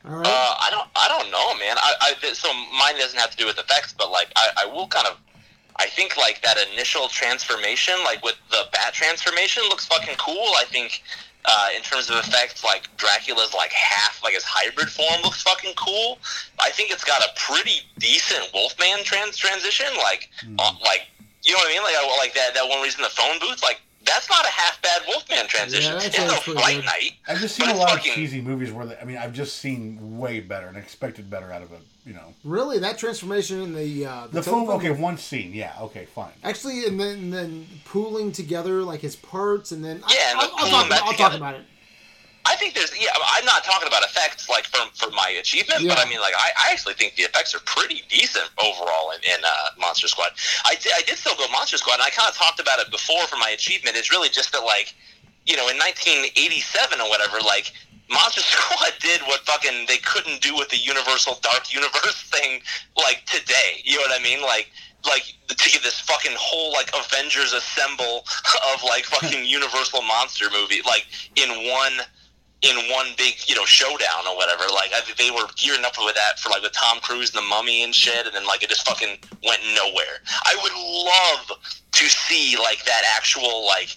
All 0.08 0.18
right. 0.18 0.28
Uh, 0.28 0.56
I 0.60 0.70
don't, 0.72 0.88
I 0.96 1.08
don't 1.08 1.32
know, 1.32 1.56
man. 1.56 1.78
I, 1.78 1.94
I, 2.02 2.34
so 2.34 2.54
mine 2.78 2.96
doesn't 2.98 3.20
have 3.20 3.32
to 3.32 3.38
do 3.38 3.46
with 3.46 3.58
effects, 3.58 3.94
but 3.98 4.12
like, 4.12 4.28
I, 4.36 4.64
I 4.64 4.66
will 4.68 4.88
kind 4.88 5.08
of, 5.08 5.18
I 5.78 5.88
think 5.88 6.16
like 6.16 6.42
that 6.44 6.58
initial 6.72 7.10
transformation, 7.10 7.96
like 8.06 8.24
with 8.24 8.36
the 8.50 8.64
bat 8.72 8.94
transformation, 8.94 9.64
looks 9.64 9.86
fucking 9.88 10.16
cool. 10.18 10.48
I 10.58 10.64
think, 10.66 11.04
uh, 11.44 11.68
in 11.76 11.82
terms 11.82 12.10
of 12.10 12.18
effects, 12.18 12.64
like 12.64 12.88
Dracula's 12.98 13.54
like 13.54 13.72
half, 13.72 14.24
like 14.24 14.34
his 14.36 14.44
hybrid 14.44 14.90
form 14.90 15.22
looks 15.24 15.44
fucking 15.44 15.74
cool. 15.76 16.20
I 16.60 16.70
think 16.70 16.92
it's 16.92 17.04
got 17.04 17.22
a 17.22 17.30
pretty 17.38 17.82
decent 18.00 18.48
Wolfman 18.54 19.04
trans 19.04 19.38
transition, 19.38 19.88
like, 19.98 20.30
uh, 20.60 20.74
like 20.82 21.08
you 21.46 21.54
know 21.54 21.60
what 21.60 21.68
I 21.70 21.74
mean? 21.74 21.84
Like, 21.84 21.96
I, 21.96 22.18
like 22.18 22.34
that 22.34 22.54
that 22.56 22.68
one 22.68 22.82
reason 22.82 23.02
the 23.04 23.10
phone 23.10 23.40
booth, 23.40 23.62
like 23.64 23.82
that's 24.06 24.30
not 24.30 24.46
a 24.46 24.50
half 24.50 24.80
bad 24.84 25.02
Wolfman 25.08 25.48
transition. 25.48 25.94
Yeah, 25.94 26.06
it's 26.06 26.16
sounds 26.16 26.32
no 26.32 26.40
pretty 26.40 26.60
Fright 26.60 26.76
good. 26.78 26.86
Night. 26.86 27.12
I've 27.28 27.40
just 27.40 27.56
seen 27.56 27.70
a 27.70 27.74
lot 27.76 27.90
fucking- 27.90 28.12
of 28.12 28.16
cheesy 28.16 28.40
movies 28.42 28.72
where 28.72 28.86
they, 28.86 28.96
I 28.98 29.04
mean, 29.04 29.18
I've 29.18 29.34
just 29.34 29.58
seen 29.58 30.18
way 30.20 30.40
better 30.42 30.68
and 30.68 30.78
expected 30.78 31.30
better 31.30 31.52
out 31.52 31.62
of 31.64 31.72
it. 31.72 31.80
You 32.06 32.14
know, 32.14 32.34
really, 32.44 32.78
that 32.80 33.00
transformation 33.00 33.62
in 33.62 33.74
the 33.74 34.06
uh, 34.06 34.28
the 34.28 34.42
telephone 34.44 34.68
phone. 34.68 34.76
Okay, 34.78 34.90
booth- 34.90 35.00
one 35.00 35.18
scene. 35.18 35.54
Yeah. 35.54 35.74
Okay, 35.82 36.06
fine. 36.06 36.34
Actually, 36.44 36.86
and 36.86 37.00
then 37.00 37.08
and 37.18 37.34
then 37.34 37.68
pooling 37.86 38.32
together 38.32 38.84
like 38.84 39.00
his 39.02 39.16
parts, 39.16 39.72
and 39.72 39.84
then 39.84 40.04
Yeah, 40.10 40.16
I, 40.20 40.32
and 40.32 40.40
I'll, 40.40 40.48
the 40.50 40.54
I'll, 40.58 40.70
talk, 40.70 40.90
that 40.90 41.02
I'll 41.04 41.14
talk 41.14 41.34
about 41.34 41.56
it. 41.56 41.62
I 42.56 42.57
think 42.57 42.73
there's 42.73 42.95
yeah. 42.95 43.11
I'm 43.36 43.44
not 43.44 43.65
talking 43.65 43.86
about 43.86 44.03
effects 44.03 44.48
like 44.48 44.64
for 44.64 44.80
for 44.95 45.11
my 45.11 45.27
achievement, 45.38 45.86
but 45.90 45.99
I 45.99 46.07
mean 46.07 46.22
like 46.22 46.34
I, 46.38 46.52
I 46.56 46.72
actually 46.72 46.94
think 46.94 47.15
the 47.15 47.23
effects 47.23 47.53
are 47.53 47.60
pretty 47.65 48.03
decent 48.07 48.48
overall 48.64 49.11
in, 49.11 49.19
in 49.27 49.44
uh, 49.44 49.76
Monster 49.77 50.07
Squad. 50.07 50.32
I 50.64 50.76
did, 50.76 50.94
I 50.95 51.02
did 51.02 51.18
still 51.18 51.36
go 51.36 51.48
Monster 51.52 51.76
Squad, 51.76 51.95
and 51.95 52.03
I 52.03 52.11
kind 52.11 52.30
of 52.30 52.36
talked 52.36 52.61
about 52.61 52.80
it 52.80 52.90
before 52.91 53.27
for 53.27 53.36
my 53.36 53.49
achievement. 53.49 53.98
It's 53.98 54.10
really 54.10 54.30
just 54.30 54.53
that 54.53 54.64
like 54.64 54.95
you 55.45 55.57
know 55.57 55.68
in 55.68 55.76
1987 55.76 57.02
or 57.02 57.10
whatever 57.10 57.40
like. 57.44 57.73
Monster 58.07 58.41
Squad 58.45 58.94
did 59.02 59.19
what 59.22 59.41
fucking 59.49 59.88
they 59.88 59.98
couldn't 59.98 60.40
do 60.40 60.56
with 60.56 60.69
the 60.69 60.77
Universal 60.77 61.40
Dark 61.41 61.73
Universe 61.73 62.22
thing 62.32 62.61
like 62.95 63.26
today. 63.26 63.82
You 63.84 63.95
know 63.98 64.03
what 64.03 64.22
I 64.22 64.23
mean? 64.23 64.44
Like 64.44 64.69
like 65.07 65.34
to 65.48 65.69
get 65.72 65.82
this 65.82 65.99
fucking 66.02 66.38
whole 66.38 66.72
like 66.72 66.91
Avengers 66.94 67.53
assemble 67.53 68.23
of 68.73 68.84
like 68.84 69.06
fucking 69.06 69.44
Universal 69.44 70.03
monster 70.03 70.45
movie 70.53 70.82
like 70.86 71.07
in 71.36 71.49
one 71.72 72.06
in 72.61 72.76
one 72.91 73.07
big 73.18 73.36
you 73.48 73.56
know 73.56 73.65
showdown 73.65 74.27
or 74.30 74.36
whatever. 74.36 74.64
Like 74.73 74.91
I, 74.94 75.02
they 75.18 75.32
were 75.32 75.48
gearing 75.56 75.86
up 75.86 75.94
with 75.98 76.15
that 76.15 76.40
for 76.40 76.49
like 76.49 76.64
the 76.64 76.69
Tom 76.69 76.99
Cruise 77.02 77.34
and 77.34 77.44
the 77.44 77.48
Mummy 77.48 77.84
and 77.84 77.94
shit, 77.94 78.26
and 78.26 78.34
then 78.36 78.45
like 78.45 78.64
it 78.64 78.69
just 78.69 78.88
fucking 78.88 79.18
went 79.45 79.61
nowhere. 79.76 80.22
I 80.45 80.56
would 80.64 80.73
love 80.76 81.60
to 81.91 82.06
see 82.10 82.57
like 82.57 82.84
that 82.86 83.03
actual 83.15 83.65
like 83.65 83.95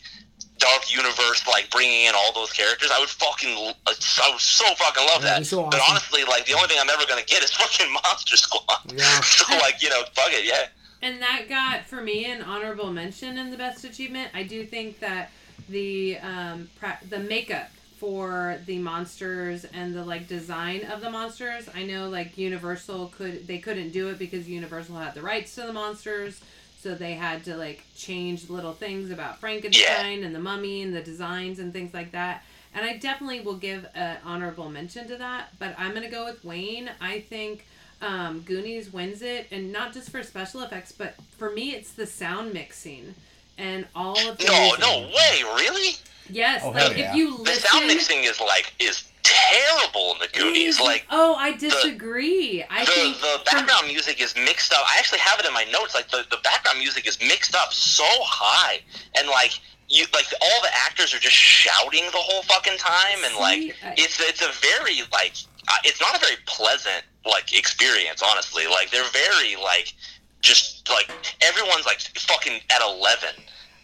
dark 0.58 0.92
universe, 0.92 1.46
like 1.46 1.70
bringing 1.70 2.04
in 2.04 2.14
all 2.14 2.32
those 2.34 2.52
characters. 2.52 2.90
I 2.92 2.98
would 2.98 3.08
fucking, 3.08 3.50
I 3.86 4.30
would 4.30 4.40
so 4.40 4.64
fucking 4.74 5.04
love 5.06 5.22
That'd 5.22 5.36
that. 5.36 5.38
be 5.40 5.44
so 5.44 5.64
But 5.70 5.80
honestly, 5.88 6.24
like 6.24 6.46
the 6.46 6.54
only 6.54 6.68
thing 6.68 6.78
I'm 6.80 6.90
ever 6.90 7.04
gonna 7.08 7.22
get 7.24 7.42
is 7.42 7.52
fucking 7.56 7.92
Monster 7.92 8.36
Squad. 8.36 8.92
Yeah. 8.92 9.20
so 9.22 9.56
like, 9.58 9.82
you 9.82 9.88
know, 9.88 10.02
fuck 10.14 10.32
it, 10.32 10.44
yeah. 10.44 10.66
And 11.00 11.22
that 11.22 11.48
got 11.48 11.86
for 11.86 12.02
me 12.02 12.24
an 12.24 12.42
honorable 12.42 12.92
mention 12.92 13.38
in 13.38 13.50
the 13.50 13.56
best 13.56 13.84
achievement. 13.84 14.30
I 14.34 14.42
do 14.42 14.66
think 14.66 14.98
that 14.98 15.30
the 15.68 16.18
um, 16.18 16.68
pra- 16.80 16.98
the 17.08 17.20
makeup 17.20 17.70
for 17.98 18.58
the 18.66 18.78
monsters 18.78 19.64
and 19.64 19.94
the 19.94 20.04
like 20.04 20.28
design 20.28 20.84
of 20.84 21.00
the 21.00 21.10
monsters. 21.10 21.68
I 21.74 21.82
know 21.84 22.08
like 22.08 22.38
Universal 22.38 23.12
could 23.16 23.46
they 23.46 23.58
couldn't 23.58 23.90
do 23.90 24.08
it 24.08 24.18
because 24.18 24.48
Universal 24.48 24.96
had 24.96 25.14
the 25.14 25.22
rights 25.22 25.54
to 25.56 25.62
the 25.62 25.72
monsters, 25.72 26.40
so 26.80 26.94
they 26.94 27.14
had 27.14 27.44
to 27.44 27.56
like 27.56 27.82
change 27.96 28.48
little 28.48 28.72
things 28.72 29.10
about 29.10 29.40
Frankenstein 29.40 30.22
and 30.24 30.34
the 30.34 30.38
Mummy 30.40 30.82
and 30.82 30.94
the 30.94 31.02
designs 31.02 31.58
and 31.58 31.72
things 31.72 31.92
like 31.92 32.12
that. 32.12 32.44
And 32.74 32.84
I 32.84 32.96
definitely 32.98 33.40
will 33.40 33.56
give 33.56 33.86
an 33.94 34.18
honorable 34.24 34.68
mention 34.70 35.08
to 35.08 35.16
that. 35.16 35.48
But 35.58 35.74
I'm 35.78 35.94
gonna 35.94 36.10
go 36.10 36.24
with 36.24 36.44
Wayne. 36.44 36.90
I 37.00 37.20
think 37.20 37.66
um, 38.00 38.42
Goonies 38.42 38.92
wins 38.92 39.22
it, 39.22 39.48
and 39.50 39.72
not 39.72 39.92
just 39.92 40.10
for 40.10 40.22
special 40.22 40.62
effects, 40.62 40.92
but 40.92 41.14
for 41.36 41.50
me, 41.50 41.70
it's 41.72 41.90
the 41.92 42.06
sound 42.06 42.52
mixing 42.52 43.14
and 43.56 43.86
all 43.96 44.16
of 44.28 44.38
the 44.38 44.44
No, 44.44 44.60
music. 44.60 44.78
no 44.80 45.00
way, 45.00 45.42
really? 45.56 45.96
Yes, 46.30 46.62
Oh, 46.64 46.70
like 46.70 46.82
hell 46.82 46.90
if 46.92 46.98
yeah. 46.98 47.14
you 47.14 47.36
listen, 47.38 47.44
The 47.44 47.60
sound 47.68 47.86
mixing 47.86 48.24
is 48.24 48.40
like 48.40 48.72
is 48.78 49.04
terrible 49.22 50.12
in 50.14 50.18
the 50.20 50.28
Goonies. 50.38 50.74
is- 50.76 50.80
Like 50.80 51.06
oh, 51.10 51.34
I 51.36 51.52
disagree. 51.56 52.64
I 52.70 52.84
the, 52.84 52.90
think 52.90 53.16
the 53.20 53.40
for- 53.44 53.56
background 53.56 53.86
music 53.88 54.20
is 54.20 54.34
mixed 54.36 54.72
up. 54.72 54.80
I 54.86 54.96
actually 54.98 55.20
have 55.20 55.38
it 55.40 55.46
in 55.46 55.52
my 55.54 55.64
notes. 55.64 55.94
Like 55.94 56.08
the, 56.10 56.24
the 56.30 56.38
background 56.42 56.78
music 56.78 57.06
is 57.06 57.18
mixed 57.20 57.54
up 57.54 57.72
so 57.72 58.04
high, 58.20 58.80
and 59.16 59.28
like 59.28 59.52
you 59.88 60.04
like 60.12 60.26
all 60.40 60.60
the 60.62 60.70
actors 60.84 61.14
are 61.14 61.18
just 61.18 61.36
shouting 61.36 62.04
the 62.12 62.18
whole 62.18 62.42
fucking 62.42 62.78
time, 62.78 63.18
and 63.24 63.34
See, 63.34 63.40
like 63.40 63.76
I- 63.84 63.94
it's 63.96 64.20
it's 64.20 64.42
a 64.42 64.50
very 64.60 65.00
like 65.12 65.34
uh, 65.68 65.76
it's 65.84 66.00
not 66.00 66.16
a 66.16 66.20
very 66.20 66.36
pleasant 66.46 67.04
like 67.26 67.56
experience. 67.56 68.22
Honestly, 68.22 68.66
like 68.66 68.90
they're 68.90 69.10
very 69.12 69.56
like 69.62 69.92
just 70.40 70.88
like 70.88 71.10
everyone's 71.42 71.84
like 71.86 72.00
fucking 72.00 72.60
at 72.70 72.80
eleven. 72.82 73.34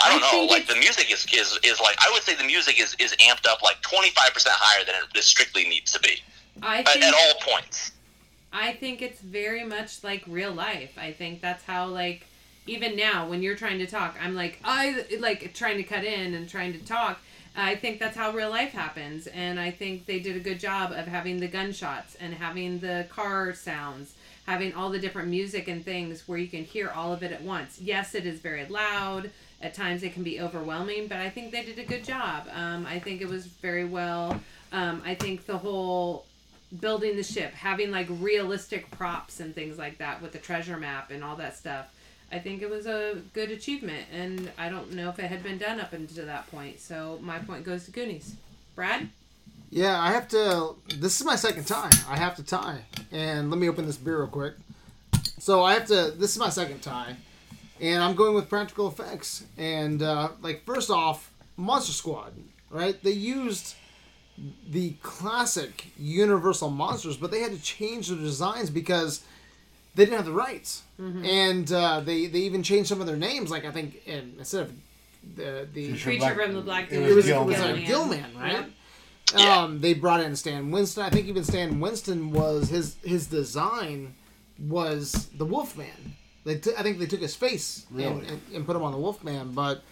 I 0.01 0.09
don't 0.11 0.23
I 0.23 0.33
know. 0.33 0.47
Like 0.47 0.67
the 0.67 0.77
music 0.77 1.11
is, 1.11 1.27
is 1.33 1.59
is 1.63 1.81
like 1.81 1.97
I 1.99 2.11
would 2.13 2.23
say 2.23 2.35
the 2.35 2.45
music 2.45 2.81
is 2.81 2.95
is 2.99 3.15
amped 3.17 3.49
up 3.49 3.63
like 3.63 3.81
twenty 3.83 4.11
five 4.11 4.33
percent 4.33 4.55
higher 4.59 4.85
than 4.85 4.95
it 5.15 5.25
strictly 5.25 5.65
needs 5.65 5.93
to 5.93 6.01
be 6.01 6.21
I 6.63 6.81
at, 6.81 6.89
think 6.89 7.05
at 7.05 7.15
all 7.15 7.35
points. 7.41 7.93
I 8.53 8.73
think 8.73 9.03
it's 9.03 9.21
very 9.21 9.65
much 9.65 10.05
like 10.05 10.23
real 10.27 10.53
life. 10.53 10.97
I 10.97 11.13
think 11.13 11.41
that's 11.41 11.65
how 11.65 11.87
like 11.87 12.27
even 12.67 12.97
now 12.97 13.29
when 13.29 13.43
you're 13.43 13.57
trying 13.57 13.79
to 13.79 13.87
talk, 13.87 14.17
I'm 14.23 14.35
like 14.35 14.61
I 14.65 15.05
like 15.19 15.55
trying 15.55 15.77
to 15.79 15.83
cut 15.83 16.05
in 16.05 16.35
and 16.35 16.49
trying 16.49 16.73
to 16.73 16.85
talk. 16.85 17.21
I 17.57 17.77
think 17.77 18.01
that's 18.01 18.17
how 18.17 18.33
real 18.33 18.51
life 18.51 18.73
happens, 18.73 19.29
and 19.29 19.61
I 19.61 19.71
think 19.71 20.07
they 20.07 20.19
did 20.19 20.35
a 20.37 20.41
good 20.41 20.59
job 20.59 20.91
of 20.91 21.07
having 21.07 21.39
the 21.39 21.47
gunshots 21.47 22.17
and 22.17 22.35
having 22.35 22.81
the 22.81 23.07
car 23.11 23.55
sounds, 23.55 24.15
having 24.47 24.75
all 24.75 24.91
the 24.91 24.99
different 24.99 25.29
music 25.29 25.69
and 25.69 25.85
things 25.85 26.27
where 26.27 26.39
you 26.39 26.49
can 26.49 26.65
hear 26.65 26.91
all 26.91 27.13
of 27.13 27.23
it 27.23 27.31
at 27.31 27.43
once. 27.43 27.81
Yes, 27.81 28.15
it 28.17 28.27
is 28.27 28.41
very 28.41 28.67
loud. 28.67 29.31
At 29.65 29.73
times 29.73 30.03
it 30.03 30.13
can 30.13 30.23
be 30.23 30.43
overwhelming, 30.43 31.09
but 31.09 31.17
I 31.17 31.31
think 31.31 31.51
they 31.51 31.65
did 31.65 31.79
a 31.79 31.85
good 31.85 32.05
job. 32.05 32.49
Um, 32.53 32.85
I 32.85 32.99
think 32.99 33.23
it 33.23 33.29
was 33.29 33.47
very 33.47 33.87
well. 33.87 34.39
Um, 34.73 35.01
I 35.07 35.15
think 35.15 35.47
the 35.47 35.57
whole 35.57 36.27
building 36.81 37.17
the 37.17 37.23
ship, 37.23 37.55
having 37.55 37.91
like 37.91 38.07
realistic 38.11 38.91
props 38.91 39.41
and 39.41 39.55
things 39.55 39.79
like 39.79 39.97
that 39.99 40.21
with 40.21 40.33
the 40.33 40.39
treasure 40.39 40.77
map 40.77 41.11
and 41.11 41.25
all 41.25 41.37
that 41.37 41.57
stuff. 41.57 41.87
I 42.31 42.41
think 42.41 42.61
it 42.61 42.69
was 42.69 42.85
a 42.85 43.23
good 43.33 43.51
achievement, 43.51 44.05
and 44.13 44.53
I 44.59 44.69
don't 44.69 44.93
know 44.93 45.09
if 45.09 45.19
it 45.19 45.27
had 45.27 45.43
been 45.43 45.57
done 45.57 45.81
up 45.81 45.95
until 45.95 46.27
that 46.27 46.51
point. 46.51 46.79
So 46.79 47.19
my 47.23 47.39
point 47.39 47.65
goes 47.65 47.87
to 47.87 47.91
Goonies. 47.91 48.35
Brad, 48.75 49.09
Yeah, 49.71 49.99
I 49.99 50.13
have 50.13 50.29
to. 50.29 50.75
This 50.97 51.21
is 51.21 51.27
my 51.27 51.37
second 51.37 51.67
tie. 51.67 51.91
I 52.07 52.19
have 52.19 52.37
to 52.37 52.43
tie. 52.43 52.81
And 53.13 53.51
let 53.51 53.59
me 53.59 53.71
open 53.71 53.87
this 53.87 53.97
beer 53.97 54.19
real 54.19 54.27
quick. 54.27 54.55
So 55.39 55.63
I 55.63 55.73
have 55.73 55.87
to. 55.87 56.13
This 56.15 56.33
is 56.33 56.39
my 56.39 56.51
second 56.51 56.83
tie. 56.83 57.17
And 57.85 58.03
I'm 58.03 58.15
going 58.15 58.35
with 58.35 58.49
practical 58.49 58.89
effects. 58.89 59.45
And, 59.59 60.03
uh, 60.03 60.31
like, 60.41 60.65
first 60.65 60.91
off, 60.91 61.31
Monster 61.57 61.93
Squad, 61.93 62.33
right? 62.71 63.01
They 63.03 63.11
used 63.11 63.75
the 64.71 64.95
classic 65.03 65.87
Universal 65.99 66.71
monsters, 66.71 67.17
but 67.17 67.31
they 67.31 67.41
had 67.41 67.53
to 67.53 67.63
change 67.63 68.09
their 68.09 68.19
designs 68.19 68.71
because 68.71 69.23
they 69.95 70.05
didn't 70.07 70.17
have 70.17 70.27
the 70.27 70.33
rights. 70.33 70.83
And 70.99 71.71
uh, 71.73 72.01
they, 72.01 72.27
they 72.27 72.41
even 72.41 72.63
changed 72.63 72.89
some 72.89 73.01
of 73.01 73.07
their 73.07 73.17
names. 73.17 73.51
Like, 73.51 73.65
I 73.65 73.71
think, 73.71 74.01
and 74.07 74.35
instead 74.39 74.63
of 74.63 74.73
the. 75.37 75.69
the 75.73 75.89
Creature 75.89 76.05
Creature 76.05 76.19
Black- 76.21 76.37
from 76.37 76.55
the 76.55 76.61
Black 76.63 76.93
it 76.93 77.01
Lagoon. 77.01 77.11
it 77.11 77.15
was, 77.15 77.27
Gill-man. 77.27 77.45
it 77.45 77.49
was 77.49 77.61
like 77.61 77.87
Gill-man. 77.87 78.19
Gill-man, 78.33 78.43
right? 78.43 78.53
Yep. 78.53 78.71
Yeah. 79.37 79.59
Um, 79.59 79.81
they 79.81 79.95
brought 79.95 80.21
in 80.21 80.37
Stan 80.37 80.71
Winston. 80.71 81.03
I 81.03 81.11
think 81.11 81.27
even 81.27 81.45
Stan 81.45 81.81
Winston 81.81 82.31
was 82.31 82.69
his 82.69 82.97
his 83.03 83.27
design 83.27 84.15
was 84.59 85.29
the 85.37 85.45
Wolfman. 85.45 86.17
They 86.45 86.57
t- 86.59 86.73
I 86.77 86.83
think 86.83 86.99
they 86.99 87.07
took 87.07 87.21
his 87.21 87.35
face 87.35 87.87
and, 87.91 87.99
Really? 87.99 88.27
and, 88.29 88.41
and 88.55 88.67
put 88.67 88.77
him 88.77 88.83
on 88.83 88.93
the 88.93 88.99
Wolfman, 88.99 89.53
but 89.53 89.83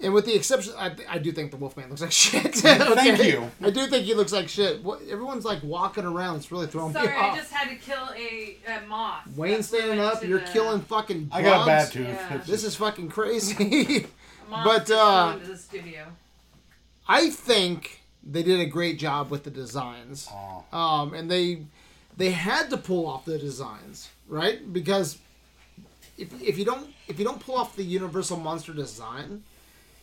and 0.00 0.12
with 0.12 0.26
the 0.26 0.34
exception, 0.34 0.72
I, 0.76 0.90
I 1.08 1.18
do 1.18 1.30
think 1.30 1.52
the 1.52 1.56
Wolfman 1.56 1.88
looks 1.88 2.00
like 2.02 2.10
shit. 2.24 2.54
Thank 2.56 3.22
you. 3.22 3.50
I 3.62 3.70
do 3.70 3.86
think 3.86 4.04
he 4.04 4.14
looks 4.14 4.32
like 4.32 4.48
shit. 4.48 4.82
What, 4.82 5.00
everyone's 5.08 5.44
like 5.44 5.62
walking 5.62 6.04
around. 6.04 6.36
It's 6.36 6.50
really 6.50 6.66
throwing 6.66 6.92
people. 6.92 7.06
Sorry, 7.08 7.22
me 7.22 7.28
I 7.30 7.36
just 7.36 7.52
had 7.52 7.68
to 7.70 7.76
kill 7.76 8.10
a, 8.16 8.56
a 8.66 8.86
moth. 8.88 9.28
Wayne 9.36 9.62
standing 9.62 10.00
up. 10.00 10.22
You're 10.24 10.40
the- 10.40 10.46
killing 10.46 10.80
fucking. 10.80 11.28
I 11.32 11.42
got 11.42 11.62
a 11.62 11.66
bad 11.66 11.92
tooth. 11.92 12.08
Yeah. 12.08 12.40
This 12.44 12.64
is 12.64 12.74
fucking 12.74 13.08
crazy. 13.08 13.54
a 14.46 14.50
moth 14.50 14.64
but, 14.88 14.90
uh, 14.90 15.32
into 15.36 15.52
the 15.52 15.56
studio. 15.58 16.06
I 17.06 17.30
think 17.30 18.00
they 18.24 18.42
did 18.42 18.58
a 18.58 18.66
great 18.66 18.98
job 18.98 19.30
with 19.30 19.44
the 19.44 19.50
designs. 19.50 20.28
Aw. 20.32 21.02
Um, 21.02 21.14
and 21.14 21.30
they 21.30 21.66
they 22.16 22.30
had 22.32 22.68
to 22.70 22.76
pull 22.76 23.06
off 23.06 23.24
the 23.24 23.38
designs, 23.38 24.08
right? 24.26 24.72
Because 24.72 25.18
if, 26.18 26.42
if 26.42 26.58
you 26.58 26.64
don't 26.64 26.88
if 27.08 27.18
you 27.18 27.24
don't 27.24 27.40
pull 27.40 27.56
off 27.56 27.76
the 27.76 27.84
Universal 27.84 28.38
Monster 28.38 28.72
design, 28.72 29.42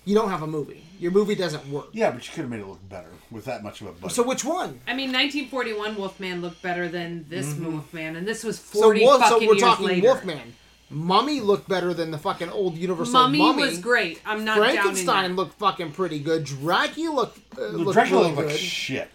you 0.06 0.16
don't 0.16 0.30
have 0.30 0.42
a 0.42 0.48
movie. 0.48 0.84
Your 1.00 1.12
movie 1.12 1.36
doesn't 1.36 1.68
work. 1.70 1.88
yeah, 1.94 2.12
but 2.12 2.26
you 2.28 2.34
could 2.34 2.42
have 2.42 2.50
made 2.50 2.60
it 2.62 2.68
look 2.68 2.88
better 2.90 3.12
with 3.30 3.46
that 3.46 3.64
much 3.64 3.82
of 3.82 3.88
a 3.88 3.92
budget. 3.92 4.16
So 4.16 4.24
which 4.24 4.44
one? 4.44 4.80
I 4.88 4.94
mean, 4.94 5.12
1941 5.12 5.96
Wolfman 5.96 6.42
looked 6.42 6.62
better 6.62 6.88
than 6.90 7.26
this 7.30 7.54
Wolfman, 7.56 8.16
and 8.16 8.28
this 8.28 8.44
was 8.44 8.60
Mm-hmm. 8.60 8.78
So 8.78 8.84
40 8.84 9.02
Wolf, 9.06 9.26
so 9.26 9.38
we're 9.38 9.44
years 9.44 9.62
talking 9.62 9.88
later. 9.88 10.08
Wolfman. 10.08 10.54
Mummy 10.94 11.40
looked 11.40 11.70
better 11.70 11.94
than 11.94 12.12
the 12.12 12.18
fucking 12.18 12.50
old 12.50 12.78
Universal 12.78 13.14
Mummy, 13.14 13.38
Mummy. 13.38 13.62
was 13.64 13.80
great. 13.80 14.22
I'm 14.26 14.44
not 14.44 14.58
doubting 14.58 14.74
Frankenstein 14.74 15.30
that. 15.30 15.36
looked 15.38 15.54
fucking 15.58 15.94
pretty 15.94 16.20
good. 16.20 16.44
Dracula 16.44 17.14
looked, 17.16 17.40
uh, 17.58 17.62
looked 17.68 17.94
Dracula 17.94 18.24
really 18.24 18.36
looked 18.36 18.48
like 18.48 18.56
good. 18.56 18.60
shit. 18.60 19.10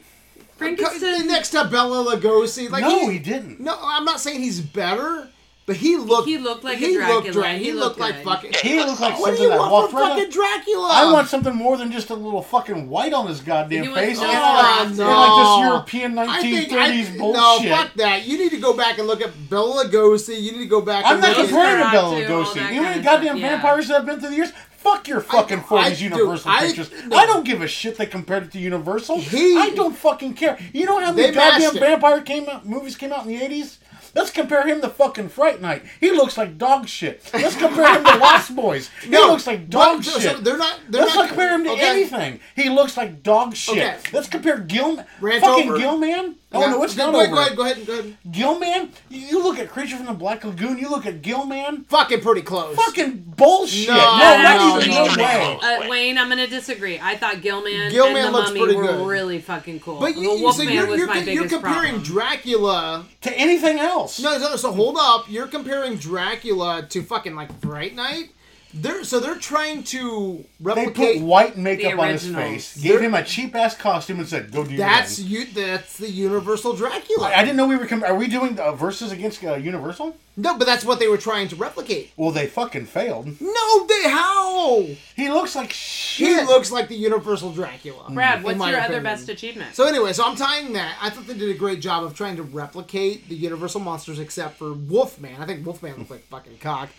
Frankenstein. 0.57 1.27
next 1.27 1.51
to 1.51 1.65
Bela 1.67 2.17
Lugosi, 2.17 2.71
like 2.71 2.83
no, 2.83 3.11
he 3.11 3.19
didn't. 3.19 3.61
No, 3.61 3.77
I'm 3.79 4.05
not 4.07 4.21
saying 4.21 4.41
he's 4.41 4.61
better, 4.61 5.29
but 5.67 5.77
he 5.77 5.97
looked. 5.97 6.29
He 6.29 6.39
looked 6.39 6.65
like 6.65 6.77
a 6.77 6.79
he 6.81 6.97
looked 6.97 7.27
Dracula. 7.27 7.33
Dra- 7.33 7.53
He 7.55 7.65
he 7.65 7.73
looked 7.73 7.99
looked 7.99 8.01
like 8.15 8.25
fucking. 8.25 8.53
He 8.63 8.79
looked 8.83 9.01
like 9.01 9.19
What 9.21 9.37
do 9.37 9.43
you 9.43 9.51
want 9.51 9.71
walked 9.73 9.91
from 9.91 10.01
right 10.01 10.09
fucking. 10.15 10.31
Dracula? 10.31 10.89
I 10.93 11.13
want 11.13 11.29
something 11.29 11.55
more 11.55 11.77
than 11.77 11.91
just 11.93 12.11
a 12.11 12.15
little 12.15 12.41
fucking 12.43 12.89
white 12.89 13.13
on 13.13 13.27
his 13.27 13.41
goddamn 13.41 13.83
He 13.83 13.89
wants- 13.89 14.05
face. 14.05 14.19
oh, 14.21 14.25
It's 14.91 14.99
Oh, 15.01 15.03
like, 15.05 15.09
no. 15.09 15.21
like 15.21 15.45
this 15.45 15.69
European 15.69 16.19
I 16.19 16.41
think 16.41 16.71
1930s 16.71 17.15
I, 17.15 17.19
bullshit. 17.19 17.69
No, 17.71 17.77
fuck 17.77 17.95
that. 17.95 18.27
You 18.27 18.39
need 18.39 18.51
to 18.51 18.59
go 18.59 18.73
back 18.77 18.99
and 18.99 19.07
look 19.07 19.21
at 19.21 19.51
Bela 19.51 19.85
Lugosi. 19.87 20.41
You 20.41 20.53
need 20.53 20.59
to 20.59 20.67
go 20.67 20.81
back. 20.81 21.05
I'm 21.05 21.15
and 21.15 21.23
not 21.23 21.35
comparing 21.37 21.85
to 21.85 21.91
Bela 21.91 22.15
Lugosi. 22.15 22.57
You 22.73 22.81
know 22.81 22.83
kind 22.85 23.01
the 23.01 23.05
goddamn 23.05 23.27
stuff, 23.27 23.39
yeah. 23.41 23.49
vampires 23.51 23.89
that 23.89 23.95
have 23.95 24.07
been 24.07 24.21
through 24.21 24.31
the 24.31 24.37
years? 24.37 24.53
Fuck 24.77 25.09
your 25.09 25.21
fucking 25.21 25.59
I- 25.59 25.63
40s 25.63 25.99
dude, 25.99 26.13
Universal 26.13 26.51
I- 26.53 26.61
pictures. 26.67 26.91
no. 27.09 27.17
I 27.17 27.27
don't 27.27 27.45
give 27.45 27.61
a 27.61 27.67
shit 27.67 27.99
they 27.99 28.07
compared 28.07 28.45
it 28.45 28.53
to 28.53 28.59
Universal. 28.61 29.19
He- 29.19 29.59
I 29.59 29.71
don't 29.71 29.97
fucking 29.97 30.35
care. 30.35 30.57
You 30.73 30.87
know 30.87 31.01
how 31.01 31.11
many 31.11 31.29
They 31.29 31.33
goddamn 31.35 31.75
vampire 31.81 32.21
came 32.21 32.49
out, 32.49 32.65
movies 32.65 32.95
came 32.95 33.13
out 33.13 33.27
in 33.27 33.29
the 33.29 33.41
80s? 33.43 33.79
Let's 34.17 34.31
compare 34.31 34.67
him 34.67 34.81
to 34.81 34.89
fucking 34.89 35.29
Fright 35.29 35.61
Night. 35.61 35.85
He 36.01 36.11
looks 36.11 36.37
like 36.39 36.57
dog 36.59 36.89
shit. 36.89 37.23
Let's 37.35 37.55
compare 37.55 37.95
him 37.99 38.03
to 38.05 38.17
Lost 38.19 38.57
Boys. 38.57 38.89
He 39.03 39.11
No, 39.11 39.29
looks 39.29 39.47
like 39.47 39.69
dog 39.69 39.99
but- 39.99 40.05
so 40.07 40.19
shit. 40.19 40.43
they're 40.43 40.57
not. 40.59 40.81
They're 40.89 41.03
Let's 41.03 41.15
not 41.15 41.29
compare 41.29 41.55
him 41.55 41.65
to 41.65 41.71
okay. 41.73 41.87
anything. 41.87 42.41
He 42.57 42.71
looks 42.71 42.97
like 42.97 43.23
dog 43.23 43.55
shit. 43.55 43.77
Okay. 43.77 43.99
Let's 44.13 44.29
compare 44.29 44.59
Gil. 44.59 45.05
Rant 45.21 45.45
fucking 45.45 45.69
over. 45.69 45.79
Gill-man. 45.79 46.37
Oh 46.57 46.63
Okay, 46.63 46.71
no, 46.71 46.83
it's 46.83 46.95
go 46.95 47.11
not 47.11 47.15
ahead, 47.15 47.33
over. 47.33 47.37
Go 47.37 47.41
ahead. 47.43 47.57
Go 47.57 47.63
ahead. 47.65 47.87
Go 47.87 47.93
ahead. 48.01 48.17
Gill-man. 48.31 48.91
You 49.11 49.21
you 49.27 49.43
look 49.43 49.59
at 49.59 49.69
Creature 49.71 49.97
from 49.99 50.07
the 50.07 50.13
Black 50.15 50.45
Lagoon. 50.45 50.79
You 50.79 50.89
look 50.91 51.07
at 51.07 51.23
Gill-man. 51.23 51.85
Fucking 51.85 52.21
pretty 52.21 52.43
close. 52.43 52.77
Fucking 52.77 53.25
bullshit. 53.37 53.89
No, 53.89 53.95
No, 53.97 54.37
no, 54.37 54.43
not 54.43 54.83
even 54.83 54.91
no, 54.95 55.05
no, 55.07 55.15
no. 55.15 55.23
way. 55.23 55.59
Uh, 55.63 55.89
Wayne, 55.89 56.19
I'm 56.19 56.29
gonna 56.29 56.47
disagree. 56.47 56.99
I 57.01 57.17
thought 57.17 57.41
Gill-man, 57.43 57.91
Gill-man 57.91 58.27
and 58.27 58.35
the 58.35 58.39
looks 58.39 58.49
Mummy 58.51 58.61
pretty 58.61 58.77
were 58.77 58.83
good. 58.87 59.07
really 59.07 59.39
fucking 59.41 59.81
cool. 59.81 60.01
But 60.01 60.15
the 60.15 60.21
you, 60.21 60.31
you 60.33 60.37
so 60.39 60.43
Wolfman 60.45 60.69
you're, 60.73 60.87
was 60.87 60.99
you're, 60.99 61.07
my 61.07 61.17
you're 61.19 61.25
biggest 61.45 61.55
comparing 61.55 61.95
problem. 62.01 62.03
Dracula. 62.05 63.07
To 63.23 63.33
anything 63.39 63.79
else. 63.79 64.21
No, 64.21 64.39
no, 64.39 64.57
so 64.57 64.73
hold 64.73 64.97
up. 64.99 65.31
You're 65.31 65.47
comparing 65.49 65.97
Dracula 65.97 66.87
to 66.91 67.03
fucking 67.03 67.35
like 67.35 67.59
Fright 67.61 67.95
Night. 67.95 68.31
They're 68.77 69.05
so 69.05 69.21
they're 69.21 69.35
trying 69.37 69.83
to 69.85 70.45
replicate. 70.61 70.95
They 70.95 71.01
replicate. 71.03 71.19
put 71.21 71.27
white 71.27 71.57
makeup 71.57 71.93
The 71.93 71.99
on 71.99 72.09
his 72.11 72.27
originals. 72.27 72.45
face, 72.73 72.77
gave 72.83 73.01
him 73.01 73.15
a 73.15 73.23
cheap 73.25 73.55
ass 73.55 73.77
costume, 73.77 74.19
and 74.21 74.29
said, 74.29 74.53
"Go 74.53 74.65
do 74.65 74.71
your 74.71 74.79
that's 74.79 75.17
thing." 75.19 75.27
you. 75.27 75.45
That's 75.47 75.99
the 75.99 76.11
Universal 76.11 76.77
Dracula. 76.77 77.29
I 77.29 77.41
I 77.41 77.45
didn't 77.45 77.57
know 77.57 77.67
we 77.67 77.77
were. 77.77 77.87
Com- 77.87 78.05
are 78.05 78.15
we 78.15 78.29
doing 78.29 78.59
uh, 78.59 78.73
versus 78.73 79.13
against 79.13 79.43
uh, 79.45 79.55
Universal? 79.55 80.17
no, 80.39 80.59
but 80.59 80.67
that's 80.67 80.85
what 80.85 80.99
they 80.99 81.09
were 81.09 81.17
trying 81.17 81.49
to 81.49 81.57
replicate. 81.57 82.13
Well, 82.17 82.31
they 82.31 82.47
fucking 82.47 82.87
failed. 82.87 83.27
No, 83.41 83.87
they 83.87 84.03
how? 84.11 84.87
He 85.15 85.31
looks 85.31 85.57
like 85.57 85.73
shit. 85.73 86.29
He 86.41 86.45
looks 86.45 86.71
like 86.71 86.89
the 86.89 86.97
Universal 86.97 87.53
Dracula. 87.53 88.11
Brad, 88.11 88.39
in 88.39 88.45
what's 88.45 88.59
my 88.59 88.71
your 88.71 88.79
other 88.81 88.99
opinion. 88.99 89.03
best 89.05 89.29
achievement? 89.31 89.75
So 89.75 89.85
anyway, 89.87 90.13
so 90.13 90.25
I'm 90.25 90.37
tying 90.37 90.75
that. 90.75 90.97
I 91.01 91.09
thought 91.11 91.27
they 91.27 91.35
did 91.35 91.49
a 91.49 91.59
great 91.59 91.81
job 91.81 92.05
of 92.05 92.15
trying 92.15 92.37
to 92.37 92.43
replicate 92.43 93.29
the 93.31 93.35
Universal 93.35 93.81
monsters, 93.81 94.19
except 94.19 94.59
for 94.59 94.73
Wolfman. 94.75 95.41
I 95.41 95.47
think 95.47 95.65
Wolfman 95.65 95.97
looked 95.99 96.11
like 96.11 96.25
fucking 96.25 96.59
cock. 96.59 96.91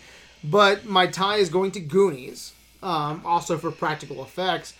But 0.44 0.84
my 0.86 1.06
tie 1.06 1.36
is 1.36 1.48
going 1.48 1.72
to 1.72 1.80
Goonies, 1.80 2.52
um, 2.82 3.22
also 3.24 3.58
for 3.58 3.70
practical 3.70 4.22
effects. 4.22 4.74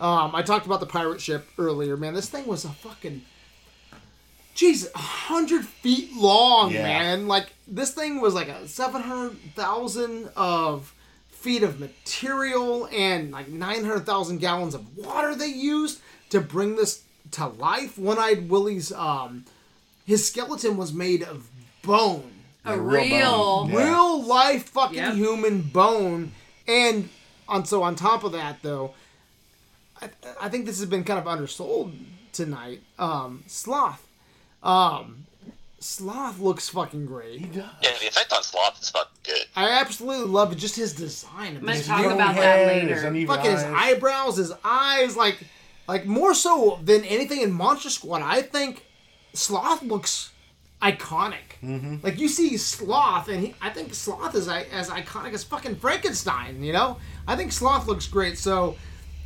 Um, 0.00 0.34
I 0.34 0.42
talked 0.42 0.66
about 0.66 0.80
the 0.80 0.86
pirate 0.86 1.20
ship 1.20 1.48
earlier. 1.58 1.96
Man, 1.96 2.14
this 2.14 2.28
thing 2.28 2.46
was 2.46 2.64
a 2.64 2.70
fucking, 2.70 3.22
jeez, 4.56 4.86
a 4.94 4.98
hundred 4.98 5.64
feet 5.64 6.14
long, 6.16 6.72
Yeah. 6.72 6.82
man. 6.82 7.28
Like 7.28 7.52
this 7.68 7.92
thing 7.92 8.20
was 8.20 8.34
like 8.34 8.48
a 8.48 8.66
seven 8.68 9.02
hundred 9.02 9.38
thousand 9.54 10.30
of 10.36 10.94
feet 11.30 11.62
of 11.62 11.80
material 11.80 12.88
and 12.92 13.32
like 13.32 13.48
900,000 13.48 14.38
gallons 14.38 14.74
of 14.76 14.96
water 14.96 15.34
they 15.34 15.48
used 15.48 16.00
to 16.30 16.40
bring 16.40 16.76
this 16.76 17.02
to 17.32 17.46
life. 17.48 17.98
One-eyed 17.98 18.48
Willie's 18.48 18.92
um 18.92 19.44
his 20.06 20.26
skeleton 20.26 20.76
was 20.76 20.92
made 20.92 21.22
of 21.22 21.48
bone. 21.82 22.31
A 22.64 22.78
real 22.78 23.00
real. 23.02 23.68
Yeah. 23.70 23.84
Real 23.90 24.22
life 24.22 24.68
fucking 24.68 24.96
Yep. 24.98 25.14
human 25.14 25.62
bone. 25.62 26.32
And 26.68 27.08
on 27.48 27.64
so 27.64 27.82
on 27.82 27.94
top 27.96 28.24
of 28.24 28.32
that 28.32 28.62
though, 28.62 28.94
I, 30.00 30.10
I 30.40 30.48
think 30.48 30.66
this 30.66 30.78
has 30.78 30.88
been 30.88 31.04
kind 31.04 31.18
of 31.18 31.26
undersold 31.26 31.92
tonight. 32.32 32.80
Um 32.98 33.44
Sloth. 33.46 34.06
Um 34.62 35.26
Sloth 35.80 36.38
looks 36.38 36.68
fucking 36.68 37.06
great. 37.06 37.40
Yeah, 37.52 37.68
the 37.82 38.06
effect 38.06 38.32
on 38.32 38.42
Sloth 38.44 38.80
is 38.80 38.90
fucking 38.90 39.10
good. 39.24 39.46
I 39.56 39.68
absolutely 39.80 40.26
love 40.28 40.56
just 40.56 40.76
his 40.76 40.92
design. 40.94 41.56
I'm 41.56 41.60
gonna 41.60 41.72
His 41.74 41.86
talk 41.88 42.02
young 42.02 42.12
about 42.12 42.36
that 42.36 42.66
later. 42.68 42.94
his 42.94 43.02
uneven 43.02 43.34
fucking 43.34 43.50
his 43.50 43.64
eyebrows, 43.64 44.36
his 44.36 44.52
eyes, 44.64 45.16
like, 45.16 45.42
like 45.88 46.06
more 46.06 46.34
so 46.34 46.78
than 46.84 47.04
anything 47.04 47.40
in 47.40 47.50
Monster 47.50 47.90
Squad. 47.90 48.22
I 48.22 48.42
think 48.42 48.86
Sloth 49.34 49.82
looks 49.82 50.30
iconic. 50.80 51.51
Mm-hmm. 51.62 51.96
Like 52.02 52.18
you 52.18 52.28
see 52.28 52.56
Sloth, 52.56 53.28
and 53.28 53.40
he, 53.44 53.54
I 53.60 53.70
think 53.70 53.94
Sloth 53.94 54.34
is 54.34 54.48
i- 54.48 54.66
as 54.72 54.90
iconic 54.90 55.32
as 55.32 55.44
fucking 55.44 55.76
Frankenstein. 55.76 56.62
You 56.62 56.72
know, 56.72 56.96
I 57.26 57.36
think 57.36 57.52
Sloth 57.52 57.86
looks 57.86 58.06
great. 58.08 58.36
So, 58.38 58.76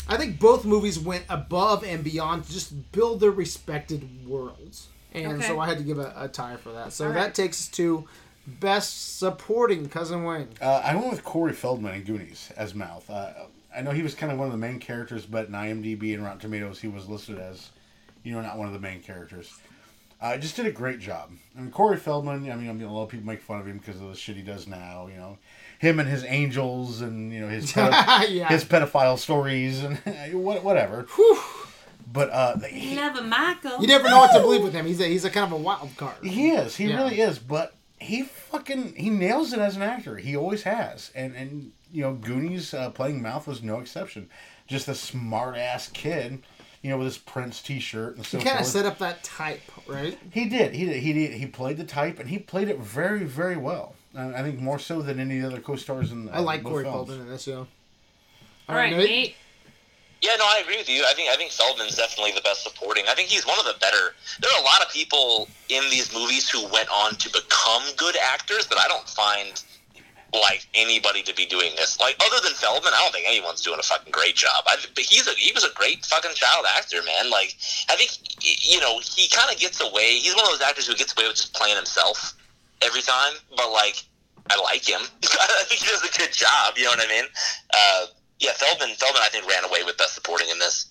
I 0.08 0.16
think 0.18 0.38
both 0.38 0.64
movies 0.64 0.98
went 0.98 1.24
above 1.28 1.82
and 1.82 2.04
beyond 2.04 2.44
to 2.44 2.52
just 2.52 2.92
build 2.92 3.20
their 3.20 3.30
respected 3.30 4.26
worlds. 4.26 4.88
And 5.14 5.32
Okay. 5.38 5.46
so 5.48 5.58
I 5.60 5.66
had 5.66 5.78
to 5.78 5.84
give 5.84 5.98
a, 5.98 6.12
a 6.16 6.28
tie 6.28 6.56
for 6.56 6.72
that. 6.72 6.92
So 6.92 7.06
All 7.06 7.12
that 7.14 7.18
right. 7.18 7.34
takes 7.34 7.62
us 7.62 7.68
to 7.68 8.06
best 8.46 9.18
supporting 9.18 9.88
cousin 9.88 10.22
Wayne. 10.24 10.48
Uh, 10.60 10.82
I 10.84 10.94
went 10.94 11.10
with 11.10 11.24
Corey 11.24 11.52
Feldman 11.54 11.94
in 11.94 12.02
Goonies 12.04 12.52
as 12.56 12.74
Mouth. 12.74 13.08
Uh, 13.10 13.32
I 13.74 13.80
know 13.80 13.90
he 13.92 14.02
was 14.02 14.14
kind 14.14 14.30
of 14.30 14.38
one 14.38 14.46
of 14.46 14.52
the 14.52 14.58
main 14.58 14.78
characters, 14.78 15.24
but 15.26 15.46
in 15.48 15.52
IMDb 15.52 16.14
and 16.14 16.22
Rotten 16.22 16.38
Tomatoes, 16.40 16.80
he 16.80 16.88
was 16.88 17.08
listed 17.08 17.38
as, 17.38 17.70
you 18.22 18.32
know, 18.32 18.42
not 18.42 18.56
one 18.58 18.66
of 18.68 18.72
the 18.74 18.78
main 18.78 19.02
characters. 19.02 19.52
Uh, 20.34 20.38
just 20.38 20.56
did 20.56 20.66
a 20.66 20.70
great 20.72 20.98
job. 20.98 21.30
I 21.56 21.60
mean, 21.60 21.70
Corey 21.70 21.96
Feldman. 21.96 22.50
I 22.50 22.54
mean, 22.56 22.68
I 22.70 22.72
mean, 22.72 22.82
a 22.86 22.92
lot 22.92 23.04
of 23.04 23.08
people 23.10 23.26
make 23.26 23.40
fun 23.42 23.60
of 23.60 23.66
him 23.66 23.78
because 23.78 24.00
of 24.00 24.08
the 24.08 24.14
shit 24.14 24.36
he 24.36 24.42
does 24.42 24.66
now. 24.66 25.06
You 25.10 25.16
know, 25.16 25.38
him 25.78 26.00
and 26.00 26.08
his 26.08 26.24
angels, 26.24 27.00
and 27.00 27.32
you 27.32 27.40
know 27.40 27.48
his 27.48 27.72
pedo- 27.72 28.28
Yeah. 28.30 28.48
his 28.48 28.64
pedophile 28.64 29.18
stories, 29.18 29.82
and 29.82 29.98
what- 30.34 30.62
whatever. 30.64 31.06
But 32.12 32.30
uh, 32.30 32.58
he, 32.60 32.96
Love 32.96 33.16
a 33.16 33.22
Michael. 33.22 33.80
You 33.80 33.88
never 33.88 34.08
know 34.08 34.18
what 34.18 34.32
to 34.32 34.40
believe 34.40 34.62
with 34.62 34.72
him. 34.72 34.86
He's 34.86 35.00
a, 35.00 35.06
he's 35.06 35.24
a 35.24 35.30
kind 35.30 35.44
of 35.46 35.52
a 35.52 35.62
wild 35.62 35.90
card. 35.96 36.24
He 36.24 36.50
is. 36.50 36.76
He 36.76 36.86
Yeah. 36.86 36.96
really 37.02 37.20
is. 37.20 37.38
But 37.38 37.74
he 37.98 38.22
fucking 38.22 38.94
he 38.96 39.10
nails 39.10 39.52
it 39.52 39.58
as 39.58 39.76
an 39.76 39.82
actor. 39.82 40.16
He 40.16 40.36
always 40.36 40.62
has. 40.62 41.10
And 41.14 41.34
and 41.34 41.72
you 41.92 42.02
know, 42.02 42.14
Goonies 42.14 42.72
uh, 42.74 42.90
playing 42.90 43.22
Mouth 43.22 43.46
was 43.48 43.62
no 43.62 43.80
exception. 43.80 44.28
Just 44.68 44.88
a 44.88 44.94
smart 44.94 45.56
ass 45.56 45.88
kid, 45.88 46.42
you 46.82 46.90
know, 46.90 46.98
with 46.98 47.06
his 47.06 47.18
Prince 47.18 47.62
T-shirt 47.62 48.16
and 48.16 48.24
so 48.26 48.38
He 48.38 48.44
kind 48.44 48.60
of 48.60 48.66
set 48.66 48.86
up 48.86 48.98
that 48.98 49.22
type, 49.24 49.62
right? 49.86 50.18
he 50.30 50.48
did. 50.48 50.74
He 50.74 50.86
did. 50.86 51.02
He 51.02 51.12
did. 51.12 51.32
He 51.32 51.46
played 51.46 51.76
the 51.76 51.84
type, 51.84 52.18
and 52.18 52.28
he 52.28 52.38
played 52.38 52.68
it 52.68 52.78
very, 52.78 53.24
very 53.24 53.56
well. 53.56 53.94
I 54.16 54.42
think 54.42 54.58
more 54.58 54.78
so 54.78 55.02
than 55.02 55.20
any 55.20 55.42
other 55.42 55.60
co-stars 55.60 56.10
in. 56.10 56.26
The 56.26 56.34
I 56.34 56.38
like 56.38 56.62
Corey 56.62 56.84
films. 56.84 57.08
Feldman 57.08 57.20
in 57.20 57.28
this, 57.28 57.46
yo. 57.46 57.66
All 58.68 58.74
right, 58.74 58.96
Nate. 58.96 59.36
Yeah, 60.22 60.30
no, 60.38 60.44
I 60.44 60.60
agree 60.62 60.78
with 60.78 60.88
you. 60.88 61.04
I 61.06 61.12
think 61.12 61.28
I 61.30 61.36
think 61.36 61.50
Feldman's 61.52 61.96
definitely 61.96 62.32
the 62.32 62.40
best 62.40 62.62
supporting. 62.62 63.04
I 63.08 63.14
think 63.14 63.28
he's 63.28 63.46
one 63.46 63.58
of 63.58 63.66
the 63.66 63.74
better. 63.78 64.14
There 64.40 64.50
are 64.50 64.60
a 64.62 64.64
lot 64.64 64.80
of 64.82 64.90
people 64.90 65.48
in 65.68 65.82
these 65.90 66.12
movies 66.14 66.48
who 66.48 66.66
went 66.72 66.88
on 66.88 67.16
to 67.16 67.28
become 67.30 67.82
good 67.98 68.16
actors, 68.32 68.66
but 68.66 68.78
I 68.78 68.88
don't 68.88 69.06
find 69.08 69.62
like 70.40 70.66
anybody 70.74 71.22
to 71.22 71.34
be 71.34 71.46
doing 71.46 71.72
this. 71.76 71.98
Like 72.00 72.16
other 72.24 72.40
than 72.42 72.52
Feldman, 72.54 72.92
I 72.94 73.00
don't 73.02 73.12
think 73.12 73.26
anyone's 73.28 73.62
doing 73.62 73.78
a 73.78 73.82
fucking 73.82 74.12
great 74.12 74.36
job. 74.36 74.64
I, 74.66 74.76
but 74.94 75.04
he's 75.04 75.26
a 75.26 75.32
he 75.32 75.52
was 75.52 75.64
a 75.64 75.72
great 75.74 76.04
fucking 76.04 76.34
child 76.34 76.66
actor, 76.76 77.02
man. 77.02 77.30
Like 77.30 77.56
I 77.88 77.96
think 77.96 78.10
you 78.40 78.80
know 78.80 79.00
he 79.02 79.28
kind 79.28 79.52
of 79.52 79.58
gets 79.58 79.80
away. 79.80 80.18
He's 80.18 80.34
one 80.34 80.44
of 80.44 80.50
those 80.50 80.62
actors 80.62 80.86
who 80.86 80.94
gets 80.94 81.16
away 81.16 81.26
with 81.28 81.36
just 81.36 81.54
playing 81.54 81.76
himself 81.76 82.34
every 82.82 83.02
time. 83.02 83.34
But 83.56 83.70
like 83.72 84.04
I 84.50 84.60
like 84.62 84.86
him. 84.88 85.00
I 85.24 85.64
think 85.66 85.80
he 85.80 85.86
does 85.86 86.04
a 86.04 86.18
good 86.18 86.32
job. 86.32 86.74
You 86.76 86.84
know 86.84 86.90
what 86.90 87.04
I 87.04 87.08
mean? 87.08 87.24
Uh, 87.74 88.06
yeah, 88.38 88.52
Feldman. 88.52 88.94
Feldman, 88.96 89.22
I 89.22 89.28
think 89.28 89.48
ran 89.48 89.64
away 89.64 89.82
with 89.84 89.96
best 89.96 90.14
supporting 90.14 90.48
in 90.50 90.58
this. 90.58 90.86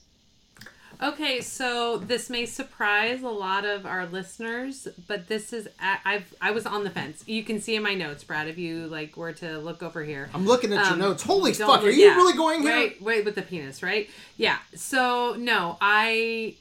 Okay, 1.04 1.42
so 1.42 1.98
this 1.98 2.30
may 2.30 2.46
surprise 2.46 3.22
a 3.22 3.28
lot 3.30 3.66
of 3.66 3.86
our 3.86 4.06
listeners, 4.06 4.88
but 5.08 5.28
this 5.28 5.52
is 5.52 5.68
I- 5.80 6.00
I've 6.06 6.34
I 6.42 6.52
was 6.52 6.66
on 6.66 6.84
the 6.84 6.90
fence. 6.90 7.24
You 7.28 7.44
can 7.44 7.60
see 7.62 7.76
in 7.76 7.84
my 7.84 7.94
notes, 7.94 8.24
Brad, 8.24 8.48
if 8.48 8.58
you 8.58 8.88
like 8.88 9.18
were 9.18 9.34
to 9.34 9.58
look 9.60 9.84
over 9.84 10.04
here. 10.04 10.30
I'm 10.34 10.46
looking 10.46 10.72
at 10.74 10.80
Um, 10.86 11.00
your 11.00 11.10
notes. 11.10 11.24
Holy 11.24 11.54
fuck, 11.54 11.84
are 11.84 11.90
you 11.90 12.06
yeah. 12.08 12.16
really 12.16 12.36
going 12.38 12.62
here? 12.62 12.74
Right, 12.74 12.98
right 13.02 13.26
with 13.26 13.36
the 13.36 13.42
penis, 13.42 13.84
right? 13.84 14.10
Yeah. 14.38 14.58
So 14.74 15.36
no, 15.38 15.78
I 15.82 16.56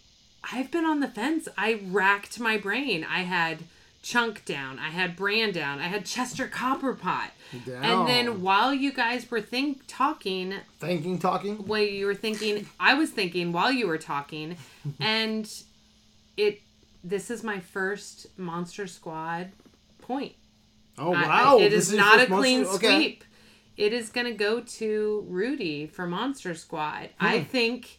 I've 0.52 0.70
been 0.70 0.84
on 0.84 1.00
the 1.00 1.08
fence. 1.08 1.48
I 1.56 1.80
racked 1.86 2.38
my 2.40 2.56
brain. 2.58 3.04
I 3.08 3.20
had 3.20 3.60
Chunk 4.04 4.44
down. 4.44 4.78
I 4.78 4.90
had 4.90 5.16
Brand 5.16 5.54
down. 5.54 5.78
I 5.80 5.84
had 5.88 6.04
Chester 6.04 6.46
Copperpot. 6.46 7.30
Down. 7.66 7.82
And 7.82 8.06
then 8.08 8.42
while 8.42 8.74
you 8.74 8.92
guys 8.92 9.30
were 9.30 9.40
think 9.40 9.80
talking, 9.88 10.52
Thinking, 10.78 11.18
talking. 11.18 11.56
while 11.66 11.80
you 11.80 12.04
were 12.04 12.14
thinking, 12.14 12.66
I 12.78 12.92
was 12.94 13.08
thinking 13.10 13.50
while 13.50 13.72
you 13.72 13.86
were 13.86 13.96
talking, 13.98 14.56
and 15.00 15.50
it. 16.36 16.60
This 17.02 17.30
is 17.30 17.42
my 17.42 17.60
first 17.60 18.26
Monster 18.38 18.86
Squad 18.86 19.52
point. 20.02 20.34
Oh, 20.98 21.14
I- 21.14 21.22
wow. 21.26 21.58
it 21.58 21.70
This 21.70 21.88
is 21.88 21.94
your 21.94 22.00
not 22.02 22.14
a 22.16 22.18
first 22.20 22.30
Monster- 22.30 22.40
clean 22.42 22.64
okay. 22.66 22.96
sweep. 22.98 23.24
It 23.78 23.92
is 23.94 24.10
going 24.10 24.26
to 24.26 24.32
go 24.34 24.60
to 24.60 25.24
Rudy 25.28 25.86
for 25.86 26.06
Monster 26.06 26.54
Squad. 26.54 27.08
I 27.18 27.38
Hmm. 27.38 27.44
think 27.44 27.98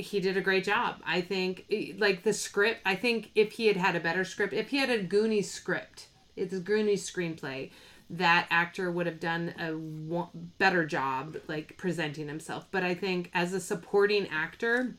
he 0.00 0.20
did 0.20 0.36
a 0.36 0.40
great 0.40 0.64
job. 0.64 0.96
I 1.04 1.20
think, 1.20 1.66
eh, 1.70 1.92
like 1.98 2.22
the 2.22 2.32
script, 2.32 2.80
I 2.84 2.94
think 2.94 3.30
if 3.34 3.52
he 3.52 3.66
had 3.66 3.76
had 3.76 3.96
a 3.96 4.00
better 4.00 4.24
script, 4.24 4.52
if 4.52 4.68
he 4.68 4.78
had 4.78 4.90
a 4.90 5.02
Goonies 5.02 5.50
script, 5.50 6.08
it's 6.36 6.54
a 6.54 6.60
Goonies 6.60 7.08
screenplay, 7.08 7.70
that 8.10 8.46
actor 8.50 8.90
would 8.90 9.06
have 9.06 9.20
done 9.20 9.54
a 9.58 10.26
better 10.58 10.84
job, 10.84 11.36
like 11.46 11.76
presenting 11.76 12.28
himself. 12.28 12.66
But 12.70 12.82
I 12.82 12.94
think 12.94 13.30
as 13.32 13.52
a 13.52 13.60
supporting 13.60 14.26
actor, 14.28 14.96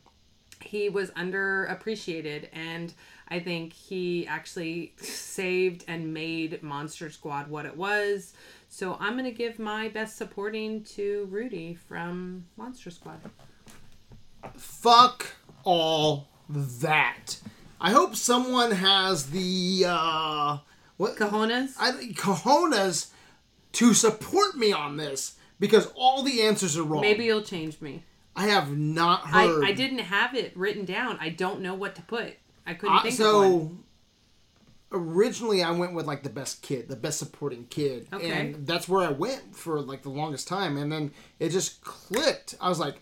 he 0.64 0.88
was 0.88 1.10
underappreciated 1.10 2.48
and 2.52 2.94
i 3.28 3.38
think 3.38 3.72
he 3.72 4.26
actually 4.26 4.94
saved 4.98 5.84
and 5.88 6.12
made 6.12 6.62
monster 6.62 7.10
squad 7.10 7.48
what 7.48 7.66
it 7.66 7.76
was 7.76 8.32
so 8.68 8.96
i'm 9.00 9.14
going 9.14 9.24
to 9.24 9.30
give 9.30 9.58
my 9.58 9.88
best 9.88 10.16
supporting 10.16 10.82
to 10.84 11.26
rudy 11.30 11.74
from 11.74 12.44
monster 12.56 12.90
squad 12.90 13.18
Fuck 14.56 15.26
all 15.64 16.28
that. 16.48 17.36
I 17.80 17.90
hope 17.90 18.14
someone 18.16 18.70
has 18.72 19.30
the, 19.30 19.84
uh, 19.86 20.58
what? 20.96 21.16
cojones 21.16 21.72
I, 21.80 21.92
cojones 22.14 23.10
to 23.72 23.94
support 23.94 24.56
me 24.56 24.72
on 24.72 24.96
this 24.96 25.36
because 25.58 25.90
all 25.96 26.22
the 26.22 26.42
answers 26.42 26.76
are 26.78 26.82
wrong. 26.84 27.00
maybe 27.00 27.24
you'll 27.24 27.42
change 27.42 27.80
me 27.80 28.04
I 28.36 28.46
have 28.48 28.76
not 28.76 29.22
I, 29.26 29.46
heard. 29.46 29.64
I 29.64 29.72
didn't 29.72 29.98
have 30.00 30.34
it 30.34 30.56
written 30.56 30.84
down 30.84 31.16
i 31.20 31.28
don't 31.28 31.60
know 31.60 31.74
what 31.74 31.94
to 31.96 32.02
put 32.02 32.34
i 32.66 32.74
couldn't 32.74 32.96
Uh, 32.96 33.02
think 33.02 33.20
of 33.20 33.26
one 33.34 33.50
so 33.50 33.76
originally 34.92 35.62
I 35.62 35.70
went 35.70 35.94
with 35.94 36.06
like 36.06 36.22
the 36.22 36.28
best 36.30 36.60
kid, 36.62 36.88
the 36.88 36.96
best 36.96 37.18
supporting 37.18 37.64
kid, 37.70 38.06
Okay. 38.12 38.30
and 38.30 38.66
that's 38.66 38.86
where 38.88 39.06
I 39.08 39.10
went 39.10 39.56
for 39.56 39.80
like 39.80 40.02
the 40.02 40.10
longest 40.10 40.46
time, 40.46 40.76
and 40.76 40.92
then 40.92 41.12
it 41.40 41.48
just 41.48 41.82
clicked. 41.82 42.56
I 42.60 42.68
was 42.68 42.78
like, 42.78 42.96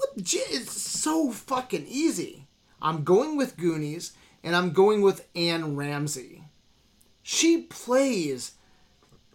"What? 0.00 0.10
It's 0.16 0.80
so 0.80 1.30
fucking 1.30 1.86
easy." 1.86 2.46
I'm 2.82 3.04
going 3.04 3.36
with 3.36 3.56
Goonies, 3.56 4.12
and 4.42 4.56
I'm 4.56 4.72
going 4.72 5.02
with 5.02 5.26
Anne 5.36 5.76
Ramsey. 5.76 6.44
She 7.22 7.62
plays 7.62 8.52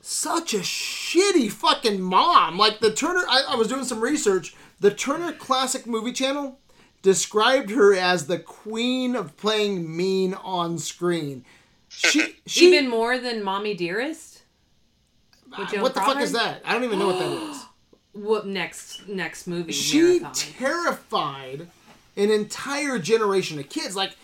such 0.01 0.53
a 0.53 0.59
shitty 0.59 1.51
fucking 1.51 2.01
mom. 2.01 2.57
Like 2.57 2.79
the 2.79 2.91
Turner, 2.91 3.23
I, 3.29 3.43
I 3.49 3.55
was 3.55 3.67
doing 3.67 3.83
some 3.83 4.01
research. 4.01 4.55
The 4.79 4.91
Turner 4.91 5.33
Classic 5.33 5.85
Movie 5.85 6.11
Channel 6.11 6.59
described 7.01 7.69
her 7.69 7.93
as 7.93 8.25
the 8.25 8.39
queen 8.39 9.15
of 9.15 9.37
playing 9.37 9.95
mean 9.95 10.33
on 10.33 10.77
screen. 10.79 11.45
She, 11.87 12.37
she 12.45 12.67
Even 12.67 12.89
more 12.89 13.17
than 13.19 13.43
Mommy 13.43 13.75
Dearest. 13.75 14.43
What 15.55 15.93
the 15.93 16.01
fuck 16.01 16.19
is 16.19 16.33
that? 16.33 16.61
I 16.65 16.73
don't 16.73 16.83
even 16.83 16.99
know 16.99 17.07
what 17.07 17.19
that 17.19 17.31
is. 17.31 17.65
What 18.15 18.47
next 18.47 19.07
next 19.09 19.45
movie? 19.45 19.73
She 19.73 20.19
marathon. 20.19 20.33
terrified 20.33 21.67
an 22.15 22.31
entire 22.31 22.97
generation 22.97 23.59
of 23.59 23.67
kids. 23.67 23.95
Like, 23.95 24.15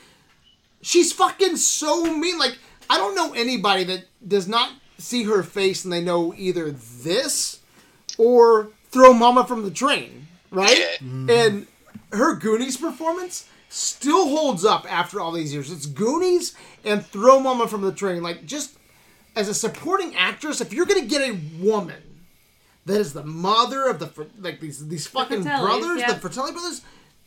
she's 0.81 1.11
fucking 1.11 1.57
so 1.57 2.05
mean. 2.05 2.39
Like, 2.39 2.57
I 2.89 2.97
don't 2.97 3.15
know 3.15 3.33
anybody 3.33 3.83
that 3.83 4.05
does 4.25 4.47
not 4.47 4.71
see 4.97 5.23
her 5.23 5.43
face 5.43 5.83
and 5.83 5.91
they 5.91 6.01
know 6.01 6.33
either 6.37 6.71
this 6.71 7.59
or 8.17 8.69
throw 8.91 9.13
Mama 9.13 9.45
from 9.45 9.63
the 9.63 9.71
train, 9.71 10.27
right? 10.51 10.97
Mm-hmm. 10.99 11.29
And 11.29 11.67
her 12.13 12.35
Goonies 12.35 12.77
performance 12.77 13.49
still 13.67 14.29
holds 14.29 14.63
up 14.63 14.85
after 14.91 15.19
all 15.19 15.31
these 15.31 15.53
years. 15.53 15.71
It's 15.71 15.85
Goonies 15.85 16.55
and 16.85 17.05
Throw 17.05 17.39
Mama 17.39 17.67
from 17.67 17.81
the 17.81 17.91
Train. 17.91 18.21
Like, 18.23 18.45
just 18.45 18.77
as 19.35 19.49
a 19.49 19.53
supporting 19.53 20.15
actress, 20.15 20.61
if 20.61 20.71
you're 20.73 20.85
gonna 20.85 21.01
get 21.01 21.21
a 21.21 21.39
woman 21.61 22.01
that 22.85 22.99
is 22.99 23.13
the 23.13 23.23
mother 23.23 23.87
of 23.87 23.99
the 23.99 24.27
like 24.39 24.59
these 24.59 24.87
these 24.87 25.07
fucking 25.07 25.43
Fratellis, 25.43 25.61
brothers, 25.61 25.99
yeah. 26.01 26.13
the 26.13 26.19
Fratelli 26.19 26.51
brothers, 26.51 26.81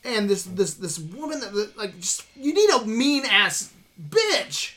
and 0.05 0.29
this 0.29 0.43
this 0.45 0.75
this 0.75 0.99
woman 0.99 1.41
that- 1.41 1.53
that 1.55 1.77
like 1.77 1.99
just 2.01 2.25
you 2.37 2.53
need 2.55 2.71
a 2.71 2.85
mean 2.85 3.25
ass 3.27 3.73
bitch. 4.11 4.75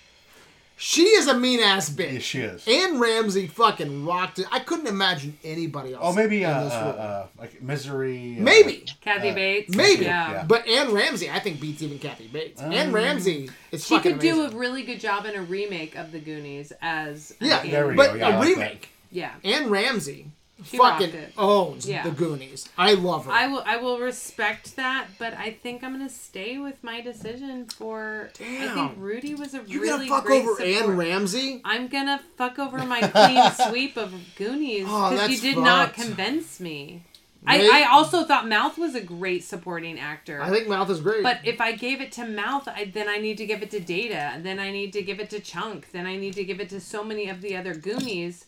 She 0.80 1.02
is 1.06 1.26
a 1.28 1.34
mean 1.36 1.60
ass 1.60 1.90
bitch. 1.90 2.14
Yes, 2.14 2.22
she 2.22 2.40
is. 2.42 2.68
Anne 2.68 3.00
Ramsey 3.00 3.48
fucking 3.48 4.06
rocked 4.06 4.38
it. 4.38 4.46
I 4.52 4.60
couldn't 4.60 4.86
imagine 4.86 5.36
anybody 5.44 5.94
else. 5.96 6.04
Oh, 6.06 6.14
maybe 6.14 6.44
in 6.44 6.50
uh, 6.52 6.64
this 6.66 6.74
uh, 6.74 6.76
uh, 6.76 7.28
like 7.40 7.60
Misery. 7.64 8.38
uh, 8.40 8.44
maybe. 8.44 8.86
Kathy 9.02 9.32
Bates. 9.34 9.76
Maybe, 9.76 10.06
Yeah. 10.06 10.32
yeah. 10.32 10.44
but 10.48 10.68
Anne 10.68 10.94
Ramsey, 10.94 11.32
I 11.32 11.40
think 11.40 11.60
beats 11.60 11.82
even 11.82 11.98
Kathy 11.98 12.28
Bates. 12.28 12.62
Anne 12.62 12.92
Ramsey 12.92 13.50
is 13.72 13.88
She 13.88 13.96
fucking 13.96 14.12
could 14.14 14.22
do 14.22 14.42
amazing. 14.42 14.56
a 14.56 14.60
really 14.60 14.84
good 14.84 15.00
job 15.00 15.26
in 15.26 15.34
a 15.34 15.42
remake 15.42 15.96
of 15.96 16.12
the 16.12 16.20
Goonies 16.20 16.72
as 16.80 17.34
an 17.42 17.48
yeah, 17.48 17.58
Anne- 17.62 17.72
There 17.72 17.88
we 17.88 17.96
but 17.96 18.10
go. 18.12 18.18
Yeah, 18.20 18.28
I 18.28 18.32
a 18.36 18.38
like 18.38 18.48
remake. 18.48 18.90
yeah. 19.10 19.32
Anne 19.44 19.72
Ramsey 19.72 20.28
She 20.66 20.78
fucking 20.78 21.14
owns 21.38 21.88
Yeah. 21.88 22.04
the 22.04 22.12
Goonies. 22.12 22.68
I 22.78 22.94
love 22.94 23.26
her. 23.26 23.32
I 23.32 23.48
will 23.48 23.64
I 23.66 23.78
will 23.78 24.00
respect 24.00 24.76
that, 24.76 25.08
but 25.20 25.34
I 25.36 25.52
think 25.52 25.84
I'm 25.84 25.92
gonna 25.92 26.10
stay 26.10 26.58
with 26.58 26.84
my 26.84 27.00
decision 27.02 27.66
for 27.68 28.32
I 28.40 28.68
think 28.74 28.94
Rudy 28.98 29.36
was 29.36 29.54
a 29.54 29.62
You're 29.68 29.82
really 29.84 30.08
gonna 30.08 30.22
fuck 30.22 30.26
great 30.26 30.42
over 30.44 30.56
support. 30.56 30.68
Anne 30.90 30.98
Ramsey? 30.98 31.62
I'm 31.64 31.88
gonna 31.88 32.20
fuck 32.38 32.58
over 32.58 32.80
my 32.86 33.02
clean 33.08 33.70
sweep 33.70 33.98
of 33.98 34.14
Goonies 34.36 34.86
Oh, 34.88 35.12
because 35.12 35.30
you 35.30 35.36
that's 35.36 35.42
did 35.42 35.58
not 35.60 35.94
convince 35.94 36.60
me. 36.60 37.04
I, 37.46 37.84
I 37.86 37.90
also 37.94 38.24
thought 38.26 38.50
Mouth 38.50 38.78
was 38.78 38.94
a 38.96 39.00
great 39.00 39.42
supporting 39.44 40.00
actor. 40.00 40.42
I 40.42 40.50
think 40.50 40.68
Mouth 40.68 40.90
is 40.90 41.00
great. 41.00 41.24
But 41.24 41.40
if 41.46 41.62
I 41.62 41.72
gave 41.72 42.02
it 42.02 42.12
to 42.14 42.26
Mouth, 42.26 42.68
I, 42.68 42.86
then 42.86 43.08
I 43.08 43.20
need 43.20 43.38
to 43.38 43.46
give 43.46 43.62
it 43.62 43.70
to 43.72 43.80
Data, 43.80 44.38
then 44.42 44.60
I 44.60 44.72
need 44.72 44.92
to 44.94 45.02
give 45.02 45.22
it 45.22 45.30
to 45.30 45.40
Chunk, 45.40 45.92
then 45.92 46.06
I 46.06 46.18
need 46.18 46.34
to 46.34 46.44
give 46.44 46.60
it 46.60 46.68
to 46.70 46.82
so 46.82 47.06
many 47.06 47.30
of 47.30 47.42
the 47.42 47.56
other 47.56 47.74
Goonies. 47.74 48.46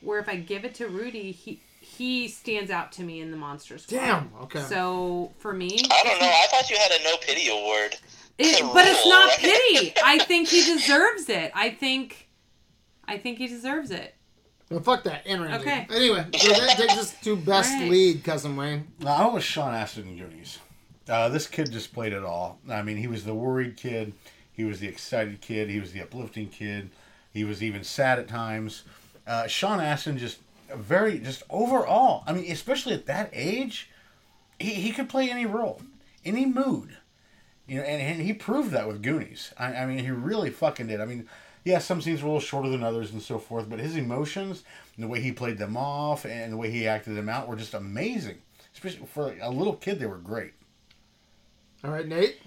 Where 0.00 0.18
if 0.18 0.28
I 0.28 0.36
give 0.36 0.64
it 0.64 0.74
to 0.76 0.88
Rudy, 0.88 1.32
he 1.32 1.60
he 1.80 2.28
stands 2.28 2.70
out 2.70 2.92
to 2.92 3.02
me 3.02 3.20
in 3.20 3.30
the 3.30 3.36
Monster 3.36 3.78
Squad. 3.78 3.98
Damn. 3.98 4.30
Okay. 4.42 4.60
So 4.62 5.32
for 5.38 5.52
me, 5.52 5.78
I 5.90 6.02
don't 6.04 6.20
know. 6.20 6.26
I 6.26 6.46
thought 6.50 6.70
you 6.70 6.76
had 6.76 6.92
a 6.92 7.04
no 7.04 7.16
pity 7.18 7.48
award. 7.48 7.96
it, 8.38 8.72
but 8.72 8.86
it's 8.86 9.06
not 9.06 9.28
right? 9.28 9.38
pity. 9.38 9.92
I 10.04 10.18
think 10.18 10.48
he 10.48 10.64
deserves 10.64 11.28
it. 11.28 11.52
I 11.54 11.70
think, 11.70 12.28
I 13.06 13.18
think 13.18 13.38
he 13.38 13.46
deserves 13.48 13.90
it. 13.90 14.14
Well, 14.70 14.80
fuck 14.80 15.02
that. 15.04 15.26
Anne 15.26 15.40
Ramsey. 15.42 15.68
Okay. 15.68 15.86
Anyway, 15.90 16.26
so 16.38 16.48
that 16.52 16.76
takes 16.76 16.96
us 16.96 17.14
to 17.22 17.36
best 17.36 17.72
Alright. 17.72 17.90
lead, 17.90 18.24
cousin 18.24 18.56
Wayne. 18.56 18.86
No, 19.00 19.10
I 19.10 19.26
was 19.26 19.42
Sean 19.42 19.74
Astin 19.74 20.06
in 20.06 20.16
Goonies. 20.16 20.58
Uh, 21.08 21.28
this 21.28 21.48
kid 21.48 21.72
just 21.72 21.92
played 21.92 22.12
it 22.12 22.22
all. 22.22 22.60
I 22.70 22.82
mean, 22.82 22.96
he 22.96 23.08
was 23.08 23.24
the 23.24 23.34
worried 23.34 23.76
kid. 23.76 24.12
He 24.52 24.62
was 24.62 24.78
the 24.78 24.86
excited 24.86 25.40
kid. 25.40 25.68
He 25.68 25.80
was 25.80 25.92
the 25.92 26.02
uplifting 26.02 26.48
kid. 26.48 26.90
He 27.32 27.42
was 27.42 27.62
even 27.64 27.82
sad 27.82 28.20
at 28.20 28.28
times. 28.28 28.84
Uh, 29.30 29.46
Sean 29.46 29.78
Astin 29.78 30.18
just 30.18 30.38
very, 30.74 31.20
just 31.20 31.44
overall. 31.48 32.24
I 32.26 32.32
mean, 32.32 32.50
especially 32.50 32.94
at 32.94 33.06
that 33.06 33.30
age, 33.32 33.88
he, 34.58 34.74
he 34.74 34.90
could 34.90 35.08
play 35.08 35.30
any 35.30 35.46
role, 35.46 35.82
any 36.24 36.46
mood. 36.46 36.96
You 37.68 37.76
know, 37.76 37.84
and, 37.84 38.02
and 38.02 38.20
he 38.20 38.32
proved 38.32 38.72
that 38.72 38.88
with 38.88 39.02
Goonies. 39.02 39.54
I, 39.56 39.72
I 39.72 39.86
mean, 39.86 40.00
he 40.00 40.10
really 40.10 40.50
fucking 40.50 40.88
did. 40.88 41.00
I 41.00 41.04
mean, 41.04 41.28
yeah, 41.64 41.78
some 41.78 42.02
scenes 42.02 42.22
were 42.22 42.26
a 42.26 42.32
little 42.32 42.40
shorter 42.40 42.68
than 42.68 42.82
others 42.82 43.12
and 43.12 43.22
so 43.22 43.38
forth, 43.38 43.70
but 43.70 43.78
his 43.78 43.94
emotions 43.94 44.64
and 44.96 45.04
the 45.04 45.08
way 45.08 45.20
he 45.20 45.30
played 45.30 45.58
them 45.58 45.76
off 45.76 46.26
and 46.26 46.52
the 46.52 46.56
way 46.56 46.68
he 46.72 46.88
acted 46.88 47.14
them 47.14 47.28
out 47.28 47.46
were 47.46 47.54
just 47.54 47.74
amazing. 47.74 48.38
Especially 48.74 49.06
for 49.06 49.36
a 49.40 49.50
little 49.50 49.76
kid, 49.76 50.00
they 50.00 50.06
were 50.06 50.18
great. 50.18 50.54
All 51.84 51.92
right, 51.92 52.08
Nate. 52.08 52.40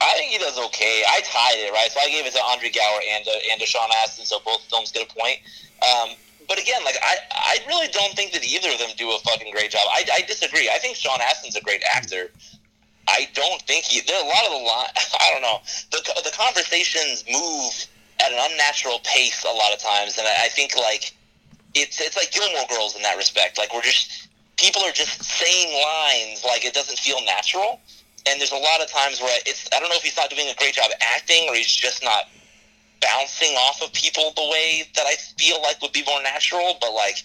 I 0.00 0.14
think 0.16 0.30
he 0.30 0.38
does 0.38 0.56
okay. 0.56 1.02
I 1.08 1.20
tied 1.22 1.58
it, 1.58 1.72
right? 1.72 1.90
So 1.90 1.98
I 1.98 2.08
gave 2.08 2.26
it 2.26 2.32
to 2.34 2.42
Andre 2.44 2.70
Gower 2.70 3.00
and 3.10 3.24
to, 3.24 3.32
and 3.50 3.60
to 3.60 3.66
Sean 3.66 3.88
Astin, 4.04 4.24
so 4.24 4.38
both 4.44 4.60
films 4.70 4.92
get 4.92 5.10
a 5.10 5.12
point. 5.12 5.38
Um, 5.82 6.10
but 6.48 6.58
again, 6.58 6.82
like 6.84 6.96
I, 7.02 7.16
I 7.30 7.58
really 7.68 7.88
don't 7.88 8.14
think 8.14 8.32
that 8.32 8.42
either 8.42 8.70
of 8.70 8.78
them 8.78 8.90
do 8.96 9.10
a 9.10 9.18
fucking 9.20 9.52
great 9.52 9.70
job. 9.70 9.82
I, 9.90 10.04
I 10.12 10.20
disagree. 10.22 10.70
I 10.72 10.78
think 10.78 10.96
Sean 10.96 11.20
Astin's 11.20 11.56
a 11.56 11.60
great 11.60 11.82
actor. 11.94 12.30
I 13.06 13.28
don't 13.34 13.60
think 13.62 13.84
he. 13.84 14.00
There 14.00 14.16
are 14.16 14.24
a 14.24 14.28
lot 14.28 14.44
of 14.44 14.52
the 14.52 14.64
line. 14.64 14.88
I 15.20 15.30
don't 15.32 15.42
know. 15.42 15.60
The 15.92 16.00
the 16.24 16.32
conversations 16.36 17.24
move 17.30 17.72
at 18.20 18.32
an 18.32 18.38
unnatural 18.50 19.00
pace 19.04 19.44
a 19.44 19.52
lot 19.52 19.72
of 19.72 19.78
times, 19.78 20.18
and 20.18 20.26
I, 20.26 20.46
I 20.46 20.48
think 20.48 20.76
like 20.76 21.12
it's 21.74 22.00
it's 22.00 22.16
like 22.16 22.32
Gilmore 22.32 22.66
Girls 22.68 22.96
in 22.96 23.02
that 23.02 23.16
respect. 23.16 23.58
Like 23.58 23.72
we're 23.74 23.82
just 23.82 24.28
people 24.56 24.82
are 24.82 24.92
just 24.92 25.22
saying 25.22 25.68
lines 25.82 26.44
like 26.44 26.64
it 26.64 26.74
doesn't 26.74 26.98
feel 26.98 27.18
natural. 27.24 27.80
And 28.28 28.38
there's 28.38 28.52
a 28.52 28.56
lot 28.56 28.82
of 28.82 28.90
times 28.90 29.20
where 29.20 29.38
it's 29.46 29.68
I 29.74 29.80
don't 29.80 29.88
know 29.88 29.96
if 29.96 30.02
he's 30.02 30.16
not 30.16 30.28
doing 30.28 30.48
a 30.48 30.54
great 30.56 30.74
job 30.74 30.90
acting 31.00 31.48
or 31.48 31.54
he's 31.54 31.72
just 31.72 32.02
not 32.02 32.28
bouncing 33.00 33.50
off 33.68 33.80
of 33.82 33.92
people 33.92 34.32
the 34.36 34.42
way 34.50 34.82
that 34.96 35.06
I 35.06 35.14
feel 35.36 35.60
like 35.62 35.80
would 35.82 35.92
be 35.92 36.02
more 36.06 36.22
natural. 36.22 36.76
But 36.80 36.92
like 36.94 37.22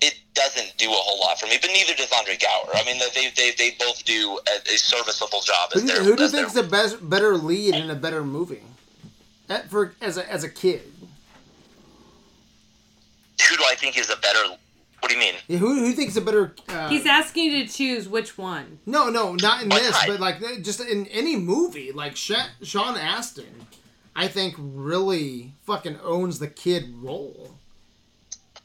it 0.00 0.14
doesn't 0.34 0.76
do 0.78 0.88
a 0.90 0.94
whole 0.94 1.20
lot 1.20 1.38
for 1.38 1.46
me. 1.46 1.58
But 1.60 1.70
neither 1.72 1.94
does 1.94 2.10
Andre 2.12 2.36
Gower. 2.36 2.70
I 2.74 2.84
mean 2.84 2.98
they 3.14 3.30
they, 3.36 3.52
they 3.56 3.76
both 3.78 4.04
do 4.04 4.38
a, 4.48 4.72
a 4.74 4.76
serviceable 4.78 5.40
job 5.42 5.70
Who, 5.72 5.80
as 5.80 5.84
do- 5.84 5.92
their 5.92 6.02
who 6.04 6.16
do 6.16 6.22
you 6.22 6.26
as 6.26 6.32
their- 6.32 6.40
think's 6.42 6.54
the 6.54 6.62
best, 6.64 7.08
better 7.08 7.36
lead 7.36 7.74
in 7.74 7.90
a 7.90 7.94
better 7.94 8.24
movie? 8.24 8.62
At, 9.48 9.68
for 9.70 9.94
as 10.00 10.16
a 10.16 10.30
as 10.32 10.44
a 10.44 10.48
kid. 10.48 10.82
who 13.48 13.56
do 13.56 13.64
I 13.68 13.74
think 13.74 13.98
is 13.98 14.10
a 14.10 14.16
better? 14.16 14.38
What 15.00 15.08
do 15.08 15.14
you 15.16 15.20
mean? 15.20 15.34
Yeah, 15.48 15.58
who 15.58 15.80
who 15.80 15.92
thinks 15.92 16.14
a 16.16 16.20
better? 16.20 16.54
Uh, 16.68 16.88
He's 16.88 17.06
asking 17.06 17.50
you 17.52 17.66
to 17.66 17.72
choose 17.72 18.08
which 18.08 18.38
one. 18.38 18.78
no, 18.86 19.08
no, 19.10 19.34
not 19.34 19.62
in 19.62 19.68
What 19.68 19.82
this, 19.82 19.98
type? 19.98 20.06
but 20.08 20.20
like 20.20 20.40
just 20.62 20.80
in 20.80 21.06
any 21.08 21.34
movie. 21.36 21.90
Like 21.92 22.14
Sha- 22.16 22.46
Sean 22.62 22.96
Astin, 22.96 23.66
I 24.14 24.28
think 24.28 24.54
really 24.58 25.52
fucking 25.66 25.98
owns 26.02 26.38
the 26.38 26.48
kid 26.48 26.92
role. 26.96 27.50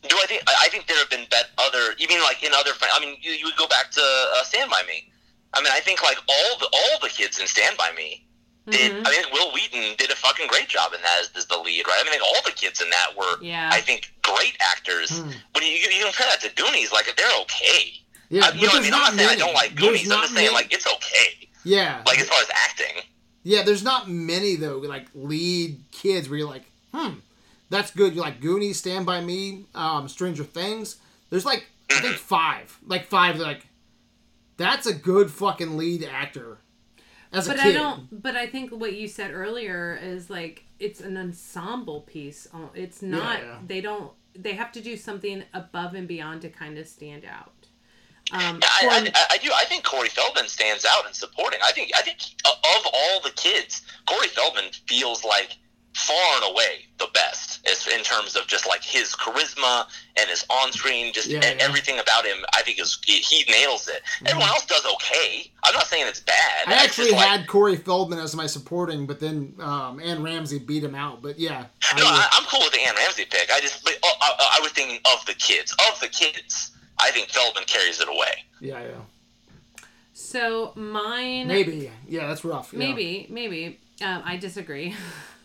Do 0.07 0.15
I 0.21 0.25
think? 0.27 0.43
I 0.47 0.53
I 0.65 0.69
think 0.69 0.87
there 0.87 0.97
have 0.97 1.09
been 1.09 1.25
bet 1.29 1.49
other. 1.57 1.93
You 1.97 2.07
mean 2.07 2.21
like 2.21 2.43
in 2.43 2.51
other? 2.53 2.71
I 2.93 2.99
mean, 2.99 3.17
you, 3.21 3.31
you 3.31 3.45
would 3.45 3.55
go 3.57 3.67
back 3.67 3.91
to 3.91 4.01
uh, 4.01 4.43
Stand 4.43 4.69
by 4.69 4.81
Me. 4.87 5.09
I 5.53 5.61
mean, 5.61 5.71
I 5.71 5.79
think 5.79 6.03
like 6.03 6.17
all 6.27 6.59
the 6.59 6.65
all 6.71 6.99
the 7.01 7.09
kids 7.09 7.39
in 7.39 7.47
Stand 7.47 7.77
by 7.77 7.91
Me 7.95 8.23
did. 8.69 8.91
Mhm. 8.91 9.03
I 9.07 9.09
mean, 9.11 9.23
Wil 9.33 9.51
Wheaton 9.53 9.95
did 9.97 10.11
a 10.11 10.15
fucking 10.15 10.47
great 10.47 10.67
job 10.67 10.93
in 10.93 11.01
that 11.01 11.17
as, 11.21 11.31
as 11.35 11.45
the 11.47 11.57
lead, 11.57 11.87
right? 11.87 12.03
I 12.05 12.09
mean, 12.11 12.19
all 12.21 12.41
the 12.45 12.51
kids 12.51 12.81
in 12.81 12.89
that 12.89 13.15
were, 13.17 13.41
Yeah. 13.41 13.69
I 13.71 13.79
think, 13.81 14.11
great 14.23 14.57
actors. 14.59 15.09
Hmm. 15.17 15.29
When 15.53 15.63
you, 15.63 15.71
you 15.71 16.03
compare 16.03 16.27
that 16.29 16.41
to 16.41 16.53
Goonies, 16.61 16.91
like 16.91 17.11
they're 17.15 17.39
okay. 17.43 17.93
Yeah, 18.29 18.45
I, 18.47 18.51
you 18.51 18.63
know 18.67 18.73
what 18.73 18.79
I 18.79 18.81
mean? 18.83 18.93
I'm 18.93 18.99
not 18.99 19.15
not 19.15 19.19
saying 19.19 19.29
I 19.29 19.35
don't 19.35 19.53
like 19.53 19.69
There's 19.75 19.87
Goonies. 19.87 20.11
I'm 20.11 20.19
just 20.21 20.33
saying 20.33 20.45
many- 20.47 20.55
like 20.55 20.73
it's 20.73 20.85
okay. 20.85 21.47
yeah, 21.63 22.03
Like 22.05 22.19
as 22.19 22.27
far 22.27 22.39
as 22.41 22.49
acting. 22.53 23.03
Yeah. 23.47 23.63
There's 23.63 23.83
not 23.83 24.09
many 24.09 24.55
though, 24.55 24.77
like 24.79 25.07
lead 25.15 25.83
kids 25.91 26.29
where 26.29 26.39
you're 26.39 26.49
like, 26.49 26.65
hmm, 26.93 27.13
that's 27.69 27.91
good. 27.91 28.13
You're 28.13 28.23
like 28.23 28.41
Goonies, 28.41 28.77
Stand 28.77 29.05
by 29.05 29.21
Me, 29.21 29.65
um, 29.73 30.07
Stranger 30.07 30.43
Things. 30.43 30.97
There's 31.29 31.45
like 31.45 31.65
I 31.91 32.01
think 32.01 32.15
five, 32.15 32.77
like 32.85 33.05
five. 33.07 33.39
Like 33.39 33.65
that's 34.57 34.85
a 34.85 34.93
good 34.93 35.31
fucking 35.31 35.77
lead 35.77 36.03
actor. 36.03 36.57
As 37.31 37.47
a 37.47 37.51
But 37.51 37.59
I 37.59 37.71
don't. 37.71 38.21
But 38.21 38.35
I 38.35 38.47
think 38.47 38.71
what 38.71 38.93
you 38.95 39.07
said 39.07 39.31
earlier 39.31 39.99
is 40.01 40.29
like 40.29 40.65
it's 40.79 40.99
an 41.01 41.17
ensemble 41.17 42.01
piece. 42.01 42.47
Uh, 42.53 42.67
It's 42.73 43.01
not. 43.01 43.39
yeah. 43.39 43.57
They 43.65 43.81
don't. 43.81 44.11
They 44.35 44.53
have 44.53 44.71
to 44.73 44.81
do 44.81 44.95
something 44.95 45.43
above 45.53 45.95
and 45.95 46.07
beyond 46.07 46.41
to 46.43 46.49
kind 46.49 46.77
of 46.77 46.87
stand 46.87 47.25
out. 47.25 47.53
Um, 48.33 48.59
Yeah, 48.61 48.67
I, 48.69 49.11
I, 49.15 49.25
I 49.31 49.37
do. 49.37 49.49
I 49.55 49.65
think 49.65 49.83
Corey 49.83 50.09
Feldman 50.09 50.47
stands 50.47 50.85
out 50.85 51.07
in 51.07 51.13
supporting. 51.13 51.59
I 51.65 51.71
think. 51.71 51.91
I 51.95 52.01
think 52.01 52.17
uh, 52.45 52.49
of 52.77 52.87
all 52.93 53.21
the 53.21 53.31
kids, 53.31 53.83
Corey 54.05 54.27
Feldman 54.27 54.65
feels 54.87 55.23
like 55.23 55.57
far 55.95 56.35
and 56.43 56.51
away 56.53 56.85
the 56.99 57.07
best. 57.13 57.67
as, 57.67 57.87
in 57.87 58.03
terms 58.03 58.35
of 58.35 58.45
just 58.45 58.67
like 58.67 58.83
his 58.83 59.15
charisma 59.15 59.87
and 60.15 60.29
his 60.29 60.45
on-screen, 60.47 61.11
just 61.11 61.27
Yeah, 61.27 61.39
and 61.43 61.59
yeah. 61.59 61.65
everything 61.65 61.97
about 61.97 62.23
him. 62.23 62.37
I 62.53 62.61
think 62.61 62.79
is 62.79 62.99
he, 63.03 63.13
he 63.13 63.51
nails 63.51 63.87
it. 63.87 64.01
Everyone 64.25 64.47
else 64.49 64.65
does 64.67 64.85
okay. 64.85 65.51
I'm 65.63 65.73
not 65.73 65.87
saying 65.87 66.05
it's 66.07 66.19
bad. 66.19 66.35
Mm-hmm. 66.61 66.71
I 66.71 66.83
actually 66.83 67.05
just 67.09 67.17
like- 67.17 67.27
had 67.27 67.47
Corey 67.47 67.77
Feldman 67.77 68.19
as 68.19 68.35
my 68.35 68.45
supporting, 68.45 69.07
but 69.07 69.19
then 69.19 69.53
um, 69.59 69.99
Ann 69.99 70.21
Ramsey 70.21 70.59
beat 70.59 70.83
him 70.83 70.93
out. 70.93 71.23
But 71.23 71.39
yeah, 71.39 71.65
I 71.91 71.97
no, 71.99 72.05
I, 72.05 72.27
I'm 72.31 72.43
cool 72.45 72.59
with 72.59 72.73
the 72.73 72.81
Anne 72.81 72.95
Ramsey 72.95 73.25
pick. 73.25 73.49
I 73.51 73.59
just, 73.59 73.83
but, 73.83 73.95
uh, 74.03 74.07
I, 74.21 74.57
I 74.57 74.59
was 74.61 74.71
thinking 74.73 74.99
of 75.13 75.25
the 75.25 75.33
kids. 75.33 75.75
Of 75.91 75.99
the 75.99 76.09
kids, 76.09 76.71
I 76.99 77.11
think 77.11 77.29
Feldman 77.29 77.63
carries 77.65 77.99
it 77.99 78.07
away. 78.07 78.43
yeah, 78.59 78.81
yeah. 78.81 79.01
So 80.13 80.73
mine 80.75 81.47
Maybe, 81.47 81.91
yeah, 82.07 82.27
that's 82.27 82.43
rough. 82.43 82.73
yeah. 82.73 82.79
Maybe, 82.79 83.27
maybe. 83.29 83.79
Um, 84.01 84.23
I 84.25 84.37
disagree. 84.37 84.95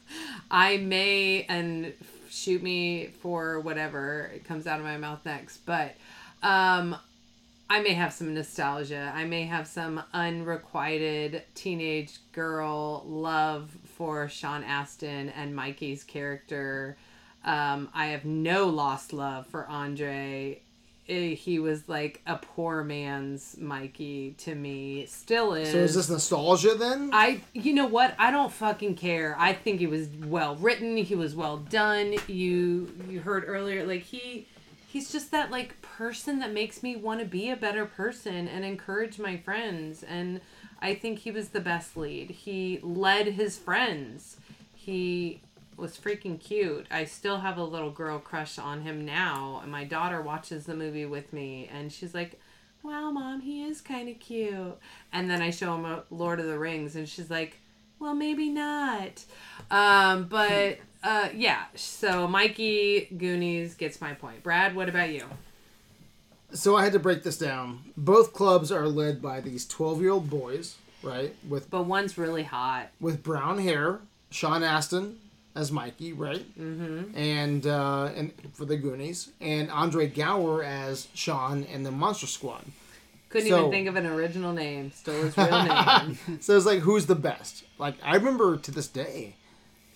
I 0.50 0.78
may 0.78 1.44
and 1.48 1.92
shoot 2.30 2.62
me 2.62 3.08
for 3.20 3.60
whatever 3.60 4.30
it 4.34 4.44
comes 4.44 4.66
out 4.66 4.78
of 4.78 4.84
my 4.84 4.96
mouth 4.96 5.24
next, 5.26 5.58
but 5.66 5.94
um, 6.42 6.96
I 7.68 7.80
may 7.80 7.92
have 7.92 8.12
some 8.12 8.34
nostalgia. 8.34 9.12
I 9.14 9.24
may 9.24 9.44
have 9.44 9.66
some 9.66 10.02
unrequited 10.12 11.42
teenage 11.54 12.18
girl 12.32 13.04
love 13.06 13.70
for 13.96 14.28
Sean 14.28 14.64
Astin 14.64 15.28
and 15.30 15.54
Mikey's 15.54 16.02
character. 16.04 16.96
Um, 17.44 17.88
I 17.94 18.06
have 18.06 18.24
no 18.24 18.66
lost 18.68 19.12
love 19.12 19.46
for 19.46 19.66
Andre. 19.68 20.60
Eh, 21.08 21.34
He 21.34 21.58
was 21.58 21.88
like 21.88 22.20
a 22.26 22.36
poor 22.36 22.84
man's 22.84 23.56
Mikey 23.58 24.34
to 24.38 24.54
me. 24.54 25.06
Still 25.06 25.54
is. 25.54 25.70
So 25.72 25.78
is 25.78 25.94
this 25.94 26.08
nostalgia 26.08 26.74
then? 26.74 27.10
I, 27.12 27.40
you 27.52 27.72
know 27.74 27.86
what? 27.86 28.14
I 28.18 28.30
don't 28.30 28.52
fucking 28.52 28.94
care. 28.96 29.36
I 29.38 29.52
think 29.52 29.80
he 29.80 29.86
was 29.86 30.08
well 30.24 30.56
written. 30.56 30.96
He 30.96 31.14
was 31.14 31.34
well 31.34 31.56
done. 31.58 32.14
You, 32.28 32.92
you 33.08 33.20
heard 33.20 33.44
earlier, 33.46 33.84
like 33.86 34.02
he, 34.02 34.46
he's 34.86 35.10
just 35.10 35.30
that 35.32 35.50
like 35.50 35.80
person 35.82 36.38
that 36.38 36.52
makes 36.52 36.82
me 36.82 36.94
want 36.96 37.20
to 37.20 37.26
be 37.26 37.50
a 37.50 37.56
better 37.56 37.84
person 37.84 38.46
and 38.48 38.64
encourage 38.64 39.18
my 39.18 39.36
friends. 39.36 40.02
And 40.04 40.40
I 40.80 40.94
think 40.94 41.20
he 41.20 41.30
was 41.30 41.48
the 41.48 41.60
best 41.60 41.96
lead. 41.96 42.30
He 42.30 42.78
led 42.82 43.26
his 43.26 43.58
friends. 43.58 44.36
He 44.74 45.40
was 45.76 45.96
freaking 45.96 46.38
cute. 46.40 46.86
I 46.90 47.04
still 47.04 47.38
have 47.40 47.56
a 47.56 47.64
little 47.64 47.90
girl 47.90 48.18
crush 48.18 48.58
on 48.58 48.82
him 48.82 49.04
now. 49.04 49.60
And 49.62 49.70
my 49.72 49.84
daughter 49.84 50.20
watches 50.20 50.66
the 50.66 50.74
movie 50.76 51.06
with 51.06 51.32
me, 51.32 51.68
and 51.72 51.92
she's 51.92 52.14
like 52.14 52.38
wow, 52.82 53.10
mom, 53.10 53.40
he 53.40 53.64
is 53.64 53.80
kind 53.80 54.08
of 54.08 54.18
cute. 54.18 54.76
And 55.12 55.30
then 55.30 55.40
I 55.40 55.50
show 55.50 55.74
him 55.74 55.84
a 55.84 56.02
Lord 56.10 56.40
of 56.40 56.46
the 56.46 56.58
Rings, 56.58 56.96
and 56.96 57.08
she's 57.08 57.30
like, 57.30 57.58
well, 57.98 58.14
maybe 58.14 58.48
not. 58.48 59.24
Um, 59.70 60.24
but 60.24 60.78
uh, 61.04 61.28
yeah, 61.34 61.64
so 61.74 62.26
Mikey 62.26 63.08
Goonies 63.16 63.74
gets 63.74 64.00
my 64.00 64.14
point. 64.14 64.42
Brad, 64.42 64.74
what 64.74 64.88
about 64.88 65.10
you? 65.10 65.24
so 66.52 66.76
I 66.76 66.84
had 66.84 66.92
to 66.92 66.98
break 66.98 67.22
this 67.22 67.38
down. 67.38 67.80
Both 67.96 68.34
clubs 68.34 68.70
are 68.70 68.86
led 68.86 69.22
by 69.22 69.40
these 69.40 69.66
twelve-year-old 69.66 70.28
boys, 70.28 70.76
right? 71.02 71.34
With 71.48 71.70
But 71.70 71.84
one's 71.84 72.18
really 72.18 72.42
hot. 72.42 72.90
with 73.00 73.22
brown 73.22 73.58
hair, 73.58 74.00
Sean 74.30 74.62
Astin 74.62 75.18
as 75.54 75.70
Mikey, 75.72 76.12
right? 76.12 76.44
Mm-hmm. 76.58 77.16
And 77.16 77.66
uh, 77.66 78.10
and 78.16 78.32
for 78.54 78.64
the 78.64 78.76
Goonies, 78.76 79.30
and 79.40 79.70
Andre 79.70 80.06
Gower 80.06 80.62
as 80.64 81.08
Sean 81.14 81.64
and 81.64 81.84
the 81.84 81.90
Monster 81.90 82.26
Squad. 82.26 82.64
Couldn't 83.28 83.48
So- 83.48 83.58
even 83.60 83.70
think 83.70 83.88
of 83.88 83.96
an 83.96 84.06
original 84.06 84.52
name. 84.52 84.92
Still 84.92 85.22
his 85.22 85.36
real 85.36 85.64
name. 85.64 86.18
So 86.40 86.56
it's 86.56 86.66
like, 86.66 86.80
who's 86.80 87.06
the 87.06 87.14
best? 87.14 87.64
Like, 87.78 87.94
I 88.02 88.16
remember 88.16 88.56
to 88.58 88.70
this 88.70 88.88
day, 88.88 89.36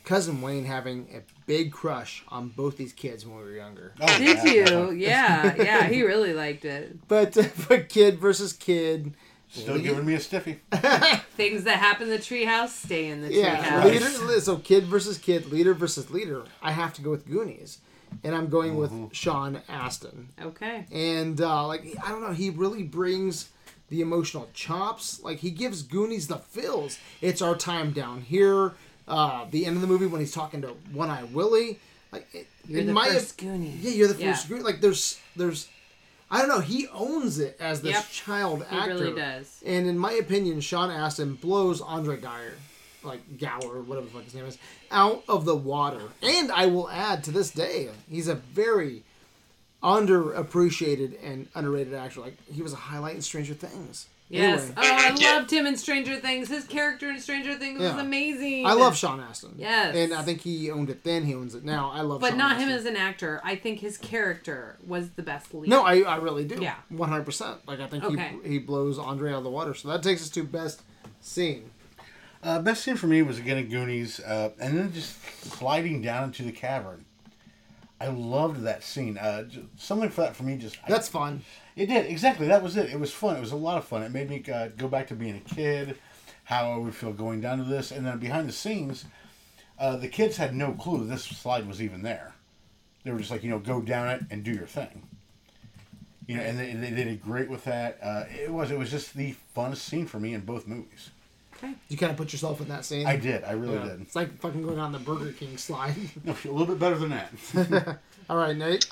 cousin 0.04 0.40
Wayne 0.40 0.64
having 0.64 1.06
a 1.14 1.20
big 1.46 1.70
crush 1.72 2.24
on 2.28 2.48
both 2.48 2.76
these 2.78 2.92
kids 2.94 3.26
when 3.26 3.36
we 3.36 3.42
were 3.42 3.50
younger. 3.52 3.92
Oh, 4.00 4.06
Did 4.18 4.38
yeah. 4.38 4.52
you? 4.52 4.90
Yeah, 4.92 5.54
yeah. 5.56 5.84
He 5.84 6.02
really 6.02 6.32
liked 6.32 6.64
it. 6.64 6.96
But 7.08 7.36
but 7.68 7.88
kid 7.90 8.18
versus 8.18 8.52
kid, 8.54 9.12
Still 9.48 9.78
giving 9.78 10.04
me 10.04 10.14
a 10.14 10.20
stiffy. 10.20 10.54
Things 11.36 11.64
that 11.64 11.78
happen 11.78 12.04
in 12.04 12.10
the 12.10 12.18
treehouse 12.18 12.68
stay 12.70 13.06
in 13.08 13.22
the 13.22 13.32
yeah, 13.32 13.80
treehouse. 13.82 13.84
leader. 14.26 14.40
So 14.40 14.56
kid 14.58 14.84
versus 14.84 15.18
kid, 15.18 15.50
leader 15.52 15.72
versus 15.72 16.10
leader. 16.10 16.42
I 16.62 16.72
have 16.72 16.92
to 16.94 17.02
go 17.02 17.10
with 17.10 17.26
Goonies, 17.26 17.78
and 18.24 18.34
I'm 18.34 18.48
going 18.48 18.76
with 18.76 18.92
Sean 19.14 19.62
Astin. 19.68 20.28
Okay. 20.42 20.84
and 20.92 21.40
uh, 21.40 21.66
like 21.66 21.86
I 22.04 22.08
don't 22.10 22.22
know, 22.22 22.32
he 22.32 22.50
really 22.50 22.82
brings 22.82 23.50
the 23.88 24.00
emotional 24.00 24.48
chops. 24.52 25.22
Like 25.22 25.38
he 25.38 25.50
gives 25.50 25.82
Goonies 25.82 26.26
the 26.28 26.38
fills. 26.38 26.98
It's 27.20 27.40
our 27.40 27.54
time 27.56 27.92
down 27.92 28.22
here. 28.22 28.72
Uh, 29.08 29.46
the 29.52 29.64
end 29.64 29.76
of 29.76 29.80
the 29.82 29.86
movie 29.88 30.06
when 30.06 30.20
he's 30.20 30.32
talking 30.32 30.60
to 30.62 30.68
One 30.92 31.08
Eye 31.08 31.22
Willy. 31.32 31.78
Like 32.12 32.26
it, 32.34 32.46
You're 32.66 32.80
in 32.80 32.86
the 32.88 32.92
my 32.92 33.08
first 33.08 33.38
Goonie. 33.38 33.76
yeah, 33.80 33.90
you're 33.92 34.08
the 34.08 34.20
Yeah. 34.20 34.32
first 34.32 34.48
Goonie. 34.48 34.62
Like 34.64 34.80
there's 34.80 35.20
there's. 35.36 35.68
I 36.30 36.40
don't 36.40 36.48
know. 36.48 36.60
He 36.60 36.88
owns 36.88 37.38
it 37.38 37.56
as 37.60 37.82
this 37.82 37.92
Yep. 37.92 38.10
child 38.10 38.66
actor. 38.70 38.94
He 38.94 39.00
really 39.00 39.14
does. 39.20 39.62
And 39.64 39.86
in 39.86 39.96
my 39.98 40.12
opinion, 40.12 40.60
Sean 40.60 40.90
Astin 40.90 41.34
blows 41.34 41.80
Andre 41.80 42.16
Geyer, 42.20 42.56
like 43.04 43.38
Gower, 43.38 43.80
whatever 43.82 44.06
the 44.06 44.12
fuck 44.12 44.24
his 44.24 44.34
name 44.34 44.44
is, 44.46 44.58
out 44.90 45.22
of 45.28 45.44
the 45.44 45.54
water. 45.54 46.02
And 46.22 46.50
I 46.50 46.66
will 46.66 46.90
add 46.90 47.22
to 47.24 47.30
this 47.30 47.50
day, 47.52 47.90
he's 48.10 48.26
a 48.28 48.34
very 48.34 49.04
underappreciated 49.82 51.16
and 51.22 51.48
underrated 51.54 51.94
actor. 51.94 52.20
Like 52.20 52.36
he 52.52 52.62
was 52.62 52.72
a 52.72 52.76
highlight 52.76 53.14
in 53.14 53.22
Stranger 53.22 53.54
Things. 53.54 54.06
Yes. 54.28 54.60
Anyway, 54.62 54.74
Oh, 54.76 54.82
I 54.82 55.34
loved 55.36 55.52
him 55.52 55.66
in 55.66 55.76
Stranger 55.76 56.16
Things. 56.16 56.48
His 56.48 56.64
character 56.64 57.08
in 57.10 57.20
Stranger 57.20 57.54
Things 57.54 57.78
was 57.78 57.92
amazing. 57.92 58.66
I 58.66 58.72
love 58.72 58.96
Sean 58.96 59.20
Astin. 59.20 59.54
Yes. 59.56 59.94
And 59.94 60.12
I 60.12 60.22
think 60.22 60.40
he 60.40 60.68
owned 60.70 60.90
it 60.90 61.04
then. 61.04 61.24
He 61.24 61.34
owns 61.34 61.54
it 61.54 61.64
now. 61.64 61.90
I 61.92 62.00
love. 62.00 62.20
But 62.20 62.30
Sean 62.30 62.38
not 62.38 62.58
him 62.58 62.68
as 62.68 62.86
an 62.86 62.96
actor. 62.96 63.40
I 63.44 63.54
think 63.54 63.78
his 63.78 63.96
character 63.96 64.78
was 64.84 65.10
the 65.10 65.22
best 65.22 65.54
lead. 65.54 65.70
No, 65.70 65.84
I, 65.84 66.00
I 66.00 66.16
really 66.16 66.44
do. 66.44 66.58
Yeah. 66.60 66.74
One 66.88 67.08
hundred 67.08 67.24
percent. 67.24 67.58
Like 67.68 67.78
I 67.80 67.86
think 67.86 68.02
Okay. 68.02 68.32
he 68.42 68.50
he 68.54 68.58
blows 68.58 68.98
Andre 68.98 69.30
out 69.32 69.38
of 69.38 69.44
the 69.44 69.50
water. 69.50 69.74
So 69.74 69.88
that 69.88 70.02
takes 70.02 70.22
us 70.22 70.30
to 70.30 70.42
best 70.42 70.82
scene. 71.20 71.70
Uh, 72.42 72.60
best 72.60 72.82
scene 72.84 72.96
for 72.96 73.06
me 73.06 73.22
was 73.22 73.38
again 73.38 73.58
at 73.58 73.70
Goonies, 73.70 74.20
uh, 74.20 74.50
and 74.60 74.76
then 74.76 74.92
just 74.92 75.16
sliding 75.44 76.02
down 76.02 76.24
into 76.24 76.42
the 76.42 76.52
cavern. 76.52 77.04
I 78.00 78.08
loved 78.08 78.62
that 78.62 78.82
scene. 78.84 79.16
Uh, 79.18 79.44
j- 79.44 79.64
something 79.76 80.10
for 80.10 80.20
that 80.22 80.36
for 80.36 80.42
me 80.42 80.56
just 80.56 80.76
I- 80.84 80.90
That's 80.90 81.08
fun. 81.08 81.42
It 81.76 81.86
did 81.86 82.06
exactly. 82.06 82.48
That 82.48 82.62
was 82.62 82.76
it. 82.76 82.90
It 82.90 82.98
was 82.98 83.12
fun. 83.12 83.36
It 83.36 83.40
was 83.40 83.52
a 83.52 83.56
lot 83.56 83.76
of 83.78 83.84
fun. 83.84 84.02
It 84.02 84.10
made 84.10 84.30
me 84.30 84.42
uh, 84.52 84.68
go 84.76 84.88
back 84.88 85.06
to 85.08 85.14
being 85.14 85.36
a 85.36 85.54
kid, 85.54 85.96
how 86.44 86.72
I 86.72 86.76
would 86.78 86.94
feel 86.94 87.12
going 87.12 87.40
down 87.42 87.58
to 87.58 87.64
this, 87.64 87.90
and 87.90 88.06
then 88.06 88.18
behind 88.18 88.48
the 88.48 88.52
scenes, 88.52 89.04
uh, 89.78 89.96
the 89.96 90.08
kids 90.08 90.38
had 90.38 90.54
no 90.54 90.72
clue 90.72 91.06
this 91.06 91.24
slide 91.24 91.68
was 91.68 91.82
even 91.82 92.02
there. 92.02 92.34
They 93.04 93.10
were 93.12 93.18
just 93.18 93.30
like, 93.30 93.44
you 93.44 93.50
know, 93.50 93.58
go 93.58 93.80
down 93.82 94.08
it 94.08 94.22
and 94.30 94.42
do 94.42 94.52
your 94.52 94.66
thing. 94.66 95.06
You 96.26 96.38
know, 96.38 96.42
and 96.42 96.58
they, 96.58 96.72
they, 96.72 96.90
they 96.90 97.04
did 97.04 97.22
great 97.22 97.48
with 97.48 97.64
that. 97.64 97.98
Uh, 98.02 98.24
it 98.34 98.50
was 98.50 98.70
it 98.70 98.78
was 98.78 98.90
just 98.90 99.14
the 99.14 99.34
funnest 99.54 99.76
scene 99.76 100.06
for 100.06 100.18
me 100.18 100.34
in 100.34 100.40
both 100.40 100.66
movies. 100.66 101.10
Okay. 101.56 101.72
You 101.88 101.96
kind 101.96 102.10
of 102.10 102.16
put 102.18 102.32
yourself 102.32 102.60
in 102.60 102.68
that 102.68 102.84
scene. 102.84 103.06
I 103.06 103.16
did. 103.16 103.44
I 103.44 103.52
really 103.52 103.74
Yeah. 103.74 103.84
did. 103.84 104.00
It's 104.00 104.16
like 104.16 104.38
fucking 104.40 104.62
going 104.62 104.78
on 104.78 104.92
the 104.92 104.98
Burger 104.98 105.32
King 105.32 105.56
slide. 105.56 105.94
No, 106.24 106.32
a 106.44 106.48
little 106.48 106.66
bit 106.66 106.78
better 106.78 106.96
than 106.98 107.10
that. 107.10 107.98
All 108.30 108.36
right, 108.38 108.56
Nate. 108.56 108.86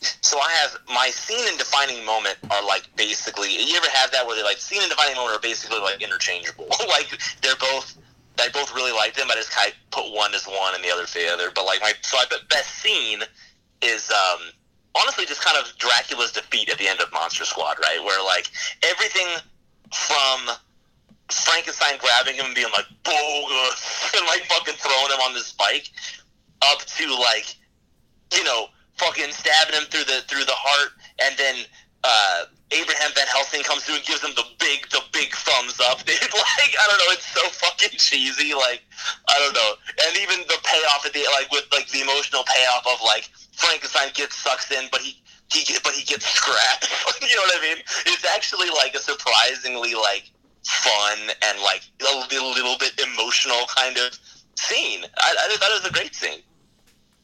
So 0.00 0.38
I 0.38 0.50
have 0.62 0.78
my 0.88 1.10
scene 1.10 1.46
and 1.48 1.58
defining 1.58 2.04
moment 2.04 2.36
are 2.50 2.64
like 2.64 2.88
basically. 2.96 3.50
You 3.52 3.76
ever 3.76 3.90
have 3.90 4.10
that 4.12 4.26
where 4.26 4.34
they're 4.34 4.44
like 4.44 4.58
scene 4.58 4.80
and 4.80 4.90
defining 4.90 5.16
moment 5.16 5.36
are 5.36 5.40
basically 5.40 5.80
like 5.80 6.02
interchangeable. 6.02 6.66
like 6.88 7.08
they're 7.42 7.56
both. 7.56 7.96
I 8.38 8.48
both 8.48 8.74
really 8.74 8.92
like 8.92 9.14
them. 9.14 9.28
I 9.30 9.34
just 9.34 9.52
kind 9.52 9.70
of 9.70 9.76
put 9.90 10.14
one 10.14 10.34
as 10.34 10.46
one 10.46 10.74
and 10.74 10.82
the 10.82 10.90
other 10.90 11.06
for 11.06 11.18
the 11.18 11.28
other. 11.28 11.50
But 11.54 11.66
like 11.66 11.80
my 11.82 11.92
so 12.00 12.16
I 12.16 12.24
bet 12.30 12.48
best 12.48 12.76
scene 12.76 13.20
is 13.82 14.10
um 14.10 14.40
honestly 14.96 15.26
just 15.26 15.44
kind 15.44 15.58
of 15.58 15.76
Dracula's 15.76 16.32
defeat 16.32 16.70
at 16.70 16.78
the 16.78 16.88
end 16.88 17.00
of 17.00 17.12
Monster 17.12 17.44
Squad, 17.44 17.76
right? 17.82 18.02
Where 18.02 18.24
like 18.24 18.48
everything 18.82 19.26
from 19.92 20.56
Frankenstein 21.30 21.98
grabbing 21.98 22.36
him 22.36 22.46
and 22.46 22.54
being 22.54 22.72
like 22.72 22.86
bogus 23.04 24.14
and 24.16 24.26
like 24.26 24.44
fucking 24.46 24.74
throwing 24.74 25.12
him 25.12 25.20
on 25.20 25.34
this 25.34 25.46
spike 25.46 25.90
up 26.62 26.80
to 26.84 27.14
like 27.14 27.56
you 28.32 28.44
know 28.44 28.68
fucking 29.00 29.32
stabbing 29.32 29.74
him 29.74 29.88
through 29.88 30.04
the 30.04 30.20
through 30.28 30.44
the 30.44 30.56
heart 30.56 30.92
and 31.24 31.32
then 31.40 31.56
uh 32.04 32.44
Abraham 32.70 33.10
Van 33.18 33.26
Helsing 33.26 33.66
comes 33.66 33.82
through 33.82 33.98
and 33.98 34.06
gives 34.06 34.22
him 34.22 34.30
the 34.38 34.46
big 34.62 34.86
the 34.94 35.02
big 35.10 35.34
thumbs 35.34 35.80
up. 35.90 36.04
Dude, 36.06 36.22
like 36.22 36.72
I 36.78 36.84
don't 36.86 37.00
know, 37.02 37.10
it's 37.10 37.26
so 37.26 37.42
fucking 37.50 37.98
cheesy. 37.98 38.54
Like 38.54 38.86
I 39.26 39.36
don't 39.42 39.54
know, 39.54 39.74
and 40.06 40.16
even 40.22 40.46
the 40.46 40.58
payoff 40.62 41.02
at 41.04 41.12
the 41.12 41.26
like 41.34 41.50
with 41.50 41.66
like 41.72 41.88
the 41.90 42.00
emotional 42.00 42.46
payoff 42.46 42.86
of 42.86 43.02
like 43.02 43.26
Frankenstein 43.58 44.14
gets 44.14 44.36
sucks 44.36 44.70
in, 44.70 44.86
but 44.92 45.00
he 45.00 45.18
he 45.52 45.64
get, 45.64 45.82
but 45.82 45.92
he 45.92 46.04
gets 46.04 46.26
scrapped. 46.26 46.86
you 47.22 47.34
know 47.34 47.42
what 47.42 47.58
I 47.58 47.74
mean? 47.74 47.82
It's 48.06 48.24
actually 48.24 48.70
like 48.70 48.94
a 48.94 49.02
surprisingly 49.02 49.94
like 49.94 50.30
fun 50.64 51.18
and 51.42 51.58
like 51.60 51.82
a 52.00 52.16
little, 52.30 52.50
little 52.50 52.78
bit 52.78 52.92
emotional 53.00 53.66
kind 53.74 53.96
of 53.98 54.16
scene. 54.54 55.04
I, 55.18 55.34
I 55.50 55.56
thought 55.56 55.70
it 55.70 55.82
was 55.82 55.90
a 55.90 55.92
great 55.92 56.14
scene. 56.14 56.40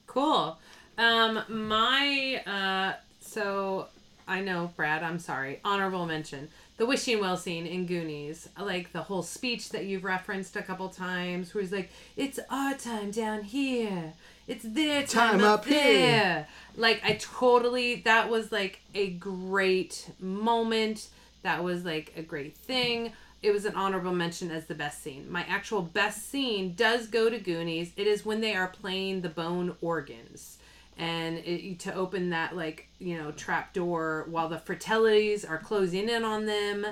Cool. 0.06 0.58
Um, 0.98 1.42
my 1.48 2.42
uh, 2.46 2.98
so 3.20 3.86
I 4.26 4.40
know 4.40 4.72
Brad. 4.76 5.02
I'm 5.02 5.18
sorry. 5.18 5.60
Honorable 5.64 6.06
mention. 6.06 6.48
the 6.78 6.86
wishing 6.86 7.20
well 7.20 7.36
scene 7.36 7.66
in 7.66 7.86
Goonies, 7.86 8.48
like 8.60 8.92
the 8.92 9.02
whole 9.02 9.22
speech 9.22 9.70
that 9.70 9.84
you've 9.86 10.04
referenced 10.04 10.56
a 10.56 10.62
couple 10.62 10.88
times, 10.88 11.54
where 11.54 11.62
he's 11.62 11.72
like, 11.72 11.90
"It's 12.16 12.38
our 12.50 12.74
time 12.74 13.10
down 13.10 13.42
here, 13.44 14.12
it's 14.46 14.64
their 14.64 15.02
time, 15.02 15.38
Time 15.40 15.44
up, 15.44 15.60
up 15.60 15.64
there." 15.66 15.82
here. 15.98 16.46
Like 16.76 17.00
I 17.04 17.14
totally, 17.14 17.96
that 18.02 18.28
was 18.30 18.52
like 18.52 18.80
a 18.94 19.10
great 19.10 20.10
moment. 20.20 21.08
That 21.42 21.62
was 21.62 21.84
like 21.84 22.12
a 22.16 22.22
great 22.22 22.56
thing. 22.56 23.12
It 23.42 23.52
was 23.52 23.64
an 23.64 23.74
honorable 23.74 24.14
mention 24.14 24.50
as 24.50 24.66
the 24.66 24.74
best 24.74 25.02
scene. 25.02 25.30
My 25.30 25.44
actual 25.48 25.82
best 25.82 26.28
scene 26.30 26.74
does 26.74 27.06
go 27.06 27.30
to 27.30 27.38
Goonies. 27.38 27.92
It 27.96 28.06
is 28.06 28.24
when 28.24 28.40
they 28.40 28.54
are 28.56 28.66
playing 28.68 29.20
the 29.20 29.28
bone 29.28 29.76
organs 29.80 30.55
and 30.96 31.38
it, 31.38 31.78
to 31.80 31.94
open 31.94 32.30
that 32.30 32.56
like 32.56 32.88
you 32.98 33.18
know 33.18 33.32
trap 33.32 33.72
door 33.72 34.26
while 34.30 34.48
the 34.48 34.56
Fratellis 34.56 35.48
are 35.48 35.58
closing 35.58 36.08
in 36.08 36.24
on 36.24 36.46
them. 36.46 36.86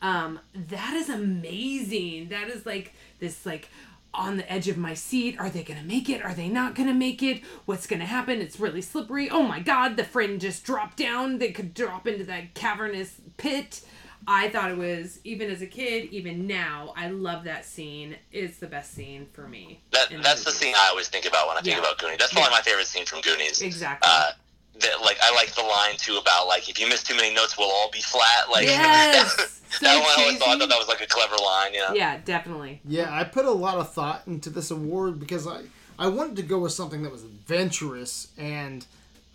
Um, 0.00 0.38
that 0.54 0.94
is 0.94 1.08
amazing. 1.08 2.28
That 2.28 2.48
is 2.48 2.64
like 2.64 2.94
this 3.18 3.44
like 3.44 3.68
on 4.14 4.36
the 4.36 4.50
edge 4.50 4.68
of 4.68 4.76
my 4.76 4.94
seat. 4.94 5.38
Are 5.38 5.50
they 5.50 5.62
gonna 5.62 5.82
make 5.82 6.08
it? 6.08 6.24
Are 6.24 6.34
they 6.34 6.48
not 6.48 6.74
gonna 6.74 6.94
make 6.94 7.22
it? 7.22 7.42
What's 7.66 7.86
gonna 7.86 8.06
happen? 8.06 8.40
It's 8.40 8.60
really 8.60 8.82
slippery. 8.82 9.28
Oh 9.28 9.42
my 9.42 9.60
god, 9.60 9.96
the 9.96 10.04
friend 10.04 10.40
just 10.40 10.64
dropped 10.64 10.96
down. 10.96 11.38
They 11.38 11.52
could 11.52 11.74
drop 11.74 12.06
into 12.06 12.24
that 12.24 12.54
cavernous 12.54 13.20
pit. 13.36 13.82
I 14.30 14.50
thought 14.50 14.70
it 14.70 14.76
was 14.76 15.20
even 15.24 15.48
as 15.50 15.62
a 15.62 15.66
kid, 15.66 16.10
even 16.12 16.46
now, 16.46 16.92
I 16.96 17.08
love 17.08 17.44
that 17.44 17.64
scene. 17.64 18.16
It's 18.30 18.58
the 18.58 18.66
best 18.66 18.92
scene 18.92 19.26
for 19.32 19.48
me. 19.48 19.80
That 19.92 20.08
that's 20.22 20.44
the 20.44 20.50
movie. 20.50 20.58
scene 20.66 20.74
I 20.76 20.88
always 20.90 21.08
think 21.08 21.24
about 21.26 21.48
when 21.48 21.56
I 21.56 21.60
think 21.60 21.76
Yeah. 21.76 21.80
about 21.80 21.98
Goonies. 21.98 22.18
That's 22.18 22.32
probably 22.34 22.50
my 22.50 22.60
favorite 22.60 22.86
scene 22.86 23.06
from 23.06 23.22
Goonies. 23.22 23.62
Exactly. 23.62 24.06
Uh, 24.08 24.32
that 24.80 25.00
like 25.00 25.16
I 25.22 25.34
like 25.34 25.52
the 25.54 25.62
line 25.62 25.96
too 25.96 26.18
about 26.18 26.46
like 26.46 26.68
if 26.68 26.78
you 26.78 26.86
miss 26.88 27.02
too 27.02 27.16
many 27.16 27.34
notes, 27.34 27.56
we'll 27.58 27.70
all 27.70 27.90
be 27.90 28.00
flat. 28.02 28.50
Like 28.52 28.64
Yes! 28.66 29.34
that, 29.36 29.48
So 29.48 29.86
that 29.86 29.94
one 29.98 30.04
I 30.04 30.14
always 30.18 30.26
cheesy. 30.34 30.38
thought 30.44 30.58
that, 30.60 30.68
that 30.68 30.78
was 30.78 30.88
like 30.88 31.00
a 31.00 31.06
clever 31.06 31.36
line. 31.42 31.72
You 31.74 31.80
know? 31.80 31.94
yeah, 31.94 32.18
definitely. 32.24 32.80
Yeah, 32.84 33.08
I 33.12 33.24
put 33.24 33.44
a 33.46 33.50
lot 33.50 33.78
of 33.78 33.92
thought 33.92 34.22
into 34.26 34.50
this 34.50 34.70
award 34.70 35.18
because 35.18 35.46
I 35.46 35.62
I 35.98 36.08
wanted 36.08 36.36
to 36.36 36.42
go 36.42 36.58
with 36.58 36.72
something 36.72 37.02
that 37.02 37.10
was 37.10 37.22
adventurous 37.24 38.28
and 38.38 38.84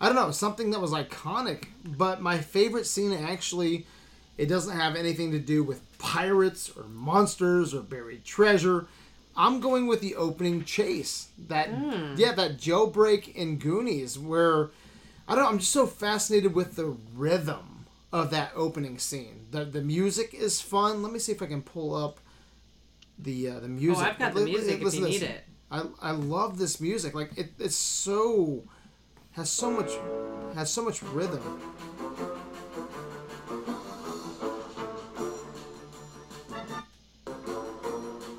I 0.00 0.06
don't 0.06 0.14
know 0.16 0.30
something 0.30 0.70
that 0.70 0.80
was 0.80 0.92
iconic. 0.92 1.64
But 1.84 2.20
my 2.22 2.38
favorite 2.38 2.86
scene 2.86 3.12
actually, 3.12 3.86
it 4.36 4.46
doesn't 4.46 4.76
have 4.76 4.96
anything 4.96 5.30
to 5.32 5.38
do 5.38 5.62
with 5.62 5.80
pirates 5.98 6.70
or 6.76 6.84
monsters 6.84 7.74
or 7.74 7.80
buried 7.80 8.24
treasure. 8.24 8.86
I'm 9.36 9.60
going 9.60 9.86
with 9.86 10.00
the 10.00 10.14
opening 10.14 10.64
chase. 10.64 11.28
That 11.48 11.68
yeah, 12.16 12.32
that 12.32 12.58
jailbreak 12.58 13.34
in 13.34 13.58
Goonies 13.58 14.18
where 14.18 14.70
I 15.26 15.34
don't 15.34 15.44
know. 15.44 15.50
I'm 15.50 15.58
just 15.58 15.72
so 15.72 15.86
fascinated 15.86 16.54
with 16.54 16.76
the 16.76 16.96
rhythm 17.14 17.86
of 18.12 18.30
that 18.30 18.52
opening 18.54 18.98
scene. 18.98 19.46
The 19.50 19.64
the 19.64 19.82
music 19.82 20.34
is 20.34 20.60
fun. 20.60 21.02
Let 21.02 21.12
me 21.12 21.18
see 21.18 21.32
if 21.32 21.42
I 21.42 21.46
can 21.46 21.62
pull 21.62 21.94
up 21.94 22.20
the 23.18 23.50
uh, 23.50 23.60
the 23.60 23.68
music. 23.68 24.04
Oh, 24.04 24.08
I've 24.08 24.18
got 24.18 24.34
the 24.34 24.44
music 24.44 24.82
if 24.82 24.94
you 24.94 25.04
need 25.04 25.20
this. 25.20 25.22
it. 25.22 25.44
I 25.70 25.84
I 26.00 26.10
love 26.12 26.58
this 26.58 26.80
music. 26.80 27.14
Like 27.14 27.36
it, 27.36 27.52
it's 27.58 27.76
so 27.76 28.62
has 29.32 29.50
so 29.50 29.70
much 29.70 29.92
has 30.54 30.72
so 30.72 30.84
much 30.84 31.02
rhythm. 31.02 31.60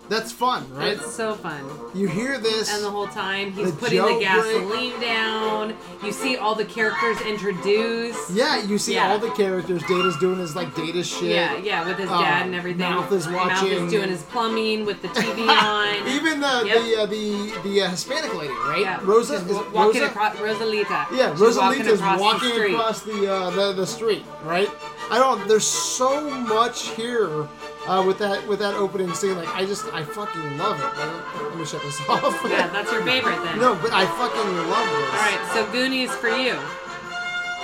That's 0.08 0.32
fun, 0.32 0.72
right? 0.76 0.94
It's 0.94 1.16
so 1.16 1.34
fun. 1.34 1.64
you 1.96 2.08
hear 2.08 2.38
this. 2.38 2.72
And 2.74 2.84
the 2.84 2.92
whole 2.92 3.08
time 3.08 3.52
he's 3.54 3.72
The 3.72 3.78
putting 3.78 4.02
the 4.04 4.20
gasoline 4.20 5.00
down. 5.02 5.76
You 6.04 6.12
see 6.12 6.38
all 6.38 6.54
the 6.54 6.66
characters 6.66 7.20
introduced. 7.22 8.30
yeah, 8.32 8.62
you 8.62 8.78
see 8.78 8.94
Yeah. 8.96 9.10
all 9.12 9.18
the 9.20 9.32
characters. 9.32 9.82
Data's 9.84 10.16
doing 10.18 10.40
his 10.40 10.56
like 10.56 10.76
data 10.76 11.04
shit. 11.04 11.24
Yeah, 11.24 11.58
yeah, 11.58 11.88
with 11.88 11.98
his 11.98 12.10
Um, 12.10 12.22
dad 12.24 12.46
and 12.46 12.54
everything. 12.56 12.82
Mouth 12.82 13.12
is 13.12 13.28
watching. 13.28 13.48
Mouth 13.74 13.84
is 13.88 13.92
doing 13.92 14.10
his 14.10 14.22
plumbing 14.24 14.86
with 14.86 15.02
the 15.02 15.08
TV 15.10 15.48
on. 15.50 16.08
Even 16.08 16.40
the 16.40 16.64
Yep. 16.66 16.84
the 16.84 16.96
uh, 17.02 17.06
the 17.08 17.70
the 17.70 17.82
uh, 17.82 17.90
Hispanic 17.90 18.34
lady, 18.36 18.54
right? 18.68 18.82
yeah, 18.82 19.00
Rosa 19.04 19.40
She's 19.40 19.48
is 19.50 19.56
walking 19.74 20.02
Rosa? 20.02 20.06
across 20.06 20.36
Rosalita. 20.36 21.06
Yeah, 21.14 21.32
She's 21.32 21.42
Rosalita's 21.42 22.00
across 22.00 22.20
walking, 22.20 22.50
the 22.50 22.74
across 22.74 23.02
the, 23.02 23.34
uh, 23.34 23.50
the 23.52 23.74
the 23.74 23.88
street, 23.88 24.24
right? 24.44 24.70
I 25.10 25.18
don't. 25.18 25.48
There's 25.48 25.66
so 25.68 26.30
much 26.30 26.90
here 26.90 27.48
uh, 27.88 28.04
with 28.06 28.18
that 28.20 28.48
with 28.48 28.60
that 28.60 28.74
opening 28.76 29.14
scene. 29.14 29.36
Like 29.36 29.54
I 29.56 29.66
just 29.66 29.86
I 29.94 30.04
fucking 30.04 30.58
love 30.58 30.80
it. 30.80 30.84
Like, 31.00 31.44
let 31.50 31.58
me 31.58 31.66
shut 31.66 31.82
this 31.84 32.00
off. 32.10 32.42
Yeah, 32.50 32.68
that's 32.68 32.92
your 32.92 33.04
favorite 33.04 33.42
then. 33.44 33.60
no, 33.60 33.76
but 33.76 33.92
I 33.94 34.06
fucking 34.06 34.70
love 34.70 34.88
this. 34.90 35.10
All 35.10 35.20
right, 35.20 35.50
so 35.54 35.72
Goonies 35.72 36.12
for 36.16 36.30
you. 36.30 36.54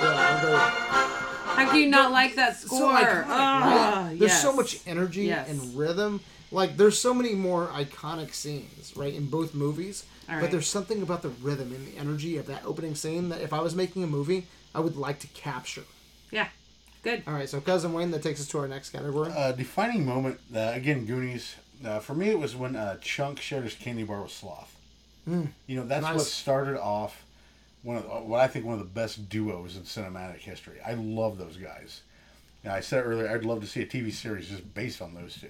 Yeah, 0.00 0.34
I'm 0.34 0.40
very, 0.46 0.56
How 1.66 1.70
can 1.70 1.80
you 1.80 1.86
not 1.88 2.10
like 2.12 2.34
that 2.36 2.56
so 2.56 2.66
score? 2.66 2.92
iconic, 2.94 3.24
Ah, 3.28 4.04
right? 4.08 4.18
There's 4.18 4.32
so 4.40 4.52
much 4.54 4.80
energy 4.86 5.24
Yes. 5.24 5.48
and 5.48 5.76
rhythm. 5.76 6.20
Like 6.50 6.76
there's 6.76 6.98
so 6.98 7.14
many 7.14 7.34
more 7.34 7.68
iconic 7.68 8.34
scenes, 8.34 8.92
right, 8.96 9.14
in 9.14 9.26
both 9.26 9.54
movies. 9.54 10.04
All 10.28 10.40
But 10.40 10.50
there's 10.50 10.66
something 10.68 11.02
about 11.02 11.22
the 11.22 11.28
rhythm 11.30 11.72
and 11.72 11.86
the 11.86 11.98
energy 11.98 12.36
of 12.36 12.46
that 12.46 12.64
opening 12.64 12.94
scene 12.94 13.28
that 13.30 13.40
if 13.40 13.52
I 13.52 13.60
was 13.60 13.74
making 13.74 14.02
a 14.02 14.06
movie, 14.06 14.46
I 14.74 14.80
would 14.80 14.96
like 14.96 15.18
to 15.20 15.26
capture. 15.28 15.84
Yeah, 16.30 16.48
good. 17.02 17.22
All 17.26 17.34
right, 17.34 17.48
so 17.48 17.60
cousin 17.60 17.92
Wayne, 17.92 18.10
that 18.10 18.22
takes 18.22 18.40
us 18.40 18.48
to 18.48 18.58
our 18.58 18.68
next 18.68 18.90
category. 18.90 19.32
Uh, 19.34 19.52
defining 19.52 20.04
moment, 20.04 20.40
uh, 20.54 20.72
again, 20.74 21.06
Goonies. 21.06 21.56
Uh, 21.84 21.98
for 21.98 22.14
me, 22.14 22.30
it 22.30 22.38
was 22.38 22.54
when 22.54 22.76
uh, 22.76 22.96
Chunk 23.00 23.40
shared 23.40 23.64
his 23.64 23.74
candy 23.74 24.04
bar 24.04 24.22
with 24.22 24.30
Sloth. 24.30 24.76
You 25.66 25.76
know, 25.76 25.86
that's 25.86 26.04
what 26.04 26.20
started 26.22 26.80
off 26.80 27.24
one 27.82 27.96
of 27.96 28.02
the, 28.04 28.08
what 28.08 28.40
I 28.40 28.48
think 28.48 28.64
one 28.64 28.74
of 28.74 28.80
the 28.80 28.86
best 28.86 29.28
duos 29.28 29.76
in 29.76 29.82
cinematic 29.82 30.38
history. 30.38 30.78
I 30.84 30.94
love 30.94 31.38
those 31.38 31.56
guys. 31.56 32.02
Now, 32.64 32.74
I 32.74 32.80
said 32.80 33.04
earlier, 33.04 33.28
I'd 33.28 33.44
love 33.44 33.60
to 33.60 33.66
see 33.66 33.82
a 33.82 33.86
TV 33.86 34.12
series 34.12 34.48
just 34.48 34.72
based 34.74 35.02
on 35.02 35.14
those 35.14 35.36
two. 35.40 35.48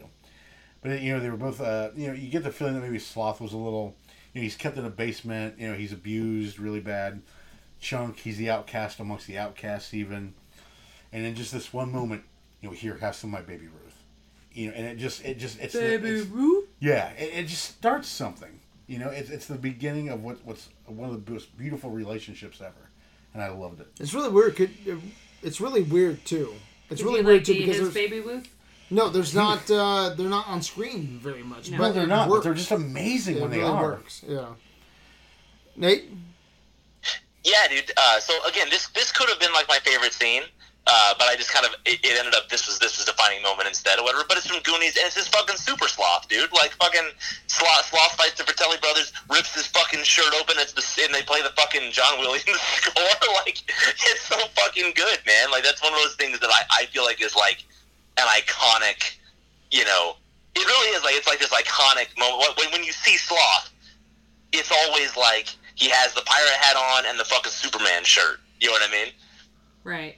But 0.83 1.01
you 1.01 1.13
know, 1.13 1.21
they 1.21 1.31
were 1.31 1.37
both. 1.37 1.61
Uh, 1.61 1.91
you 1.95 2.09
know, 2.09 2.15
you 2.15 2.29
get 2.29 2.43
the 2.43 2.51
feeling 2.51 2.75
that 2.75 2.81
maybe 2.81 2.99
Sloth 2.99 3.41
was 3.41 3.53
a 3.53 3.59
little. 3.59 3.95
You 4.33 4.41
know, 4.41 4.43
he's 4.43 4.57
kept 4.57 4.77
in 4.79 4.85
a 4.85 4.91
basement. 4.91 5.59
You 5.59 5.69
know, 5.69 5.75
he's 5.75 5.93
abused 5.93 6.59
really 6.59 6.81
bad. 6.81 7.23
Chunk, 7.81 8.19
he's 8.19 8.39
the 8.39 8.51
outcast 8.51 8.99
amongst 9.01 9.27
the 9.27 9.39
outcasts, 9.39 9.95
even. 9.95 10.35
And 11.13 11.25
then 11.25 11.35
just 11.35 11.53
this 11.53 11.73
one 11.73 11.93
moment, 11.93 12.23
you 12.61 12.69
know, 12.69 12.75
here, 12.75 12.97
have 12.97 13.15
some 13.15 13.35
of 13.35 13.41
my 13.41 13.47
baby 13.47 13.67
Ruth. 13.67 14.03
You 14.53 14.69
know, 14.69 14.75
and 14.75 14.87
it 14.87 14.97
just, 14.99 15.25
it 15.25 15.39
just, 15.39 15.61
it's, 15.61 15.73
the, 15.75 15.95
it's 15.95 16.27
Ruth. 16.29 16.69
yeah, 16.81 17.11
it, 17.13 17.45
it 17.45 17.47
just 17.47 17.65
starts 17.65 18.09
something. 18.09 18.61
You 18.87 18.99
know, 18.99 19.09
it's, 19.09 19.31
it's 19.31 19.47
the 19.47 19.55
beginning 19.57 20.09
of 20.11 20.23
what, 20.23 20.39
what's 20.45 20.69
one 20.87 21.09
of 21.09 21.25
the 21.25 21.31
most 21.33 21.57
beautiful 21.57 21.91
relationships 21.91 22.61
ever, 22.61 22.91
and 23.33 23.43
I 23.43 23.49
loved 23.49 23.81
it. 23.81 23.89
It's 23.99 24.13
really 24.13 24.29
weird. 24.29 24.57
Could 24.57 24.71
it's 25.43 25.61
really 25.61 25.83
weird 25.83 26.25
too. 26.25 26.53
It's 26.91 26.99
Did 27.01 27.07
really 27.07 27.21
you 27.21 27.27
weird 27.27 27.39
like 27.39 27.47
too 27.47 27.55
because 27.55 27.79
his 27.79 27.95
baby 27.95 28.21
Ruth? 28.21 28.47
no, 28.91 29.09
there's 29.09 29.35
not. 29.35 29.71
Uh, 29.71 30.11
they're 30.11 30.29
not 30.29 30.47
on 30.49 30.61
screen 30.61 31.19
very 31.23 31.43
much. 31.43 31.71
No. 31.71 31.79
But 31.79 31.93
they're 31.93 32.07
not. 32.07 32.29
But 32.29 32.43
they're 32.43 32.53
just 32.55 32.71
amazing 32.73 33.37
It 33.37 33.41
when 33.43 33.51
they 33.51 33.59
really 33.59 33.71
are. 33.71 33.83
works. 33.83 34.23
Yeah. 34.27 34.49
Nate. 35.77 36.11
Yeah, 37.45 37.69
dude. 37.71 37.91
Uh, 37.97 38.21
so 38.21 38.35
again, 38.47 38.69
this 38.71 38.89
this 38.89 39.11
could 39.11 39.29
have 39.31 39.41
been 39.41 39.53
like 39.53 39.69
my 39.69 39.79
favorite 39.79 40.13
scene, 40.13 40.43
uh, 40.87 41.15
but 41.19 41.29
I 41.29 41.37
just 41.37 41.53
kind 41.53 41.65
of 41.65 41.73
it, 41.87 42.01
it 42.03 42.19
ended 42.19 42.35
up 42.35 42.49
this 42.49 42.67
was 42.67 42.79
this 42.79 42.99
was 42.99 43.07
defining 43.07 43.43
moment 43.43 43.69
instead 43.69 43.99
or 43.99 44.05
whatever. 44.05 44.25
But 44.27 44.39
it's 44.39 44.47
from 44.47 44.63
Goonies 44.63 44.97
and 44.97 45.07
it's 45.07 45.17
his 45.17 45.29
fucking 45.29 45.57
super 45.57 45.87
sloth, 45.87 46.29
dude. 46.29 46.53
Like 46.53 46.73
fucking 46.73 47.15
sloth, 47.47 47.87
sloth 47.87 48.15
fights 48.19 48.39
the 48.39 48.45
Fratelli 48.45 48.79
brothers, 48.79 49.13
rips 49.31 49.55
his 49.55 49.67
fucking 49.69 50.03
shirt 50.03 50.35
open. 50.41 50.57
It's 50.59 50.73
the 50.73 50.83
and 51.05 51.15
they 51.15 51.23
play 51.23 51.43
the 51.43 51.55
fucking 51.55 51.93
John 51.93 52.19
Williams 52.19 52.45
score. 52.83 53.03
Like 53.43 53.59
it's 53.67 54.21
so 54.23 54.39
fucking 54.55 54.93
good, 54.95 55.19
man. 55.27 55.51
Like 55.51 55.65
that's 55.65 55.83
one 55.83 55.93
of 55.93 55.99
those 55.99 56.15
things 56.15 56.39
that 56.41 56.51
I 56.51 56.83
I 56.83 56.87
feel 56.87 57.05
like 57.05 57.21
is 57.23 57.35
like 57.35 57.65
an 58.19 58.27
iconic, 58.29 59.17
you 59.71 59.85
know. 59.85 60.17
It 60.55 60.67
really 60.67 60.95
is 60.95 61.03
like 61.03 61.15
it's 61.15 61.27
like 61.27 61.39
this 61.39 61.51
iconic 61.51 62.17
moment 62.19 62.59
when 62.59 62.71
when 62.71 62.85
you 62.85 62.93
see 62.93 63.17
sloth 63.17 63.73
it's 64.53 64.71
always 64.71 65.17
like 65.17 65.49
he 65.75 65.89
has 65.89 66.15
the 66.15 66.23
pirate 66.23 66.59
hat 66.61 66.77
on 66.77 67.05
and 67.07 67.19
the 67.19 67.25
fucking 67.25 67.51
Superman 67.51 68.05
shirt. 68.05 68.41
You 68.61 68.69
know 68.69 68.75
what 68.75 68.89
I 68.89 68.93
mean? 68.93 69.13
Right. 69.83 70.17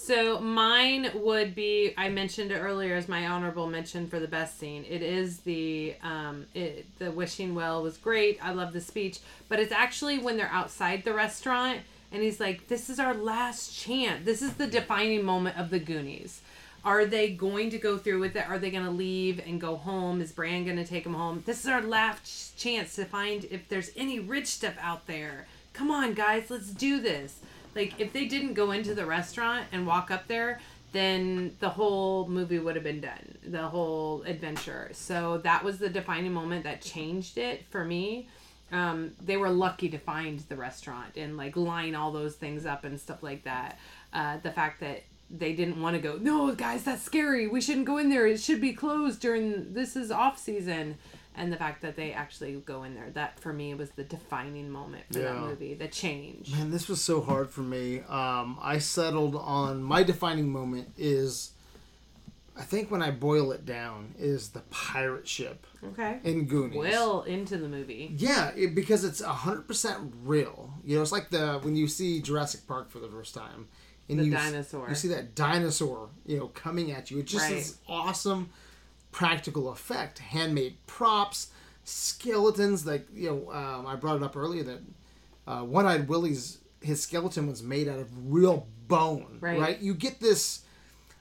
So 0.00 0.40
mine 0.40 1.10
would 1.14 1.54
be 1.54 1.92
I 1.98 2.08
mentioned 2.08 2.50
it 2.50 2.58
earlier 2.58 2.94
as 2.94 3.08
my 3.08 3.26
honorable 3.26 3.66
mention 3.66 4.08
for 4.08 4.18
the 4.18 4.28
best 4.28 4.58
scene. 4.58 4.86
It 4.88 5.02
is 5.02 5.40
the 5.40 5.96
um 6.02 6.46
it, 6.54 6.86
the 6.98 7.10
wishing 7.10 7.54
well 7.54 7.82
was 7.82 7.98
great. 7.98 8.38
I 8.42 8.52
love 8.52 8.72
the 8.72 8.80
speech, 8.80 9.18
but 9.48 9.60
it's 9.60 9.72
actually 9.72 10.18
when 10.18 10.38
they're 10.38 10.50
outside 10.50 11.04
the 11.04 11.12
restaurant 11.12 11.80
and 12.10 12.22
he's 12.22 12.40
like 12.40 12.68
this 12.68 12.88
is 12.88 12.98
our 12.98 13.12
last 13.12 13.76
chance. 13.76 14.24
This 14.24 14.40
is 14.40 14.54
the 14.54 14.66
defining 14.66 15.24
moment 15.24 15.58
of 15.58 15.68
the 15.68 15.80
Goonies. 15.80 16.40
Are 16.84 17.04
they 17.04 17.30
going 17.30 17.68
to 17.70 17.78
go 17.78 17.98
through 17.98 18.20
with 18.20 18.34
it? 18.36 18.48
Are 18.48 18.58
they 18.58 18.70
going 18.70 18.86
to 18.86 18.90
leave 18.90 19.40
and 19.44 19.60
go 19.60 19.76
home? 19.76 20.22
Is 20.22 20.32
Brand 20.32 20.64
going 20.64 20.78
to 20.78 20.86
take 20.86 21.04
them 21.04 21.14
home? 21.14 21.42
This 21.44 21.60
is 21.60 21.66
our 21.66 21.82
last 21.82 22.56
chance 22.56 22.94
to 22.94 23.04
find 23.04 23.44
if 23.50 23.68
there's 23.68 23.90
any 23.94 24.20
rich 24.20 24.46
stuff 24.46 24.76
out 24.80 25.06
there. 25.06 25.48
Come 25.74 25.90
on, 25.90 26.14
guys, 26.14 26.50
let's 26.50 26.70
do 26.70 27.00
this. 27.00 27.40
Like, 27.78 28.00
if 28.00 28.12
they 28.12 28.26
didn't 28.26 28.54
go 28.54 28.72
into 28.72 28.92
the 28.92 29.06
restaurant 29.06 29.66
and 29.70 29.86
walk 29.86 30.10
up 30.10 30.26
there, 30.26 30.60
then 30.90 31.54
the 31.60 31.68
whole 31.68 32.26
movie 32.28 32.58
would 32.58 32.74
have 32.74 32.82
been 32.82 33.00
done, 33.00 33.38
the 33.46 33.68
whole 33.68 34.22
adventure. 34.22 34.90
So 34.94 35.38
that 35.44 35.62
was 35.62 35.78
the 35.78 35.88
defining 35.88 36.32
moment 36.32 36.64
that 36.64 36.82
changed 36.82 37.38
it 37.38 37.66
for 37.70 37.84
me. 37.84 38.28
Um, 38.72 39.12
they 39.24 39.36
were 39.36 39.48
lucky 39.48 39.88
to 39.90 39.98
find 39.98 40.40
the 40.40 40.56
restaurant 40.56 41.16
and 41.16 41.36
like 41.36 41.56
line 41.56 41.94
all 41.94 42.10
those 42.10 42.34
things 42.34 42.66
up 42.66 42.84
and 42.84 42.98
stuff 42.98 43.22
like 43.22 43.44
that. 43.44 43.78
Uh, 44.12 44.38
the 44.42 44.50
fact 44.50 44.80
that 44.80 45.04
they 45.30 45.52
didn't 45.52 45.80
want 45.80 45.94
to 45.94 46.02
go. 46.02 46.18
No, 46.20 46.52
guys, 46.56 46.82
that's 46.82 47.02
scary. 47.02 47.46
We 47.46 47.60
shouldn't 47.60 47.86
go 47.86 47.98
in 47.98 48.08
there. 48.08 48.26
It 48.26 48.40
should 48.40 48.60
be 48.60 48.72
closed 48.72 49.20
during 49.20 49.74
this 49.74 49.94
is 49.94 50.10
off 50.10 50.36
season. 50.36 50.98
And 51.38 51.52
the 51.52 51.56
fact 51.56 51.82
that 51.82 51.94
they 51.96 52.12
actually 52.12 52.52
go 52.54 52.82
in 52.82 52.94
there, 52.94 53.10
that 53.14 53.38
for 53.38 53.52
me 53.52 53.72
was 53.74 53.90
the 53.90 54.04
defining 54.04 54.70
moment 54.70 55.04
for 55.12 55.20
that 55.20 55.36
movie. 55.38 55.74
The 55.74 55.88
change. 55.88 56.50
Man, 56.52 56.70
this 56.70 56.88
was 56.88 57.00
so 57.00 57.20
hard 57.20 57.48
for 57.50 57.60
me. 57.60 58.00
Um, 58.00 58.58
I 58.60 58.78
settled 58.78 59.36
on 59.36 59.82
my 59.82 60.02
defining 60.02 60.50
moment 60.50 60.88
is, 60.98 61.52
I 62.56 62.62
think 62.62 62.90
when 62.90 63.02
I 63.02 63.12
boil 63.12 63.52
it 63.52 63.64
down, 63.64 64.14
is 64.18 64.48
the 64.48 64.60
pirate 64.70 65.28
ship 65.28 65.64
Okay. 65.84 66.18
in 66.24 66.46
Goonies. 66.46 66.76
Well 66.76 67.22
into 67.22 67.56
the 67.56 67.68
movie. 67.68 68.12
Yeah, 68.16 68.50
it, 68.56 68.74
because 68.74 69.04
it's 69.04 69.20
hundred 69.22 69.68
percent 69.68 70.12
real. 70.24 70.72
You 70.84 70.96
know, 70.96 71.02
it's 71.02 71.12
like 71.12 71.30
the 71.30 71.60
when 71.62 71.76
you 71.76 71.86
see 71.86 72.20
Jurassic 72.20 72.66
Park 72.66 72.90
for 72.90 72.98
the 72.98 73.08
first 73.08 73.32
time, 73.32 73.68
and 74.08 74.18
The 74.18 74.24
you 74.24 74.30
dinosaur. 74.32 74.88
you 74.88 74.96
see 74.96 75.08
that 75.08 75.36
dinosaur, 75.36 76.08
you 76.26 76.36
know, 76.38 76.48
coming 76.48 76.90
at 76.90 77.12
you. 77.12 77.20
It's 77.20 77.30
just 77.30 77.44
Right. 77.44 77.54
this 77.54 77.76
awesome 77.86 78.50
practical 79.18 79.70
effect, 79.70 80.20
handmade 80.20 80.76
props, 80.86 81.48
skeletons. 81.82 82.86
Like 82.86 83.08
you 83.12 83.28
know, 83.28 83.52
um, 83.52 83.84
I 83.84 83.96
brought 83.96 84.14
it 84.14 84.22
up 84.22 84.36
earlier 84.36 84.62
that 84.62 84.80
uh, 85.44 85.62
One 85.62 85.86
Eyed 85.86 86.08
Willy's 86.08 86.58
his 86.80 87.02
skeleton 87.02 87.48
was 87.48 87.60
made 87.60 87.88
out 87.88 87.98
of 87.98 88.32
real 88.32 88.68
bone. 88.86 89.38
Right. 89.40 89.80
You 89.80 89.94
get 89.94 90.20
this. 90.20 90.62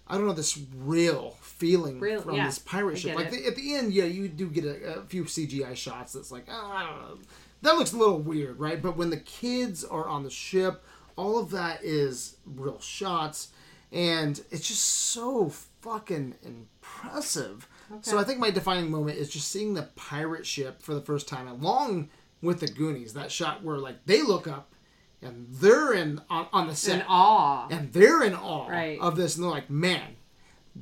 I 0.07 0.15
don't 0.15 0.27
know 0.27 0.33
this 0.33 0.59
real 0.77 1.35
feeling 1.41 1.99
Real- 1.99 2.21
from 2.21 2.35
yeah, 2.35 2.45
this 2.45 2.59
pirate 2.59 2.99
ship. 2.99 3.15
Like 3.15 3.31
the, 3.31 3.45
at 3.47 3.55
the 3.55 3.73
end, 3.73 3.91
yeah, 3.91 4.05
you 4.05 4.27
do 4.27 4.47
get 4.47 4.63
a, 4.63 4.99
a 4.99 5.01
few 5.01 5.25
CGI 5.25 5.75
shots 5.75 6.13
that's 6.13 6.31
like, 6.31 6.45
oh, 6.47 6.71
I 6.73 6.83
don't 6.85 7.01
know, 7.01 7.17
that 7.63 7.75
looks 7.77 7.91
a 7.91 7.97
little 7.97 8.19
weird, 8.19 8.57
right? 8.57 8.81
But 8.81 8.95
when 8.95 9.09
the 9.09 9.17
kids 9.17 9.83
are 9.83 10.07
on 10.07 10.23
the 10.23 10.29
ship, 10.29 10.81
all 11.17 11.37
of 11.37 11.49
that 11.49 11.83
is 11.83 12.37
real 12.45 12.79
shots, 12.79 13.49
and 13.91 14.39
it's 14.49 14.67
just 14.67 14.83
so 14.85 15.49
fucking 15.81 16.35
impressive. 16.41 17.67
So 18.01 18.17
I 18.19 18.23
think 18.23 18.39
my 18.39 18.49
defining 18.51 18.91
moment 18.91 19.17
is 19.17 19.29
just 19.29 19.49
seeing 19.49 19.73
the 19.73 19.83
pirate 19.95 20.45
ship 20.45 20.81
for 20.81 20.93
the 20.93 21.01
first 21.01 21.27
time, 21.27 21.47
along 21.47 22.09
with 22.41 22.59
the 22.59 22.67
Goonies. 22.67 23.13
That 23.13 23.31
shot 23.31 23.63
where 23.63 23.77
like 23.77 24.05
they 24.05 24.21
look 24.23 24.47
up, 24.47 24.73
and 25.21 25.47
they're 25.49 25.93
in 25.93 26.21
on, 26.29 26.47
on 26.53 26.67
the 26.67 26.75
set 26.75 26.99
In 27.01 27.05
awe. 27.07 27.67
and 27.69 27.91
they're 27.93 28.23
in 28.23 28.33
awe 28.35 28.67
Right. 28.67 28.99
of 28.99 29.15
this 29.15 29.35
and 29.35 29.43
they're 29.43 29.51
like 29.51 29.69
man 29.69 30.15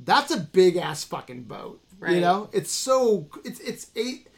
that's 0.04 0.30
a 0.30 0.38
big 0.38 0.76
ass 0.76 1.04
fucking 1.04 1.44
boat 1.44 1.80
you 2.06 2.20
know 2.20 2.50
it's 2.52 2.70
so 2.70 3.28
it's 3.44 3.58
it's 3.60 3.86
eight 3.96 4.28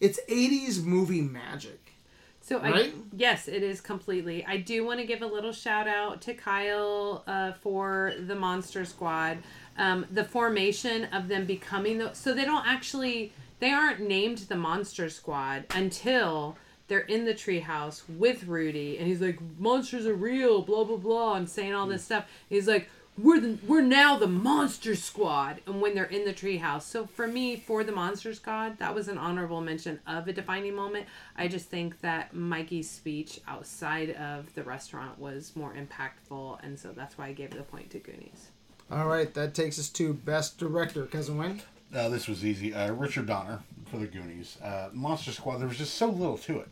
it's 0.00 0.20
80s 0.28 0.84
movie 0.84 1.22
magic 1.22 1.92
So 2.40 2.60
I 2.60 2.92
yes, 3.12 3.48
it 3.48 3.62
is 3.64 3.80
completely. 3.80 4.44
I 4.46 4.58
do 4.58 4.84
want 4.84 5.00
to 5.00 5.06
give 5.06 5.20
a 5.22 5.26
little 5.26 5.52
shout 5.52 5.88
out 5.88 6.22
to 6.22 6.34
Kyle 6.34 7.24
uh, 7.26 7.52
for 7.52 8.14
the 8.26 8.34
Monster 8.36 8.84
Squad. 8.86 9.38
Um, 9.78 10.06
the 10.10 10.24
formation 10.24 11.04
of 11.06 11.28
them 11.28 11.46
becoming 11.46 11.98
the 11.98 12.12
so 12.12 12.34
they 12.34 12.44
don't 12.44 12.66
actually 12.66 13.32
they 13.60 13.70
aren't 13.70 14.00
named 14.00 14.38
the 14.38 14.56
Monster 14.56 15.08
Squad 15.08 15.64
until 15.74 16.56
they're 16.88 17.00
in 17.00 17.24
the 17.24 17.34
treehouse 17.34 18.02
with 18.08 18.44
Rudy 18.44 18.98
and 18.98 19.06
he's 19.06 19.20
like 19.20 19.38
monsters 19.58 20.04
are 20.06 20.14
real 20.14 20.62
blah 20.62 20.84
blah 20.84 20.96
blah 20.96 21.34
and 21.34 21.48
saying 21.48 21.74
all 21.74 21.86
this 21.86 22.04
stuff. 22.04 22.26
He's 22.48 22.66
like 22.66 22.88
we're 23.18 23.40
the, 23.40 23.58
we're 23.66 23.82
now 23.82 24.16
the 24.16 24.28
Monster 24.28 24.94
Squad, 24.94 25.60
and 25.66 25.80
when 25.80 25.94
they're 25.94 26.04
in 26.04 26.24
the 26.24 26.32
treehouse. 26.32 26.82
So 26.82 27.06
for 27.06 27.26
me, 27.26 27.56
for 27.56 27.82
the 27.82 27.90
Monster 27.90 28.32
Squad, 28.32 28.78
that 28.78 28.94
was 28.94 29.08
an 29.08 29.18
honorable 29.18 29.60
mention 29.60 29.98
of 30.06 30.28
a 30.28 30.32
defining 30.32 30.74
moment. 30.76 31.06
I 31.36 31.48
just 31.48 31.68
think 31.68 32.00
that 32.02 32.32
Mikey's 32.34 32.88
speech 32.88 33.40
outside 33.48 34.10
of 34.10 34.54
the 34.54 34.62
restaurant 34.62 35.18
was 35.18 35.56
more 35.56 35.74
impactful, 35.74 36.62
and 36.62 36.78
so 36.78 36.92
that's 36.92 37.18
why 37.18 37.26
I 37.26 37.32
gave 37.32 37.50
the 37.50 37.62
point 37.62 37.90
to 37.90 37.98
Goonies. 37.98 38.50
All 38.90 39.06
right 39.06 39.34
that 39.34 39.54
takes 39.54 39.78
us 39.78 39.88
to 39.88 40.12
best 40.14 40.58
director 40.58 41.04
cousin 41.06 41.36
wayne 41.38 41.60
Uh, 41.94 42.08
this 42.10 42.28
was 42.28 42.44
easy. 42.44 42.74
Uh, 42.74 42.92
Richard 42.92 43.26
Donner 43.26 43.60
for 43.90 43.96
the 43.96 44.06
Goonies. 44.06 44.58
Uh, 44.62 44.90
Monster 44.92 45.32
Squad. 45.32 45.56
There 45.56 45.68
was 45.68 45.78
just 45.78 45.94
so 45.94 46.06
little 46.10 46.36
to 46.36 46.58
it. 46.60 46.68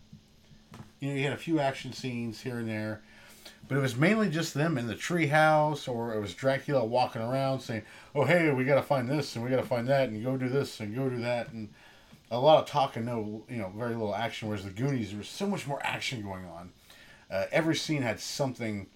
You 1.00 1.08
know, 1.08 1.14
you 1.14 1.22
had 1.24 1.32
a 1.32 1.38
few 1.38 1.58
action 1.58 1.94
scenes 1.94 2.42
here 2.42 2.58
and 2.58 2.68
there, 2.68 3.00
but 3.66 3.78
it 3.78 3.80
was 3.80 3.96
mainly 3.96 4.28
just 4.28 4.52
them 4.52 4.76
in 4.76 4.86
the 4.88 4.94
treehouse, 4.94 5.88
or 5.88 6.12
it 6.12 6.20
was 6.20 6.34
Dracula 6.34 6.84
walking 6.84 7.22
around 7.22 7.60
saying, 7.60 7.82
"Oh, 8.14 8.24
hey, 8.24 8.50
we 8.52 8.64
got 8.64 8.74
to 8.74 8.82
find 8.82 9.08
this 9.08 9.34
and 9.34 9.42
we 9.42 9.50
got 9.50 9.56
to 9.56 9.66
find 9.66 9.88
that, 9.88 10.10
and 10.10 10.22
go 10.22 10.36
do 10.36 10.50
this 10.50 10.80
and 10.80 10.94
go 10.94 11.08
do 11.08 11.18
that," 11.22 11.50
and 11.52 11.70
a 12.30 12.38
lot 12.38 12.62
of 12.62 12.68
talk 12.68 12.96
and 12.96 13.06
no, 13.06 13.42
you 13.48 13.56
know, 13.56 13.72
very 13.74 13.94
little 13.94 14.14
action. 14.14 14.48
Whereas 14.48 14.64
the 14.64 14.70
Goonies, 14.70 15.10
there 15.10 15.18
was 15.18 15.28
so 15.28 15.46
much 15.46 15.66
more 15.66 15.80
action 15.82 16.20
going 16.22 16.44
on. 16.44 16.72
Uh, 17.30 17.46
every 17.50 17.74
scene 17.74 18.02
had 18.02 18.20
something. 18.20 18.86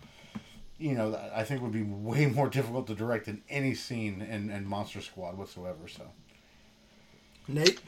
You 0.81 0.95
know, 0.95 1.21
I 1.35 1.45
think 1.45 1.61
would 1.61 1.73
be 1.73 1.83
way 1.83 2.25
more 2.27 2.49
difficult 2.49 2.87
to 2.87 2.95
direct 2.95 3.27
than 3.27 3.43
any 3.51 3.75
scene 3.75 4.23
in, 4.23 4.51
in 4.51 4.67
Monster 4.67 5.03
Squad 5.03 5.37
whatsoever. 5.37 5.87
So. 5.87 6.05
nate 7.49 7.79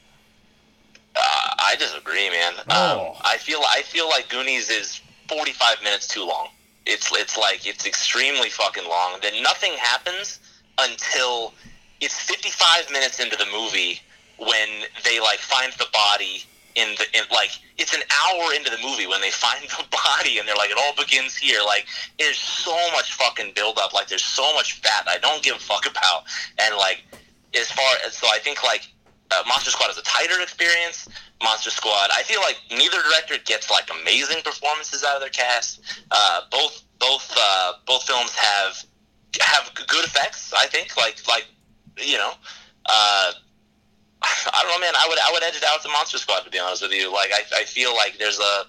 Uh, 1.17 1.21
I 1.59 1.75
disagree, 1.79 2.29
man. 2.29 2.53
Oh. 2.69 3.09
Um, 3.09 3.17
I 3.23 3.39
feel 3.39 3.61
I 3.67 3.81
feel 3.83 4.09
like 4.09 4.29
Goonies 4.29 4.69
is 4.69 5.01
45 5.29 5.83
minutes 5.83 6.07
too 6.07 6.25
long. 6.25 6.49
It's 6.85 7.11
it's 7.13 7.39
like 7.39 7.67
it's 7.67 7.87
extremely 7.87 8.51
fucking 8.51 8.87
long. 8.87 9.19
Then 9.23 9.43
nothing 9.43 9.73
happens 9.81 10.41
until 10.79 11.55
it's 12.01 12.19
55 12.21 12.91
minutes 12.91 13.21
into 13.21 13.37
the 13.37 13.47
movie 13.53 14.01
when 14.39 14.69
they 15.05 15.21
like 15.21 15.39
find 15.39 15.73
the 15.75 15.87
body 15.93 16.45
in 16.75 16.95
the 16.97 17.07
in, 17.15 17.25
like 17.31 17.51
it's 17.79 17.95
an 17.95 18.03
hour 18.11 18.55
into 18.55 18.71
the 18.71 18.79
movie 18.83 19.07
when 19.07 19.21
they 19.21 19.31
find 19.45 19.63
the 19.65 19.85
body 19.91 20.39
and 20.39 20.49
they're 20.49 20.57
like 20.57 20.71
it 20.71 20.79
all 20.79 20.95
begins 20.97 21.37
here 21.37 21.61
like 21.65 21.87
there's 22.19 22.39
so 22.39 22.77
much 22.93 23.15
fucking 23.15 23.53
build 23.55 23.79
up 23.79 23.93
like 23.93 24.09
there's 24.09 24.25
so 24.25 24.55
much 24.55 24.81
fat 24.81 25.07
I 25.09 25.19
don't 25.19 25.43
give 25.43 25.57
a 25.57 25.61
fuck 25.61 25.89
about 25.89 26.25
and 26.59 26.77
like 26.77 27.03
as 27.55 27.71
far 27.71 27.93
as 28.07 28.17
so 28.17 28.27
I 28.33 28.39
think 28.39 28.65
like 28.65 28.89
uh, 29.33 29.43
Monster 29.49 29.71
Squad 29.71 29.91
is 29.91 29.99
a 29.99 30.03
tighter 30.03 30.41
experience. 30.43 31.09
Monster 31.43 31.71
Squad, 31.71 32.11
I 32.15 32.23
feel 32.23 32.41
like 32.41 32.59
neither 32.71 33.03
director 33.03 33.35
gets 33.45 33.71
like 33.71 33.89
amazing 34.03 34.43
performances 34.45 35.03
out 35.05 35.17
of 35.17 35.21
their 35.21 35.31
cast. 35.31 35.81
Uh, 36.11 36.43
both 36.51 36.85
both 37.01 37.33
uh, 37.37 37.73
both 37.87 38.03
films 38.05 38.33
have 38.37 38.85
have 39.41 39.75
good 39.75 40.05
effects. 40.05 40.53
I 40.53 40.67
think 40.67 40.97
like 40.97 41.17
like 41.27 41.47
you 41.97 42.19
know. 42.19 42.33
I 44.23 44.63
don't 44.63 44.71
know, 44.71 44.81
man. 44.81 44.95
I 44.97 45.07
would 45.09 45.19
I 45.19 45.31
would 45.33 45.43
edge 45.43 45.57
it 45.57 45.65
out 45.65 45.83
to 45.83 45.89
Monster 45.89 46.19
Squad 46.19 46.41
to 46.41 46.51
be 46.51 46.59
honest 46.59 46.83
with 46.83 46.93
you. 46.93 47.13
Like 47.13 47.31
I, 47.35 47.61
I 47.61 47.65
feel 47.65 47.95
like 47.95 48.19
there's 48.19 48.39
a 48.39 48.65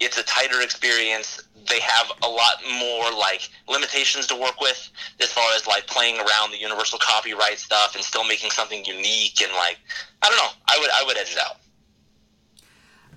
it's 0.00 0.18
a 0.18 0.22
tighter 0.24 0.60
experience. 0.60 1.42
They 1.68 1.80
have 1.80 2.12
a 2.22 2.28
lot 2.28 2.56
more 2.78 3.10
like 3.12 3.48
limitations 3.68 4.26
to 4.28 4.36
work 4.36 4.60
with 4.60 4.90
as 5.20 5.32
far 5.32 5.48
as 5.56 5.66
like 5.66 5.86
playing 5.86 6.16
around 6.16 6.52
the 6.52 6.58
universal 6.58 6.98
copyright 7.00 7.58
stuff 7.58 7.94
and 7.94 8.04
still 8.04 8.24
making 8.24 8.50
something 8.50 8.84
unique 8.84 9.40
and 9.42 9.52
like 9.52 9.78
I 10.22 10.28
don't 10.28 10.38
know. 10.38 10.52
I 10.68 10.78
would 10.78 10.90
I 10.90 11.04
would 11.06 11.18
edge 11.18 11.32
it 11.32 11.38
out. 11.38 11.56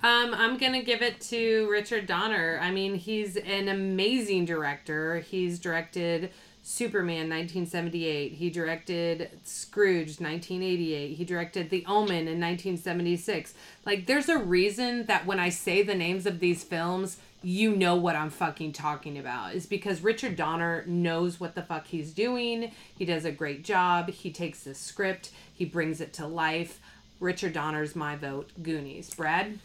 Um, 0.04 0.36
I'm 0.36 0.58
gonna 0.58 0.84
give 0.84 1.02
it 1.02 1.20
to 1.22 1.68
Richard 1.72 2.06
Donner. 2.06 2.60
I 2.62 2.72
mean, 2.72 2.96
he's 2.96 3.36
an 3.36 3.68
amazing 3.68 4.46
director. 4.46 5.20
He's 5.20 5.60
directed 5.60 6.32
Superman 6.68 7.30
1978. 7.30 8.34
He 8.34 8.50
directed 8.50 9.30
Scrooge 9.46 10.20
1988. 10.20 11.16
He 11.16 11.24
directed 11.24 11.70
The 11.70 11.86
Omen 11.88 12.28
in 12.28 12.42
1976. 12.42 13.54
Like, 13.86 14.06
there's 14.06 14.28
a 14.28 14.38
reason 14.38 15.06
that 15.06 15.26
when 15.26 15.40
I 15.40 15.48
say 15.48 15.82
the 15.82 15.96
names 15.96 16.26
of 16.26 16.42
these 16.42 16.66
films, 16.66 17.20
you 17.42 17.74
know 17.74 17.96
what 17.96 18.18
I'm 18.18 18.30
fucking 18.30 18.74
talking 18.74 19.18
about. 19.18 19.56
Is 19.56 19.66
because 19.66 20.02
Richard 20.02 20.36
Donner 20.36 20.84
knows 20.88 21.40
what 21.40 21.56
the 21.56 21.64
fuck 21.64 21.88
he's 21.88 22.12
doing. 22.12 22.74
He 22.98 23.06
does 23.06 23.24
a 23.24 23.32
great 23.32 23.64
job. 23.64 24.10
He 24.10 24.30
takes 24.30 24.66
the 24.66 24.76
script, 24.76 25.32
he 25.54 25.64
brings 25.64 26.02
it 26.02 26.12
to 26.14 26.28
life. 26.28 26.82
Richard 27.22 27.54
Donner's 27.54 27.96
my 27.96 28.18
vote. 28.18 28.52
Goonies. 28.62 29.14
Brad? 29.14 29.58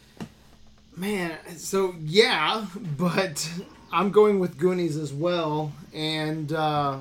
Man, 0.95 1.37
so 1.57 1.95
yeah, 2.01 2.65
but 2.97 3.49
I'm 3.93 4.11
going 4.11 4.39
with 4.39 4.57
Goonies 4.57 4.97
as 4.97 5.13
well. 5.13 5.71
And 5.93 6.51
uh, 6.51 6.99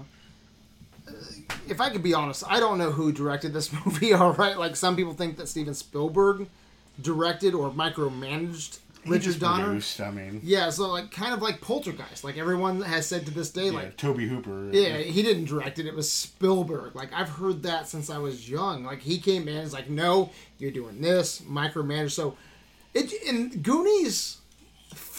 if 1.69 1.81
I 1.81 1.91
could 1.91 2.03
be 2.03 2.15
honest, 2.15 2.45
I 2.47 2.61
don't 2.61 2.79
know 2.79 2.91
who 2.93 3.13
directed 3.13 3.53
this 3.53 3.73
movie. 3.87 4.13
All 4.13 4.33
right, 4.35 4.59
like 4.59 4.77
some 4.77 4.95
people 4.97 5.15
think 5.15 5.37
that 5.39 5.49
Steven 5.49 5.75
Spielberg 5.75 6.47
directed 7.01 7.55
or 7.55 7.71
micromanaged 7.71 8.79
He 9.05 9.11
Richard 9.11 9.39
Donner. 9.41 9.65
produced, 9.65 10.01
I 10.01 10.11
mean, 10.11 10.41
Yeah, 10.45 10.69
so 10.71 10.89
like 10.89 11.11
kind 11.11 11.33
of 11.33 11.41
like 11.41 11.61
Poltergeist. 11.61 12.23
Like 12.25 12.37
everyone 12.37 12.83
has 12.83 13.07
said 13.07 13.25
to 13.27 13.33
this 13.33 13.51
day, 13.51 13.67
yeah, 13.67 13.73
like 13.73 13.97
Tobe 13.97 14.21
Hooper. 14.21 14.69
yeah, 14.73 14.99
he 14.99 15.23
didn't 15.23 15.47
direct 15.47 15.79
it. 15.79 15.87
It 15.87 15.95
was 15.95 16.13
Spielberg. 16.13 16.95
Like 16.95 17.13
I've 17.15 17.31
heard 17.31 17.63
that 17.63 17.89
since 17.89 18.11
I 18.11 18.19
was 18.19 18.49
young. 18.49 18.85
Like 18.85 19.01
he 19.01 19.19
came 19.19 19.43
in, 19.49 19.55
and 19.55 19.63
he's 19.65 19.73
like, 19.73 19.89
"No, 19.89 20.31
you're 20.59 20.71
doing 20.71 21.01
this, 21.01 21.41
micromanage." 21.41 22.11
So, 22.11 22.37
it 22.95 23.11
and 23.27 23.63
Goonies 23.63 24.37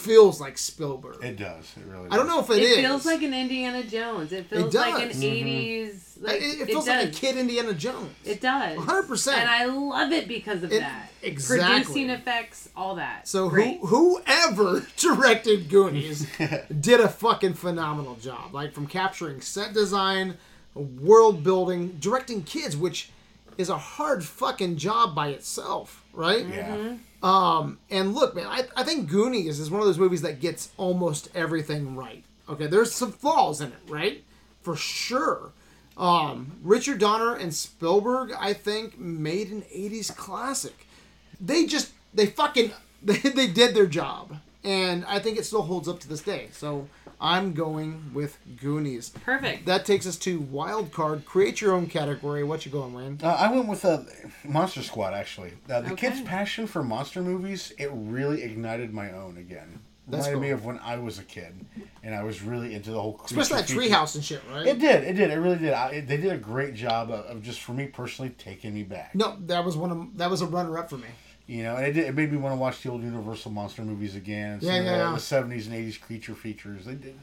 feels 0.04 0.40
like 0.40 0.58
Spielberg. 0.58 1.22
It 1.24 1.36
does. 1.36 1.72
It 1.76 1.84
really. 1.86 2.04
Does. 2.08 2.12
I 2.12 2.16
don't 2.16 2.26
know 2.26 2.40
if 2.40 2.50
It, 2.50 2.62
is. 2.62 2.78
It 2.78 2.80
feels 2.82 3.06
like 3.06 3.22
an 3.22 3.34
Indiana 3.34 3.82
Jones. 3.82 4.32
It 4.32 4.46
feels 4.46 4.74
like 4.74 5.02
an 5.02 5.08
does. 5.08 5.16
Mm-hmm. 5.22 5.48
80s. 5.48 6.00
Like, 6.22 6.36
it, 6.40 6.60
it 6.60 6.66
feels 6.66 6.86
like 6.86 7.08
a 7.08 7.10
kid 7.10 7.36
Indiana 7.36 7.74
Jones. 7.74 8.10
It 8.24 8.40
does. 8.40 8.78
100%. 8.78 9.32
And 9.34 9.48
I 9.50 9.64
love 9.66 10.12
it 10.12 10.28
because 10.28 10.62
of 10.62 10.72
It- 10.72 10.80
that. 10.80 11.10
exactly. 11.22 11.66
Producing 11.80 12.10
effects, 12.10 12.68
all 12.76 12.94
that. 12.96 13.26
So 13.26 13.48
Great. 13.48 13.80
who 13.80 14.20
whoever 14.24 14.86
directed 14.96 15.68
Goonies 15.68 16.26
did 16.80 17.00
a 17.00 17.08
fucking 17.08 17.54
phenomenal 17.54 18.14
job. 18.16 18.54
Like 18.54 18.72
from 18.72 18.86
capturing 18.86 19.40
set 19.40 19.72
design 19.74 20.36
world 20.74 21.42
building, 21.42 21.96
directing 22.00 22.42
kids, 22.42 22.76
which 22.76 23.10
is 23.56 23.68
a 23.68 23.78
hard 23.78 24.24
fucking 24.24 24.76
job 24.76 25.14
by 25.14 25.28
itself, 25.28 26.04
right? 26.12 26.44
Yeah. 26.46 26.76
Mm-hmm. 26.76 26.96
And 27.24 28.14
look, 28.14 28.34
man, 28.34 28.46
I, 28.46 28.64
I 28.76 28.82
think 28.82 29.08
Goonies 29.08 29.58
is 29.58 29.70
one 29.70 29.80
of 29.80 29.86
those 29.86 29.98
movies 29.98 30.22
that 30.22 30.40
gets 30.40 30.70
almost 30.76 31.28
everything 31.34 31.96
right. 31.96 32.24
Okay, 32.48 32.66
there's 32.66 32.92
some 32.92 33.12
flaws 33.12 33.60
in 33.60 33.68
it, 33.68 33.78
right? 33.88 34.22
For 34.60 34.76
sure. 34.76 35.52
Um, 35.96 36.58
Richard 36.62 36.98
Donner 36.98 37.34
and 37.34 37.54
Spielberg, 37.54 38.32
I 38.38 38.52
think, 38.52 38.98
made 38.98 39.50
an 39.50 39.62
80s 39.62 40.14
classic. 40.14 40.86
They 41.40 41.66
just, 41.66 41.92
they 42.12 42.26
fucking, 42.26 42.72
they, 43.02 43.16
they 43.16 43.46
did 43.46 43.74
their 43.74 43.86
job. 43.86 44.36
And 44.62 45.04
I 45.06 45.18
think 45.18 45.38
it 45.38 45.44
still 45.44 45.62
holds 45.62 45.88
up 45.88 46.00
to 46.00 46.08
this 46.08 46.22
day. 46.22 46.48
So 46.52 46.88
I'm 47.24 47.54
going 47.54 48.10
with 48.12 48.36
Goonies. 48.60 49.08
Perfect. 49.08 49.64
That 49.64 49.86
takes 49.86 50.06
us 50.06 50.16
to 50.18 50.40
Wild 50.40 50.92
Card. 50.92 51.24
Create 51.24 51.60
your 51.62 51.72
own 51.72 51.86
category. 51.86 52.44
What 52.44 52.66
you 52.66 52.70
going, 52.70 52.92
Wayne? 52.92 53.18
Uh, 53.22 53.28
I 53.28 53.50
went 53.50 53.66
with 53.66 53.82
uh, 53.84 54.00
Monster 54.44 54.82
Squad 54.82 55.14
actually. 55.14 55.52
Uh, 55.70 55.80
the 55.80 55.92
Okay. 55.92 56.10
kids' 56.10 56.20
passion 56.20 56.66
for 56.66 56.82
monster 56.84 57.22
movies 57.22 57.72
it 57.78 57.90
really 57.94 58.42
ignited 58.42 58.92
my 58.92 59.10
own 59.12 59.38
again. 59.38 59.80
That's 60.06 60.26
Reminded 60.26 60.46
me 60.46 60.52
of 60.52 60.66
when 60.66 60.78
I 60.80 60.98
was 60.98 61.18
a 61.18 61.22
kid, 61.22 61.64
and 62.02 62.14
I 62.14 62.22
was 62.24 62.42
really 62.42 62.74
into 62.74 62.90
the 62.90 63.00
whole. 63.00 63.14
creature 63.14 63.40
Especially 63.40 63.62
that 63.62 63.68
feature. 63.88 63.94
treehouse 63.94 64.14
and 64.16 64.22
shit, 64.22 64.42
right? 64.52 64.66
It 64.66 64.78
did. 64.78 65.02
It 65.02 65.14
did. 65.14 65.30
It 65.30 65.36
really 65.36 65.56
did. 65.56 65.72
I, 65.72 65.88
it, 65.92 66.06
they 66.06 66.18
did 66.18 66.30
a 66.30 66.36
great 66.36 66.74
job 66.74 67.10
of, 67.10 67.20
of 67.24 67.42
just 67.42 67.60
for 67.62 67.72
me 67.72 67.86
personally 67.86 68.34
taking 68.36 68.74
me 68.74 68.82
back. 68.82 69.14
no, 69.14 69.38
that 69.46 69.64
was 69.64 69.78
one 69.78 69.90
of 69.90 70.18
that 70.18 70.30
was 70.30 70.42
a 70.42 70.46
runner 70.46 70.76
up 70.76 70.90
for 70.90 70.98
me. 70.98 71.08
You 71.46 71.62
know, 71.64 71.76
and 71.76 71.86
it, 71.86 71.92
did, 71.92 72.06
it 72.06 72.14
made 72.14 72.32
me 72.32 72.38
want 72.38 72.54
to 72.54 72.58
watch 72.58 72.82
the 72.82 72.90
old 72.90 73.02
Universal 73.02 73.50
monster 73.50 73.82
movies 73.82 74.16
again. 74.16 74.60
Some 74.60 74.68
Yeah, 74.70 74.76
yeah, 74.76 74.82
the, 74.82 74.90
yeah. 75.04 75.12
the 75.12 75.20
seventies 75.20 75.66
and 75.66 75.76
eighties 75.76 75.98
creature 75.98 76.34
features. 76.34 76.86
They 76.86 76.94
did. 76.94 77.18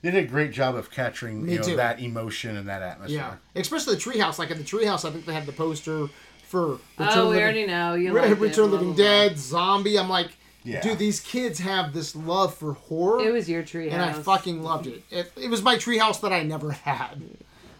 They 0.00 0.10
did 0.12 0.24
a 0.24 0.28
great 0.28 0.52
job 0.52 0.74
of 0.76 0.90
capturing 0.90 1.44
Me 1.44 1.52
you 1.54 1.58
know 1.58 1.64
too. 1.64 1.76
that 1.76 2.00
emotion 2.00 2.56
and 2.56 2.68
that 2.68 2.82
atmosphere. 2.82 3.18
Yeah, 3.18 3.60
especially 3.60 3.96
the 3.96 4.00
treehouse. 4.00 4.38
Like 4.38 4.50
in 4.50 4.58
the 4.58 4.64
treehouse, 4.64 5.04
I 5.06 5.10
think 5.10 5.26
they 5.26 5.34
had 5.34 5.44
the 5.44 5.52
poster 5.52 6.06
for 6.44 6.60
oh, 6.60 6.80
Return 6.98 7.18
Oh, 7.18 7.22
we 7.24 7.28
Living- 7.30 7.42
already 7.42 7.66
know. 7.66 7.94
You 7.94 8.12
Re- 8.14 8.20
liked 8.22 8.32
it, 8.32 8.38
Return 8.40 8.64
of 8.64 8.70
blah, 8.70 8.78
Living 8.78 8.94
blah, 8.94 9.04
blah. 9.04 9.04
Dead, 9.28 9.38
Zombie. 9.38 9.98
I'm 9.98 10.08
like, 10.08 10.30
Yeah. 10.64 10.80
dude, 10.80 10.98
these 10.98 11.20
kids 11.20 11.58
have 11.58 11.92
this 11.92 12.14
love 12.16 12.54
for 12.54 12.72
horror, 12.74 13.20
It 13.26 13.32
was 13.32 13.50
your 13.50 13.62
treehouse. 13.62 13.92
and 13.92 14.00
I 14.02 14.12
fucking 14.14 14.62
loved 14.62 14.86
it. 14.86 15.02
it. 15.10 15.30
It 15.36 15.50
was 15.50 15.62
my 15.62 15.74
treehouse 15.76 16.20
that 16.22 16.32
I 16.32 16.42
never 16.42 16.70
had. 16.72 17.20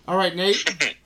All 0.06 0.16
right, 0.18 0.34
Nate. 0.36 0.96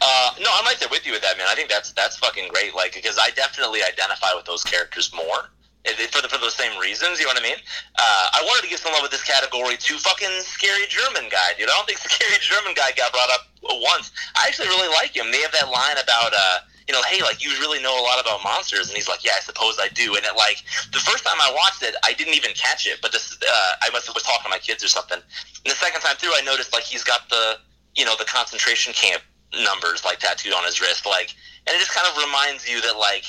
Uh, 0.00 0.30
no, 0.40 0.48
I'm 0.52 0.64
right 0.64 0.78
there 0.78 0.88
with 0.90 1.06
you 1.06 1.12
with 1.12 1.22
that, 1.22 1.38
man. 1.38 1.46
I 1.48 1.54
think 1.54 1.68
that's 1.68 1.92
that's 1.92 2.16
fucking 2.18 2.48
great. 2.48 2.74
Like, 2.74 2.94
because 2.94 3.18
I 3.20 3.30
definitely 3.30 3.80
identify 3.82 4.34
with 4.34 4.44
those 4.44 4.62
characters 4.62 5.12
more 5.14 5.50
for 5.84 6.22
the, 6.22 6.28
for 6.28 6.38
those 6.38 6.54
same 6.54 6.78
reasons. 6.78 7.18
You 7.18 7.26
know 7.26 7.34
what 7.34 7.42
I 7.42 7.48
mean? 7.48 7.60
Uh, 7.98 8.38
I 8.38 8.40
wanted 8.44 8.62
to 8.62 8.70
give 8.70 8.78
some 8.78 8.92
love 8.92 9.02
with 9.02 9.10
this 9.10 9.24
category 9.24 9.76
to 9.76 9.92
fucking 9.98 10.34
scary 10.46 10.86
German 10.88 11.28
guy, 11.30 11.58
dude. 11.58 11.68
I 11.68 11.74
don't 11.74 11.86
think 11.86 11.98
scary 12.04 12.38
German 12.40 12.74
guy 12.74 12.92
got 12.96 13.12
brought 13.12 13.30
up 13.30 13.48
once. 13.62 14.12
I 14.36 14.46
actually 14.46 14.68
really 14.68 14.88
like 14.94 15.16
him. 15.16 15.30
They 15.32 15.42
have 15.42 15.52
that 15.52 15.70
line 15.70 15.98
about. 15.98 16.32
Uh, 16.32 16.58
you 16.88 16.92
know, 16.92 17.02
hey, 17.06 17.22
like 17.22 17.44
you 17.44 17.50
really 17.60 17.80
know 17.80 17.94
a 17.94 18.02
lot 18.02 18.20
about 18.20 18.42
monsters, 18.42 18.88
and 18.88 18.96
he's 18.96 19.08
like, 19.08 19.24
yeah, 19.24 19.32
I 19.36 19.40
suppose 19.40 19.78
I 19.80 19.88
do. 19.94 20.16
And 20.16 20.26
it 20.26 20.34
like 20.34 20.64
the 20.90 20.98
first 20.98 21.24
time 21.24 21.38
I 21.40 21.54
watched 21.54 21.82
it, 21.82 21.94
I 22.02 22.12
didn't 22.12 22.34
even 22.34 22.50
catch 22.54 22.88
it, 22.88 22.98
but 23.00 23.12
this, 23.12 23.38
uh, 23.40 23.72
I 23.80 23.88
must 23.90 24.06
have 24.06 24.16
was 24.16 24.24
talking 24.24 24.44
to 24.44 24.50
my 24.50 24.58
kids 24.58 24.82
or 24.82 24.88
something. 24.88 25.16
And 25.18 25.70
the 25.70 25.78
second 25.78 26.00
time 26.00 26.16
through, 26.16 26.34
I 26.34 26.42
noticed 26.42 26.72
like 26.72 26.82
he's 26.82 27.04
got 27.04 27.28
the, 27.30 27.58
you 27.94 28.04
know, 28.04 28.16
the 28.18 28.24
concentration 28.24 28.92
camp 28.92 29.22
numbers 29.62 30.04
like 30.04 30.18
tattooed 30.18 30.52
on 30.52 30.64
his 30.64 30.80
wrist, 30.80 31.06
like, 31.06 31.34
and 31.66 31.74
it 31.74 31.78
just 31.78 31.92
kind 31.92 32.06
of 32.06 32.16
reminds 32.22 32.68
you 32.68 32.80
that 32.82 32.96
like, 32.98 33.24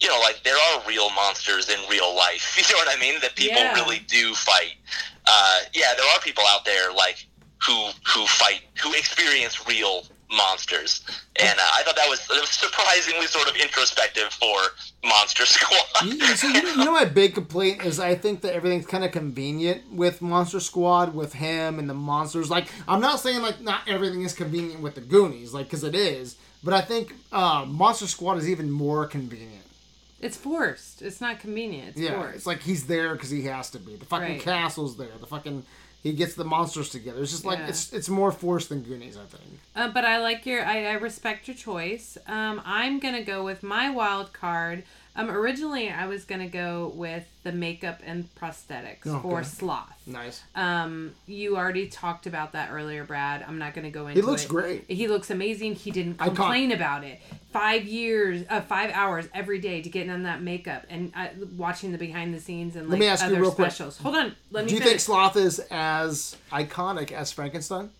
you 0.00 0.08
know, 0.08 0.20
like 0.20 0.42
there 0.44 0.56
are 0.56 0.82
real 0.86 1.10
monsters 1.10 1.68
in 1.68 1.78
real 1.90 2.14
life. 2.14 2.54
You 2.68 2.74
know 2.74 2.78
what 2.84 2.96
I 2.96 3.00
mean? 3.00 3.20
That 3.20 3.34
people 3.34 3.62
Yeah. 3.62 3.74
really 3.74 4.00
do 4.08 4.34
fight. 4.34 4.74
Uh, 5.26 5.60
yeah, 5.74 5.94
there 5.96 6.06
are 6.14 6.20
people 6.20 6.44
out 6.48 6.64
there 6.64 6.92
like 6.92 7.26
who 7.66 7.90
who 8.06 8.26
fight, 8.26 8.60
who 8.82 8.92
experience 8.94 9.66
real 9.66 10.04
monsters, 10.30 11.02
and 11.36 11.58
uh, 11.58 11.62
I 11.74 11.82
thought 11.84 11.96
that 11.96 12.08
was, 12.08 12.20
surprisingly 12.50 13.26
sort 13.26 13.48
of 13.48 13.56
introspective 13.56 14.32
for 14.32 14.56
Monster 15.04 15.46
Squad. 15.54 16.04
You- 16.04 16.14
you- 16.16 16.36
so 16.36 16.48
you, 16.48 16.60
you 16.60 16.76
know 16.84 16.92
my 16.92 17.04
big 17.04 17.34
complaint 17.34 17.84
is 17.84 17.98
I 17.98 18.14
think 18.14 18.42
that 18.42 18.54
everything's 18.54 18.86
kind 18.86 19.04
of 19.04 19.12
convenient 19.12 19.92
with 19.92 20.20
Monster 20.20 20.60
Squad 20.60 21.14
with 21.14 21.32
him 21.34 21.78
and 21.78 21.88
the 21.88 21.94
monsters. 21.94 22.50
Like 22.50 22.68
I'm 22.86 23.00
not 23.00 23.20
saying 23.20 23.42
like 23.42 23.60
not 23.60 23.82
everything 23.88 24.22
is 24.22 24.32
convenient 24.34 24.80
with 24.80 24.94
the 24.94 25.00
Goonies, 25.00 25.54
like 25.54 25.66
because 25.66 25.84
it 25.84 25.94
is, 25.94 26.36
but 26.62 26.74
I 26.74 26.80
think 26.80 27.14
uh, 27.32 27.64
Monster 27.66 28.06
Squad 28.06 28.38
is 28.38 28.48
even 28.48 28.70
more 28.70 29.06
convenient. 29.06 29.64
It's 30.20 30.36
forced. 30.36 31.00
It's 31.00 31.20
not 31.20 31.38
convenient. 31.38 31.90
It's 31.90 32.00
Yeah, 32.00 32.14
forced. 32.20 32.36
it's 32.36 32.46
like 32.46 32.60
he's 32.60 32.86
there 32.88 33.12
because 33.14 33.30
he 33.30 33.42
has 33.44 33.70
to 33.70 33.78
be. 33.78 33.94
The 33.94 34.04
fucking 34.04 34.28
Right. 34.28 34.40
castle's 34.42 34.96
there. 34.96 35.12
The 35.20 35.26
fucking 35.28 35.62
he 36.08 36.14
gets 36.14 36.34
the 36.34 36.44
monsters 36.44 36.88
together. 36.90 37.22
It's 37.22 37.30
just 37.30 37.44
like 37.44 37.58
Yeah. 37.58 37.68
it's 37.68 37.92
it's 37.92 38.08
more 38.08 38.32
forced 38.32 38.68
than 38.70 38.82
Goonies. 38.82 39.16
I 39.16 39.24
think. 39.34 39.60
Uh, 39.76 39.88
but 39.96 40.04
I 40.04 40.18
like 40.18 40.46
your. 40.46 40.64
I, 40.64 40.86
I 40.86 40.92
respect 40.94 41.48
your 41.48 41.56
choice. 41.56 42.18
Um, 42.26 42.60
I'm 42.64 42.98
gonna 42.98 43.22
go 43.22 43.44
with 43.44 43.62
my 43.62 43.90
wild 43.90 44.32
card. 44.32 44.84
Um, 45.18 45.30
originally 45.30 45.90
I 45.90 46.06
was 46.06 46.24
gonna 46.24 46.48
go 46.48 46.92
with 46.94 47.26
the 47.42 47.50
makeup 47.50 47.98
and 48.06 48.32
prosthetics 48.36 49.02
for 49.22 49.42
Sloth. 49.42 50.00
Nice. 50.06 50.42
Um, 50.54 51.12
you 51.26 51.56
already 51.56 51.88
talked 51.88 52.26
about 52.26 52.52
that 52.52 52.70
earlier, 52.70 53.02
Brad. 53.02 53.44
I'm 53.46 53.58
not 53.58 53.74
gonna 53.74 53.90
go 53.90 54.06
into. 54.06 54.20
He 54.20 54.24
looks 54.24 54.44
it. 54.44 54.48
great. 54.48 54.84
He 54.88 55.08
looks 55.08 55.30
amazing. 55.30 55.74
He 55.74 55.90
didn't 55.90 56.18
complain 56.18 56.70
about 56.70 57.02
it. 57.02 57.20
Five 57.52 57.84
years, 57.84 58.44
uh, 58.48 58.60
five 58.60 58.92
hours 58.92 59.28
every 59.34 59.58
day 59.58 59.82
to 59.82 59.88
get 59.88 60.04
in 60.04 60.10
on 60.10 60.22
that 60.22 60.40
makeup 60.40 60.84
and 60.88 61.12
uh, 61.16 61.26
watching 61.56 61.90
the 61.90 61.98
behind 61.98 62.32
the 62.32 62.38
scenes 62.40 62.76
and 62.76 62.88
like 62.88 63.00
me 63.00 63.06
ask 63.06 63.24
you 63.24 63.32
other 63.32 63.40
real 63.40 63.50
quick. 63.50 63.72
specials. 63.72 63.98
Hold 63.98 64.14
on, 64.14 64.36
let 64.52 64.64
me 64.64 64.68
Do 64.68 64.74
you 64.74 64.80
finish. 64.80 64.90
think 64.92 65.00
Sloth 65.00 65.36
is 65.36 65.58
as 65.72 66.36
iconic 66.52 67.10
as 67.10 67.32
Frankenstein? 67.32 67.90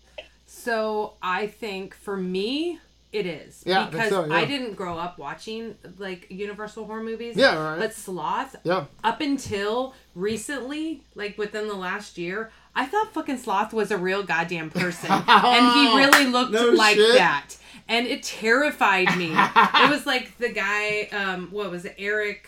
So 0.45 1.13
I 1.21 1.47
think 1.47 1.95
for 1.95 2.15
me, 2.15 2.79
it 3.11 3.25
is. 3.25 3.63
Yeah, 3.65 3.87
I 3.87 3.89
because 3.89 4.09
so, 4.09 4.25
yeah. 4.25 4.33
I 4.35 4.45
didn't 4.45 4.75
grow 4.75 4.97
up 4.97 5.17
watching 5.17 5.75
like 5.97 6.27
Universal 6.29 6.85
horror 6.85 7.03
movies. 7.03 7.35
Yeah, 7.35 7.55
right. 7.57 7.79
But 7.79 7.93
Sloth, 7.93 8.55
Yeah. 8.63 8.85
up 9.03 9.19
until 9.21 9.93
recently, 10.15 11.01
like 11.15 11.37
within 11.37 11.67
the 11.67 11.73
last 11.75 12.17
year, 12.17 12.51
I 12.75 12.85
thought 12.85 13.11
fucking 13.13 13.37
Sloth 13.39 13.73
was 13.73 13.89
a 13.91 13.97
real 13.97 14.23
goddamn 14.23 14.69
person, 14.69 15.11
and 15.27 15.73
he 15.73 15.97
really 15.97 16.25
looked 16.27 16.51
No 16.51 16.69
like 16.69 16.95
shit. 16.95 17.15
that, 17.17 17.55
and 17.87 18.05
it 18.05 18.21
terrified 18.23 19.17
me. 19.17 19.31
it 19.33 19.89
was 19.89 20.05
like 20.05 20.37
the 20.37 20.49
guy, 20.49 21.09
um, 21.11 21.47
what 21.51 21.71
was 21.71 21.85
it, 21.85 21.95
Eric? 21.97 22.47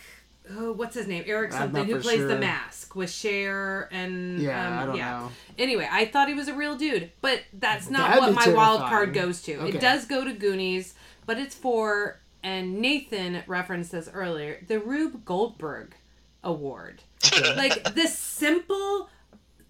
Oh, 0.54 0.72
what's 0.72 0.94
his 0.94 1.06
name? 1.06 1.24
Eric 1.26 1.52
something 1.52 1.84
who 1.84 1.96
for 1.96 2.02
plays 2.02 2.26
the 2.26 2.38
mask 2.38 2.94
with 2.94 3.10
Cher 3.10 3.88
and 3.92 4.40
Yeah, 4.40 4.66
um, 4.66 4.78
I 4.78 4.86
don't 4.86 4.96
yeah. 4.96 5.10
know. 5.20 5.30
Anyway, 5.58 5.88
I 5.90 6.06
thought 6.06 6.28
he 6.28 6.34
was 6.34 6.48
a 6.48 6.54
real 6.54 6.76
dude, 6.76 7.10
but 7.20 7.42
that's 7.52 7.88
not 7.88 8.08
That'd 8.08 8.34
what 8.34 8.44
be 8.44 8.50
my 8.50 8.56
wild 8.56 8.80
card 8.82 9.14
goes 9.14 9.42
to. 9.42 9.54
Okay. 9.56 9.76
It 9.76 9.80
does 9.80 10.04
go 10.04 10.24
to 10.24 10.32
Goonies, 10.32 10.94
but 11.26 11.38
it's 11.38 11.54
for 11.54 12.20
and 12.42 12.80
Nathan 12.80 13.42
referenced 13.46 13.92
this 13.92 14.10
earlier, 14.12 14.64
the 14.66 14.80
Rube 14.80 15.24
Goldberg 15.24 15.94
Award. 16.42 17.02
like 17.56 17.94
this 17.94 18.18
simple 18.18 19.08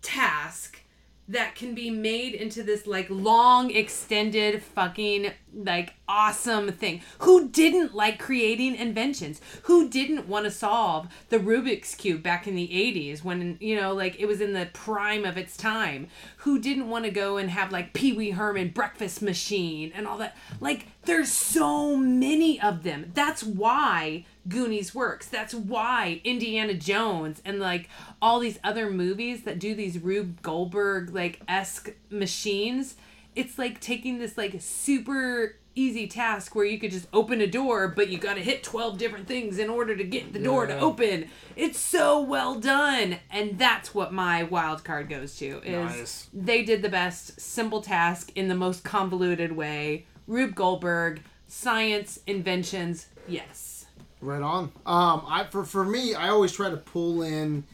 task 0.01 0.81
that 1.29 1.55
can 1.55 1.75
be 1.75 1.91
made 1.91 2.35
into 2.35 2.63
this 2.63 2.87
like 2.87 3.07
long 3.11 3.71
extended 3.71 4.63
fucking 4.63 5.33
like 5.55 5.95
awesome 6.09 6.73
thing 6.73 7.01
who 7.21 7.49
didn't 7.49 7.95
like 7.95 8.19
creating 8.19 8.75
inventions 8.75 9.41
who 9.65 9.89
didn't 9.89 10.29
want 10.29 10.45
to 10.45 10.51
solve 10.51 11.09
the 11.29 11.39
rubik's 11.39 11.95
cube 11.95 12.23
back 12.23 12.47
in 12.47 12.55
the 12.55 12.69
80s 12.69 13.23
when 13.23 13.57
you 13.61 13.79
know 13.79 13.93
like 13.93 14.19
it 14.19 14.27
was 14.27 14.41
in 14.41 14.53
the 14.53 14.69
prime 14.73 15.25
of 15.25 15.37
its 15.37 15.57
time 15.57 16.07
who 16.39 16.59
didn't 16.59 16.89
want 16.89 17.05
to 17.05 17.11
go 17.11 17.37
and 17.37 17.51
have 17.51 17.73
like 17.73 17.93
pee-wee 17.93 18.31
herman 18.31 18.69
breakfast 18.69 19.23
machine 19.23 19.93
and 19.95 20.07
all 20.07 20.19
that 20.19 20.37
like 20.61 20.87
there's 21.05 21.31
so 21.31 21.97
many 21.97 22.61
of 22.61 22.83
them 22.83 23.11
that's 23.15 23.43
why 23.43 24.25
Goonies 24.49 24.95
works. 24.95 25.29
That's 25.29 25.55
why 25.55 26.21
Indiana 26.25 26.75
Jones 26.75 27.41
and 27.45 27.61
like 27.61 27.89
all 28.21 28.41
these 28.41 28.59
other 28.65 28.91
movies 28.91 29.45
that 29.45 29.59
do 29.59 29.75
these 29.75 29.99
Rube 29.99 30.43
Goldberg 30.43 31.15
like 31.15 31.41
esque 31.47 31.93
machines. 32.11 32.97
It's 33.35 33.59
like 33.59 33.81
taking 33.81 34.19
this 34.19 34.37
like 34.37 34.57
super 34.61 35.57
easy 35.75 36.07
task 36.07 36.55
where 36.55 36.67
you 36.67 36.79
could 36.79 36.91
just 36.91 37.07
open 37.15 37.41
a 37.41 37.47
door, 37.47 37.89
but 37.89 38.09
you 38.11 38.19
got 38.19 38.35
to 38.35 38.43
hit 38.43 38.63
12 38.63 38.99
different 38.99 39.27
things 39.27 39.59
in 39.59 39.71
order 39.71 39.97
to 39.97 40.05
get 40.05 40.33
the 40.35 40.39
door 40.39 40.67
to 40.67 40.79
open. 40.79 41.31
It's 41.57 41.79
so 41.79 42.21
well 42.21 42.61
done. 42.61 43.17
And 43.31 43.59
that's 43.59 43.95
what 43.95 44.13
my 44.13 44.43
wild 44.43 44.85
card 44.85 45.09
goes 45.09 45.37
to 45.39 45.63
is 45.65 45.97
Nice. 45.97 46.29
they 46.35 46.63
did 46.63 46.83
the 46.83 46.91
best 46.91 47.41
simple 47.41 47.81
task 47.81 48.31
in 48.35 48.49
the 48.49 48.55
most 48.55 48.85
convoluted 48.85 49.53
way. 49.53 50.05
Rube 50.27 50.55
Goldberg, 50.55 51.23
science, 51.49 52.19
inventions, 52.27 53.07
yes. 53.27 53.87
Right 54.21 54.43
on. 54.43 54.65
Um, 54.87 55.25
I 55.27 55.47
for 55.51 55.65
for 55.65 55.85
me, 55.85 56.15
I 56.15 56.29
always 56.29 56.53
try 56.53 56.71
to 56.71 56.77
pull 56.77 57.23
in 57.23 57.65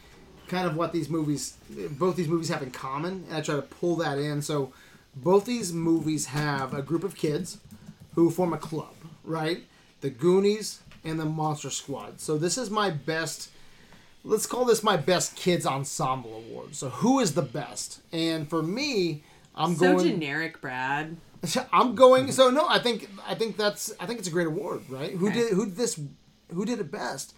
kind 0.46 0.66
of 0.66 0.76
what 0.76 0.92
these 0.92 1.10
movies, 1.10 1.58
both 1.90 2.16
these 2.16 2.28
movies 2.28 2.48
have 2.48 2.62
in 2.62 2.70
common, 2.70 3.24
and 3.28 3.36
I 3.36 3.40
try 3.42 3.56
to 3.56 3.62
pull 3.62 3.96
that 3.96 4.18
in. 4.18 4.40
So, 4.40 4.72
both 5.14 5.44
these 5.44 5.72
movies 5.72 6.26
have 6.26 6.72
a 6.74 6.82
group 6.82 7.04
of 7.04 7.16
kids 7.16 7.58
who 8.14 8.30
form 8.30 8.52
a 8.52 8.58
club, 8.58 8.94
right? 9.24 9.64
The 10.00 10.10
Goonies 10.10 10.80
and 11.04 11.18
the 11.18 11.24
Monster 11.24 11.70
Squad. 11.70 12.20
So 12.20 12.38
this 12.38 12.58
is 12.58 12.70
my 12.70 12.90
best. 12.90 13.50
Let's 14.24 14.46
call 14.46 14.64
this 14.64 14.82
my 14.82 14.96
best 14.96 15.36
kids 15.36 15.64
ensemble 15.66 16.34
award. 16.36 16.74
So 16.74 16.88
who 16.88 17.20
is 17.20 17.34
the 17.34 17.42
best? 17.42 18.00
And 18.12 18.48
for 18.48 18.62
me, 18.62 19.22
I'm 19.54 19.76
going 19.76 19.98
So 19.98 20.04
going. 20.04 20.14
generic, 20.14 20.60
Brad. 20.60 21.16
I'm 21.72 21.94
going. 21.94 22.32
So 22.32 22.50
no, 22.50 22.66
I 22.68 22.78
think 22.78 23.08
I 23.26 23.34
think 23.34 23.56
that's 23.56 23.92
I 24.00 24.06
think 24.06 24.18
it's 24.18 24.28
a 24.28 24.32
great 24.32 24.46
award, 24.48 24.82
right? 24.88 25.12
Who 25.12 25.28
Okay. 25.28 25.40
did 25.40 25.52
who 25.52 25.66
did 25.66 25.76
this? 25.76 26.00
Who 26.52 26.64
did 26.64 26.80
it 26.80 26.90
best? 26.90 27.34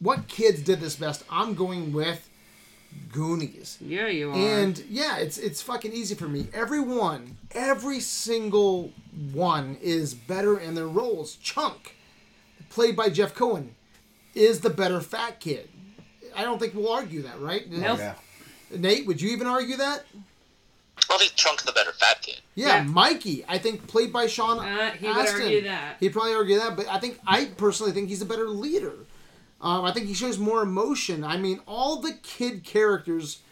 What 0.00 0.28
kids 0.28 0.60
did 0.62 0.80
this 0.80 0.96
best? 0.96 1.24
I'm 1.30 1.54
going 1.54 1.92
with 1.92 2.28
Goonies. 3.12 3.78
Yeah, 3.80 4.06
you 4.06 4.30
are. 4.30 4.34
And 4.34 4.82
yeah, 4.88 5.18
it's 5.18 5.38
it's 5.38 5.60
fucking 5.60 5.92
easy 5.92 6.14
for 6.14 6.28
me. 6.28 6.48
Everyone, 6.54 7.36
every 7.52 8.00
single 8.00 8.92
one 9.32 9.76
is 9.82 10.14
better 10.14 10.58
in 10.58 10.74
their 10.74 10.88
roles. 10.88 11.36
Chunk, 11.36 11.94
played 12.70 12.96
by 12.96 13.10
Jeff 13.10 13.34
Cohen, 13.34 13.74
is 14.34 14.60
the 14.60 14.70
better 14.70 15.00
fat 15.00 15.40
kid. 15.40 15.68
I 16.34 16.42
don't 16.44 16.58
think 16.58 16.74
we'll 16.74 16.90
argue 16.90 17.22
that, 17.22 17.38
right? 17.40 17.70
Nope. 17.70 17.98
Yeah. 17.98 18.14
Nate, 18.74 19.06
would 19.06 19.20
you 19.20 19.30
even 19.30 19.46
argue 19.46 19.76
that? 19.76 20.04
I 21.10 21.18
think 21.18 21.32
Chunk's 21.34 21.64
the 21.64 21.72
better 21.72 21.92
fat 21.92 22.22
kid. 22.22 22.40
Yeah, 22.54 22.76
Yeah. 22.76 22.82
Mikey, 22.84 23.44
I 23.46 23.58
think 23.58 23.86
played 23.86 24.12
by 24.12 24.26
Sean 24.26 24.58
Uh, 24.58 24.92
he 24.92 25.06
would 25.06 25.16
argue 25.28 25.62
that. 25.64 25.96
He'd 26.00 26.12
probably 26.12 26.34
argue 26.34 26.58
that, 26.58 26.76
but 26.76 26.86
I 26.88 26.98
think 26.98 27.18
I 27.26 27.46
personally 27.46 27.92
think 27.92 28.08
he's 28.08 28.22
a 28.22 28.26
better 28.26 28.48
leader. 28.48 28.94
Um, 29.62 29.84
I 29.84 29.92
think 29.92 30.06
he 30.08 30.14
shows 30.14 30.38
more 30.38 30.62
emotion. 30.62 31.22
I 31.24 31.36
mean, 31.36 31.60
all 31.66 32.00
the 32.00 32.14
kid 32.24 32.64
characters, 32.64 33.42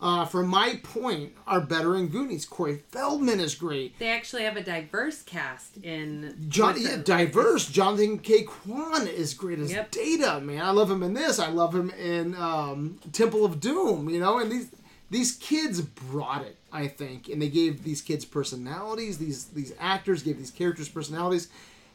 uh, 0.00 0.24
from 0.24 0.48
my 0.48 0.80
point, 0.82 1.34
are 1.46 1.60
better 1.60 1.94
in 1.96 2.08
Goonies. 2.08 2.44
Corey 2.44 2.82
Feldman 2.90 3.38
is 3.38 3.54
great. 3.54 3.96
they 4.00 4.08
actually 4.08 4.42
have 4.42 4.56
a 4.56 4.62
diverse 4.64 5.22
cast 5.22 5.76
in 5.84 6.34
John, 6.48 6.74
yeah, 6.80 6.96
diverse. 6.96 7.66
Jonathan 7.70 8.18
Ke 8.18 8.44
Quan 8.44 9.06
is 9.06 9.34
great 9.34 9.60
as 9.60 9.70
Yep. 9.70 9.92
Data. 9.92 10.40
Man, 10.40 10.62
I 10.64 10.70
love 10.72 10.90
him 10.90 11.04
in 11.04 11.14
this. 11.14 11.38
I 11.38 11.48
love 11.48 11.72
him 11.74 11.90
in 11.90 12.34
um, 12.34 12.98
Temple 13.12 13.44
of 13.44 13.60
Doom. 13.60 14.08
You 14.08 14.18
know, 14.18 14.40
and 14.40 14.50
these 14.50 14.68
these 15.10 15.36
kids 15.36 15.80
brought 15.80 16.42
it. 16.44 16.56
I 16.72 16.88
think, 16.88 17.28
and 17.28 17.40
they 17.40 17.50
gave 17.50 17.84
these 17.84 18.00
kids 18.00 18.24
personalities. 18.24 19.18
These 19.18 19.44
these 19.48 19.72
actors 19.78 20.24
gave 20.24 20.38
these 20.38 20.50
characters 20.50 20.88
personalities, 20.88 21.46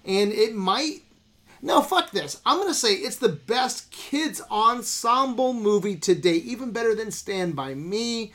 and 0.06 0.32
it 0.32 0.56
might. 0.56 1.02
No, 1.62 1.82
fuck 1.82 2.12
this. 2.12 2.40
I'm 2.46 2.58
gonna 2.60 2.74
say 2.74 2.94
it's 2.94 3.16
the 3.18 3.30
best 3.30 3.90
kids 3.92 4.42
ensemble 4.52 5.54
movie 5.54 5.96
today, 5.96 6.36
even 6.36 6.72
better 6.72 6.94
than 6.96 7.12
Stand 7.12 7.56
by 7.56 7.74
Me. 7.74 8.32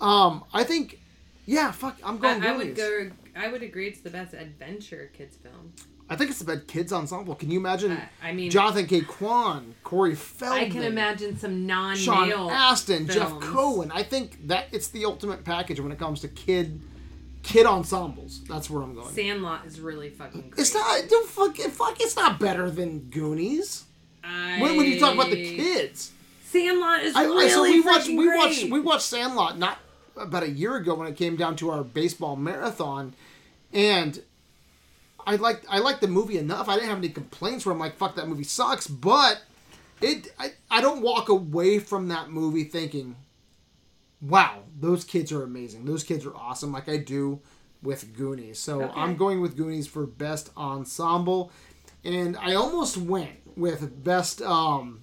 Um, 0.00 0.44
I 0.52 0.64
think, 0.64 1.00
yeah, 1.46 1.70
fuck. 1.72 1.96
I'm 2.04 2.18
going. 2.18 2.42
I, 2.42 2.48
I 2.52 2.56
would 2.56 2.74
go. 2.74 3.10
I 3.36 3.48
would 3.48 3.62
agree 3.62 3.88
it's 3.88 4.00
the 4.00 4.10
best 4.10 4.34
adventure 4.34 5.10
kids 5.16 5.36
film. 5.36 5.72
I 6.08 6.16
think 6.16 6.28
it's 6.30 6.38
the 6.38 6.44
best 6.44 6.66
kids 6.66 6.92
ensemble. 6.92 7.34
Can 7.34 7.50
you 7.50 7.58
imagine? 7.58 7.92
I- 7.92 8.28
I 8.28 8.32
mean- 8.32 8.50
Jonathan 8.50 8.86
Ke 8.86 9.06
Quan, 9.06 9.74
Corey 9.84 10.14
Feldman, 10.14 10.64
I 10.64 10.68
can 10.68 10.82
imagine 10.82 11.38
some 11.38 11.66
non 11.66 11.96
Sean 11.96 12.28
male 12.28 12.50
Astin, 12.50 13.08
Jeff. 13.08 13.30
Cohen. 13.40 13.90
I 13.92 14.02
think 14.02 14.46
that 14.48 14.66
it's 14.70 14.88
the 14.88 15.06
ultimate 15.06 15.44
package 15.44 15.80
when 15.80 15.92
it 15.92 15.98
comes 15.98 16.20
to 16.20 16.28
kid 16.28 16.80
kid 17.44 17.66
ensembles. 17.66 18.42
That's 18.48 18.68
where 18.68 18.82
I'm 18.82 18.94
going. 18.94 19.14
Sandlot 19.14 19.64
is 19.66 19.78
really 19.80 20.10
fucking 20.10 20.40
great. 20.50 20.58
it's 20.58 20.74
not 20.74 21.08
don't 21.08 21.28
fuck, 21.28 21.56
fuck. 21.56 22.00
It's 22.00 22.16
not 22.16 22.40
better 22.40 22.68
than 22.70 23.10
Goonies. 23.10 23.84
I, 24.24 24.58
When, 24.60 24.76
when 24.76 24.86
you 24.86 24.98
talk 24.98 25.14
about 25.14 25.30
the 25.30 25.56
kids, 25.56 26.10
Sandlot 26.46 27.02
is 27.02 27.14
I, 27.14 27.24
really 27.24 27.46
I 27.46 27.48
so 27.50 27.62
we 27.62 27.80
watched 27.80 28.08
we 28.08 28.16
great. 28.26 28.36
watched 28.38 28.64
we 28.70 28.80
watched 28.80 29.04
Sandlot 29.06 29.58
not 29.58 29.78
about 30.16 30.42
a 30.42 30.50
year 30.50 30.76
ago 30.76 30.94
when 30.94 31.06
it 31.06 31.16
came 31.16 31.36
down 31.36 31.56
to 31.56 31.70
our 31.70 31.84
baseball 31.84 32.34
marathon, 32.36 33.14
and 33.72 34.22
I 35.26 35.36
liked 35.36 35.66
I 35.68 35.78
liked 35.78 36.00
the 36.00 36.08
movie 36.08 36.38
enough. 36.38 36.68
I 36.68 36.74
didn't 36.74 36.88
have 36.88 36.98
any 36.98 37.08
complaints 37.10 37.66
where 37.66 37.72
I'm 37.72 37.78
like, 37.78 37.96
fuck 37.96 38.16
that 38.16 38.28
movie 38.28 38.44
sucks, 38.44 38.86
but 38.86 39.42
it 40.00 40.32
I, 40.38 40.52
I 40.70 40.80
don't 40.80 41.02
walk 41.02 41.28
away 41.28 41.78
from 41.78 42.08
that 42.08 42.30
movie 42.30 42.64
thinking, 42.64 43.16
wow, 44.28 44.62
those 44.80 45.04
kids 45.04 45.32
are 45.32 45.42
amazing. 45.42 45.84
Those 45.84 46.04
kids 46.04 46.24
are 46.26 46.34
awesome, 46.34 46.72
like 46.72 46.88
I 46.88 46.96
do 46.96 47.40
with 47.82 48.16
Goonies. 48.16 48.58
So 48.58 48.82
Okay. 48.82 49.00
I'm 49.00 49.16
going 49.16 49.40
with 49.40 49.56
Goonies 49.56 49.86
for 49.86 50.06
best 50.06 50.50
ensemble, 50.56 51.52
and 52.02 52.36
I 52.36 52.54
almost 52.54 52.96
went 52.96 53.30
with 53.56 54.02
best 54.02 54.40
um, 54.42 55.02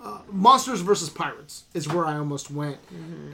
uh, 0.00 0.20
Monsters 0.30 0.80
versus 0.80 1.08
Pirates 1.08 1.64
is 1.74 1.88
where 1.88 2.04
I 2.06 2.16
almost 2.18 2.50
went, 2.50 2.78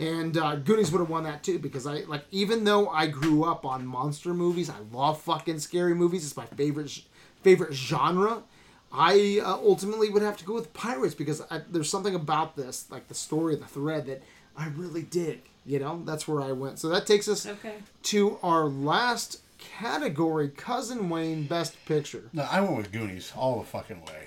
and 0.00 0.36
uh, 0.38 0.56
Goonies 0.56 0.90
would 0.92 1.00
have 1.00 1.10
won 1.10 1.24
that 1.24 1.42
too 1.42 1.58
because 1.58 1.86
I 1.86 2.00
like 2.04 2.24
even 2.30 2.64
though 2.64 2.88
I 2.88 3.06
grew 3.06 3.44
up 3.44 3.66
on 3.66 3.84
monster 3.86 4.32
movies, 4.32 4.70
I 4.70 4.76
love 4.92 5.20
fucking 5.20 5.58
scary 5.58 5.94
movies. 5.94 6.24
It's 6.24 6.36
my 6.36 6.46
favorite 6.46 7.02
favorite 7.42 7.74
genre. 7.74 8.42
I 8.90 9.40
uh, 9.44 9.54
ultimately 9.56 10.08
would 10.08 10.22
have 10.22 10.36
to 10.38 10.44
go 10.44 10.54
with 10.54 10.72
Pirates 10.72 11.14
because 11.16 11.42
I, 11.50 11.62
there's 11.68 11.90
something 11.90 12.14
about 12.14 12.54
this, 12.56 12.88
like 12.90 13.08
the 13.08 13.14
story, 13.14 13.56
the 13.56 13.66
thread 13.66 14.06
that 14.06 14.22
I 14.56 14.68
really 14.68 15.02
dig. 15.02 15.42
You 15.66 15.78
know, 15.78 16.02
that's 16.04 16.28
where 16.28 16.40
I 16.42 16.52
went. 16.52 16.78
So 16.78 16.88
that 16.90 17.06
takes 17.06 17.26
us 17.28 17.46
Okay. 17.46 17.76
to 18.04 18.38
our 18.42 18.64
last 18.66 19.40
category, 19.58 20.50
Cousin 20.50 21.08
Wayne 21.08 21.46
Best 21.46 21.82
Picture. 21.86 22.24
No, 22.32 22.42
I 22.50 22.60
went 22.60 22.76
with 22.76 22.92
Goonies 22.92 23.32
all 23.34 23.58
the 23.58 23.64
fucking 23.64 24.04
way. 24.04 24.24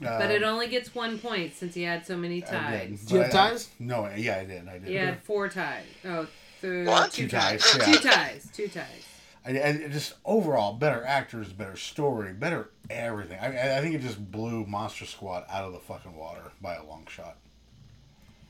Uh, 0.00 0.18
But 0.18 0.30
it 0.30 0.42
only 0.42 0.68
gets 0.68 0.94
one 0.94 1.18
point 1.18 1.54
since 1.54 1.74
he 1.74 1.82
had 1.82 2.06
so 2.06 2.16
many 2.16 2.40
ties. 2.40 3.00
did. 3.00 3.06
Do 3.08 3.14
you 3.16 3.20
have 3.22 3.30
But 3.32 3.38
I- 3.38 3.50
ties? 3.50 3.68
No, 3.78 4.08
yeah, 4.16 4.38
I 4.38 4.44
did. 4.44 4.68
I 4.68 4.78
did. 4.78 4.88
He 4.88 4.94
had 4.94 5.22
four 5.24 5.48
ties. 5.48 5.84
Oh, 6.04 6.26
th- 6.62 6.86
What? 6.86 7.12
two 7.12 7.24
Two 7.24 7.28
ties. 7.36 7.62
ties, 7.62 7.84
Two 7.84 8.08
ties. 8.08 8.48
Two 8.54 8.68
ties. 8.68 9.04
I, 9.44 9.50
I 9.62 9.88
just 9.88 10.14
overall 10.24 10.74
better 10.74 11.04
actors, 11.04 11.48
better 11.52 11.76
story, 11.76 12.32
better 12.32 12.70
everything. 12.88 13.38
I, 13.40 13.46
I- 13.74 13.78
I 13.78 13.80
think 13.82 13.94
it 13.94 14.00
just 14.02 14.30
blew 14.32 14.64
Monster 14.66 15.04
Squad 15.04 15.44
out 15.50 15.64
of 15.64 15.72
the 15.72 15.80
fucking 15.80 16.16
water 16.16 16.44
by 16.62 16.76
a 16.76 16.84
long 16.84 17.06
shot. 17.10 17.36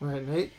All 0.01 0.09
right, 0.09 0.27
Nate. 0.27 0.53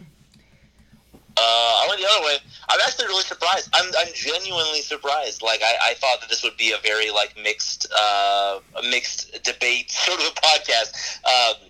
Uh, 1.39 1.83
I 1.83 1.85
went 1.87 2.01
the 2.01 2.07
other 2.11 2.25
way. 2.25 2.37
I'm 2.67 2.79
actually 2.85 3.07
really 3.07 3.23
surprised. 3.23 3.69
I'm, 3.73 3.89
I'm 3.97 4.13
genuinely 4.13 4.81
surprised. 4.81 5.41
Like 5.41 5.61
I, 5.63 5.91
I 5.91 5.93
thought 5.95 6.19
that 6.19 6.29
this 6.29 6.43
would 6.43 6.57
be 6.57 6.73
a 6.73 6.77
very 6.83 7.11
like 7.11 7.35
mixed, 7.41 7.87
uh, 7.97 8.59
mixed 8.89 9.41
debate 9.43 9.89
sort 10.05 10.19
of 10.19 10.27
a 10.27 10.35
podcast. 10.41 11.17
Um, 11.25 11.69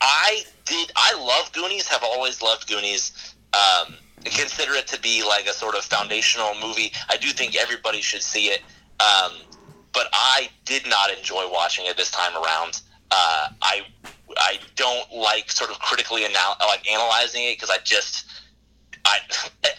I 0.00 0.42
did. 0.64 0.92
I 0.96 1.14
love 1.18 1.52
Goonies. 1.52 1.86
Have 1.88 2.02
always 2.02 2.42
loved 2.42 2.68
Goonies. 2.68 3.34
Um, 3.54 3.94
consider 4.24 4.72
it 4.74 4.88
to 4.88 5.00
be 5.00 5.24
like 5.26 5.46
a 5.46 5.52
sort 5.52 5.76
of 5.76 5.84
foundational 5.84 6.54
movie. 6.60 6.92
I 7.08 7.16
do 7.16 7.28
think 7.28 7.56
everybody 7.56 8.00
should 8.00 8.22
see 8.22 8.46
it. 8.48 8.62
Um, 9.00 9.32
but 9.92 10.08
I 10.12 10.50
did 10.64 10.86
not 10.88 11.16
enjoy 11.16 11.48
watching 11.50 11.86
it 11.86 11.96
this 11.96 12.10
time 12.10 12.34
around. 12.34 12.82
Uh, 13.10 13.48
I 13.62 13.82
I 14.36 14.58
don't 14.74 15.12
like 15.12 15.50
sort 15.50 15.70
of 15.70 15.78
critically 15.78 16.24
anal- 16.24 16.56
like 16.60 16.90
analyzing 16.90 17.44
it 17.44 17.54
because 17.56 17.70
I 17.70 17.78
just 17.84 18.26
I, 19.06 19.18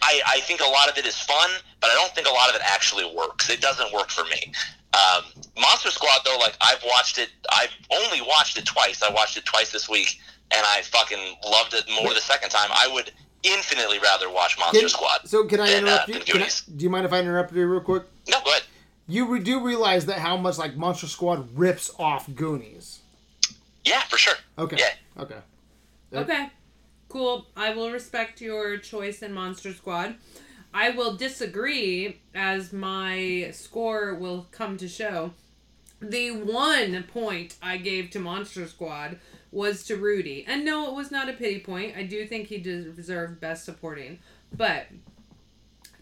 I 0.02 0.22
I 0.28 0.40
think 0.42 0.62
a 0.62 0.70
lot 0.70 0.90
of 0.90 0.98
it 0.98 1.06
is 1.06 1.18
fun, 1.20 1.50
but 1.82 1.90
I 1.90 1.94
don't 1.96 2.14
think 2.16 2.28
a 2.28 2.32
lot 2.34 2.50
of 2.50 2.56
it 2.56 2.62
actually 2.64 3.06
works. 3.16 3.50
It 3.50 3.62
doesn't 3.62 3.92
work 3.94 4.10
for 4.10 4.24
me. 4.26 4.54
Um, 4.94 5.24
Monster 5.60 5.92
Squad 5.92 6.20
though, 6.26 6.38
like 6.40 6.56
I've 6.62 6.84
watched 6.86 7.18
it. 7.18 7.30
I've 7.52 7.70
only 7.92 8.22
watched 8.22 8.58
it 8.58 8.66
twice. 8.66 9.04
I 9.04 9.12
watched 9.12 9.38
it 9.38 9.46
twice 9.46 9.72
this 9.72 9.90
week, 9.90 10.18
and 10.52 10.66
I 10.66 10.82
fucking 10.82 11.36
loved 11.46 11.74
it 11.74 11.84
more 12.02 12.14
the 12.14 12.22
second 12.22 12.50
time. 12.50 12.70
I 12.72 12.88
would 12.92 13.12
infinitely 13.44 14.00
rather 14.00 14.30
watch 14.32 14.58
Monster 14.58 14.80
Can- 14.80 14.90
Squad. 14.90 15.20
So 15.26 15.46
can 15.46 15.60
I 15.60 15.68
than, 15.68 15.84
uh, 15.86 15.88
interrupt 15.88 16.08
you? 16.10 16.34
Can 16.34 16.42
I, 16.44 16.50
do 16.78 16.84
you 16.84 16.90
mind 16.90 17.06
if 17.06 17.14
I 17.14 17.20
interrupt 17.20 17.54
you 17.54 17.68
real 17.68 17.82
quick? 17.82 18.04
No, 18.30 18.40
go 18.44 18.50
ahead. 18.52 18.64
You 19.10 19.26
re- 19.28 19.40
do 19.40 19.64
realize 19.64 20.06
that 20.08 20.20
how 20.20 20.36
much 20.38 20.58
like 20.58 20.76
Monster 20.76 21.08
Squad 21.08 21.48
rips 21.58 21.92
off 22.00 22.28
Goonies. 22.34 23.00
Yeah, 23.86 24.02
for 24.02 24.18
sure. 24.18 24.36
Okay. 24.58 24.78
Yeah. 24.80 25.22
Okay. 25.24 25.38
Yep. 26.12 26.24
Okay. 26.30 26.50
Cool. 27.10 27.48
I 27.56 27.74
will 27.74 27.92
respect 27.92 28.42
your 28.42 28.78
choice 28.78 29.22
in 29.22 29.34
Monster 29.34 29.74
Squad. 29.74 30.16
I 30.74 30.90
will 30.90 31.16
disagree 31.16 32.20
as 32.36 32.74
my 32.74 33.50
score 33.54 34.14
will 34.14 34.48
come 34.52 34.78
to 34.78 34.88
show. 34.88 35.32
The 36.00 36.32
one 36.32 37.04
point 37.04 37.56
I 37.62 37.78
gave 37.78 38.12
to 38.12 38.20
Monster 38.20 38.68
Squad 38.68 39.18
was 39.52 39.84
to 39.86 39.96
Rudy. 39.96 40.46
And 40.48 40.66
no, 40.66 40.88
it 40.90 40.94
was 40.94 41.10
not 41.10 41.30
a 41.30 41.34
pity 41.34 41.60
point. 41.60 41.96
I 41.98 42.04
do 42.04 42.28
think 42.28 42.48
he 42.48 42.58
deserved 42.60 43.40
best 43.40 43.66
supporting. 43.66 44.20
But 44.56 44.88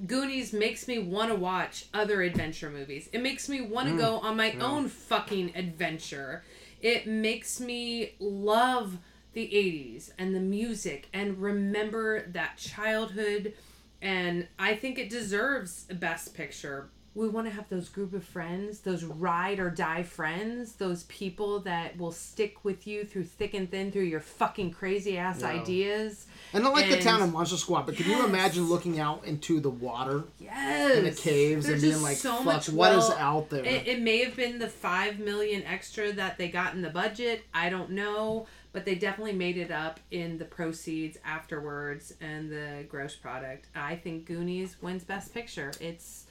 Goonies 0.06 0.51
makes 0.51 0.88
me 0.88 1.00
want 1.00 1.30
to 1.30 1.35
watch 1.35 1.85
other 1.93 2.22
adventure 2.22 2.69
movies. 2.69 3.08
It 3.14 3.22
makes 3.22 3.48
me 3.48 3.61
want 3.61 3.88
to 3.88 3.93
mm. 3.93 4.00
go 4.00 4.17
on 4.17 4.35
my 4.35 4.51
own 4.53 4.90
fucking 4.90 5.53
adventure. 5.56 6.43
It 6.82 7.08
makes 7.08 7.61
me 7.61 8.16
love 8.19 8.98
the 9.36 9.46
80s 9.54 10.10
and 10.18 10.34
the 10.34 10.40
music 10.40 11.08
and 11.14 11.38
remember 11.38 12.26
that 12.32 12.58
childhood. 12.58 13.54
And 14.02 14.48
I 14.58 14.76
think 14.76 14.98
it 14.98 15.10
deserves 15.10 15.86
a 15.90 15.94
best 15.94 16.34
picture. 16.34 16.90
We 17.16 17.30
want 17.30 17.48
to 17.48 17.52
have 17.54 17.70
those 17.70 17.88
group 17.88 18.14
of 18.14 18.26
friends, 18.26 18.82
those 18.82 19.06
ride 19.06 19.58
or 19.60 19.70
die 19.70 20.04
friends, 20.04 20.74
those 20.74 21.04
people 21.04 21.62
that 21.62 21.98
will 21.98 22.12
stick 22.12 22.66
with 22.66 22.86
you 22.86 23.06
through 23.06 23.24
thick 23.24 23.54
and 23.54 23.72
thin 23.72 23.90
through 23.90 24.02
your 24.04 24.20
fucking 24.20 24.72
crazy 24.72 25.18
ass 25.18 25.40
Yeah. 25.40 25.48
ideas. 25.48 26.26
And 26.52 26.66
I 26.66 26.70
like 26.70 26.90
the 26.90 27.00
town 27.00 27.22
of 27.22 27.32
Monster 27.32 27.56
Squad, 27.56 27.86
but 27.86 27.96
can 27.96 28.10
you 28.10 28.26
imagine 28.26 28.68
looking 28.68 29.00
out 29.00 29.24
into 29.24 29.62
the 29.62 29.70
water 29.70 30.26
Yes. 30.42 30.98
in 30.98 31.06
the 31.06 31.12
caves 31.12 31.68
There's 31.68 31.82
and 31.82 31.92
being 31.94 32.04
like, 32.04 32.18
so 32.18 32.34
"Fuck, 32.36 32.46
much 32.46 32.70
what 32.70 32.92
is 32.92 33.08
well, 33.08 33.18
out 33.18 33.50
there?" 33.50 33.64
It, 33.64 33.88
it 33.88 34.02
may 34.02 34.22
have 34.26 34.36
been 34.36 34.60
the 34.60 34.68
five 34.70 35.18
million 35.18 35.64
extra 35.64 36.12
that 36.12 36.38
they 36.38 36.50
got 36.50 36.74
in 36.74 36.82
the 36.82 36.90
budget. 36.90 37.44
I 37.54 37.70
don't 37.70 37.92
know, 37.92 38.46
but 38.76 38.84
they 38.84 38.95
definitely 38.95 39.32
made 39.32 39.56
it 39.56 39.72
up 39.72 40.02
in 40.12 40.38
the 40.38 40.44
proceeds 40.44 41.18
afterwards 41.24 42.14
and 42.20 42.52
the 42.52 42.86
gross 42.90 43.16
product. 43.16 43.68
I 43.74 43.95
think 43.95 44.26
Goonies 44.26 44.76
wins 44.82 45.06
Best 45.06 45.34
Picture. 45.34 45.72
It's 45.80 46.26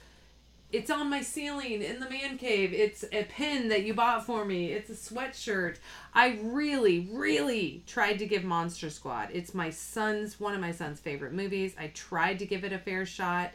It's 0.71 0.91
on 0.91 1.09
my 1.09 1.21
ceiling 1.21 1.81
in 1.81 1.99
the 1.99 2.07
man 2.07 2.37
cave. 2.37 2.71
It's 2.71 3.03
a 3.11 3.23
pin 3.23 3.69
that 3.69 3.83
you 3.83 3.95
bought 3.95 4.27
for 4.27 4.45
me. 4.45 4.71
It's 4.71 4.91
a 4.91 5.13
sweatshirt. 5.13 5.77
I 6.13 6.37
really, 6.43 7.09
really 7.11 7.83
tried 7.87 8.19
to 8.19 8.27
give 8.27 8.43
Monster 8.43 8.91
Squad. 8.91 9.29
It's 9.33 9.55
my 9.55 9.71
son's 9.71 10.39
one 10.39 10.53
of 10.53 10.61
my 10.61 10.71
son's 10.71 10.99
favorite 10.99 11.33
movies. 11.33 11.73
I 11.79 11.87
tried 11.87 12.37
to 12.39 12.45
give 12.45 12.63
it 12.63 12.71
a 12.71 12.77
fair 12.77 13.07
shot 13.07 13.53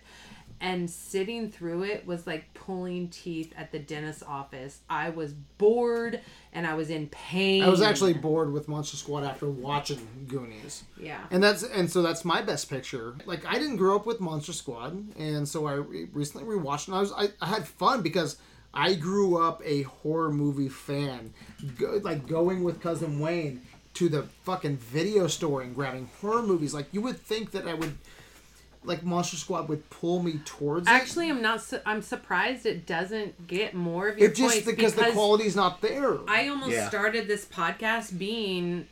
and 0.61 0.91
sitting 0.91 1.51
through 1.51 1.85
it 1.85 2.07
was 2.07 2.27
like 2.27 2.53
pulling 2.55 3.09
teeth 3.09 3.53
at 3.57 3.73
the 3.73 3.79
dentist's 3.79 4.23
office. 4.23 4.81
I 4.91 5.11
was 5.11 5.33
bored 5.33 6.21
and 6.53 6.67
I 6.67 6.75
was 6.75 6.91
in 6.91 7.09
pain. 7.09 7.63
I 7.63 7.69
was 7.69 7.83
actually 7.83 8.15
bored 8.15 8.53
with 8.53 8.69
Monster 8.69 8.97
Squad 8.97 9.25
after 9.25 9.49
watching 9.49 10.27
Goonies. 10.29 10.85
yeah. 11.01 11.21
And 11.31 11.43
that's 11.43 11.63
and 11.63 11.91
so 11.91 12.03
that's 12.03 12.25
my 12.25 12.43
best 12.43 12.69
picture. 12.69 13.15
Like 13.27 13.47
I 13.47 13.55
didn't 13.55 13.77
grow 13.77 13.97
up 13.97 14.07
with 14.07 14.21
Monster 14.21 14.53
Squad, 14.53 14.93
and 15.19 15.49
so 15.49 15.67
I 15.67 15.75
re- 15.75 16.09
recently 16.13 16.47
rewatched, 16.47 16.89
and 16.89 16.97
I 16.97 17.01
was 17.01 17.13
I, 17.13 17.29
I 17.41 17.47
had 17.47 17.67
fun 17.67 18.03
because 18.03 18.37
I 18.73 18.95
grew 18.95 19.37
up 19.37 19.63
a 19.65 19.83
horror 19.83 20.33
movie 20.33 20.69
fan, 20.69 21.33
Go, 21.79 22.01
like 22.03 22.27
going 22.27 22.63
with 22.63 22.81
cousin 22.81 23.19
Wayne 23.21 23.63
to 23.95 24.09
the 24.09 24.23
fucking 24.45 24.77
video 24.77 25.27
store 25.27 25.63
and 25.63 25.75
grabbing 25.75 26.09
horror 26.21 26.43
movies. 26.43 26.73
Like 26.73 26.87
you 26.93 27.01
would 27.01 27.19
think 27.19 27.51
that 27.51 27.67
I 27.67 27.75
would, 27.75 27.99
like 28.85 29.03
Monster 29.03 29.37
Squad 29.37 29.69
would 29.69 29.89
pull 29.91 30.23
me 30.23 30.41
towards 30.45 30.89
it. 30.89 30.91
Actually, 30.91 31.29
I'm 31.29 31.43
not. 31.43 31.63
Su- 31.63 31.81
I'm 31.85 32.01
surprised 32.03 32.65
it 32.65 32.87
doesn't 32.87 33.47
get 33.47 33.75
more 33.75 34.09
of 34.09 34.19
your 34.19 34.31
It 34.31 34.35
just 34.35 34.55
points 34.65 34.67
because, 34.67 34.95
the 34.95 35.11
quality's 35.13 35.55
not 35.55 35.81
there. 35.83 36.19
I 36.29 36.49
almost 36.49 36.73
Yeah. 36.73 36.89
started 36.89 37.29
this 37.29 37.45
podcast 37.45 38.17
being, 38.19 38.87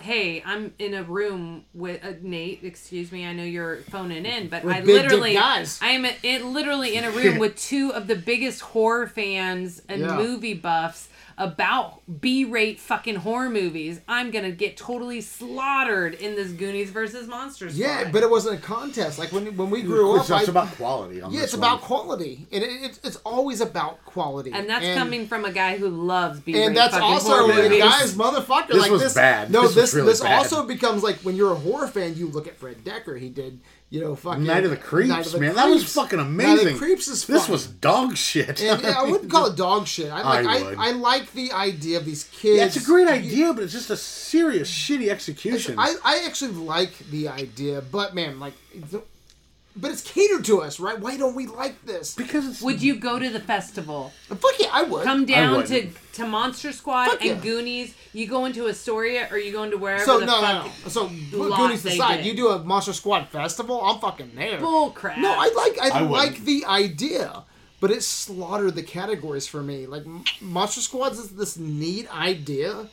"Hey, 0.00 0.42
I'm 0.44 0.74
in 0.80 0.92
a 0.94 1.04
room 1.04 1.64
with 1.72 2.04
uh, 2.04 2.12
Nate. 2.20 2.60
Excuse 2.64 3.12
me, 3.12 3.24
I 3.26 3.32
know 3.32 3.44
you're 3.44 3.76
phoning 3.90 4.26
in, 4.26 4.48
but 4.48 4.64
With 4.64 4.74
I 4.74 4.80
big 4.80 4.88
literally, 4.88 5.34
guys. 5.34 5.78
I 5.80 5.90
am 5.90 6.04
in, 6.04 6.14
it 6.24 6.44
literally 6.44 6.96
in 6.96 7.04
a 7.04 7.10
room 7.12 7.38
with 7.44 7.56
two 7.56 7.92
of 7.92 8.06
the 8.08 8.16
biggest 8.16 8.60
horror 8.60 9.06
fans 9.06 9.82
and 9.88 10.00
Yeah. 10.02 10.16
movie 10.16 10.54
buffs." 10.54 11.08
About 11.40 12.02
B-rate 12.20 12.80
fucking 12.80 13.14
horror 13.14 13.48
movies, 13.48 14.00
I'm 14.08 14.32
gonna 14.32 14.50
get 14.50 14.76
totally 14.76 15.20
slaughtered 15.20 16.14
in 16.14 16.34
this 16.34 16.50
Goonies 16.50 16.90
versus 16.90 17.28
Monsters. 17.28 17.74
Squad. 17.76 17.86
yeah, 17.86 18.10
but 18.10 18.24
it 18.24 18.30
wasn't 18.30 18.58
a 18.58 18.62
contest. 18.62 19.20
Like 19.20 19.30
when 19.30 19.56
when 19.56 19.70
we 19.70 19.82
grew 19.82 20.18
It's, 20.18 20.28
up, 20.30 20.40
it's 20.40 20.48
about 20.48 20.72
quality. 20.72 21.20
On 21.22 21.32
yeah, 21.32 21.42
it's 21.44 21.52
one. 21.52 21.60
about 21.60 21.80
quality, 21.82 22.46
and 22.50 22.64
it, 22.64 22.66
it's 22.82 23.00
it's 23.04 23.16
always 23.18 23.60
about 23.60 24.04
quality. 24.04 24.50
and 24.52 24.68
that's 24.68 24.86
coming 24.98 25.28
from 25.28 25.44
a 25.44 25.52
guy 25.52 25.76
who 25.76 25.88
loves 25.88 26.40
B-rate 26.40 26.64
and 26.66 26.76
that's 26.76 26.92
fucking 26.94 27.08
also 27.08 27.28
horror 27.30 27.52
a 27.52 27.62
movies. 27.62 27.78
guy's 27.84 28.14
motherfucker. 28.14 28.68
This 28.68 28.82
like 28.82 28.90
was 28.90 29.02
this, 29.02 29.14
bad. 29.14 29.50
No, 29.52 29.62
This 29.62 29.74
this 29.76 29.94
really 29.94 30.08
this 30.08 30.20
bad. 30.20 30.38
also 30.38 30.66
becomes 30.66 31.04
like 31.04 31.16
when 31.18 31.36
you're 31.36 31.52
a 31.52 31.56
horror 31.56 31.86
fan, 31.86 32.16
you 32.16 32.26
look 32.28 32.48
at 32.48 32.56
Fred 32.56 32.78
Dekker. 32.84 33.18
He 33.18 33.28
did, 33.28 33.60
you 33.90 34.00
know, 34.00 34.14
fucking 34.14 34.44
Night 34.44 34.64
of 34.64 34.70
the 34.70 34.76
Creeps, 34.76 35.28
of 35.28 35.32
the 35.32 35.40
man. 35.40 35.54
That 35.54 35.66
was 35.66 35.82
Creeps. 35.82 35.94
fucking 35.94 36.18
Night 36.18 36.24
of 36.24 36.30
amazing. 36.32 36.72
the 36.74 36.78
Creeps 36.78 37.08
is 37.08 37.26
This 37.26 37.48
was 37.48 37.66
dog 37.66 38.16
shit. 38.16 38.60
And, 38.62 38.82
yeah, 38.82 38.94
I 38.98 39.04
wouldn't 39.04 39.30
call 39.30 39.46
it 39.46 39.56
dog 39.68 39.86
shit. 39.86 40.10
I 40.10 40.22
like. 40.22 40.46
I 40.46 40.84
I. 40.84 40.88
I, 40.88 40.90
like 40.92 41.32
the 41.32 41.52
idea 41.52 41.96
of 41.98 42.04
these 42.04 42.24
kids. 42.24 42.58
Yeah, 42.58 42.66
it's 42.66 42.76
a 42.76 42.84
great 42.84 43.08
idea, 43.08 43.52
but 43.54 43.64
it's 43.64 43.72
just 43.72 43.88
a 43.90 43.96
serious 43.96 44.70
shitty 44.70 45.08
execution. 45.08 45.76
I, 45.78 45.94
I 46.04 46.24
actually 46.26 46.52
like 46.52 46.98
the 47.10 47.28
idea, 47.28 47.80
but 47.80 48.14
man, 48.14 48.38
like, 48.40 48.54
the- 48.90 49.02
but 49.76 49.90
it's 49.92 50.02
catered 50.02 50.44
to 50.46 50.60
us, 50.60 50.80
right? 50.80 50.98
Why 50.98 51.16
don't 51.16 51.34
we 51.36 51.46
like 51.46 51.84
this? 51.84 52.14
because 52.14 52.46
it's 52.48 52.62
Would 52.62 52.82
you 52.82 52.96
go 52.96 53.18
to 53.18 53.30
the 53.30 53.38
festival? 53.40 54.12
Fuck 54.28 54.58
yeah, 54.58 54.68
I 54.72 54.82
would. 54.82 55.04
come 55.04 55.24
down 55.24 55.64
to, 55.66 55.74
wouldn't. 55.74 56.12
to 56.14 56.26
Monster 56.26 56.72
Squad 56.72 57.06
Fuck 57.10 57.20
and 57.20 57.30
yeah. 57.30 57.34
Goonies. 57.42 57.94
You 58.12 58.26
go 58.26 58.44
into 58.46 58.66
Astoria 58.68 59.28
or 59.30 59.38
you 59.38 59.52
go 59.52 59.62
into 59.62 59.78
wherever 59.78 60.04
so 60.04 60.18
the 60.18 60.26
no, 60.26 60.40
fuck. 60.40 60.64
no, 60.64 60.70
no. 60.84 60.88
So 60.88 61.08
put 61.30 61.50
lot 61.50 61.58
Goonies 61.58 61.82
they 61.84 61.92
aside, 61.94 62.16
did. 62.18 62.26
you 62.26 62.34
do 62.34 62.48
a 62.48 62.58
Monster 62.64 62.92
Squad 62.92 63.28
festival. 63.28 63.80
I'm 63.84 64.00
fucking 64.00 64.32
there. 64.34 64.58
Bull 64.58 64.90
crap. 64.90 65.18
No, 65.18 65.30
I 65.30 65.52
like 65.54 65.78
I, 65.80 65.98
I 65.98 66.00
like 66.02 66.30
wouldn't. 66.30 66.44
the 66.46 66.64
idea, 66.64 67.44
but 67.80 67.90
it 67.92 68.02
slaughtered 68.02 68.74
the 68.74 68.82
categories 68.82 69.46
for 69.46 69.62
me. 69.62 69.86
Like 69.86 70.04
M- 70.06 70.24
Monster 70.40 70.80
Squad's 70.80 71.18
is 71.20 71.28
this 71.36 71.56
neat 71.56 72.12
idea, 72.12 72.88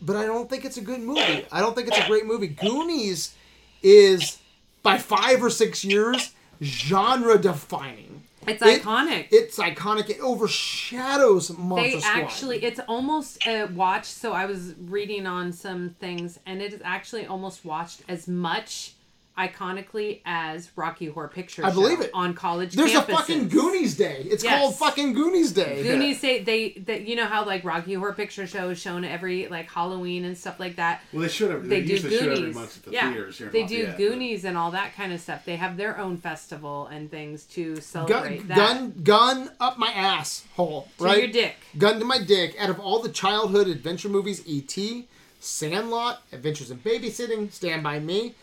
but 0.00 0.14
I 0.14 0.26
don't 0.26 0.48
think 0.48 0.64
it's 0.64 0.76
a 0.76 0.82
good 0.82 1.00
movie. 1.00 1.44
I 1.50 1.60
don't 1.60 1.74
think 1.74 1.88
it's 1.88 1.98
a 1.98 2.06
great 2.06 2.26
movie. 2.26 2.46
Goonies 2.48 3.34
is 3.82 4.38
by 4.84 4.98
five 4.98 5.42
or 5.42 5.50
six 5.50 5.84
years 5.84 6.30
genre 6.62 7.36
defining. 7.36 8.22
It's 8.46 8.62
It- 8.62 8.82
iconic. 8.82 9.28
It's 9.30 9.58
iconic. 9.58 10.10
It 10.10 10.20
overshadows 10.20 11.50
Monster 11.56 11.90
they 11.96 12.00
Squad. 12.00 12.18
actually, 12.18 12.64
it's 12.64 12.80
almost 12.86 13.46
uh, 13.46 13.50
a 13.50 13.66
watch. 13.72 14.04
So 14.04 14.32
I 14.32 14.46
was 14.46 14.74
reading 14.78 15.26
on 15.26 15.52
some 15.52 15.96
things, 16.00 16.38
and 16.46 16.60
it 16.62 16.72
is 16.72 16.80
actually 16.84 17.26
almost 17.26 17.64
watched 17.64 18.02
as 18.08 18.28
much 18.28 18.93
iconically 19.38 20.20
as 20.24 20.70
Rocky 20.76 21.06
Horror 21.06 21.28
Picture 21.28 21.64
I 21.64 21.68
Show 21.70 21.74
believe 21.74 22.00
it. 22.00 22.10
on 22.14 22.34
college 22.34 22.74
There's 22.74 22.92
campuses. 22.92 23.08
a 23.08 23.16
fucking 23.16 23.48
Goonies 23.48 23.96
Day. 23.96 24.26
It's 24.30 24.44
Yes. 24.44 24.58
called 24.60 24.76
fucking 24.76 25.12
Goonies 25.12 25.52
Day. 25.52 25.82
Goonies 25.82 26.20
say 26.20 26.42
they 26.42 26.70
that 26.86 27.02
you 27.06 27.16
know 27.16 27.26
how 27.26 27.44
like 27.44 27.64
Rocky 27.64 27.94
Horror 27.94 28.12
Picture 28.12 28.46
Show 28.46 28.70
is 28.70 28.80
shown 28.80 29.04
every 29.04 29.48
like 29.48 29.70
Halloween 29.70 30.24
and 30.24 30.36
stuff 30.38 30.60
like 30.60 30.76
that. 30.76 31.02
Well, 31.12 31.22
they 31.22 31.28
should 31.28 31.50
have. 31.50 31.68
they 31.68 31.80
They, 31.80 31.86
do 31.86 31.92
usually 31.94 32.16
show 32.18 32.24
every 32.24 32.36
Goonies. 32.36 32.54
month 32.54 32.76
at 32.78 32.82
the 32.84 32.90
yeah, 32.92 33.12
theaters 33.12 33.38
here 33.38 33.46
in 33.48 33.52
they 33.52 33.62
do 33.64 33.74
Lafayette, 33.78 33.90
but- 33.90 33.98
Goonies 33.98 34.44
and 34.44 34.56
all 34.56 34.70
that 34.70 34.94
kind 34.94 35.12
of 35.12 35.20
stuff. 35.20 35.44
They 35.44 35.56
have 35.56 35.76
their 35.76 35.98
own 35.98 36.16
festival 36.18 36.86
and 36.86 37.10
things 37.10 37.44
to 37.46 37.74
Gun, 37.74 37.82
celebrate 37.82 38.48
that. 38.48 38.56
gun, 38.56 38.94
gun 39.02 39.50
up 39.60 39.78
my 39.78 39.88
ass 39.92 40.44
hole, 40.54 40.88
to 40.98 41.04
right? 41.04 41.18
your 41.18 41.28
dick. 41.28 41.56
Gun 41.76 41.98
to 41.98 42.04
my 42.04 42.18
dick. 42.18 42.54
Out 42.60 42.70
of 42.70 42.78
all 42.78 43.00
the 43.00 43.08
childhood 43.08 43.66
adventure 43.68 44.08
movies, 44.08 44.42
E.T., 44.46 45.08
Sandlot, 45.40 46.22
Adventures 46.32 46.70
in 46.70 46.78
Babysitting, 46.78 47.52
Stand 47.52 47.82
By 47.82 47.98
Me, 48.00 48.34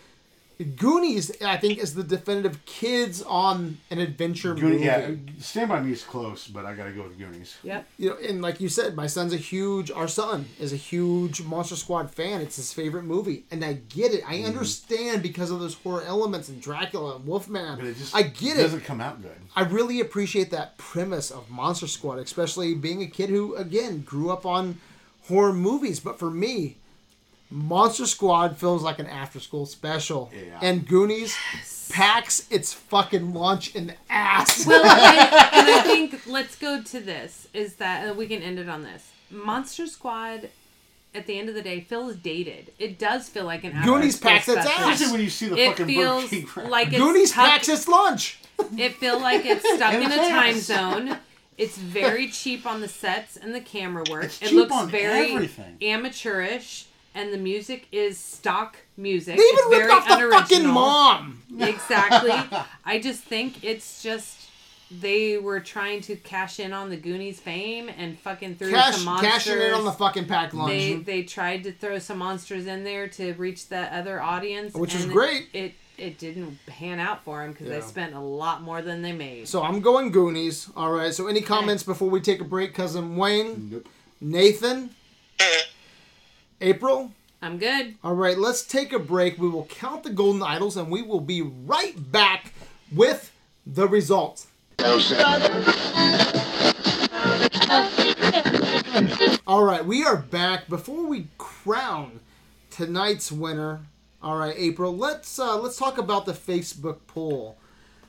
Goonies, 0.63 1.31
I 1.41 1.57
think, 1.57 1.79
is 1.79 1.93
the 1.93 2.03
definitive 2.03 2.63
kids 2.65 3.21
on 3.23 3.77
an 3.89 3.99
adventure 3.99 4.53
Goonies, 4.53 4.73
movie. 4.81 4.85
yeah, 4.85 5.11
Stand 5.39 5.69
by 5.69 5.81
Me 5.81 5.91
is 5.91 6.03
close, 6.03 6.47
but 6.47 6.65
I 6.65 6.73
gotta 6.73 6.91
go 6.91 7.03
with 7.03 7.17
Goonies. 7.17 7.57
Yep. 7.63 7.87
You 7.97 8.09
know, 8.09 8.17
and 8.17 8.41
like 8.41 8.59
you 8.61 8.69
said, 8.69 8.95
my 8.95 9.07
son's 9.07 9.33
a 9.33 9.37
huge. 9.37 9.91
Our 9.91 10.07
son 10.07 10.45
is 10.59 10.73
a 10.73 10.77
huge 10.77 11.41
Monster 11.41 11.75
Squad 11.75 12.11
fan. 12.11 12.41
It's 12.41 12.55
his 12.55 12.73
favorite 12.73 13.03
movie, 13.03 13.45
and 13.51 13.63
I 13.63 13.73
get 13.73 14.13
it. 14.13 14.23
I 14.27 14.35
Mm-hmm. 14.41 14.47
understand 14.47 15.21
because 15.23 15.51
of 15.51 15.59
those 15.59 15.75
horror 15.75 16.03
elements 16.03 16.49
and 16.49 16.61
Dracula 16.61 17.15
and 17.17 17.25
Wolfman. 17.27 17.77
But 17.77 17.85
it 17.87 17.97
just 17.97 18.15
I 18.15 18.23
get 18.23 18.57
it. 18.57 18.61
doesn't 18.61 18.83
come 18.85 18.99
out 19.01 19.21
good. 19.21 19.35
I 19.55 19.63
really 19.63 19.99
appreciate 19.99 20.51
that 20.51 20.77
premise 20.77 21.29
of 21.31 21.49
Monster 21.49 21.87
Squad, 21.87 22.19
especially 22.19 22.73
being 22.73 23.01
a 23.03 23.07
kid 23.07 23.29
who, 23.29 23.55
again, 23.55 24.01
grew 24.01 24.29
up 24.31 24.45
on 24.45 24.79
horror 25.27 25.53
movies. 25.53 25.99
But 25.99 26.17
for 26.17 26.31
me, 26.31 26.77
Monster 27.51 28.05
Squad 28.05 28.57
feels 28.57 28.81
like 28.81 28.99
an 28.99 29.07
after-school 29.07 29.65
special, 29.65 30.31
Yeah. 30.33 30.57
and 30.61 30.87
Goonies 30.87 31.35
packs 31.89 32.47
its 32.49 32.71
fucking 32.73 33.33
lunch 33.33 33.75
in 33.75 33.87
the 33.87 33.95
ass. 34.09 34.65
Well, 34.65 34.81
I, 34.83 35.49
and 35.53 35.67
I 35.69 35.81
think 35.81 36.21
let's 36.25 36.55
go 36.55 36.81
to 36.81 36.99
this. 37.01 37.47
Is 37.53 37.75
that 37.75 38.07
and 38.07 38.17
we 38.17 38.27
can 38.27 38.41
end 38.41 38.57
it 38.59 38.69
on 38.69 38.83
this? 38.83 39.11
Monster 39.29 39.87
Squad. 39.87 40.49
At 41.13 41.27
the 41.27 41.37
end 41.37 41.49
of 41.49 41.55
the 41.55 41.61
day, 41.61 41.81
feels 41.81 42.15
dated. 42.15 42.71
It 42.79 42.97
does 42.97 43.27
feel 43.27 43.43
like 43.43 43.65
an 43.65 43.73
Goonies 43.83 44.17
packs 44.17 44.47
its 44.47 44.61
special. 44.61 44.71
ass. 44.85 44.93
Especially 44.95 45.11
when 45.11 45.21
you 45.21 45.29
see 45.29 45.49
the 45.49 45.57
It 45.57 45.69
fucking 45.71 45.87
feels 45.87 46.31
like 46.69 46.87
it's 46.87 46.97
Goonies 46.97 47.31
tucked- 47.33 47.49
packs 47.49 47.67
its 47.67 47.87
lunch. 47.89 48.39
It 48.77 48.93
feel 48.95 49.19
like 49.19 49.45
it's 49.45 49.67
stuck 49.75 49.93
in 49.93 50.09
a 50.09 50.15
time 50.29 50.57
zone. 50.57 51.17
It's 51.57 51.77
very 51.77 52.27
cheap 52.31 52.65
on 52.65 52.79
the 52.79 52.87
sets 52.87 53.35
and 53.35 53.53
the 53.53 53.59
camera 53.59 54.05
work. 54.09 54.23
It's 54.25 54.41
it 54.41 54.53
looks 54.53 54.71
on 54.71 54.89
very 54.89 55.33
everything. 55.33 55.77
amateurish, 55.81 56.85
and 57.13 57.33
the 57.33 57.37
music 57.37 57.87
is 57.91 58.17
stock 58.17 58.77
music. 58.97 59.37
They 59.37 59.41
even 59.43 59.55
it's 59.57 59.69
ripped 59.71 59.81
very 59.81 59.91
off 59.91 60.07
the 60.07 60.13
unoriginal. 60.15 60.41
fucking 60.41 60.67
mom. 60.67 61.41
Exactly. 61.59 62.59
I 62.85 62.99
just 62.99 63.21
think 63.23 63.63
it's 63.63 64.01
just 64.03 64.37
they 64.89 65.37
were 65.37 65.59
trying 65.61 66.01
to 66.01 66.17
cash 66.17 66.59
in 66.59 66.73
on 66.73 66.89
the 66.89 66.97
Goonies 66.97 67.39
fame 67.39 67.89
and 67.97 68.19
fucking 68.19 68.55
threw 68.55 68.71
Cash, 68.71 68.95
some 68.97 69.05
monsters. 69.05 69.29
cashing 69.31 69.61
in 69.61 69.73
on 69.73 69.85
the 69.85 69.91
fucking 69.93 70.25
pack 70.25 70.53
lunch. 70.53 70.69
they 70.71 70.95
they 70.95 71.23
tried 71.23 71.63
to 71.63 71.71
throw 71.71 71.97
some 71.99 72.17
monsters 72.17 72.65
in 72.65 72.83
there 72.83 73.07
to 73.07 73.33
reach 73.35 73.67
the 73.69 73.77
other 73.95 74.21
audience, 74.21 74.73
Which 74.73 74.93
was 74.93 75.05
and 75.05 75.13
great. 75.13 75.47
It 75.53 75.73
it 75.97 76.17
didn't 76.17 76.57
pan 76.65 76.99
out 76.99 77.23
for 77.23 77.41
them 77.41 77.51
because 77.51 77.67
they 77.69 77.79
spent 77.81 78.15
a 78.15 78.19
lot 78.19 78.63
more 78.63 78.81
than 78.81 79.01
they 79.01 79.11
made. 79.13 79.47
so 79.47 79.61
I'm 79.63 79.79
going 79.81 80.11
Goonies. 80.11 80.69
All 80.75 80.91
right. 80.91 81.13
So 81.13 81.27
any 81.27 81.41
comments 81.41 81.83
before 81.83 82.09
we 82.09 82.19
take 82.19 82.41
a 82.41 82.45
break, 82.45 82.73
cousin 82.73 83.15
Wayne, 83.17 83.69
Nope. 83.71 83.87
Nathan, 84.19 84.89
eh. 85.39 85.45
April. 86.61 87.11
I'm 87.41 87.57
good. 87.57 87.95
All 88.03 88.13
right. 88.13 88.37
Let's 88.37 88.63
take 88.63 88.93
a 88.93 88.99
break. 88.99 89.37
We 89.39 89.49
will 89.49 89.65
count 89.65 90.03
the 90.03 90.11
golden 90.11 90.43
idols, 90.43 90.77
and 90.77 90.89
we 90.89 91.01
will 91.01 91.19
be 91.19 91.41
right 91.41 92.11
back 92.11 92.53
with 92.91 93.31
the 93.65 93.87
results. 93.87 94.47
All 99.47 99.63
right, 99.63 99.85
we 99.85 100.03
are 100.03 100.17
back. 100.17 100.69
Before 100.69 101.05
we 101.05 101.27
crown 101.37 102.19
tonight's 102.69 103.31
winner, 103.31 103.81
all 104.21 104.37
right, 104.37 104.55
April. 104.57 104.95
Let's 104.95 105.39
uh, 105.39 105.57
let's 105.57 105.77
talk 105.77 105.97
about 105.97 106.25
the 106.25 106.33
Facebook 106.33 106.99
poll. 107.07 107.57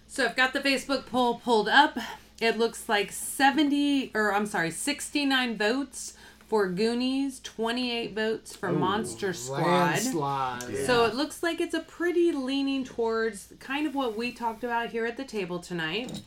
So 0.06 0.26
I've 0.26 0.36
got 0.36 0.52
the 0.52 0.60
Facebook 0.60 1.06
poll 1.06 1.36
pulled 1.36 1.68
up. 1.68 1.98
It 2.40 2.58
looks 2.58 2.88
like 2.88 3.12
70, 3.12 4.10
or 4.14 4.34
I'm 4.34 4.46
sorry, 4.46 4.70
69 4.70 5.56
votes 5.56 6.14
for 6.52 6.68
Goonies, 6.68 7.40
28 7.40 8.14
votes 8.14 8.54
for 8.54 8.70
Monster 8.70 9.32
Squad. 9.32 9.62
Landslide. 9.62 10.84
So 10.84 11.06
it 11.06 11.14
looks 11.14 11.42
like 11.42 11.62
it's 11.62 11.72
a 11.72 11.80
pretty 11.80 12.30
leaning 12.30 12.84
towards 12.84 13.54
kind 13.58 13.86
of 13.86 13.94
what 13.94 14.18
we 14.18 14.32
talked 14.32 14.62
about 14.62 14.90
here 14.90 15.06
at 15.06 15.16
the 15.16 15.24
table 15.24 15.60
tonight. 15.60 16.20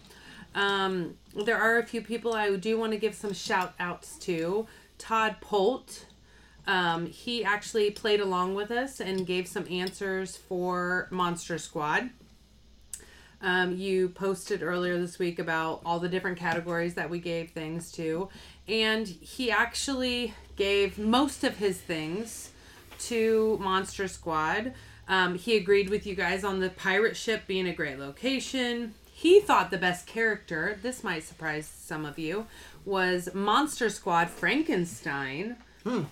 Um, 0.56 1.14
there 1.36 1.62
are 1.62 1.78
a 1.78 1.86
few 1.86 2.02
people 2.02 2.34
I 2.34 2.56
do 2.56 2.80
want 2.80 2.94
to 2.94 2.98
give 2.98 3.14
some 3.14 3.34
shout 3.34 3.76
outs 3.80 4.18
to. 4.22 4.66
Todd 4.98 5.36
Polt. 5.42 6.08
Um, 6.66 7.06
he 7.06 7.44
actually 7.44 7.92
played 7.92 8.20
along 8.20 8.56
with 8.56 8.72
us 8.72 9.00
and 9.00 9.28
gave 9.28 9.48
some 9.48 9.68
answers 9.70 10.36
for 10.36 11.08
Monster 11.12 11.60
Squad. 11.60 12.10
Um, 13.42 13.76
you 13.76 14.10
posted 14.10 14.64
earlier 14.64 14.98
this 14.98 15.20
week 15.20 15.38
about 15.38 15.82
all 15.86 16.00
the 16.00 16.10
different 16.10 16.40
categories 16.40 16.96
that 16.96 17.12
we 17.12 17.20
gave 17.20 17.52
things 17.52 17.92
to, 17.92 18.30
and 18.68 19.08
he 19.08 19.52
actually 19.52 20.34
gave 20.56 20.98
most 20.98 21.44
of 21.44 21.58
his 21.58 21.78
things 21.78 22.52
to 23.00 23.58
Monster 23.62 24.08
Squad. 24.08 24.74
Um, 25.08 25.36
he 25.36 25.56
agreed 25.56 25.90
with 25.90 26.08
you 26.08 26.16
guys 26.16 26.44
on 26.44 26.60
the 26.60 26.70
pirate 26.70 27.16
ship 27.16 27.46
being 27.46 27.68
a 27.68 27.74
great 27.74 28.00
location. 28.00 28.94
He 29.12 29.40
thought 29.40 29.72
the 29.72 29.78
best 29.78 30.08
character, 30.08 30.78
this 30.82 31.04
might 31.04 31.24
surprise 31.24 31.68
some 31.68 32.06
of 32.06 32.18
you, 32.20 32.48
was 32.84 33.34
Monster 33.34 33.90
Squad 33.90 34.30
Frankenstein. 34.30 35.58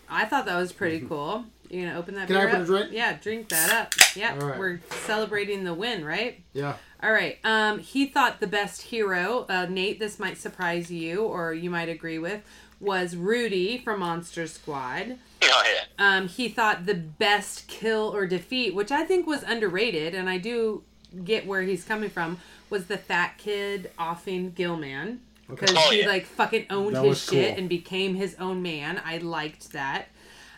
I 0.09 0.25
thought 0.25 0.45
that 0.45 0.57
was 0.57 0.71
pretty 0.71 0.99
cool. 1.01 1.45
You 1.73 1.85
gonna 1.87 1.97
open 1.99 2.15
that. 2.15 2.27
Can 2.27 2.35
I 2.37 2.43
open 2.43 2.55
up? 2.57 2.61
a 2.61 2.65
drink? 2.65 2.89
Yeah, 2.91 3.17
drink 3.21 3.49
that 3.49 3.71
up. 3.71 3.93
Yeah, 4.15 4.37
All 4.39 4.47
right. 4.49 4.59
we're 4.59 4.79
celebrating 5.05 5.63
the 5.63 5.73
win, 5.73 6.05
right? 6.05 6.41
Yeah. 6.53 6.75
All 7.01 7.11
right. 7.11 7.39
Um, 7.43 7.79
he 7.79 8.05
thought 8.05 8.39
the 8.39 8.47
best 8.47 8.83
hero, 8.83 9.45
uh, 9.49 9.65
Nate. 9.69 9.99
This 9.99 10.19
might 10.19 10.37
surprise 10.37 10.91
you, 10.91 11.23
or 11.23 11.53
you 11.53 11.69
might 11.69 11.89
agree 11.89 12.19
with, 12.19 12.41
was 12.79 13.15
Rudy 13.15 13.77
from 13.79 14.01
Monster 14.01 14.45
Squad. 14.47 15.17
Oh 15.43 15.63
yeah. 15.65 15.83
Um, 15.97 16.27
he 16.27 16.47
thought 16.47 16.85
the 16.85 16.93
best 16.93 17.67
kill 17.67 18.15
or 18.15 18.25
defeat, 18.27 18.73
which 18.75 18.91
I 18.91 19.03
think 19.03 19.25
was 19.27 19.43
underrated, 19.43 20.13
and 20.15 20.29
I 20.29 20.37
do 20.37 20.83
get 21.25 21.45
where 21.47 21.63
he's 21.63 21.83
coming 21.83 22.09
from, 22.09 22.39
was 22.69 22.85
the 22.85 22.97
fat 22.97 23.37
kid 23.37 23.91
offing 23.99 24.51
Gill-man 24.51 25.19
because 25.49 25.71
Oh, 25.75 25.89
he 25.91 26.01
yeah. 26.01 26.07
like 26.07 26.25
fucking 26.25 26.67
owned 26.69 26.95
That 26.95 27.03
his 27.05 27.21
shit 27.23 27.49
cool. 27.49 27.59
and 27.59 27.67
became 27.69 28.15
his 28.15 28.35
own 28.39 28.61
man. 28.61 29.01
I 29.03 29.17
liked 29.17 29.73
that. 29.73 30.07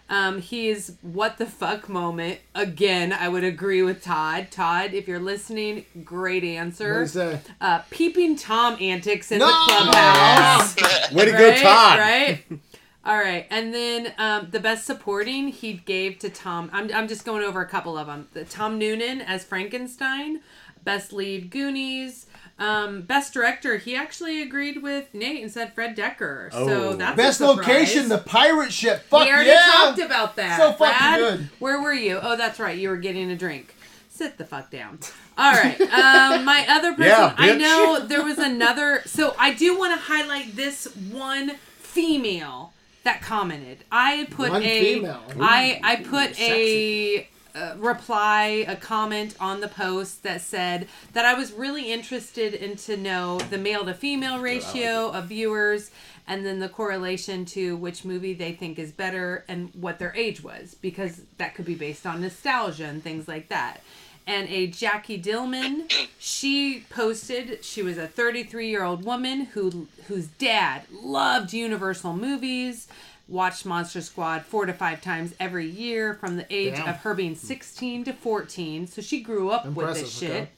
Um, 0.08 0.40
he's 0.40 0.98
what 1.01 1.38
the 1.40 1.48
fuck 1.48 1.90
moment 1.90 2.40
again. 2.53 3.11
I 3.11 3.27
would 3.27 3.43
agree 3.43 3.82
with 3.82 4.03
Todd. 4.03 4.48
Todd, 4.51 4.93
if 4.93 5.08
you're 5.08 5.19
listening, 5.19 5.85
great 6.03 6.43
answer. 6.43 7.01
you 7.01 7.08
say? 7.08 7.40
Uh, 7.59 7.82
peeping 7.90 8.35
tom 8.35 8.77
antics 8.80 9.32
in 9.32 9.40
No! 9.40 9.48
the 9.48 9.51
clubhouse. 9.51 10.75
Way 11.11 11.25
to 11.25 11.32
go, 11.32 11.50
Right? 11.50 11.58
Todd. 11.58 12.00
Right? 12.00 12.43
All 13.06 13.17
right. 13.17 13.45
And 13.50 13.74
then 13.74 14.14
um, 14.17 14.48
the 14.51 14.59
best 14.59 14.85
supporting 14.85 15.48
he 15.50 15.74
gave 15.74 16.19
to 16.19 16.30
Tom. 16.30 16.69
I'm, 16.74 16.92
I'm 16.93 17.08
just 17.08 17.25
going 17.25 17.43
over 17.43 17.61
a 17.61 17.67
couple 17.67 17.98
of 17.98 18.08
them. 18.08 18.27
The 18.34 18.45
Tom 18.45 18.77
Noonan 18.80 19.22
as 19.22 19.43
Frankenstein. 19.43 20.42
Best 20.84 21.14
lead 21.14 21.50
Goonies. 21.50 22.27
Um, 22.58 23.01
best 23.01 23.34
director, 23.34 23.77
he 23.77 23.95
actually 23.95 24.42
agreed 24.42 24.82
with 24.82 25.14
Nate 25.14 25.42
and 25.43 25.51
said 25.51 25.74
Fred 25.74 25.95
Dekker. 25.95 26.50
Oh. 26.53 26.67
So 26.67 26.95
that's 26.95 27.16
the 27.16 27.22
Best 27.22 27.42
location, 27.42 28.08
the 28.08 28.17
pirate 28.17 28.72
ship. 28.72 29.03
Fuck 29.03 29.25
we 29.25 29.32
already 29.32 29.50
yeah! 29.50 29.61
talked 29.74 30.00
about 30.00 30.38
that. 30.38 30.58
So 30.58 30.72
fucking 30.72 30.77
Brad, 30.77 31.19
good. 31.19 31.50
Where 31.59 31.82
were 31.82 31.93
you? 31.93 32.19
Oh, 32.22 32.38
that's 32.38 32.59
right. 32.59 32.77
You 32.77 32.90
were 32.90 32.98
getting 32.98 33.30
a 33.30 33.35
drink. 33.35 33.75
Sit 34.09 34.38
the 34.38 34.45
fuck 34.45 34.72
down. 34.72 35.00
All 35.38 35.51
right. 35.51 35.80
Um, 35.95 36.45
my 36.45 36.66
other 36.69 36.92
person, 36.93 37.08
Yeah, 37.08 37.35
I 37.38 37.56
know 37.58 38.06
there 38.06 38.24
was 38.24 38.38
another. 38.38 39.01
So 39.06 39.35
I 39.38 39.53
do 39.53 39.77
want 39.77 39.93
to 39.93 40.00
highlight 40.06 40.56
this 40.56 40.85
one 40.95 41.56
female 41.80 42.74
that 43.03 43.22
commented. 43.22 43.80
I 43.92 44.27
put 44.32 44.51
One 44.51 44.64
a. 44.64 44.80
female. 44.80 45.22
I 45.40 45.80
I 45.84 45.95
put 45.98 46.40
a. 46.40 47.27
Uh, 47.56 47.74
reply 47.77 48.66
a 48.67 48.75
comment 48.75 49.34
on 49.40 49.61
the 49.61 49.67
post 49.69 50.24
that 50.24 50.42
said 50.42 50.90
that 51.14 51.24
I 51.24 51.35
was 51.35 51.53
really 51.53 51.90
interested 51.90 52.53
in 52.53 52.75
to 52.77 52.98
know 52.98 53.40
the 53.40 53.58
male 53.58 53.85
to 53.85 53.93
female 53.93 54.40
ratio 54.40 55.09
of 55.11 55.27
viewers 55.27 55.90
and 56.27 56.45
then 56.45 56.59
the 56.59 56.67
correlation 56.67 57.45
to 57.45 57.77
which 57.77 58.03
movie 58.03 58.34
they 58.34 58.51
think 58.51 58.77
is 58.77 58.92
better 58.92 59.45
and 59.48 59.69
what 59.74 60.00
their 60.00 60.14
age 60.16 60.43
was 60.43 60.75
because 60.82 61.22
that 61.38 61.56
could 61.56 61.64
be 61.64 61.75
based 61.75 62.06
on 62.06 62.19
nostalgia 62.19 62.88
and 62.88 63.01
things 63.01 63.25
like 63.25 63.48
that. 63.48 63.82
And 64.27 64.50
a 64.50 64.67
Jackie 64.67 65.22
Dillman, 65.22 65.90
she 66.17 66.84
posted 66.90 67.64
she 67.64 67.84
was 67.84 67.98
a 67.98 68.08
33 68.08 68.67
year 68.67 68.84
old 68.84 69.06
woman 69.06 69.45
who 69.45 69.88
whose 70.08 70.27
dad 70.27 70.82
loved 70.92 71.53
Universal 71.53 72.17
movies, 72.17 72.88
watched 73.27 73.65
Monster 73.65 74.01
Squad 74.01 74.43
four 74.45 74.65
to 74.65 74.73
five 74.73 75.01
times 75.01 75.33
every 75.39 75.65
year 75.65 76.13
from 76.13 76.37
the 76.37 76.45
age 76.53 76.75
Damn. 76.75 76.89
of 76.89 76.97
her 76.97 77.13
being 77.13 77.35
16 77.35 78.03
to 78.05 78.13
14. 78.13 78.87
So 78.87 79.01
she 79.01 79.21
grew 79.21 79.49
up 79.49 79.65
with 79.65 79.95
this 79.95 80.11
shit. 80.11 80.31
okay. 80.31 80.49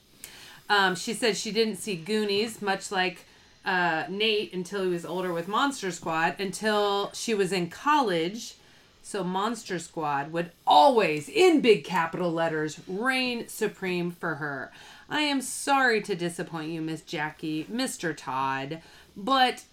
Um, 0.69 0.95
she 0.95 1.13
said 1.13 1.37
she 1.37 1.51
didn't 1.51 1.77
see 1.77 1.95
Goonies, 1.95 2.61
much 2.61 2.91
like 2.91 3.25
uh, 3.63 4.03
Nate, 4.09 4.53
until 4.53 4.83
he 4.83 4.89
was 4.89 5.05
older 5.05 5.31
with 5.31 5.47
Monster 5.47 5.91
Squad, 5.91 6.35
until 6.39 7.11
she 7.13 7.33
was 7.33 7.53
in 7.53 7.69
college. 7.69 8.55
So 9.01 9.23
Monster 9.23 9.79
Squad 9.79 10.33
would 10.33 10.51
always, 10.65 11.29
in 11.29 11.61
big 11.61 11.85
capital 11.85 12.29
letters, 12.31 12.81
reign 12.87 13.47
supreme 13.47 14.11
for 14.11 14.35
her. 14.35 14.73
I 15.09 15.21
am 15.21 15.39
sorry 15.39 16.01
to 16.01 16.15
disappoint 16.15 16.71
you, 16.71 16.81
Miss 16.81 17.01
Jackie, 17.01 17.63
Mr. 17.71 18.13
Todd, 18.15 18.81
but 19.15 19.63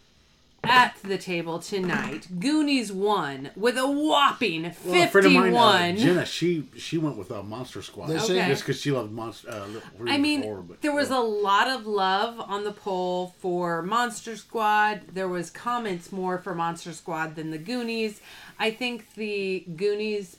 at 0.68 0.96
the 1.02 1.18
table 1.18 1.58
tonight, 1.58 2.26
Goonies 2.40 2.90
won 2.92 3.50
with 3.56 3.76
a 3.76 3.86
whopping 3.86 4.72
Well, 4.84 5.02
a 5.02 5.06
friend 5.08 5.26
of 5.26 5.32
mine, 5.32 5.96
uh, 5.96 5.98
Jenna, 5.98 6.26
she 6.26 6.68
she 6.76 6.98
went 6.98 7.16
with 7.16 7.30
a 7.30 7.42
Monster 7.42 7.82
Squad. 7.82 8.08
Did 8.08 8.22
she? 8.22 8.38
Okay. 8.38 8.48
Just 8.48 8.62
because 8.62 8.80
she 8.80 8.90
loved 8.90 9.12
Monster. 9.12 9.50
Uh, 9.50 9.66
I 10.06 10.18
mean, 10.18 10.42
there 10.80 10.92
was 10.94 11.10
a 11.10 11.18
lot 11.18 11.68
of 11.68 11.86
love 11.86 12.40
on 12.40 12.64
the 12.64 12.72
poll 12.72 13.34
for 13.40 13.82
Monster 13.82 14.36
Squad. 14.36 15.02
There 15.12 15.28
was 15.28 15.50
comments 15.50 16.10
more 16.12 16.38
for 16.38 16.54
Monster 16.54 16.92
Squad 16.92 17.36
than 17.36 17.50
the 17.50 17.58
Goonies. 17.58 18.20
I 18.58 18.70
think 18.70 19.14
the 19.14 19.64
Goonies 19.76 20.36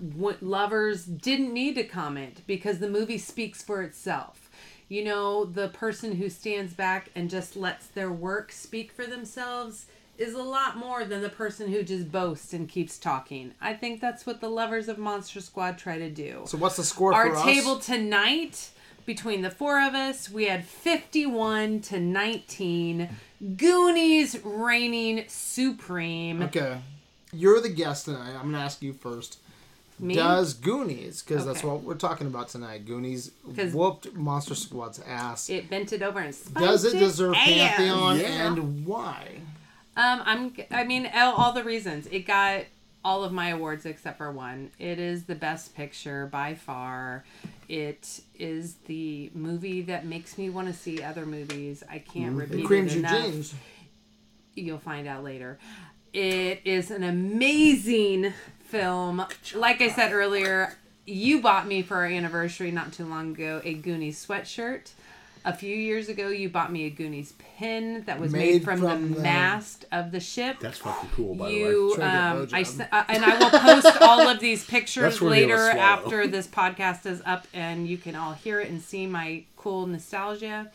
w- 0.00 0.36
lovers 0.40 1.04
didn't 1.04 1.52
need 1.52 1.74
to 1.74 1.84
comment 1.84 2.42
because 2.46 2.78
the 2.78 2.88
movie 2.88 3.18
speaks 3.18 3.62
for 3.62 3.82
itself. 3.82 4.39
You 4.90 5.04
know, 5.04 5.44
the 5.44 5.68
person 5.68 6.16
who 6.16 6.28
stands 6.28 6.74
back 6.74 7.10
and 7.14 7.30
just 7.30 7.54
lets 7.54 7.86
their 7.86 8.10
work 8.10 8.50
speak 8.50 8.90
for 8.90 9.06
themselves 9.06 9.86
is 10.18 10.34
a 10.34 10.42
lot 10.42 10.76
more 10.76 11.04
than 11.04 11.22
the 11.22 11.28
person 11.28 11.70
who 11.70 11.84
just 11.84 12.10
boasts 12.10 12.52
and 12.52 12.68
keeps 12.68 12.98
talking. 12.98 13.54
I 13.60 13.72
think 13.72 14.00
that's 14.00 14.26
what 14.26 14.40
the 14.40 14.48
lovers 14.48 14.88
of 14.88 14.98
Monster 14.98 15.40
Squad 15.40 15.78
try 15.78 15.96
to 15.96 16.10
do 16.10 16.42
So 16.46 16.58
what's 16.58 16.76
the 16.76 16.82
score 16.82 17.14
our 17.14 17.30
for 17.30 17.36
us? 17.36 17.44
table 17.44 17.78
tonight 17.78 18.70
between 19.06 19.42
the 19.42 19.50
four 19.50 19.80
of 19.80 19.94
us 19.94 20.28
we 20.28 20.44
had 20.46 20.64
51 20.64 21.80
to 21.80 21.98
19 21.98 23.08
goonies 23.56 24.38
reigning 24.44 25.24
supreme 25.26 26.42
Okay. 26.42 26.78
You're 27.32 27.60
the 27.60 27.70
guest 27.70 28.06
tonight. 28.06 28.34
I'm 28.34 28.50
gonna 28.50 28.58
ask 28.58 28.82
you 28.82 28.92
first. 28.92 29.38
Me? 30.00 30.14
Does 30.14 30.54
Goonies, 30.54 31.22
because 31.22 31.44
that's 31.44 31.62
what 31.62 31.82
we're 31.82 31.94
talking 31.94 32.26
about 32.26 32.48
tonight. 32.48 32.86
Goonies 32.86 33.30
whooped 33.44 34.14
Monster 34.14 34.54
Squad's 34.54 35.00
ass. 35.06 35.48
it 35.50 35.68
bent 35.70 35.92
it 35.92 36.02
over 36.02 36.18
and 36.20 36.34
spiked 36.34 36.58
Does 36.66 36.84
it 36.84 36.98
deserve 36.98 37.34
ass. 37.34 37.46
Pantheon, 37.48 38.18
Yeah. 38.20 38.46
and 38.46 38.86
why? 38.86 39.40
um 39.96 40.22
i'm 40.24 40.54
i 40.70 40.84
mean 40.84 41.10
all, 41.14 41.34
all 41.34 41.52
the 41.52 41.64
reasons 41.64 42.06
it 42.12 42.20
got 42.24 42.62
all 43.04 43.24
of 43.24 43.32
my 43.32 43.48
awards 43.48 43.84
except 43.84 44.18
for 44.18 44.30
one 44.30 44.70
it 44.78 45.00
is 45.00 45.24
the 45.24 45.34
best 45.34 45.74
picture 45.74 46.26
by 46.26 46.54
far 46.54 47.24
it 47.68 48.20
is 48.38 48.74
the 48.86 49.30
movie 49.34 49.82
that 49.82 50.06
makes 50.06 50.38
me 50.38 50.48
want 50.48 50.68
to 50.68 50.72
see 50.72 51.02
other 51.02 51.26
movies 51.26 51.82
i 51.90 51.98
can't 51.98 52.34
It 52.34 52.38
repeat 52.38 52.64
creams 52.66 52.92
it 52.94 53.00
your 53.00 53.08
enough 53.08 53.24
jeans. 53.32 53.54
you'll 54.54 54.78
find 54.78 55.08
out 55.08 55.24
later. 55.24 55.58
It 56.12 56.60
is 56.64 56.90
an 56.92 57.02
amazing 57.04 58.32
film. 58.70 59.24
Like 59.54 59.80
I 59.80 59.88
said 59.90 60.12
earlier, 60.12 60.76
you 61.06 61.40
bought 61.42 61.66
me 61.66 61.82
for 61.82 61.96
our 61.96 62.06
anniversary 62.06 62.70
not 62.70 62.92
too 62.92 63.04
long 63.04 63.32
ago 63.32 63.60
a 63.64 63.74
Goonies 63.74 64.24
sweatshirt. 64.24 64.90
A 65.42 65.54
few 65.54 65.74
years 65.74 66.10
ago, 66.10 66.28
you 66.28 66.50
bought 66.50 66.70
me 66.70 66.84
a 66.84 66.90
Goonies 66.90 67.32
pin 67.56 68.02
that 68.04 68.20
was 68.20 68.30
made, 68.30 68.38
Made 68.56 68.64
from, 68.64 68.80
from 68.80 69.08
the, 69.08 69.14
the- 69.16 69.22
mast 69.22 69.86
of 69.90 70.12
the 70.12 70.20
ship. 70.20 70.58
That's 70.60 70.76
fucking 70.78 71.08
cool, 71.14 71.34
by 71.34 71.48
the 71.48 71.54
way. 71.54 71.60
you, 71.60 71.94
Try 71.96 72.42
to 72.42 72.46
get 72.46 72.82
um, 72.82 72.88
I, 72.92 72.98
uh, 72.98 73.04
and 73.08 73.24
I 73.24 73.38
will 73.38 73.50
post 73.50 74.02
all 74.02 74.28
of 74.28 74.38
these 74.38 74.64
pictures 74.68 75.02
That's 75.02 75.20
worthy 75.22 75.44
of 75.44 75.50
a 75.50 75.54
later 75.54 75.78
after 75.78 76.26
this 76.26 76.46
podcast 76.46 77.06
is 77.06 77.22
up, 77.24 77.46
and 77.54 77.88
you 77.88 77.96
can 77.96 78.14
all 78.16 78.34
hear 78.34 78.60
it 78.60 78.68
and 78.68 78.82
see 78.82 79.06
my 79.06 79.44
cool 79.56 79.86
nostalgia. 79.86 80.70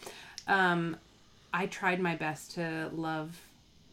Um, 0.48 0.98
I 1.54 1.68
tried 1.68 2.00
my 2.00 2.16
best 2.16 2.56
to 2.56 2.90
love 2.92 3.40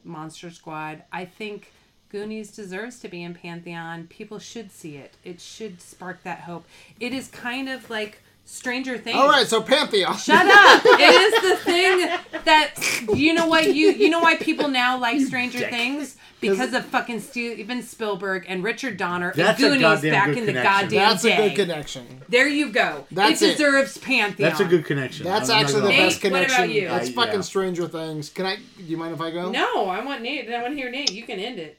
Monster 0.04 0.50
Squad. 0.50 1.02
I 1.12 1.26
think 1.26 1.70
Goonies 2.12 2.50
deserves 2.50 3.00
to 3.00 3.08
be 3.08 3.22
in 3.22 3.34
Pantheon. 3.34 4.06
People 4.08 4.38
should 4.38 4.70
see 4.70 4.96
it. 4.96 5.14
It 5.24 5.40
should 5.40 5.80
spark 5.80 6.22
that 6.24 6.40
hope. 6.40 6.64
It 7.00 7.12
is 7.14 7.28
kind 7.28 7.68
of 7.70 7.88
like 7.88 8.18
Stranger 8.44 8.98
Things. 8.98 9.16
All 9.16 9.28
right, 9.28 9.46
so 9.46 9.62
Pantheon. 9.62 10.16
Shut 10.18 10.44
up! 10.46 10.82
it 10.84 11.00
is 11.00 11.42
the 11.50 11.56
thing 11.64 12.42
that 12.44 12.74
you 13.14 13.32
know 13.32 13.46
what 13.46 13.74
you 13.74 13.92
you 13.92 14.10
know 14.10 14.20
why 14.20 14.36
people 14.36 14.68
now 14.68 14.98
like 14.98 15.20
Stranger 15.20 15.70
Things 15.70 16.16
because 16.40 16.74
of 16.74 16.84
fucking 16.86 17.20
Steven 17.20 17.82
Spielberg 17.82 18.44
and 18.48 18.64
Richard 18.64 18.96
Donner 18.96 19.32
That's 19.34 19.62
a 19.62 19.66
and 19.66 19.74
Goonies 19.74 19.82
goddamn 19.82 20.12
back 20.12 20.26
good 20.26 20.38
in 20.38 20.46
the 20.46 20.52
connection. 20.54 20.80
goddamn 20.82 21.08
That's 21.08 21.22
day. 21.22 21.32
a 21.32 21.48
good 21.48 21.56
connection. 21.56 22.22
There 22.28 22.48
you 22.48 22.70
go. 22.72 23.06
That's 23.12 23.40
it 23.42 23.50
it. 23.50 23.52
deserves 23.52 23.96
Pantheon. 23.98 24.50
That's 24.50 24.60
a 24.60 24.64
good 24.64 24.84
connection. 24.84 25.24
That's 25.24 25.48
I'm 25.48 25.64
actually 25.64 25.82
the 25.82 25.86
gonna 25.86 25.90
Nate, 25.92 26.00
lie. 26.00 26.06
best 26.08 26.16
what 26.16 26.30
connection. 26.32 26.56
about 26.64 26.70
you? 26.74 26.88
It's 26.90 27.08
I- 27.08 27.12
fucking 27.12 27.34
yeah. 27.34 27.40
Stranger 27.42 27.88
Things. 27.88 28.28
Can 28.28 28.44
I? 28.46 28.56
Do 28.56 28.82
you 28.82 28.96
mind 28.96 29.14
if 29.14 29.20
I 29.20 29.30
go? 29.30 29.50
No, 29.52 29.86
I 29.88 30.04
want 30.04 30.20
Nate. 30.20 30.50
I 30.50 30.60
want 30.62 30.74
to 30.74 30.76
hear 30.76 30.90
Nate. 30.90 31.12
You 31.12 31.22
can 31.22 31.38
end 31.38 31.60
it. 31.60 31.78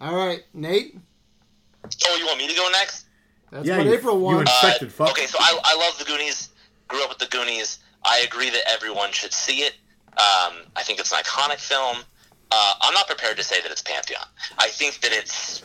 All 0.00 0.14
right, 0.14 0.44
Nate. 0.52 0.98
Oh, 2.06 2.16
you 2.18 2.26
want 2.26 2.38
me 2.38 2.48
to 2.48 2.54
go 2.54 2.68
next? 2.72 3.06
That's 3.50 3.66
Yeah, 3.66 3.78
what 3.78 3.86
you- 3.86 3.94
April 3.94 4.14
you 4.16 4.20
wants. 4.22 4.52
infected 4.62 4.92
fuck. 4.92 5.10
Okay, 5.10 5.26
so 5.26 5.38
I, 5.40 5.58
I 5.64 5.74
love 5.76 5.98
the 5.98 6.04
Goonies. 6.04 6.50
Grew 6.88 7.02
up 7.02 7.08
with 7.08 7.18
the 7.18 7.26
Goonies. 7.26 7.78
I 8.04 8.18
agree 8.20 8.50
that 8.50 8.62
everyone 8.68 9.12
should 9.12 9.32
see 9.32 9.60
it. 9.62 9.74
Um, 10.18 10.64
I 10.76 10.82
think 10.82 10.98
it's 11.00 11.12
an 11.12 11.18
iconic 11.18 11.58
film. 11.58 11.98
Uh, 12.50 12.74
I'm 12.80 12.94
not 12.94 13.06
prepared 13.06 13.36
to 13.38 13.42
say 13.42 13.60
that 13.60 13.70
it's 13.70 13.82
Pantheon. 13.82 14.24
I 14.58 14.68
think 14.68 15.00
that 15.00 15.12
it's 15.12 15.62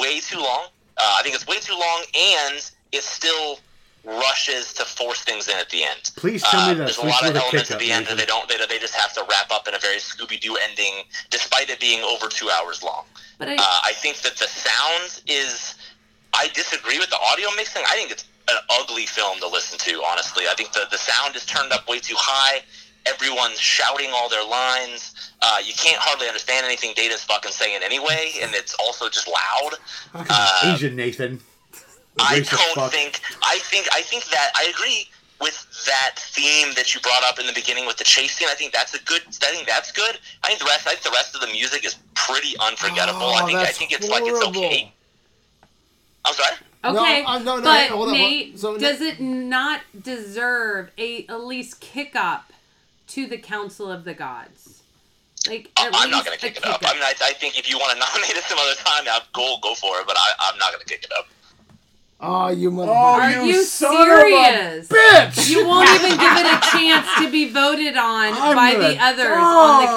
way 0.00 0.20
too 0.20 0.38
long. 0.38 0.66
Uh, 0.96 1.16
I 1.18 1.22
think 1.22 1.34
it's 1.34 1.46
way 1.46 1.58
too 1.58 1.72
long, 1.78 2.02
and 2.14 2.70
it's 2.92 3.08
still 3.08 3.58
rushes 4.04 4.72
to 4.74 4.84
force 4.84 5.20
things 5.22 5.48
in 5.48 5.56
at 5.58 5.68
the 5.70 5.82
end. 5.84 6.10
Please 6.16 6.42
tell 6.42 6.66
me 6.66 6.72
Uh, 6.72 6.74
that 6.74 6.84
there's 6.84 6.90
a 6.98 7.00
sleeps 7.00 7.14
lot 7.22 7.22
of 7.28 7.34
with 7.34 7.42
elements 7.42 7.68
kick 7.68 7.74
at 7.74 7.80
the 7.80 7.92
end 7.92 8.06
that 8.06 8.16
they 8.16 8.26
don't. 8.26 8.48
They, 8.48 8.56
they 8.68 8.78
just 8.78 8.94
have 8.94 9.12
to 9.14 9.24
wrap 9.28 9.50
up 9.50 9.68
in 9.68 9.74
a 9.74 9.78
very 9.78 9.96
Scooby 9.98 10.40
Doo 10.40 10.56
ending, 10.68 11.04
despite 11.30 11.68
it 11.70 11.78
being 11.80 12.02
over 12.02 12.28
two 12.28 12.48
hours 12.50 12.82
long. 12.82 13.04
But 13.38 13.48
I, 13.48 13.54
Uh, 13.56 13.80
I 13.84 13.92
think 13.92 14.18
that 14.18 14.36
the 14.36 14.46
sound 14.46 15.22
is. 15.26 15.74
I 16.34 16.48
disagree 16.54 16.98
with 16.98 17.10
the 17.10 17.18
audio 17.18 17.48
mixing. 17.56 17.82
I 17.88 17.94
think 17.96 18.10
it's 18.10 18.24
an 18.48 18.56
ugly 18.70 19.06
film 19.06 19.38
to 19.40 19.48
listen 19.48 19.78
to. 19.78 20.02
Honestly, 20.04 20.44
I 20.48 20.54
think 20.54 20.72
the 20.72 20.86
the 20.90 20.98
sound 20.98 21.36
is 21.36 21.44
turned 21.46 21.72
up 21.72 21.88
way 21.88 21.98
too 22.00 22.16
high. 22.18 22.62
Everyone's 23.06 23.58
shouting 23.58 24.10
all 24.12 24.28
their 24.28 24.44
lines. 24.44 25.14
Uh, 25.40 25.58
you 25.64 25.72
can't 25.72 25.98
hardly 26.00 26.26
understand 26.26 26.66
anything 26.66 26.92
Data's 26.94 27.24
fucking 27.24 27.52
saying 27.52 27.80
anyway, 27.82 28.32
and 28.42 28.54
it's 28.54 28.74
also 28.74 29.08
just 29.08 29.26
loud. 29.28 29.74
Uh, 30.14 30.74
Asian 30.74 30.94
Nathan. 30.96 31.40
The 32.18 32.24
I 32.24 32.34
don't 32.40 32.74
fuck. 32.74 32.92
think. 32.92 33.20
I 33.42 33.58
think. 33.62 33.86
I 33.92 34.02
think 34.02 34.24
that 34.26 34.50
I 34.56 34.64
agree 34.74 35.08
with 35.40 35.54
that 35.86 36.14
theme 36.18 36.74
that 36.74 36.92
you 36.94 37.00
brought 37.00 37.22
up 37.22 37.38
in 37.38 37.46
the 37.46 37.52
beginning 37.52 37.86
with 37.86 37.96
the 37.96 38.04
chase 38.04 38.32
scene. 38.36 38.48
I 38.50 38.54
think 38.54 38.72
that's 38.72 38.92
a 38.94 39.02
good. 39.04 39.22
I 39.42 39.50
think 39.54 39.66
that's 39.68 39.92
good. 39.92 40.18
I 40.42 40.48
think 40.48 40.58
the 40.58 40.64
rest. 40.66 40.86
I 40.86 40.90
think 40.90 41.02
the 41.02 41.10
rest 41.10 41.34
of 41.34 41.40
the 41.40 41.46
music 41.48 41.84
is 41.84 41.96
pretty 42.14 42.56
unforgettable. 42.58 43.22
I 43.22 43.42
Oh, 43.42 43.46
think. 43.46 43.58
I 43.60 43.66
think 43.66 43.92
it's 43.92 44.08
like 44.08 44.24
it's 44.26 44.44
okay. 44.48 44.92
I'm 46.24 46.34
sorry. 46.34 46.56
okay, 46.84 47.22
No, 47.22 47.28
uh, 47.28 47.38
no, 47.38 47.56
no, 47.56 47.62
but 47.62 47.88
hold 47.90 48.08
on, 48.08 48.14
Nate, 48.14 48.58
so- 48.58 48.76
does 48.76 49.00
it 49.00 49.20
not 49.20 49.80
deserve 50.02 50.90
a 50.98 51.24
at 51.26 51.40
least 51.44 51.80
kick 51.80 52.14
up 52.16 52.52
to 53.08 53.26
the 53.26 53.38
Council 53.38 53.90
of 53.90 54.04
the 54.04 54.12
Gods? 54.14 54.82
Like, 55.46 55.70
I- 55.76 55.86
at 55.86 55.94
I'm 55.94 56.10
not 56.10 56.24
going 56.26 56.36
to 56.36 56.44
kick 56.44 56.56
it 56.58 56.66
up. 56.66 56.82
I 56.84 56.92
mean, 56.92 57.02
I, 57.02 57.14
I 57.22 57.32
think 57.34 57.56
if 57.58 57.70
you 57.70 57.78
want 57.78 57.92
to 57.92 57.98
nominate 58.04 58.36
it 58.36 58.42
some 58.44 58.58
other 58.58 58.74
time, 58.74 59.04
yeah, 59.06 59.20
go 59.32 59.56
go 59.62 59.74
for 59.74 60.00
it. 60.00 60.06
But 60.06 60.16
I, 60.18 60.32
I'm 60.40 60.58
not 60.58 60.72
going 60.72 60.84
to 60.84 60.92
kick 60.92 61.04
it 61.04 61.12
up. 61.16 61.28
Oh, 62.20 62.48
you 62.48 62.70
motherfucker. 62.72 62.88
Oh, 62.88 63.20
Are 63.20 63.30
you 63.30 63.52
you, 63.52 63.62
son 63.64 63.94
of 63.94 64.16
a 64.18 64.20
serious? 64.20 64.88
Bitch! 64.88 65.50
You 65.50 65.66
won't 65.66 65.88
even 65.90 66.10
give 66.18 66.32
it 66.36 66.46
a 66.46 66.60
chance 66.72 67.06
to 67.20 67.30
be 67.30 67.48
voted 67.50 67.96
on 67.96 68.32
I'm 68.34 68.56
by 68.56 68.74
the 68.74 68.98
others 69.00 69.26
on 69.26 69.84
the 69.84 69.90
Oh, 69.92 69.96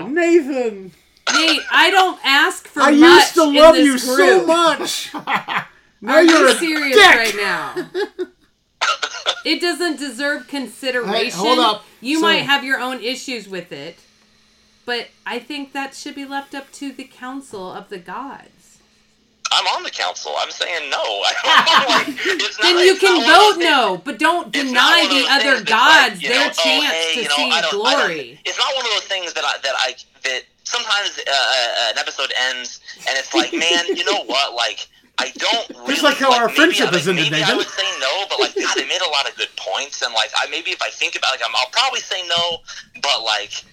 council. 0.00 0.08
Nathan. 0.10 0.90
Nate, 1.32 1.60
I 1.70 1.90
don't 1.90 2.18
ask 2.24 2.66
for 2.66 2.82
I 2.82 2.90
much 2.90 3.00
used 3.00 3.34
to 3.34 3.44
love 3.44 3.74
this 3.76 3.84
you 3.86 3.98
so 3.98 4.44
much. 4.46 5.14
now 5.14 5.66
Are 6.14 6.22
you're 6.22 6.36
you 6.40 6.48
a 6.48 6.54
serious 6.54 6.96
dick. 6.96 7.14
right 7.14 7.36
now? 7.36 7.90
it 9.44 9.60
doesn't 9.60 9.98
deserve 9.98 10.48
consideration. 10.48 11.14
Hey, 11.14 11.30
hold 11.30 11.58
up. 11.60 11.84
You 12.00 12.16
So- 12.16 12.22
might 12.22 12.38
have 12.42 12.64
your 12.64 12.80
own 12.80 13.00
issues 13.02 13.48
with 13.48 13.70
it, 13.70 13.98
but 14.84 15.08
I 15.24 15.38
think 15.38 15.72
that 15.74 15.94
should 15.94 16.16
be 16.16 16.24
left 16.24 16.54
up 16.56 16.72
to 16.72 16.90
the 16.92 17.04
council 17.04 17.70
of 17.72 17.88
the 17.88 17.98
gods. 17.98 18.48
I'm 19.52 19.66
on 19.76 19.82
the 19.82 19.90
council. 19.90 20.32
I'm 20.38 20.50
saying 20.50 20.90
no. 20.90 20.98
I 21.02 21.32
don't 21.44 21.88
like, 21.88 22.08
not, 22.40 22.62
Then 22.62 22.78
you 22.86 22.96
can 22.96 23.20
vote 23.22 23.60
no, 23.60 24.00
but 24.04 24.18
don't 24.18 24.50
deny 24.52 25.06
the 25.10 25.26
other 25.30 25.56
things 25.56 25.68
gods 25.68 26.14
like, 26.14 26.20
their 26.22 26.46
know, 26.46 26.52
oh, 26.56 26.62
chance 26.62 26.92
hey, 26.92 27.22
to 27.22 27.28
know, 27.28 27.36
see 27.36 27.50
I 27.50 27.60
don't- 27.60 27.86
I 27.86 27.92
don't- 27.92 28.06
glory. 28.06 28.40
it's 28.44 28.58
not 28.58 28.74
one 28.74 28.84
of 28.86 28.92
those 28.92 29.04
things 29.04 29.32
that 29.34 29.44
I 29.44 29.58
that 29.62 29.74
I 29.78 29.94
that 30.24 30.42
sometimes 30.64 31.18
uh, 31.18 31.30
uh, 31.30 31.90
an 31.92 31.98
episode 31.98 32.32
ends 32.50 32.80
and 33.08 33.16
it's 33.18 33.34
like, 33.34 33.52
man, 33.52 33.86
you 33.96 34.04
know 34.04 34.24
what? 34.24 34.54
Like, 34.62 34.86
I 35.18 35.30
don't 35.36 35.68
really 35.70 35.92
Just 35.94 36.02
like 36.04 36.16
how 36.16 36.32
our 36.32 36.48
friendship 36.48 36.88
I, 36.88 36.96
has 36.96 37.06
ended, 37.08 37.30
Maybe 37.30 37.42
I 37.44 37.54
would 37.54 37.66
say 37.68 37.82
no, 38.00 38.24
but 38.30 38.38
like, 38.40 38.54
God, 38.54 38.76
they 38.76 38.86
made 38.86 39.02
a 39.02 39.10
lot 39.10 39.28
of 39.28 39.36
good 39.36 39.50
points, 39.56 40.00
and 40.02 40.14
like, 40.14 40.30
I 40.36 40.46
maybe 40.50 40.70
if 40.70 40.80
I 40.80 40.88
think 40.88 41.16
about, 41.16 41.32
like, 41.32 41.42
I'm, 41.44 41.54
I'll 41.56 41.68
probably 41.72 42.00
say 42.00 42.22
no, 42.28 42.58
but 43.02 43.22
like. 43.24 43.64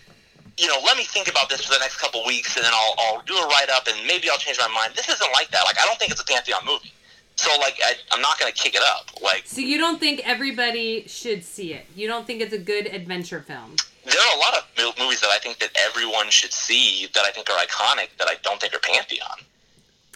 You 0.60 0.68
know, 0.68 0.78
let 0.86 0.98
me 0.98 1.04
think 1.06 1.30
about 1.30 1.50
this 1.50 1.64
for 1.64 1.72
the 1.74 1.80
next 1.80 1.98
couple 1.98 2.22
weeks, 2.26 2.56
and 2.58 2.66
then 2.66 2.74
I'll, 2.74 2.96
I'll 3.00 3.22
do 3.22 3.34
a 3.34 3.48
write 3.48 3.70
up, 3.74 3.88
and 3.88 3.96
maybe 4.06 4.30
I'll 4.30 4.38
change 4.38 4.58
my 4.60 4.68
mind. 4.68 4.94
This 4.96 5.08
isn't 5.08 5.32
like 5.32 5.50
that. 5.52 5.64
Like, 5.64 5.80
I 5.80 5.86
don't 5.86 5.98
think 5.98 6.12
it's 6.12 6.22
a 6.22 6.26
Pantheon 6.26 6.62
movie, 6.66 6.92
so 7.38 7.50
like, 7.60 7.80
I, 7.84 7.94
I'm 8.12 8.22
not 8.22 8.38
gonna 8.38 8.52
kick 8.52 8.76
it 8.76 8.82
up. 8.96 9.10
Like, 9.24 9.44
So 9.46 9.62
you 9.62 9.78
don't 9.78 10.00
think 10.00 10.22
everybody 10.26 11.06
should 11.08 11.46
see 11.46 11.74
it? 11.74 11.86
You 11.96 12.08
don't 12.10 12.28
think 12.28 12.42
it's 12.42 12.54
a 12.54 12.60
good 12.60 12.88
adventure 12.88 13.40
film? 13.42 13.78
there 14.06 14.20
are 14.20 14.36
a 14.36 14.40
lot 14.40 14.56
of 14.58 14.64
mo- 14.78 15.04
movies 15.04 15.22
that 15.22 15.30
I 15.30 15.38
think 15.38 15.60
that 15.60 15.70
everyone 15.88 16.30
should 16.30 16.52
see 16.52 17.08
that 17.14 17.24
I 17.26 17.32
think 17.32 17.50
are 17.50 17.58
iconic 17.58 18.10
that 18.18 18.28
I 18.28 18.36
don't 18.44 18.60
think 18.60 18.74
are 18.74 18.80
Pantheon. 18.80 19.38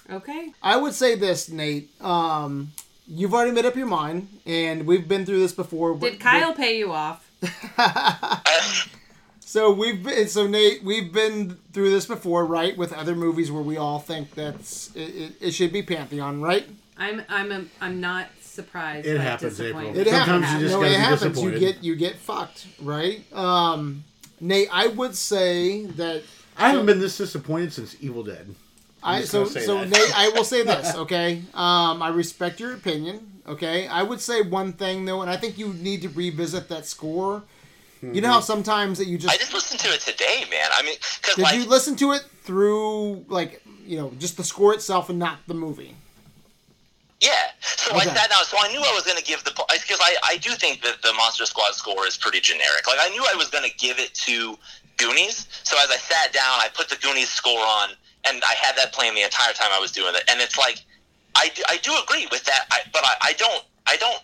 Okay. 0.09 0.51
I 0.61 0.77
would 0.77 0.93
say 0.93 1.15
this, 1.15 1.49
Nate. 1.49 1.89
Um, 2.01 2.71
you've 3.07 3.33
already 3.33 3.51
made 3.51 3.65
up 3.65 3.75
your 3.75 3.87
mind, 3.87 4.27
and 4.45 4.85
we've 4.85 5.07
been 5.07 5.25
through 5.25 5.39
this 5.39 5.53
before. 5.53 5.95
Did 5.95 6.19
Kyle 6.19 6.53
pay 6.53 6.77
you 6.77 6.91
off? 6.91 7.29
So 9.45 9.71
we've 9.71 10.01
been, 10.03 10.27
so 10.27 10.47
Nate, 10.47 10.83
we've 10.83 11.11
been 11.13 11.57
through 11.73 11.91
this 11.91 12.05
before, 12.05 12.45
right? 12.45 12.75
With 12.75 12.91
other 12.93 13.15
movies 13.15 13.51
where 13.51 13.61
we 13.61 13.77
all 13.77 13.99
think 13.99 14.33
that's 14.33 14.89
it, 14.95 14.99
it, 15.01 15.33
it 15.41 15.51
should 15.51 15.71
be 15.71 15.83
Pantheon, 15.83 16.41
right? 16.41 16.65
I'm 16.97 17.21
I'm 17.29 17.51
a, 17.51 17.65
I'm 17.81 17.99
not 18.01 18.27
surprised. 18.41 19.05
It 19.05 19.17
but 19.17 19.21
happens, 19.23 19.59
April. 19.59 19.81
disappointed. 19.81 20.07
It 20.07 20.11
Sometimes 20.11 20.45
happens. 20.45 20.61
you 20.61 20.67
just 20.67 20.73
no, 20.73 20.81
gotta 20.81 20.93
it 20.93 20.97
be 20.97 21.03
happens. 21.03 21.41
You 21.43 21.59
get 21.59 21.83
you 21.83 21.95
get 21.95 22.15
fucked, 22.15 22.67
right? 22.81 23.21
Um, 23.33 24.03
Nate, 24.39 24.69
I 24.71 24.87
would 24.87 25.15
say 25.15 25.85
that 25.85 26.23
I 26.57 26.69
haven't 26.69 26.85
been 26.85 26.99
this 26.99 27.17
disappointed 27.17 27.73
since 27.73 27.95
Evil 28.01 28.23
Dead. 28.23 28.55
I 29.03 29.19
just 29.19 29.31
so 29.31 29.45
so 29.45 29.79
that. 29.79 29.89
Nate, 29.89 30.17
I 30.17 30.29
will 30.29 30.45
say 30.45 30.63
this, 30.65 30.95
okay? 30.95 31.41
Um, 31.53 32.01
I 32.01 32.09
respect 32.09 32.59
your 32.59 32.73
opinion, 32.73 33.41
okay? 33.47 33.87
I 33.87 34.03
would 34.03 34.21
say 34.21 34.41
one 34.41 34.73
thing 34.73 35.05
though, 35.05 35.21
and 35.21 35.29
I 35.29 35.37
think 35.37 35.57
you 35.57 35.73
need 35.73 36.01
to 36.03 36.09
revisit 36.09 36.69
that 36.69 36.85
score. 36.85 37.43
You 38.11 38.21
know 38.21 38.27
how 38.29 38.37
Mm-hmm. 38.39 38.45
sometimes 38.45 38.97
that 38.97 39.07
you 39.07 39.17
just 39.17 39.33
I 39.33 39.37
just 39.37 39.53
listened 39.53 39.79
to 39.81 39.87
it 39.89 40.01
today, 40.01 40.43
man. 40.51 40.69
I 40.73 40.83
mean, 40.83 40.95
because 41.21 41.35
did 41.35 41.43
like, 41.43 41.55
you 41.55 41.65
listen 41.65 41.95
to 41.97 42.11
it 42.11 42.21
through 42.43 43.23
like 43.29 43.61
you 43.85 43.97
know 43.97 44.11
just 44.19 44.35
the 44.37 44.43
score 44.43 44.73
itself 44.73 45.09
and 45.09 45.17
not 45.19 45.39
the 45.47 45.53
movie? 45.53 45.95
yeah. 47.21 47.31
So 47.61 47.91
Okay. 47.95 48.09
I 48.09 48.13
sat 48.13 48.29
down. 48.29 48.43
So 48.43 48.57
I 48.59 48.67
knew 48.71 48.79
I 48.79 48.91
was 48.93 49.03
going 49.03 49.17
to 49.17 49.23
give 49.23 49.43
the 49.45 49.51
because 49.51 49.99
I 50.01 50.15
I 50.25 50.37
do 50.37 50.51
think 50.51 50.81
that 50.81 51.01
the 51.01 51.13
Monster 51.13 51.45
Squad 51.45 51.73
score 51.73 52.05
is 52.05 52.17
pretty 52.17 52.39
generic. 52.41 52.85
Like 52.87 52.99
I 52.99 53.09
knew 53.09 53.23
I 53.31 53.35
was 53.35 53.49
going 53.49 53.63
to 53.69 53.75
give 53.77 53.99
it 53.99 54.13
to 54.27 54.57
Goonies. 54.97 55.47
So 55.63 55.77
as 55.81 55.89
I 55.89 55.97
sat 55.97 56.33
down, 56.33 56.59
I 56.59 56.67
put 56.73 56.89
the 56.89 56.97
Goonies 56.97 57.29
score 57.29 57.59
on, 57.59 57.89
and 58.27 58.43
I 58.43 58.53
had 58.55 58.75
that 58.77 58.91
playing 58.93 59.15
the 59.15 59.21
entire 59.23 59.53
time 59.53 59.69
I 59.71 59.79
was 59.79 59.91
doing 59.91 60.13
it. 60.15 60.23
And 60.29 60.41
it's 60.41 60.57
like, 60.57 60.79
I, 61.35 61.49
do- 61.55 61.63
I 61.69 61.77
do 61.77 61.91
agree 62.03 62.27
with 62.31 62.43
that. 62.45 62.65
I, 62.71 62.79
but 62.91 63.01
I, 63.05 63.15
I 63.21 63.33
don't 63.33 63.63
I 63.87 63.95
don't 63.97 64.21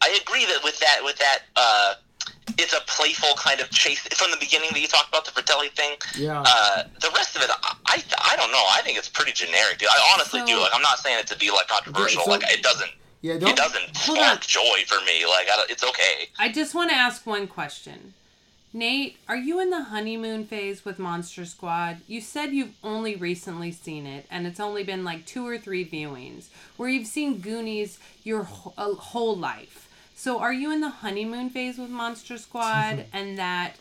I 0.00 0.16
agree 0.22 0.46
that 0.46 0.60
with 0.62 0.78
that 0.78 1.00
with 1.02 1.16
that. 1.18 1.38
uh 1.56 1.94
it's 2.58 2.72
a 2.72 2.80
playful 2.86 3.34
kind 3.36 3.60
of 3.60 3.70
chase 3.70 4.00
from 4.00 4.30
the 4.30 4.36
beginning 4.38 4.70
that 4.72 4.80
you 4.80 4.86
talked 4.88 5.08
about 5.08 5.24
the 5.24 5.30
Fratelli 5.30 5.68
thing. 5.68 5.96
Yeah. 6.16 6.42
Uh, 6.46 6.84
the 7.00 7.10
rest 7.14 7.36
of 7.36 7.42
it, 7.42 7.50
I, 7.50 7.74
I, 7.86 8.02
I 8.32 8.36
don't 8.36 8.52
know. 8.52 8.64
I 8.72 8.80
think 8.82 8.98
it's 8.98 9.08
pretty 9.08 9.32
generic, 9.32 9.78
dude. 9.78 9.88
I 9.88 10.12
honestly 10.14 10.40
So- 10.40 10.46
do. 10.46 10.58
Like, 10.60 10.70
I'm 10.74 10.82
not 10.82 10.98
saying 10.98 11.18
it 11.20 11.26
to 11.28 11.36
be 11.38 11.50
like 11.50 11.68
controversial. 11.68 12.22
so- 12.24 12.30
like, 12.30 12.42
it 12.52 12.62
doesn't. 12.62 12.90
yeah, 13.22 13.34
It 13.34 13.40
don't. 13.40 13.56
doesn't 13.56 13.96
Hold 13.96 14.18
spark 14.18 14.32
on. 14.32 14.38
joy 14.40 14.78
for 14.86 15.04
me. 15.04 15.26
Like, 15.26 15.48
I 15.52 15.56
don't, 15.56 15.70
it's 15.70 15.84
okay. 15.84 16.28
I 16.38 16.50
just 16.50 16.74
want 16.74 16.90
to 16.90 16.96
ask 16.96 17.26
one 17.26 17.46
question. 17.46 18.14
Nate, 18.72 19.16
are 19.28 19.36
you 19.36 19.58
in 19.60 19.70
the 19.70 19.82
honeymoon 19.82 20.44
phase 20.44 20.84
with 20.84 20.96
Monster 21.00 21.44
Squad? 21.44 21.96
You 22.06 22.20
said 22.20 22.52
you've 22.52 22.74
only 22.84 23.16
recently 23.16 23.72
seen 23.72 24.06
it, 24.06 24.26
and 24.30 24.46
it's 24.46 24.60
only 24.60 24.84
been 24.84 25.02
like 25.02 25.26
two 25.26 25.44
or 25.44 25.58
three 25.58 25.84
viewings, 25.84 26.44
where 26.76 26.88
you've 26.88 27.08
seen 27.08 27.40
Goonies 27.40 27.98
your 28.22 28.44
wh- 28.44 28.68
uh, 28.78 28.94
whole 28.94 29.36
life. 29.36 29.88
So 30.20 30.38
are 30.38 30.52
you 30.52 30.70
in 30.70 30.82
the 30.82 30.90
honeymoon 30.90 31.48
phase 31.48 31.78
with 31.78 31.88
Monster 31.88 32.36
Squad, 32.36 33.06
and 33.14 33.38
that 33.38 33.76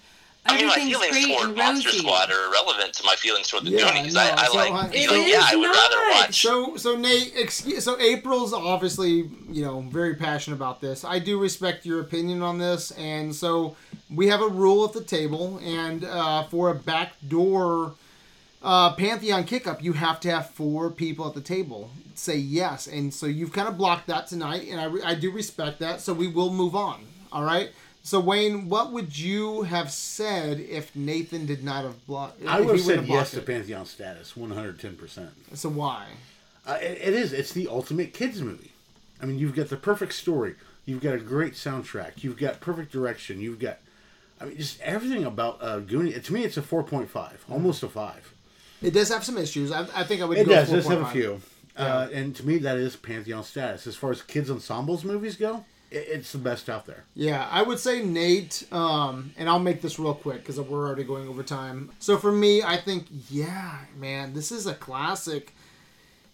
I 0.46 0.56
mean, 0.56 0.68
my 0.68 0.72
everything's 0.72 0.96
feelings 0.98 1.12
great 1.12 1.36
toward 1.36 1.48
and 1.50 1.58
Monster 1.58 1.90
rosy? 1.90 1.98
Squad 2.00 2.32
are 2.32 2.48
irrelevant 2.48 2.94
to 2.94 3.04
my 3.04 3.16
feelings 3.16 3.50
toward 3.50 3.66
the 3.66 3.72
Yeah, 3.72 3.94
Goonies. 3.94 4.14
no, 4.14 4.22
I, 4.22 4.32
I 4.38 4.46
so 4.46 4.54
like, 4.56 4.72
I- 4.72 4.86
you 4.94 5.04
It 5.04 5.08
know, 5.12 5.26
yeah, 5.26 5.42
I 5.44 5.50
is 5.52 5.58
would 5.58 5.66
rather 5.68 5.96
not. 5.98 6.16
watch. 6.28 6.42
So, 6.42 6.78
so 6.78 6.96
Nate, 6.96 7.34
excuse, 7.36 7.84
so 7.84 8.00
April's 8.00 8.54
obviously, 8.54 9.30
you 9.52 9.66
know, 9.66 9.82
very 9.82 10.16
passionate 10.16 10.56
about 10.56 10.80
this. 10.80 11.04
I 11.04 11.20
do 11.20 11.38
respect 11.38 11.86
your 11.86 12.00
opinion 12.00 12.42
on 12.42 12.58
this, 12.58 12.92
and 12.92 13.36
so 13.36 13.76
we 14.10 14.28
have 14.28 14.42
a 14.42 14.48
rule 14.48 14.86
at 14.86 14.94
the 14.94 15.04
table, 15.04 15.60
and 15.62 16.06
uh, 16.06 16.46
for 16.46 16.70
a 16.70 16.74
backdoor 16.76 17.96
uh, 18.64 18.94
Pantheon 18.94 19.44
kick 19.44 19.68
up, 19.68 19.84
you 19.84 19.92
have 19.92 20.22
to 20.22 20.32
have 20.32 20.52
four 20.52 20.90
people 20.90 21.28
at 21.28 21.34
the 21.34 21.42
table 21.42 21.92
say 22.20 22.38
yes, 22.38 22.88
and 22.88 23.14
so 23.14 23.26
you've 23.26 23.54
kind 23.54 23.68
of 23.68 23.78
blocked 23.78 24.08
that 24.08 24.28
tonight, 24.28 24.68
and 24.70 24.80
I, 24.80 25.12
I 25.12 25.16
do 25.16 25.32
respect 25.32 25.80
that. 25.80 26.02
So 26.02 26.14
we 26.14 26.28
will 26.28 26.52
move 26.52 26.76
on. 26.76 27.06
All 27.32 27.44
right. 27.44 27.72
So 28.02 28.20
Wayne, 28.20 28.70
what 28.70 28.92
would 28.92 29.20
you 29.20 29.64
have 29.64 29.92
said 29.92 30.60
if 30.60 30.96
Nathan 30.96 31.46
did 31.46 31.64
not 31.64 31.84
have 31.84 32.06
blocked? 32.08 32.44
I 32.46 32.62
would 32.62 32.76
have 32.76 32.82
said 32.82 33.00
yes 33.00 33.08
blocked 33.08 33.34
to 33.34 33.42
Pantheon 33.42 33.86
status, 33.86 34.38
one 34.38 34.52
hundred 34.52 34.80
ten 34.80 34.96
percent. 34.96 35.32
So 35.54 35.70
why? 35.70 36.08
Uh, 36.66 36.78
it, 36.82 36.98
it 37.02 37.14
is. 37.14 37.34
It's 37.34 37.52
the 37.52 37.68
ultimate 37.68 38.14
kids 38.14 38.42
movie. 38.42 38.72
I 39.22 39.26
mean, 39.26 39.38
you've 39.38 39.56
got 39.56 39.70
the 39.70 39.78
perfect 39.78 40.14
story. 40.14 40.56
You've 40.86 41.02
got 41.02 41.14
a 41.14 41.20
great 41.20 41.54
soundtrack. 41.54 42.24
You've 42.24 42.38
got 42.38 42.62
perfect 42.62 42.92
direction. 42.92 43.42
You've 43.42 43.60
got, 43.60 43.78
I 44.42 44.46
mean, 44.46 44.58
just 44.58 44.80
everything 44.82 45.26
about 45.26 45.60
uh, 45.62 45.80
Goonie. 45.82 46.24
To 46.24 46.34
me, 46.34 46.44
it's 46.44 46.58
a 46.58 46.62
four 46.62 46.84
point 46.84 47.10
five, 47.10 47.44
almost 47.50 47.84
a 47.84 47.90
five. 47.90 48.34
It 48.82 48.92
does 48.92 49.10
have 49.10 49.26
some 49.26 49.38
issues. 49.38 49.72
I, 49.72 49.82
I 49.94 50.04
think 50.04 50.22
I 50.22 50.26
would. 50.26 50.38
It 50.38 50.48
go 50.48 50.54
does. 50.56 50.72
It 50.72 50.76
does 50.78 50.88
have 50.88 51.02
a 51.02 51.08
few. 51.08 51.42
Uh, 51.80 52.10
and 52.12 52.36
to 52.36 52.46
me, 52.46 52.58
that 52.60 52.78
is 52.78 52.96
Pantheon 52.96 53.44
status. 53.44 53.88
As 53.88 53.96
far 53.96 54.12
as 54.12 54.22
kids 54.22 54.52
ensembles 54.52 55.04
movies 55.04 55.36
go, 55.36 55.66
it, 55.92 56.08
it's 56.10 56.32
the 56.32 56.38
best 56.38 56.70
out 56.70 56.86
there. 56.86 57.06
Yeah, 57.16 57.48
I 57.50 57.62
would 57.62 57.80
say 57.80 58.04
Nate, 58.04 58.66
um, 58.72 59.32
and 59.38 59.50
I'll 59.50 59.60
make 59.60 59.82
this 59.82 59.98
real 59.98 60.14
quick 60.14 60.40
because 60.40 60.60
we're 60.60 60.86
already 60.86 61.04
going 61.04 61.28
over 61.28 61.44
time. 61.44 61.92
So 62.00 62.18
for 62.18 62.32
me, 62.32 62.62
I 62.62 62.78
think, 62.78 63.08
yeah, 63.30 63.80
man, 63.98 64.34
this 64.34 64.52
is 64.52 64.68
a 64.68 64.74
classic, 64.74 65.54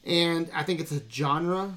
and 0.04 0.50
I 0.54 0.64
think 0.64 0.80
it's 0.80 0.92
a 0.92 1.02
genre 1.10 1.76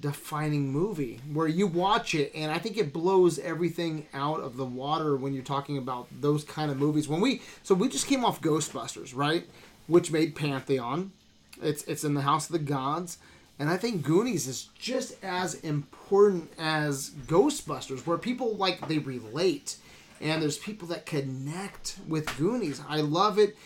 defining 0.00 0.70
movie 0.70 1.20
where 1.32 1.48
you 1.48 1.66
watch 1.66 2.14
it 2.14 2.30
and 2.34 2.52
I 2.52 2.58
think 2.58 2.76
it 2.76 2.92
blows 2.92 3.38
everything 3.38 4.06
out 4.12 4.40
of 4.40 4.56
the 4.56 4.64
water 4.64 5.16
when 5.16 5.32
you're 5.32 5.42
talking 5.42 5.78
about 5.78 6.06
those 6.20 6.44
kind 6.44 6.70
of 6.70 6.76
movies. 6.76 7.08
When 7.08 7.20
we 7.20 7.42
so 7.62 7.74
we 7.74 7.88
just 7.88 8.06
came 8.06 8.24
off 8.24 8.40
Ghostbusters, 8.40 9.16
right? 9.16 9.46
Which 9.86 10.10
made 10.10 10.34
Pantheon. 10.34 11.12
It's 11.62 11.82
it's 11.84 12.04
in 12.04 12.14
the 12.14 12.22
House 12.22 12.46
of 12.46 12.52
the 12.52 12.58
Gods. 12.58 13.18
And 13.58 13.70
I 13.70 13.78
think 13.78 14.02
Goonies 14.02 14.46
is 14.46 14.68
just 14.78 15.22
as 15.24 15.54
important 15.54 16.50
as 16.58 17.10
Ghostbusters, 17.26 18.06
where 18.06 18.18
people 18.18 18.54
like 18.56 18.86
they 18.86 18.98
relate, 18.98 19.76
and 20.20 20.42
there's 20.42 20.58
people 20.58 20.88
that 20.88 21.06
connect 21.06 21.96
with 22.06 22.36
Goonies. 22.36 22.82
I 22.86 23.00
love 23.00 23.38
it. 23.38 23.56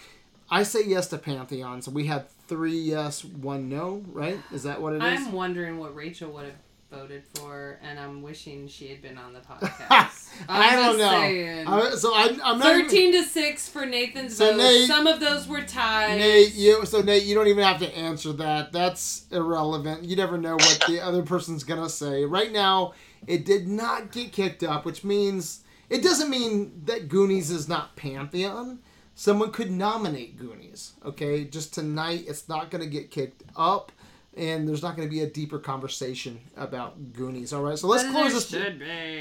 I 0.49 0.63
say 0.63 0.85
yes 0.85 1.09
to 1.09 1.19
Pantheon. 1.19 1.83
So 1.83 1.91
we 1.91 2.07
had 2.07 2.29
three 2.47 2.79
yes, 2.79 3.25
one 3.25 3.69
no, 3.69 4.03
right? 4.13 4.39
Is 4.53 4.63
that 4.65 4.81
what 4.81 4.93
it 4.93 4.97
is? 4.97 5.03
I'm 5.03 5.33
wondering 5.33 5.79
what 5.79 5.95
Rachel 5.95 6.31
would 6.33 6.45
have 6.47 6.55
voted 6.91 7.23
for, 7.35 7.79
and 7.83 7.99
I'm 7.99 8.23
wishing 8.23 8.67
she 8.69 8.89
had 8.89 9.01
been 9.03 9.17
on 9.19 9.33
the 9.33 9.39
podcast. 9.51 10.29
I 10.49 10.77
don't 10.77 10.99
know. 10.99 11.11
saying. 11.11 11.67
I- 11.67 11.91
so 11.91 12.13
I, 12.15 12.37
I'm 12.45 12.59
not 12.59 12.75
even- 12.75 12.89
Thirteen 12.89 13.13
to 13.13 13.23
six 13.25 13.69
for 13.69 13.87
Nathan's 13.87 14.37
So 14.37 14.51
vote. 14.51 14.57
Nate- 14.59 14.87
Some 14.89 15.07
of 15.07 15.21
those 15.21 15.47
were 15.49 15.63
ties. 15.63 16.19
Nate, 16.19 16.55
you 16.55 16.85
so 16.87 17.01
Nate, 17.03 17.25
you 17.25 17.35
don't 17.35 17.47
even 17.49 17.65
have 17.65 17.79
to 17.81 17.97
answer 17.97 18.33
that. 18.35 18.73
That's 18.73 19.27
irrelevant. 19.31 20.05
You 20.05 20.17
never 20.17 20.37
know 20.39 20.55
what 20.55 20.85
the 20.89 21.01
other 21.05 21.23
person's 21.23 21.65
gonna 21.65 21.89
say. 21.89 22.25
Right 22.25 22.53
now, 22.53 22.95
it 23.27 23.45
did 23.45 23.69
not 23.69 24.13
get 24.13 24.33
kicked 24.33 24.63
up, 24.63 24.85
which 24.85 25.05
means 25.05 25.61
it 25.89 26.03
doesn't 26.03 26.31
mean 26.31 26.83
that 26.87 27.09
Goonies 27.09 27.51
is 27.51 27.69
not 27.69 27.97
Pantheon. 27.97 28.79
Someone 29.15 29.51
could 29.51 29.71
nominate 29.71 30.39
Goonies. 30.39 30.93
Okay, 31.05 31.45
just 31.45 31.75
tonight, 31.75 32.25
it's 32.27 32.49
not 32.49 32.71
gonna 32.71 32.87
get 32.87 33.11
kicked 33.11 33.43
up, 33.57 33.93
and 34.37 34.69
there's 34.69 34.83
not 34.83 34.97
gonna 34.97 35.09
be 35.09 35.21
a 35.21 35.27
deeper 35.27 35.59
conversation 35.59 36.41
about 36.57 37.13
Goonies. 37.13 37.53
All 37.53 37.63
right, 37.63 37.79
so 37.79 37.87
let's 37.89 38.05
But 38.05 38.13
close 38.13 38.49
there 38.51 38.71
this. 38.71 38.79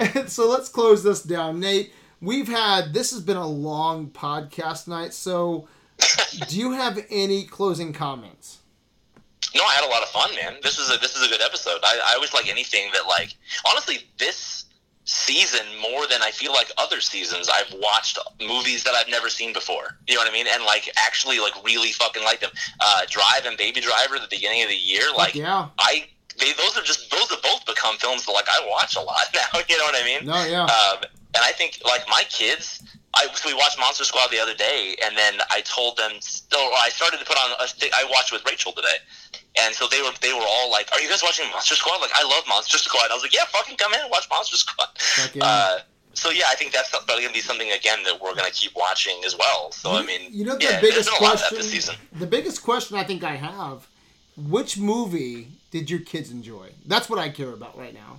should 0.08 0.24
be. 0.24 0.28
so 0.30 0.50
let's 0.50 0.70
close 0.70 1.04
this 1.04 1.22
down, 1.24 1.60
Nate. 1.60 1.94
We've 2.22 2.48
had 2.48 2.94
this 2.94 3.12
has 3.12 3.22
been 3.22 3.38
a 3.38 3.48
long 3.48 4.10
podcast 4.10 4.88
night. 4.88 5.14
So, 5.14 5.68
do 6.48 6.58
you 6.60 6.72
have 6.74 7.00
any 7.10 7.46
closing 7.46 7.94
comments? 7.94 8.58
No, 9.56 9.64
I 9.64 9.74
had 9.74 9.86
a 9.86 9.90
lot 9.90 10.04
of 10.04 10.10
fun, 10.10 10.30
man. 10.36 10.58
This 10.62 10.78
is 10.78 10.94
a 10.94 10.98
this 11.00 11.16
is 11.16 11.26
a 11.26 11.30
good 11.30 11.42
episode. 11.42 11.80
I, 11.84 12.00
I 12.12 12.14
always 12.16 12.34
like 12.34 12.50
anything 12.50 12.90
that 12.94 13.08
like 13.08 13.36
honestly 13.68 14.00
this 14.18 14.59
season 15.10 15.66
more 15.82 16.06
than 16.08 16.22
I 16.22 16.30
feel 16.30 16.54
like 16.54 16.72
other 16.78 17.02
seasons 17.02 17.50
I've 17.50 17.74
watched 17.82 18.20
movies 18.40 18.84
that 18.84 18.94
I've 18.94 19.10
never 19.10 19.28
seen 19.28 19.54
before. 19.54 19.98
You 20.08 20.16
know 20.16 20.22
what 20.22 20.30
I 20.30 20.34
mean? 20.34 20.46
And 20.48 20.64
like 20.64 20.88
actually 20.98 21.40
like 21.40 21.54
really 21.66 21.92
fucking 21.92 22.24
like 22.24 22.40
them. 22.42 22.52
Uh, 22.80 23.02
Drive 23.10 23.46
and 23.46 23.58
Baby 23.58 23.82
Driver 23.82 24.16
at 24.16 24.22
the 24.22 24.28
beginning 24.30 24.62
of 24.62 24.70
the 24.70 24.76
year, 24.76 25.04
like 25.18 25.34
yeah, 25.34 25.68
I 25.80 26.06
they 26.38 26.54
those 26.54 26.76
have 26.76 26.86
just 26.86 27.10
those 27.10 27.30
have 27.32 27.42
both 27.42 27.66
become 27.66 27.98
films 27.98 28.26
that 28.26 28.32
like 28.34 28.48
I 28.48 28.66
watch 28.70 28.96
a 28.96 29.02
lot 29.02 29.24
now. 29.34 29.60
You 29.68 29.78
know 29.78 29.86
what 29.86 29.96
I 30.00 30.06
mean? 30.06 30.26
no, 30.28 30.46
yeah, 30.46 30.64
Um, 30.66 31.04
and 31.34 31.44
I 31.44 31.52
think 31.54 31.82
like 31.86 32.08
my 32.08 32.24
kids, 32.30 32.84
I 33.16 33.28
so 33.34 33.50
we 33.50 33.56
watched 33.56 33.80
Monster 33.80 34.04
Squad 34.04 34.30
the 34.30 34.40
other 34.40 34.54
day, 34.56 34.96
and 35.04 35.18
then 35.18 35.36
I 35.50 35.62
told 35.62 35.98
them. 35.98 36.12
So 36.20 36.58
I 36.58 36.90
started 36.90 37.18
to 37.20 37.26
put 37.26 37.38
on 37.38 37.52
a 37.60 37.68
thing 37.68 37.90
I 37.96 38.06
watched 38.12 38.32
with 38.32 38.46
Rachel 38.46 38.74
today, 38.74 38.98
and 39.62 39.76
so 39.76 39.88
they 39.88 40.02
were 40.02 40.12
they 40.22 40.34
were 40.34 40.46
all 40.48 40.70
like, 40.72 40.90
"Are 40.92 41.00
you 41.02 41.10
guys 41.10 41.22
watching 41.24 41.50
Monster 41.52 41.76
Squad?" 41.76 42.00
Like, 42.02 42.12
I 42.14 42.24
love 42.24 42.44
Monster 42.48 42.78
Squad. 42.78 43.12
I 43.12 43.14
was 43.14 43.24
like, 43.24 43.34
"Yeah, 43.34 43.46
fucking 43.46 43.78
come 43.78 43.94
in 43.94 44.00
and 44.02 44.10
watch 44.12 44.28
Monster 44.30 44.58
Squad." 44.64 44.88
Yeah. 45.34 45.46
Uh, 45.46 45.80
so 46.14 46.32
yeah, 46.32 46.46
I 46.50 46.56
think 46.56 46.74
that's 46.74 46.90
probably 46.90 47.22
gonna 47.24 47.34
be 47.34 47.40
something 47.42 47.72
again 47.72 48.04
that 48.04 48.20
we're 48.22 48.36
gonna 48.36 48.52
keep 48.52 48.76
watching 48.76 49.22
as 49.26 49.38
well. 49.38 49.72
So 49.72 49.92
I 49.94 50.04
mean, 50.06 50.22
you 50.32 50.46
know 50.46 50.58
the 50.58 50.64
yeah, 50.66 50.82
biggest 50.82 51.10
there's 51.10 51.20
been 51.20 51.28
a 51.28 51.30
lot 51.30 51.34
of 51.36 51.40
that 51.42 51.48
question. 51.50 51.58
this 51.58 51.72
season. 51.72 51.96
The 52.20 52.28
biggest 52.28 52.64
question 52.64 52.98
I 52.98 53.04
think 53.04 53.24
I 53.24 53.36
have: 53.36 53.88
Which 54.36 54.78
movie 54.78 55.48
did 55.72 55.90
your 55.90 56.00
kids 56.02 56.32
enjoy? 56.32 56.70
That's 56.86 57.10
what 57.10 57.20
I 57.20 57.30
care 57.30 57.52
about 57.54 57.78
right 57.78 57.94
now. 57.94 58.18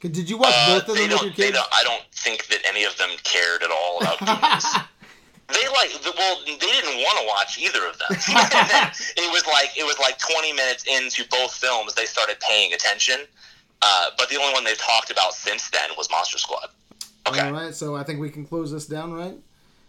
Did 0.00 0.30
you 0.30 0.38
watch 0.38 0.54
Uh, 0.54 0.80
both 0.80 0.88
of 0.88 0.96
them 0.96 1.10
with 1.10 1.22
your 1.22 1.32
kids? 1.32 1.58
I 1.72 1.82
don't 1.84 2.02
think 2.12 2.46
that 2.46 2.60
any 2.66 2.84
of 2.84 2.96
them 2.96 3.10
cared 3.22 3.62
at 3.62 3.70
all 3.70 3.98
about 4.00 4.18
Goonies. 4.40 4.66
They 5.52 5.66
like 5.68 5.90
well 6.16 6.40
they 6.46 6.56
didn't 6.56 6.96
want 7.02 7.18
to 7.18 7.26
watch 7.26 7.58
either 7.58 7.86
of 7.86 7.98
them 7.98 8.08
it 9.16 9.32
was 9.32 9.46
like 9.46 9.70
it 9.76 9.84
was 9.84 9.98
like 9.98 10.18
20 10.18 10.52
minutes 10.52 10.84
into 10.84 11.24
both 11.30 11.52
films 11.54 11.94
they 11.94 12.06
started 12.06 12.38
paying 12.40 12.72
attention 12.72 13.20
uh, 13.82 14.10
but 14.18 14.28
the 14.28 14.36
only 14.36 14.52
one 14.52 14.62
they've 14.64 14.78
talked 14.78 15.10
about 15.10 15.32
since 15.34 15.70
then 15.70 15.88
was 15.96 16.10
monster 16.10 16.38
squad 16.38 16.68
okay 17.26 17.40
All 17.40 17.52
right, 17.52 17.74
so 17.74 17.96
I 17.96 18.02
think 18.02 18.20
we 18.20 18.30
can 18.30 18.44
close 18.46 18.72
this 18.72 18.86
down, 18.86 19.12
right? 19.12 19.36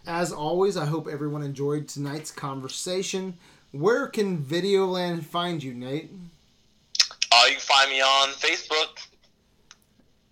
As 0.07 0.31
always, 0.31 0.77
I 0.77 0.85
hope 0.85 1.07
everyone 1.07 1.43
enjoyed 1.43 1.87
tonight's 1.87 2.31
conversation. 2.31 3.37
Where 3.71 4.07
can 4.07 4.39
Videoland 4.39 5.23
find 5.23 5.61
you, 5.63 5.73
Nate? 5.73 6.09
uh, 7.31 7.43
you 7.45 7.51
can 7.53 7.59
find 7.61 7.89
me 7.89 8.01
on 8.01 8.29
facebook 8.29 9.07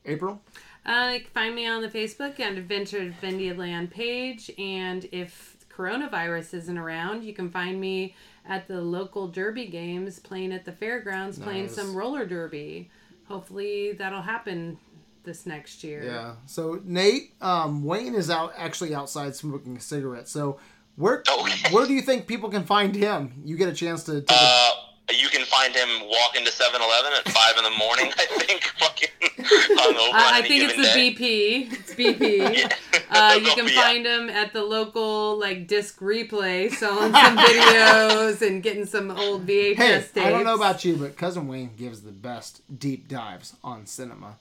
April? 0.06 0.41
Uh, 0.85 1.11
you 1.14 1.19
can 1.22 1.30
find 1.33 1.56
me 1.56 1.67
on 1.67 1.82
the 1.82 1.90
Facebook 1.90 2.40
and 2.40 2.58
Adventure 2.58 3.14
Land 3.22 3.91
page. 3.91 4.49
And 4.58 5.08
if 5.11 5.58
coronavirus 5.69 6.53
isn't 6.56 6.77
around, 6.77 7.24
you 7.24 7.33
can 7.33 7.49
find 7.49 7.80
me 7.80 8.16
at 8.45 8.67
the 8.67 8.82
local 8.82 9.27
derby 9.27 9.67
games 9.67 10.19
playing 10.19 10.51
at 10.51 10.66
the 10.66 10.72
fairgrounds, 10.72 11.38
playing 11.38 11.69
some 11.69 11.95
roller 11.95 12.25
derby. 12.25 12.90
Hopefully 13.27 13.93
that'll 13.93 14.24
happen 14.24 14.77
this 15.24 15.45
next 15.45 15.83
year. 15.83 16.03
Yeah. 16.03 16.33
So 16.48 16.82
Nate, 16.83 17.33
um, 17.41 17.83
Wayne 17.83 18.16
is 18.16 18.30
out 18.30 18.53
actually 18.58 18.95
outside 18.95 19.35
smoking 19.35 19.77
a 19.77 19.80
cigarette. 19.80 20.27
So 20.27 20.59
where 20.95 21.22
Okay. 21.30 21.74
where 21.74 21.85
do 21.85 21.93
you 21.93 22.01
think 22.01 22.25
people 22.25 22.49
can 22.49 22.64
find 22.64 22.95
him? 22.95 23.41
You 23.45 23.56
get 23.56 23.69
a 23.69 23.74
chance 23.74 24.03
to 24.06 24.22
take 24.22 24.32
a, 24.32 24.33
uh, 24.41 24.72
you 25.12 25.30
can 25.30 25.46
find 25.46 25.74
him 25.76 25.88
walking 26.08 26.46
to 26.46 26.52
7-Eleven 26.52 27.12
at 27.18 27.30
5 27.30 27.58
in 27.58 27.64
the 27.64 27.78
morning 27.78 28.12
I 28.18 28.26
think 28.26 28.64
fucking 28.80 29.10
hungover 29.20 30.10
on 30.10 30.16
I, 30.16 30.32
I 30.34 30.40
any 30.40 30.48
think 30.48 30.64
it's 30.64 30.74
given 30.74 30.84
the 30.84 31.16
day. 31.16 31.68
BP. 31.68 31.74
It's 31.74 31.94
BP. 31.96 32.58
Yeah. 32.60 32.70
Uh, 33.12 33.34
you 33.42 33.52
can 33.56 33.68
Yeah. 33.68 33.82
find 33.82 34.06
him 34.06 34.30
at 34.30 34.54
the 34.54 34.64
local 34.64 35.40
like 35.40 35.68
disc 35.68 36.00
replay, 36.00 36.72
selling 36.72 37.12
some 37.14 37.38
videos 37.38 38.42
and 38.46 38.62
getting 38.62 38.86
some 38.86 39.10
old 39.12 39.48
VHS 39.48 39.76
Hey, 39.78 40.00
tapes. 40.02 40.18
I 40.18 40.30
don't 40.30 40.44
know 40.46 40.56
about 40.56 40.86
you, 40.86 40.96
but 40.96 41.18
cousin 41.18 41.48
Wayne 41.48 41.72
gives 41.76 42.02
the 42.02 42.12
best 42.12 42.62
deep 42.80 43.08
dives 43.08 43.56
on 43.64 43.86
cinema. 43.88 44.36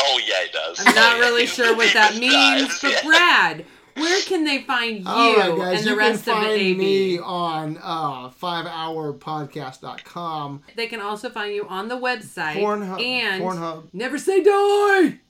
oh 0.00 0.20
yeah 0.26 0.44
he 0.44 0.50
does 0.52 0.80
I'm 0.80 0.94
not 0.94 0.96
Oh, 0.96 1.16
yeah. 1.16 1.20
really 1.20 1.46
sure 1.46 1.76
what 1.76 1.92
that 1.94 2.16
means, 2.16 2.32
dives, 2.32 2.80
but 2.80 2.90
yeah. 2.92 3.02
Brad, 3.04 3.64
where 3.94 4.22
can 4.22 4.44
they 4.44 4.62
find 4.62 4.98
you 4.98 5.04
right, 5.04 5.54
guys, 5.56 5.78
and 5.78 5.86
the 5.86 5.90
you 5.90 5.96
rest 5.98 6.24
can 6.24 6.36
of 6.36 6.42
find 6.42 6.52
AB? 6.60 6.74
me 6.76 7.18
on 7.18 7.78
uh, 7.82 8.28
5hourpodcast.com. 8.30 10.62
They 10.76 10.86
can 10.86 11.00
also 11.00 11.30
find 11.30 11.54
you 11.54 11.66
on 11.68 11.88
the 11.88 11.96
website 11.96 12.54
Pornhub. 12.56 13.00
and 13.02 13.42
Pornhub. 13.42 13.84
never 13.92 14.18
say 14.18 14.42
die. 14.42 15.20